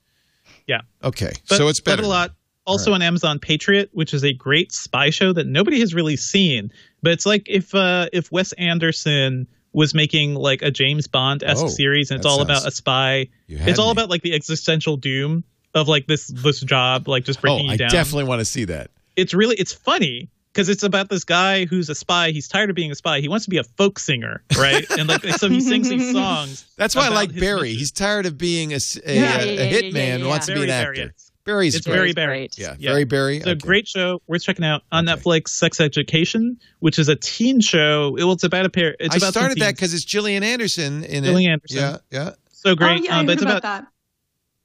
Yeah. 0.66 0.82
Okay, 1.04 1.32
But 1.48 1.58
so 1.58 1.68
it's 1.68 1.80
better. 1.80 2.02
But 2.02 2.06
a 2.06 2.10
lot. 2.10 2.32
Also 2.70 2.94
on 2.94 3.02
Amazon 3.02 3.40
Patriot, 3.40 3.90
which 3.94 4.14
is 4.14 4.24
a 4.24 4.32
great 4.34 4.72
spy 4.72 5.10
show 5.10 5.34
that 5.34 5.48
nobody 5.48 5.80
has 5.80 5.94
really 5.94 6.16
seen. 6.16 6.72
But 7.02 7.14
it's 7.14 7.26
like 7.26 7.44
if 7.48 7.74
uh, 7.76 8.08
if 8.14 8.32
Wes 8.32 8.52
Anderson 8.54 9.48
was 9.74 9.94
making 9.94 10.36
like 10.36 10.62
a 10.62 10.72
James 10.72 11.08
Bond 11.08 11.44
esque 11.44 11.66
Oh, 11.66 11.68
series, 11.68 12.12
and 12.12 12.18
it's 12.18 12.26
all 12.26 12.38
sounds- 12.38 12.50
about 12.50 12.66
a 12.68 12.72
spy. 12.72 13.28
It's 13.48 13.80
all 13.80 13.88
me. 13.88 13.92
about 13.94 14.10
like 14.10 14.22
the 14.22 14.34
existential 14.34 14.98
doom 14.98 15.44
of 15.76 15.88
like 15.88 16.08
this 16.08 16.28
this 16.28 16.62
job, 16.62 17.08
like 17.08 17.24
just 17.26 17.40
Oh, 17.40 17.42
breaking 17.42 17.66
you 17.68 17.72
I 17.74 17.78
down. 17.78 17.90
definitely 17.92 18.26
want 18.26 18.40
to 18.40 18.46
see 18.46 18.66
that. 18.66 18.92
It's 19.16 19.34
really 19.34 19.56
it's 19.58 19.74
funny 19.74 20.30
because 20.52 20.68
it's 20.70 20.82
about 20.84 21.10
this 21.10 21.24
guy 21.24 21.66
who's 21.66 21.90
a 21.90 21.96
spy. 21.96 22.32
He's 22.32 22.48
tired 22.48 22.70
of 22.72 22.76
being 22.76 22.92
a 22.92 22.96
spy. 22.96 23.20
He 23.22 23.28
wants 23.30 23.46
to 23.46 23.52
be 23.52 23.58
a 23.58 23.64
folk 23.64 24.00
singer, 24.00 24.42
right? 24.58 24.90
and 24.90 25.08
like 25.08 25.24
so 25.24 25.48
he 25.50 25.62
sings 25.62 25.88
these 25.90 26.12
songs. 26.14 26.66
That's 26.76 26.96
why 26.96 27.06
I 27.06 27.10
like 27.10 27.34
Barry. 27.40 27.62
mission. 27.62 27.78
He's 27.80 27.92
tired 27.92 28.26
of 28.26 28.38
being 28.38 28.72
a, 28.74 28.78
s- 28.78 28.98
a- 29.06 29.16
Yeah, 29.16 29.22
a- 29.42 29.46
yeah, 29.46 29.52
a 29.52 29.56
yeah, 29.56 29.62
yeah, 29.62 29.82
hitman 29.82 29.94
yeah, 29.94 30.02
and 30.16 30.24
yeah. 30.24 30.30
wants 30.30 30.46
to 30.48 30.54
be 30.56 30.62
an 30.62 30.68
Very 30.68 30.80
actor. 30.82 30.94
Barry 30.96 31.12
is. 31.16 31.32
Barry's 31.50 31.76
It's 31.76 31.86
great. 31.86 31.96
very 31.96 32.10
It's 32.10 32.16
Barry. 32.16 32.38
great. 32.40 32.58
Yeah, 32.58 32.76
Yeah. 32.80 32.92
very 32.92 33.04
Barry. 33.06 33.38
It's 33.38 33.48
a 33.48 33.56
great 33.56 33.88
show 33.88 34.22
worth 34.28 34.44
checking 34.44 34.66
out 34.66 34.84
on 34.92 35.08
Okay. 35.10 35.20
Netflix. 35.20 35.50
Sex 35.50 35.80
Education, 35.82 36.58
which 36.80 37.00
is 37.00 37.10
a 37.10 37.16
teen 37.16 37.60
show. 37.62 38.16
It, 38.18 38.24
well, 38.24 38.34
it's 38.34 38.44
about 38.44 38.66
a 38.66 38.70
pair. 38.70 38.96
It's 39.00 39.16
I 39.16 39.18
about 39.18 39.34
some 39.34 39.42
started 39.44 39.58
that 39.60 39.76
because 39.76 39.94
it's 39.94 40.06
Gillian 40.06 40.44
Anderson 40.44 41.04
in 41.04 41.24
it. 41.24 41.28
Gillian 41.28 41.52
Anderson. 41.54 41.78
Yeah, 41.78 41.98
yeah. 42.12 42.32
so 42.52 42.76
great. 42.76 43.02
Oh 43.02 43.04
yeah, 43.04 43.16
I 43.16 43.20
um, 43.20 43.26
but 43.26 43.32
heard 43.32 43.34
it's 43.34 43.42
about, 43.44 43.58
about, 43.60 43.82
that. 43.84 43.88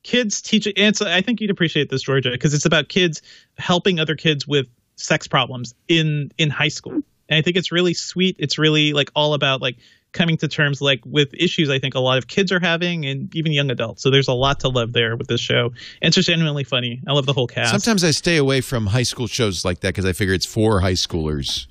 kids 0.02 0.42
teaching. 0.42 0.74
And 0.76 0.96
so 0.96 1.08
I 1.10 1.20
think 1.22 1.40
you'd 1.40 1.50
appreciate 1.50 1.88
this, 1.90 2.02
Georgia, 2.02 2.30
because 2.30 2.52
it's 2.54 2.66
about 2.66 2.88
kids 2.88 3.22
helping 3.56 3.98
other 4.00 4.16
kids 4.16 4.46
with 4.46 4.68
sex 4.96 5.26
problems 5.26 5.74
in 5.88 6.30
in 6.38 6.50
high 6.50 6.68
school. 6.68 6.92
And 7.28 7.38
I 7.38 7.42
think 7.42 7.56
it's 7.56 7.72
really 7.72 7.94
sweet. 7.94 8.36
It's 8.38 8.58
really 8.58 8.92
like 8.92 9.10
all 9.14 9.32
about 9.34 9.62
like 9.62 9.76
coming 10.14 10.38
to 10.38 10.48
terms 10.48 10.80
like 10.80 11.00
with 11.04 11.28
issues 11.34 11.68
I 11.68 11.78
think 11.78 11.94
a 11.94 12.00
lot 12.00 12.16
of 12.16 12.28
kids 12.28 12.50
are 12.50 12.60
having 12.60 13.04
and 13.04 13.34
even 13.36 13.52
young 13.52 13.70
adults. 13.70 14.02
So 14.02 14.10
there's 14.10 14.28
a 14.28 14.32
lot 14.32 14.60
to 14.60 14.68
love 14.68 14.94
there 14.94 15.16
with 15.16 15.26
this 15.26 15.40
show. 15.42 15.66
And 16.00 16.08
it's 16.08 16.14
just 16.14 16.28
genuinely 16.28 16.64
funny. 16.64 17.02
I 17.06 17.12
love 17.12 17.26
the 17.26 17.32
whole 17.34 17.46
cast. 17.46 17.70
Sometimes 17.72 18.02
I 18.02 18.12
stay 18.12 18.38
away 18.38 18.62
from 18.62 18.86
high 18.86 19.02
school 19.02 19.26
shows 19.26 19.64
like 19.64 19.80
that 19.80 19.90
because 19.90 20.06
I 20.06 20.12
figure 20.14 20.32
it's 20.32 20.46
for 20.46 20.80
high 20.80 20.92
schoolers. 20.94 21.66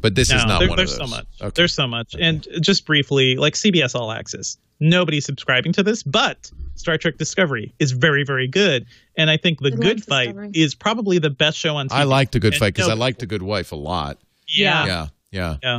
But 0.00 0.14
this 0.14 0.32
is 0.32 0.44
not 0.44 0.58
there- 0.60 0.68
one 0.68 0.76
there's 0.76 0.92
of 0.94 0.98
those. 1.00 1.10
so 1.10 1.16
much. 1.16 1.26
Okay. 1.40 1.52
There's 1.54 1.74
so 1.74 1.86
much. 1.86 2.16
And 2.18 2.46
just 2.60 2.84
briefly, 2.86 3.36
like 3.36 3.54
CBS 3.54 3.94
All 3.94 4.10
Access, 4.12 4.56
nobody's 4.80 5.24
subscribing 5.24 5.72
to 5.74 5.82
this, 5.82 6.02
but 6.02 6.50
Star 6.76 6.96
Trek 6.98 7.18
Discovery 7.18 7.74
is 7.78 7.92
very, 7.92 8.24
very 8.24 8.48
good. 8.48 8.86
And 9.16 9.28
I 9.28 9.36
think 9.36 9.60
The 9.60 9.70
love 9.70 9.80
Good 9.80 10.04
Fight 10.04 10.26
Discovery. 10.28 10.50
is 10.54 10.74
probably 10.74 11.18
the 11.18 11.30
best 11.30 11.58
show 11.58 11.76
on 11.76 11.88
TV. 11.88 11.94
I 11.96 12.04
like 12.04 12.30
The 12.30 12.40
Good 12.40 12.54
And 12.54 12.60
Fight 12.60 12.74
because 12.74 12.88
I 12.88 12.94
no- 12.94 13.00
like 13.00 13.18
The 13.18 13.26
Good 13.26 13.42
Wife 13.42 13.72
a 13.72 13.76
lot. 13.76 14.18
Yeah. 14.48 14.86
Yeah, 14.86 15.06
yeah. 15.30 15.56
Yeah. 15.62 15.78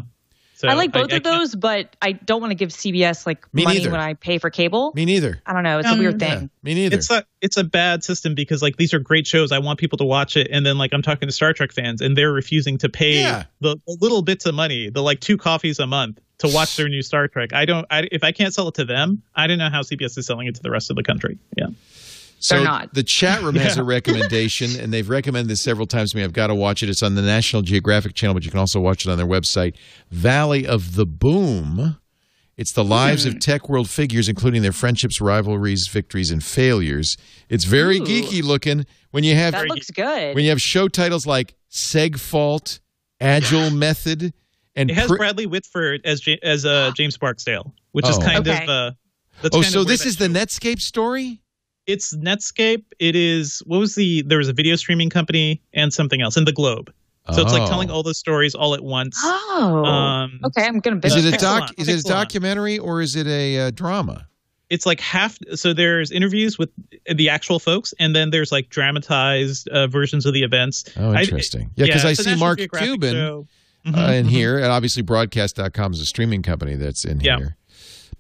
So 0.64 0.70
I 0.70 0.74
like 0.76 0.92
both 0.94 1.12
I 1.12 1.18
of 1.18 1.24
can't- 1.24 1.24
those, 1.26 1.54
but 1.56 1.94
I 2.02 2.14
don't 2.14 2.40
want 2.42 2.52
to 2.52 2.56
give 2.56 2.70
CBS 2.70 3.26
like 3.26 3.46
Me 3.54 3.66
money 3.66 3.80
neither. 3.80 3.92
when 3.92 4.00
I 4.00 4.14
pay 4.14 4.38
for 4.38 4.50
cable. 4.50 4.94
Me 4.96 5.04
neither. 5.06 5.42
I 5.46 5.52
don't 5.54 5.64
know. 5.64 5.80
It's 5.80 5.88
Um, 5.90 6.00
a 6.00 6.02
weird 6.02 6.22
Yeah, 6.22 6.40
thing. 6.40 6.50
me 6.64 6.74
neither. 6.74 6.96
It's 6.96 7.12
a 7.12 7.26
it's 7.42 7.58
a 7.58 7.64
bad 7.66 8.04
system 8.04 8.34
because 8.34 8.62
like 8.62 8.78
these 8.78 8.94
are 8.94 9.00
great 9.00 9.28
shows. 9.28 9.52
I 9.52 9.60
want 9.60 9.78
people 9.80 9.98
to 9.98 10.06
watch 10.06 10.38
it, 10.38 10.48
and 10.52 10.66
then 10.66 10.78
like 10.78 10.94
I'm 10.94 11.02
talking 11.02 11.28
to 11.28 11.34
Star 11.34 11.52
Trek 11.54 11.72
fans, 11.74 12.00
and 12.02 12.18
they're 12.18 12.32
refusing 12.32 12.78
to 12.80 12.90
pay 12.90 13.20
Yeah. 13.20 13.44
the, 13.60 13.76
the 13.86 13.98
little 14.00 14.22
bits 14.22 14.46
of 14.46 14.56
money, 14.56 14.90
the 14.90 15.02
like 15.04 15.20
two 15.20 15.38
coffees 15.38 15.80
a 15.80 15.86
month, 15.88 16.20
to 16.40 16.48
watch 16.48 16.78
their 16.78 16.88
new 16.88 17.02
Star 17.02 17.28
Trek. 17.28 17.52
I 17.54 17.66
don't. 17.66 17.86
I, 17.92 18.08
if 18.12 18.24
I 18.24 18.32
can't 18.32 18.54
sell 18.54 18.70
it 18.70 18.76
to 18.76 18.86
them, 18.86 19.22
I 19.36 19.48
don't 19.48 19.58
know 19.58 19.70
how 19.70 19.82
CBS 19.82 20.18
is 20.18 20.26
selling 20.26 20.48
it 20.48 20.56
to 20.56 20.62
the 20.64 20.72
rest 20.72 20.90
of 20.90 20.96
the 20.96 21.04
country. 21.04 21.38
Yeah. 21.58 21.68
So 22.44 22.56
They're 22.58 22.66
not. 22.66 22.94
the 22.94 23.04
chat 23.04 23.42
room 23.42 23.56
has 23.56 23.78
Yeah. 23.78 23.82
a 23.84 23.86
recommendation, 23.86 24.78
and 24.78 24.92
they've 24.92 25.08
recommended 25.08 25.48
this 25.50 25.62
several 25.62 25.88
times 25.88 26.12
to 26.12 26.18
me. 26.18 26.24
I've 26.26 26.34
got 26.34 26.48
to 26.48 26.56
watch 26.56 26.84
it. 26.84 26.90
It's 26.90 27.02
on 27.02 27.16
the 27.16 27.22
National 27.22 27.62
Geographic 27.62 28.16
Channel, 28.16 28.34
but 28.34 28.44
you 28.44 28.52
can 28.52 28.60
also 28.60 28.82
watch 28.82 29.06
it 29.06 29.10
on 29.10 29.18
their 29.18 29.26
website, 29.26 29.76
Valley 30.12 30.68
of 30.68 30.96
the 30.96 31.06
Boom. 31.06 31.98
It's 32.58 32.74
the 32.74 32.84
lives 32.84 33.24
Hmm. 33.24 33.30
of 33.30 33.40
tech 33.40 33.70
world 33.70 33.90
figures, 33.90 34.28
including 34.28 34.62
their 34.62 34.74
friendships, 34.74 35.22
rivalries, 35.22 35.88
victories, 35.88 36.32
and 36.32 36.44
failures. 36.44 37.16
It's 37.48 37.64
very 37.64 37.98
Ooh. 38.00 38.04
geeky 38.06 38.44
looking 38.44 38.86
when 39.12 39.24
you 39.24 39.36
have 39.36 39.54
That 39.54 39.68
looks 39.70 39.90
good. 39.90 40.36
when 40.36 40.44
you 40.44 40.50
have 40.50 40.62
show 40.62 40.90
titles 40.90 41.26
like 41.26 41.56
Segfault, 41.72 42.80
Agile 43.22 43.70
Method, 43.86 44.34
and 44.76 44.92
It 44.92 44.96
has 44.96 45.08
Pri- 45.08 45.18
Bradley 45.18 45.46
Whitford 45.46 46.02
as 46.04 46.26
Ja- 46.28 46.36
as 46.44 46.66
uh, 46.66 46.92
James 46.98 47.18
Barksdale, 47.18 47.74
which 47.94 48.08
is 48.10 48.18
Oh. 48.18 48.22
kind 48.22 48.48
Okay. 48.48 48.64
of 48.64 48.70
uh, 48.70 48.92
that's 49.42 49.56
oh, 49.56 49.62
kind 49.62 49.72
so 49.74 49.80
of 49.82 49.86
where 49.86 49.94
this 49.94 50.02
that 50.02 50.08
is 50.10 50.18
the 50.18 50.28
Netscape 50.28 50.80
story. 50.82 51.40
It's 51.88 52.16
Netscape. 52.16 52.84
It 53.00 53.16
is 53.16 53.62
what 53.66 53.80
was 53.80 53.96
the 53.96 54.22
there 54.24 54.38
was 54.38 54.50
a 54.50 54.54
video 54.54 54.76
streaming 54.76 55.10
company 55.10 55.62
and 55.74 55.94
something 55.94 56.22
else 56.22 56.38
in 56.38 56.46
the 56.46 56.54
Globe. 56.54 56.92
So 57.34 57.42
it's 57.42 57.54
like 57.54 57.62
Oh. 57.62 57.68
telling 57.68 57.90
all 57.90 58.04
the 58.04 58.14
stories 58.14 58.54
all 58.54 58.74
at 58.74 58.84
once. 58.84 59.18
oh, 59.24 59.86
Um, 59.86 60.42
okay. 60.44 60.64
I'm 60.66 60.80
gonna. 60.80 61.00
Is 61.04 61.16
it 61.16 61.34
a 61.34 61.38
doc? 61.38 61.70
Pixelon. 61.70 61.80
Is 61.80 61.88
it 61.88 61.94
a 61.94 61.98
Pixelon. 62.04 62.10
documentary 62.10 62.80
or 62.80 63.02
is 63.02 63.16
it 63.16 63.28
a 63.28 63.60
uh, 63.68 63.72
drama? 63.72 64.28
it's 64.70 64.86
like 64.88 65.00
half 65.00 65.38
so 65.54 65.72
there's 65.72 66.10
interviews 66.10 66.58
with 66.58 66.70
the 67.14 67.30
actual 67.30 67.60
folks 67.60 67.94
and 68.00 68.16
then 68.16 68.32
there's 68.32 68.52
like 68.52 68.70
dramatized 68.70 69.68
uh, 69.68 69.86
versions 69.86 70.26
of 70.26 70.34
the 70.34 70.42
events 70.42 70.86
Oh, 70.98 71.12
I- 71.12 71.22
interesting. 71.22 71.70
yeah, 71.76 71.86
because 71.86 72.06
I 72.06 72.14
see 72.14 72.34
Mark 72.36 72.58
Geographic 72.58 72.88
Cuban 72.90 73.14
show. 73.14 73.48
uh, 73.86 73.90
in 74.14 74.26
mhm. 74.26 74.30
here, 74.30 74.58
and 74.58 74.68
obviously 74.68 75.04
Broadcast.com 75.04 75.94
is 75.94 76.00
a 76.00 76.06
streaming 76.08 76.42
company 76.42 76.76
that's 76.76 77.06
in 77.06 77.20
Yeah. 77.20 77.38
here. 77.38 77.58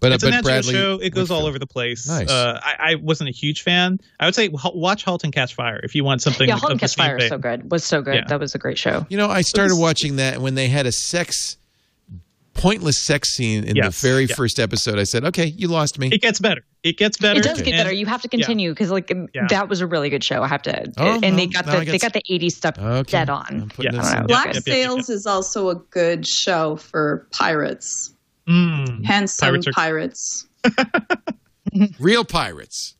But 0.03 0.11
uh, 0.11 0.15
it's 0.15 0.23
a 0.23 0.27
but 0.27 0.31
Nat 0.31 0.43
Bradley, 0.43 0.73
show. 0.73 0.99
It 1.01 1.09
goes 1.15 1.31
all 1.31 1.37
Whitford. 1.39 1.49
over 1.49 1.59
the 1.59 1.65
place. 1.67 2.07
Nice. 2.07 2.29
Uh, 2.29 2.59
I, 2.61 2.91
I 2.91 2.95
wasn't 2.95 3.29
a 3.29 3.33
huge 3.33 3.61
fan. 3.63 3.99
I 4.19 4.25
would 4.25 4.35
say 4.35 4.49
watch 4.51 5.03
*Halt 5.03 5.23
and 5.23 5.31
Catch 5.33 5.55
Fire* 5.55 5.79
if 5.83 5.95
you 5.95 6.03
want 6.03 6.21
something. 6.21 6.47
Yeah, 6.47 6.55
of 6.55 6.59
*Halt 6.59 6.71
and 6.73 6.79
Catch 6.79 6.95
Fire* 6.95 7.17
is 7.17 7.29
so 7.29 7.37
good. 7.37 7.71
Was 7.71 7.83
so 7.83 8.01
good. 8.01 8.15
Yeah. 8.15 8.23
That 8.27 8.39
was 8.39 8.53
a 8.53 8.57
great 8.59 8.77
show. 8.77 9.05
You 9.09 9.17
know, 9.17 9.29
I 9.29 9.41
started 9.41 9.77
watching 9.77 10.17
that 10.17 10.39
when 10.41 10.55
they 10.55 10.67
had 10.67 10.85
a 10.85 10.91
sex, 10.91 11.55
pointless 12.53 12.97
sex 12.99 13.29
scene 13.33 13.63
in 13.63 13.75
Yes, 13.75 13.85
the 14.01 14.07
very 14.07 14.25
yeah. 14.25 14.35
first 14.35 14.59
episode. 14.59 14.99
I 14.99 15.03
said, 15.05 15.23
"Okay, 15.25 15.45
you 15.45 15.67
lost 15.69 15.97
me." 15.97 16.09
It 16.11 16.21
gets 16.21 16.39
better. 16.39 16.61
It 16.83 16.97
gets 16.97 17.17
better. 17.17 17.39
It 17.39 17.43
does 17.43 17.59
get 17.61 17.67
and- 17.73 17.77
better. 17.77 17.93
You 17.93 18.05
have 18.05 18.21
to 18.23 18.27
continue 18.27 18.71
because 18.71 18.91
like 18.91 19.09
Yeah. 19.33 19.47
that 19.49 19.69
was 19.69 19.79
a 19.81 19.87
really 19.87 20.09
good 20.09 20.23
show. 20.23 20.43
I 20.43 20.47
have 20.49 20.61
to. 20.63 20.91
Oh, 20.97 21.19
and 21.23 21.39
they 21.39 21.47
got 21.47 21.65
the 21.65 21.71
got 21.71 21.85
they 21.85 21.93
s- 21.95 22.01
got 22.01 22.13
the 22.13 22.23
'80s 22.29 22.51
stuff 22.51 22.75
Okay. 22.77 23.11
dead 23.11 23.29
on. 23.29 23.71
putting 23.73 23.93
Yeah. 23.93 23.99
this 24.01 24.07
I 24.07 24.11
in. 24.11 24.15
don't 24.17 24.21
know. 24.23 24.27
Black 24.27 24.45
Yep, 24.47 24.55
yep, 24.55 24.67
yep, 24.67 24.75
yep. 24.75 24.83
Sails 24.85 25.09
is 25.09 25.25
also 25.25 25.69
a 25.69 25.75
good 25.75 26.27
show 26.27 26.75
for 26.75 27.25
pirates. 27.31 28.09
Mm. 28.47 29.05
Handsome 29.05 29.47
Pirates 29.47 29.67
pirates. 29.73 30.47
are- 30.65 31.17
Real 31.99 32.23
pirates. 32.25 32.95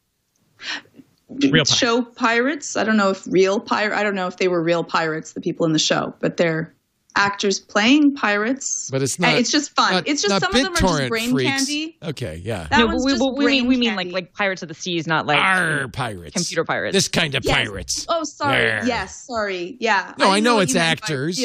Real 1.30 1.66
show 1.66 2.02
pirates. 2.02 2.78
I 2.78 2.84
don't 2.84 2.98
know 2.98 3.10
if 3.10 3.26
real 3.28 3.60
pirate. 3.60 3.96
I 3.98 4.04
don't 4.04 4.16
know 4.16 4.28
if 4.28 4.38
they 4.38 4.48
were 4.48 4.62
real 4.62 4.84
pirates, 4.84 5.34
the 5.34 5.42
people 5.42 5.66
in 5.66 5.74
the 5.74 5.80
show, 5.80 6.14
but 6.20 6.38
they're 6.38 6.74
actors 7.16 7.60
playing 7.60 8.16
pirates. 8.16 8.90
But 8.92 9.02
it's 9.04 9.20
not. 9.20 9.34
it's 9.36 9.52
just 9.52 9.76
fun. 9.76 9.94
not- 9.94 10.08
it's 10.08 10.22
just 10.22 10.40
some 10.40 10.54
of 10.56 10.62
them 10.62 10.74
are 10.74 10.98
just 11.00 11.10
brain 11.10 11.32
freaks. 11.32 11.50
candy. 11.50 11.98
Okay, 12.04 12.42
yeah. 12.44 12.68
That 12.70 12.80
no, 12.80 12.88
but 12.88 12.98
we, 13.04 13.12
just 13.12 13.22
we, 13.22 13.32
we 13.32 13.46
mean 13.46 13.68
we 13.68 13.78
mean 13.78 13.96
like 13.96 14.06
candy. 14.06 14.12
like 14.14 14.34
Pirates 14.34 14.62
of 14.64 14.68
the 14.70 14.74
Seas, 14.76 15.06
not 15.08 15.26
like 15.26 15.38
Arr, 15.40 15.88
pirates. 15.90 16.34
computer 16.34 16.64
pirates. 16.64 16.94
This 16.94 17.08
kind 17.08 17.36
of 17.36 17.44
Yes. 17.46 17.56
pirates. 17.68 18.06
Oh, 18.10 18.24
sorry. 18.24 18.64
Yeah. 18.64 18.86
Yes, 18.86 19.26
sorry. 19.28 19.78
Yeah. 19.80 20.14
No, 20.18 20.30
I 20.30 20.36
didn't 20.36 20.46
know 20.46 20.60
it's 20.60 20.74
you 20.74 20.80
meant 20.80 21.02
by 21.02 21.06
actors. 21.06 21.40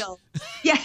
Yeah. 0.62 0.76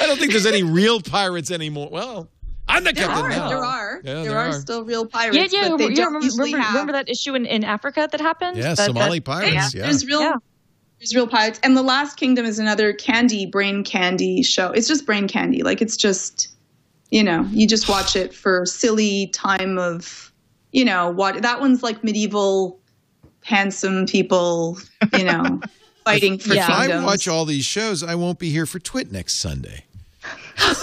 I 0.00 0.06
don't 0.06 0.18
think 0.18 0.32
there's 0.32 0.46
any 0.46 0.62
real 0.62 1.00
pirates 1.00 1.50
anymore. 1.50 1.88
Well, 1.90 2.28
I'm 2.68 2.84
the 2.84 2.92
There 2.92 3.06
captain 3.06 3.24
are, 3.26 3.28
now. 3.30 3.48
there 3.48 3.64
are, 3.64 4.00
Yeah, 4.04 4.14
there, 4.14 4.24
there 4.24 4.38
are, 4.38 4.48
are. 4.48 4.52
still 4.52 4.84
real 4.84 5.06
pirates. 5.06 5.36
yeah, 5.36 5.46
yeah. 5.62 5.68
but 5.70 5.76
they 5.78 5.88
yeah 5.88 5.94
don't 5.94 6.06
remember, 6.06 6.24
usually 6.24 6.52
remember, 6.52 6.64
have- 6.64 6.74
remember 6.74 6.92
that 6.92 7.08
issue 7.08 7.34
in, 7.34 7.46
in 7.46 7.62
Africa 7.64 8.08
that 8.10 8.20
happened? 8.20 8.56
Yeah, 8.56 8.74
That- 8.74 8.86
Somali 8.86 9.18
that- 9.20 9.24
pirates. 9.24 9.74
Yeah. 9.74 9.82
There's 9.82 10.04
real, 10.04 10.20
Yeah. 10.20 10.36
there's 10.98 11.14
real 11.14 11.28
pirates, 11.28 11.60
and 11.62 11.76
the 11.76 11.82
Last 11.82 12.16
Kingdom 12.16 12.44
is 12.44 12.58
another 12.58 12.92
candy, 12.92 13.46
brain 13.46 13.84
candy 13.84 14.42
show. 14.42 14.72
It's 14.72 14.88
just 14.88 15.06
brain 15.06 15.28
candy. 15.28 15.62
Like 15.62 15.80
it's 15.80 15.96
just, 15.96 16.48
you 17.10 17.22
know, 17.22 17.46
you 17.52 17.68
just 17.68 17.88
watch 17.88 18.16
it 18.16 18.34
for 18.34 18.66
silly 18.66 19.28
time 19.28 19.78
of, 19.78 20.32
you 20.72 20.84
know, 20.84 21.08
what 21.08 21.40
that 21.42 21.60
one's 21.60 21.82
like 21.84 22.02
medieval, 22.02 22.80
handsome 23.44 24.06
people, 24.06 24.78
you 25.16 25.24
know, 25.24 25.60
fighting 26.04 26.38
for 26.38 26.52
Yeah. 26.54 26.64
If 26.84 26.90
I 26.90 27.04
watch 27.04 27.28
all 27.28 27.44
these 27.44 27.64
shows, 27.64 28.02
I 28.02 28.16
won't 28.16 28.38
be 28.40 28.50
here 28.50 28.66
for 28.66 28.78
Twit 28.80 29.12
next 29.12 29.38
Sunday. 29.38 29.84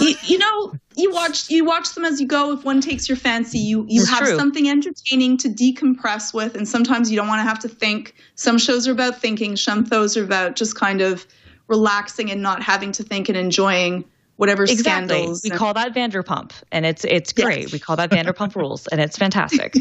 You, 0.00 0.14
you 0.24 0.38
know 0.38 0.72
you 0.96 1.10
watch 1.12 1.50
you 1.50 1.64
watch 1.64 1.94
them 1.94 2.04
as 2.04 2.20
you 2.20 2.26
go 2.26 2.52
if 2.52 2.64
one 2.64 2.80
takes 2.80 3.08
your 3.08 3.16
fancy 3.16 3.58
you 3.58 3.84
you 3.88 4.02
It's 4.02 4.10
have 4.10 4.20
true. 4.20 4.36
something 4.36 4.68
entertaining 4.68 5.36
to 5.38 5.48
decompress 5.48 6.32
with 6.32 6.54
and 6.56 6.66
sometimes 6.68 7.10
you 7.10 7.16
don't 7.16 7.28
want 7.28 7.40
to 7.40 7.44
have 7.48 7.58
to 7.60 7.68
think 7.68 8.14
some 8.36 8.58
shows 8.58 8.86
are 8.88 8.92
about 8.92 9.20
thinking 9.20 9.56
some 9.56 9.84
shows 9.88 10.16
are 10.16 10.24
about 10.24 10.56
just 10.56 10.76
kind 10.78 11.00
of 11.00 11.26
relaxing 11.68 12.30
and 12.30 12.42
not 12.42 12.62
having 12.62 12.92
to 12.92 13.02
think 13.02 13.28
and 13.28 13.36
enjoying 13.38 14.04
whatever 14.36 14.64
Exactly. 14.64 14.82
scandals 15.16 15.42
We 15.44 15.50
and- 15.50 15.58
call 15.58 15.74
that 15.74 15.94
Vanderpump, 15.94 16.50
and 16.72 16.84
it's 16.84 17.04
it's 17.04 17.32
Yes. 17.36 17.44
great. 17.46 17.72
We 17.72 17.78
call 17.78 17.94
that 17.96 18.10
Vanderpump 18.10 18.54
Rules, 18.60 18.86
and 18.88 19.00
it's 19.00 19.16
fantastic. 19.16 19.72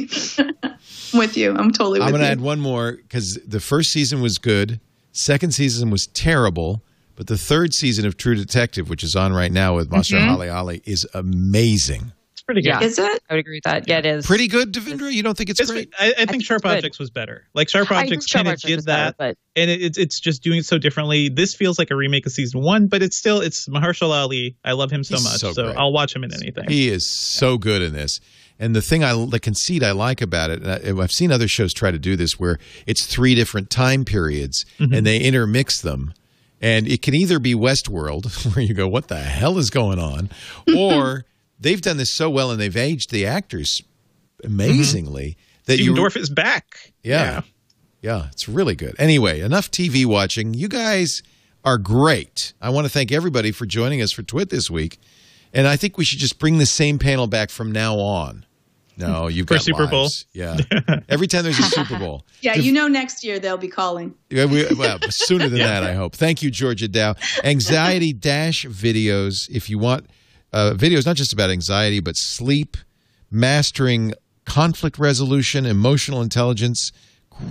With 1.13 1.35
you 1.37 1.55
i'm 1.55 1.71
totally 1.71 1.99
with 1.99 2.01
you. 2.01 2.03
I'm 2.05 2.11
going 2.11 2.21
to 2.21 2.27
add 2.27 2.41
one 2.41 2.59
more 2.59 2.93
because 2.93 3.35
the 3.47 3.59
first 3.59 3.91
season 3.91 4.21
was 4.21 4.37
good, 4.37 4.79
second 5.11 5.51
season 5.53 5.89
was 5.89 6.07
terrible, 6.07 6.81
but 7.15 7.27
the 7.27 7.37
third 7.37 7.73
season 7.73 8.05
of 8.05 8.17
True 8.17 8.35
Detective, 8.35 8.89
which 8.89 9.03
is 9.03 9.15
on 9.15 9.33
right 9.33 9.51
now 9.51 9.75
with 9.75 9.91
Master 9.91 10.15
Mm-hmm. 10.15 10.27
Holly 10.27 10.49
Ali, 10.49 10.81
is 10.85 11.07
amazing. 11.13 12.11
It's 12.33 12.41
pretty 12.41 12.61
good. 12.61 12.69
Yeah. 12.69 12.81
Is 12.81 12.99
it? 12.99 13.23
I 13.29 13.33
would 13.35 13.39
agree 13.39 13.57
with 13.57 13.63
that. 13.63 13.87
Yeah, 13.87 13.99
it 13.99 14.05
is. 14.05 14.25
Pretty 14.25 14.47
good, 14.47 14.73
Devindra. 14.73 15.11
You 15.11 15.23
don't 15.23 15.37
think 15.37 15.49
it's, 15.49 15.59
It's, 15.59 15.71
great? 15.71 15.93
I, 15.99 16.07
I 16.07 16.13
think 16.15 16.29
think 16.31 16.43
Sharp 16.45 16.59
it's 16.59 16.71
good. 16.71 16.77
Objects 16.77 16.99
was 16.99 17.09
better. 17.09 17.47
Like 17.53 17.69
Sharp 17.69 17.91
Objects 17.91 18.25
kind 18.25 18.47
of 18.47 18.59
did 18.59 18.77
was 18.77 18.85
better, 18.85 19.11
that, 19.11 19.17
but 19.17 19.37
and 19.55 19.69
it, 19.69 19.81
it's 19.81 19.97
it's 19.97 20.19
just 20.19 20.43
doing 20.43 20.59
it 20.59 20.65
so 20.65 20.77
differently. 20.77 21.29
This 21.29 21.53
feels 21.55 21.79
like 21.79 21.91
a 21.91 21.95
remake 21.95 22.25
of 22.25 22.31
season 22.31 22.61
one, 22.61 22.87
but 22.87 23.01
it's 23.01 23.15
still 23.17 23.39
it's 23.39 23.67
Mahershala 23.69 24.23
Ali. 24.23 24.57
I 24.65 24.73
love 24.73 24.91
him 24.91 25.03
so 25.03 25.15
He's 25.15 25.23
much, 25.23 25.39
so 25.39 25.53
so. 25.53 25.73
I'll 25.77 25.93
watch 25.93 26.15
him 26.15 26.23
in 26.23 26.33
anything. 26.33 26.65
He 26.67 26.89
is 26.89 27.05
so 27.05 27.57
good 27.57 27.81
in 27.81 27.93
this. 27.93 28.19
And 28.59 28.75
the 28.75 28.81
thing 28.81 29.03
I, 29.03 29.13
the 29.25 29.39
conceit 29.39 29.81
I 29.83 29.91
like 29.91 30.21
about 30.21 30.49
it, 30.51 30.61
and 30.63 30.99
I, 30.99 31.03
I've 31.03 31.11
seen 31.11 31.31
other 31.31 31.47
shows 31.47 31.73
try 31.73 31.91
to 31.91 31.99
do 31.99 32.15
this, 32.15 32.39
where 32.39 32.59
it's 32.85 33.05
three 33.05 33.35
different 33.35 33.69
time 33.69 34.05
periods 34.05 34.63
and 34.79 35.05
they 35.05 35.19
intermix 35.19 35.81
them, 35.81 36.13
and 36.63 36.87
it 36.87 37.01
can 37.01 37.13
either 37.13 37.37
be 37.39 37.53
Westworld, 37.53 38.25
where 38.55 38.65
you 38.65 38.73
go, 38.73 38.87
"What 38.87 39.09
the 39.09 39.19
hell 39.19 39.59
is 39.59 39.69
going 39.69 39.99
on," 39.99 40.31
or 40.75 41.25
they've 41.59 41.81
done 41.81 41.97
this 41.97 42.11
so 42.11 42.29
well 42.29 42.49
and 42.49 42.59
they've 42.59 42.75
aged 42.75 43.11
the 43.11 43.27
actors 43.27 43.83
amazingly 44.43 45.31
mm-hmm. 45.31 45.61
that 45.65 45.73
Stephen 45.73 45.95
you, 45.95 46.01
Dorff 46.01 46.17
is 46.17 46.29
back. 46.29 46.93
yeah, 47.03 47.41
yeah, 48.01 48.27
it's 48.31 48.49
really 48.49 48.75
good. 48.75 48.95
Anyway, 48.97 49.41
enough 49.41 49.69
TV 49.69 50.05
watching. 50.05 50.53
You 50.53 50.69
guys 50.69 51.21
are 51.63 51.77
great. 51.77 52.53
I 52.61 52.69
want 52.69 52.85
to 52.85 52.89
thank 52.89 53.11
everybody 53.11 53.51
for 53.51 53.65
joining 53.65 54.01
us 54.01 54.11
for 54.11 54.23
Twit 54.23 54.49
this 54.49 54.71
week. 54.71 54.99
And 55.53 55.67
I 55.67 55.77
think 55.77 55.97
we 55.97 56.03
should 56.03 56.19
just 56.19 56.39
bring 56.39 56.57
the 56.57 56.65
same 56.65 56.97
panel 56.97 57.27
back 57.27 57.49
from 57.49 57.71
now 57.71 57.97
on. 57.97 58.45
No, 58.97 59.27
you've 59.29 59.47
For 59.47 59.55
got 59.55 59.63
Super 59.63 59.87
Bowl. 59.87 60.03
lives. 60.03 60.25
Yeah. 60.33 60.57
Every 61.09 61.27
time 61.27 61.43
there's 61.43 61.59
a 61.59 61.63
Super 61.79 61.97
Bowl. 61.97 62.25
Yeah, 62.41 62.55
you 62.55 62.71
know 62.71 62.87
next 62.87 63.23
year 63.23 63.39
they'll 63.39 63.57
be 63.57 63.67
calling. 63.67 64.13
Yeah, 64.29 64.45
we, 64.45 64.65
well, 64.77 64.99
sooner 65.09 65.49
than 65.49 65.59
that, 65.59 65.83
I 65.83 65.93
hope. 65.93 66.15
Thank 66.15 66.41
you, 66.43 66.51
Georgia 66.51 66.87
Dow. 66.87 67.15
Anxiety 67.43 68.13
Dash 68.13 68.65
videos. 68.65 69.49
If 69.49 69.69
you 69.69 69.79
want 69.79 70.07
uh, 70.51 70.73
videos, 70.75 71.05
not 71.05 71.15
just 71.15 71.33
about 71.33 71.49
anxiety, 71.49 71.99
but 71.99 72.15
sleep, 72.15 72.77
mastering 73.31 74.13
conflict 74.45 74.97
resolution, 74.99 75.65
emotional 75.65 76.21
intelligence, 76.21 76.91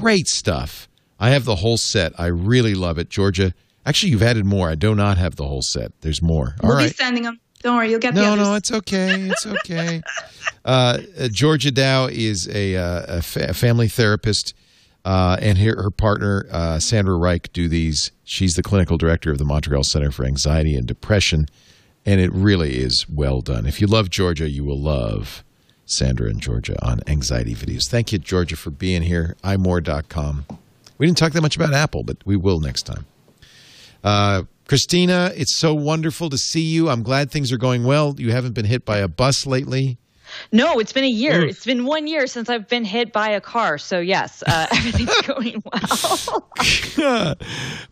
great 0.01 0.29
stuff. 0.29 0.89
I 1.19 1.31
have 1.31 1.45
the 1.45 1.57
whole 1.57 1.77
set. 1.77 2.13
I 2.19 2.27
really 2.27 2.75
love 2.75 2.99
it. 2.99 3.09
Georgia, 3.09 3.55
actually, 3.87 4.11
you've 4.11 4.23
added 4.23 4.45
more. 4.45 4.69
I 4.69 4.75
do 4.75 4.95
not 4.95 5.19
have 5.19 5.37
the 5.37 5.47
whole 5.47 5.63
set. 5.63 5.93
There's 6.01 6.21
more. 6.23 6.55
All 6.63 6.69
We'll 6.71 6.79
right. 6.79 6.91
be 6.91 6.95
sending 6.95 7.23
them. 7.25 7.41
Don't 7.63 7.77
worry, 7.77 7.91
you'll 7.91 8.01
get 8.01 8.15
the 8.15 8.23
No, 8.23 8.33
others. 8.33 8.47
no, 8.49 8.55
it's 8.55 8.73
okay. 8.73 9.21
It's 9.31 9.47
okay. 9.47 10.03
uh, 10.65 10.99
uh, 11.19 11.29
Georgia 11.29 11.71
Dow 11.71 12.07
is 12.07 12.49
a, 12.49 12.77
uh, 12.77 13.19
a, 13.19 13.23
fa- 13.23 13.51
a 13.51 13.55
family 13.55 13.89
therapist, 13.89 14.55
uh, 15.05 15.37
and 15.41 15.59
her, 15.59 15.81
her 15.83 15.91
partner, 15.91 16.47
uh, 16.51 16.79
Sandra 16.79 17.17
Reich, 17.17 17.53
do 17.53 17.69
these. 17.69 18.11
She's 18.25 18.57
the 18.57 18.63
clinical 18.63 18.99
director 18.99 19.31
of 19.31 19.39
the 19.39 19.45
Montreal 19.45 19.85
Center 19.85 20.11
for 20.11 20.25
Anxiety 20.25 20.75
and 20.75 20.87
Depression, 20.87 21.47
and 22.07 22.21
it 22.21 22.33
really 22.33 22.79
is 22.79 23.09
well 23.09 23.41
done. 23.41 23.67
If 23.67 23.81
you 23.81 23.87
love 23.87 24.11
Georgia, 24.11 24.49
you 24.49 24.65
will 24.65 24.79
love 24.81 25.45
Sandra 25.85 26.29
and 26.31 26.41
Georgia 26.41 26.77
on 26.85 27.01
anxiety 27.07 27.55
videos. 27.55 27.89
Thank 27.89 28.13
you, 28.13 28.19
Georgia, 28.19 28.57
for 28.57 28.71
being 28.71 29.03
here. 29.03 29.37
imore.com. 29.45 30.47
We 30.99 31.07
didn't 31.07 31.19
talk 31.19 31.33
that 31.33 31.43
much 31.43 31.57
about 31.57 31.75
Apple, 31.75 32.03
but 32.05 32.17
we 32.25 32.37
will 32.37 32.61
next 32.61 32.83
time. 32.83 33.07
Christina, 34.69 35.33
it's 35.35 35.57
so 35.57 35.75
wonderful 35.75 36.31
to 36.31 36.39
see 36.39 36.63
you. 36.63 36.89
I'm 36.89 37.03
glad 37.03 37.31
things 37.31 37.53
are 37.53 37.59
going 37.59 37.85
well. 37.85 38.15
You 38.19 38.33
haven't 38.33 38.53
been 38.53 38.65
hit 38.65 38.85
by 38.85 38.99
a 38.99 39.09
bus 39.09 39.47
lately. 39.47 39.99
No, 40.51 40.79
it's 40.79 40.93
been 40.93 41.05
a 41.05 41.09
year. 41.09 41.43
Oof. 41.43 41.51
It's 41.51 41.65
been 41.65 41.85
one 41.85 42.07
year 42.07 42.27
since 42.27 42.49
I've 42.49 42.69
been 42.69 42.85
hit 42.85 43.13
by 43.13 43.31
a 43.31 43.41
car. 43.41 43.79
So 43.79 44.01
yes, 44.01 44.43
uh, 44.47 44.67
everything's 44.73 45.21
going 45.23 45.63
well. 45.65 46.51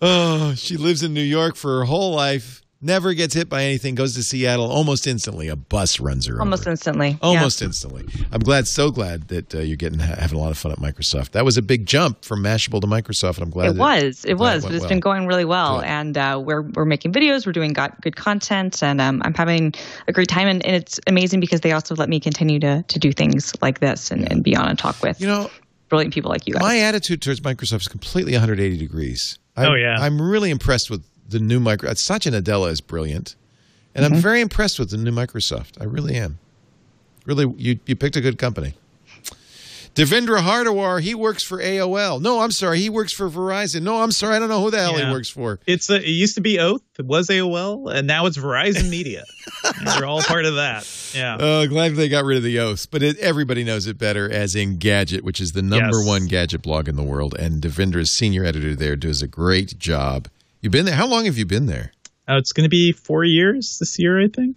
oh, 0.02 0.54
she 0.56 0.76
lives 0.76 1.02
in 1.02 1.14
New 1.14 1.20
York 1.22 1.56
for 1.56 1.78
her 1.80 1.84
whole 1.84 2.14
life. 2.14 2.59
Never 2.82 3.12
gets 3.12 3.34
hit 3.34 3.50
by 3.50 3.64
anything. 3.64 3.94
Goes 3.94 4.14
to 4.14 4.22
Seattle 4.22 4.64
almost 4.70 5.06
instantly. 5.06 5.48
A 5.48 5.56
bus 5.56 6.00
runs 6.00 6.24
her 6.26 6.40
Almost 6.40 6.62
over. 6.62 6.70
instantly. 6.70 7.18
Almost 7.20 7.60
instantly. 7.60 8.06
I'm 8.32 8.40
glad, 8.40 8.66
so 8.66 8.90
glad 8.90 9.28
that 9.28 9.54
uh, 9.54 9.58
you're 9.58 9.76
getting 9.76 9.98
having 9.98 10.38
a 10.38 10.40
lot 10.40 10.50
of 10.50 10.56
fun 10.56 10.72
at 10.72 10.78
Microsoft. 10.78 11.32
That 11.32 11.44
was 11.44 11.58
a 11.58 11.62
big 11.62 11.84
jump 11.84 12.24
from 12.24 12.42
Mashable 12.42 12.80
to 12.80 12.86
Microsoft, 12.86 13.34
and 13.34 13.42
I'm 13.44 13.50
glad 13.50 13.66
It 13.70 13.74
that- 13.74 13.80
was, 13.80 14.24
it 14.24 14.38
glad 14.38 14.54
was, 14.54 14.62
but 14.62 14.68
went 14.70 14.74
it's 14.76 14.82
well. 14.84 14.88
been 14.88 15.00
going 15.00 15.26
really 15.26 15.44
well, 15.44 15.80
Good. 15.80 15.88
and 15.88 16.16
uh, 16.16 16.42
we're 16.42 16.62
we're 16.62 16.86
making 16.86 17.12
videos, 17.12 17.44
we're 17.44 17.52
doing 17.52 17.74
got 17.74 18.00
good 18.00 18.16
content, 18.16 18.82
and 18.82 18.98
um, 18.98 19.20
I'm 19.26 19.34
having 19.34 19.74
a 20.08 20.12
great 20.12 20.28
time, 20.28 20.48
and, 20.48 20.64
and 20.64 20.74
it's 20.74 20.98
amazing 21.06 21.40
because 21.40 21.60
they 21.60 21.72
also 21.72 21.94
let 21.96 22.08
me 22.08 22.18
continue 22.18 22.58
to 22.60 22.82
to 22.88 22.98
do 22.98 23.12
things 23.12 23.52
like 23.60 23.80
this 23.80 24.10
and, 24.10 24.30
and 24.32 24.42
be 24.42 24.56
on 24.56 24.68
and 24.68 24.78
talk 24.78 25.02
with 25.02 25.20
You 25.20 25.26
know, 25.26 25.50
brilliant 25.90 26.14
people 26.14 26.30
like 26.30 26.46
you 26.46 26.54
guys. 26.54 26.62
my 26.62 26.78
attitude 26.78 27.20
towards 27.20 27.40
Microsoft 27.40 27.82
is 27.82 27.88
completely 27.88 28.32
180 28.32 28.78
degrees. 28.78 29.38
I, 29.54 29.66
Oh, 29.66 29.74
yeah. 29.74 29.96
I'm 30.00 30.18
really 30.22 30.48
impressed 30.48 30.88
with 30.88 31.04
the 31.30 31.40
new 31.40 31.60
micro. 31.60 31.92
Satya 31.94 32.32
Nadella 32.32 32.70
is 32.70 32.80
brilliant, 32.80 33.36
and 33.94 34.04
Mm-hmm. 34.04 34.14
I'm 34.14 34.20
very 34.20 34.40
impressed 34.40 34.78
with 34.78 34.90
the 34.90 34.96
new 34.96 35.10
Microsoft. 35.12 35.80
I 35.80 35.84
really 35.84 36.14
am. 36.16 36.38
Really, 37.26 37.52
you 37.58 37.78
you 37.86 37.96
picked 37.96 38.16
a 38.16 38.20
good 38.20 38.38
company. 38.38 38.74
Devindra 39.96 40.38
Hardawar, 40.40 41.00
he 41.00 41.16
works 41.16 41.42
for 41.42 41.58
AOL. 41.58 42.22
No, 42.22 42.40
I'm 42.40 42.52
sorry, 42.52 42.78
he 42.78 42.88
works 42.88 43.12
for 43.12 43.28
Verizon. 43.28 43.82
No, 43.82 44.00
I'm 44.00 44.12
sorry, 44.12 44.36
I 44.36 44.38
don't 44.38 44.48
know 44.48 44.62
who 44.62 44.70
the 44.70 44.78
hell 44.78 44.96
he 44.96 45.02
works 45.10 45.28
for. 45.28 45.58
It's 45.66 45.90
a, 45.90 45.96
it 45.96 46.06
used 46.06 46.36
to 46.36 46.40
be 46.40 46.60
Oath, 46.60 46.80
it 46.96 47.04
was 47.04 47.28
AOL, 47.28 47.92
and 47.92 48.06
now 48.06 48.26
it's 48.26 48.38
Verizon 48.38 48.88
Media. 48.98 49.24
And 49.64 49.86
We're 50.00 50.06
all 50.06 50.22
part 50.22 50.44
of 50.44 50.54
that. 50.54 50.88
Yeah. 51.12 51.36
Oh, 51.40 51.66
glad 51.66 51.96
they 51.96 52.08
got 52.08 52.24
rid 52.24 52.36
of 52.36 52.44
the 52.44 52.60
oaths, 52.60 52.86
but 52.86 53.02
it, 53.02 53.18
everybody 53.18 53.64
knows 53.64 53.88
it 53.88 53.98
better 53.98 54.30
as 54.30 54.54
Engadget, 54.54 55.22
which 55.22 55.40
is 55.40 55.52
the 55.52 55.62
number 55.62 55.98
Yes. 55.98 56.06
one 56.06 56.26
gadget 56.26 56.62
blog 56.62 56.88
in 56.88 56.94
the 56.94 57.02
world. 57.02 57.34
And 57.36 57.60
Devindra's 57.60 58.16
senior 58.16 58.44
editor 58.44 58.76
there 58.76 58.94
does 58.94 59.22
a 59.22 59.26
great 59.28 59.76
job. 59.76 60.28
You've 60.60 60.72
been 60.72 60.84
there. 60.84 60.94
How 60.94 61.06
long 61.06 61.24
have 61.24 61.38
you 61.38 61.46
been 61.46 61.66
there? 61.66 61.92
Uh, 62.28 62.36
it's 62.36 62.52
going 62.52 62.64
to 62.64 62.68
be 62.70 62.92
four 62.92 63.24
years 63.24 63.78
this 63.80 63.98
year, 63.98 64.20
I 64.22 64.28
think. 64.28 64.56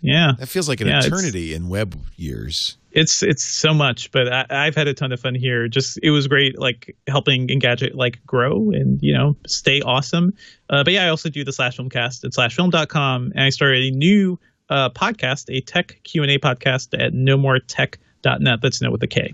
Yeah. 0.00 0.32
That 0.38 0.48
feels 0.48 0.68
like 0.68 0.80
an 0.80 0.88
Yeah, 0.88 1.00
eternity 1.04 1.54
in 1.54 1.68
web 1.68 1.96
years. 2.16 2.76
it's 2.90 3.22
it's 3.22 3.42
so 3.44 3.72
much 3.72 4.10
but 4.12 4.30
I, 4.30 4.44
i've 4.66 4.74
had 4.74 4.86
a 4.86 4.92
ton 4.92 5.12
of 5.12 5.20
fun 5.20 5.34
here 5.34 5.66
just 5.66 5.98
it 6.02 6.10
was 6.10 6.26
great 6.28 6.58
like 6.58 6.94
helping 7.06 7.48
engadget 7.48 7.94
like 7.94 8.20
grow 8.26 8.70
and 8.70 9.00
you 9.00 9.14
know 9.14 9.34
stay 9.46 9.80
awesome 9.80 10.34
uh, 10.68 10.84
but 10.84 10.92
yeah 10.92 11.06
i 11.06 11.08
also 11.08 11.30
do 11.30 11.42
the 11.42 11.52
slash 11.54 11.78
filmcast 11.78 12.22
at 12.24 12.32
slashfilm.com 12.32 13.32
and 13.34 13.44
i 13.44 13.48
started 13.48 13.82
a 13.84 13.96
new 13.96 14.38
uh, 14.68 14.90
podcast 14.90 15.44
a 15.48 15.62
tech 15.62 16.00
q&a 16.04 16.36
podcast 16.38 16.88
at 17.00 17.14
nomoretech.net 17.14 18.58
that's 18.60 18.82
no 18.82 18.90
with 18.90 19.02
a 19.02 19.06
k 19.08 19.32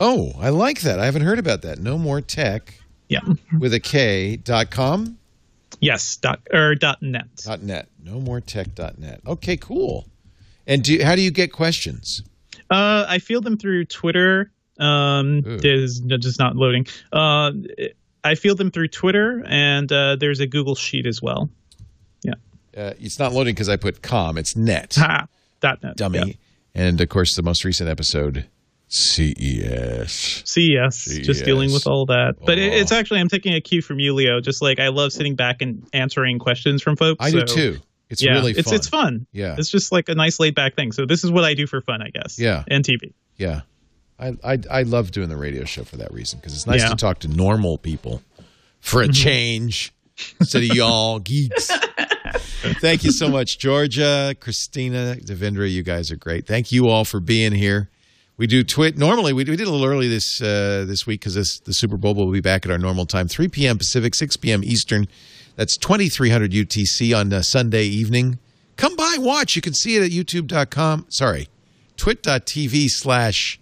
Oh, 0.00 0.30
I 0.38 0.50
like 0.50 0.82
that. 0.82 1.00
I 1.00 1.06
haven't 1.06 1.22
heard 1.22 1.40
about 1.40 1.62
that. 1.62 1.80
No 1.80 1.98
more 1.98 2.20
tech 2.20 2.74
yeah 3.08 3.18
with 3.58 3.74
a 3.74 3.80
K 3.80 4.36
dot 4.36 4.70
com 4.70 5.18
yes 5.80 6.16
dot 6.16 6.40
or 6.52 6.74
dot 6.74 7.02
net 7.02 7.26
dot 7.44 7.62
net. 7.62 7.88
No 8.02 8.20
more 8.20 8.40
tech 8.40 8.74
dot 8.74 8.98
net. 8.98 9.20
Okay, 9.26 9.56
cool. 9.56 10.06
And 10.66 10.82
do 10.82 11.02
how 11.02 11.14
do 11.16 11.22
you 11.22 11.30
get 11.30 11.52
questions? 11.52 12.22
uh, 12.70 13.06
i 13.08 13.18
feel 13.18 13.40
them 13.40 13.56
through 13.56 13.84
twitter 13.86 14.50
um 14.78 15.42
Ooh. 15.46 15.56
there's 15.58 16.00
just 16.00 16.38
not 16.38 16.54
loading 16.56 16.86
uh, 17.12 17.50
i 18.24 18.34
feel 18.34 18.54
them 18.54 18.70
through 18.70 18.88
twitter 18.88 19.42
and 19.46 19.90
uh, 19.90 20.16
there's 20.16 20.40
a 20.40 20.46
google 20.46 20.74
sheet 20.74 21.06
as 21.06 21.22
well 21.22 21.48
Yeah. 22.22 22.34
Uh, 22.76 22.92
it's 23.00 23.18
not 23.18 23.32
loading 23.32 23.54
because 23.54 23.68
I 23.70 23.76
put 23.76 24.02
com. 24.02 24.36
It's 24.36 24.54
net. 24.54 24.96
ha 24.96 25.26
dot 25.60 25.82
net 25.82 25.96
Dummy. 25.96 26.18
Yeah. 26.18 26.32
And 26.74 27.00
of 27.00 27.08
course, 27.08 27.34
the 27.34 27.42
most 27.42 27.64
recent 27.64 27.88
episode, 27.88 28.46
E 28.90 29.60
CES. 29.62 30.42
CES, 30.46 31.18
just 31.18 31.44
dealing 31.44 31.72
with 31.72 31.86
all 31.86 32.06
that. 32.06 32.34
But 32.44 32.58
it, 32.58 32.72
Oh. 32.72 32.76
it's 32.76 32.92
actually 32.92 33.20
I'm 33.20 33.28
taking 33.28 33.54
a 33.54 33.60
cue 33.60 33.82
from 33.82 33.98
you, 34.00 34.14
Leo. 34.14 34.40
Just 34.40 34.62
like 34.62 34.80
I 34.80 34.88
love 34.88 35.12
sitting 35.12 35.34
back 35.34 35.60
and 35.60 35.86
answering 35.92 36.38
questions 36.38 36.82
from 36.82 36.96
folks. 36.96 37.24
I 37.24 37.30
do 37.30 37.44
too. 37.44 37.78
It's 38.10 38.22
yeah, 38.22 38.32
really 38.32 38.54
fun. 38.54 38.60
it's 38.60 38.72
it's 38.72 38.88
fun. 38.88 39.26
Yeah. 39.32 39.56
it's 39.58 39.68
just 39.70 39.92
like 39.92 40.08
a 40.08 40.14
nice 40.14 40.40
laid 40.40 40.54
back 40.54 40.74
thing. 40.74 40.92
So 40.92 41.04
this 41.04 41.24
is 41.24 41.30
what 41.30 41.44
I 41.44 41.52
do 41.52 41.66
for 41.66 41.82
fun, 41.82 42.00
I 42.00 42.08
guess. 42.08 42.38
Yeah. 42.38 42.64
and 42.68 42.82
TV. 42.82 43.12
Yeah. 43.36 43.60
I, 44.18 44.32
I, 44.42 44.58
I 44.70 44.82
love 44.82 45.10
doing 45.10 45.28
the 45.28 45.36
radio 45.36 45.64
show 45.64 45.84
for 45.84 45.98
that 45.98 46.12
reason 46.12 46.38
because 46.40 46.54
it's 46.54 46.66
nice 46.66 46.80
Yeah. 46.80 46.86
Mm-hmm. 46.86 46.96
to 46.96 47.00
talk 47.00 47.18
to 47.20 47.28
normal 47.28 47.76
people 47.76 48.22
for 48.80 49.02
a 49.02 49.08
change 49.08 49.92
instead 50.40 50.62
of 50.62 50.68
y'all 50.74 51.18
geeks. 51.20 51.70
Thank 52.80 53.04
you 53.04 53.12
so 53.12 53.28
much, 53.28 53.58
Georgia, 53.58 54.34
Christina, 54.40 55.16
Devindra. 55.20 55.70
You 55.70 55.82
guys 55.82 56.10
are 56.10 56.16
great. 56.16 56.46
Thank 56.46 56.72
you 56.72 56.88
all 56.88 57.04
for 57.04 57.20
being 57.20 57.52
here. 57.52 57.90
We 58.38 58.46
do 58.46 58.62
twit. 58.62 58.96
Normally, 58.96 59.32
we, 59.32 59.42
we 59.44 59.56
did 59.56 59.66
a 59.66 59.70
little 59.70 59.84
early 59.84 60.08
this 60.08 60.40
uh, 60.40 60.84
this 60.86 61.06
week 61.06 61.20
because 61.20 61.60
the 61.64 61.74
Super 61.74 61.96
Bowl 61.96 62.14
will 62.14 62.30
be 62.30 62.40
back 62.40 62.64
at 62.64 62.70
our 62.70 62.78
normal 62.78 63.04
time, 63.04 63.26
3 63.26 63.48
p.m. 63.48 63.76
Pacific, 63.76 64.14
6 64.14 64.36
p.m. 64.36 64.62
Eastern. 64.62 65.08
That's 65.56 65.76
2300 65.76 66.52
UTC 66.52 67.18
on 67.18 67.32
uh, 67.32 67.42
Sunday 67.42 67.84
evening. 67.84 68.38
Come 68.76 68.94
by, 68.94 69.16
watch. 69.18 69.56
You 69.56 69.62
can 69.62 69.74
see 69.74 69.96
it 69.96 70.04
at 70.04 70.12
youtube.com. 70.12 71.06
Sorry, 71.08 71.48
twit.tv 71.96 72.88
slash 72.90 73.58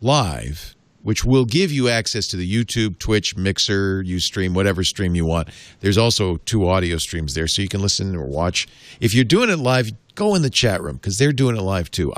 live, 0.00 0.74
which 1.02 1.24
will 1.24 1.44
give 1.44 1.70
you 1.70 1.88
access 1.88 2.26
to 2.26 2.36
the 2.36 2.52
YouTube, 2.52 2.98
Twitch, 2.98 3.36
Mixer, 3.36 4.02
Ustream, 4.02 4.54
whatever 4.54 4.82
stream 4.82 5.14
you 5.14 5.24
want. 5.24 5.50
There's 5.78 5.98
also 5.98 6.38
two 6.38 6.66
audio 6.66 6.96
streams 6.98 7.34
there, 7.34 7.46
so 7.46 7.62
you 7.62 7.68
can 7.68 7.80
listen 7.80 8.16
or 8.16 8.26
watch. 8.26 8.66
If 9.00 9.14
you're 9.14 9.24
doing 9.24 9.50
it 9.50 9.60
live, 9.60 9.92
go 10.16 10.34
in 10.34 10.42
the 10.42 10.50
chat 10.50 10.82
room 10.82 10.96
because 10.96 11.18
they're 11.18 11.32
doing 11.32 11.56
it 11.56 11.62
live 11.62 11.92
too. 11.92 12.12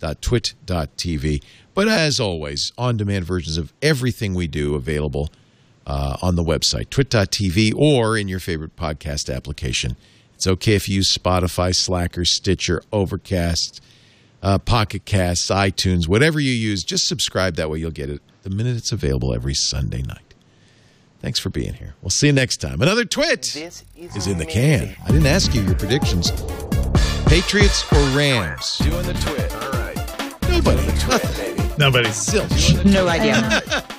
irc.twit.tv. 0.00 1.42
But 1.74 1.88
as 1.88 2.18
always, 2.20 2.72
on 2.78 2.96
demand 2.96 3.24
versions 3.24 3.58
of 3.58 3.72
everything 3.82 4.34
we 4.34 4.46
do 4.46 4.74
available 4.74 5.30
uh, 5.86 6.16
on 6.22 6.36
the 6.36 6.42
website, 6.42 6.90
twit.tv, 6.90 7.74
or 7.76 8.16
in 8.16 8.28
your 8.28 8.40
favorite 8.40 8.76
podcast 8.76 9.34
application. 9.34 9.96
It's 10.34 10.46
okay 10.46 10.74
if 10.74 10.88
you 10.88 10.96
use 10.96 11.16
Spotify, 11.16 11.74
Slacker, 11.74 12.24
Stitcher, 12.24 12.82
Overcast, 12.92 13.80
uh, 14.42 14.58
Pocket 14.58 15.04
Casts, 15.04 15.50
iTunes, 15.50 16.08
whatever 16.08 16.40
you 16.40 16.52
use. 16.52 16.84
Just 16.84 17.08
subscribe. 17.08 17.56
That 17.56 17.70
way 17.70 17.78
you'll 17.78 17.90
get 17.90 18.10
it 18.10 18.20
the 18.42 18.50
minute 18.50 18.76
it's 18.76 18.92
available 18.92 19.34
every 19.34 19.54
Sunday 19.54 20.02
night. 20.02 20.34
Thanks 21.20 21.38
for 21.38 21.50
being 21.50 21.74
here. 21.74 21.94
We'll 22.02 22.10
see 22.10 22.28
you 22.28 22.32
next 22.32 22.58
time. 22.58 22.80
Another 22.82 23.04
twit 23.04 23.56
is 23.56 24.26
in 24.26 24.38
the 24.38 24.46
can. 24.46 24.94
I 25.04 25.08
didn't 25.08 25.26
ask 25.26 25.54
you 25.54 25.62
your 25.62 25.74
predictions. 25.74 26.30
Patriots 27.26 27.90
or 27.92 27.98
Rams? 28.16 28.78
Doing 28.78 29.06
the 29.06 29.14
twit. 29.14 29.75
All 30.56 30.62
right. 30.62 30.76
Nobody. 30.76 30.98
Twit, 31.00 31.36
baby. 31.36 31.70
Nobody. 31.78 32.08
Zilch. 32.08 32.84
No 32.84 33.08
idea. 33.08 33.84